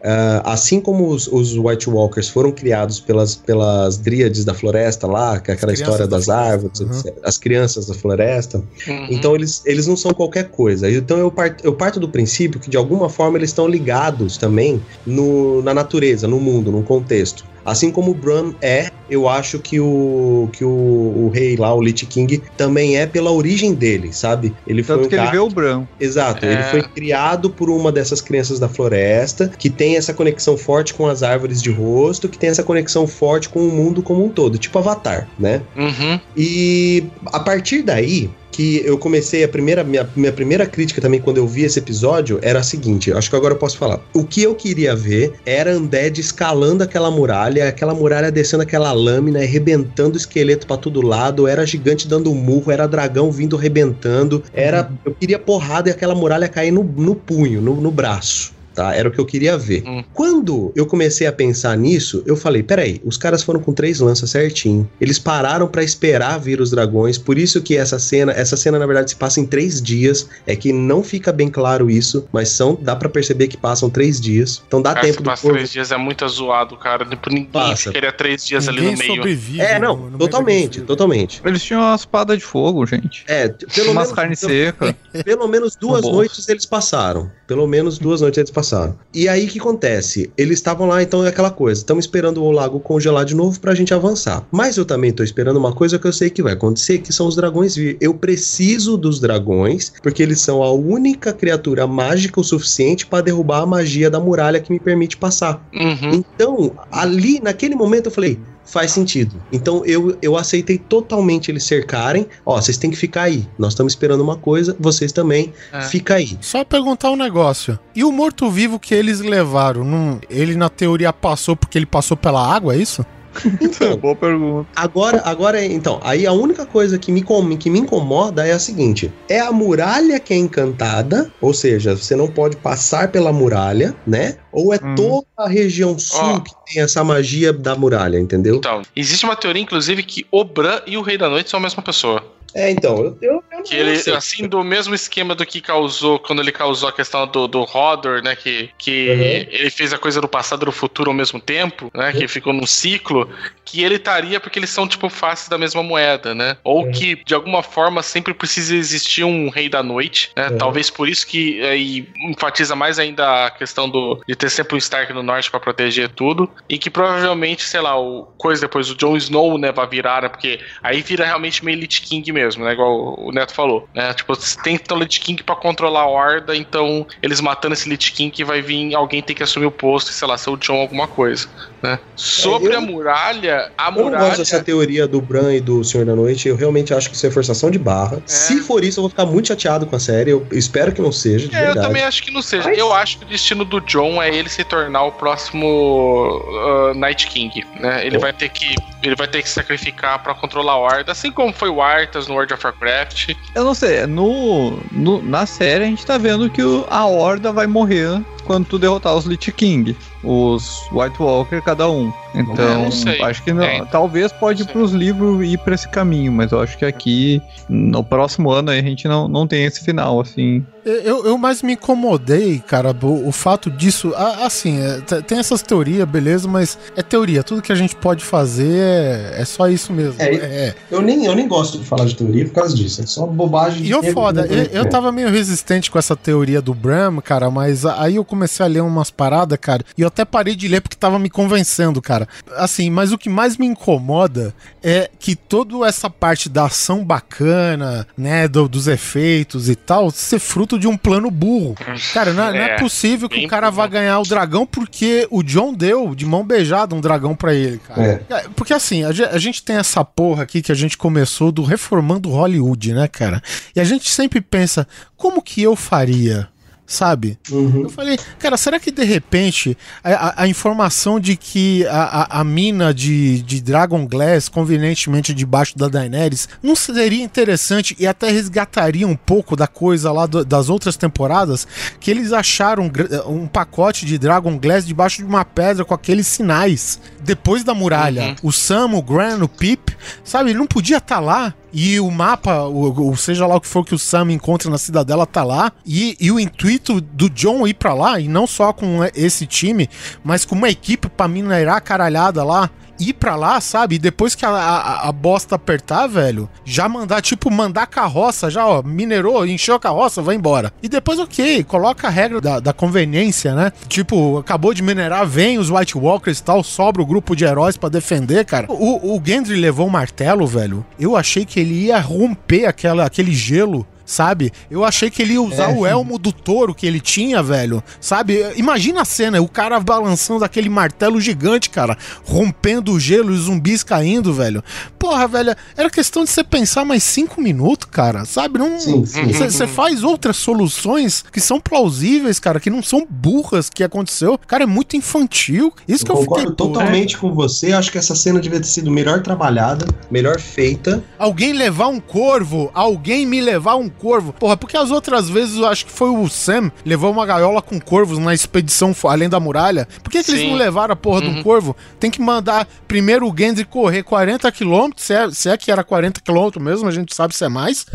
uh, 0.00 0.42
assim 0.44 0.80
como 0.80 1.08
os, 1.08 1.26
os, 1.26 1.56
White 1.56 1.90
Walkers 1.90 2.28
foram 2.28 2.50
criados 2.52 3.00
pelas, 3.00 3.34
pelas 3.34 3.98
dríades 3.98 4.44
da 4.44 4.54
floresta 4.54 5.06
lá, 5.06 5.38
que 5.38 5.50
é 5.50 5.54
aquela 5.54 5.72
história 5.72 6.06
das 6.06 6.28
árvores, 6.28 6.80
uhum. 6.80 7.12
as 7.22 7.36
crianças 7.36 7.86
da 7.86 7.94
floresta, 7.94 8.62
uhum. 8.86 9.06
então 9.10 9.34
eles, 9.34 9.62
eles 9.66 9.86
não 9.86 9.96
são 9.96 10.12
qualquer 10.12 10.48
coisa. 10.48 10.90
Então 10.90 11.18
eu, 11.18 11.30
part, 11.30 11.62
eu 11.64 11.74
parto 11.74 12.00
do 12.00 12.08
princípio 12.08 12.58
que 12.60 12.70
de 12.70 12.76
alguma 12.76 13.08
forma 13.08 13.36
eles 13.38 13.50
estão 13.50 13.68
ligados 13.68 14.36
também 14.36 14.80
no, 15.06 15.62
na 15.62 15.74
natureza, 15.74 16.26
no 16.26 16.40
mundo, 16.40 16.70
no 16.70 16.82
contexto. 16.82 17.44
Assim 17.66 17.90
como 17.90 18.12
o 18.12 18.14
Bran 18.14 18.52
é, 18.62 18.90
eu 19.10 19.28
acho 19.28 19.58
que 19.58 19.80
o 19.80 20.48
que 20.52 20.64
o, 20.64 20.68
o 20.68 21.30
rei 21.34 21.56
lá, 21.56 21.74
o 21.74 21.82
Lich 21.82 22.06
King, 22.06 22.40
também 22.56 22.96
é 22.96 23.06
pela 23.06 23.32
origem 23.32 23.74
dele, 23.74 24.12
sabe? 24.12 24.54
Ele 24.66 24.82
Tanto 24.82 24.98
foi 24.98 25.06
um 25.06 25.08
que 25.08 25.16
cara... 25.16 25.28
ele 25.28 25.36
vê 25.36 25.42
o 25.42 25.48
Bran. 25.48 25.84
Exato, 25.98 26.46
é... 26.46 26.52
ele 26.52 26.62
foi 26.64 26.82
criado 26.82 27.50
por 27.50 27.68
uma 27.68 27.90
dessas 27.90 28.20
crianças 28.20 28.60
da 28.60 28.68
floresta, 28.68 29.50
que 29.58 29.68
tem 29.68 29.96
essa 29.96 30.14
conexão 30.14 30.56
forte 30.56 30.94
com 30.94 31.06
as 31.08 31.24
árvores 31.24 31.60
de 31.60 31.70
rosto, 31.70 32.28
que 32.28 32.38
tem 32.38 32.50
essa 32.50 32.62
conexão 32.62 33.06
forte 33.06 33.48
com 33.48 33.66
o 33.66 33.72
mundo 33.72 34.00
como 34.00 34.24
um 34.24 34.28
todo, 34.28 34.58
tipo 34.58 34.78
Avatar, 34.78 35.28
né? 35.38 35.60
Uhum. 35.76 36.20
E 36.36 37.04
a 37.26 37.40
partir 37.40 37.82
daí, 37.82 38.30
que 38.56 38.82
eu 38.86 38.96
comecei 38.96 39.44
a 39.44 39.48
primeira 39.48 39.84
minha, 39.84 40.08
minha 40.16 40.32
primeira 40.32 40.64
crítica 40.64 40.98
também 40.98 41.20
quando 41.20 41.36
eu 41.36 41.46
vi 41.46 41.64
esse 41.64 41.78
episódio 41.78 42.38
era 42.40 42.60
a 42.60 42.62
seguinte, 42.62 43.12
acho 43.12 43.28
que 43.28 43.36
agora 43.36 43.52
eu 43.52 43.58
posso 43.58 43.76
falar. 43.76 44.00
O 44.14 44.24
que 44.24 44.42
eu 44.42 44.54
queria 44.54 44.96
ver 44.96 45.34
era 45.44 45.76
Undead 45.76 46.18
escalando 46.18 46.82
aquela 46.82 47.10
muralha, 47.10 47.68
aquela 47.68 47.94
muralha 47.94 48.32
descendo 48.32 48.62
aquela 48.62 48.92
lâmina, 48.92 49.40
arrebentando 49.40 50.16
esqueleto 50.16 50.66
para 50.66 50.78
todo 50.78 51.02
lado, 51.02 51.46
era 51.46 51.66
gigante 51.66 52.08
dando 52.08 52.34
murro, 52.34 52.72
era 52.72 52.88
dragão 52.88 53.30
vindo 53.30 53.56
arrebentando, 53.56 54.42
era 54.54 54.90
eu 55.04 55.12
queria 55.12 55.38
porrada 55.38 55.90
e 55.90 55.92
aquela 55.92 56.14
muralha 56.14 56.48
cair 56.48 56.70
no, 56.70 56.82
no 56.82 57.14
punho, 57.14 57.60
no, 57.60 57.78
no 57.78 57.90
braço 57.90 58.55
tá? 58.76 58.94
Era 58.94 59.08
o 59.08 59.10
que 59.10 59.18
eu 59.18 59.24
queria 59.24 59.56
ver. 59.56 59.82
Hum. 59.86 60.04
Quando 60.12 60.70
eu 60.76 60.86
comecei 60.86 61.26
a 61.26 61.32
pensar 61.32 61.76
nisso, 61.76 62.22
eu 62.26 62.36
falei: 62.36 62.62
peraí, 62.62 63.00
os 63.04 63.16
caras 63.16 63.42
foram 63.42 63.58
com 63.58 63.72
três 63.72 63.98
lanças 63.98 64.30
certinho. 64.30 64.88
Eles 65.00 65.18
pararam 65.18 65.66
para 65.66 65.82
esperar 65.82 66.38
vir 66.38 66.60
os 66.60 66.70
dragões. 66.70 67.16
Por 67.16 67.38
isso 67.38 67.62
que 67.62 67.76
essa 67.76 67.98
cena, 67.98 68.32
essa 68.32 68.56
cena 68.56 68.78
na 68.78 68.86
verdade 68.86 69.10
se 69.10 69.16
passa 69.16 69.40
em 69.40 69.46
três 69.46 69.80
dias. 69.80 70.28
É 70.46 70.54
que 70.54 70.72
não 70.72 71.02
fica 71.02 71.32
bem 71.32 71.48
claro 71.48 71.90
isso, 71.90 72.28
mas 72.30 72.50
são, 72.50 72.78
dá 72.80 72.94
para 72.94 73.08
perceber 73.08 73.48
que 73.48 73.56
passam 73.56 73.88
três 73.88 74.20
dias. 74.20 74.62
Então 74.66 74.82
dá 74.82 74.90
cara, 74.90 75.06
tempo 75.06 75.18
se 75.18 75.22
do 75.22 75.30
passa 75.30 75.48
três 75.52 75.72
dias 75.72 75.90
é 75.90 75.96
muito 75.96 76.28
zoado, 76.28 76.76
cara. 76.76 77.04
Ninguém 77.04 77.44
passa. 77.46 77.88
ficaria 77.88 78.12
três 78.12 78.44
dias 78.44 78.66
Ninguém 78.66 78.88
ali 78.88 78.92
no 78.92 78.98
meio. 78.98 79.16
Sobrevive, 79.16 79.60
é, 79.60 79.78
não, 79.78 79.96
no, 79.96 80.10
no 80.10 80.18
totalmente, 80.18 80.82
totalmente. 80.82 81.40
Eles 81.44 81.62
tinham 81.62 81.80
uma 81.80 81.94
espada 81.94 82.36
de 82.36 82.44
fogo, 82.44 82.84
gente. 82.84 83.24
É, 83.26 83.48
pelo 83.48 83.94
menos 83.94 84.12
carne 84.12 84.36
seca. 84.36 84.94
Pelo 85.24 85.48
menos 85.48 85.76
duas 85.76 86.02
noites 86.02 86.46
eles 86.48 86.66
passaram. 86.66 87.30
Pelo 87.46 87.66
menos 87.66 87.98
duas 87.98 88.20
noites 88.20 88.38
eles 88.38 88.50
passaram. 88.50 88.65
E 89.14 89.28
aí 89.28 89.46
o 89.46 89.48
que 89.48 89.58
acontece? 89.58 90.30
Eles 90.36 90.58
estavam 90.58 90.86
lá, 90.86 91.02
então 91.02 91.24
é 91.24 91.28
aquela 91.28 91.50
coisa. 91.50 91.80
Estamos 91.80 92.04
esperando 92.04 92.42
o 92.42 92.50
lago 92.50 92.80
congelar 92.80 93.24
de 93.24 93.34
novo 93.34 93.58
pra 93.60 93.74
gente 93.74 93.94
avançar. 93.94 94.46
Mas 94.50 94.76
eu 94.76 94.84
também 94.84 95.12
tô 95.12 95.22
esperando 95.22 95.56
uma 95.56 95.72
coisa 95.72 95.98
que 95.98 96.06
eu 96.06 96.12
sei 96.12 96.30
que 96.30 96.42
vai 96.42 96.54
acontecer, 96.54 96.98
que 96.98 97.12
são 97.12 97.26
os 97.26 97.36
dragões 97.36 97.76
vir. 97.76 97.96
Eu 98.00 98.14
preciso 98.14 98.96
dos 98.96 99.20
dragões, 99.20 99.92
porque 100.02 100.22
eles 100.22 100.40
são 100.40 100.62
a 100.62 100.72
única 100.72 101.32
criatura 101.32 101.86
mágica 101.86 102.40
o 102.40 102.44
suficiente 102.44 103.06
para 103.06 103.22
derrubar 103.22 103.62
a 103.62 103.66
magia 103.66 104.10
da 104.10 104.20
muralha 104.20 104.60
que 104.60 104.72
me 104.72 104.80
permite 104.80 105.16
passar. 105.16 105.66
Uhum. 105.74 106.14
Então, 106.14 106.72
ali, 106.90 107.40
naquele 107.40 107.74
momento, 107.74 108.06
eu 108.06 108.12
falei: 108.12 108.38
faz 108.66 108.90
sentido. 108.90 109.40
Então 109.50 109.84
eu, 109.86 110.18
eu 110.20 110.36
aceitei 110.36 110.76
totalmente 110.76 111.50
eles 111.50 111.64
cercarem. 111.64 112.26
Ó, 112.44 112.60
vocês 112.60 112.76
têm 112.76 112.90
que 112.90 112.96
ficar 112.96 113.22
aí. 113.22 113.46
Nós 113.58 113.72
estamos 113.72 113.92
esperando 113.92 114.20
uma 114.20 114.36
coisa, 114.36 114.76
vocês 114.78 115.12
também. 115.12 115.52
É. 115.72 115.82
Fica 115.82 116.16
aí. 116.16 116.36
Só 116.40 116.64
perguntar 116.64 117.10
um 117.10 117.16
negócio. 117.16 117.78
E 117.94 118.04
o 118.04 118.12
morto-vivo 118.12 118.78
que 118.78 118.94
eles 118.94 119.20
levaram? 119.20 119.84
Não, 119.84 120.20
ele, 120.28 120.56
na 120.56 120.68
teoria, 120.68 121.12
passou 121.12 121.56
porque 121.56 121.78
ele 121.78 121.86
passou 121.86 122.16
pela 122.16 122.44
água, 122.44 122.74
é 122.74 122.78
isso? 122.78 123.06
Então, 123.60 123.96
boa 123.96 124.14
pergunta. 124.14 124.68
Agora, 124.74 125.22
agora, 125.24 125.64
então, 125.64 126.00
aí 126.02 126.26
a 126.26 126.32
única 126.32 126.64
coisa 126.64 126.98
que 126.98 127.10
me, 127.10 127.24
que 127.56 127.70
me 127.70 127.78
incomoda 127.78 128.46
é 128.46 128.52
a 128.52 128.58
seguinte: 128.58 129.12
é 129.28 129.40
a 129.40 129.52
muralha 129.52 130.18
que 130.20 130.32
é 130.32 130.36
encantada, 130.36 131.30
ou 131.40 131.52
seja, 131.52 131.96
você 131.96 132.14
não 132.14 132.28
pode 132.28 132.56
passar 132.56 133.10
pela 133.10 133.32
muralha, 133.32 133.94
né? 134.06 134.36
Ou 134.52 134.72
é 134.72 134.78
hum. 134.82 134.94
toda 134.94 135.26
a 135.36 135.48
região 135.48 135.98
sul 135.98 136.40
que 136.40 136.52
tem 136.66 136.82
essa 136.82 137.02
magia 137.04 137.52
da 137.52 137.74
muralha, 137.74 138.18
entendeu? 138.18 138.56
Então, 138.56 138.82
existe 138.94 139.24
uma 139.24 139.36
teoria, 139.36 139.62
inclusive, 139.62 140.02
que 140.02 140.26
o 140.30 140.44
Bran 140.44 140.80
e 140.86 140.96
o 140.96 141.02
Rei 141.02 141.18
da 141.18 141.28
Noite 141.28 141.50
são 141.50 141.58
a 141.58 141.62
mesma 141.62 141.82
pessoa. 141.82 142.35
É, 142.56 142.70
então, 142.70 142.96
eu, 142.96 143.18
eu, 143.20 143.44
eu 143.52 143.62
que 143.62 143.76
ele, 143.76 143.98
sei. 143.98 144.14
assim, 144.14 144.48
do 144.48 144.64
mesmo 144.64 144.94
esquema 144.94 145.34
do 145.34 145.44
que 145.44 145.60
causou, 145.60 146.18
quando 146.18 146.40
ele 146.40 146.50
causou 146.50 146.88
a 146.88 146.92
questão 146.92 147.26
do, 147.26 147.46
do 147.46 147.60
Hodor, 147.60 148.22
né, 148.22 148.34
que, 148.34 148.70
que 148.78 149.10
uhum. 149.10 149.54
ele 149.60 149.70
fez 149.70 149.92
a 149.92 149.98
coisa 149.98 150.22
do 150.22 150.26
passado 150.26 150.62
e 150.62 150.64
do 150.64 150.72
futuro 150.72 151.10
ao 151.10 151.14
mesmo 151.14 151.38
tempo, 151.38 151.90
né, 151.94 152.10
uhum. 152.10 152.18
que 152.18 152.26
ficou 152.26 152.54
num 152.54 152.66
ciclo, 152.66 153.28
que 153.62 153.84
ele 153.84 153.96
estaria 153.96 154.40
porque 154.40 154.58
eles 154.58 154.70
são, 154.70 154.88
tipo, 154.88 155.10
faces 155.10 155.50
da 155.50 155.58
mesma 155.58 155.82
moeda, 155.82 156.34
né, 156.34 156.56
ou 156.64 156.86
uhum. 156.86 156.92
que, 156.92 157.22
de 157.26 157.34
alguma 157.34 157.62
forma, 157.62 158.02
sempre 158.02 158.32
precisa 158.32 158.74
existir 158.74 159.22
um 159.22 159.50
rei 159.50 159.68
da 159.68 159.82
noite, 159.82 160.30
né, 160.34 160.48
uhum. 160.48 160.56
talvez 160.56 160.88
por 160.88 161.10
isso 161.10 161.26
que 161.26 161.60
aí 161.62 162.08
enfatiza 162.26 162.74
mais 162.74 162.98
ainda 162.98 163.46
a 163.46 163.50
questão 163.50 163.86
do, 163.86 164.22
de 164.26 164.34
ter 164.34 164.48
sempre 164.48 164.76
um 164.76 164.78
Stark 164.78 165.12
no 165.12 165.22
norte 165.22 165.50
para 165.50 165.60
proteger 165.60 166.08
tudo, 166.08 166.50
e 166.70 166.78
que 166.78 166.88
provavelmente, 166.88 167.64
sei 167.64 167.82
lá, 167.82 168.00
o 168.00 168.22
coisa 168.38 168.62
depois, 168.62 168.90
o 168.90 168.94
Jon 168.94 169.14
Snow, 169.18 169.58
né, 169.58 169.72
vai 169.72 169.86
virar, 169.86 170.22
né, 170.22 170.30
porque 170.30 170.58
aí 170.82 171.02
vira 171.02 171.26
realmente 171.26 171.62
meio 171.62 171.76
Elite 171.76 172.00
King 172.00 172.32
mesmo, 172.32 172.45
mesmo, 172.46 172.64
né? 172.64 172.72
Igual 172.72 173.18
o 173.18 173.32
Neto 173.32 173.52
falou. 173.52 173.88
Né? 173.94 174.14
Tipo, 174.14 174.36
tem 174.62 174.78
que 174.78 174.84
ter 174.84 174.94
um 174.94 174.98
Lich 174.98 175.20
King 175.20 175.42
pra 175.42 175.56
controlar 175.56 176.02
a 176.02 176.06
horda, 176.06 176.56
então 176.56 177.06
eles 177.22 177.40
matando 177.40 177.74
esse 177.74 177.88
Lich 177.88 178.12
King 178.12 178.44
vai 178.44 178.62
vir 178.62 178.94
alguém 178.94 179.22
tem 179.22 179.34
que 179.34 179.42
assumir 179.42 179.66
o 179.66 179.70
posto, 179.70 180.12
sei 180.12 180.28
lá, 180.28 180.38
ser 180.38 180.50
o 180.50 180.56
John 180.56 180.80
alguma 180.80 181.08
coisa. 181.08 181.48
Né? 181.82 181.98
Sobre 182.14 182.72
é, 182.72 182.74
eu, 182.74 182.78
a 182.78 182.80
muralha, 182.80 183.72
a 183.76 183.88
eu 183.88 183.92
muralha. 183.92 184.06
Eu 184.06 184.10
não 184.10 184.26
gosto 184.26 184.38
dessa 184.38 184.62
teoria 184.62 185.06
do 185.06 185.20
Bran 185.20 185.54
e 185.54 185.60
do 185.60 185.84
Senhor 185.84 186.06
da 186.06 186.14
Noite. 186.14 186.48
Eu 186.48 186.56
realmente 186.56 186.94
acho 186.94 187.10
que 187.10 187.16
isso 187.16 187.26
é 187.26 187.30
forçação 187.30 187.70
de 187.70 187.78
barra. 187.78 188.16
É. 188.16 188.20
Se 188.26 188.60
for 188.60 188.82
isso, 188.82 189.00
eu 189.00 189.02
vou 189.02 189.10
ficar 189.10 189.26
muito 189.26 189.48
chateado 189.48 189.86
com 189.86 189.96
a 189.96 190.00
série. 190.00 190.30
Eu 190.30 190.46
espero 190.52 190.92
que 190.92 191.02
não 191.02 191.12
seja. 191.12 191.48
é, 191.56 191.70
eu 191.70 191.74
também 191.74 192.02
acho 192.02 192.22
que 192.22 192.30
não 192.30 192.42
seja. 192.42 192.68
Mas... 192.68 192.78
Eu 192.78 192.92
acho 192.92 193.18
que 193.18 193.24
o 193.24 193.28
destino 193.28 193.64
do 193.64 193.80
John 193.80 194.22
é 194.22 194.34
ele 194.34 194.48
se 194.48 194.64
tornar 194.64 195.04
o 195.04 195.12
próximo 195.12 196.42
uh, 196.48 196.94
Night 196.94 197.26
King. 197.28 197.64
Né? 197.78 198.06
Ele 198.06 198.16
oh. 198.16 198.20
vai 198.20 198.32
ter 198.32 198.48
que. 198.48 198.74
Ele 199.02 199.14
vai 199.14 199.28
ter 199.28 199.42
que 199.42 199.48
sacrificar 199.48 200.22
para 200.22 200.34
controlar 200.34 200.72
a 200.72 200.76
horda, 200.76 201.12
assim 201.12 201.30
como 201.30 201.52
foi 201.52 201.68
o 201.68 201.80
Arthas 201.80 202.25
no 202.28 202.34
World 202.34 202.54
of 202.54 202.64
Warcraft. 202.64 203.34
Eu 203.54 203.64
não 203.64 203.74
sei, 203.74 204.06
no, 204.06 204.78
no 204.92 205.22
na 205.22 205.46
série 205.46 205.84
a 205.84 205.86
gente 205.86 206.04
tá 206.04 206.18
vendo 206.18 206.50
que 206.50 206.62
o, 206.62 206.86
a 206.88 207.06
horda 207.06 207.52
vai 207.52 207.66
morrer 207.66 208.22
quando 208.44 208.66
tu 208.66 208.78
derrotar 208.78 209.14
os 209.14 209.24
Lich 209.24 209.50
King 209.52 209.96
os 210.26 210.90
White 210.90 211.22
Walker 211.22 211.60
cada 211.62 211.88
um. 211.88 212.12
Então, 212.34 212.88
acho 213.22 213.42
que 213.42 213.52
não, 213.52 213.62
é. 213.62 213.84
talvez 213.86 214.30
pode 214.32 214.62
ir 214.62 214.66
pros 214.66 214.92
livros 214.92 215.42
ir 215.46 215.58
para 215.58 215.74
esse 215.74 215.88
caminho, 215.88 216.32
mas 216.32 216.52
eu 216.52 216.60
acho 216.60 216.76
que 216.76 216.84
aqui 216.84 217.40
no 217.68 218.04
próximo 218.04 218.50
ano 218.50 218.70
a 218.70 218.76
gente 218.76 219.08
não, 219.08 219.26
não 219.26 219.46
tem 219.46 219.64
esse 219.64 219.82
final 219.82 220.20
assim. 220.20 220.64
Eu, 220.84 221.26
eu 221.26 221.36
mais 221.36 221.62
me 221.62 221.72
incomodei, 221.72 222.60
cara, 222.60 222.94
o, 223.02 223.28
o 223.28 223.32
fato 223.32 223.68
disso, 223.68 224.12
assim, 224.16 224.78
é, 224.80 225.00
tem 225.22 225.38
essas 225.38 225.60
teorias, 225.60 226.08
beleza, 226.08 226.46
mas 226.46 226.78
é 226.94 227.02
teoria, 227.02 227.42
tudo 227.42 227.60
que 227.60 227.72
a 227.72 227.74
gente 227.74 227.96
pode 227.96 228.24
fazer 228.24 228.72
é, 228.72 229.40
é 229.40 229.44
só 229.44 229.68
isso 229.68 229.92
mesmo. 229.92 230.14
É, 230.22 230.32
é, 230.32 230.74
Eu, 230.88 231.02
nem, 231.02 231.24
eu 231.24 231.34
nem 231.34 231.48
gosto 231.48 231.78
de 231.78 231.84
falar 231.84 232.04
de 232.04 232.14
teoria 232.14 232.44
por 232.44 232.54
causa 232.54 232.76
disso, 232.76 233.02
é 233.02 233.06
só 233.06 233.26
bobagem. 233.26 233.84
E 233.84 233.90
eu 233.90 234.00
foda, 234.12 234.46
eu, 234.46 234.82
eu 234.82 234.88
tava 234.88 235.10
meio 235.10 235.28
resistente 235.28 235.90
com 235.90 235.98
essa 235.98 236.14
teoria 236.14 236.62
do 236.62 236.72
Bram, 236.72 237.20
cara, 237.20 237.50
mas 237.50 237.84
aí 237.84 238.14
eu 238.14 238.24
comecei 238.24 238.64
a 238.64 238.68
ler 238.68 238.82
umas 238.82 239.10
paradas, 239.10 239.58
cara, 239.60 239.84
e 239.98 240.02
eu 240.02 240.10
até 240.16 240.24
parei 240.24 240.56
de 240.56 240.66
ler 240.66 240.80
porque 240.80 240.96
tava 240.96 241.18
me 241.18 241.28
convencendo, 241.28 242.00
cara. 242.00 242.26
Assim, 242.56 242.88
mas 242.88 243.12
o 243.12 243.18
que 243.18 243.28
mais 243.28 243.58
me 243.58 243.66
incomoda 243.66 244.54
é 244.82 245.10
que 245.18 245.36
toda 245.36 245.86
essa 245.86 246.08
parte 246.08 246.48
da 246.48 246.64
ação 246.64 247.04
bacana, 247.04 248.06
né, 248.16 248.48
do, 248.48 248.66
dos 248.66 248.88
efeitos 248.88 249.68
e 249.68 249.74
tal, 249.74 250.10
ser 250.10 250.38
fruto 250.38 250.78
de 250.78 250.88
um 250.88 250.96
plano 250.96 251.30
burro. 251.30 251.74
Cara, 252.14 252.32
não, 252.32 252.44
é, 252.44 252.52
não 252.52 252.58
é, 252.58 252.70
é 252.76 252.78
possível 252.78 253.28
que 253.28 253.44
o 253.44 253.48
cara 253.48 253.68
vá 253.68 253.86
ganhar 253.86 254.18
o 254.18 254.22
dragão 254.22 254.64
porque 254.64 255.28
o 255.30 255.42
John 255.42 255.74
deu 255.74 256.14
de 256.14 256.24
mão 256.24 256.44
beijada 256.44 256.94
um 256.94 257.00
dragão 257.00 257.34
para 257.34 257.54
ele, 257.54 257.78
cara. 257.78 258.24
É. 258.30 258.34
é. 258.34 258.44
Porque 258.56 258.72
assim, 258.72 259.04
a, 259.04 259.08
a 259.08 259.38
gente 259.38 259.62
tem 259.62 259.76
essa 259.76 260.02
porra 260.02 260.44
aqui 260.44 260.62
que 260.62 260.72
a 260.72 260.76
gente 260.76 260.96
começou 260.96 261.52
do 261.52 261.62
reformando 261.62 262.30
Hollywood, 262.30 262.94
né, 262.94 263.06
cara? 263.06 263.42
E 263.74 263.80
a 263.80 263.84
gente 263.84 264.10
sempre 264.10 264.40
pensa, 264.40 264.88
como 265.14 265.42
que 265.42 265.60
eu 265.60 265.76
faria? 265.76 266.48
Sabe? 266.86 267.38
Uhum. 267.50 267.82
Eu 267.82 267.90
falei, 267.90 268.18
cara, 268.38 268.56
será 268.56 268.78
que 268.78 268.90
de 268.90 269.04
repente 269.04 269.76
a, 270.02 270.12
a, 270.12 270.42
a 270.42 270.48
informação 270.48 271.18
de 271.18 271.36
que 271.36 271.86
a, 271.86 272.40
a, 272.40 272.44
mina 272.44 272.94
de, 272.94 273.42
de 273.42 273.60
Dragon 273.60 274.06
Glass, 274.06 274.48
convenientemente 274.48 275.34
debaixo 275.34 275.76
da 275.76 275.88
Daenerys, 275.88 276.48
não 276.62 276.76
seria 276.76 277.22
interessante 277.22 277.96
e 277.98 278.06
até 278.06 278.30
resgataria 278.30 279.06
um 279.06 279.16
pouco 279.16 279.56
da 279.56 279.66
coisa 279.66 280.12
lá 280.12 280.26
do, 280.26 280.44
das 280.44 280.68
outras 280.68 280.96
temporadas? 280.96 281.66
Que 281.98 282.10
eles 282.10 282.32
acharam 282.32 282.90
um, 283.26 283.46
pacote 283.46 284.06
de 284.06 284.18
Dragon 284.18 284.58
Glass 284.58 284.86
debaixo 284.86 285.18
de 285.18 285.24
uma 285.24 285.44
pedra 285.44 285.84
com 285.84 285.94
aqueles 285.94 286.26
sinais. 286.26 287.00
Depois 287.20 287.64
da 287.64 287.74
muralha, 287.74 288.22
uhum. 288.22 288.36
o 288.44 288.52
Sam, 288.52 288.94
o 288.94 289.02
Gran, 289.02 289.42
o 289.42 289.48
Pip, 289.48 289.96
sabe? 290.22 290.50
Ele 290.50 290.58
não 290.58 290.66
podia 290.66 290.98
estar 290.98 291.16
tá 291.16 291.20
lá 291.20 291.54
e 291.78 292.00
o 292.00 292.10
mapa, 292.10 292.62
ou, 292.62 293.14
seja 293.18 293.46
lá 293.46 293.54
o 293.54 293.60
que 293.60 293.68
for 293.68 293.84
que 293.84 293.94
o 293.94 293.98
Sam 293.98 294.32
encontra 294.32 294.70
na 294.70 294.78
cidadela, 294.78 295.26
tá 295.26 295.44
lá. 295.44 295.70
E, 295.84 296.16
e 296.18 296.32
o 296.32 296.40
intuito 296.40 297.02
do 297.02 297.28
John 297.28 297.66
ir 297.66 297.74
para 297.74 297.92
lá, 297.92 298.18
e 298.18 298.28
não 298.28 298.46
só 298.46 298.72
com 298.72 299.00
esse 299.14 299.44
time, 299.44 299.86
mas 300.24 300.46
com 300.46 300.54
uma 300.54 300.70
equipe 300.70 301.06
pra 301.10 301.28
minerar 301.28 301.76
a 301.76 301.80
caralhada 301.82 302.42
lá 302.42 302.70
ir 302.98 303.14
pra 303.14 303.36
lá, 303.36 303.60
sabe? 303.60 303.96
E 303.96 303.98
depois 303.98 304.34
que 304.34 304.44
a, 304.44 304.50
a, 304.50 305.08
a 305.08 305.12
bosta 305.12 305.54
apertar, 305.56 306.06
velho, 306.06 306.48
já 306.64 306.88
mandar, 306.88 307.20
tipo, 307.22 307.50
mandar 307.50 307.86
carroça, 307.86 308.50
já, 308.50 308.66
ó, 308.66 308.82
minerou, 308.82 309.46
encheu 309.46 309.74
a 309.74 309.80
carroça, 309.80 310.22
vai 310.22 310.36
embora. 310.36 310.72
E 310.82 310.88
depois, 310.88 311.18
ok, 311.18 311.64
coloca 311.64 312.06
a 312.06 312.10
regra 312.10 312.40
da, 312.40 312.60
da 312.60 312.72
conveniência, 312.72 313.54
né? 313.54 313.72
Tipo, 313.88 314.38
acabou 314.38 314.74
de 314.74 314.82
minerar, 314.82 315.26
vem 315.26 315.58
os 315.58 315.70
White 315.70 315.96
Walkers 315.96 316.38
e 316.38 316.42
tal, 316.42 316.62
sobra 316.62 317.02
o 317.02 317.06
grupo 317.06 317.34
de 317.34 317.44
heróis 317.44 317.76
pra 317.76 317.88
defender, 317.88 318.44
cara. 318.44 318.66
O, 318.70 319.16
o 319.16 319.22
Gendry 319.24 319.56
levou 319.56 319.86
o 319.86 319.90
martelo, 319.90 320.46
velho. 320.46 320.84
Eu 320.98 321.16
achei 321.16 321.44
que 321.44 321.60
ele 321.60 321.86
ia 321.86 321.98
romper 321.98 322.66
aquela, 322.66 323.04
aquele 323.04 323.32
gelo 323.32 323.86
sabe? 324.06 324.52
Eu 324.70 324.84
achei 324.84 325.10
que 325.10 325.20
ele 325.20 325.34
ia 325.34 325.42
usar 325.42 325.70
É. 325.72 325.74
o 325.76 325.84
elmo 325.84 326.18
do 326.18 326.32
touro 326.32 326.74
que 326.74 326.86
ele 326.86 327.00
tinha, 327.00 327.42
velho, 327.42 327.82
sabe? 328.00 328.40
Imagina 328.56 329.02
a 329.02 329.04
cena, 329.04 329.42
o 329.42 329.48
cara 329.48 329.78
balançando 329.80 330.44
aquele 330.44 330.68
martelo 330.70 331.20
gigante, 331.20 331.68
cara, 331.68 331.98
rompendo 332.24 332.92
o 332.92 333.00
gelo 333.00 333.32
e 333.32 333.34
os 333.34 333.40
zumbis 333.42 333.82
caindo, 333.82 334.32
velho. 334.32 334.62
Porra, 334.98 335.26
velho, 335.26 335.54
era 335.76 335.90
questão 335.90 336.24
de 336.24 336.30
você 336.30 336.44
pensar 336.44 336.84
mais 336.84 337.02
cinco 337.02 337.40
minutos, 337.40 337.88
cara, 337.90 338.24
sabe? 338.24 338.58
Não. 338.58 338.78
Você 338.78 339.66
faz 339.66 340.02
outras 340.04 340.36
soluções 340.36 341.24
que 341.32 341.40
são 341.40 341.58
plausíveis, 341.60 342.38
cara, 342.38 342.60
que 342.60 342.70
não 342.70 342.82
são 342.82 343.06
burras 343.08 343.68
que 343.68 343.82
aconteceu. 343.82 344.38
Cara, 344.46 344.62
é 344.62 344.66
muito 344.66 344.96
infantil. 344.96 345.72
Isso 345.88 346.04
que 346.04 346.10
Eu 346.10 346.16
eu 346.16 346.22
fiquei. 346.22 346.36
concordo 346.44 346.56
puto. 346.56 346.72
totalmente 346.72 347.18
com 347.18 347.32
você. 347.34 347.72
Acho 347.72 347.90
que 347.90 347.98
essa 347.98 348.14
cena 348.14 348.40
devia 348.40 348.60
ter 348.60 348.66
sido 348.66 348.90
melhor 348.90 349.22
trabalhada, 349.22 349.86
melhor 350.10 350.38
feita. 350.38 351.02
Alguém 351.18 351.52
levar 351.52 351.88
um 351.88 351.98
corvo, 352.00 352.70
alguém 352.74 353.26
me 353.26 353.40
levar 353.40 353.76
um 353.76 353.88
corvo. 353.96 354.32
Porra, 354.32 354.56
porque 354.56 354.76
as 354.76 354.90
outras 354.90 355.28
vezes 355.28 355.56
eu 355.56 355.66
acho 355.66 355.86
que 355.86 355.92
foi 355.92 356.08
o 356.10 356.28
Sam 356.28 356.70
levou 356.84 357.10
uma 357.10 357.26
gaiola 357.26 357.60
com 357.62 357.80
corvos 357.80 358.18
na 358.18 358.32
expedição 358.34 358.94
além 359.04 359.28
da 359.28 359.40
muralha. 359.40 359.88
Por 360.02 360.10
que, 360.10 360.22
que 360.22 360.30
eles 360.30 360.42
não 360.48 360.54
levaram 360.56 360.92
a 360.92 360.96
porra 360.96 361.20
de 361.22 361.28
um 361.28 361.42
corvo? 361.42 361.76
Tem 361.98 362.10
que 362.10 362.20
mandar 362.20 362.66
primeiro 362.88 363.28
o 363.30 363.34
Gendry 363.36 363.64
correr 363.64 364.02
40 364.02 364.50
km, 364.52 364.90
se 364.96 365.12
é, 365.14 365.30
se 365.30 365.48
é 365.48 365.56
que 365.56 365.70
era 365.70 365.82
40 365.84 366.20
km 366.20 366.60
mesmo, 366.60 366.88
a 366.88 366.92
gente 366.92 367.14
sabe 367.14 367.34
se 367.34 367.44
é 367.44 367.48
mais, 367.48 367.86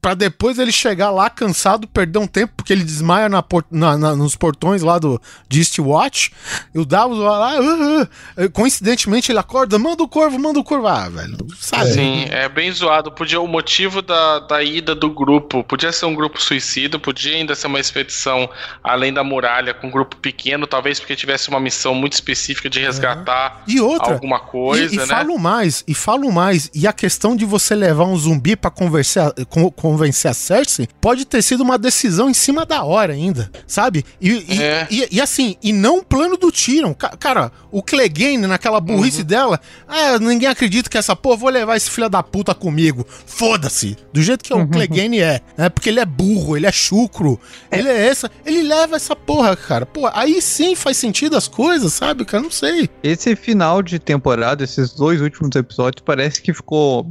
pra 0.00 0.14
depois 0.14 0.58
ele 0.58 0.72
chegar 0.72 1.10
lá 1.10 1.28
cansado, 1.30 1.86
perder 1.88 2.18
um 2.18 2.26
tempo, 2.26 2.52
porque 2.56 2.72
ele 2.72 2.84
desmaia 2.84 3.28
na 3.28 3.42
por- 3.42 3.64
na- 3.70 3.96
na- 3.96 4.16
nos 4.16 4.34
portões 4.36 4.82
lá 4.82 4.98
do 4.98 5.20
de 5.48 5.60
Eastwatch. 5.60 6.32
E 6.74 6.78
o 6.78 6.84
Davos 6.84 7.18
vai 7.18 7.26
lá, 7.26 7.52
"Ah, 7.58 8.08
ah", 8.38 8.48
coincidentemente 8.52 9.30
ele 9.32 9.38
acorda, 9.38 9.78
manda 9.78 10.02
o 10.02 10.08
corvo, 10.08 10.38
manda 10.38 10.58
o 10.58 10.64
corvo. 10.64 10.86
Ah, 10.86 11.08
velho, 11.08 11.36
sabe? 11.60 11.92
Sim, 11.92 12.26
é 12.30 12.48
bem 12.48 12.70
zoado. 12.72 13.12
Podia 13.12 13.40
o 13.40 13.46
motivo 13.46 14.00
da, 14.02 14.40
da 14.40 14.62
ida 14.62 14.94
do 14.94 15.10
grupo 15.10 15.43
podia 15.44 15.92
ser 15.92 16.06
um 16.06 16.14
grupo 16.14 16.40
suicida, 16.40 16.98
podia 16.98 17.36
ainda 17.36 17.54
ser 17.54 17.66
uma 17.66 17.78
expedição 17.80 18.48
além 18.82 19.12
da 19.12 19.22
muralha 19.22 19.72
com 19.74 19.86
um 19.88 19.90
grupo 19.90 20.16
pequeno, 20.16 20.66
talvez 20.66 20.98
porque 20.98 21.14
tivesse 21.14 21.48
uma 21.48 21.60
missão 21.60 21.94
muito 21.94 22.14
específica 22.14 22.68
de 22.68 22.80
resgatar 22.80 23.62
E 23.66 23.80
outra, 23.80 24.14
alguma 24.14 24.40
coisa, 24.40 24.92
e, 24.92 24.96
e 24.96 24.98
né? 24.98 25.06
falo 25.06 25.38
mais, 25.38 25.84
e 25.86 25.94
falo 25.94 26.32
mais. 26.32 26.70
E 26.74 26.86
a 26.86 26.92
questão 26.92 27.36
de 27.36 27.44
você 27.44 27.74
levar 27.74 28.04
um 28.04 28.16
zumbi 28.16 28.56
pra 28.56 28.70
conversar, 28.70 29.32
con- 29.48 29.70
convencer 29.70 30.30
a 30.30 30.34
Cersei 30.34 30.88
pode 31.00 31.24
ter 31.24 31.42
sido 31.42 31.62
uma 31.62 31.78
decisão 31.78 32.28
em 32.30 32.34
cima 32.34 32.64
da 32.66 32.82
hora 32.84 33.12
ainda, 33.12 33.50
sabe? 33.66 34.04
E, 34.20 34.30
e, 34.48 34.62
É. 34.62 34.86
e- 34.90 35.08
e 35.12 35.20
assim, 35.20 35.56
e 35.62 35.72
não 35.72 35.98
o 35.98 36.04
plano 36.04 36.36
do 36.36 36.50
Tyrion. 36.50 36.94
Ca- 36.94 37.16
Cara, 37.18 37.52
o 37.70 37.82
Clegane, 37.82 38.46
naquela 38.46 38.80
burrice 38.80 39.18
Uhum. 39.20 39.24
dela, 39.26 39.60
ah, 39.88 40.18
ninguém 40.18 40.48
acredita 40.48 40.88
que 40.90 40.98
essa 40.98 41.14
porra, 41.16 41.36
vou 41.36 41.50
levar 41.50 41.76
esse 41.76 41.90
filho 41.90 42.08
da 42.08 42.22
puta 42.22 42.54
comigo. 42.54 43.06
Foda-se. 43.26 43.96
Do 44.12 44.22
jeito 44.22 44.42
que 44.44 44.52
o 44.54 44.66
Clegane 44.68 45.20
é. 45.20 45.33
É 45.56 45.68
porque 45.68 45.88
ele 45.88 46.00
é 46.00 46.04
burro, 46.04 46.56
ele 46.56 46.66
é 46.66 46.72
chucro, 46.72 47.38
ele 47.70 47.88
é 47.88 48.06
essa. 48.08 48.30
Ele 48.44 48.62
leva 48.62 48.96
essa 48.96 49.14
porra, 49.16 49.56
cara. 49.56 49.86
Pô, 49.86 50.08
aí 50.12 50.40
sim 50.42 50.74
faz 50.74 50.96
sentido 50.96 51.36
as 51.36 51.48
coisas, 51.48 51.92
sabe, 51.92 52.24
cara? 52.24 52.42
Não 52.42 52.50
sei. 52.50 52.88
Esse 53.02 53.34
final 53.36 53.82
de 53.82 53.98
temporada, 53.98 54.62
esses 54.64 54.92
dois 54.92 55.20
últimos 55.20 55.54
episódios, 55.56 56.02
parece 56.04 56.40
que 56.42 56.52
ficou. 56.52 57.06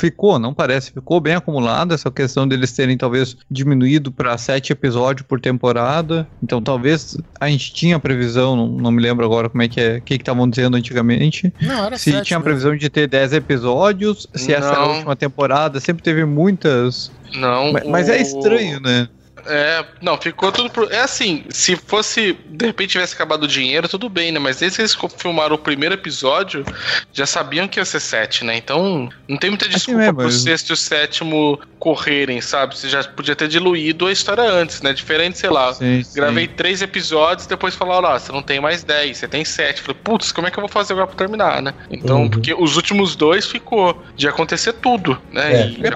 Ficou, 0.00 0.38
não 0.40 0.52
parece, 0.52 0.90
ficou 0.90 1.20
bem 1.20 1.34
acumulado 1.36 1.94
essa 1.94 2.10
questão 2.10 2.48
deles 2.48 2.72
terem 2.72 2.96
talvez 2.98 3.36
diminuído 3.48 4.10
para 4.10 4.36
sete 4.36 4.72
episódios 4.72 5.24
por 5.26 5.40
temporada. 5.40 6.26
Então 6.42 6.60
talvez 6.60 7.16
a 7.40 7.48
gente 7.48 7.72
tinha 7.72 7.98
previsão, 7.98 8.56
não, 8.56 8.66
não 8.66 8.90
me 8.90 9.00
lembro 9.00 9.24
agora 9.24 9.48
como 9.48 9.62
é 9.62 9.68
que 9.68 9.80
é, 9.80 9.96
o 9.98 10.02
que 10.02 10.16
que 10.18 10.22
estavam 10.22 10.50
dizendo 10.50 10.76
antigamente. 10.76 11.52
Não, 11.60 11.84
era 11.86 11.96
Se 11.96 12.10
sete 12.10 12.26
tinha 12.26 12.38
mesmo. 12.40 12.44
previsão 12.44 12.76
de 12.76 12.90
ter 12.90 13.06
10 13.06 13.34
episódios, 13.34 14.26
se 14.34 14.52
essa 14.52 14.66
era 14.68 14.76
a 14.78 14.80
Não. 14.88 14.94
última 14.94 15.16
temporada, 15.16 15.78
sempre 15.78 16.02
teve 16.02 16.24
muitas. 16.24 17.10
Não, 17.32 17.72
Mas, 17.72 17.84
mas 17.84 18.08
é 18.08 18.16
o- 18.18 18.22
estranho, 18.22 18.80
né? 18.80 19.08
É, 19.46 19.84
não, 20.00 20.16
ficou 20.18 20.50
tudo 20.52 20.70
pro... 20.70 20.90
É 20.92 21.00
assim, 21.00 21.44
se 21.50 21.76
fosse, 21.76 22.36
de 22.48 22.66
repente 22.66 22.90
tivesse 22.92 23.14
acabado 23.14 23.44
o 23.44 23.48
dinheiro, 23.48 23.88
tudo 23.88 24.08
bem, 24.08 24.32
né? 24.32 24.38
Mas 24.38 24.58
desde 24.58 24.76
que 24.76 24.82
eles 24.82 24.96
filmaram 25.18 25.54
o 25.54 25.58
primeiro 25.58 25.94
episódio, 25.94 26.64
já 27.12 27.26
sabiam 27.26 27.68
que 27.68 27.78
ia 27.80 27.84
ser 27.84 28.00
sete, 28.00 28.44
né? 28.44 28.56
Então, 28.56 29.08
não 29.28 29.36
tem 29.36 29.50
muita 29.50 29.68
desculpa 29.68 30.00
mesmo, 30.00 30.16
pro 30.16 30.30
sexto 30.30 30.70
e 30.70 30.72
o 30.72 30.76
sétimo 30.76 31.58
correrem, 31.78 32.40
sabe? 32.40 32.78
Você 32.78 32.88
já 32.88 33.04
podia 33.04 33.36
ter 33.36 33.48
diluído 33.48 34.06
a 34.06 34.12
história 34.12 34.44
antes, 34.44 34.80
né? 34.80 34.92
Diferente, 34.92 35.38
sei 35.38 35.50
lá, 35.50 35.72
Sim, 35.74 36.02
sim. 36.02 36.14
Gravei 36.14 36.48
três 36.48 36.80
episódios, 36.80 37.46
depois 37.46 37.74
falaram, 37.74 38.08
ó, 38.08 38.18
você 38.18 38.32
não 38.32 38.42
tem 38.42 38.60
mais 38.60 38.82
dez, 38.84 39.18
você 39.18 39.28
tem 39.28 39.44
sete. 39.44 39.82
Falei, 39.82 40.00
putz, 40.02 40.32
como 40.32 40.46
é 40.46 40.50
que 40.50 40.58
eu 40.58 40.62
vou 40.62 40.70
fazer 40.70 40.92
agora 40.94 41.06
pra 41.08 41.16
terminar, 41.16 41.60
né? 41.60 41.74
Então, 41.90 42.22
Uhum. 42.22 42.30
porque 42.30 42.54
os 42.54 42.76
últimos 42.76 43.14
dois 43.16 43.46
ficou 43.46 44.02
de 44.16 44.26
acontecer 44.28 44.72
tudo, 44.74 45.18
né? 45.30 45.52
É, 45.52 45.66
E- 45.66 45.86
é 45.86 45.90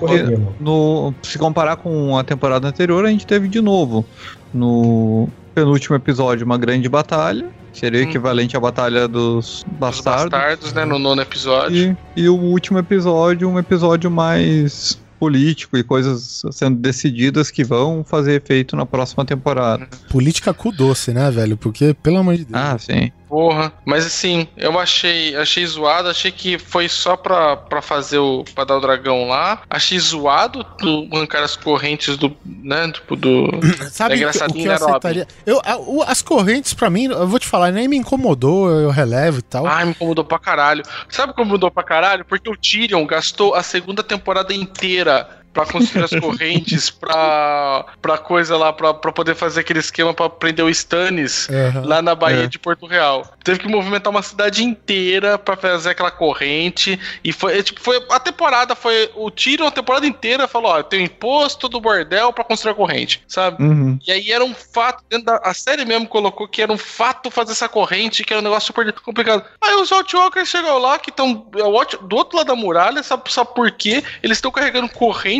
No, 0.58 1.14
se 1.24 1.38
comparar 1.38 1.76
com 1.76 2.16
a 2.18 2.24
temporada 2.24 2.66
anterior, 2.68 3.04
a 3.04 3.10
gente 3.10 3.26
teve 3.26 3.37
de 3.46 3.60
novo 3.60 4.04
no 4.52 5.28
penúltimo 5.54 5.94
episódio 5.96 6.44
uma 6.46 6.56
grande 6.58 6.88
batalha, 6.88 7.46
seria 7.72 8.00
o 8.00 8.04
Hum. 8.04 8.08
equivalente 8.08 8.56
à 8.56 8.60
batalha 8.60 9.06
dos 9.06 9.58
os 9.58 9.64
bastardos. 9.78 10.30
bastardos, 10.30 10.72
né? 10.72 10.84
No 10.84 10.98
nono 10.98 11.20
episódio. 11.22 11.96
E, 12.16 12.22
e 12.22 12.28
o 12.28 12.34
último 12.36 12.78
episódio, 12.78 13.48
um 13.48 13.58
episódio 13.58 14.10
mais 14.10 14.98
político 15.18 15.76
e 15.76 15.82
coisas 15.82 16.42
sendo 16.52 16.78
decididas 16.78 17.50
que 17.50 17.64
vão 17.64 18.04
fazer 18.04 18.40
efeito 18.40 18.76
na 18.76 18.86
próxima 18.86 19.24
temporada. 19.24 19.88
Política 20.08 20.54
cu 20.54 20.70
doce, 20.70 21.12
né, 21.12 21.28
velho? 21.28 21.56
Porque, 21.56 21.92
pelo 21.92 22.18
amor 22.18 22.36
de 22.36 22.44
Deus. 22.44 22.54
Ah, 22.62 22.78
sim. 22.78 23.10
Porra. 23.28 23.72
Mas 23.84 24.06
assim, 24.06 24.48
eu 24.56 24.78
achei, 24.78 25.36
achei 25.36 25.66
zoado, 25.66 26.08
achei 26.08 26.30
que 26.32 26.58
foi 26.58 26.88
só 26.88 27.16
pra, 27.16 27.56
pra 27.56 27.82
fazer 27.82 28.18
o. 28.18 28.44
pra 28.54 28.64
dar 28.64 28.76
o 28.76 28.80
dragão 28.80 29.28
lá. 29.28 29.60
Achei 29.68 29.98
zoado 29.98 30.64
do 30.80 31.08
arrancar 31.12 31.42
as 31.42 31.56
correntes 31.56 32.16
do. 32.16 32.34
né? 32.44 32.90
Tipo, 32.90 33.14
do. 33.16 33.50
Sabe 33.90 34.14
o 34.14 34.18
que- 34.18 34.24
eu 34.24 34.72
aceitaria? 34.72 35.26
Eu, 35.44 35.60
as 36.06 36.22
correntes, 36.22 36.72
pra 36.74 36.88
mim, 36.88 37.04
eu 37.06 37.26
vou 37.28 37.38
te 37.38 37.46
falar, 37.46 37.70
nem 37.70 37.86
me 37.88 37.96
incomodou, 37.96 38.70
eu 38.70 38.90
relevo 38.90 39.38
e 39.38 39.42
tal. 39.42 39.66
Ai, 39.66 39.84
me 39.84 39.90
incomodou 39.90 40.24
pra 40.24 40.38
caralho. 40.38 40.82
Sabe 41.08 41.34
como 41.34 41.50
mudou 41.50 41.70
pra 41.70 41.82
caralho? 41.82 42.24
Porque 42.24 42.48
o 42.50 42.56
Tyrion 42.56 43.04
gastou 43.06 43.54
a 43.54 43.62
segunda 43.62 44.02
temporada 44.02 44.54
inteira 44.54 45.28
pra 45.58 45.66
construir 45.66 46.04
as 46.04 46.10
correntes, 46.20 46.88
pra, 46.88 47.84
pra 48.00 48.16
coisa 48.18 48.56
lá, 48.56 48.72
pra, 48.72 48.94
pra 48.94 49.10
poder 49.10 49.34
fazer 49.34 49.60
aquele 49.60 49.80
esquema 49.80 50.14
pra 50.14 50.28
prender 50.30 50.64
o 50.64 50.70
Stannis 50.70 51.48
Aham. 51.50 51.82
lá 51.84 52.00
na 52.00 52.14
Baía 52.14 52.44
É. 52.44 52.46
de 52.46 52.58
Porto 52.60 52.86
Real. 52.86 53.26
Teve 53.42 53.58
que 53.58 53.68
movimentar 53.68 54.10
uma 54.10 54.22
cidade 54.22 54.62
inteira 54.62 55.36
pra 55.36 55.56
fazer 55.56 55.90
aquela 55.90 56.10
corrente. 56.12 56.98
E 57.24 57.32
foi, 57.32 57.58
é, 57.58 57.62
tipo, 57.62 57.80
foi 57.80 58.00
a 58.10 58.20
temporada, 58.20 58.76
foi 58.76 59.10
o 59.16 59.30
Tyrion 59.30 59.66
a 59.66 59.70
temporada 59.72 60.06
inteira 60.06 60.46
falou: 60.46 60.70
ó, 60.70 60.82
tem 60.82 61.00
o 61.00 61.04
imposto 61.04 61.68
do 61.68 61.80
bordel 61.80 62.32
pra 62.32 62.44
construir 62.44 62.72
a 62.72 62.76
corrente, 62.76 63.22
sabe? 63.26 63.60
Uhum. 63.62 63.98
E 64.06 64.12
aí 64.12 64.30
era 64.30 64.44
um 64.44 64.54
fato, 64.54 65.02
dentro 65.08 65.26
da 65.26 65.40
a 65.42 65.54
série 65.54 65.84
mesmo 65.84 66.06
colocou 66.06 66.46
que 66.46 66.62
era 66.62 66.72
um 66.72 66.78
fato 66.78 67.30
fazer 67.30 67.52
essa 67.52 67.68
corrente, 67.68 68.22
que 68.22 68.32
era 68.32 68.40
um 68.40 68.44
negócio 68.44 68.68
super 68.68 68.92
complicado. 68.92 69.44
Aí 69.60 69.74
os 69.74 69.90
Outwalkers 69.90 70.48
chegam 70.48 70.78
lá, 70.78 70.98
que 70.98 71.10
estão 71.10 71.32
do 71.34 72.16
outro 72.16 72.36
lado 72.36 72.46
da 72.46 72.54
muralha, 72.54 73.02
sabe, 73.02 73.32
sabe 73.32 73.54
por 73.54 73.70
quê? 73.72 74.02
Eles 74.22 74.38
estão 74.38 74.50
carregando 74.50 74.88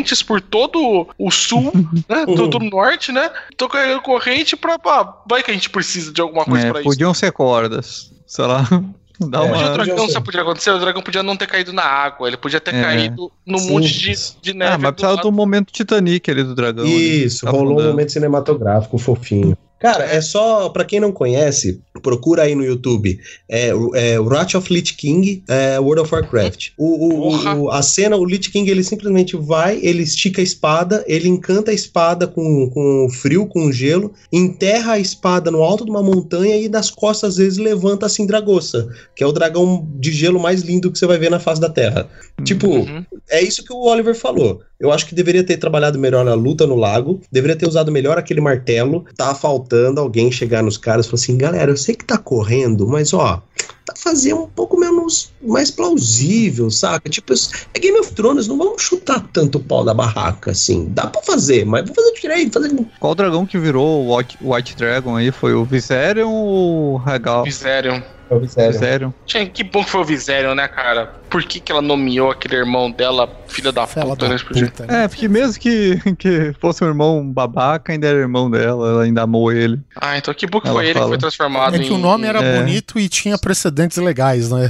correntes 0.09 0.23
por 0.23 0.41
todo 0.41 1.07
o 1.17 1.31
sul, 1.31 1.71
né? 2.07 2.25
Todo 2.25 2.57
o 2.57 2.69
norte, 2.69 3.11
né? 3.11 3.29
Estão 3.51 3.67
carregando 3.67 4.01
corrente 4.01 4.55
pra. 4.55 4.77
pá, 4.79 5.21
vai 5.29 5.43
que 5.43 5.51
a 5.51 5.53
gente 5.53 5.69
precisa 5.69 6.11
de 6.11 6.21
alguma 6.21 6.45
coisa 6.45 6.67
É, 6.67 6.71
pra 6.71 6.79
isso. 6.81 6.89
podiam 6.89 7.13
ser 7.13 7.31
cordas. 7.31 8.11
Sei 8.25 8.45
lá. 8.45 8.63
Dá 9.21 9.39
É, 9.39 9.51
Hoje 9.51 9.63
o 9.63 9.65
uma... 9.67 9.73
dragão 9.73 10.09
sabe 10.09 10.25
podia 10.27 10.41
acontecer? 10.41 10.71
O 10.71 10.79
dragão 10.79 11.01
podia 11.01 11.21
não 11.21 11.35
ter 11.35 11.45
caído 11.45 11.73
na 11.73 11.83
água, 11.83 12.25
ele 12.29 12.37
podia 12.37 12.61
ter 12.61 12.73
É. 12.73 12.81
caído 12.81 13.29
no 13.45 13.59
Sim. 13.59 13.69
monte 13.73 13.89
de, 13.99 14.13
de 14.41 14.53
neve. 14.53 14.73
Ah, 14.75 14.77
mas 14.77 14.91
do 14.91 14.93
precisava 14.93 15.15
lado. 15.15 15.23
do 15.29 15.31
momento 15.33 15.73
Titanic 15.73 16.31
ali 16.31 16.41
do 16.43 16.55
dragão. 16.55 16.85
ali. 16.85 17.25
Isso, 17.25 17.45
Tá 17.45 17.51
rolou 17.51 17.81
um 17.81 17.83
momento 17.83 18.13
cinematográfico 18.13 18.97
fofinho. 18.97 19.57
Cara, 19.79 20.03
é 20.05 20.19
só, 20.21 20.69
pra 20.69 20.83
quem 20.83 20.99
não 20.99 21.11
conhece, 21.11 21.81
procura 22.03 22.43
aí 22.43 22.55
no 22.55 22.63
YouTube, 22.65 23.17
é, 23.47 23.73
o- 23.73 23.95
é 23.95 24.19
Wrath 24.19 24.55
of 24.55 24.71
Lich 24.73 24.93
King, 24.95 25.43
é, 25.47 25.79
World 25.79 26.01
of 26.01 26.13
Warcraft. 26.13 26.69
O, 26.77 27.07
o- 27.29 27.63
o- 27.63 27.69
a 27.69 27.81
cena, 27.81 28.15
o 28.17 28.25
Lich 28.25 28.49
King, 28.51 28.69
ele 28.69 28.83
simplesmente 28.83 29.35
vai, 29.37 29.79
ele 29.81 30.03
estica 30.03 30.41
a 30.41 30.43
espada, 30.43 31.03
ele 31.07 31.27
encanta 31.27 31.71
a 31.71 31.73
espada 31.73 32.27
com, 32.27 32.69
com 32.69 33.07
frio, 33.09 33.45
com 33.47 33.71
gelo, 33.71 34.13
enterra 34.31 34.93
a 34.93 34.99
espada 34.99 35.49
no 35.51 35.63
alto 35.63 35.85
de 35.85 35.91
uma 35.91 36.03
montanha 36.03 36.57
e 36.57 36.67
das 36.69 36.89
costas, 36.91 37.31
às 37.31 37.37
vezes, 37.37 37.57
levanta 37.57 38.05
a 38.05 38.09
Sindragossa, 38.09 38.87
que 39.15 39.23
é 39.23 39.27
o 39.27 39.31
dragão 39.31 39.87
de 39.95 40.11
gelo 40.11 40.39
mais 40.39 40.61
lindo 40.61 40.91
que 40.91 40.99
você 40.99 41.05
vai 41.05 41.17
ver 41.17 41.31
na 41.31 41.39
face 41.39 41.61
da 41.61 41.69
Terra. 41.69 42.09
Tipo, 42.43 42.67
Uhum. 42.67 43.05
é 43.29 43.41
isso 43.43 43.63
que 43.63 43.73
o 43.73 43.83
Oliver 43.85 44.15
falou. 44.15 44.61
Eu 44.79 44.91
acho 44.93 45.05
que 45.07 45.13
deveria 45.15 45.43
ter 45.43 45.57
trabalhado 45.57 45.99
melhor 45.99 46.25
a 46.25 46.33
luta 46.33 46.65
no 46.65 46.75
lago, 46.75 47.19
deveria 47.29 47.55
ter 47.55 47.67
usado 47.67 47.91
melhor 47.91 48.17
aquele 48.17 48.39
martelo. 48.39 49.03
Tá, 49.17 49.35
fal- 49.35 49.59
faltando 49.69 50.01
alguém 50.01 50.31
chegar 50.31 50.63
nos 50.63 50.77
caras 50.77 51.05
e 51.05 51.09
falar 51.09 51.21
assim, 51.21 51.37
galera, 51.37 51.71
eu 51.71 51.77
sei 51.77 51.95
que 51.95 52.03
tá 52.03 52.17
correndo, 52.17 52.87
mas 52.87 53.13
ó, 53.13 53.41
tá 53.85 53.93
fazendo 53.95 54.41
um 54.41 54.47
pouco 54.47 54.79
menos 54.79 55.31
mais 55.41 55.69
plausível, 55.69 56.71
saca? 56.71 57.07
Tipo, 57.07 57.33
é 57.73 57.79
Game 57.79 57.99
of 57.99 58.11
Thrones, 58.13 58.47
não 58.47 58.57
vamos 58.57 58.81
chutar 58.81 59.23
tanto 59.31 59.59
o 59.59 59.63
pau 59.63 59.85
da 59.85 59.93
barraca, 59.93 60.51
assim. 60.51 60.87
Dá 60.89 61.05
pra 61.05 61.21
fazer, 61.21 61.65
mas 61.65 61.83
vamos 61.83 61.95
fazer 61.95 62.19
direito. 62.19 62.53
Fazer... 62.53 62.75
Qual 62.99 63.13
dragão 63.13 63.45
que 63.45 63.59
virou 63.59 64.05
o 64.05 64.17
White, 64.17 64.37
White 64.41 64.75
Dragon 64.75 65.15
aí? 65.15 65.31
Foi 65.31 65.53
o 65.53 65.63
Viserion 65.63 66.31
ou 66.31 66.93
o 66.93 66.97
Regal? 66.97 67.43
Viserion. 67.43 68.01
É 68.29 68.35
o 68.35 68.39
Viserion. 68.39 69.11
Que 69.25 69.63
bom 69.63 69.83
que 69.83 69.89
foi 69.89 70.01
o 70.01 70.05
Viserion, 70.05 70.53
né, 70.55 70.67
cara? 70.67 71.07
Por 71.29 71.43
que, 71.43 71.59
que 71.59 71.71
ela 71.71 71.81
nomeou 71.81 72.31
aquele 72.31 72.55
irmão 72.55 72.89
dela, 72.91 73.29
filha 73.47 73.71
da 73.71 73.85
Fela 73.87 74.09
puta, 74.11 74.25
da 74.25 74.29
né? 74.29 74.35
Explodir? 74.35 74.71
puta, 74.71 74.85
né? 74.85 75.03
É, 75.03 75.07
porque 75.07 75.27
mesmo 75.27 75.59
que, 75.59 75.99
que 76.17 76.53
fosse 76.59 76.83
um 76.83 76.87
irmão 76.87 77.27
babaca, 77.31 77.91
ainda 77.91 78.07
era 78.07 78.17
irmão 78.17 78.49
dela, 78.49 78.89
ela 78.89 79.03
ainda 79.03 79.23
amou 79.23 79.51
ele. 79.51 79.79
Ah, 79.95 80.17
então 80.17 80.33
que 80.33 80.47
bom 80.47 80.59
que 80.59 80.67
Ela 80.67 80.75
foi 80.77 80.85
ele 80.89 80.99
que 80.99 81.07
foi 81.07 81.17
transformado 81.17 81.75
É 81.75 81.79
que 81.79 81.91
o 81.91 81.97
nome 81.97 82.25
era 82.27 82.39
É. 82.43 82.59
bonito 82.59 82.99
e 82.99 83.07
tinha 83.09 83.37
precedentes 83.37 83.97
legais, 83.97 84.49
né? 84.49 84.67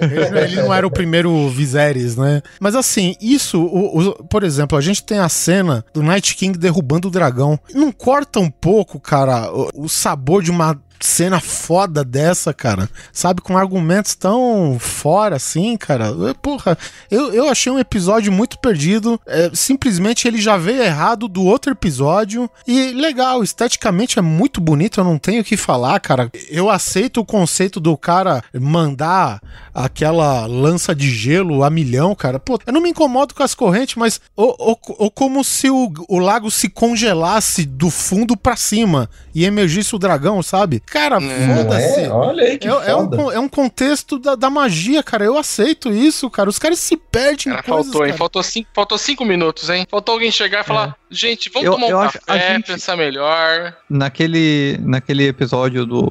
ele, 0.00 0.38
ele 0.44 0.56
não 0.62 0.72
era 0.74 0.86
o 0.86 0.90
primeiro 0.90 1.48
Viserys, 1.48 2.16
né? 2.16 2.42
Mas 2.60 2.74
assim, 2.74 3.14
isso, 3.20 3.60
o- 3.62 3.98
o- 4.08 4.24
por 4.24 4.42
exemplo, 4.42 4.76
a 4.76 4.80
gente 4.80 5.04
tem 5.04 5.18
a 5.18 5.28
cena 5.28 5.84
do 5.92 6.02
Night 6.02 6.34
King 6.36 6.58
derrubando 6.58 7.08
o 7.08 7.10
dragão. 7.10 7.58
Não 7.74 7.92
corta 7.92 8.40
um 8.40 8.50
pouco, 8.50 8.98
cara, 9.00 9.50
o, 9.52 9.84
o 9.84 9.88
sabor 9.88 10.42
de 10.42 10.50
uma 10.50 10.80
cena 11.00 11.40
foda 11.40 12.04
dessa, 12.04 12.52
cara. 12.52 12.88
Sabe, 13.12 13.40
com 13.40 13.56
argumentos 13.56 14.14
tão 14.14 14.76
fora 14.80 15.36
assim, 15.36 15.76
cara. 15.76 16.12
Porra, 16.42 16.76
eu, 17.10 17.32
eu 17.32 17.48
achei 17.48 17.70
um 17.70 17.78
episódio 17.78 18.32
muito 18.32 18.58
perdido. 18.58 19.20
É, 19.26 19.50
simplesmente 19.54 20.26
ele 20.26 20.40
já 20.40 20.56
veio 20.56 20.82
errado 20.82 21.28
do 21.28 21.42
outro 21.44 21.72
episódio. 21.72 22.50
E 22.66 22.92
legal, 22.92 23.42
esteticamente 23.42 24.18
é 24.18 24.22
muito 24.22 24.60
bonito, 24.60 25.00
eu 25.00 25.04
não 25.04 25.18
tenho 25.18 25.42
o 25.42 25.44
que 25.44 25.56
falar, 25.56 25.98
cara. 26.00 26.30
Eu 26.48 26.68
aceito 26.70 27.20
o 27.20 27.24
conceito 27.24 27.80
do 27.80 27.96
cara 27.96 28.42
mandar 28.54 29.40
aquela 29.74 30.46
lança 30.46 30.94
de 30.94 31.10
gelo 31.10 31.62
a 31.62 31.70
milhão, 31.70 32.14
cara. 32.14 32.38
Pô, 32.38 32.58
eu 32.66 32.72
não 32.72 32.80
me 32.80 32.90
incomodo 32.90 33.34
com 33.34 33.42
as 33.42 33.54
correntes, 33.54 33.94
mas 33.96 34.20
ou, 34.36 34.54
ou- 34.58 34.78
ou 34.98 35.10
como 35.10 35.44
se 35.44 35.70
o, 35.70 35.92
o 36.08 36.18
lago 36.18 36.50
se 36.50 36.68
congelasse 36.68 37.64
do 37.64 37.90
fundo 37.90 38.36
pra 38.36 38.56
cima 38.56 39.08
e 39.40 39.44
emergisse 39.44 39.94
o 39.94 39.98
dragão, 39.98 40.42
sabe? 40.42 40.80
Cara, 40.80 41.20
Não 41.20 41.56
foda-se. 41.56 42.00
É, 42.00 42.08
olha 42.10 42.42
aí 42.44 42.58
que 42.58 42.66
É, 42.66 42.70
é 42.70 42.96
um, 42.96 43.08
foda. 43.10 43.34
é 43.34 43.38
um 43.38 43.48
contexto 43.48 44.18
da, 44.18 44.34
da 44.34 44.50
magia, 44.50 45.02
cara. 45.02 45.24
Eu 45.24 45.36
aceito 45.38 45.90
isso, 45.92 46.28
cara. 46.30 46.48
Os 46.50 46.58
caras 46.58 46.78
se 46.78 46.96
perdem 46.96 47.52
Cara, 47.54 47.60
em 47.60 47.62
coisas, 47.62 47.86
faltou, 47.86 48.02
hein? 48.02 48.08
cara. 48.08 48.18
Faltou 48.18 48.42
cinco, 48.42 48.68
faltou 48.74 48.98
cinco 48.98 49.24
minutos, 49.24 49.70
hein? 49.70 49.86
Faltou 49.90 50.14
alguém 50.14 50.30
chegar 50.32 50.60
e 50.62 50.64
falar: 50.64 50.96
gente, 51.10 51.50
vamos 51.52 51.66
Eu- 51.66 51.72
tomar 51.74 51.86
um 51.86 51.90
eu 51.90 52.00
acho- 52.00 52.18
a 52.26 52.32
café, 52.34 52.54
gente- 52.54 52.66
pensar 52.66 52.96
melhor. 52.96 53.74
Naquele, 53.88 54.78
naquele 54.82 55.26
episódio 55.28 55.84
do 55.86 56.10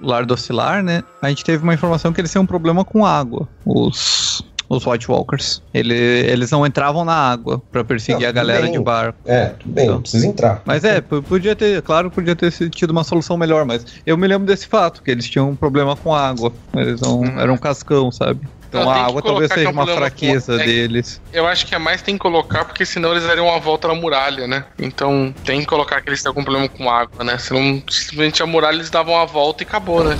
Lar 0.00 0.26
do 0.26 0.34
Oscilar, 0.34 0.82
né? 0.82 1.02
A 1.22 1.28
gente 1.28 1.44
teve 1.44 1.62
uma 1.62 1.74
informação 1.74 2.12
que 2.12 2.20
eles 2.20 2.32
têm 2.32 2.40
um 2.42 2.46
problema 2.46 2.84
com 2.84 3.04
água. 3.06 3.48
Os. 3.64 4.42
Os 4.70 4.86
White 4.86 5.10
Walkers. 5.10 5.60
Ele, 5.74 5.94
eles 5.94 6.48
não 6.52 6.64
entravam 6.64 7.04
na 7.04 7.12
água 7.12 7.60
pra 7.72 7.82
perseguir 7.82 8.22
Não, 8.22 8.28
a 8.28 8.32
galera 8.32 8.62
bem. 8.62 8.72
de 8.72 8.78
barco. 8.78 9.18
É, 9.26 9.46
tudo 9.46 9.72
bem, 9.72 9.88
não 9.88 10.00
precisa 10.00 10.24
entrar. 10.28 10.62
Mas 10.64 10.84
é, 10.84 11.00
p- 11.00 11.20
podia 11.22 11.56
ter, 11.56 11.82
claro, 11.82 12.08
podia 12.08 12.36
ter 12.36 12.52
tido 12.70 12.90
uma 12.92 13.02
solução 13.02 13.36
melhor, 13.36 13.64
mas 13.64 13.84
eu 14.06 14.16
me 14.16 14.28
lembro 14.28 14.46
desse 14.46 14.68
fato, 14.68 15.02
que 15.02 15.10
eles 15.10 15.28
tinham 15.28 15.50
um 15.50 15.56
problema 15.56 15.96
com 15.96 16.14
água. 16.14 16.52
Eles 16.72 17.00
não, 17.00 17.18
Uhum. 17.18 17.40
eram 17.40 17.54
um 17.54 17.58
cascão, 17.58 18.12
sabe? 18.12 18.46
Então 18.68 18.84
Não, 18.84 18.90
a 18.92 19.06
água 19.06 19.20
talvez 19.20 19.50
é 19.50 19.54
seja 19.54 19.68
um 19.68 19.72
uma 19.72 19.84
fraqueza 19.84 20.54
com- 20.54 20.62
é- 20.62 20.64
deles. 20.64 21.20
Eu 21.32 21.44
acho 21.48 21.66
que 21.66 21.74
é 21.74 21.78
mais 21.78 22.00
tem 22.02 22.14
que 22.14 22.20
colocar, 22.20 22.64
porque 22.64 22.86
senão 22.86 23.10
eles 23.10 23.24
dariam 23.24 23.46
uma 23.48 23.58
volta 23.58 23.88
na 23.88 23.94
muralha, 23.96 24.46
né? 24.46 24.64
Então 24.78 25.34
tem 25.44 25.58
que 25.62 25.66
colocar 25.66 26.00
que 26.00 26.08
eles 26.08 26.22
têm 26.22 26.28
algum 26.30 26.44
problema 26.44 26.68
com 26.68 26.88
água, 26.88 27.24
né? 27.24 27.36
Senão 27.38 27.82
simplesmente 27.90 28.40
a 28.40 28.46
muralha 28.46 28.76
eles 28.76 28.88
davam 28.88 29.14
uma 29.14 29.26
volta 29.26 29.64
e 29.64 29.66
acabou, 29.66 30.04
né? 30.04 30.16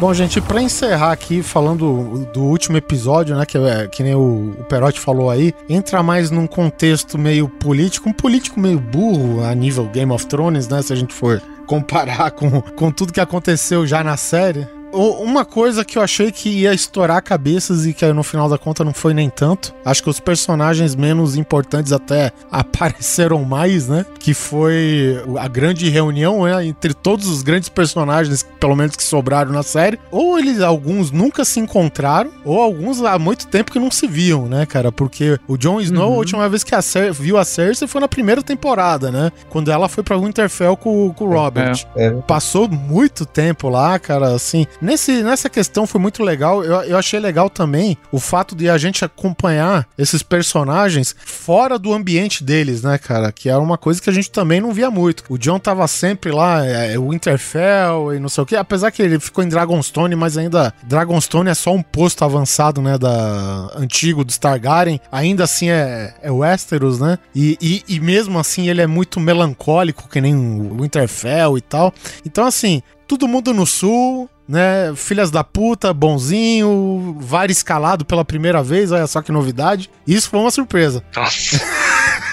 Bom, 0.00 0.14
gente, 0.14 0.40
pra 0.40 0.62
encerrar 0.62 1.12
aqui, 1.12 1.42
falando 1.42 2.26
do 2.32 2.40
último 2.40 2.74
episódio, 2.78 3.36
né, 3.36 3.44
que, 3.44 3.58
é, 3.58 3.86
que 3.86 4.02
nem 4.02 4.14
o, 4.14 4.56
o 4.58 4.64
Perotti 4.64 4.98
falou 4.98 5.28
aí, 5.28 5.52
entra 5.68 6.02
mais 6.02 6.30
num 6.30 6.46
contexto 6.46 7.18
meio 7.18 7.50
político, 7.50 8.08
um 8.08 8.12
político 8.14 8.58
meio 8.58 8.80
burro 8.80 9.44
a 9.44 9.54
nível 9.54 9.84
Game 9.84 10.10
of 10.10 10.24
Thrones, 10.24 10.68
né, 10.68 10.80
se 10.80 10.90
a 10.90 10.96
gente 10.96 11.12
for 11.12 11.42
comparar 11.66 12.30
com, 12.30 12.62
com 12.62 12.90
tudo 12.90 13.12
que 13.12 13.20
aconteceu 13.20 13.86
já 13.86 14.02
na 14.02 14.16
série. 14.16 14.66
Uma 14.92 15.44
coisa 15.44 15.84
que 15.84 15.96
eu 15.98 16.02
achei 16.02 16.30
que 16.32 16.48
ia 16.48 16.72
estourar 16.74 17.22
cabeças 17.22 17.86
e 17.86 17.92
que 17.92 18.04
no 18.12 18.22
final 18.22 18.48
da 18.48 18.58
conta 18.58 18.84
não 18.84 18.92
foi 18.92 19.14
nem 19.14 19.28
tanto. 19.30 19.72
Acho 19.84 20.02
que 20.02 20.10
os 20.10 20.20
personagens 20.20 20.94
menos 20.94 21.36
importantes 21.36 21.92
até 21.92 22.32
apareceram 22.50 23.44
mais, 23.44 23.88
né? 23.88 24.04
Que 24.18 24.34
foi 24.34 25.22
a 25.38 25.48
grande 25.48 25.88
reunião 25.88 26.44
né, 26.44 26.64
entre 26.66 26.92
todos 26.94 27.28
os 27.28 27.42
grandes 27.42 27.68
personagens, 27.68 28.44
pelo 28.58 28.74
menos 28.76 28.96
que 28.96 29.02
sobraram 29.02 29.52
na 29.52 29.62
série. 29.62 29.98
Ou 30.10 30.38
eles, 30.38 30.60
alguns 30.60 31.10
nunca 31.10 31.44
se 31.44 31.60
encontraram, 31.60 32.30
ou 32.44 32.60
alguns 32.60 33.02
há 33.02 33.18
muito 33.18 33.46
tempo 33.46 33.70
que 33.72 33.78
não 33.78 33.90
se 33.90 34.06
viam, 34.06 34.46
né, 34.46 34.66
cara? 34.66 34.90
Porque 34.90 35.38
o 35.46 35.56
Jon 35.56 35.80
Snow, 35.80 36.08
Uhum. 36.10 36.14
a 36.14 36.18
última 36.18 36.48
vez 36.48 36.64
que 36.64 36.74
a 36.74 36.82
Cer 36.82 37.12
viu 37.12 37.36
a 37.38 37.44
Cersei 37.44 37.86
foi 37.86 38.00
na 38.00 38.08
primeira 38.08 38.42
temporada, 38.42 39.10
né? 39.10 39.30
Quando 39.48 39.70
ela 39.70 39.88
foi 39.88 40.02
pra 40.02 40.16
Winterfell 40.16 40.76
com, 40.76 41.12
com 41.12 41.24
o 41.24 41.30
Robert 41.32 41.86
É, 41.94 42.10
passou 42.26 42.68
muito 42.68 43.24
tempo 43.26 43.68
lá, 43.68 43.98
cara, 43.98 44.34
assim. 44.34 44.66
Nesse, 44.80 45.22
nessa 45.22 45.48
questão 45.48 45.86
foi 45.86 46.00
muito 46.00 46.22
legal. 46.22 46.64
Eu, 46.64 46.82
eu 46.82 46.98
achei 46.98 47.20
legal 47.20 47.50
também 47.50 47.96
o 48.10 48.18
fato 48.18 48.54
de 48.54 48.68
a 48.68 48.78
gente 48.78 49.04
acompanhar 49.04 49.86
esses 49.98 50.22
personagens 50.22 51.14
fora 51.24 51.78
do 51.78 51.92
ambiente 51.92 52.42
deles, 52.42 52.82
né, 52.82 52.98
cara? 52.98 53.30
Que 53.30 53.48
era 53.48 53.58
uma 53.58 53.76
coisa 53.76 54.00
que 54.00 54.08
a 54.08 54.12
gente 54.12 54.30
também 54.30 54.60
não 54.60 54.72
via 54.72 54.90
muito. 54.90 55.24
O 55.28 55.38
John 55.38 55.58
tava 55.58 55.86
sempre 55.86 56.30
lá, 56.30 56.64
é, 56.64 56.98
Winterfell 56.98 58.14
e 58.14 58.18
não 58.18 58.28
sei 58.28 58.42
o 58.42 58.46
que, 58.46 58.56
apesar 58.56 58.90
que 58.90 59.02
ele 59.02 59.20
ficou 59.20 59.44
em 59.44 59.48
Dragonstone, 59.48 60.16
mas 60.16 60.36
ainda 60.36 60.72
Dragonstone 60.82 61.50
é 61.50 61.54
só 61.54 61.72
um 61.72 61.82
posto 61.82 62.24
avançado, 62.24 62.80
né, 62.80 62.96
da 62.96 63.70
antigo 63.76 64.24
do 64.24 64.30
Stargaren. 64.30 64.98
Ainda 65.12 65.44
assim 65.44 65.70
é, 65.70 66.14
é 66.22 66.30
Westeros, 66.30 66.98
né? 66.98 67.18
E, 67.34 67.58
e, 67.60 67.84
e 67.86 68.00
mesmo 68.00 68.38
assim 68.38 68.68
ele 68.68 68.80
é 68.80 68.86
muito 68.86 69.20
melancólico, 69.20 70.08
que 70.08 70.20
nem 70.20 70.34
o 70.34 70.80
Winterfell 70.80 71.58
e 71.58 71.60
tal. 71.60 71.92
Então, 72.24 72.46
assim, 72.46 72.82
todo 73.06 73.28
mundo 73.28 73.52
no 73.52 73.66
sul, 73.66 74.28
né? 74.50 74.92
Filhas 74.96 75.30
da 75.30 75.44
puta, 75.44 75.94
bonzinho, 75.94 77.16
VAR 77.20 77.50
escalado 77.50 78.04
pela 78.04 78.24
primeira 78.24 78.62
vez, 78.62 78.90
olha 78.90 79.06
só 79.06 79.22
que 79.22 79.30
novidade. 79.30 79.88
Isso 80.04 80.28
foi 80.28 80.40
uma 80.40 80.50
surpresa. 80.50 81.04
Nossa. 81.14 81.60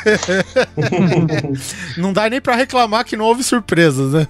Não 1.97 2.11
dá 2.11 2.29
nem 2.29 2.41
pra 2.41 2.55
reclamar 2.55 3.05
que 3.05 3.17
não 3.17 3.25
houve 3.25 3.43
surpresas, 3.43 4.13
né? 4.13 4.27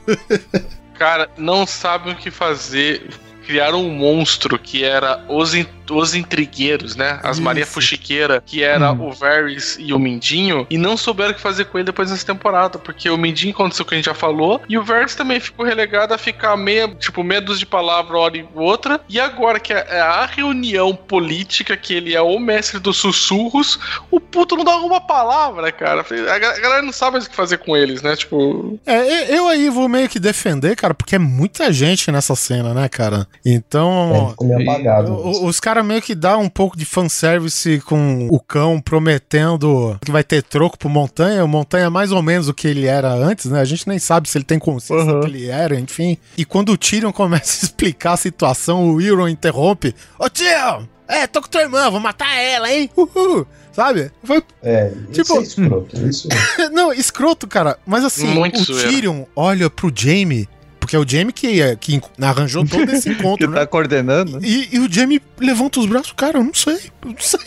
Cara, 0.98 1.30
não 1.38 1.68
sabem 1.68 2.14
o 2.14 2.18
que 2.18 2.32
fazer. 2.32 3.08
Criaram 3.48 3.82
um 3.82 3.90
monstro 3.92 4.60
que 4.60 4.84
era 4.84 5.24
os, 5.30 5.56
in- 5.56 5.66
os 5.90 6.14
intrigueiros, 6.14 6.98
né? 6.98 7.18
As 7.24 7.38
Isso. 7.38 7.42
Maria 7.42 7.66
Fuxiqueira, 7.66 8.44
que 8.46 8.62
era 8.62 8.92
Hum. 8.92 9.08
o 9.08 9.12
Varys 9.14 9.78
e 9.80 9.94
o 9.94 10.00
Mindinho, 10.00 10.68
e 10.70 10.78
não 10.78 10.98
souberam 10.98 11.32
o 11.32 11.34
que 11.34 11.40
fazer 11.42 11.64
com 11.66 11.78
ele 11.78 11.86
depois 11.86 12.10
dessa 12.12 12.26
temporada, 12.26 12.78
porque 12.78 13.10
o 13.10 13.18
Mindinho 13.18 13.54
aconteceu 13.54 13.84
o 13.84 13.88
que 13.88 13.94
a 13.96 13.98
gente 13.98 14.06
já 14.08 14.14
falou, 14.14 14.62
e 14.68 14.78
o 14.78 14.84
Varys 14.84 15.16
também 15.16 15.40
ficou 15.40 15.66
relegado 15.66 16.14
a 16.14 16.18
ficar 16.18 16.58
meia, 16.58 16.88
tipo, 16.90 17.24
dúzia 17.42 17.60
de 17.60 17.66
palavras 17.66 18.12
uma 18.12 18.20
hora 18.20 18.38
e 18.38 18.46
outra, 18.54 19.00
e 19.08 19.18
agora 19.20 19.60
que 19.60 19.72
é 19.72 20.00
a 20.02 20.26
reunião 20.26 20.94
política, 20.94 21.78
que 21.78 21.94
ele 21.94 22.14
é 22.16 22.22
o 22.22 22.38
mestre 22.40 22.80
dos 22.80 22.98
sussurros, 22.98 23.80
o 24.12 24.20
puto 24.20 24.58
não 24.58 24.64
dá 24.66 24.76
uma 24.78 25.00
palavra, 25.00 25.72
cara. 25.72 26.02
A 26.02 26.40
ga- 26.40 26.52
a 26.56 26.60
galera 26.60 26.82
não 26.82 26.92
sabe 26.92 27.14
mais 27.14 27.26
o 27.26 27.30
que 27.30 27.36
fazer 27.36 27.58
com 27.60 27.76
eles, 27.78 28.02
né? 28.02 28.16
Tipo, 28.16 28.80
É, 28.86 29.34
eu 29.38 29.48
aí 29.48 29.70
vou 29.70 29.88
meio 29.88 30.10
que 30.10 30.20
defender, 30.20 30.76
cara, 30.76 30.94
porque 30.94 31.16
é 31.16 31.20
muita 31.20 31.72
gente 31.72 32.12
nessa 32.12 32.36
cena, 32.36 32.74
né, 32.74 32.90
cara? 32.90 33.28
Então. 33.46 34.36
é, 34.42 35.46
Os 35.46 35.60
caras 35.60 35.86
meio 35.86 36.02
que 36.02 36.14
dá 36.16 36.38
um 36.38 36.50
pouco 36.50 36.78
de 36.78 36.86
fanservice 36.86 37.80
com 37.82 38.28
o 38.32 38.40
cão 38.40 38.80
prometendo 38.82 39.98
que 40.04 40.12
vai 40.12 40.24
ter 40.24 40.44
troco 40.44 40.78
pro 40.78 40.90
Montanha. 40.90 41.44
O 41.44 41.48
Montanha 41.48 41.86
é 41.86 41.90
mais 41.90 42.12
ou 42.12 42.22
menos 42.22 42.48
o 42.48 42.54
que 42.54 42.68
ele 42.68 42.86
era 42.86 43.12
antes, 43.14 43.46
né? 43.46 43.60
A 43.62 43.66
gente 43.66 43.88
nem 43.88 44.00
sabe 44.00 44.30
se 44.30 44.38
ele 44.38 44.46
tem 44.46 44.60
consciência 44.60 45.06
do 45.06 45.14
Uhum. 45.16 45.20
que 45.22 45.28
ele 45.28 45.48
era, 45.48 45.80
enfim. 45.80 46.18
E 46.38 46.44
quando 46.46 46.70
o 46.72 46.78
Tyrion 46.78 47.12
começa 47.14 47.66
a 47.66 47.68
explicar 47.68 48.14
a 48.14 48.18
situação, 48.18 48.90
o 48.90 49.02
Euron 49.02 49.28
interrompe. 49.28 49.94
Ô 50.20 50.30
Tyrion! 50.30 50.84
É, 51.08 51.26
tô 51.26 51.42
com 51.42 51.48
tua 51.48 51.62
irmã, 51.62 51.90
vou 51.90 52.02
matar 52.02 52.36
ela, 52.38 52.70
hein? 52.72 52.90
Uhul! 52.96 53.48
Sabe? 53.72 54.12
Foi 54.24 54.44
É, 54.62 54.92
Tipo- 55.14 55.38
é 55.38 55.42
escroto. 55.44 56.06
Isso... 56.06 56.28
não, 56.74 56.92
escroto, 56.92 57.48
cara. 57.48 57.78
Mas 57.86 58.04
assim, 58.04 58.28
Muito 58.28 58.60
o 58.60 58.64
zoeira. 58.64 58.90
Tyrion 58.90 59.24
olha 59.36 59.70
pro 59.70 59.92
Jaime, 59.96 60.50
porque 60.88 60.96
é 60.96 61.00
o 61.00 61.06
Jamie 61.08 61.34
que, 61.34 61.62
é- 61.62 61.76
que 61.76 62.02
arranjou 62.22 62.66
todo 62.66 62.90
esse 62.90 63.10
Que 63.14 63.20
encontro, 63.20 63.50
né? 63.52 63.60
tá 63.60 63.68
coordenando. 63.68 64.40
E, 64.42 64.70
e 64.72 64.80
o 64.80 64.90
Jamie 64.92 65.22
levanta 65.38 65.82
os 65.82 65.86
braços, 65.86 66.14
cara, 66.14 66.38
eu 66.40 66.44
não 66.46 66.54
sei, 66.54 66.76
eu 67.06 67.12
não 67.12 67.16
sei. 67.20 67.40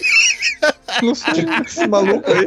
Não 1.03 1.15
sei, 1.15 1.47
esse 1.65 1.87
maluco 1.87 2.31
aí. 2.31 2.47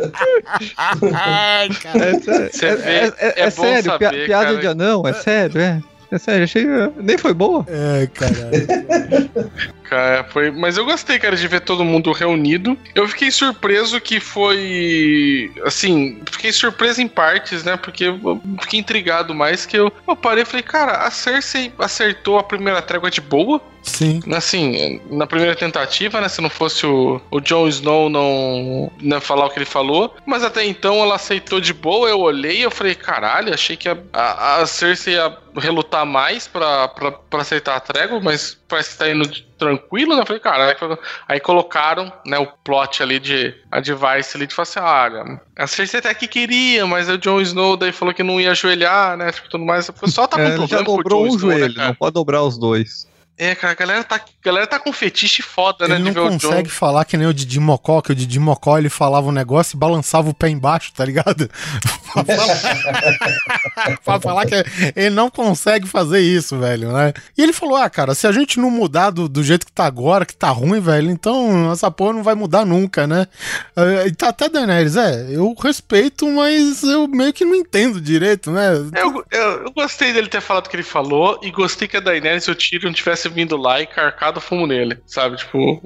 Ai, 0.78 1.70
cara. 1.70 2.06
É, 2.06 2.49
sério, 2.52 2.84
é, 2.84 2.98
é- 2.98 3.14
é- 3.18 3.34
é 3.38 3.41
é 3.45 3.49
sério, 3.49 3.84
saber, 3.91 4.10
pi- 4.11 4.26
piada 4.26 4.45
cara. 4.48 4.57
de 4.60 4.68
anão, 4.68 5.07
é 5.07 5.14
sério, 5.14 5.60
é. 5.60 5.82
É 6.11 6.18
sério, 6.20 6.44
achei. 6.44 6.65
Nem 6.98 7.18
foi 7.18 7.34
boa. 7.34 7.65
É, 7.68 8.07
caralho. 8.14 8.68
Cara, 9.84 10.23
foi. 10.23 10.51
Mas 10.51 10.77
eu 10.77 10.85
gostei, 10.85 11.19
cara, 11.19 11.35
de 11.35 11.47
ver 11.47 11.61
todo 11.61 11.84
mundo 11.84 12.11
reunido. 12.11 12.77
Eu 12.95 13.07
fiquei 13.07 13.31
surpreso 13.31 13.99
que 13.99 14.19
foi. 14.19 15.51
Assim, 15.65 16.22
fiquei 16.31 16.51
surpreso 16.51 17.01
em 17.01 17.07
partes, 17.07 17.64
né? 17.64 17.77
Porque 17.77 18.05
eu 18.05 18.41
fiquei 18.61 18.80
intrigado 18.80 19.34
mais 19.34 19.65
que 19.65 19.77
eu, 19.77 19.91
eu 20.07 20.15
parei 20.15 20.43
e 20.43 20.45
falei, 20.45 20.64
cara, 20.64 21.05
a 21.05 21.11
Cersei 21.11 21.72
acertou 21.77 22.39
a 22.39 22.43
primeira 22.43 22.81
trégua 22.81 23.11
de 23.11 23.22
boa. 23.22 23.61
Sim. 23.84 24.22
Assim, 24.34 25.01
na 25.10 25.27
primeira 25.27 25.55
tentativa, 25.55 26.22
né? 26.22 26.30
Se 26.30 26.41
não 26.41 26.49
fosse 26.49 26.85
o, 26.85 27.22
o 27.30 27.41
Jon 27.41 27.68
Snow 27.68 28.10
não, 28.10 28.91
não 29.01 29.22
falar 29.22 29.45
o 29.45 29.49
que 29.49 29.60
ele 29.60 29.65
falou. 29.65 30.15
Mas 30.26 30.43
até 30.43 30.65
então 30.65 31.01
ela 31.01 31.15
aceitou 31.15 31.60
de 31.60 31.73
boa. 31.73 32.10
Eu 32.10 32.19
olhei 32.19 32.60
e 32.60 32.61
eu 32.61 32.72
falei, 32.72 32.95
caralho, 32.95 33.53
achei 33.53 33.76
que 33.76 33.89
a, 33.89 33.97
a, 34.14 34.61
a 34.61 34.65
Cersei 34.65 35.15
ia 35.15 35.38
relutar 35.57 36.05
mais 36.05 36.47
pra, 36.47 36.88
pra, 36.88 37.11
pra 37.11 37.41
aceitar 37.41 37.76
a 37.76 37.80
trégua, 37.80 38.19
mas 38.22 38.57
parece 38.74 38.90
que 38.91 38.98
tá 38.98 39.10
indo 39.10 39.30
tranquilo, 39.58 40.16
né? 40.16 40.22
Eu 40.22 40.26
falei, 40.26 40.40
caralho. 40.40 41.00
Aí 41.28 41.40
colocaram, 41.40 42.12
né, 42.26 42.40
o 42.40 42.48
plot 42.64 43.04
ali 43.04 43.20
de 43.20 43.54
a 43.72 43.80
device 43.80 44.36
ali 44.36 44.48
de 44.48 44.56
falar 44.56 44.64
assim, 44.64 44.80
olha, 44.80 45.41
a 45.56 45.68
Cersei 45.68 46.00
até 46.00 46.14
que 46.14 46.28
queria, 46.28 46.86
mas 46.88 47.08
o 47.08 47.18
Jon 47.18 47.40
Snow 47.40 47.78
daí 47.78 47.91
falou 47.91 48.14
que 48.14 48.24
não 48.24 48.41
ia 48.41 48.52
ajoelhar, 48.52 49.16
né? 49.16 49.32
Tipo, 49.32 49.50
tudo 49.50 49.64
mais. 49.64 49.90
Pessoal 49.91 50.28
tá 50.28 50.38
com 50.38 50.44
É, 50.44 50.56
ele 50.56 50.66
já 50.66 50.78
problema 50.84 50.86
com 50.86 50.94
o 50.94 50.98
dobrou 50.98 51.28
Jon 51.28 51.34
um 51.34 51.36
Snow, 51.36 51.50
né, 51.52 51.58
joelho, 51.58 51.76
cara? 51.76 51.88
não 51.90 51.95
pode 51.95 52.14
dobrar 52.14 52.41
os 52.41 52.58
dois. 52.58 53.08
É, 53.35 53.55
cara, 53.55 53.73
a 53.73 53.76
galera 53.76 54.03
tá, 54.03 54.18
a 54.18 54.22
galera 54.43 54.68
tá 54.68 54.77
com 54.77 54.93
fetiche 54.93 55.41
foda, 55.41 55.88
né? 55.88 55.95
Ele 55.95 56.11
não 56.11 56.30
consegue 56.30 56.69
falar 56.69 57.03
que 57.03 57.18
nem 57.18 57.27
o 57.27 57.34
Didi 57.34 57.60
Mocó, 57.60 57.99
que 57.99 58.11
o 58.11 58.15
Didi 58.15 58.39
Mocó 58.39 58.77
ele 58.77 58.89
falava 58.89 59.27
um 59.27 59.31
negócio 59.31 59.76
e 59.76 59.80
balançava 59.80 60.30
o 60.30 60.34
pé 60.35 60.49
embaixo, 60.49 60.93
tá 60.93 61.03
ligado? 61.03 61.49
pra, 62.14 62.23
falar... 62.23 63.97
pra 64.05 64.19
falar 64.19 64.45
que 64.45 64.64
ele 64.95 65.10
não 65.10 65.31
consegue 65.31 65.88
fazer 65.88 66.19
isso, 66.19 66.60
velho, 66.60 66.91
né? 66.91 67.11
E 67.35 67.41
ele 67.41 67.53
falou: 67.53 67.76
ah, 67.76 67.89
cara, 67.89 68.14
se 68.14 68.27
a 68.27 68.31
gente 68.31 68.60
não 68.60 68.69
mudar 68.69 69.10
do, 69.10 69.27
do 69.27 69.43
jeito 69.43 69.65
que 69.65 69.72
tá 69.72 69.85
agora, 69.85 70.27
que 70.27 70.35
tá 70.35 70.49
ruim, 70.49 70.80
velho, 70.80 71.10
então 71.10 71.72
essa 71.72 71.89
porra 71.89 72.14
não 72.14 72.23
vai 72.23 72.35
mudar 72.35 72.65
nunca, 72.65 73.07
né? 73.07 73.27
Eh, 73.76 74.07
E 74.07 74.11
tá 74.11 74.30
até 74.30 74.47
Daenerys, 74.47 74.95
é, 74.95 75.27
eu 75.31 75.55
respeito, 75.60 76.27
mas 76.30 76.84
eu 76.84 77.07
meio 77.07 77.34
que 77.34 77.45
não 77.45 77.55
entendo 77.55 77.99
direito, 77.99 78.51
né? 78.51 78.73
Eu, 78.95 79.26
eu, 79.31 79.41
eu 79.64 79.72
gostei 79.72 80.14
dele 80.14 80.27
ter 80.27 80.41
falado 80.41 80.68
o 80.68 80.69
que 80.69 80.76
ele 80.76 80.84
falou 80.84 81.39
e 81.41 81.49
gostei 81.49 81.88
que 81.88 81.97
a 81.97 81.99
Daenerys 81.99 82.43
e 82.45 82.51
o 82.51 82.55
Tyrion 82.55 82.91
tivessem 83.24 83.32
vindo 83.32 83.56
lá 83.58 83.82
e 83.82 83.88
carcado 83.88 84.41
fumo 84.41 84.68
nele, 84.68 85.00
sabe? 85.06 85.38
Tipo, 85.38 85.82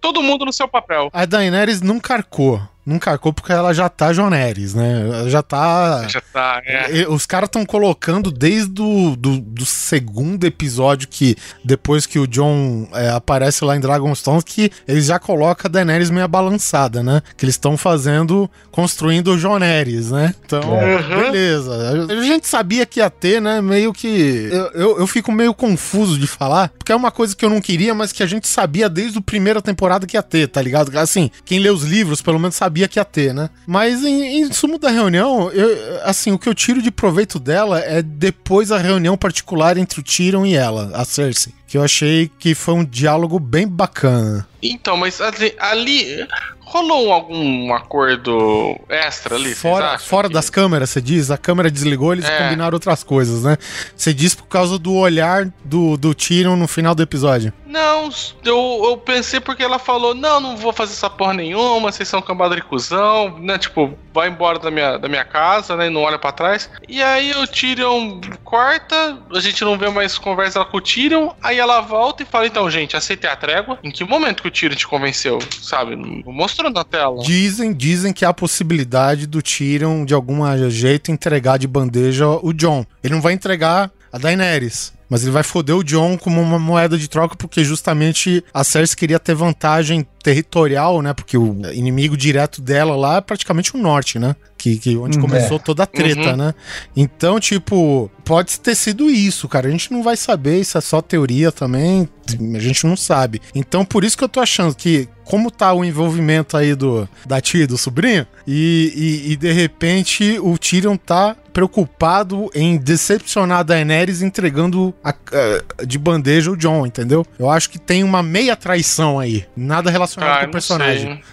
todo 0.00 0.22
mundo 0.22 0.44
no 0.44 0.52
seu 0.52 0.68
papel. 0.68 1.10
A 1.12 1.24
Daenerys 1.24 1.80
não 1.80 1.98
carcou. 1.98 2.60
Não 2.88 2.98
carcou 2.98 3.34
porque 3.34 3.52
ela 3.52 3.74
já 3.74 3.86
tá 3.88 4.14
Joneres, 4.14 4.72
né? 4.72 5.02
Ela 5.02 5.28
já 5.28 5.42
tá. 5.42 6.06
Já 6.08 6.22
tá, 6.32 6.62
é. 6.64 7.06
Os 7.06 7.26
caras 7.26 7.48
estão 7.48 7.66
colocando 7.66 8.30
desde 8.30 8.80
o 8.80 9.14
do, 9.14 9.38
do 9.40 9.66
segundo 9.66 10.46
episódio 10.46 11.06
que 11.06 11.36
depois 11.62 12.06
que 12.06 12.18
o 12.18 12.26
John 12.26 12.88
é, 12.94 13.10
aparece 13.10 13.62
lá 13.62 13.76
em 13.76 13.80
Dragonstone 13.80 14.42
que 14.42 14.70
eles 14.86 15.04
já 15.04 15.18
colocam 15.18 15.68
a 15.68 15.68
Daenerys 15.68 16.08
meio 16.08 16.26
balançada, 16.26 17.02
né? 17.02 17.20
Que 17.36 17.44
eles 17.44 17.56
estão 17.56 17.76
fazendo, 17.76 18.50
construindo 18.70 19.32
o 19.32 19.38
Joneres, 19.38 20.10
né? 20.10 20.34
Então, 20.46 20.62
Uhum. 20.62 21.30
beleza. 21.30 22.06
A 22.08 22.22
gente 22.22 22.48
sabia 22.48 22.86
que 22.86 23.00
ia 23.00 23.10
ter, 23.10 23.40
né? 23.42 23.60
Meio 23.60 23.92
que 23.92 24.48
eu, 24.50 24.70
eu, 24.72 24.98
eu 25.00 25.06
fico 25.06 25.30
meio 25.30 25.52
confuso 25.52 26.18
de 26.18 26.26
falar, 26.26 26.70
porque 26.78 26.92
é 26.92 26.96
uma 26.96 27.10
coisa 27.10 27.36
que 27.36 27.44
eu 27.44 27.50
não 27.50 27.60
queria, 27.60 27.94
mas 27.94 28.12
que 28.12 28.22
a 28.22 28.26
gente 28.26 28.48
sabia 28.48 28.88
desde 28.88 29.18
a 29.18 29.22
primeira 29.22 29.60
temporada 29.60 30.06
que 30.06 30.16
ia 30.16 30.22
ter, 30.22 30.46
tá 30.48 30.62
ligado? 30.62 30.96
Assim, 30.96 31.30
quem 31.44 31.58
lê 31.58 31.68
os 31.68 31.82
livros 31.82 32.22
pelo 32.22 32.38
menos 32.38 32.54
sabia 32.56 32.77
que 32.86 32.98
ia 32.98 33.04
ter, 33.04 33.34
né? 33.34 33.50
Mas 33.66 34.04
em, 34.04 34.42
em 34.42 34.52
sumo 34.52 34.78
da 34.78 34.90
reunião, 34.90 35.50
eu, 35.50 36.00
assim, 36.04 36.30
o 36.30 36.38
que 36.38 36.48
eu 36.48 36.54
tiro 36.54 36.80
de 36.82 36.90
proveito 36.90 37.40
dela 37.40 37.80
é 37.80 38.02
depois 38.02 38.70
a 38.70 38.78
reunião 38.78 39.16
particular 39.16 39.76
entre 39.76 40.00
o 40.00 40.02
Tyrion 40.02 40.44
e 40.44 40.54
ela, 40.54 40.90
a 40.94 41.04
Cersei. 41.04 41.52
Que 41.66 41.76
eu 41.76 41.82
achei 41.82 42.30
que 42.38 42.54
foi 42.54 42.74
um 42.74 42.84
diálogo 42.84 43.38
bem 43.38 43.66
bacana. 43.66 44.46
Então, 44.62 44.96
mas 44.96 45.20
ali, 45.20 45.54
ali 45.58 46.26
rolou 46.60 47.12
algum 47.12 47.72
acordo 47.72 48.78
extra 48.88 49.36
ali? 49.36 49.54
Fora, 49.54 49.98
fora 49.98 50.28
que- 50.28 50.34
das 50.34 50.50
câmeras, 50.50 50.90
você 50.90 51.00
diz? 51.00 51.30
A 51.30 51.38
câmera 51.38 51.70
desligou, 51.70 52.12
eles 52.12 52.24
É. 52.26 52.38
combinaram 52.44 52.74
outras 52.74 53.02
coisas, 53.02 53.42
né? 53.44 53.56
Você 53.96 54.12
diz 54.12 54.34
por 54.34 54.46
causa 54.46 54.78
do 54.78 54.94
olhar 54.94 55.46
do, 55.64 55.96
do 55.96 56.14
Tyrion 56.14 56.56
no 56.56 56.68
final 56.68 56.94
do 56.94 57.02
episódio. 57.02 57.52
Não, 57.66 58.08
eu, 58.44 58.82
eu 58.88 58.96
pensei 58.96 59.40
porque 59.40 59.62
ela 59.62 59.78
falou: 59.78 60.14
não, 60.14 60.40
não 60.40 60.56
vou 60.56 60.72
fazer 60.72 60.92
essa 60.94 61.10
porra 61.10 61.34
nenhuma, 61.34 61.92
vocês 61.92 62.08
são 62.08 62.20
cambada 62.22 62.54
de 62.56 62.62
cuzão, 62.62 63.38
né? 63.38 63.58
Tipo, 63.58 63.92
vai 64.12 64.28
embora 64.28 64.58
da 64.58 64.70
minha, 64.70 64.96
da 64.98 65.06
minha 65.08 65.24
casa, 65.24 65.76
né? 65.76 65.86
E 65.86 65.90
não 65.90 66.00
olha 66.02 66.18
pra 66.18 66.32
trás. 66.32 66.70
E 66.88 67.02
aí 67.02 67.32
o 67.32 67.46
Tyrion 67.46 68.20
corta, 68.42 69.18
a 69.34 69.40
gente 69.40 69.62
não 69.64 69.76
vê 69.76 69.90
mais 69.90 70.16
conversa 70.16 70.64
com 70.64 70.78
o 70.78 70.80
Tyrion, 70.80 71.30
aí 71.42 71.58
ela 71.58 71.80
volta 71.82 72.22
e 72.22 72.26
fala: 72.26 72.46
então, 72.46 72.70
gente, 72.70 72.96
aceitei 72.96 73.28
a 73.28 73.36
trégua. 73.36 73.78
Em 73.84 73.90
que 73.90 74.02
momento 74.02 74.42
que 74.42 74.47
o 74.48 74.50
Tyrion 74.50 74.76
te 74.76 74.86
convenceu? 74.86 75.38
Sabe? 75.62 75.96
Não 75.96 76.32
mostrou 76.32 76.70
na 76.70 76.84
tela. 76.84 77.22
Dizem, 77.22 77.72
dizem 77.72 78.12
que 78.12 78.24
há 78.24 78.30
a 78.30 78.34
possibilidade 78.34 79.26
do 79.26 79.42
Tyrion, 79.42 80.04
de 80.04 80.14
algum 80.14 80.42
jeito, 80.70 81.10
entregar 81.10 81.58
de 81.58 81.66
bandeja 81.66 82.28
o 82.28 82.52
John. 82.52 82.84
Ele 83.02 83.14
não 83.14 83.22
vai 83.22 83.32
entregar 83.32 83.90
a 84.12 84.18
Daenerys. 84.18 84.92
Mas 85.08 85.22
ele 85.22 85.30
vai 85.30 85.42
foder 85.42 85.74
o 85.74 85.82
John 85.82 86.18
como 86.18 86.40
uma 86.40 86.58
moeda 86.58 86.98
de 86.98 87.08
troca, 87.08 87.34
porque 87.34 87.64
justamente 87.64 88.44
a 88.52 88.62
Cersei 88.62 88.94
queria 88.94 89.18
ter 89.18 89.34
vantagem 89.34 90.06
territorial, 90.22 91.00
né? 91.00 91.14
Porque 91.14 91.38
o 91.38 91.56
inimigo 91.72 92.16
direto 92.16 92.60
dela 92.60 92.94
lá 92.94 93.16
é 93.16 93.20
praticamente 93.22 93.74
o 93.74 93.78
norte, 93.78 94.18
né? 94.18 94.36
Que, 94.58 94.76
que 94.76 94.96
onde 94.96 95.16
Hum, 95.18 95.20
começou 95.20 95.58
toda 95.60 95.84
a 95.84 95.86
treta, 95.86 96.30
Uhum. 96.32 96.36
né? 96.36 96.54
Então, 96.96 97.38
tipo, 97.38 98.10
pode 98.24 98.58
ter 98.58 98.74
sido 98.74 99.08
isso, 99.08 99.46
cara. 99.48 99.68
A 99.68 99.70
gente 99.70 99.92
não 99.92 100.02
vai 100.02 100.16
saber, 100.16 100.58
isso 100.60 100.76
é 100.76 100.80
só 100.80 101.00
teoria 101.00 101.52
também. 101.52 102.08
A 102.54 102.58
gente 102.58 102.84
não 102.84 102.96
sabe. 102.96 103.40
Então, 103.54 103.84
por 103.84 104.02
isso 104.02 104.18
que 104.18 104.24
eu 104.24 104.28
tô 104.28 104.40
achando 104.40 104.74
que, 104.74 105.08
como 105.24 105.48
tá 105.50 105.72
o 105.72 105.84
envolvimento 105.84 106.56
aí 106.56 106.74
do 106.74 107.08
da 107.24 107.40
tia 107.40 107.62
e 107.62 107.66
do 107.68 107.78
sobrinho, 107.78 108.26
e, 108.46 109.22
e, 109.28 109.32
e 109.32 109.36
de 109.36 109.52
repente 109.52 110.38
o 110.42 110.58
Tyrion 110.58 110.96
tá 110.96 111.36
preocupado 111.52 112.50
em 112.54 112.76
decepcionar 112.76 113.60
a 113.60 113.62
Daenerys 113.62 114.22
entregando 114.22 114.92
a- 115.02 115.10
a- 115.10 115.84
de 115.84 115.98
bandeja 115.98 116.50
o 116.50 116.56
John, 116.56 116.84
entendeu? 116.86 117.24
Eu 117.38 117.48
acho 117.48 117.70
que 117.70 117.78
tem 117.78 118.02
uma 118.04 118.22
meia 118.22 118.56
traição 118.56 119.18
aí. 119.18 119.44
Nada 119.56 119.90
relacionado 119.90 120.36
Ah, 120.36 120.40
com 120.42 120.46
o 120.48 120.52
personagem. 120.52 121.20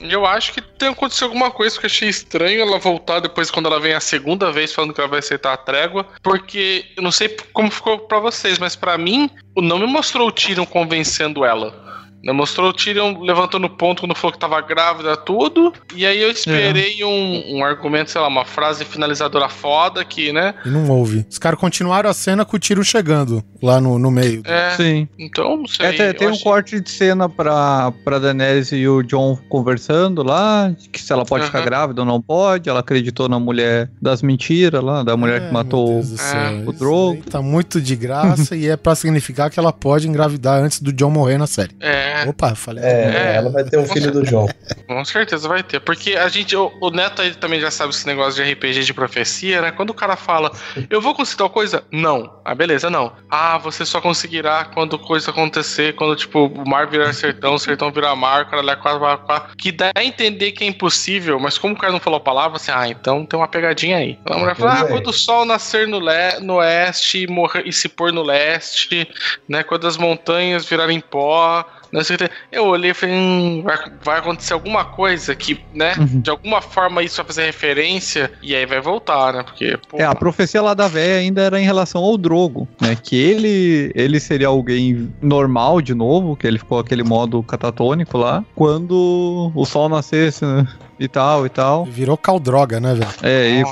Eu 0.00 0.26
acho 0.26 0.52
que 0.52 0.60
tem 0.60 0.88
acontecido 0.88 1.24
alguma 1.24 1.50
coisa 1.50 1.78
que 1.78 1.86
eu 1.86 1.88
achei 1.88 2.08
estranho 2.08 2.60
ela 2.60 2.78
voltar 2.78 3.20
depois 3.20 3.50
quando 3.50 3.66
ela 3.66 3.80
vem 3.80 3.94
a 3.94 4.00
segunda 4.00 4.50
vez 4.50 4.72
falando 4.72 4.92
que 4.92 5.00
ela 5.00 5.08
vai 5.08 5.18
aceitar 5.20 5.52
a 5.52 5.56
trégua, 5.56 6.06
porque 6.22 6.86
eu 6.96 7.02
não 7.02 7.12
sei 7.12 7.36
como 7.52 7.70
ficou 7.70 7.98
pra 8.00 8.18
vocês, 8.18 8.58
mas 8.58 8.76
pra 8.76 8.98
mim 8.98 9.30
não 9.56 9.78
me 9.78 9.86
mostrou 9.86 10.28
o 10.28 10.32
Tyrion 10.32 10.66
convencendo 10.66 11.44
ela. 11.44 11.89
Não 12.22 12.34
mostrou 12.34 12.68
o 12.68 12.72
Tyrion 12.72 13.18
levantando 13.20 13.66
o 13.66 13.70
ponto 13.70 14.00
quando 14.02 14.14
falou 14.14 14.32
que 14.32 14.38
tava 14.38 14.60
grávida, 14.60 15.16
tudo. 15.16 15.72
E 15.94 16.04
aí 16.04 16.20
eu 16.20 16.30
esperei 16.30 17.02
um, 17.04 17.56
um 17.56 17.64
argumento, 17.64 18.10
sei 18.10 18.20
lá, 18.20 18.28
uma 18.28 18.44
frase 18.44 18.84
finalizadora 18.84 19.48
foda 19.48 20.04
que, 20.04 20.32
né? 20.32 20.54
E 20.64 20.68
não 20.68 20.88
houve. 20.90 21.24
Os 21.30 21.38
caras 21.38 21.58
continuaram 21.58 22.10
a 22.10 22.14
cena 22.14 22.44
com 22.44 22.56
o 22.56 22.60
Tyrion 22.60 22.82
chegando 22.82 23.42
lá 23.62 23.80
no, 23.80 23.98
no 23.98 24.10
meio. 24.10 24.42
É, 24.44 24.70
Sim. 24.76 25.08
então 25.18 25.56
não 25.56 25.66
sei. 25.66 25.86
É, 25.86 25.92
tem, 25.92 26.12
tem 26.14 26.28
um 26.28 26.32
achei- 26.32 26.42
corte 26.44 26.80
de 26.80 26.90
cena 26.90 27.28
pra, 27.28 27.92
pra 28.04 28.18
Daenerys 28.18 28.72
e 28.72 28.86
o 28.86 29.02
John 29.02 29.38
conversando 29.48 30.22
lá, 30.22 30.72
que 30.92 31.00
se 31.00 31.12
ela 31.12 31.24
pode 31.24 31.44
ficar 31.46 31.62
grávida 31.62 32.00
ou 32.02 32.06
não 32.06 32.20
pode, 32.20 32.68
ela 32.68 32.80
acreditou 32.80 33.28
na 33.28 33.38
mulher 33.38 33.90
das 34.00 34.22
mentiras 34.22 34.82
lá, 34.82 35.02
da 35.02 35.16
mulher 35.16 35.42
É, 35.42 35.46
que 35.46 35.52
matou 35.52 36.02
céu, 36.02 36.38
é, 36.38 36.62
o 36.66 36.72
Drogo. 36.72 37.22
Tá 37.30 37.40
muito 37.40 37.80
de 37.80 37.94
graça 37.96 38.54
e 38.56 38.68
é 38.68 38.76
pra 38.76 38.94
significar 38.94 39.50
que 39.50 39.58
ela 39.58 39.72
pode 39.72 40.08
engravidar 40.08 40.62
antes 40.62 40.80
do 40.80 40.92
John 40.92 41.10
morrer 41.10 41.38
na 41.38 41.46
série. 41.46 41.70
É, 41.80 42.09
Opa, 42.28 42.54
falei. 42.54 42.84
É, 42.84 42.88
É. 42.88 43.36
ela 43.36 43.50
vai 43.50 43.64
ter 43.64 43.78
um 43.78 43.86
filho 43.86 44.10
do 44.10 44.24
João. 44.24 44.48
Com 44.86 45.04
certeza 45.04 45.48
vai 45.48 45.62
ter. 45.62 45.80
Porque 45.80 46.14
a 46.14 46.28
gente, 46.28 46.54
o, 46.56 46.72
o 46.80 46.90
Neto 46.90 47.22
aí 47.22 47.34
também 47.34 47.60
já 47.60 47.70
sabe 47.70 47.92
esse 47.92 48.06
negócio 48.06 48.42
de 48.42 48.52
RPG 48.52 48.84
de 48.84 48.94
profecia, 48.94 49.60
né? 49.60 49.70
Quando 49.70 49.90
o 49.90 49.94
cara 49.94 50.16
fala, 50.16 50.50
eu 50.88 51.00
vou 51.00 51.14
conseguir 51.14 51.38
tal 51.38 51.50
coisa? 51.50 51.84
Não. 51.90 52.40
Ah, 52.44 52.54
beleza, 52.54 52.90
não. 52.90 53.12
Ah, 53.30 53.58
você 53.58 53.84
só 53.84 54.00
conseguirá 54.00 54.64
quando 54.64 54.98
coisa 54.98 55.30
acontecer, 55.30 55.94
quando, 55.94 56.16
tipo, 56.16 56.46
o 56.46 56.68
mar 56.68 56.86
virar 56.86 57.12
sertão, 57.12 57.54
o 57.54 57.58
sertão 57.58 57.90
virar 57.92 58.14
mar, 58.16 58.42
o 58.42 58.50
cara 58.50 58.62
lá 58.62 58.76
quatro, 58.76 59.18
quatro. 59.24 59.56
Que 59.56 59.72
dá 59.72 59.92
a 59.94 60.04
entender 60.04 60.52
que 60.52 60.64
é 60.64 60.66
impossível, 60.66 61.38
mas 61.38 61.58
como 61.58 61.74
o 61.74 61.76
cara 61.78 61.92
não 61.92 62.00
falou 62.00 62.18
a 62.18 62.20
palavra, 62.20 62.56
assim, 62.56 62.72
ah, 62.74 62.88
então 62.88 63.24
tem 63.24 63.38
uma 63.38 63.48
pegadinha 63.48 63.96
aí. 63.98 64.18
A 64.26 64.36
mulher 64.36 64.56
fala, 64.56 64.80
ah, 64.80 64.84
é. 64.84 64.88
quando 64.88 65.08
o 65.08 65.12
sol 65.12 65.44
nascer 65.44 65.86
no, 65.86 65.98
le 66.00 66.40
no 66.40 66.54
oeste 66.56 67.22
e, 67.22 67.26
morrer, 67.26 67.62
e 67.66 67.72
se 67.72 67.88
pôr 67.88 68.12
no 68.12 68.22
leste, 68.22 69.08
né? 69.48 69.62
Quando 69.62 69.86
as 69.86 69.96
montanhas 69.96 70.64
virarem 70.64 71.00
pó, 71.00 71.64
Não 71.92 72.04
sei. 72.04 72.16
Eu 72.52 72.66
olhei 72.66 72.92
e 72.92 72.94
falei, 72.94 73.14
hum, 73.14 73.62
vai, 73.64 73.78
vai 74.02 74.18
acontecer 74.18 74.52
alguma 74.52 74.84
coisa 74.84 75.34
que, 75.34 75.60
né? 75.74 75.94
Uhum. 75.98 76.20
De 76.20 76.30
alguma 76.30 76.60
forma 76.60 77.02
isso 77.02 77.16
vai 77.16 77.26
fazer 77.26 77.46
referência 77.46 78.30
e 78.42 78.54
aí 78.54 78.64
vai 78.66 78.80
voltar, 78.80 79.32
né? 79.32 79.42
Porque, 79.42 79.78
pô, 79.88 79.98
É, 79.98 80.04
a 80.04 80.14
profecia 80.14 80.62
lá 80.62 80.74
da 80.74 80.86
véia 80.88 81.18
ainda 81.20 81.42
era 81.42 81.60
em 81.60 81.64
relação 81.64 82.02
ao 82.02 82.16
Drogo, 82.16 82.68
né? 82.80 82.96
Que 83.00 83.16
ele, 83.16 83.92
ele 83.94 84.20
seria 84.20 84.48
alguém 84.48 85.12
normal 85.20 85.80
de 85.80 85.94
novo, 85.94 86.36
que 86.36 86.46
ele 86.46 86.58
ficou 86.58 86.78
aquele 86.78 87.02
modo 87.02 87.42
catatônico 87.42 88.16
lá, 88.18 88.44
quando 88.54 89.50
o 89.54 89.64
sol 89.64 89.88
nascesse, 89.88 90.44
né? 90.44 90.66
E 90.98 91.08
tal, 91.08 91.46
e 91.46 91.48
tal. 91.48 91.86
Virou 91.86 92.16
caldroga, 92.16 92.78
né, 92.78 92.92
velho? 92.94 93.10
É, 93.22 93.62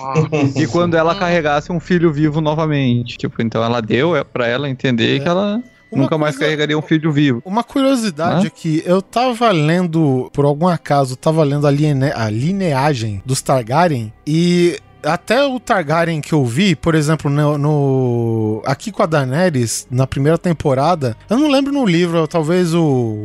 e, 0.56 0.62
e 0.62 0.66
quando 0.66 0.96
ela 0.96 1.14
carregasse 1.14 1.70
um 1.70 1.78
filho 1.78 2.10
vivo 2.10 2.40
novamente. 2.40 3.18
Tipo, 3.18 3.42
então 3.42 3.62
ela 3.62 3.82
deu 3.82 4.16
é, 4.16 4.24
pra 4.24 4.46
ela 4.48 4.68
entender 4.68 5.16
É. 5.16 5.20
que 5.20 5.28
ela 5.28 5.62
Uma 5.90 6.02
nunca 6.05 6.19
mais 6.19 6.35
coisa- 6.36 6.47
carregaria 6.47 6.78
um 6.78 6.82
filho 6.82 7.10
vivo. 7.12 7.43
Uma 7.44 7.65
curiosidade 7.65 8.44
Hã? 8.44 8.48
aqui, 8.48 8.82
eu 8.85 9.01
tava 9.01 9.51
lendo, 9.51 10.31
por 10.32 10.44
algum 10.44 10.69
acaso, 10.69 11.16
tava 11.16 11.43
lendo 11.44 11.66
a, 11.66 11.70
liene- 11.70 12.12
a 12.15 12.28
lineagem 12.31 13.23
dos 13.24 13.40
Targaryen 13.43 14.12
e 14.27 14.78
até 15.02 15.44
o 15.46 15.58
Targaryen 15.60 16.20
que 16.20 16.32
eu 16.32 16.44
vi, 16.44 16.74
por 16.74 16.94
exemplo, 16.94 17.30
no, 17.30 17.56
no- 17.58 18.62
aqui 18.66 18.90
com 18.90 19.02
a 19.02 19.06
Daenerys, 19.06 19.86
na 19.90 20.06
primeira 20.06 20.36
temporada, 20.38 21.16
eu 21.28 21.38
não 21.38 21.50
lembro 21.50 21.72
no 21.72 21.84
livro, 21.86 22.26
talvez 22.26 22.74
o, 22.74 22.82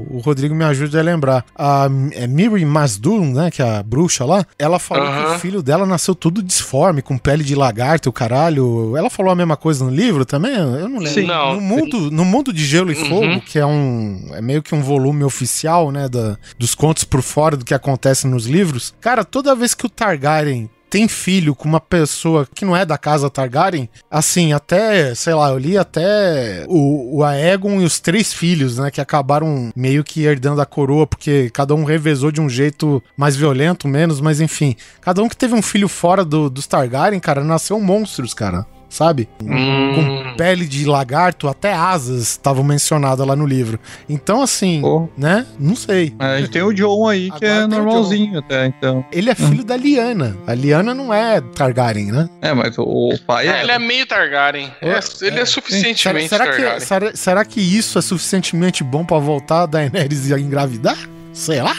o 0.09 0.21
Rodrigo 0.23 0.53
me 0.55 0.63
ajude 0.63 0.97
a 0.97 1.01
lembrar. 1.01 1.45
A 1.55 1.87
é 2.13 2.27
Miri 2.27 2.63
Masdun, 2.65 3.33
né, 3.33 3.51
que 3.51 3.61
é 3.61 3.77
a 3.77 3.83
bruxa 3.83 4.25
lá, 4.25 4.45
ela 4.57 4.79
falou 4.79 5.05
que 5.11 5.35
o 5.35 5.39
filho 5.39 5.61
dela 5.63 5.85
nasceu 5.85 6.13
tudo 6.15 6.41
disforme, 6.43 7.01
com 7.01 7.17
pele 7.17 7.43
de 7.43 7.55
lagarto, 7.55 8.09
o 8.09 8.13
caralho. 8.13 8.95
Ela 8.97 9.09
falou 9.09 9.31
a 9.31 9.35
mesma 9.35 9.57
coisa 9.57 9.83
no 9.83 9.91
livro 9.91 10.25
também? 10.25 10.53
Eu 10.55 10.87
não 10.89 10.99
lembro. 10.99 11.07
Sim. 11.13 11.25
Não. 11.25 11.55
No 11.55 11.61
mundo, 11.61 12.11
no 12.11 12.25
mundo 12.25 12.53
de 12.53 12.65
Gelo 12.65 12.91
e 12.91 12.95
Uhum. 12.95 13.09
Fogo, 13.09 13.41
que 13.41 13.57
é 13.59 13.65
um 13.65 14.29
é 14.33 14.41
meio 14.41 14.61
que 14.61 14.73
um 14.75 14.81
volume 14.81 15.23
oficial, 15.23 15.91
né, 15.91 16.07
da, 16.07 16.37
dos 16.57 16.73
contos 16.75 17.03
por 17.03 17.21
fora 17.21 17.57
do 17.57 17.65
que 17.65 17.73
acontece 17.73 18.27
nos 18.27 18.45
livros. 18.45 18.93
Cara, 19.01 19.23
toda 19.25 19.55
vez 19.55 19.73
que 19.73 19.85
o 19.85 19.89
Targaryen 19.89 20.69
tem 20.93 21.07
filho 21.07 21.55
com 21.55 21.67
uma 21.67 21.79
pessoa 21.79 22.47
que 22.53 22.63
não 22.63 22.77
é 22.77 22.85
da 22.85 22.99
casa 22.99 23.27
Targaryen, 23.27 23.89
assim, 24.11 24.53
até, 24.53 25.15
sei 25.15 25.33
lá, 25.33 25.49
eu 25.49 25.57
li 25.57 25.75
até 25.75 26.67
o, 26.69 27.17
o 27.17 27.23
Aegon 27.23 27.81
e 27.81 27.83
os 27.83 27.99
três 27.99 28.31
filhos, 28.31 28.77
né, 28.77 28.91
que 28.91 29.01
acabaram 29.01 29.71
meio 29.75 30.03
que 30.03 30.21
herdando 30.21 30.61
a 30.61 30.67
coroa, 30.67 31.07
porque 31.07 31.49
cada 31.51 31.73
um 31.73 31.83
revezou 31.83 32.31
de 32.31 32.39
um 32.39 32.47
jeito 32.47 33.01
mais 33.17 33.35
violento, 33.35 33.87
menos, 33.87 34.21
mas 34.21 34.39
enfim. 34.39 34.75
Cada 35.01 35.23
um 35.23 35.27
que 35.27 35.35
teve 35.35 35.55
um 35.55 35.63
filho 35.63 35.87
fora 35.87 36.23
do, 36.23 36.47
dos 36.47 36.67
Targaryen, 36.67 37.19
cara, 37.19 37.43
nasceu 37.43 37.79
monstros, 37.79 38.35
cara, 38.35 38.63
sabe? 38.93 39.27
hum, 39.41 39.95
com 39.95 40.35
pele 40.37 40.67
de 40.67 40.85
lagarto, 40.85 41.47
até 41.47 41.73
asas 41.73 42.29
estavam 42.29 42.63
mencionadas 42.63 43.25
lá 43.25 43.35
no 43.35 43.45
livro. 43.45 43.79
Então, 44.07 44.41
assim, 44.41 44.81
Pô, 44.81 45.09
né? 45.17 45.45
Não 45.59 45.75
sei. 45.75 46.13
a 46.19 46.37
gente 46.37 46.51
tem 46.51 46.61
o 46.61 46.71
John 46.71 47.07
aí, 47.07 47.31
que 47.31 47.43
Agora 47.45 47.65
é 47.65 47.67
tem 47.67 47.79
o 47.79 47.83
normalzinho 47.83 48.39
até, 48.39 48.67
então. 48.67 49.03
Ele 49.11 49.29
é 49.31 49.35
filho 49.35 49.63
da 49.63 49.75
Liana. 49.75 50.37
A 50.45 50.53
Liana 50.53 50.93
não 50.93 51.11
é 51.13 51.41
Targaryen, 51.41 52.11
né? 52.11 52.29
É, 52.41 52.53
mas 52.53 52.77
o, 52.77 53.17
pai 53.25 53.47
é, 53.47 53.51
é. 53.51 53.61
ele 53.63 53.71
é 53.71 53.79
meio 53.79 54.05
Targaryen. 54.05 54.71
É, 54.79 54.89
É, 54.89 54.89
ele 54.89 54.93
é, 54.93 54.97
é, 54.97 55.01
Será, 55.01 55.45
suficientemente 55.45 56.29
será 56.29 56.45
Targaryen. 56.45 56.73
que, 56.75 56.85
será, 56.85 57.15
será 57.15 57.45
que 57.45 57.59
isso 57.59 57.97
é 57.97 58.01
suficientemente 58.01 58.83
bom 58.83 59.03
pra 59.03 59.17
voltar 59.17 59.63
a 59.63 59.65
Daenerys 59.65 60.31
a 60.31 60.39
engravidar? 60.39 60.97
Sei 61.33 61.61
lá. 61.61 61.75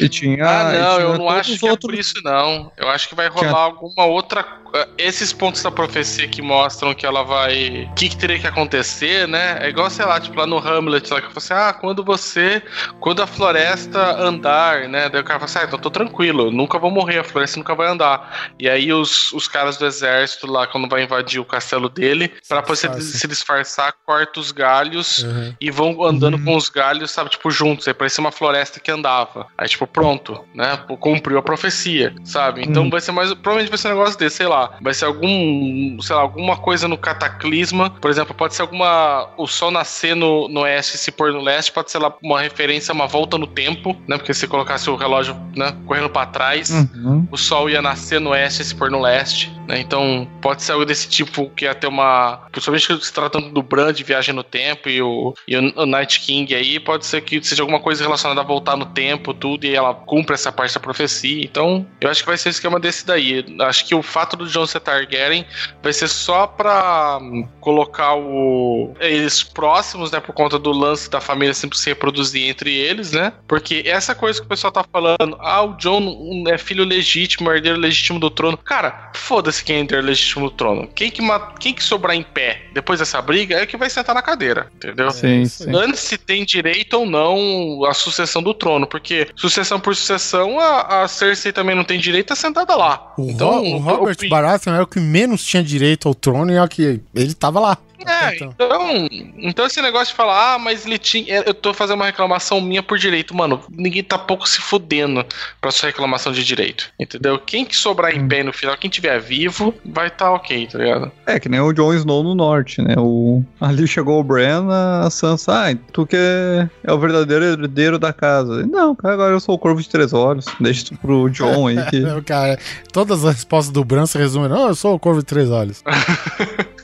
E 0.00 0.08
tinha. 0.08 0.44
Ah, 0.44 0.64
não, 0.64 0.96
tinha 0.96 1.06
eu 1.06 1.18
não 1.18 1.28
acho 1.28 1.58
que 1.58 1.66
é 1.66 1.70
outros- 1.70 1.90
por 1.92 1.98
isso, 1.98 2.14
não. 2.24 2.72
Eu 2.76 2.88
acho 2.88 3.08
que 3.08 3.14
vai 3.14 3.28
rolar 3.28 3.48
Tinha- 3.48 3.60
alguma 3.60 4.04
outra. 4.06 4.44
eh, 4.74 4.88
Esses 4.98 5.32
pontos 5.32 5.62
da 5.62 5.70
profecia 5.70 6.26
que 6.28 6.42
mostram 6.42 6.92
que 6.94 7.06
ela 7.06 7.22
vai. 7.22 7.88
O 7.90 7.94
que, 7.94 8.08
que 8.08 8.16
teria 8.16 8.38
que 8.38 8.46
acontecer, 8.46 9.26
né? 9.28 9.58
É 9.60 9.68
igual, 9.68 9.88
sei 9.90 10.04
lá, 10.04 10.18
tipo 10.20 10.38
lá 10.38 10.46
no 10.46 10.58
Hamlet, 10.58 11.10
lá 11.12 11.20
que 11.20 11.26
eu 11.28 11.30
falei 11.30 11.38
assim: 11.38 11.54
ah, 11.54 11.72
quando 11.72 12.02
você. 12.04 12.62
Quando 13.00 13.22
a 13.22 13.26
floresta 13.26 14.16
andar, 14.20 14.88
né? 14.88 15.08
Daí 15.08 15.20
o 15.20 15.24
cara 15.24 15.38
fala 15.40 15.44
assim: 15.50 15.58
ah, 15.60 15.64
então 15.64 15.78
tô 15.78 15.90
tranquilo, 15.90 16.50
nunca 16.50 16.78
vou 16.78 16.90
morrer, 16.90 17.18
a 17.18 17.24
floresta 17.24 17.58
nunca 17.58 17.74
vai 17.74 17.88
andar. 17.88 18.50
E 18.58 18.68
aí 18.68 18.92
os, 18.92 19.32
os 19.32 19.48
caras 19.48 19.76
do 19.76 19.86
exército 19.86 20.46
lá, 20.50 20.66
quando 20.66 20.88
vai 20.88 21.02
invadir 21.02 21.40
o 21.40 21.44
castelo 21.44 21.88
dele, 21.88 22.32
pra 22.48 22.62
poder 22.62 22.76
se, 23.00 23.18
se 23.18 23.26
disfarçar, 23.28 23.92
corta 24.04 24.40
os 24.40 24.52
galhos 24.52 25.18
Uhum. 25.18 25.54
e 25.60 25.70
vão 25.70 26.04
andando 26.04 26.36
Uhum. 26.36 26.44
com 26.44 26.56
os 26.56 26.68
galhos, 26.68 27.10
sabe, 27.10 27.30
tipo, 27.30 27.50
juntos. 27.50 27.86
Aí 27.88 27.94
parecia 27.94 28.20
uma 28.20 28.32
floresta 28.32 28.78
que 28.80 28.90
andava. 28.90 29.46
Aí, 29.56 29.65
tipo, 29.68 29.86
pronto, 29.86 30.38
né? 30.54 30.76
Cumpriu 31.00 31.38
a 31.38 31.42
profecia, 31.42 32.14
sabe? 32.24 32.62
Então 32.62 32.84
Uhum. 32.84 32.90
vai 32.90 33.00
ser 33.00 33.12
mais. 33.12 33.32
Provavelmente 33.34 33.68
vai 33.70 33.78
ser 33.78 33.88
um 33.88 33.90
negócio 33.92 34.18
desse, 34.18 34.36
sei 34.36 34.46
lá. 34.46 34.76
Vai 34.80 34.94
ser 34.94 35.04
algum. 35.06 36.00
Sei 36.00 36.14
lá, 36.14 36.22
alguma 36.22 36.56
coisa 36.56 36.86
no 36.88 36.96
cataclisma. 36.98 37.90
Por 37.90 38.10
exemplo, 38.10 38.34
pode 38.34 38.54
ser 38.54 38.62
alguma. 38.62 39.28
O 39.36 39.46
sol 39.46 39.70
nascer 39.70 40.14
no, 40.14 40.48
no 40.48 40.60
oeste 40.60 40.96
e 40.96 40.98
se 40.98 41.10
pôr 41.12 41.32
no 41.32 41.40
leste. 41.40 41.72
Pode 41.72 41.90
ser 41.90 41.98
lá 41.98 42.12
uma 42.22 42.40
referência, 42.40 42.92
uma 42.92 43.06
volta 43.06 43.38
no 43.38 43.46
tempo, 43.46 43.96
né? 44.06 44.16
Porque 44.16 44.34
se 44.34 44.46
colocasse 44.46 44.88
o 44.90 44.96
relógio, 44.96 45.36
né? 45.56 45.76
Correndo 45.86 46.08
pra 46.10 46.26
trás. 46.26 46.70
Uhum. 46.70 47.26
O 47.30 47.36
sol 47.36 47.68
ia 47.70 47.80
nascer 47.82 48.20
no 48.20 48.30
oeste 48.30 48.62
e 48.62 48.64
se 48.64 48.74
pôr 48.74 48.90
no 48.90 49.00
leste, 49.00 49.52
né? 49.68 49.80
Então 49.80 50.28
pode 50.40 50.62
ser 50.62 50.72
algo 50.72 50.84
desse 50.84 51.08
tipo 51.08 51.50
que 51.50 51.64
ia 51.64 51.74
ter 51.74 51.86
uma. 51.86 52.42
Principalmente 52.52 53.04
se 53.04 53.12
tratando 53.12 53.50
do 53.50 53.62
Bran 53.62 53.92
de 53.92 54.04
viagem 54.04 54.34
no 54.34 54.42
tempo 54.42 54.88
e 54.88 55.00
o, 55.02 55.34
e 55.46 55.56
o 55.56 55.86
Night 55.86 56.20
King 56.20 56.54
aí, 56.54 56.78
pode 56.80 57.06
ser 57.06 57.20
que 57.20 57.42
seja 57.42 57.62
alguma 57.62 57.80
coisa 57.80 58.02
relacionada 58.02 58.40
a 58.40 58.44
voltar 58.44 58.76
no 58.76 58.86
tempo, 58.86 59.32
tudo, 59.32 59.55
e 59.64 59.74
ela 59.74 59.94
cumpre 59.94 60.34
essa 60.34 60.50
parte 60.52 60.74
da 60.74 60.80
profecia. 60.80 61.44
Então, 61.44 61.86
eu 62.00 62.10
acho 62.10 62.22
que 62.22 62.28
vai 62.28 62.36
ser 62.36 62.48
o 62.48 62.50
esquema 62.50 62.78
desse 62.80 63.06
daí. 63.06 63.44
Acho 63.60 63.86
que 63.86 63.94
o 63.94 64.02
fato 64.02 64.36
do 64.36 64.46
Jon 64.46 64.66
ser 64.66 64.80
Targaryen 64.80 65.46
vai 65.82 65.92
ser 65.92 66.08
só 66.08 66.46
pra 66.46 67.18
hum, 67.20 67.46
colocar 67.60 68.14
o 68.14 68.94
eles 69.00 69.42
próximos, 69.42 70.10
né? 70.10 70.20
Por 70.20 70.32
conta 70.34 70.58
do 70.58 70.72
lance 70.72 71.08
da 71.10 71.20
família 71.20 71.54
sempre 71.54 71.78
se 71.78 71.88
reproduzir 71.90 72.48
entre 72.48 72.74
eles, 72.74 73.12
né? 73.12 73.32
Porque 73.46 73.82
essa 73.86 74.14
coisa 74.14 74.40
que 74.40 74.46
o 74.46 74.48
pessoal 74.48 74.72
tá 74.72 74.84
falando, 74.90 75.36
ah, 75.40 75.62
o 75.62 75.74
Jon 75.74 76.00
hum, 76.00 76.44
é 76.48 76.58
filho 76.58 76.84
legítimo, 76.84 77.50
herdeiro 77.50 77.78
legítimo 77.78 78.18
do 78.18 78.30
trono. 78.30 78.56
Cara, 78.56 79.10
foda-se 79.14 79.64
quem 79.64 79.76
é 79.76 79.80
herdeiro 79.80 80.04
legítimo 80.06 80.50
do 80.50 80.56
trono. 80.56 80.88
Quem 80.94 81.10
que, 81.10 81.22
ma- 81.22 81.54
quem 81.58 81.72
que 81.72 81.82
sobrar 81.82 82.16
em 82.16 82.22
pé 82.22 82.62
depois 82.72 82.98
dessa 82.98 83.20
briga 83.22 83.56
é 83.56 83.64
o 83.64 83.66
que 83.66 83.76
vai 83.76 83.88
sentar 83.90 84.14
na 84.14 84.22
cadeira, 84.22 84.70
entendeu? 84.74 85.10
Sim, 85.10 85.44
sim. 85.46 85.74
Antes 85.74 86.00
se 86.00 86.18
tem 86.18 86.44
direito 86.44 86.94
ou 86.94 87.06
não 87.06 87.84
a 87.84 87.94
sucessão 87.94 88.42
do 88.42 88.54
trono, 88.54 88.86
porque 88.86 89.28
sucessão 89.48 89.78
por 89.80 89.94
sucessão, 89.96 90.58
a, 90.58 91.02
a 91.04 91.08
Cersei 91.08 91.52
também 91.52 91.74
não 91.76 91.84
tem 91.84 91.98
direito 91.98 92.32
a 92.32 92.36
sentada 92.36 92.74
lá. 92.76 93.12
O, 93.16 93.30
então, 93.30 93.50
Ro- 93.60 93.76
o 93.76 93.78
Robert 93.78 94.16
o- 94.24 94.28
Baratheon 94.28 94.74
era 94.74 94.82
o 94.82 94.86
que 94.86 95.00
menos 95.00 95.44
tinha 95.44 95.62
direito 95.62 96.08
ao 96.08 96.14
trono 96.14 96.50
e 96.52 96.56
é 96.56 96.62
o 96.62 96.68
que 96.68 97.00
ele 97.14 97.34
tava 97.34 97.60
lá. 97.60 97.78
É, 98.04 98.34
Então. 98.36 98.54
então, 98.54 99.08
então 99.38 99.66
esse 99.66 99.80
negócio 99.80 100.08
de 100.08 100.14
falar, 100.14 100.54
ah, 100.54 100.58
mas 100.58 100.86
ele 100.86 100.98
tinha. 100.98 101.42
Eu 101.46 101.54
tô 101.54 101.72
fazendo 101.72 101.96
uma 101.96 102.06
reclamação 102.06 102.60
minha 102.60 102.82
por 102.82 102.98
direito. 102.98 103.34
Mano, 103.34 103.62
ninguém 103.70 104.02
tá 104.02 104.18
pouco 104.18 104.48
se 104.48 104.60
fudendo 104.60 105.24
pra 105.60 105.70
sua 105.70 105.88
reclamação 105.88 106.32
de 106.32 106.44
direito. 106.44 106.90
Entendeu? 106.98 107.38
Quem 107.38 107.64
que 107.64 107.76
sobrar 107.76 108.14
em 108.14 108.26
pé 108.26 108.42
no 108.42 108.52
final, 108.52 108.76
quem 108.76 108.90
tiver 108.90 109.20
vivo, 109.20 109.74
vai 109.84 110.10
tá 110.10 110.32
ok, 110.32 110.66
tá 110.66 110.78
ligado? 110.78 111.12
É, 111.26 111.38
que 111.38 111.48
nem 111.48 111.60
o 111.60 111.72
Jon 111.72 111.94
Snow 111.94 112.22
no 112.22 112.34
norte, 112.34 112.82
né? 112.82 112.94
O... 112.98 113.42
Ali 113.60 113.86
chegou 113.86 114.20
o 114.20 114.24
Bran, 114.24 114.66
a 114.70 115.10
Sansa, 115.10 115.52
ah, 115.70 115.76
tu 115.92 116.06
que 116.06 116.16
é, 116.16 116.68
é 116.84 116.92
o 116.92 116.98
verdadeiro 116.98 117.44
herdeiro 117.44 117.98
da 117.98 118.12
casa. 118.12 118.66
Não, 118.66 118.94
cara, 118.94 119.14
agora 119.14 119.32
eu 119.32 119.40
sou 119.40 119.54
o 119.54 119.58
Corvo 119.58 119.80
de 119.80 119.88
Três 119.88 120.12
Olhos. 120.12 120.46
Deixa 120.60 120.84
isso 120.84 120.96
pro 120.96 121.28
Jon 121.30 121.68
aí 121.68 121.76
que... 121.90 122.04
É, 122.06 122.20
Cara, 122.22 122.58
todas 122.92 123.24
as 123.24 123.34
respostas 123.36 123.72
do 123.72 123.84
Bran 123.84 124.06
se 124.06 124.18
resumem. 124.18 124.48
Não, 124.48 124.68
eu 124.68 124.74
sou 124.74 124.94
o 124.94 124.98
Corvo 124.98 125.20
de 125.20 125.26
Três 125.26 125.50
Olhos. 125.50 125.82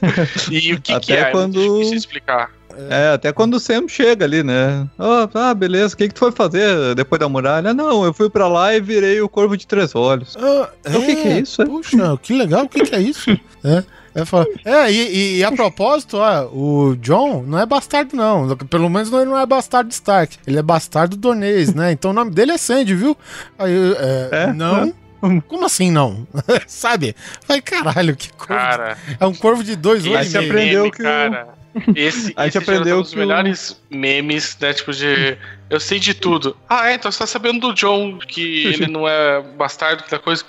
E 0.51 0.75
o 0.75 0.81
que, 0.81 0.99
que 1.03 1.13
Até 1.13 1.29
é? 1.29 1.31
quando- 1.33 1.59
É 1.59 1.63
difícil 1.69 1.97
explicar. 1.97 2.51
É, 2.89 3.13
até 3.13 3.31
quando 3.33 3.55
o 3.55 3.61
Sam 3.61 3.87
chega 3.87 4.25
ali, 4.25 4.43
né? 4.43 4.89
Ó, 4.99 5.29
ah, 5.35 5.53
beleza, 5.53 5.93
o 5.95 5.97
que 5.99 6.09
que 6.09 6.15
tu 6.15 6.21
foi 6.21 6.33
fazer 6.33 6.95
depois 6.95 7.21
da 7.21 7.29
muralha? 7.29 7.75
Não, 7.75 8.03
eu 8.03 8.15
fui 8.15 8.31
pra 8.31 8.49
lá 8.49 8.75
e 8.75 8.81
virei 8.81 9.21
o 9.21 9.29
Corvo 9.29 9.59
de 9.59 9.67
Três 9.67 9.95
Olhos. 9.95 10.35
Ah, 10.41 10.71
O 10.87 11.03
que 11.03 11.17
que 11.17 11.29
é 11.29 11.39
isso, 11.41 11.61
é? 11.61 11.67
Puxa, 11.67 12.19
que 12.23 12.33
legal, 12.33 12.65
o 12.65 12.69
que, 12.71 12.81
que 12.83 12.95
é 12.95 13.01
isso? 13.01 13.31
é. 13.63 13.85
É, 14.15 14.27
fala- 14.27 14.47
é, 14.65 14.93
e, 14.93 14.97
e- 14.97 15.37
e 15.39 15.45
a 15.45 15.51
propósito, 15.53 16.19
ó, 16.19 16.45
o 16.53 16.95
John 16.97 17.43
não 17.47 17.59
é 17.59 17.65
bastardo, 17.65 18.15
não. 18.15 18.55
Pelo 18.57 18.91
menos 18.91 19.11
ele 19.11 19.25
não 19.25 19.39
é 19.39 19.47
bastardo 19.47 19.89
de 19.89 19.95
Stark. 19.95 20.37
Ele 20.47 20.59
é 20.59 20.63
bastardo 20.63 21.17
do 21.17 21.21
Donês, 21.21 21.73
né? 21.75 21.93
Então 21.93 22.11
o 22.11 22.15
nome 22.15 22.31
dele 22.31 22.53
é 22.53 22.59
Sandy, 22.59 22.95
viu? 22.95 23.17
Aí, 23.59 23.73
é, 23.99 24.29
É? 24.31 24.53
Não. 24.53 24.93
Como 25.49 25.65
assim 25.65 25.91
não? 25.91 26.27
Sabe? 26.67 27.15
Falei, 27.47 27.63
caralho, 27.63 28.17
que 28.17 28.31
corvo. 28.33 28.47
Cara, 28.55 28.99
É 29.21 29.27
um 29.27 29.35
corvo 29.35 29.63
de 29.65 29.77
dois 29.77 30.07
olhos 30.07 30.27
e 30.27 30.31
você 30.31 30.39
meio. 30.39 30.51
aprendeu 30.51 30.81
meme, 30.83 30.91
que 30.93 31.03
cara. 31.03 31.49
Esse, 31.97 32.35
A 32.37 32.45
gente 32.45 32.49
esse 32.49 32.59
aprendeu 32.59 32.85
já 32.85 32.91
tá 32.93 32.99
um 32.99 33.03
dos 33.03 33.15
melhores 33.15 33.81
memes, 33.91 34.57
né? 34.61 34.73
Tipo 34.75 34.93
de. 34.93 35.39
Eu 35.71 35.81
sei 35.81 35.99
de 35.99 36.13
tudo. 36.13 36.55
Ah, 36.69 36.91
é, 36.91 36.95
então 36.95 37.11
você 37.11 37.19
tá 37.21 37.27
sabendo 37.27 37.61
do 37.61 37.73
John, 37.75 38.19
que 38.19 38.67
ele 38.75 38.87
não 38.89 39.09
é 39.09 39.41
bastardo, 39.41 40.03
que 40.03 40.11
da 40.11 40.19
coisa. 40.19 40.45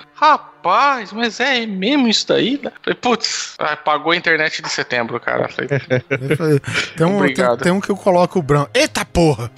Rapaz, 0.68 1.11
mas 1.11 1.41
é 1.41 1.65
mesmo 1.65 2.07
isso 2.07 2.26
daí? 2.26 2.57
né? 2.64 2.72
Falei, 2.81 2.98
putz, 3.02 3.56
ah, 3.60 3.76
pagou 3.76 4.14
a 4.14 4.15
internet 4.15 4.61
de 4.61 4.69
setembro, 4.69 5.19
cara. 5.19 5.49
Falei, 5.49 5.68
Tem 6.95 7.06
um, 7.06 7.19
tem, 7.34 7.57
tem 7.61 7.72
um 7.73 7.81
que 7.81 7.90
eu 7.90 7.98
coloco 7.98 8.40
o 8.40 8.41
Bran. 8.41 8.65
Eita 8.73 9.03
porra! 9.03 9.52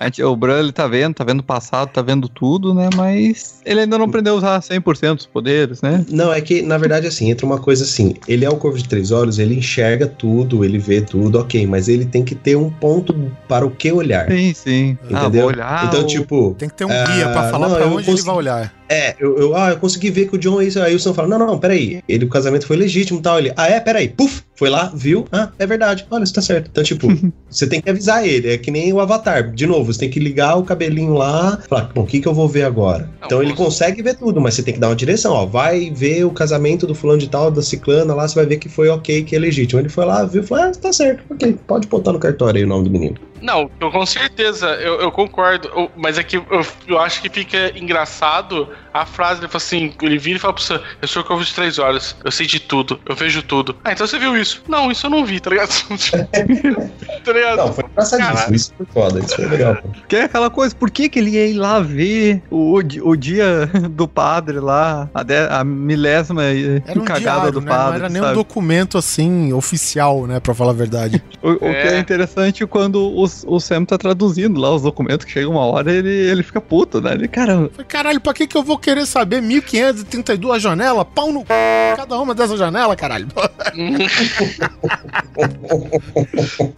Gente- 0.00 0.22
o 0.24 0.34
Bran, 0.36 0.58
ele 0.58 0.72
tá 0.72 0.86
vendo, 0.88 1.14
tá 1.14 1.22
vendo 1.24 1.38
o 1.40 1.42
passado, 1.42 1.88
tá 1.90 2.02
vendo 2.02 2.28
tudo, 2.28 2.74
né? 2.74 2.88
Mas 2.96 3.60
ele 3.64 3.80
ainda 3.80 3.96
não 3.96 4.06
aprendeu 4.06 4.34
a 4.34 4.36
usar 4.38 4.60
100% 4.60 5.14
dos 5.16 5.26
poderes, 5.26 5.80
né? 5.82 6.04
Não, 6.08 6.32
é 6.32 6.40
que, 6.40 6.60
na 6.62 6.76
verdade, 6.78 7.06
assim, 7.06 7.30
entra 7.30 7.46
uma 7.46 7.58
coisa 7.60 7.84
assim. 7.84 8.14
Ele 8.26 8.44
é 8.44 8.48
o 8.50 8.56
Corvo 8.56 8.76
de 8.76 8.88
Três 8.88 9.12
Olhos, 9.12 9.38
ele 9.38 9.54
enxerga 9.56 10.06
tudo, 10.08 10.64
ele 10.64 10.78
vê 10.78 11.00
tudo, 11.00 11.38
ok, 11.38 11.64
mas 11.68 11.88
ele 11.88 12.04
tem 12.06 12.24
que 12.24 12.34
ter 12.34 12.56
um 12.56 12.68
ponto 12.70 13.32
para 13.48 13.64
o 13.64 13.70
que 13.70 13.92
olhar. 13.92 14.26
Sim, 14.28 14.52
sim. 14.52 14.98
Ah, 15.04 15.22
Entendeu? 15.22 15.42
vou 15.42 15.50
olhar. 15.50 15.84
então, 15.86 16.04
tipo, 16.04 16.56
Tem 16.58 16.68
que 16.68 16.74
ter 16.74 16.84
um 16.86 16.88
guia 16.88 17.28
pra 17.28 17.40
Ah, 17.48 17.50
falar 17.50 17.68
não, 17.68 17.76
pra 17.76 17.84
eu 17.84 17.92
onde 17.92 18.10
ele 18.10 18.22
vai 18.28 18.36
olhar. 18.36 18.77
É, 18.88 19.14
eu, 19.18 19.36
eu, 19.38 19.56
ah, 19.56 19.70
eu 19.70 19.76
consegui 19.78 20.10
ver 20.10 20.28
que 20.28 20.36
o 20.36 20.38
John 20.38 20.60
é 20.60 20.64
isso. 20.66 20.80
Aí 20.80 20.94
o 20.94 21.00
Sam 21.00 21.14
fala: 21.14 21.28
Não, 21.28 21.38
não, 21.38 21.46
não, 21.46 21.58
peraí. 21.58 22.00
Ele, 22.08 22.24
o 22.24 22.28
casamento 22.28 22.66
foi 22.66 22.76
legítimo 22.76 23.18
e 23.18 23.22
tal. 23.22 23.38
Ele, 23.38 23.52
ah, 23.56 23.68
é, 23.68 23.78
peraí. 23.80 24.08
Puf, 24.08 24.42
foi 24.56 24.70
lá, 24.70 24.90
viu? 24.94 25.26
Ah, 25.32 25.50
é 25.58 25.66
verdade. 25.66 26.06
Olha, 26.10 26.24
isso 26.24 26.34
tá 26.34 26.42
certo. 26.42 26.68
Então, 26.70 26.82
tipo, 26.82 27.06
você 27.50 27.66
tem 27.66 27.80
que 27.80 27.88
avisar 27.90 28.26
ele. 28.26 28.52
É 28.52 28.58
que 28.58 28.70
nem 28.70 28.92
o 28.92 29.00
Avatar. 29.00 29.50
De 29.52 29.66
novo, 29.66 29.92
você 29.92 30.00
tem 30.00 30.10
que 30.10 30.18
ligar 30.20 30.56
o 30.56 30.64
cabelinho 30.64 31.14
lá. 31.14 31.58
Falar, 31.68 31.90
bom, 31.94 32.02
o 32.02 32.06
que, 32.06 32.20
que 32.20 32.28
eu 32.28 32.34
vou 32.34 32.48
ver 32.48 32.62
agora? 32.64 33.08
Não, 33.20 33.26
então 33.26 33.42
ele 33.42 33.50
posso- 33.52 33.64
consegue 33.64 34.02
ver 34.02 34.14
tudo, 34.16 34.40
mas 34.40 34.54
você 34.54 34.62
tem 34.62 34.74
que 34.74 34.80
dar 34.80 34.88
uma 34.88 34.96
direção, 34.96 35.32
ó. 35.32 35.44
Vai 35.46 35.90
ver 35.94 36.24
o 36.24 36.30
casamento 36.30 36.86
do 36.86 36.94
fulano 36.94 37.18
de 37.18 37.28
tal, 37.28 37.50
da 37.50 37.62
ciclana 37.62 38.14
lá, 38.14 38.26
você 38.26 38.34
vai 38.34 38.46
ver 38.46 38.56
que 38.58 38.68
foi 38.68 38.88
ok, 38.88 39.22
que 39.24 39.36
é 39.36 39.38
legítimo. 39.38 39.80
Ele 39.80 39.88
foi 39.88 40.04
lá, 40.04 40.24
viu, 40.24 40.42
falou, 40.42 40.64
ah, 40.64 40.72
tá 40.72 40.92
certo, 40.92 41.22
ok, 41.30 41.56
pode 41.66 41.86
botar 41.88 42.12
no 42.12 42.18
cartório 42.18 42.58
aí 42.58 42.64
o 42.64 42.68
nome 42.68 42.84
do 42.84 42.90
menino. 42.90 43.16
Não, 43.40 43.70
eu, 43.80 43.90
com 43.92 44.04
certeza, 44.04 44.66
eu, 44.80 45.00
eu 45.00 45.12
concordo. 45.12 45.68
eu- 45.68 45.90
mas 45.96 46.18
é 46.18 46.24
que 46.24 46.36
eu, 46.38 46.44
eu 46.88 46.98
acho 46.98 47.22
que 47.22 47.28
fica 47.30 47.72
engraçado 47.78 48.68
a 48.92 49.04
frase. 49.06 49.40
Ele 49.40 49.48
fala 49.48 49.56
assim: 49.56 49.92
ele 50.02 50.18
vira 50.18 50.36
e 50.36 50.40
fala 50.40 50.54
pro 50.54 50.62
Sam: 50.62 50.80
Eu 51.02 51.08
sou 51.08 51.22
o 51.22 51.24
Corvo 51.24 51.44
de 51.44 51.54
Três 51.54 51.78
Olhos, 51.78 52.16
eu 52.24 52.30
sei 52.30 52.46
de 52.46 52.60
tudo, 52.60 52.98
eu 53.08 53.14
vejo 53.14 53.42
tudo. 53.42 53.76
Ah, 53.84 53.92
então 53.92 54.06
você 54.06 54.18
viu 54.18 54.36
isso? 54.36 54.62
Não, 54.68 54.90
isso 54.90 55.06
eu 55.06 55.10
não 55.10 55.24
vi, 55.24 55.40
tá 55.40 55.50
ligado? 55.50 55.70
tá 57.24 57.32
ligado? 57.32 57.56
Não, 57.58 57.72
foi 57.72 57.84
engraçadíssimo, 57.84 58.34
Caralho. 58.36 58.54
isso 58.54 58.72
foi 58.76 58.86
foda, 58.86 59.20
isso 59.20 59.36
foi 59.36 59.46
legal. 59.46 59.76
pô. 59.76 59.88
Que 60.08 60.16
é 60.16 60.22
aquela 60.24 60.50
coisa, 60.50 60.74
por 60.74 60.90
que, 60.90 61.08
que 61.08 61.18
ele 61.18 61.30
ia 61.30 61.46
ir 61.46 61.54
lá 61.54 61.80
ver 61.80 62.42
o, 62.50 62.74
o 62.78 63.16
dia 63.16 63.66
do 63.90 64.06
padre 64.08 64.60
lá, 64.60 65.08
a, 65.14 65.22
de- 65.22 65.48
a 65.48 65.64
milésima 65.64 66.42
Era 66.44 66.98
um 67.00 67.04
cagada 67.04 67.20
diário, 67.20 67.52
do 67.52 67.60
né? 67.60 67.70
padre? 67.70 67.88
Não 67.98 68.04
era 68.04 68.08
nem 68.08 68.22
um 68.22 68.24
sabe? 68.26 68.36
documento 68.36 68.98
assim, 68.98 69.52
oficial, 69.52 70.26
né? 70.26 70.40
Pra 70.40 70.54
falar 70.54 70.70
a 70.70 70.74
verdade. 70.74 71.22
O, 71.40 71.52
o 71.52 71.58
que 71.58 71.64
é 71.66 71.94
É. 71.94 71.98
interessante 72.00 72.66
quando 72.66 72.96
o, 73.00 73.22
o 73.46 73.60
Sam 73.60 73.84
tá 73.84 73.96
traduzindo 73.96 74.58
lá 74.60 74.74
os 74.74 74.82
documentos, 74.82 75.24
que 75.24 75.30
chega 75.30 75.48
uma 75.48 75.60
hora 75.64 75.92
ele, 75.92 76.10
ele 76.10 76.42
fica 76.42 76.60
puto, 76.60 77.00
né? 77.00 77.12
Ele, 77.12 77.28
cara, 77.28 77.70
caralho, 77.86 78.20
pra 78.20 78.34
que 78.34 78.44
que 78.48 78.56
eu 78.56 78.62
vou 78.68 78.78
querer 78.78 79.06
saber 79.06 79.40
1532 79.42 80.62
janelas? 80.62 81.06
Pau 81.14 81.32
no... 81.32 81.40
c****, 81.40 81.46
Cada 81.96 82.18
uma 82.20 82.34
dessas 82.34 82.58
janelas, 82.58 82.94
caralho. 82.96 83.26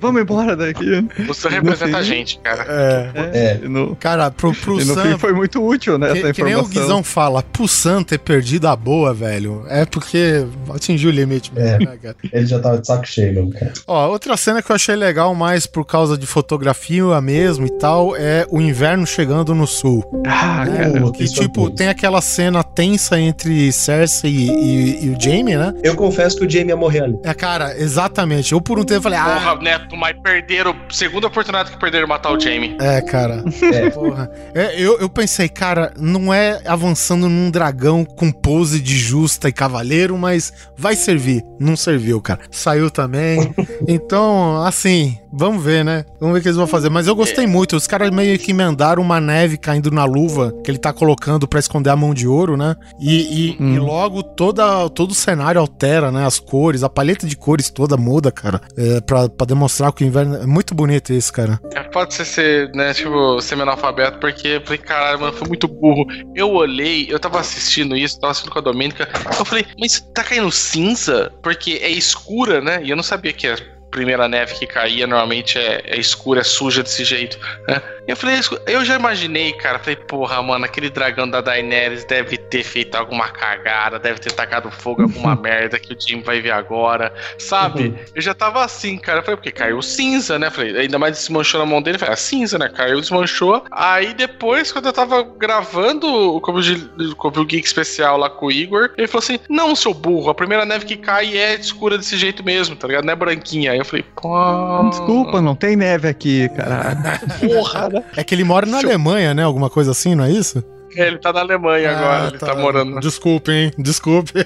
vamos 0.01 0.23
embora 0.23 0.57
daqui. 0.57 1.07
Você 1.27 1.49
representa 1.49 1.99
a 1.99 2.03
gente, 2.03 2.39
cara. 2.39 2.65
É. 2.69 3.11
É. 3.35 3.61
E 3.63 3.69
no, 3.69 3.95
Cara, 3.97 4.31
pro, 4.31 4.53
pro 4.55 4.81
e 4.81 4.85
no 4.85 4.95
Sam... 4.95 5.03
fim 5.13 5.19
foi 5.19 5.33
muito 5.33 5.63
útil, 5.65 5.99
né? 5.99 6.13
Que, 6.13 6.19
essa 6.19 6.33
que 6.33 6.43
nem 6.43 6.55
o 6.55 6.61
informação. 6.61 6.83
Guizão 6.83 7.05
fala, 7.05 7.43
pro 7.43 7.67
Sam 7.69 8.03
ter 8.03 8.19
perdido 8.19 8.69
a 8.69 8.77
boa, 8.77 9.13
velho, 9.13 9.65
é 9.69 9.85
porque 9.85 10.47
atingiu 10.75 11.11
o 11.11 11.13
limite 11.13 11.53
mesmo, 11.53 11.69
É. 11.69 11.79
né, 11.79 11.99
cara? 12.01 12.17
Ele 12.33 12.47
já 12.47 12.59
tava 12.61 12.79
de 12.79 12.87
saco 12.87 13.07
cheio, 13.07 13.35
mesmo, 13.35 13.53
cara. 13.53 13.73
Ó, 13.87 14.09
outra 14.09 14.37
cena 14.37 14.63
que 14.63 14.71
eu 14.71 14.77
achei 14.77 14.95
legal, 14.95 15.35
mais 15.35 15.67
por 15.67 15.85
causa 15.85 16.17
de 16.17 16.27
fotografia 16.27 17.21
mesmo 17.21 17.67
e 17.67 17.79
tal, 17.79 18.15
é 18.17 18.47
o 18.51 18.61
inverno 18.61 19.07
chegando 19.07 19.55
no 19.55 19.67
sul. 19.67 20.05
Ah, 20.27 20.65
cara. 20.67 21.01
Pô, 21.01 21.13
Que, 21.13 21.25
tipo, 21.27 21.67
é 21.67 21.71
bom. 21.71 21.75
Tem 21.81 21.89
aquela 21.89 22.21
cena 22.21 22.63
tensa 22.63 23.19
entre 23.19 23.73
Cersei 23.73 24.31
e, 24.31 24.51
e- 24.51 25.05
e 25.07 25.09
o 25.09 25.19
Jamie, 25.19 25.57
né? 25.57 25.73
Eu 25.83 25.97
confesso 25.97 26.37
que 26.37 26.45
o 26.45 26.51
Jamie 26.51 26.69
ia 26.69 26.77
morrer 26.77 27.05
ali. 27.05 27.19
É, 27.25 27.33
cara, 27.33 27.75
exatamente. 27.81 28.53
Eu 28.53 28.61
por 28.61 28.79
um 28.79 28.85
tempo 28.85 29.01
falei, 29.01 29.19
ah, 29.19 29.25
Porra, 29.25 29.55
Neto, 29.63 29.97
mas 29.97 30.15
perderam. 30.23 30.77
Segunda 30.91 31.29
oportunidade 31.29 31.71
que 31.71 31.79
perderam 31.79 32.07
matar 32.07 32.33
o 32.33 32.39
Jamie. 32.39 32.77
É, 32.79 33.01
cara. 33.01 33.43
É. 33.73 33.89
Porra. 33.89 34.31
É, 34.55 34.79
eu, 34.79 34.99
eu 35.01 35.09
pensei, 35.09 35.49
cara, 35.49 35.95
não 35.99 36.35
é 36.35 36.61
avançando 36.67 37.31
num 37.31 37.51
dragão 37.51 38.05
com 38.05 38.31
pose 38.31 38.79
de 38.79 38.99
justa 38.99 39.49
e 39.49 39.53
cavaleiro, 39.53 40.19
mas 40.19 40.53
vai 40.77 40.95
servir. 40.95 41.43
Não 41.59 41.77
serviu, 41.77 42.21
cara. 42.21 42.41
Saiu 42.51 42.91
também. 42.91 43.55
Então, 43.89 44.63
assim, 44.65 45.17
vamos 45.33 45.63
ver, 45.63 45.85
né? 45.85 46.05
Vamos 46.21 46.35
ver 46.35 46.41
o 46.41 46.43
que 46.43 46.49
eles 46.49 46.57
vão 46.57 46.67
fazer. 46.67 46.89
Mas 46.91 47.07
eu 47.07 47.15
gostei 47.15 47.47
muito. 47.47 47.77
Os 47.77 47.87
caras 47.87 48.11
meio 48.11 48.39
que 48.39 48.51
emendaram 48.51 49.03
uma 49.03 49.21
neve 49.21 49.57
caindo 49.57 49.91
na 49.91 50.05
luva 50.05 50.53
que 50.65 50.71
ele 50.71 50.79
tá 50.79 50.93
colocando 50.93 51.47
pra 51.49 51.59
esconder 51.61 51.91
a 51.91 51.97
mão 51.97 52.13
de 52.15 52.27
ouro, 52.27 52.57
né? 52.57 52.77
E, 52.99 53.51
e- 53.51 53.57
Hum. 53.61 53.75
e 53.75 53.79
logo 53.79 54.23
toda, 54.23 54.89
todo 54.91 55.11
o 55.11 55.15
cenário 55.15 55.61
altera, 55.61 56.11
né? 56.11 56.25
As 56.27 56.39
cores, 56.39 56.83
a 56.83 56.89
paleta 56.89 57.27
de 57.27 57.37
cores 57.37 57.71
toda 57.71 57.97
muda, 57.97 58.31
cara. 58.33 58.61
É, 58.77 59.01
pra, 59.01 59.29
pra 59.29 59.47
demonstrar 59.47 59.93
que 59.93 60.05
o 60.05 60.07
inverno. 60.07 60.37
É 60.37 60.47
muito 60.47 60.75
bonito 60.75 61.13
isso, 61.13 61.33
cara. 61.33 61.61
É, 61.75 61.83
pode 61.83 62.15
ser, 62.15 62.25
ser, 62.25 62.71
né, 62.75 62.93
tipo, 62.95 63.41
semi-analfabeto, 63.41 64.19
porque 64.19 64.49
eu 64.49 64.61
falei, 64.63 64.79
caralho, 64.79 65.21
mano, 65.21 65.33
foi 65.33 65.49
muito 65.49 65.67
burro. 65.69 66.05
Eu 66.35 66.51
olhei, 66.53 67.07
eu 67.11 67.19
tava 67.19 67.41
assistindo 67.41 67.97
isso, 67.97 68.19
tava 68.21 68.31
assistindo 68.33 68.53
com 68.53 68.59
a 68.59 68.63
Domênica, 68.63 69.09
eu 69.39 69.45
falei, 69.45 69.65
mas 69.79 70.01
tá 70.15 70.23
caindo 70.25 70.51
cinza? 70.51 71.33
Porque 71.43 71.79
é 71.83 71.91
escura, 71.91 72.61
né? 72.61 72.81
E 72.85 72.91
eu 72.91 72.97
não 72.97 73.03
sabia 73.03 73.33
que 73.33 73.47
a 73.47 73.57
primeira 73.91 74.29
neve 74.29 74.55
que 74.55 74.67
caía 74.67 75.07
normalmente 75.07 75.59
é, 75.59 75.83
é 75.85 75.99
escura, 75.99 76.41
é 76.41 76.45
suja 76.45 76.83
desse 76.83 77.05
jeito, 77.05 77.39
né? 77.67 77.83
E 78.07 78.11
eu 78.11 78.17
falei, 78.17 78.41
eu 78.67 78.85
já 78.85 78.97
imaginei, 78.97 79.53
cara, 79.53 79.79
falei, 79.79 79.97
porra, 79.97 80.43
mano, 80.43 80.65
aquele 80.65 80.91
dragão 80.91 81.29
da 81.29 81.41
Daenerys 81.41 82.05
deve 82.05 82.37
ter 82.37 82.65
feito 82.65 82.95
alguma 82.97 83.29
cagada, 83.29 83.99
deve 83.99 84.19
ter 84.21 84.33
tacado 84.33 84.71
fogo 84.71 85.03
alguma 85.03 85.37
merda 85.41 85.79
que 85.79 85.93
o 85.93 86.01
Jim 86.01 86.23
vai 86.23 86.41
ver 86.41 86.51
agora, 86.51 87.13
sabe? 87.39 87.89
Uhum. 87.89 87.99
Eu 88.15 88.23
já 88.23 88.35
tava 88.35 88.65
assim, 88.65 88.99
cara. 88.99 89.19
Eu 89.19 89.23
falei, 89.23 89.37
porque 89.37 89.53
caiu 89.53 89.81
cinza, 89.83 90.39
né? 90.39 90.51
Falei, 90.51 90.77
ainda 90.77 90.99
mais 90.99 91.17
desmanchou 91.19 91.61
na 91.61 91.67
mão 91.67 91.83
dele. 91.83 91.99
Falei, 91.99 92.15
ah, 92.15 92.17
cinza, 92.17 92.59
né? 92.59 92.69
Caiu, 92.69 93.01
desmanchou. 93.01 93.65
Aí 93.71 94.15
depois, 94.15 94.73
quando 94.73 94.87
eu 94.87 94.93
tava 94.93 95.23
gravando 95.23 96.07
o 96.07 96.41
Covil, 96.41 96.63
de- 96.63 97.05
o 97.13 97.17
Covil 97.17 97.45
Geek 97.45 97.67
especial 97.67 98.17
lá 98.17 98.31
com 98.31 98.47
o 98.47 98.53
Igor, 98.53 98.91
ele 98.97 99.07
falou 99.07 99.23
assim: 99.23 99.39
Não, 99.49 99.77
seu 99.77 99.93
burro, 99.95 100.31
a 100.31 100.35
primeira 100.35 100.65
neve 100.65 100.85
que 100.85 100.97
cai 100.97 101.37
é 101.37 101.55
escura 101.55 101.97
desse 101.99 102.17
jeito 102.17 102.45
mesmo, 102.45 102.75
tá 102.77 102.87
ligado? 102.89 103.05
Não 103.05 103.13
é 103.13 103.17
branquinha. 103.17 103.80
Eu 103.81 103.85
falei, 103.85 104.05
pô. 104.21 104.89
Desculpa, 104.91 105.41
não 105.41 105.55
tem 105.55 105.77
neve 105.77 106.09
aqui, 106.09 106.49
caralho. 106.51 106.99
Porra, 107.41 107.89
né? 107.89 108.05
É 108.17 108.23
que 108.25 108.35
ele 108.35 108.45
mora 108.45 108.67
na 108.67 108.79
Alemanha, 108.79 109.33
né? 109.35 109.43
Alguma 109.43 109.69
coisa 109.71 109.91
assim, 109.91 110.15
não 110.15 110.25
é 110.25 110.31
isso? 110.31 110.63
É, 110.97 111.07
Ele 111.07 111.19
tá 111.19 111.33
na 111.33 111.39
Alemanha 111.41 111.93
agora, 111.93 112.25
Ah, 112.25 112.27
ele 112.29 112.39
tá, 112.39 112.55
morando. 112.57 112.99
Desculpe, 112.99 113.53
hein? 113.53 113.71
Desculpe. 113.79 114.45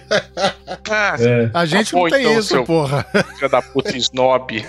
Ah, 0.90 1.16
É. 1.18 1.50
A 1.54 1.64
gente 1.64 1.90
Tá 1.90 1.96
bom, 1.96 2.02
não 2.04 2.10
tem 2.10 2.20
então, 2.22 2.38
isso, 2.38 2.64
porra. 2.64 3.06
filho 3.38 3.48
da 3.48 3.62
puta 3.62 3.96
snob. 3.96 4.62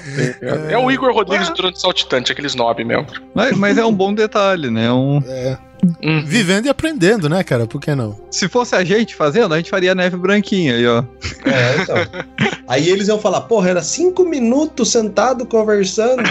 É, 0.70 0.78
o 0.78 0.90
Igor 0.90 1.14
Rodrigues 1.14 1.50
durante 1.50 1.82
saltitante, 1.82 2.32
aquele 2.32 2.48
snob 2.48 2.82
mesmo. 2.86 3.06
Mas, 3.34 3.58
mas 3.58 3.78
é 3.78 3.86
um 3.86 3.94
bom 3.94 4.14
detalhe, 4.14 4.70
né? 4.72 4.90
Um, 4.92 5.22
É. 5.28 5.58
Hum. 6.04 6.24
Vivendo 6.26 6.66
e 6.66 6.70
aprendendo, 6.70 7.28
né, 7.30 7.44
cara? 7.44 7.66
Por 7.68 7.80
que 7.82 7.94
não? 7.96 8.20
se 8.32 8.48
fosse 8.50 8.76
a 8.76 8.84
gente 8.84 9.16
fazendo, 9.16 9.54
a 9.54 9.58
gente 9.58 9.70
faria 9.70 9.94
neve 9.96 10.18
branquinha 10.18 10.76
aí, 10.76 10.86
ó. 10.88 11.04
É, 11.46 11.82
então. 11.82 11.96
Aí 12.68 12.90
eles 12.90 13.08
iam 13.08 13.20
falar, 13.20 13.42
porra, 13.42 13.70
era 13.70 13.82
cinco 13.82 14.26
minutos 14.26 14.92
sentado 14.92 15.46
conversando. 15.46 16.24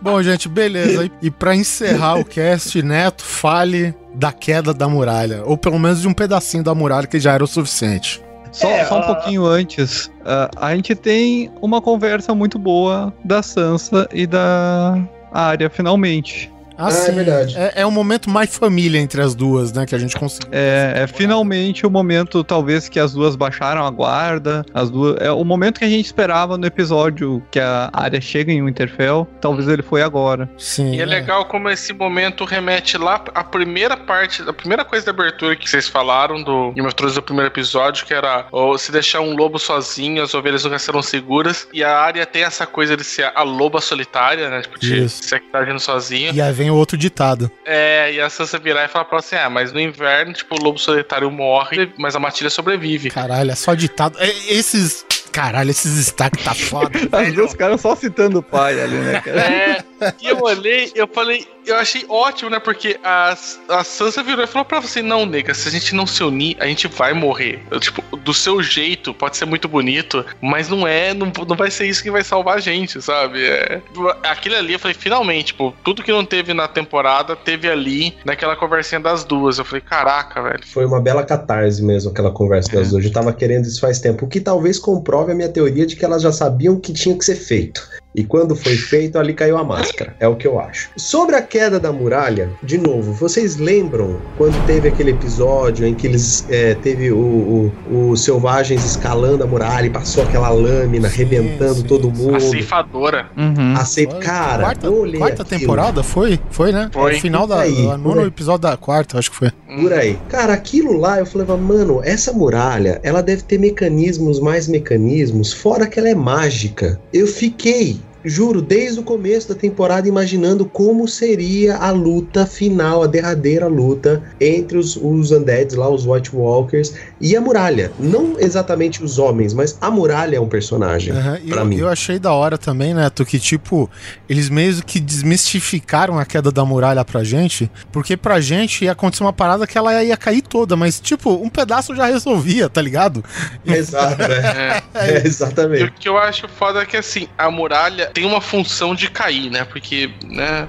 Bom, 0.00 0.22
gente, 0.22 0.48
beleza. 0.48 1.10
E- 1.20 1.30
pra 1.30 1.54
encerrar 1.54 2.14
o 2.18 2.24
cast, 2.24 2.80
Neto, 2.82 3.22
fale 3.22 3.94
da 4.14 4.32
queda 4.32 4.72
da 4.72 4.88
muralha. 4.88 5.42
Ou 5.44 5.56
pelo 5.58 5.78
menos 5.78 6.00
de 6.00 6.08
um 6.08 6.14
pedacinho 6.14 6.64
da 6.64 6.74
muralha 6.74 7.06
que 7.06 7.20
já 7.20 7.32
era 7.34 7.44
o 7.44 7.46
suficiente. 7.46 8.22
Só, 8.50 8.68
É, 8.68 8.84
só 8.86 8.98
um 8.98 9.02
pouquinho 9.02 9.46
antes, 9.46 10.10
ah, 10.24 10.50
a 10.56 10.74
gente 10.74 10.94
tem 10.96 11.50
uma 11.62 11.80
conversa 11.80 12.34
muito 12.34 12.58
boa 12.58 13.12
da 13.24 13.42
Sansa 13.42 14.08
e 14.12 14.26
da 14.26 14.98
Arya, 15.32 15.70
finalmente. 15.70 16.50
Assim, 16.86 17.10
é 17.10 17.14
verdade. 17.14 17.56
É, 17.56 17.72
é 17.76 17.86
um 17.86 17.90
momento 17.90 18.28
mais 18.30 18.56
família 18.56 18.98
entre 18.98 19.20
as 19.20 19.34
duas, 19.34 19.72
né? 19.72 19.86
Que 19.86 19.94
a 19.94 19.98
gente 19.98 20.16
conseguiu. 20.16 20.48
É, 20.52 21.02
é 21.02 21.06
finalmente 21.06 21.86
o 21.86 21.90
momento, 21.90 22.42
talvez, 22.42 22.88
que 22.88 22.98
as 22.98 23.12
duas 23.12 23.36
baixaram 23.36 23.84
a 23.84 23.90
guarda. 23.90 24.64
As 24.72 24.90
duas, 24.90 25.16
é 25.20 25.30
o 25.30 25.44
momento 25.44 25.78
que 25.78 25.84
a 25.84 25.88
gente 25.88 26.06
esperava 26.06 26.56
no 26.56 26.66
episódio 26.66 27.42
que 27.50 27.60
a 27.60 27.90
Arya 27.92 28.20
chega 28.20 28.52
em 28.52 28.64
Winterfell. 28.64 29.26
Talvez 29.40 29.68
ele 29.68 29.82
foi 29.82 30.02
agora. 30.02 30.48
Sim. 30.56 30.94
E 30.94 31.00
é 31.00 31.04
legal 31.04 31.44
como 31.44 31.68
esse 31.68 31.92
momento 31.92 32.44
remete 32.44 32.96
lá 32.96 33.22
à 33.34 33.44
primeira 33.44 33.96
parte, 33.96 34.42
a 34.42 34.52
primeira 34.52 34.84
coisa 34.84 35.06
da 35.06 35.12
abertura 35.12 35.56
que 35.56 35.68
vocês 35.68 35.88
falaram 35.88 36.42
do 36.42 36.72
Game 36.72 36.86
of 36.86 36.94
Thrones 36.94 37.14
do 37.14 37.22
primeiro 37.22 37.50
episódio, 37.50 38.06
que 38.06 38.14
era 38.14 38.46
ó, 38.50 38.76
se 38.76 38.90
deixar 38.90 39.20
um 39.20 39.34
lobo 39.34 39.58
sozinho, 39.58 40.22
as 40.22 40.34
ovelhas 40.34 40.64
nunca 40.64 40.78
serão 40.78 41.02
seguras. 41.02 41.68
E 41.72 41.84
a 41.84 41.98
área 41.98 42.24
tem 42.24 42.42
essa 42.42 42.66
coisa 42.66 42.96
de 42.96 43.04
ser 43.04 43.30
a 43.34 43.42
loba 43.42 43.80
solitária, 43.80 44.48
né? 44.48 44.62
Tipo, 44.62 44.78
de 44.78 45.04
Isso. 45.04 45.22
ser 45.24 45.40
que 45.40 45.48
tá 45.48 45.58
agindo 45.58 45.80
sozinho. 45.80 46.32
E 46.34 46.40
aí 46.40 46.52
vem 46.52 46.69
o 46.70 46.76
outro 46.76 46.96
ditado. 46.96 47.50
É, 47.64 48.12
e 48.12 48.20
a 48.20 48.30
Sansa 48.30 48.58
virar 48.58 48.84
e 48.84 48.88
falar 48.88 49.04
pra 49.04 49.16
ela 49.16 49.20
assim: 49.20 49.36
ah, 49.36 49.50
mas 49.50 49.72
no 49.72 49.80
inverno, 49.80 50.32
tipo, 50.32 50.54
o 50.54 50.62
lobo 50.62 50.78
solitário 50.78 51.30
morre, 51.30 51.92
mas 51.98 52.14
a 52.16 52.20
matilha 52.20 52.50
sobrevive. 52.50 53.10
Caralho, 53.10 53.50
é 53.50 53.54
só 53.54 53.74
ditado. 53.74 54.18
É, 54.18 54.28
esses. 54.48 55.04
Caralho, 55.32 55.70
esses 55.70 55.94
destaques 55.96 56.44
tá 56.44 56.54
foda. 56.54 56.90
As 57.12 57.32
duas 57.32 57.54
caras 57.54 57.80
só 57.80 57.94
citando 57.94 58.40
o 58.40 58.42
pai 58.42 58.80
ali, 58.80 58.96
né, 58.96 59.20
cara? 59.24 59.40
É, 59.40 59.84
e 60.20 60.28
eu 60.28 60.40
olhei, 60.40 60.92
eu 60.94 61.06
falei, 61.06 61.46
eu 61.66 61.76
achei 61.76 62.04
ótimo, 62.08 62.50
né? 62.50 62.58
Porque 62.58 62.98
a, 63.02 63.36
a 63.68 63.84
Sansa 63.84 64.22
virou 64.22 64.44
e 64.44 64.46
falou 64.46 64.64
pra 64.64 64.80
você: 64.80 65.02
não, 65.02 65.26
nega, 65.26 65.54
se 65.54 65.68
a 65.68 65.70
gente 65.70 65.94
não 65.94 66.06
se 66.06 66.22
unir, 66.22 66.56
a 66.60 66.66
gente 66.66 66.88
vai 66.88 67.12
morrer. 67.12 67.60
Eu, 67.70 67.78
tipo, 67.78 68.02
do 68.16 68.34
seu 68.34 68.62
jeito, 68.62 69.14
pode 69.14 69.36
ser 69.36 69.44
muito 69.44 69.68
bonito, 69.68 70.24
mas 70.40 70.68
não 70.68 70.86
é, 70.86 71.14
não, 71.14 71.30
não 71.46 71.56
vai 71.56 71.70
ser 71.70 71.86
isso 71.86 72.02
que 72.02 72.10
vai 72.10 72.24
salvar 72.24 72.56
a 72.56 72.60
gente, 72.60 73.00
sabe? 73.00 73.44
É, 73.44 73.80
aquele 74.24 74.56
ali, 74.56 74.72
eu 74.72 74.78
falei, 74.78 74.94
finalmente, 74.94 75.46
tipo, 75.46 75.74
tudo 75.84 76.02
que 76.02 76.12
não 76.12 76.24
teve 76.24 76.54
na 76.54 76.68
temporada, 76.68 77.36
teve 77.36 77.68
ali 77.68 78.14
naquela 78.24 78.56
conversinha 78.56 79.00
das 79.00 79.24
duas. 79.24 79.58
Eu 79.58 79.64
falei, 79.64 79.80
caraca, 79.80 80.42
velho. 80.42 80.66
Foi 80.66 80.84
uma 80.84 81.00
bela 81.00 81.24
catarse 81.24 81.82
mesmo 81.82 82.10
aquela 82.10 82.30
conversa 82.30 82.72
das 82.72 82.90
duas. 82.90 83.04
Eu 83.04 83.12
tava 83.12 83.32
querendo 83.32 83.66
isso 83.66 83.80
faz 83.80 84.00
tempo. 84.00 84.24
O 84.24 84.28
que 84.28 84.40
talvez 84.40 84.78
comprove 84.78 85.32
a 85.32 85.34
minha 85.34 85.48
teoria 85.48 85.86
de 85.86 85.96
que 85.96 86.04
elas 86.04 86.22
já 86.22 86.32
sabiam 86.32 86.78
que 86.78 86.92
tinha 86.92 87.16
que 87.16 87.24
ser 87.24 87.36
feito. 87.36 87.88
E 88.14 88.24
quando 88.24 88.56
foi 88.56 88.76
feito, 88.76 89.18
ali 89.18 89.32
caiu 89.32 89.56
a 89.56 89.64
máscara. 89.64 90.14
É 90.18 90.26
o 90.26 90.34
que 90.34 90.46
eu 90.46 90.58
acho. 90.58 90.90
Sobre 90.96 91.36
a 91.36 91.42
queda 91.42 91.78
da 91.78 91.92
muralha, 91.92 92.50
de 92.62 92.76
novo, 92.76 93.12
vocês 93.12 93.56
lembram 93.56 94.20
quando 94.36 94.54
teve 94.66 94.88
aquele 94.88 95.12
episódio 95.12 95.86
em 95.86 95.94
que 95.94 96.06
eles 96.06 96.44
é, 96.50 96.74
teve 96.74 97.12
o, 97.12 97.72
o, 97.88 98.10
os 98.10 98.24
selvagens 98.24 98.84
escalando 98.84 99.44
a 99.44 99.46
muralha 99.46 99.86
e 99.86 99.90
passou 99.90 100.24
aquela 100.24 100.50
lâmina, 100.50 101.08
Sim, 101.08 101.14
arrebentando 101.14 101.74
sim, 101.76 101.86
todo 101.86 102.10
mundo. 102.10 102.36
A 102.36 102.40
ceifadora. 102.40 103.30
Uhum. 103.36 103.74
Aceita, 103.76 104.12
Foi 104.12 104.20
cara, 104.20 104.62
quarta, 104.64 104.86
eu 104.86 105.00
olhei 105.00 105.20
quarta 105.20 105.42
aquilo, 105.42 105.60
temporada 105.60 106.02
foi? 106.02 106.40
Foi, 106.50 106.72
né? 106.72 106.90
Foi. 106.92 107.16
O 107.16 107.20
final 107.20 107.46
da 107.46 107.60
aí, 107.60 107.86
nono 107.96 108.26
episódio 108.26 108.62
da 108.62 108.76
quarta, 108.76 109.18
acho 109.18 109.30
que 109.30 109.36
foi. 109.36 109.50
Por 109.50 109.92
aí. 109.92 110.18
Cara, 110.28 110.52
aquilo 110.52 110.98
lá, 110.98 111.18
eu 111.18 111.26
falei, 111.26 111.46
mano, 111.56 112.00
essa 112.02 112.32
muralha, 112.32 113.00
ela 113.02 113.22
deve 113.22 113.42
ter 113.42 113.58
mecanismos, 113.58 114.40
mais 114.40 114.66
mecanismos, 114.66 115.52
fora 115.52 115.86
que 115.86 115.98
ela 115.98 116.08
é 116.08 116.14
mágica. 116.14 117.00
Eu 117.12 117.26
fiquei, 117.26 117.99
juro, 118.24 118.60
desde 118.60 119.00
o 119.00 119.02
começo 119.02 119.48
da 119.48 119.54
temporada 119.54 120.08
imaginando 120.08 120.64
como 120.64 121.06
seria 121.08 121.76
a 121.76 121.90
luta 121.90 122.46
final, 122.46 123.02
a 123.02 123.06
derradeira 123.06 123.66
luta 123.66 124.22
entre 124.40 124.78
os, 124.78 124.96
os 124.96 125.30
undeads 125.30 125.76
lá, 125.76 125.88
os 125.88 126.06
White 126.06 126.34
Walkers 126.34 126.94
e 127.20 127.36
a 127.36 127.40
muralha. 127.40 127.92
Não 127.98 128.36
exatamente 128.38 129.02
os 129.02 129.18
homens, 129.18 129.54
mas 129.54 129.76
a 129.80 129.90
muralha 129.90 130.36
é 130.36 130.40
um 130.40 130.48
personagem. 130.48 131.12
E 131.44 131.48
pra 131.48 131.62
eu, 131.62 131.64
mim. 131.66 131.78
eu 131.78 131.88
achei 131.88 132.18
da 132.18 132.32
hora 132.32 132.56
também, 132.58 132.94
Neto, 132.94 133.24
que 133.24 133.38
tipo, 133.38 133.90
eles 134.28 134.48
meio 134.48 134.82
que 134.84 135.00
desmistificaram 135.00 136.18
a 136.18 136.24
queda 136.24 136.50
da 136.50 136.64
muralha 136.64 137.04
pra 137.04 137.24
gente, 137.24 137.70
porque 137.90 138.16
pra 138.16 138.40
gente 138.40 138.84
ia 138.84 138.92
acontecer 138.92 139.22
uma 139.24 139.32
parada 139.32 139.66
que 139.66 139.76
ela 139.78 140.02
ia 140.02 140.16
cair 140.16 140.42
toda, 140.42 140.76
mas 140.76 141.00
tipo, 141.00 141.32
um 141.32 141.48
pedaço 141.48 141.94
já 141.94 142.06
resolvia, 142.06 142.68
tá 142.68 142.82
ligado? 142.82 143.24
Exato, 143.64 144.22
é. 144.22 144.50
É. 144.60 144.82
É, 144.94 145.22
E 145.22 145.26
exatamente. 145.26 145.84
o 145.84 145.92
que 145.92 146.08
eu 146.08 146.18
acho 146.18 146.48
foda 146.48 146.80
é 146.80 146.86
que, 146.86 146.96
assim, 146.96 147.28
a 147.38 147.50
muralha 147.50 148.09
tem 148.12 148.24
uma 148.24 148.40
função 148.40 148.94
de 148.94 149.10
cair, 149.10 149.50
né? 149.50 149.64
Porque, 149.64 150.10
né? 150.24 150.68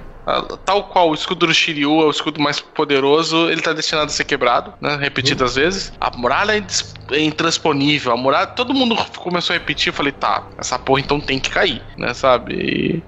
Tal 0.63 0.83
qual 0.83 1.09
o 1.09 1.13
escudo 1.13 1.47
do 1.47 1.53
Shiryu 1.53 2.01
é 2.01 2.05
o 2.05 2.11
escudo 2.11 2.39
mais 2.39 2.59
poderoso, 2.59 3.49
ele 3.49 3.61
tá 3.61 3.73
destinado 3.73 4.05
a 4.05 4.09
ser 4.09 4.23
quebrado, 4.23 4.73
né? 4.79 4.95
Repetidas 4.95 5.55
vezes. 5.55 5.91
A 5.99 6.15
muralha 6.15 6.57
é 6.57 6.63
é 7.11 7.19
intransponível. 7.19 8.11
A 8.11 8.17
muralha. 8.17 8.47
Todo 8.47 8.73
mundo 8.73 8.95
começou 9.17 9.53
a 9.53 9.59
repetir. 9.59 9.87
Eu 9.89 9.93
falei, 9.93 10.11
tá, 10.11 10.43
essa 10.57 10.77
porra 10.79 11.01
então 11.01 11.19
tem 11.19 11.39
que 11.39 11.49
cair, 11.49 11.81
né? 11.97 12.13
Sabe? 12.13 12.53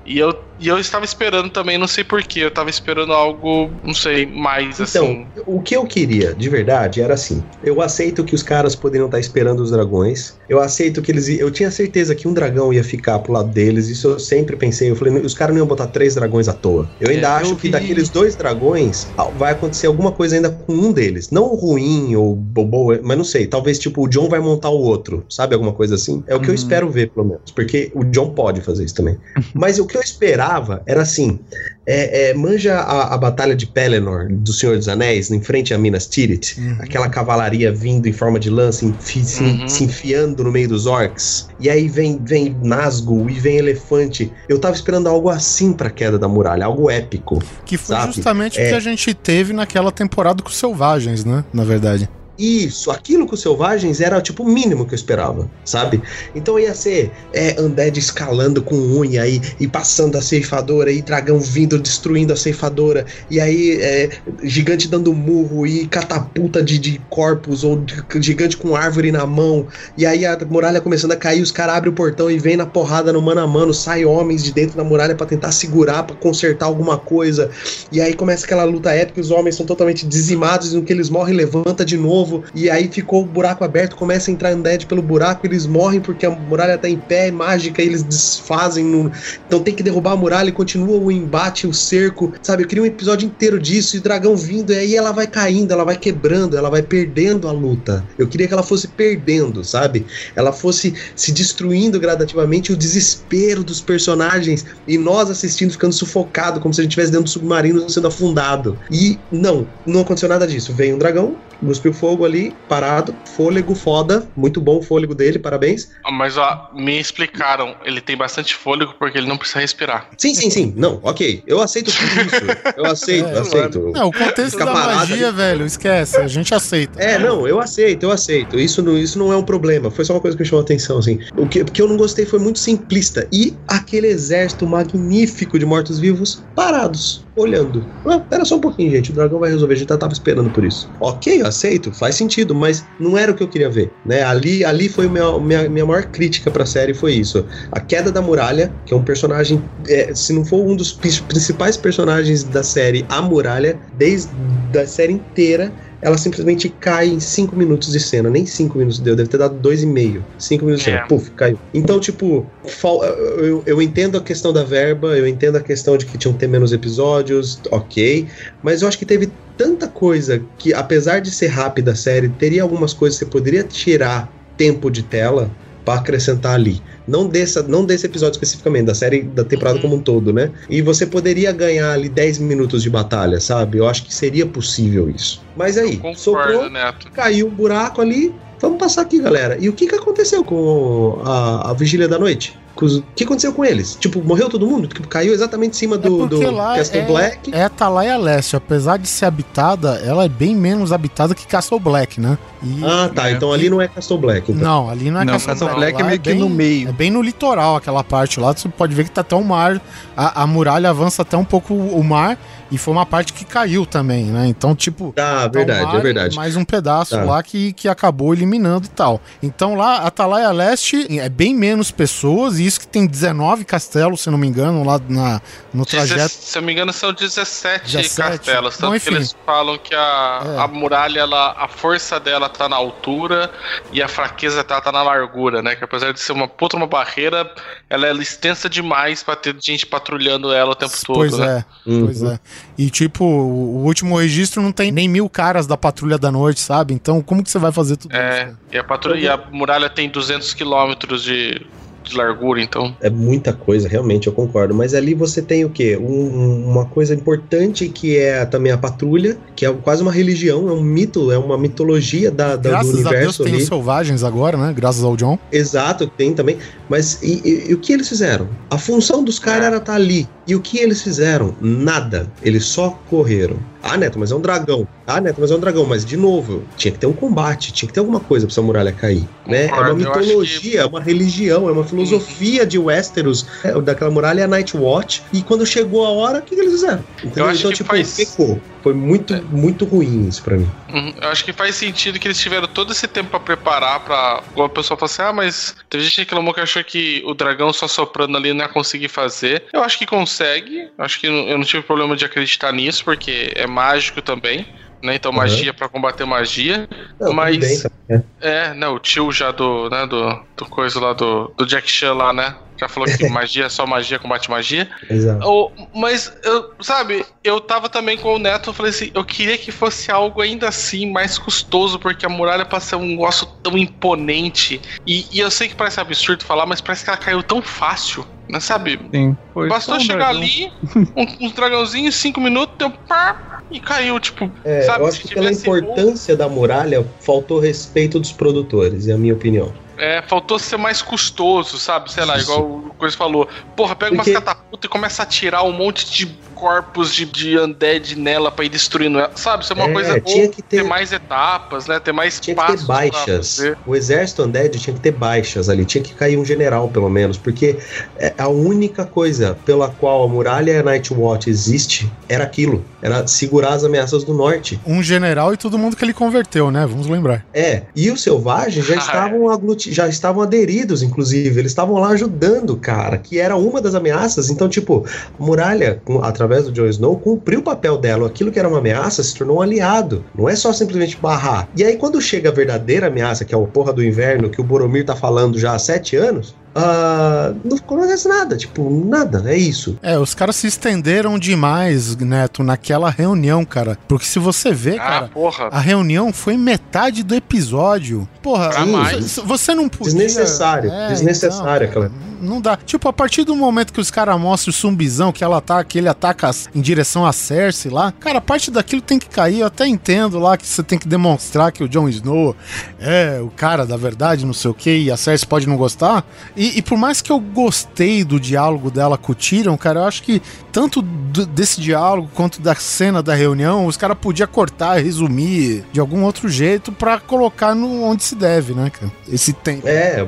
E, 0.05 0.13
e 0.13 0.19
eu, 0.19 0.33
e 0.63 0.67
eu 0.67 0.79
estava 0.79 1.03
esperando 1.05 1.49
também, 1.49 1.77
não 1.77 1.87
sei 1.87 2.03
porquê. 2.03 2.39
Eu 2.39 2.51
tava 2.51 2.69
esperando 2.69 3.11
algo, 3.13 3.69
não 3.83 3.93
sei, 3.93 4.25
mais 4.25 4.79
assim. 4.79 5.27
Então, 5.29 5.43
o 5.45 5.61
que 5.61 5.75
eu 5.75 5.85
queria, 5.85 6.33
de 6.33 6.49
verdade, 6.49 7.01
era 7.01 7.13
assim. 7.13 7.43
Eu 7.61 7.81
aceito 7.81 8.23
que 8.23 8.33
os 8.35 8.41
caras 8.43 8.75
poderiam 8.75 9.05
estar 9.07 9.19
esperando 9.19 9.61
os 9.61 9.71
dragões. 9.71 10.37
Eu 10.47 10.59
aceito 10.59 11.01
que 11.01 11.11
eles. 11.11 11.27
Eu 11.27 11.51
tinha 11.51 11.69
certeza 11.71 12.15
que 12.15 12.27
um 12.27 12.33
dragão 12.33 12.71
ia 12.73 12.83
ficar 12.83 13.19
pro 13.19 13.33
lado 13.33 13.51
deles. 13.51 13.87
Isso 13.89 14.07
eu 14.07 14.19
sempre 14.19 14.55
pensei. 14.55 14.89
Eu 14.89 14.95
falei, 14.95 15.13
os 15.21 15.33
caras 15.33 15.53
não 15.55 15.61
iam 15.61 15.67
botar 15.67 15.87
três 15.87 16.15
dragões 16.15 16.47
à 16.47 16.53
toa. 16.53 16.89
Eu 16.99 17.09
ainda 17.09 17.27
É, 17.27 17.31
acho 17.31 17.51
eu 17.51 17.55
que 17.57 17.63
vi- 17.63 17.71
daqueles 17.71 18.09
dois 18.09 18.35
dragões 18.35 19.11
ah, 19.17 19.29
vai 19.35 19.51
acontecer 19.51 19.87
alguma 19.87 20.11
coisa 20.11 20.35
ainda 20.35 20.49
com 20.49 20.73
um 20.73 20.91
deles. 20.91 21.29
Não 21.31 21.47
ruim 21.55 22.15
ou 22.15 22.35
bobo, 22.35 22.97
mas 23.03 23.17
não 23.17 23.25
sei. 23.25 23.47
Talvez, 23.47 23.79
tipo, 23.79 24.03
o 24.03 24.07
John 24.07 24.29
vai 24.29 24.39
montar 24.39 24.69
o 24.69 24.79
outro. 24.79 25.25
Sabe 25.29 25.53
alguma 25.55 25.73
coisa 25.73 25.95
assim? 25.95 26.23
É 26.27 26.35
o 26.35 26.39
que 26.39 26.47
eu 26.47 26.53
Uhum. 26.53 26.55
espero 26.55 26.89
ver, 26.89 27.11
pelo 27.11 27.27
menos. 27.27 27.51
Porque 27.55 27.91
o 27.95 28.03
John 28.05 28.33
pode 28.33 28.61
fazer 28.61 28.83
isso 28.85 28.95
também. 28.95 29.17
Mas 29.53 29.79
o 29.79 29.85
que 29.87 29.97
eu 29.97 30.01
esperava 30.01 30.52
era 30.85 31.01
assim. 31.01 31.39
É, 31.85 32.29
é, 32.29 32.33
manja 32.33 32.75
a, 32.75 33.13
a 33.13 33.17
batalha 33.17 33.53
de 33.53 33.67
Pelennor, 33.67 34.27
do 34.31 34.53
Senhor 34.53 34.77
dos 34.77 34.87
Anéis, 34.87 35.29
em 35.29 35.41
frente 35.41 35.73
a 35.73 35.77
Minas 35.77 36.07
Tirith? 36.07 36.55
Uhum. 36.57 36.77
Aquela 36.79 37.09
cavalaria 37.09 37.73
vindo 37.73 38.07
em 38.07 38.13
forma 38.13 38.39
de 38.39 38.49
lança, 38.49 38.85
enfi- 38.85 39.23
se, 39.25 39.43
Uhum. 39.43 39.67
se 39.67 39.83
enfiando 39.83 40.43
no 40.45 40.51
meio 40.51 40.69
dos 40.69 40.85
orcs. 40.85 41.49
E 41.59 41.69
aí 41.69 41.89
vem, 41.89 42.17
vem 42.23 42.55
Nazgûl 42.63 43.29
e 43.29 43.33
vem 43.33 43.57
elefante. 43.57 44.31
Eu 44.47 44.59
tava 44.59 44.73
esperando 44.75 45.07
algo 45.07 45.29
assim 45.29 45.73
pra 45.73 45.89
queda 45.89 46.17
da 46.17 46.27
muralha, 46.27 46.65
algo 46.65 46.89
épico. 46.89 47.43
Que 47.65 47.75
foi 47.77 47.95
Sabe? 47.97 48.13
justamente 48.13 48.57
o 48.59 48.61
É. 48.61 48.69
que 48.69 48.75
a 48.75 48.79
gente 48.79 49.13
teve 49.13 49.51
naquela 49.51 49.91
temporada 49.91 50.41
com 50.41 50.49
os 50.49 50.55
selvagens, 50.57 51.25
né? 51.25 51.43
Na 51.53 51.65
verdade. 51.65 52.07
Isso, 52.35 52.89
aquilo 52.89 53.27
com 53.27 53.35
os 53.35 53.41
selvagens 53.41 54.01
era 54.01 54.19
tipo 54.19 54.41
o 54.41 54.49
mínimo 54.49 54.87
que 54.87 54.93
eu 54.93 54.95
esperava, 54.95 55.47
sabe? 55.63 56.01
Então 56.33 56.57
ia 56.57 56.73
ser 56.73 57.11
é, 57.31 57.61
Undead 57.61 57.95
escalando 57.99 58.63
com 58.63 58.75
unha 58.75 59.27
e, 59.27 59.39
e 59.59 59.67
passando 59.67 60.17
a 60.17 60.21
ceifadora, 60.21 60.91
e 60.91 61.03
dragão 61.03 61.39
vindo 61.39 61.77
destruindo 61.77 62.33
a 62.33 62.35
ceifadora, 62.35 63.05
e 63.29 63.39
aí 63.39 63.77
é, 63.79 64.09
gigante 64.41 64.87
dando 64.87 65.13
murro 65.13 65.67
e 65.67 65.87
catapulta 65.87 66.63
de, 66.63 66.79
de 66.79 66.99
corpos, 67.07 67.63
ou 67.63 67.79
de- 67.79 68.03
gigante 68.19 68.57
com 68.57 68.75
árvore 68.75 69.11
na 69.11 69.27
mão, 69.27 69.67
e 69.95 70.03
aí 70.03 70.25
a 70.25 70.35
muralha 70.49 70.81
começando 70.81 71.11
a 71.11 71.15
cair, 71.15 71.41
os 71.43 71.51
caras 71.51 71.75
abrem 71.75 71.91
o 71.93 71.95
portão 71.95 72.31
e 72.31 72.39
vem 72.39 72.57
na 72.57 72.65
porrada 72.65 73.13
no 73.13 73.21
mano 73.21 73.41
a 73.41 73.47
mano, 73.47 73.75
sai 73.75 74.05
homens 74.05 74.43
de 74.43 74.51
dentro 74.51 74.75
da 74.75 74.83
muralha 74.83 75.13
pra 75.15 75.27
tentar 75.27 75.51
segurar, 75.51 76.01
pra 76.01 76.15
consertar 76.15 76.65
alguma 76.65 76.97
coisa, 76.97 77.51
e 77.91 78.01
aí 78.01 78.15
começa 78.15 78.43
aquela 78.43 78.63
luta 78.63 78.91
épica, 78.91 79.21
os 79.21 79.29
homens 79.29 79.55
são 79.55 79.67
totalmente 79.67 80.07
dizimados, 80.07 80.73
e 80.73 80.75
no 80.75 80.83
que 80.83 80.91
eles 80.91 81.11
morrem, 81.11 81.35
levanta 81.35 81.85
de 81.85 81.95
novo, 81.95 82.22
e 82.53 82.69
aí 82.69 82.87
ficou 82.87 83.23
o 83.23 83.25
buraco 83.25 83.63
aberto, 83.63 83.95
começa 83.95 84.29
a 84.29 84.33
entrar 84.33 84.53
undead 84.55 84.85
pelo 84.85 85.01
buraco, 85.01 85.45
eles 85.45 85.65
morrem 85.65 85.99
porque 85.99 86.25
a 86.25 86.29
muralha 86.29 86.77
tá 86.77 86.89
em 86.89 86.97
pé, 86.97 87.27
é 87.27 87.31
mágica, 87.31 87.81
e 87.81 87.85
eles 87.85 88.03
desfazem, 88.03 88.85
no... 88.85 89.11
então 89.45 89.61
tem 89.61 89.73
que 89.73 89.83
derrubar 89.83 90.13
a 90.13 90.15
muralha 90.15 90.49
e 90.49 90.51
continua 90.51 90.97
o 90.97 91.11
embate, 91.11 91.67
o 91.67 91.73
cerco, 91.73 92.33
sabe? 92.41 92.63
Eu 92.63 92.67
queria 92.67 92.83
um 92.83 92.87
episódio 92.87 93.25
inteiro 93.25 93.59
disso, 93.59 93.95
e 93.95 93.99
o 93.99 94.01
dragão 94.01 94.35
vindo, 94.35 94.71
e 94.73 94.77
aí 94.77 94.95
ela 94.95 95.11
vai 95.11 95.27
caindo, 95.27 95.71
ela 95.71 95.83
vai 95.83 95.97
quebrando, 95.97 96.57
ela 96.57 96.69
vai 96.69 96.81
perdendo 96.81 97.47
a 97.47 97.51
luta. 97.51 98.03
Eu 98.17 98.27
queria 98.27 98.47
que 98.47 98.53
ela 98.53 98.63
fosse 98.63 98.87
perdendo, 98.87 99.63
sabe? 99.63 100.05
Ela 100.35 100.51
fosse 100.51 100.93
se 101.15 101.31
destruindo 101.31 101.99
gradativamente, 101.99 102.71
o 102.71 102.77
desespero 102.77 103.63
dos 103.63 103.81
personagens, 103.81 104.65
e 104.87 104.97
nós 104.97 105.29
assistindo 105.29 105.71
ficando 105.71 105.93
sufocado, 105.93 106.59
como 106.59 106.73
se 106.73 106.81
a 106.81 106.83
gente 106.83 106.91
estivesse 106.91 107.11
dentro 107.11 107.25
do 107.25 107.29
submarino 107.29 107.89
sendo 107.89 108.07
afundado. 108.07 108.77
E 108.91 109.17
não, 109.31 109.67
não 109.85 110.01
aconteceu 110.01 110.29
nada 110.29 110.47
disso. 110.47 110.73
Veio 110.73 110.95
um 110.95 110.97
dragão, 110.99 111.35
cuspiu 111.59 111.93
fogo 111.93 112.12
ali, 112.23 112.53
parado, 112.67 113.15
fôlego 113.35 113.73
foda, 113.75 114.27
muito 114.35 114.61
bom 114.61 114.77
o 114.77 114.81
fôlego 114.83 115.15
dele, 115.15 115.39
parabéns. 115.39 115.89
Mas 116.11 116.37
ó, 116.37 116.69
me 116.75 116.99
explicaram, 116.99 117.75
ele 117.83 117.99
tem 118.01 118.15
bastante 118.17 118.53
fôlego 118.55 118.93
porque 118.99 119.17
ele 119.17 119.27
não 119.27 119.37
precisa 119.37 119.59
respirar. 119.59 120.09
Sim, 120.17 120.33
sim, 120.35 120.49
sim, 120.49 120.73
não, 120.75 120.99
ok, 121.03 121.43
eu 121.47 121.61
aceito 121.61 121.91
tudo 121.91 122.21
isso, 122.27 122.77
eu 122.77 122.85
aceito, 122.85 123.27
É, 123.33 123.37
eu 123.37 123.41
aceito. 123.41 123.91
Não, 123.93 124.07
o 124.09 124.11
contexto 124.11 124.51
Fica 124.51 124.65
da 124.65 124.73
parado 124.73 124.95
magia, 125.09 125.27
ali. 125.29 125.35
velho, 125.37 125.65
esquece, 125.65 126.17
a 126.17 126.27
gente 126.27 126.53
aceita. 126.53 126.99
É, 127.01 127.17
não, 127.17 127.47
eu 127.47 127.59
aceito, 127.59 128.03
eu 128.03 128.11
aceito. 128.11 128.59
Isso 128.59 128.81
não, 128.83 128.97
isso 128.97 129.17
não 129.17 129.31
é 129.31 129.37
um 129.37 129.43
problema. 129.43 129.89
Foi 129.89 130.03
só 130.05 130.13
uma 130.13 130.19
coisa 130.19 130.35
que 130.35 130.43
me 130.43 130.47
chamou 130.49 130.61
a 130.61 130.63
atenção, 130.65 130.97
assim. 130.97 131.19
O 131.37 131.47
que, 131.47 131.61
o 131.61 131.65
que 131.65 131.81
eu 131.81 131.87
não 131.87 131.95
gostei 131.97 132.25
foi 132.25 132.39
muito 132.39 132.59
simplista. 132.59 133.27
E 133.31 133.57
aquele 133.67 134.07
exército 134.07 134.67
magnífico 134.67 135.57
de 135.57 135.65
mortos-vivos 135.65 136.43
parados, 136.55 137.25
olhando. 137.35 137.85
Ah, 138.07 138.19
pera 138.19 138.43
só 138.45 138.57
um 138.57 138.61
pouquinho, 138.61 138.91
gente. 138.91 139.11
O 139.11 139.13
dragão 139.13 139.39
vai 139.39 139.49
resolver. 139.51 139.73
A 139.73 139.77
gente 139.77 139.89
já 139.89 139.97
tava 139.97 140.13
esperando 140.13 140.49
por 140.51 140.63
isso. 140.65 140.89
Ok, 140.99 141.41
eu 141.41 141.47
aceito, 141.47 141.93
faz 142.03 142.15
sentido, 142.15 142.53
mas 142.53 142.85
não 142.99 143.17
era 143.17 143.31
o 143.31 143.35
que 143.35 143.41
eu 143.41 143.47
queria 143.47 143.69
ver. 143.69 143.93
Né? 144.05 144.23
Ali, 144.23 144.65
ali 144.65 144.89
foi 144.89 145.07
minha, 145.07 145.39
minha, 145.39 145.69
minha 145.69 145.85
maior 145.85 146.03
crítica 146.03 146.51
pra 146.51 146.65
série, 146.65 146.93
foi 146.93 147.13
isso. 147.13 147.47
A 147.71 147.79
queda 147.79 148.11
da 148.11 148.21
muralha, 148.21 148.75
que 148.85 148.93
é 148.93 148.97
um 148.97 149.05
personagem. 149.05 149.63
é, 149.87 150.13
se 150.13 150.33
não 150.33 150.43
for 150.43 150.67
um 150.67 150.75
dos 150.75 150.91
principais 150.91 151.77
personagens 151.77 152.43
da 152.43 152.61
série, 152.61 153.05
a 153.07 153.21
muralha, 153.21 153.79
desde 153.93 154.29
a 154.77 154.85
série 154.85 155.13
inteira 155.13 155.73
ela 156.03 156.17
simplesmente 156.17 156.69
cai 156.69 157.07
em 157.07 157.19
5 157.19 157.55
minutos 157.55 157.91
de 157.91 157.99
cena. 157.99 158.29
Nem 158.29 158.45
5 158.45 158.77
minutos 158.77 158.99
deu, 158.99 159.15
deve 159.15 159.29
ter 159.29 159.37
dado 159.37 159.59
2,5. 159.59 160.25
5 160.37 160.65
minutos 160.65 160.83
de 160.83 160.91
É. 160.91 160.93
cena, 160.95 161.07
puf, 161.07 161.31
caiu. 161.31 161.57
Então, 161.73 161.99
tipo, 161.99 162.51
fal- 162.67 163.03
eu, 163.05 163.63
eu 163.65 163.81
entendo 163.81 164.17
a 164.17 164.23
questão 164.23 164.51
da 164.51 164.63
verba, 164.63 165.17
eu 165.17 165.25
entendo 165.27 165.55
a 165.57 165.61
questão 165.63 165.97
de 165.97 166.05
que 166.05 166.17
tinham 166.17 166.33
que 166.33 166.39
ter 166.39 166.47
menos 166.47 166.73
episódios, 166.73 167.61
ok. 167.71 168.27
Mas 168.61 168.81
eu 168.81 168.87
acho 168.87 168.97
que 168.99 169.05
teve 169.05 169.33
tanta 169.55 169.87
coisa 169.87 170.45
que, 170.57 170.73
apesar 170.73 171.19
de 171.19 171.31
ser 171.31 171.47
rápida 171.47 171.91
a 171.91 171.95
série, 171.95 172.29
teria 172.29 172.63
algumas 172.63 172.93
coisas 172.93 173.17
que 173.17 173.25
você 173.25 173.31
poderia 173.31 173.63
tirar 173.63 174.29
tempo 174.57 174.89
de 174.89 175.03
tela 175.03 175.49
pra 175.83 175.95
acrescentar 175.95 176.53
ali. 176.55 176.81
Não, 177.07 177.27
dessa, 177.27 177.61
não 177.63 177.85
desse 177.85 178.05
episódio 178.05 178.33
especificamente, 178.33 178.85
da 178.85 178.95
série, 178.95 179.23
da 179.23 179.43
temporada 179.43 179.75
Uhum. 179.77 179.81
como 179.81 179.95
um 179.95 179.99
todo, 180.01 180.31
né? 180.31 180.51
E 180.69 180.81
você 180.81 181.05
poderia 181.05 181.51
ganhar 181.51 181.91
ali 181.91 182.09
10 182.09 182.39
minutos 182.39 182.81
de 182.83 182.89
batalha, 182.89 183.39
sabe? 183.39 183.77
Eu 183.77 183.87
acho 183.87 184.03
que 184.05 184.13
seria 184.13 184.45
possível 184.45 185.09
isso. 185.09 185.41
Mas 185.55 185.77
aí, 185.77 185.97
Concordo, 185.97 186.69
Neto. 186.69 187.11
caiu 187.11 187.47
um 187.47 187.51
buraco 187.51 188.01
ali. 188.01 188.33
Vamos 188.61 188.77
passar 188.77 189.01
aqui, 189.01 189.19
galera. 189.19 189.57
E 189.59 189.67
o 189.67 189.73
que, 189.73 189.87
que 189.87 189.95
aconteceu 189.95 190.43
com 190.43 191.21
a, 191.25 191.71
a 191.71 191.73
Vigília 191.73 192.07
da 192.07 192.17
Noite? 192.17 192.57
O 192.75 193.01
que 193.15 193.23
aconteceu 193.23 193.53
com 193.53 193.63
eles? 193.63 193.95
Tipo, 193.95 194.21
morreu 194.23 194.49
todo 194.49 194.65
mundo? 194.65 194.87
Tipo, 194.87 195.07
caiu 195.07 195.31
exatamente 195.33 195.71
em 195.75 195.77
cima 195.77 195.97
do, 195.97 196.25
é 196.25 196.27
do 196.27 196.39
Castle 196.75 196.99
é, 196.99 197.05
Black. 197.05 197.53
é 197.53 197.63
Atalaia 197.63 198.17
Leste. 198.17 198.55
Apesar 198.55 198.97
de 198.97 199.07
ser 199.07 199.25
habitada, 199.25 200.01
ela 200.03 200.25
é 200.25 200.29
bem 200.29 200.55
menos 200.55 200.91
habitada 200.91 201.35
que 201.35 201.45
Castle 201.45 201.79
Black, 201.79 202.19
né? 202.19 202.37
E- 202.63 202.83
Ah, 202.83 203.09
tá. 203.13 203.29
É. 203.29 203.33
Então 203.33 203.53
ali 203.53 203.69
não 203.69 203.79
é 203.81 203.87
Castle 203.87 204.17
Black. 204.17 204.51
Então. 204.51 204.63
Não, 204.63 204.89
ali 204.89 205.11
não 205.11 205.21
é 205.21 205.25
Não, 205.25 205.33
Castle, 205.33 205.49
Castle 205.51 205.67
Black. 205.75 205.79
Black 205.93 206.01
é 206.01 206.05
meio 206.07 206.19
que 206.19 206.29
bem- 206.31 206.39
no 206.39 206.49
meio. 206.49 206.89
É 206.89 206.91
bem 206.91 207.11
no 207.11 207.21
litoral 207.21 207.75
aquela 207.75 208.03
parte 208.03 208.39
lá. 208.39 208.51
Você 208.53 208.67
pode 208.67 208.93
ver 208.95 209.03
que 209.03 209.11
tá 209.11 209.21
até 209.21 209.35
o 209.35 209.43
mar. 209.43 209.79
A, 210.17 210.41
a 210.43 210.47
muralha 210.47 210.89
avança 210.89 211.21
até 211.21 211.37
um 211.37 211.45
pouco 211.45 211.73
o 211.73 212.03
mar. 212.03 212.37
E 212.71 212.77
foi 212.77 212.91
uma 212.91 213.05
parte 213.05 213.33
que 213.33 213.45
caiu 213.45 213.85
também, 213.85 214.25
né? 214.25 214.47
Então, 214.47 214.73
tipo. 214.75 215.13
Tá, 215.15 215.41
tá 215.41 215.47
o 215.47 215.51
verdade, 215.51 215.85
mar 215.85 215.95
é 215.95 216.01
verdade. 216.01 216.35
Mais 216.35 216.55
um 216.55 216.65
pedaço 216.65 217.11
Tá. 217.15 217.23
lá 217.23 217.43
que, 217.43 217.71
que 217.73 217.87
acabou 217.87 218.33
eliminando 218.33 218.85
e 218.87 218.89
tal. 218.89 219.21
Então 219.43 219.75
lá, 219.75 219.97
Atalaia 219.97 220.49
Leste 220.51 221.19
é 221.19 221.29
bem 221.29 221.53
menos 221.53 221.91
pessoas. 221.91 222.57
Isso 222.65 222.79
que 222.79 222.87
tem 222.87 223.05
19 223.05 223.65
castelos, 223.65 224.21
se 224.21 224.29
não 224.29 224.37
me 224.37 224.47
engano, 224.47 224.83
lá 224.83 224.99
na, 225.07 225.41
no 225.73 225.85
trajeto. 225.85 226.29
Se 226.29 226.57
eu 226.57 226.61
não 226.61 226.67
me 226.67 226.73
engano, 226.73 226.91
são 226.93 227.13
17, 227.13 227.91
17. 227.91 228.37
castelos. 228.39 228.77
Tanto 228.77 228.93
Bom, 228.93 228.99
que 228.99 229.09
eles 229.09 229.35
falam 229.45 229.77
que 229.77 229.93
a, 229.93 230.41
É. 230.57 230.59
a 230.61 230.67
muralha, 230.67 231.19
ela, 231.19 231.51
a 231.57 231.67
força 231.67 232.19
dela 232.19 232.49
tá 232.49 232.67
na 232.67 232.75
altura 232.75 233.51
e 233.91 234.01
a 234.01 234.07
fraqueza 234.07 234.63
dela 234.63 234.81
tá 234.81 234.91
na 234.91 235.03
largura, 235.03 235.61
né? 235.61 235.75
Que 235.75 235.83
apesar 235.83 236.11
de 236.13 236.19
ser 236.19 236.31
uma 236.31 236.47
puta 236.47 236.77
uma 236.77 236.87
barreira, 236.87 237.49
ela 237.89 238.07
é 238.07 238.13
extensa 238.13 238.69
demais 238.69 239.21
pra 239.23 239.35
ter 239.35 239.55
gente 239.61 239.85
patrulhando 239.85 240.51
ela 240.53 240.71
o 240.71 240.75
tempo 240.75 240.93
todo, 241.05 241.15
Pois 241.17 241.37
né? 241.37 241.65
é. 241.85 241.89
Uhum. 241.89 242.05
Pois 242.05 242.23
é. 242.23 242.39
E 242.77 242.89
tipo, 242.89 243.23
o 243.25 243.83
último 243.83 244.17
registro 244.17 244.61
não 244.61 244.71
tem 244.71 244.91
nem 244.91 245.07
mil 245.07 245.29
caras 245.29 245.67
da 245.67 245.75
patrulha 245.77 246.17
da 246.17 246.31
noite, 246.31 246.59
sabe? 246.59 246.93
Então, 246.93 247.21
como 247.21 247.43
que 247.43 247.49
você 247.51 247.59
vai 247.59 247.71
fazer 247.71 247.97
tudo 247.97 248.11
isso? 248.11 248.21
É, 248.21 248.39
cara? 248.45 248.57
e 248.71 248.77
a, 248.77 248.83
patrulha, 248.83 249.19
e 249.19 249.27
a 249.27 249.37
muralha 249.51 249.89
tem 249.89 250.09
200 250.09 250.53
quilômetros 250.53 251.23
de, 251.23 251.65
de 252.03 252.15
largura, 252.17 252.61
então. 252.61 252.95
É 253.01 253.09
muita 253.09 253.53
coisa, 253.53 253.87
realmente, 253.87 254.27
eu 254.27 254.33
concordo. 254.33 254.73
Mas 254.73 254.93
ali 254.93 255.13
você 255.13 255.41
tem 255.41 255.63
o 255.65 255.69
quê? 255.69 255.97
Um- 255.97 256.65
uma 256.69 256.85
coisa 256.85 257.13
importante 257.13 257.87
que 257.89 258.17
é 258.17 258.45
também 258.45 258.71
a 258.71 258.77
patrulha, 258.77 259.37
que 259.55 259.65
é 259.65 259.71
quase 259.71 260.01
uma 260.01 260.11
religião, 260.11 260.67
é 260.67 260.71
um 260.71 260.81
mito, 260.81 261.31
é 261.31 261.37
uma 261.37 261.57
mitologia 261.57 262.29
da, 262.31 262.55
da- 262.55 262.55
do 262.57 262.69
Graças 262.69 262.89
a 262.91 262.93
Deus 262.93 263.05
universo 263.05 263.43
tem 263.43 263.53
ali. 263.53 263.61
os 263.63 263.67
selvagens 263.67 264.23
agora, 264.23 264.57
né? 264.57 264.73
Graças 264.75 265.03
ao 265.03 265.15
John. 265.15 265.37
Exato, 265.51 266.07
tem 266.07 266.33
também. 266.33 266.57
Mas 266.89 267.21
e, 267.23 267.41
e- 267.43 267.71
e 267.71 267.73
o 267.73 267.77
que 267.79 267.93
eles 267.93 268.07
fizeram? 268.09 268.47
A 268.69 268.77
função 268.77 269.23
dos 269.23 269.39
caras 269.39 269.65
era 269.67 269.77
estar 269.77 269.95
ali. 269.95 270.27
E 270.45 270.55
o 270.55 270.59
que 270.61 270.77
eles 270.77 271.01
fizeram? 271.01 271.55
Nada. 271.61 272.27
Eles 272.43 272.65
só 272.65 272.89
correram. 273.09 273.55
Ah, 273.83 273.97
Neto, 273.97 274.17
mas 274.17 274.31
é 274.31 274.35
um 274.35 274.39
dragão. 274.41 274.87
Ah, 275.05 275.19
Neto, 275.19 275.41
mas 275.41 275.51
é 275.51 275.55
um 275.55 275.59
dragão. 275.59 275.85
Mas, 275.85 276.05
de 276.05 276.15
novo, 276.15 276.65
tinha 276.77 276.91
que 276.91 276.97
ter 276.99 277.05
um 277.05 277.13
combate, 277.13 277.73
tinha 277.73 277.87
que 277.87 277.93
ter 277.93 277.99
alguma 277.99 278.19
coisa 278.21 278.47
pra 278.47 278.53
essa 278.53 278.61
muralha 278.61 278.93
cair. 278.93 279.27
Né? 279.45 279.65
É 279.65 279.73
uma 279.73 279.89
eu 279.89 279.95
mitologia, 279.97 280.81
é 280.81 280.85
uma 280.85 281.01
religião, 281.01 281.67
é 281.67 281.71
uma 281.71 281.83
filosofia 281.83 282.65
de 282.65 282.79
Westeros. 282.79 283.45
É, 283.63 283.79
daquela 283.81 284.09
muralha 284.09 284.41
é 284.41 284.43
a 284.45 284.47
Night 284.47 284.75
Watch. 284.77 285.23
E 285.33 285.43
quando 285.43 285.65
chegou 285.65 286.05
a 286.05 286.09
hora, 286.09 286.39
o 286.39 286.41
que, 286.41 286.55
que 286.55 286.61
eles 286.61 286.71
fizeram? 286.71 287.03
Entendeu? 287.23 287.45
acho 287.45 287.59
então, 287.59 287.71
que 287.71 287.77
tipo, 287.77 287.89
faz- 287.89 288.15
pecou. 288.15 288.61
Foi 288.83 288.93
muito, 288.93 289.33
muito 289.49 289.85
ruim 289.85 290.27
isso 290.27 290.43
pra 290.43 290.57
mim. 290.57 290.67
Uhum, 290.93 291.13
Eu 291.21 291.29
acho 291.29 291.45
que 291.45 291.53
faz 291.53 291.75
sentido 291.75 292.19
que 292.19 292.27
eles 292.27 292.37
tiveram 292.37 292.67
todo 292.67 292.91
esse 292.91 293.07
tempo 293.07 293.29
pra 293.29 293.39
preparar 293.39 294.01
pra. 294.01 294.43
Igual 294.51 294.67
a 294.67 294.69
pessoa 294.69 294.97
fala 294.97 295.09
assim: 295.09 295.21
ah, 295.21 295.31
mas 295.31 295.73
teve 295.89 296.03
gente 296.03 296.15
que 296.15 296.21
reclamou 296.21 296.53
que 296.53 296.59
achou 296.59 296.83
que 296.83 297.23
o 297.25 297.33
dragão 297.33 297.71
só 297.71 297.87
soprando 297.87 298.35
ali 298.35 298.53
não 298.53 298.65
ia 298.65 298.69
conseguir 298.69 299.07
fazer. 299.07 299.63
Eu 299.71 299.81
acho 299.81 299.97
que 299.97 300.05
consegue. 300.05 300.89
Acho 300.97 301.17
que 301.19 301.27
eu 301.27 301.57
não 301.57 301.63
tive 301.63 301.81
problema 301.83 302.13
de 302.17 302.25
acreditar 302.25 302.73
nisso, 302.73 303.05
porque 303.05 303.53
é 303.55 303.65
mágico 303.73 304.21
também. 304.21 304.65
Né? 305.03 305.15
Então, 305.15 305.31
Uhum. 305.31 305.37
magia 305.39 305.73
pra 305.73 305.89
combater 305.89 306.23
magia. 306.25 306.87
Não, 307.19 307.33
Mas- 307.33 307.57
bem, 307.57 307.81
tá? 307.81 307.89
É. 308.09 308.69
É, 308.69 308.73
né? 308.73 308.87
O 308.87 308.99
tio 308.99 309.31
já 309.33 309.51
do. 309.51 309.89
Né, 309.89 310.05
do, 310.07 310.45
do 310.57 310.65
coisa 310.65 310.97
lá 310.99 311.11
do, 311.13 311.53
do 311.57 311.65
Jack 311.65 311.89
Chan 311.91 312.13
lá, 312.13 312.31
né? 312.31 312.55
Já 312.79 312.87
falou 312.87 313.07
que 313.09 313.27
magia 313.29 313.65
é 313.65 313.69
só 313.69 313.85
magia, 313.85 314.17
combate 314.17 314.49
magia. 314.49 314.89
Exato. 315.09 315.45
O- 315.45 315.71
mas, 315.93 316.31
eu, 316.43 316.73
sabe, 316.81 317.25
eu 317.43 317.59
tava 317.59 317.89
também 317.89 318.17
com 318.17 318.33
o 318.35 318.39
Neto, 318.39 318.69
eu 318.69 318.73
falei 318.73 318.91
assim, 318.91 319.11
eu 319.13 319.25
queria 319.25 319.57
que 319.57 319.71
fosse 319.71 320.09
algo 320.09 320.41
ainda 320.41 320.69
assim 320.69 321.11
mais 321.11 321.37
custoso, 321.37 321.99
porque 321.99 322.25
a 322.25 322.29
muralha 322.29 322.65
passa 322.65 322.89
ser 322.91 322.95
um 322.95 323.05
negócio 323.05 323.45
tão 323.61 323.77
imponente. 323.77 324.81
E, 325.05 325.27
e 325.31 325.39
eu 325.39 325.51
sei 325.51 325.67
que 325.67 325.75
parece 325.75 325.99
absurdo 325.99 326.43
falar, 326.45 326.65
mas 326.65 326.79
parece 326.81 327.03
que 327.03 327.09
ela 327.09 327.17
caiu 327.17 327.43
tão 327.43 327.61
fácil, 327.61 328.25
né, 328.49 328.59
sabe? 328.59 328.99
Sim. 329.13 329.35
Foi 329.53 329.67
Bastou 329.69 329.95
um 329.95 329.99
chegar 329.99 330.33
dragão. 330.33 330.41
ali, 330.41 330.67
um, 331.15 331.45
uns 331.45 331.51
dragãozinhos, 331.53 332.15
cinco 332.15 332.39
minutos, 332.41 332.75
deu 332.77 332.89
pá, 332.89 333.35
e 333.73 333.79
caiu, 333.79 334.19
tipo, 334.19 334.49
É, 334.63 334.83
sabe? 334.83 335.03
eu 335.03 335.07
acho 335.07 335.21
que 335.21 335.33
pela 335.33 335.51
importância 335.51 336.35
da 336.37 336.47
muralha, 336.47 337.05
faltou 337.19 337.59
respeito 337.59 338.19
dos 338.19 338.31
produtores, 338.31 339.07
é 339.07 339.13
a 339.13 339.17
minha 339.17 339.33
opinião. 339.33 339.73
É, 339.97 340.21
faltou 340.23 340.57
ser 340.57 340.77
mais 340.77 341.01
custoso, 341.01 341.77
sabe? 341.77 342.11
Sei 342.11 342.25
lá, 342.25 342.37
Isso. 342.37 342.51
igual 342.51 342.61
o 342.67 342.93
Coisa 342.97 343.17
falou. 343.17 343.47
Porra, 343.75 343.95
pega 343.95 344.15
Porque- 344.15 344.31
umas 344.31 344.43
catapultas 344.43 344.85
e 344.85 344.87
começa 344.87 345.21
a 345.21 345.23
atirar 345.23 345.63
um 345.65 345.71
monte 345.71 346.09
de 346.09 346.25
corpos 346.63 347.13
de, 347.13 347.25
de 347.25 347.59
undead 347.59 348.17
nela 348.17 348.49
pra 348.49 348.63
ir 348.63 348.69
destruindo 348.69 349.19
ela. 349.19 349.31
Sabe? 349.35 349.63
Isso 349.65 349.73
é 349.73 349.75
uma 349.75 349.89
É, 349.89 349.93
coisa. 349.93 350.19
tinha 350.21 350.47
que 350.47 350.61
ter- 350.61 350.81
mais 350.83 351.11
etapas, 351.11 351.87
né? 351.87 351.99
Ter 351.99 352.13
mais 352.13 352.39
Tinha 352.39 352.55
que 352.55 352.61
ter 352.61 352.67
passos 352.67 352.85
pra 352.87 352.95
baixas. 352.95 353.59
O 353.85 353.93
exército 353.95 354.43
undead 354.43 354.79
tinha 354.79 354.93
que 354.93 354.99
ter 355.01 355.11
baixas 355.11 355.67
ali, 355.67 355.83
tinha 355.83 356.01
que 356.01 356.13
cair 356.13 356.37
um 356.37 356.45
general, 356.45 356.87
pelo 356.87 357.09
menos, 357.09 357.37
porque 357.37 357.77
é 358.17 358.33
a 358.37 358.47
única 358.47 359.03
coisa 359.05 359.57
pela 359.65 359.89
qual 359.89 360.23
a 360.23 360.27
muralha 360.29 360.81
Night 360.81 361.13
Watch 361.13 361.49
existe 361.49 362.09
era 362.29 362.45
aquilo, 362.45 362.83
era 363.01 363.27
segurar 363.27 363.73
as 363.73 363.83
ameaças 363.83 364.23
do 364.23 364.33
norte. 364.33 364.79
Um 364.85 365.03
general 365.03 365.53
e 365.53 365.57
todo 365.57 365.77
mundo 365.77 365.97
que 365.97 366.05
ele 366.05 366.13
converteu, 366.13 366.71
né? 366.71 366.85
Vamos 366.87 367.07
lembrar. 367.07 367.45
É, 367.53 367.83
e 367.93 368.09
os 368.09 368.21
selvagens 368.23 368.85
já 368.85 368.95
estavam 369.03 369.49
agluti- 369.49 369.91
já 369.91 370.07
estavam 370.07 370.41
aderidos, 370.41 371.03
inclusive, 371.03 371.59
eles 371.59 371.71
estavam 371.73 371.95
lá 371.99 372.09
ajudando, 372.09 372.77
cara, 372.77 373.17
que 373.17 373.37
era 373.37 373.57
uma 373.57 373.81
das 373.81 373.95
ameaças. 373.95 374.49
Então, 374.49 374.69
tipo, 374.69 375.05
a 375.39 375.43
muralha, 375.43 376.01
com- 376.05 376.23
através 376.53 376.65
do 376.65 376.71
Jon 376.71 376.87
Snow, 376.87 377.17
cumpriu 377.17 377.59
o 377.59 377.63
papel 377.63 377.97
dela. 377.97 378.27
Aquilo 378.27 378.51
que 378.51 378.59
era 378.59 378.67
uma 378.67 378.77
ameaça 378.77 379.23
se 379.23 379.35
tornou 379.35 379.57
um 379.57 379.61
aliado. 379.61 380.23
Não 380.37 380.47
é 380.47 380.55
só 380.55 380.71
simplesmente 380.71 381.17
barrar. 381.17 381.67
E 381.75 381.83
aí, 381.83 381.97
quando 381.97 382.21
chega 382.21 382.49
a 382.49 382.53
verdadeira 382.53 383.07
ameaça, 383.07 383.43
que 383.43 383.53
é 383.53 383.57
o 383.57 383.65
porra 383.65 383.91
do 383.91 384.03
inverno, 384.03 384.49
que 384.49 384.61
o 384.61 384.63
Boromir 384.63 385.05
tá 385.05 385.15
falando 385.15 385.57
já 385.57 385.73
há 385.73 385.79
sete 385.79 386.15
anos, 386.15 386.55
ah, 386.75 387.53
não 387.63 387.77
acontece 387.77 388.27
nada. 388.27 388.57
Tipo, 388.57 388.89
nada, 389.05 389.43
é 389.45 389.57
isso. 389.57 389.97
É, 390.01 390.17
os 390.17 390.33
caras 390.33 390.55
se 390.55 390.67
estenderam 390.67 391.37
demais, 391.37 392.15
Neto, 392.15 392.63
naquela 392.63 393.09
reunião, 393.09 393.63
cara. 393.65 393.97
Porque 394.07 394.25
se 394.25 394.39
você 394.39 394.71
vê, 394.73 394.95
Ah, 394.95 394.99
cara, 394.99 395.27
porra. 395.29 395.67
a 395.71 395.79
reunião 395.79 396.31
foi 396.33 396.57
metade 396.57 397.23
do 397.23 397.35
episódio. 397.35 398.27
Porra, 398.41 398.71
Sim, 398.73 399.41
você 399.45 399.73
não 399.73 399.87
podia... 399.87 400.13
Desnecessário, 400.13 400.91
desnecessário 401.09 401.87
então, 401.87 402.03
aquela- 402.03 402.09
cara, 402.09 402.33
Não 402.41 402.59
dá. 402.59 402.75
Tipo, 402.75 403.07
a 403.07 403.13
partir 403.13 403.45
do 403.45 403.55
momento 403.55 403.93
que 403.93 404.01
os 404.01 404.11
caras 404.11 404.37
mostram 404.37 404.71
o 404.71 404.75
zumbizão, 404.75 405.31
que 405.31 405.45
ela 405.45 405.61
tá, 405.61 405.81
que 405.81 405.97
ele 405.97 406.09
ataca 406.09 406.51
em 406.75 406.81
direção 406.81 407.25
a 407.25 407.31
Cersei 407.31 407.89
lá, 407.89 408.11
cara, 408.11 408.39
a 408.39 408.41
parte 408.41 408.69
daquilo 408.69 409.01
tem 409.01 409.17
que 409.17 409.29
cair. 409.29 409.59
Eu 409.61 409.67
até 409.67 409.87
entendo 409.87 410.37
lá 410.39 410.57
que 410.57 410.67
você 410.67 410.83
tem 410.83 410.99
que 410.99 411.07
demonstrar 411.07 411.71
que 411.71 411.81
o 411.83 411.87
Jon 411.87 412.09
Snow 412.09 412.53
é 412.99 413.39
o 413.41 413.47
cara 413.49 413.85
da 413.85 413.95
verdade, 413.95 414.45
não 414.45 414.53
sei 414.53 414.69
o 414.69 414.73
que, 414.73 414.89
e 414.93 415.09
a 415.11 415.15
Cersei 415.15 415.47
pode 415.47 415.65
não 415.69 415.77
gostar. 415.77 416.25
E, 416.57 416.62
e 416.75 416.81
por 416.81 416.97
mais 416.97 417.21
que 417.21 417.31
eu 417.31 417.39
gostei 417.39 418.23
do 418.23 418.39
diálogo 418.39 418.89
dela 418.91 419.17
com 419.17 419.31
o 419.31 419.35
Tyrion, 419.35 419.75
cara, 419.77 420.01
eu 420.01 420.03
acho 420.05 420.23
que 420.23 420.41
tanto 420.71 421.01
do- 421.01 421.45
desse 421.45 421.81
diálogo 421.81 422.29
quanto 422.33 422.61
da 422.61 422.75
cena 422.75 423.21
da 423.23 423.33
reunião, 423.33 423.85
os 423.85 423.97
caras 423.97 424.17
podiam 424.19 424.47
cortar, 424.47 424.97
resumir 425.01 425.83
de 425.91 425.99
algum 425.99 426.23
outro 426.23 426.47
jeito 426.49 426.91
pra 426.91 427.19
colocar 427.19 427.73
no 427.75 428.03
onde 428.03 428.23
se 428.23 428.35
deve, 428.35 428.73
né, 428.73 428.89
cara? 428.89 429.11
Esse 429.27 429.53
tempo. 429.53 429.87
É, 429.87 430.27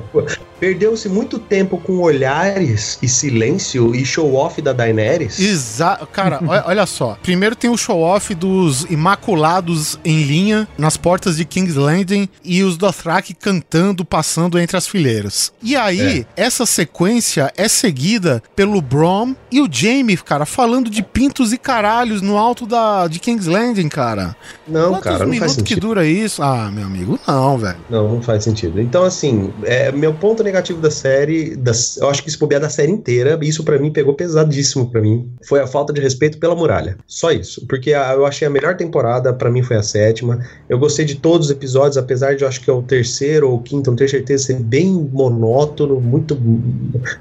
perdeu-se 0.60 1.08
muito 1.10 1.38
tempo 1.38 1.78
com 1.78 1.98
olhares 2.00 2.98
e 3.02 3.08
silêncio 3.08 3.94
e 3.94 4.06
show-off 4.06 4.62
da 4.62 4.74
Daenerys. 4.74 5.40
Exato. 5.40 6.08
Cara, 6.08 6.40
olha, 6.66 6.86
só. 6.86 7.18
Primeiro 7.22 7.56
tem 7.56 7.70
o 7.70 7.78
show-off 7.78 8.34
dos 8.34 8.86
Imaculados 8.90 10.00
em 10.06 10.24
linha 10.24 10.68
nas 10.78 10.98
portas 10.98 11.38
de 11.38 11.46
King's 11.46 11.76
Landing 11.76 12.30
e 12.44 12.64
os 12.64 12.78
Dothraki 12.78 13.34
cantando, 13.34 14.06
passando 14.06 14.58
entre 14.60 14.78
as 14.78 14.88
fileiras. 14.88 15.52
E 15.62 15.76
aí, 15.76 16.25
essa 16.36 16.66
sequência 16.66 17.52
é 17.58 17.68
seguida 17.68 18.42
pelo 18.56 18.82
Brom 18.82 19.34
e 19.52 19.62
o 19.62 19.68
Jaime, 19.72 20.18
cara, 20.18 20.45
falando 20.45 20.90
de 20.90 21.02
pintos 21.02 21.54
e 21.54 21.58
caralhos 21.58 22.22
no 22.22 22.38
alto 22.38 22.66
da, 22.66 23.08
de 23.08 23.20
King's 23.20 23.45
Landing, 23.48 23.90
cara. 23.90 24.36
Não, 24.68 24.90
Quantos 24.92 25.04
cara, 25.04 25.26
não 25.26 25.28
faz 25.28 25.30
minutos 25.32 25.54
que 25.56 25.60
sentido. 25.70 25.80
dura 25.88 26.06
isso? 26.06 26.42
Ah, 26.44 26.70
meu 26.72 26.86
amigo, 26.86 27.20
não, 27.28 27.58
velho. 27.58 27.78
Não, 27.90 28.14
não 28.16 28.22
faz 28.22 28.44
sentido. 28.44 28.80
Então, 28.82 29.04
assim, 29.04 29.52
é, 29.64 29.92
meu 29.92 30.14
ponto 30.14 30.44
negativo 30.44 30.82
da 30.82 30.92
série, 30.92 31.56
das, 31.56 31.98
eu 31.98 32.10
acho 32.10 32.24
que 32.24 32.30
se 32.32 32.38
bobear 32.38 32.62
da 32.62 32.70
série 32.70 32.92
inteira, 32.92 33.38
isso 33.42 33.64
pra 33.64 33.78
mim 33.80 33.92
pegou 33.92 34.14
pesadíssimo 34.14 34.90
pra 34.90 35.02
mim, 35.02 35.30
foi 35.48 35.60
a 35.62 35.68
falta 35.68 35.94
de 35.94 36.02
respeito 36.02 36.38
pela 36.38 36.56
muralha. 36.56 36.98
Só 37.08 37.32
isso. 37.32 37.66
Porque 37.68 37.94
a- 37.94 38.14
eu 38.14 38.26
achei 38.26 38.48
a 38.48 38.52
melhor 38.52 38.76
temporada, 38.76 39.34
pra 39.34 39.50
mim 39.50 39.64
foi 39.64 39.78
a 39.78 39.84
sétima. 39.84 40.40
Eu 40.68 40.78
gostei 40.80 41.06
de 41.06 41.16
todos 41.16 41.48
os 41.48 41.52
episódios, 41.52 41.98
apesar 41.98 42.36
de 42.36 42.44
eu 42.44 42.48
acho 42.48 42.62
que 42.62 42.70
é 42.70 42.74
o 42.74 42.82
terceiro 42.82 43.50
ou 43.50 43.58
o 43.58 43.62
quinto, 43.62 43.90
não 43.90 43.95
tenho 43.98 44.10
certeza, 44.10 44.45
ser 44.45 44.60
bem 44.60 44.92
monótono, 45.14 46.00
muito. 46.16 46.38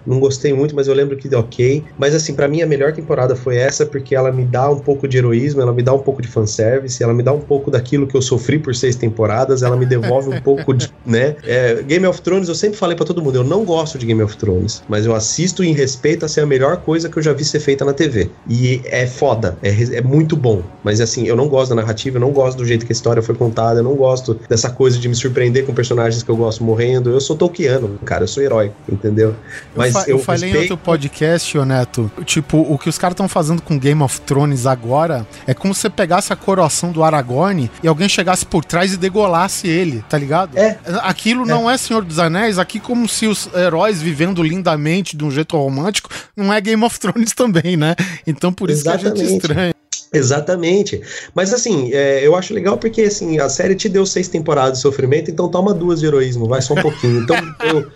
Não 0.06 0.20
gostei 0.20 0.52
muito, 0.52 0.74
mas 0.74 0.88
eu 0.88 0.94
lembro 0.94 1.16
que 1.16 1.28
deu 1.28 1.40
ok. 1.40 1.84
Mas, 1.98 2.14
assim, 2.14 2.34
pra 2.34 2.48
mim 2.48 2.62
a 2.62 2.66
melhor 2.66 2.92
temporada 2.92 3.34
foi 3.34 3.56
essa, 3.56 3.84
porque 3.84 4.14
ela 4.14 4.30
me 4.32 4.44
dá 4.44 4.70
um 4.70 4.78
pouco 4.78 5.08
de 5.08 5.18
heroísmo, 5.18 5.60
ela 5.60 5.72
me 5.72 5.82
dá 5.82 5.92
um 5.92 5.98
pouco 5.98 6.22
de 6.22 6.28
fanservice, 6.28 7.02
ela 7.02 7.14
me 7.14 7.22
dá 7.22 7.32
um 7.32 7.40
pouco 7.40 7.70
daquilo 7.70 8.06
que 8.06 8.16
eu 8.16 8.22
sofri 8.22 8.58
por 8.58 8.74
seis 8.74 8.96
temporadas, 8.96 9.62
ela 9.62 9.76
me 9.76 9.86
devolve 9.86 10.30
um 10.30 10.40
pouco 10.40 10.72
de 10.72 10.92
né? 11.04 11.36
É, 11.44 11.82
Game 11.82 12.06
of 12.06 12.20
Thrones, 12.22 12.48
eu 12.48 12.54
sempre 12.54 12.78
falei 12.78 12.96
pra 12.96 13.04
todo 13.04 13.22
mundo, 13.22 13.36
eu 13.36 13.44
não 13.44 13.64
gosto 13.64 13.98
de 13.98 14.06
Game 14.06 14.22
of 14.22 14.36
Thrones, 14.36 14.82
mas 14.88 15.06
eu 15.06 15.14
assisto 15.14 15.62
em 15.62 15.72
respeito 15.72 16.24
a 16.24 16.28
ser 16.28 16.40
a 16.40 16.46
melhor 16.46 16.78
coisa 16.78 17.08
que 17.08 17.18
eu 17.18 17.22
já 17.22 17.32
vi 17.32 17.44
ser 17.44 17.60
feita 17.60 17.84
na 17.84 17.92
TV. 17.92 18.30
E 18.48 18.80
é 18.84 19.06
foda, 19.06 19.56
é, 19.62 19.70
é 19.96 20.00
muito 20.00 20.36
bom. 20.36 20.62
Mas 20.82 21.00
assim, 21.00 21.26
eu 21.26 21.36
não 21.36 21.48
gosto 21.48 21.70
da 21.70 21.76
narrativa, 21.76 22.16
eu 22.16 22.20
não 22.20 22.30
gosto 22.30 22.58
do 22.58 22.64
jeito 22.64 22.86
que 22.86 22.92
a 22.92 22.94
história 22.94 23.22
foi 23.22 23.34
contada, 23.34 23.80
eu 23.80 23.84
não 23.84 23.94
gosto 23.94 24.38
dessa 24.48 24.70
coisa 24.70 24.98
de 24.98 25.08
me 25.08 25.14
surpreender 25.14 25.64
com 25.64 25.74
personagens 25.74 26.22
que 26.22 26.30
eu 26.30 26.36
gosto 26.36 26.64
morrendo. 26.64 27.10
Eu 27.10 27.20
sou 27.20 27.36
Tolkiano, 27.36 27.98
cara, 28.04 28.24
eu 28.24 28.28
sou 28.28 28.42
herói, 28.42 28.72
entendeu? 28.88 29.34
Mas 29.74 29.94
eu, 29.94 30.00
fa 30.00 30.10
eu, 30.10 30.16
eu 30.16 30.22
falei 30.22 30.50
respeito... 30.50 30.56
em 30.56 30.72
outro 30.72 30.76
podcast, 30.84 31.58
ô 31.58 31.64
Neto, 31.64 32.10
tipo, 32.24 32.58
o 32.58 32.78
que 32.78 32.88
os 32.88 32.98
caras 32.98 33.14
estão 33.14 33.28
fazendo 33.28 33.62
com 33.62 33.78
Game 33.78 34.02
of 34.02 34.20
Thrones 34.22 34.66
agora 34.66 35.26
é 35.46 35.54
como 35.54 35.74
se 35.74 35.82
você 35.82 35.90
pegasse 35.90 36.32
a 36.32 36.36
coroação 36.36 36.92
do 36.92 37.02
Aragorn 37.02 37.70
e 37.82 37.88
alguém 37.88 38.08
chegasse 38.08 38.44
por 38.44 38.64
trás 38.64 38.92
e 38.92 38.96
degolasse 38.96 39.68
ele, 39.68 40.04
tá 40.08 40.18
ligado? 40.18 40.56
É. 40.56 40.78
Aquilo 41.02 41.44
é. 41.44 41.48
não 41.48 41.70
é 41.70 41.76
Senhor 41.76 42.04
dos 42.04 42.18
Anéis, 42.18 42.58
aqui 42.58 42.78
como 42.78 43.08
se 43.08 43.26
os 43.26 43.48
heróis 43.54 44.00
vivendo 44.00 44.42
lindamente 44.42 45.16
de 45.16 45.24
um 45.24 45.30
jeito 45.30 45.56
romântico, 45.56 46.10
não 46.36 46.52
é 46.52 46.60
Game 46.60 46.82
of 46.84 46.98
Thrones 46.98 47.32
também, 47.36 47.76
né? 47.76 47.94
Então 48.26 48.52
por 48.52 48.70
isso 48.70 48.82
Exatamente. 48.82 49.14
que 49.14 49.22
a 49.22 49.24
gente 49.24 49.36
estranha. 49.36 49.73
Exatamente. 50.14 51.00
Mas 51.34 51.52
assim, 51.52 51.90
é, 51.92 52.26
eu 52.26 52.34
acho 52.34 52.54
legal 52.54 52.78
porque 52.78 53.02
assim, 53.02 53.38
a 53.38 53.48
série 53.48 53.74
te 53.74 53.88
deu 53.88 54.06
seis 54.06 54.28
temporadas 54.28 54.78
de 54.78 54.82
sofrimento, 54.82 55.30
então 55.30 55.48
toma 55.48 55.74
duas 55.74 56.00
de 56.00 56.06
heroísmo, 56.06 56.46
vai 56.46 56.62
só 56.62 56.74
um 56.74 56.82
pouquinho. 56.82 57.22
Então 57.22 57.36
eu, 57.64 57.90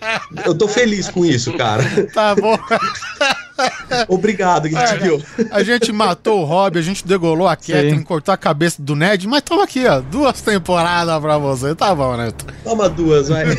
eu 0.47 0.55
tô 0.55 0.69
feliz 0.69 1.09
com 1.09 1.25
isso, 1.25 1.53
cara. 1.55 1.83
Tá 2.13 2.35
bom. 2.35 2.59
Obrigado, 4.09 4.69
Guilherme. 4.69 5.25
A 5.51 5.63
gente 5.63 5.93
matou 5.93 6.43
o 6.43 6.45
Rob, 6.45 6.79
a 6.79 6.83
gente 6.83 7.07
degolou 7.07 7.49
a 7.49 7.57
Catherine, 7.57 8.03
cortou 8.05 8.33
a 8.33 8.37
cabeça 8.37 8.81
do 8.81 8.95
Ned, 8.95 9.27
mas 9.27 9.43
toma 9.43 9.65
aqui, 9.65 9.87
ó, 9.87 10.01
duas 10.01 10.41
temporadas 10.41 11.21
pra 11.21 11.39
você. 11.39 11.75
Tá 11.75 11.95
bom, 11.95 12.17
Neto. 12.17 12.47
Toma 12.65 12.89
duas, 12.89 13.29
vai. 13.29 13.45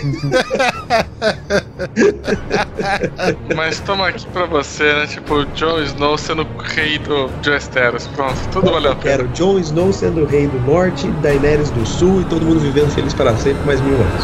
mas 3.56 3.80
toma 3.82 4.08
aqui 4.10 4.26
pra 4.28 4.46
você, 4.46 4.94
né? 4.94 5.08
Tipo, 5.08 5.46
Jon 5.56 5.80
Snow 5.82 6.18
sendo 6.18 6.48
rei 6.60 6.98
do 7.00 7.30
de 7.42 7.50
Westeros. 7.50 8.08
Pronto, 8.08 8.40
tudo 8.52 8.72
valeu 8.72 8.92
a 8.92 8.96
pena. 8.96 9.18
Quero 9.18 9.28
Jon 9.30 9.60
Snow 9.60 9.92
sendo 9.92 10.26
rei 10.26 10.48
do 10.48 10.60
norte, 10.62 11.08
Daenerys 11.22 11.70
do 11.72 11.86
sul 11.86 12.22
e 12.22 12.26
todo 12.26 12.46
mundo 12.46 12.60
vivendo 12.60 12.90
feliz 12.92 13.14
para 13.14 13.36
sempre 13.38 13.66
mais 13.66 13.82
mil 13.82 13.96
anos. 13.96 14.24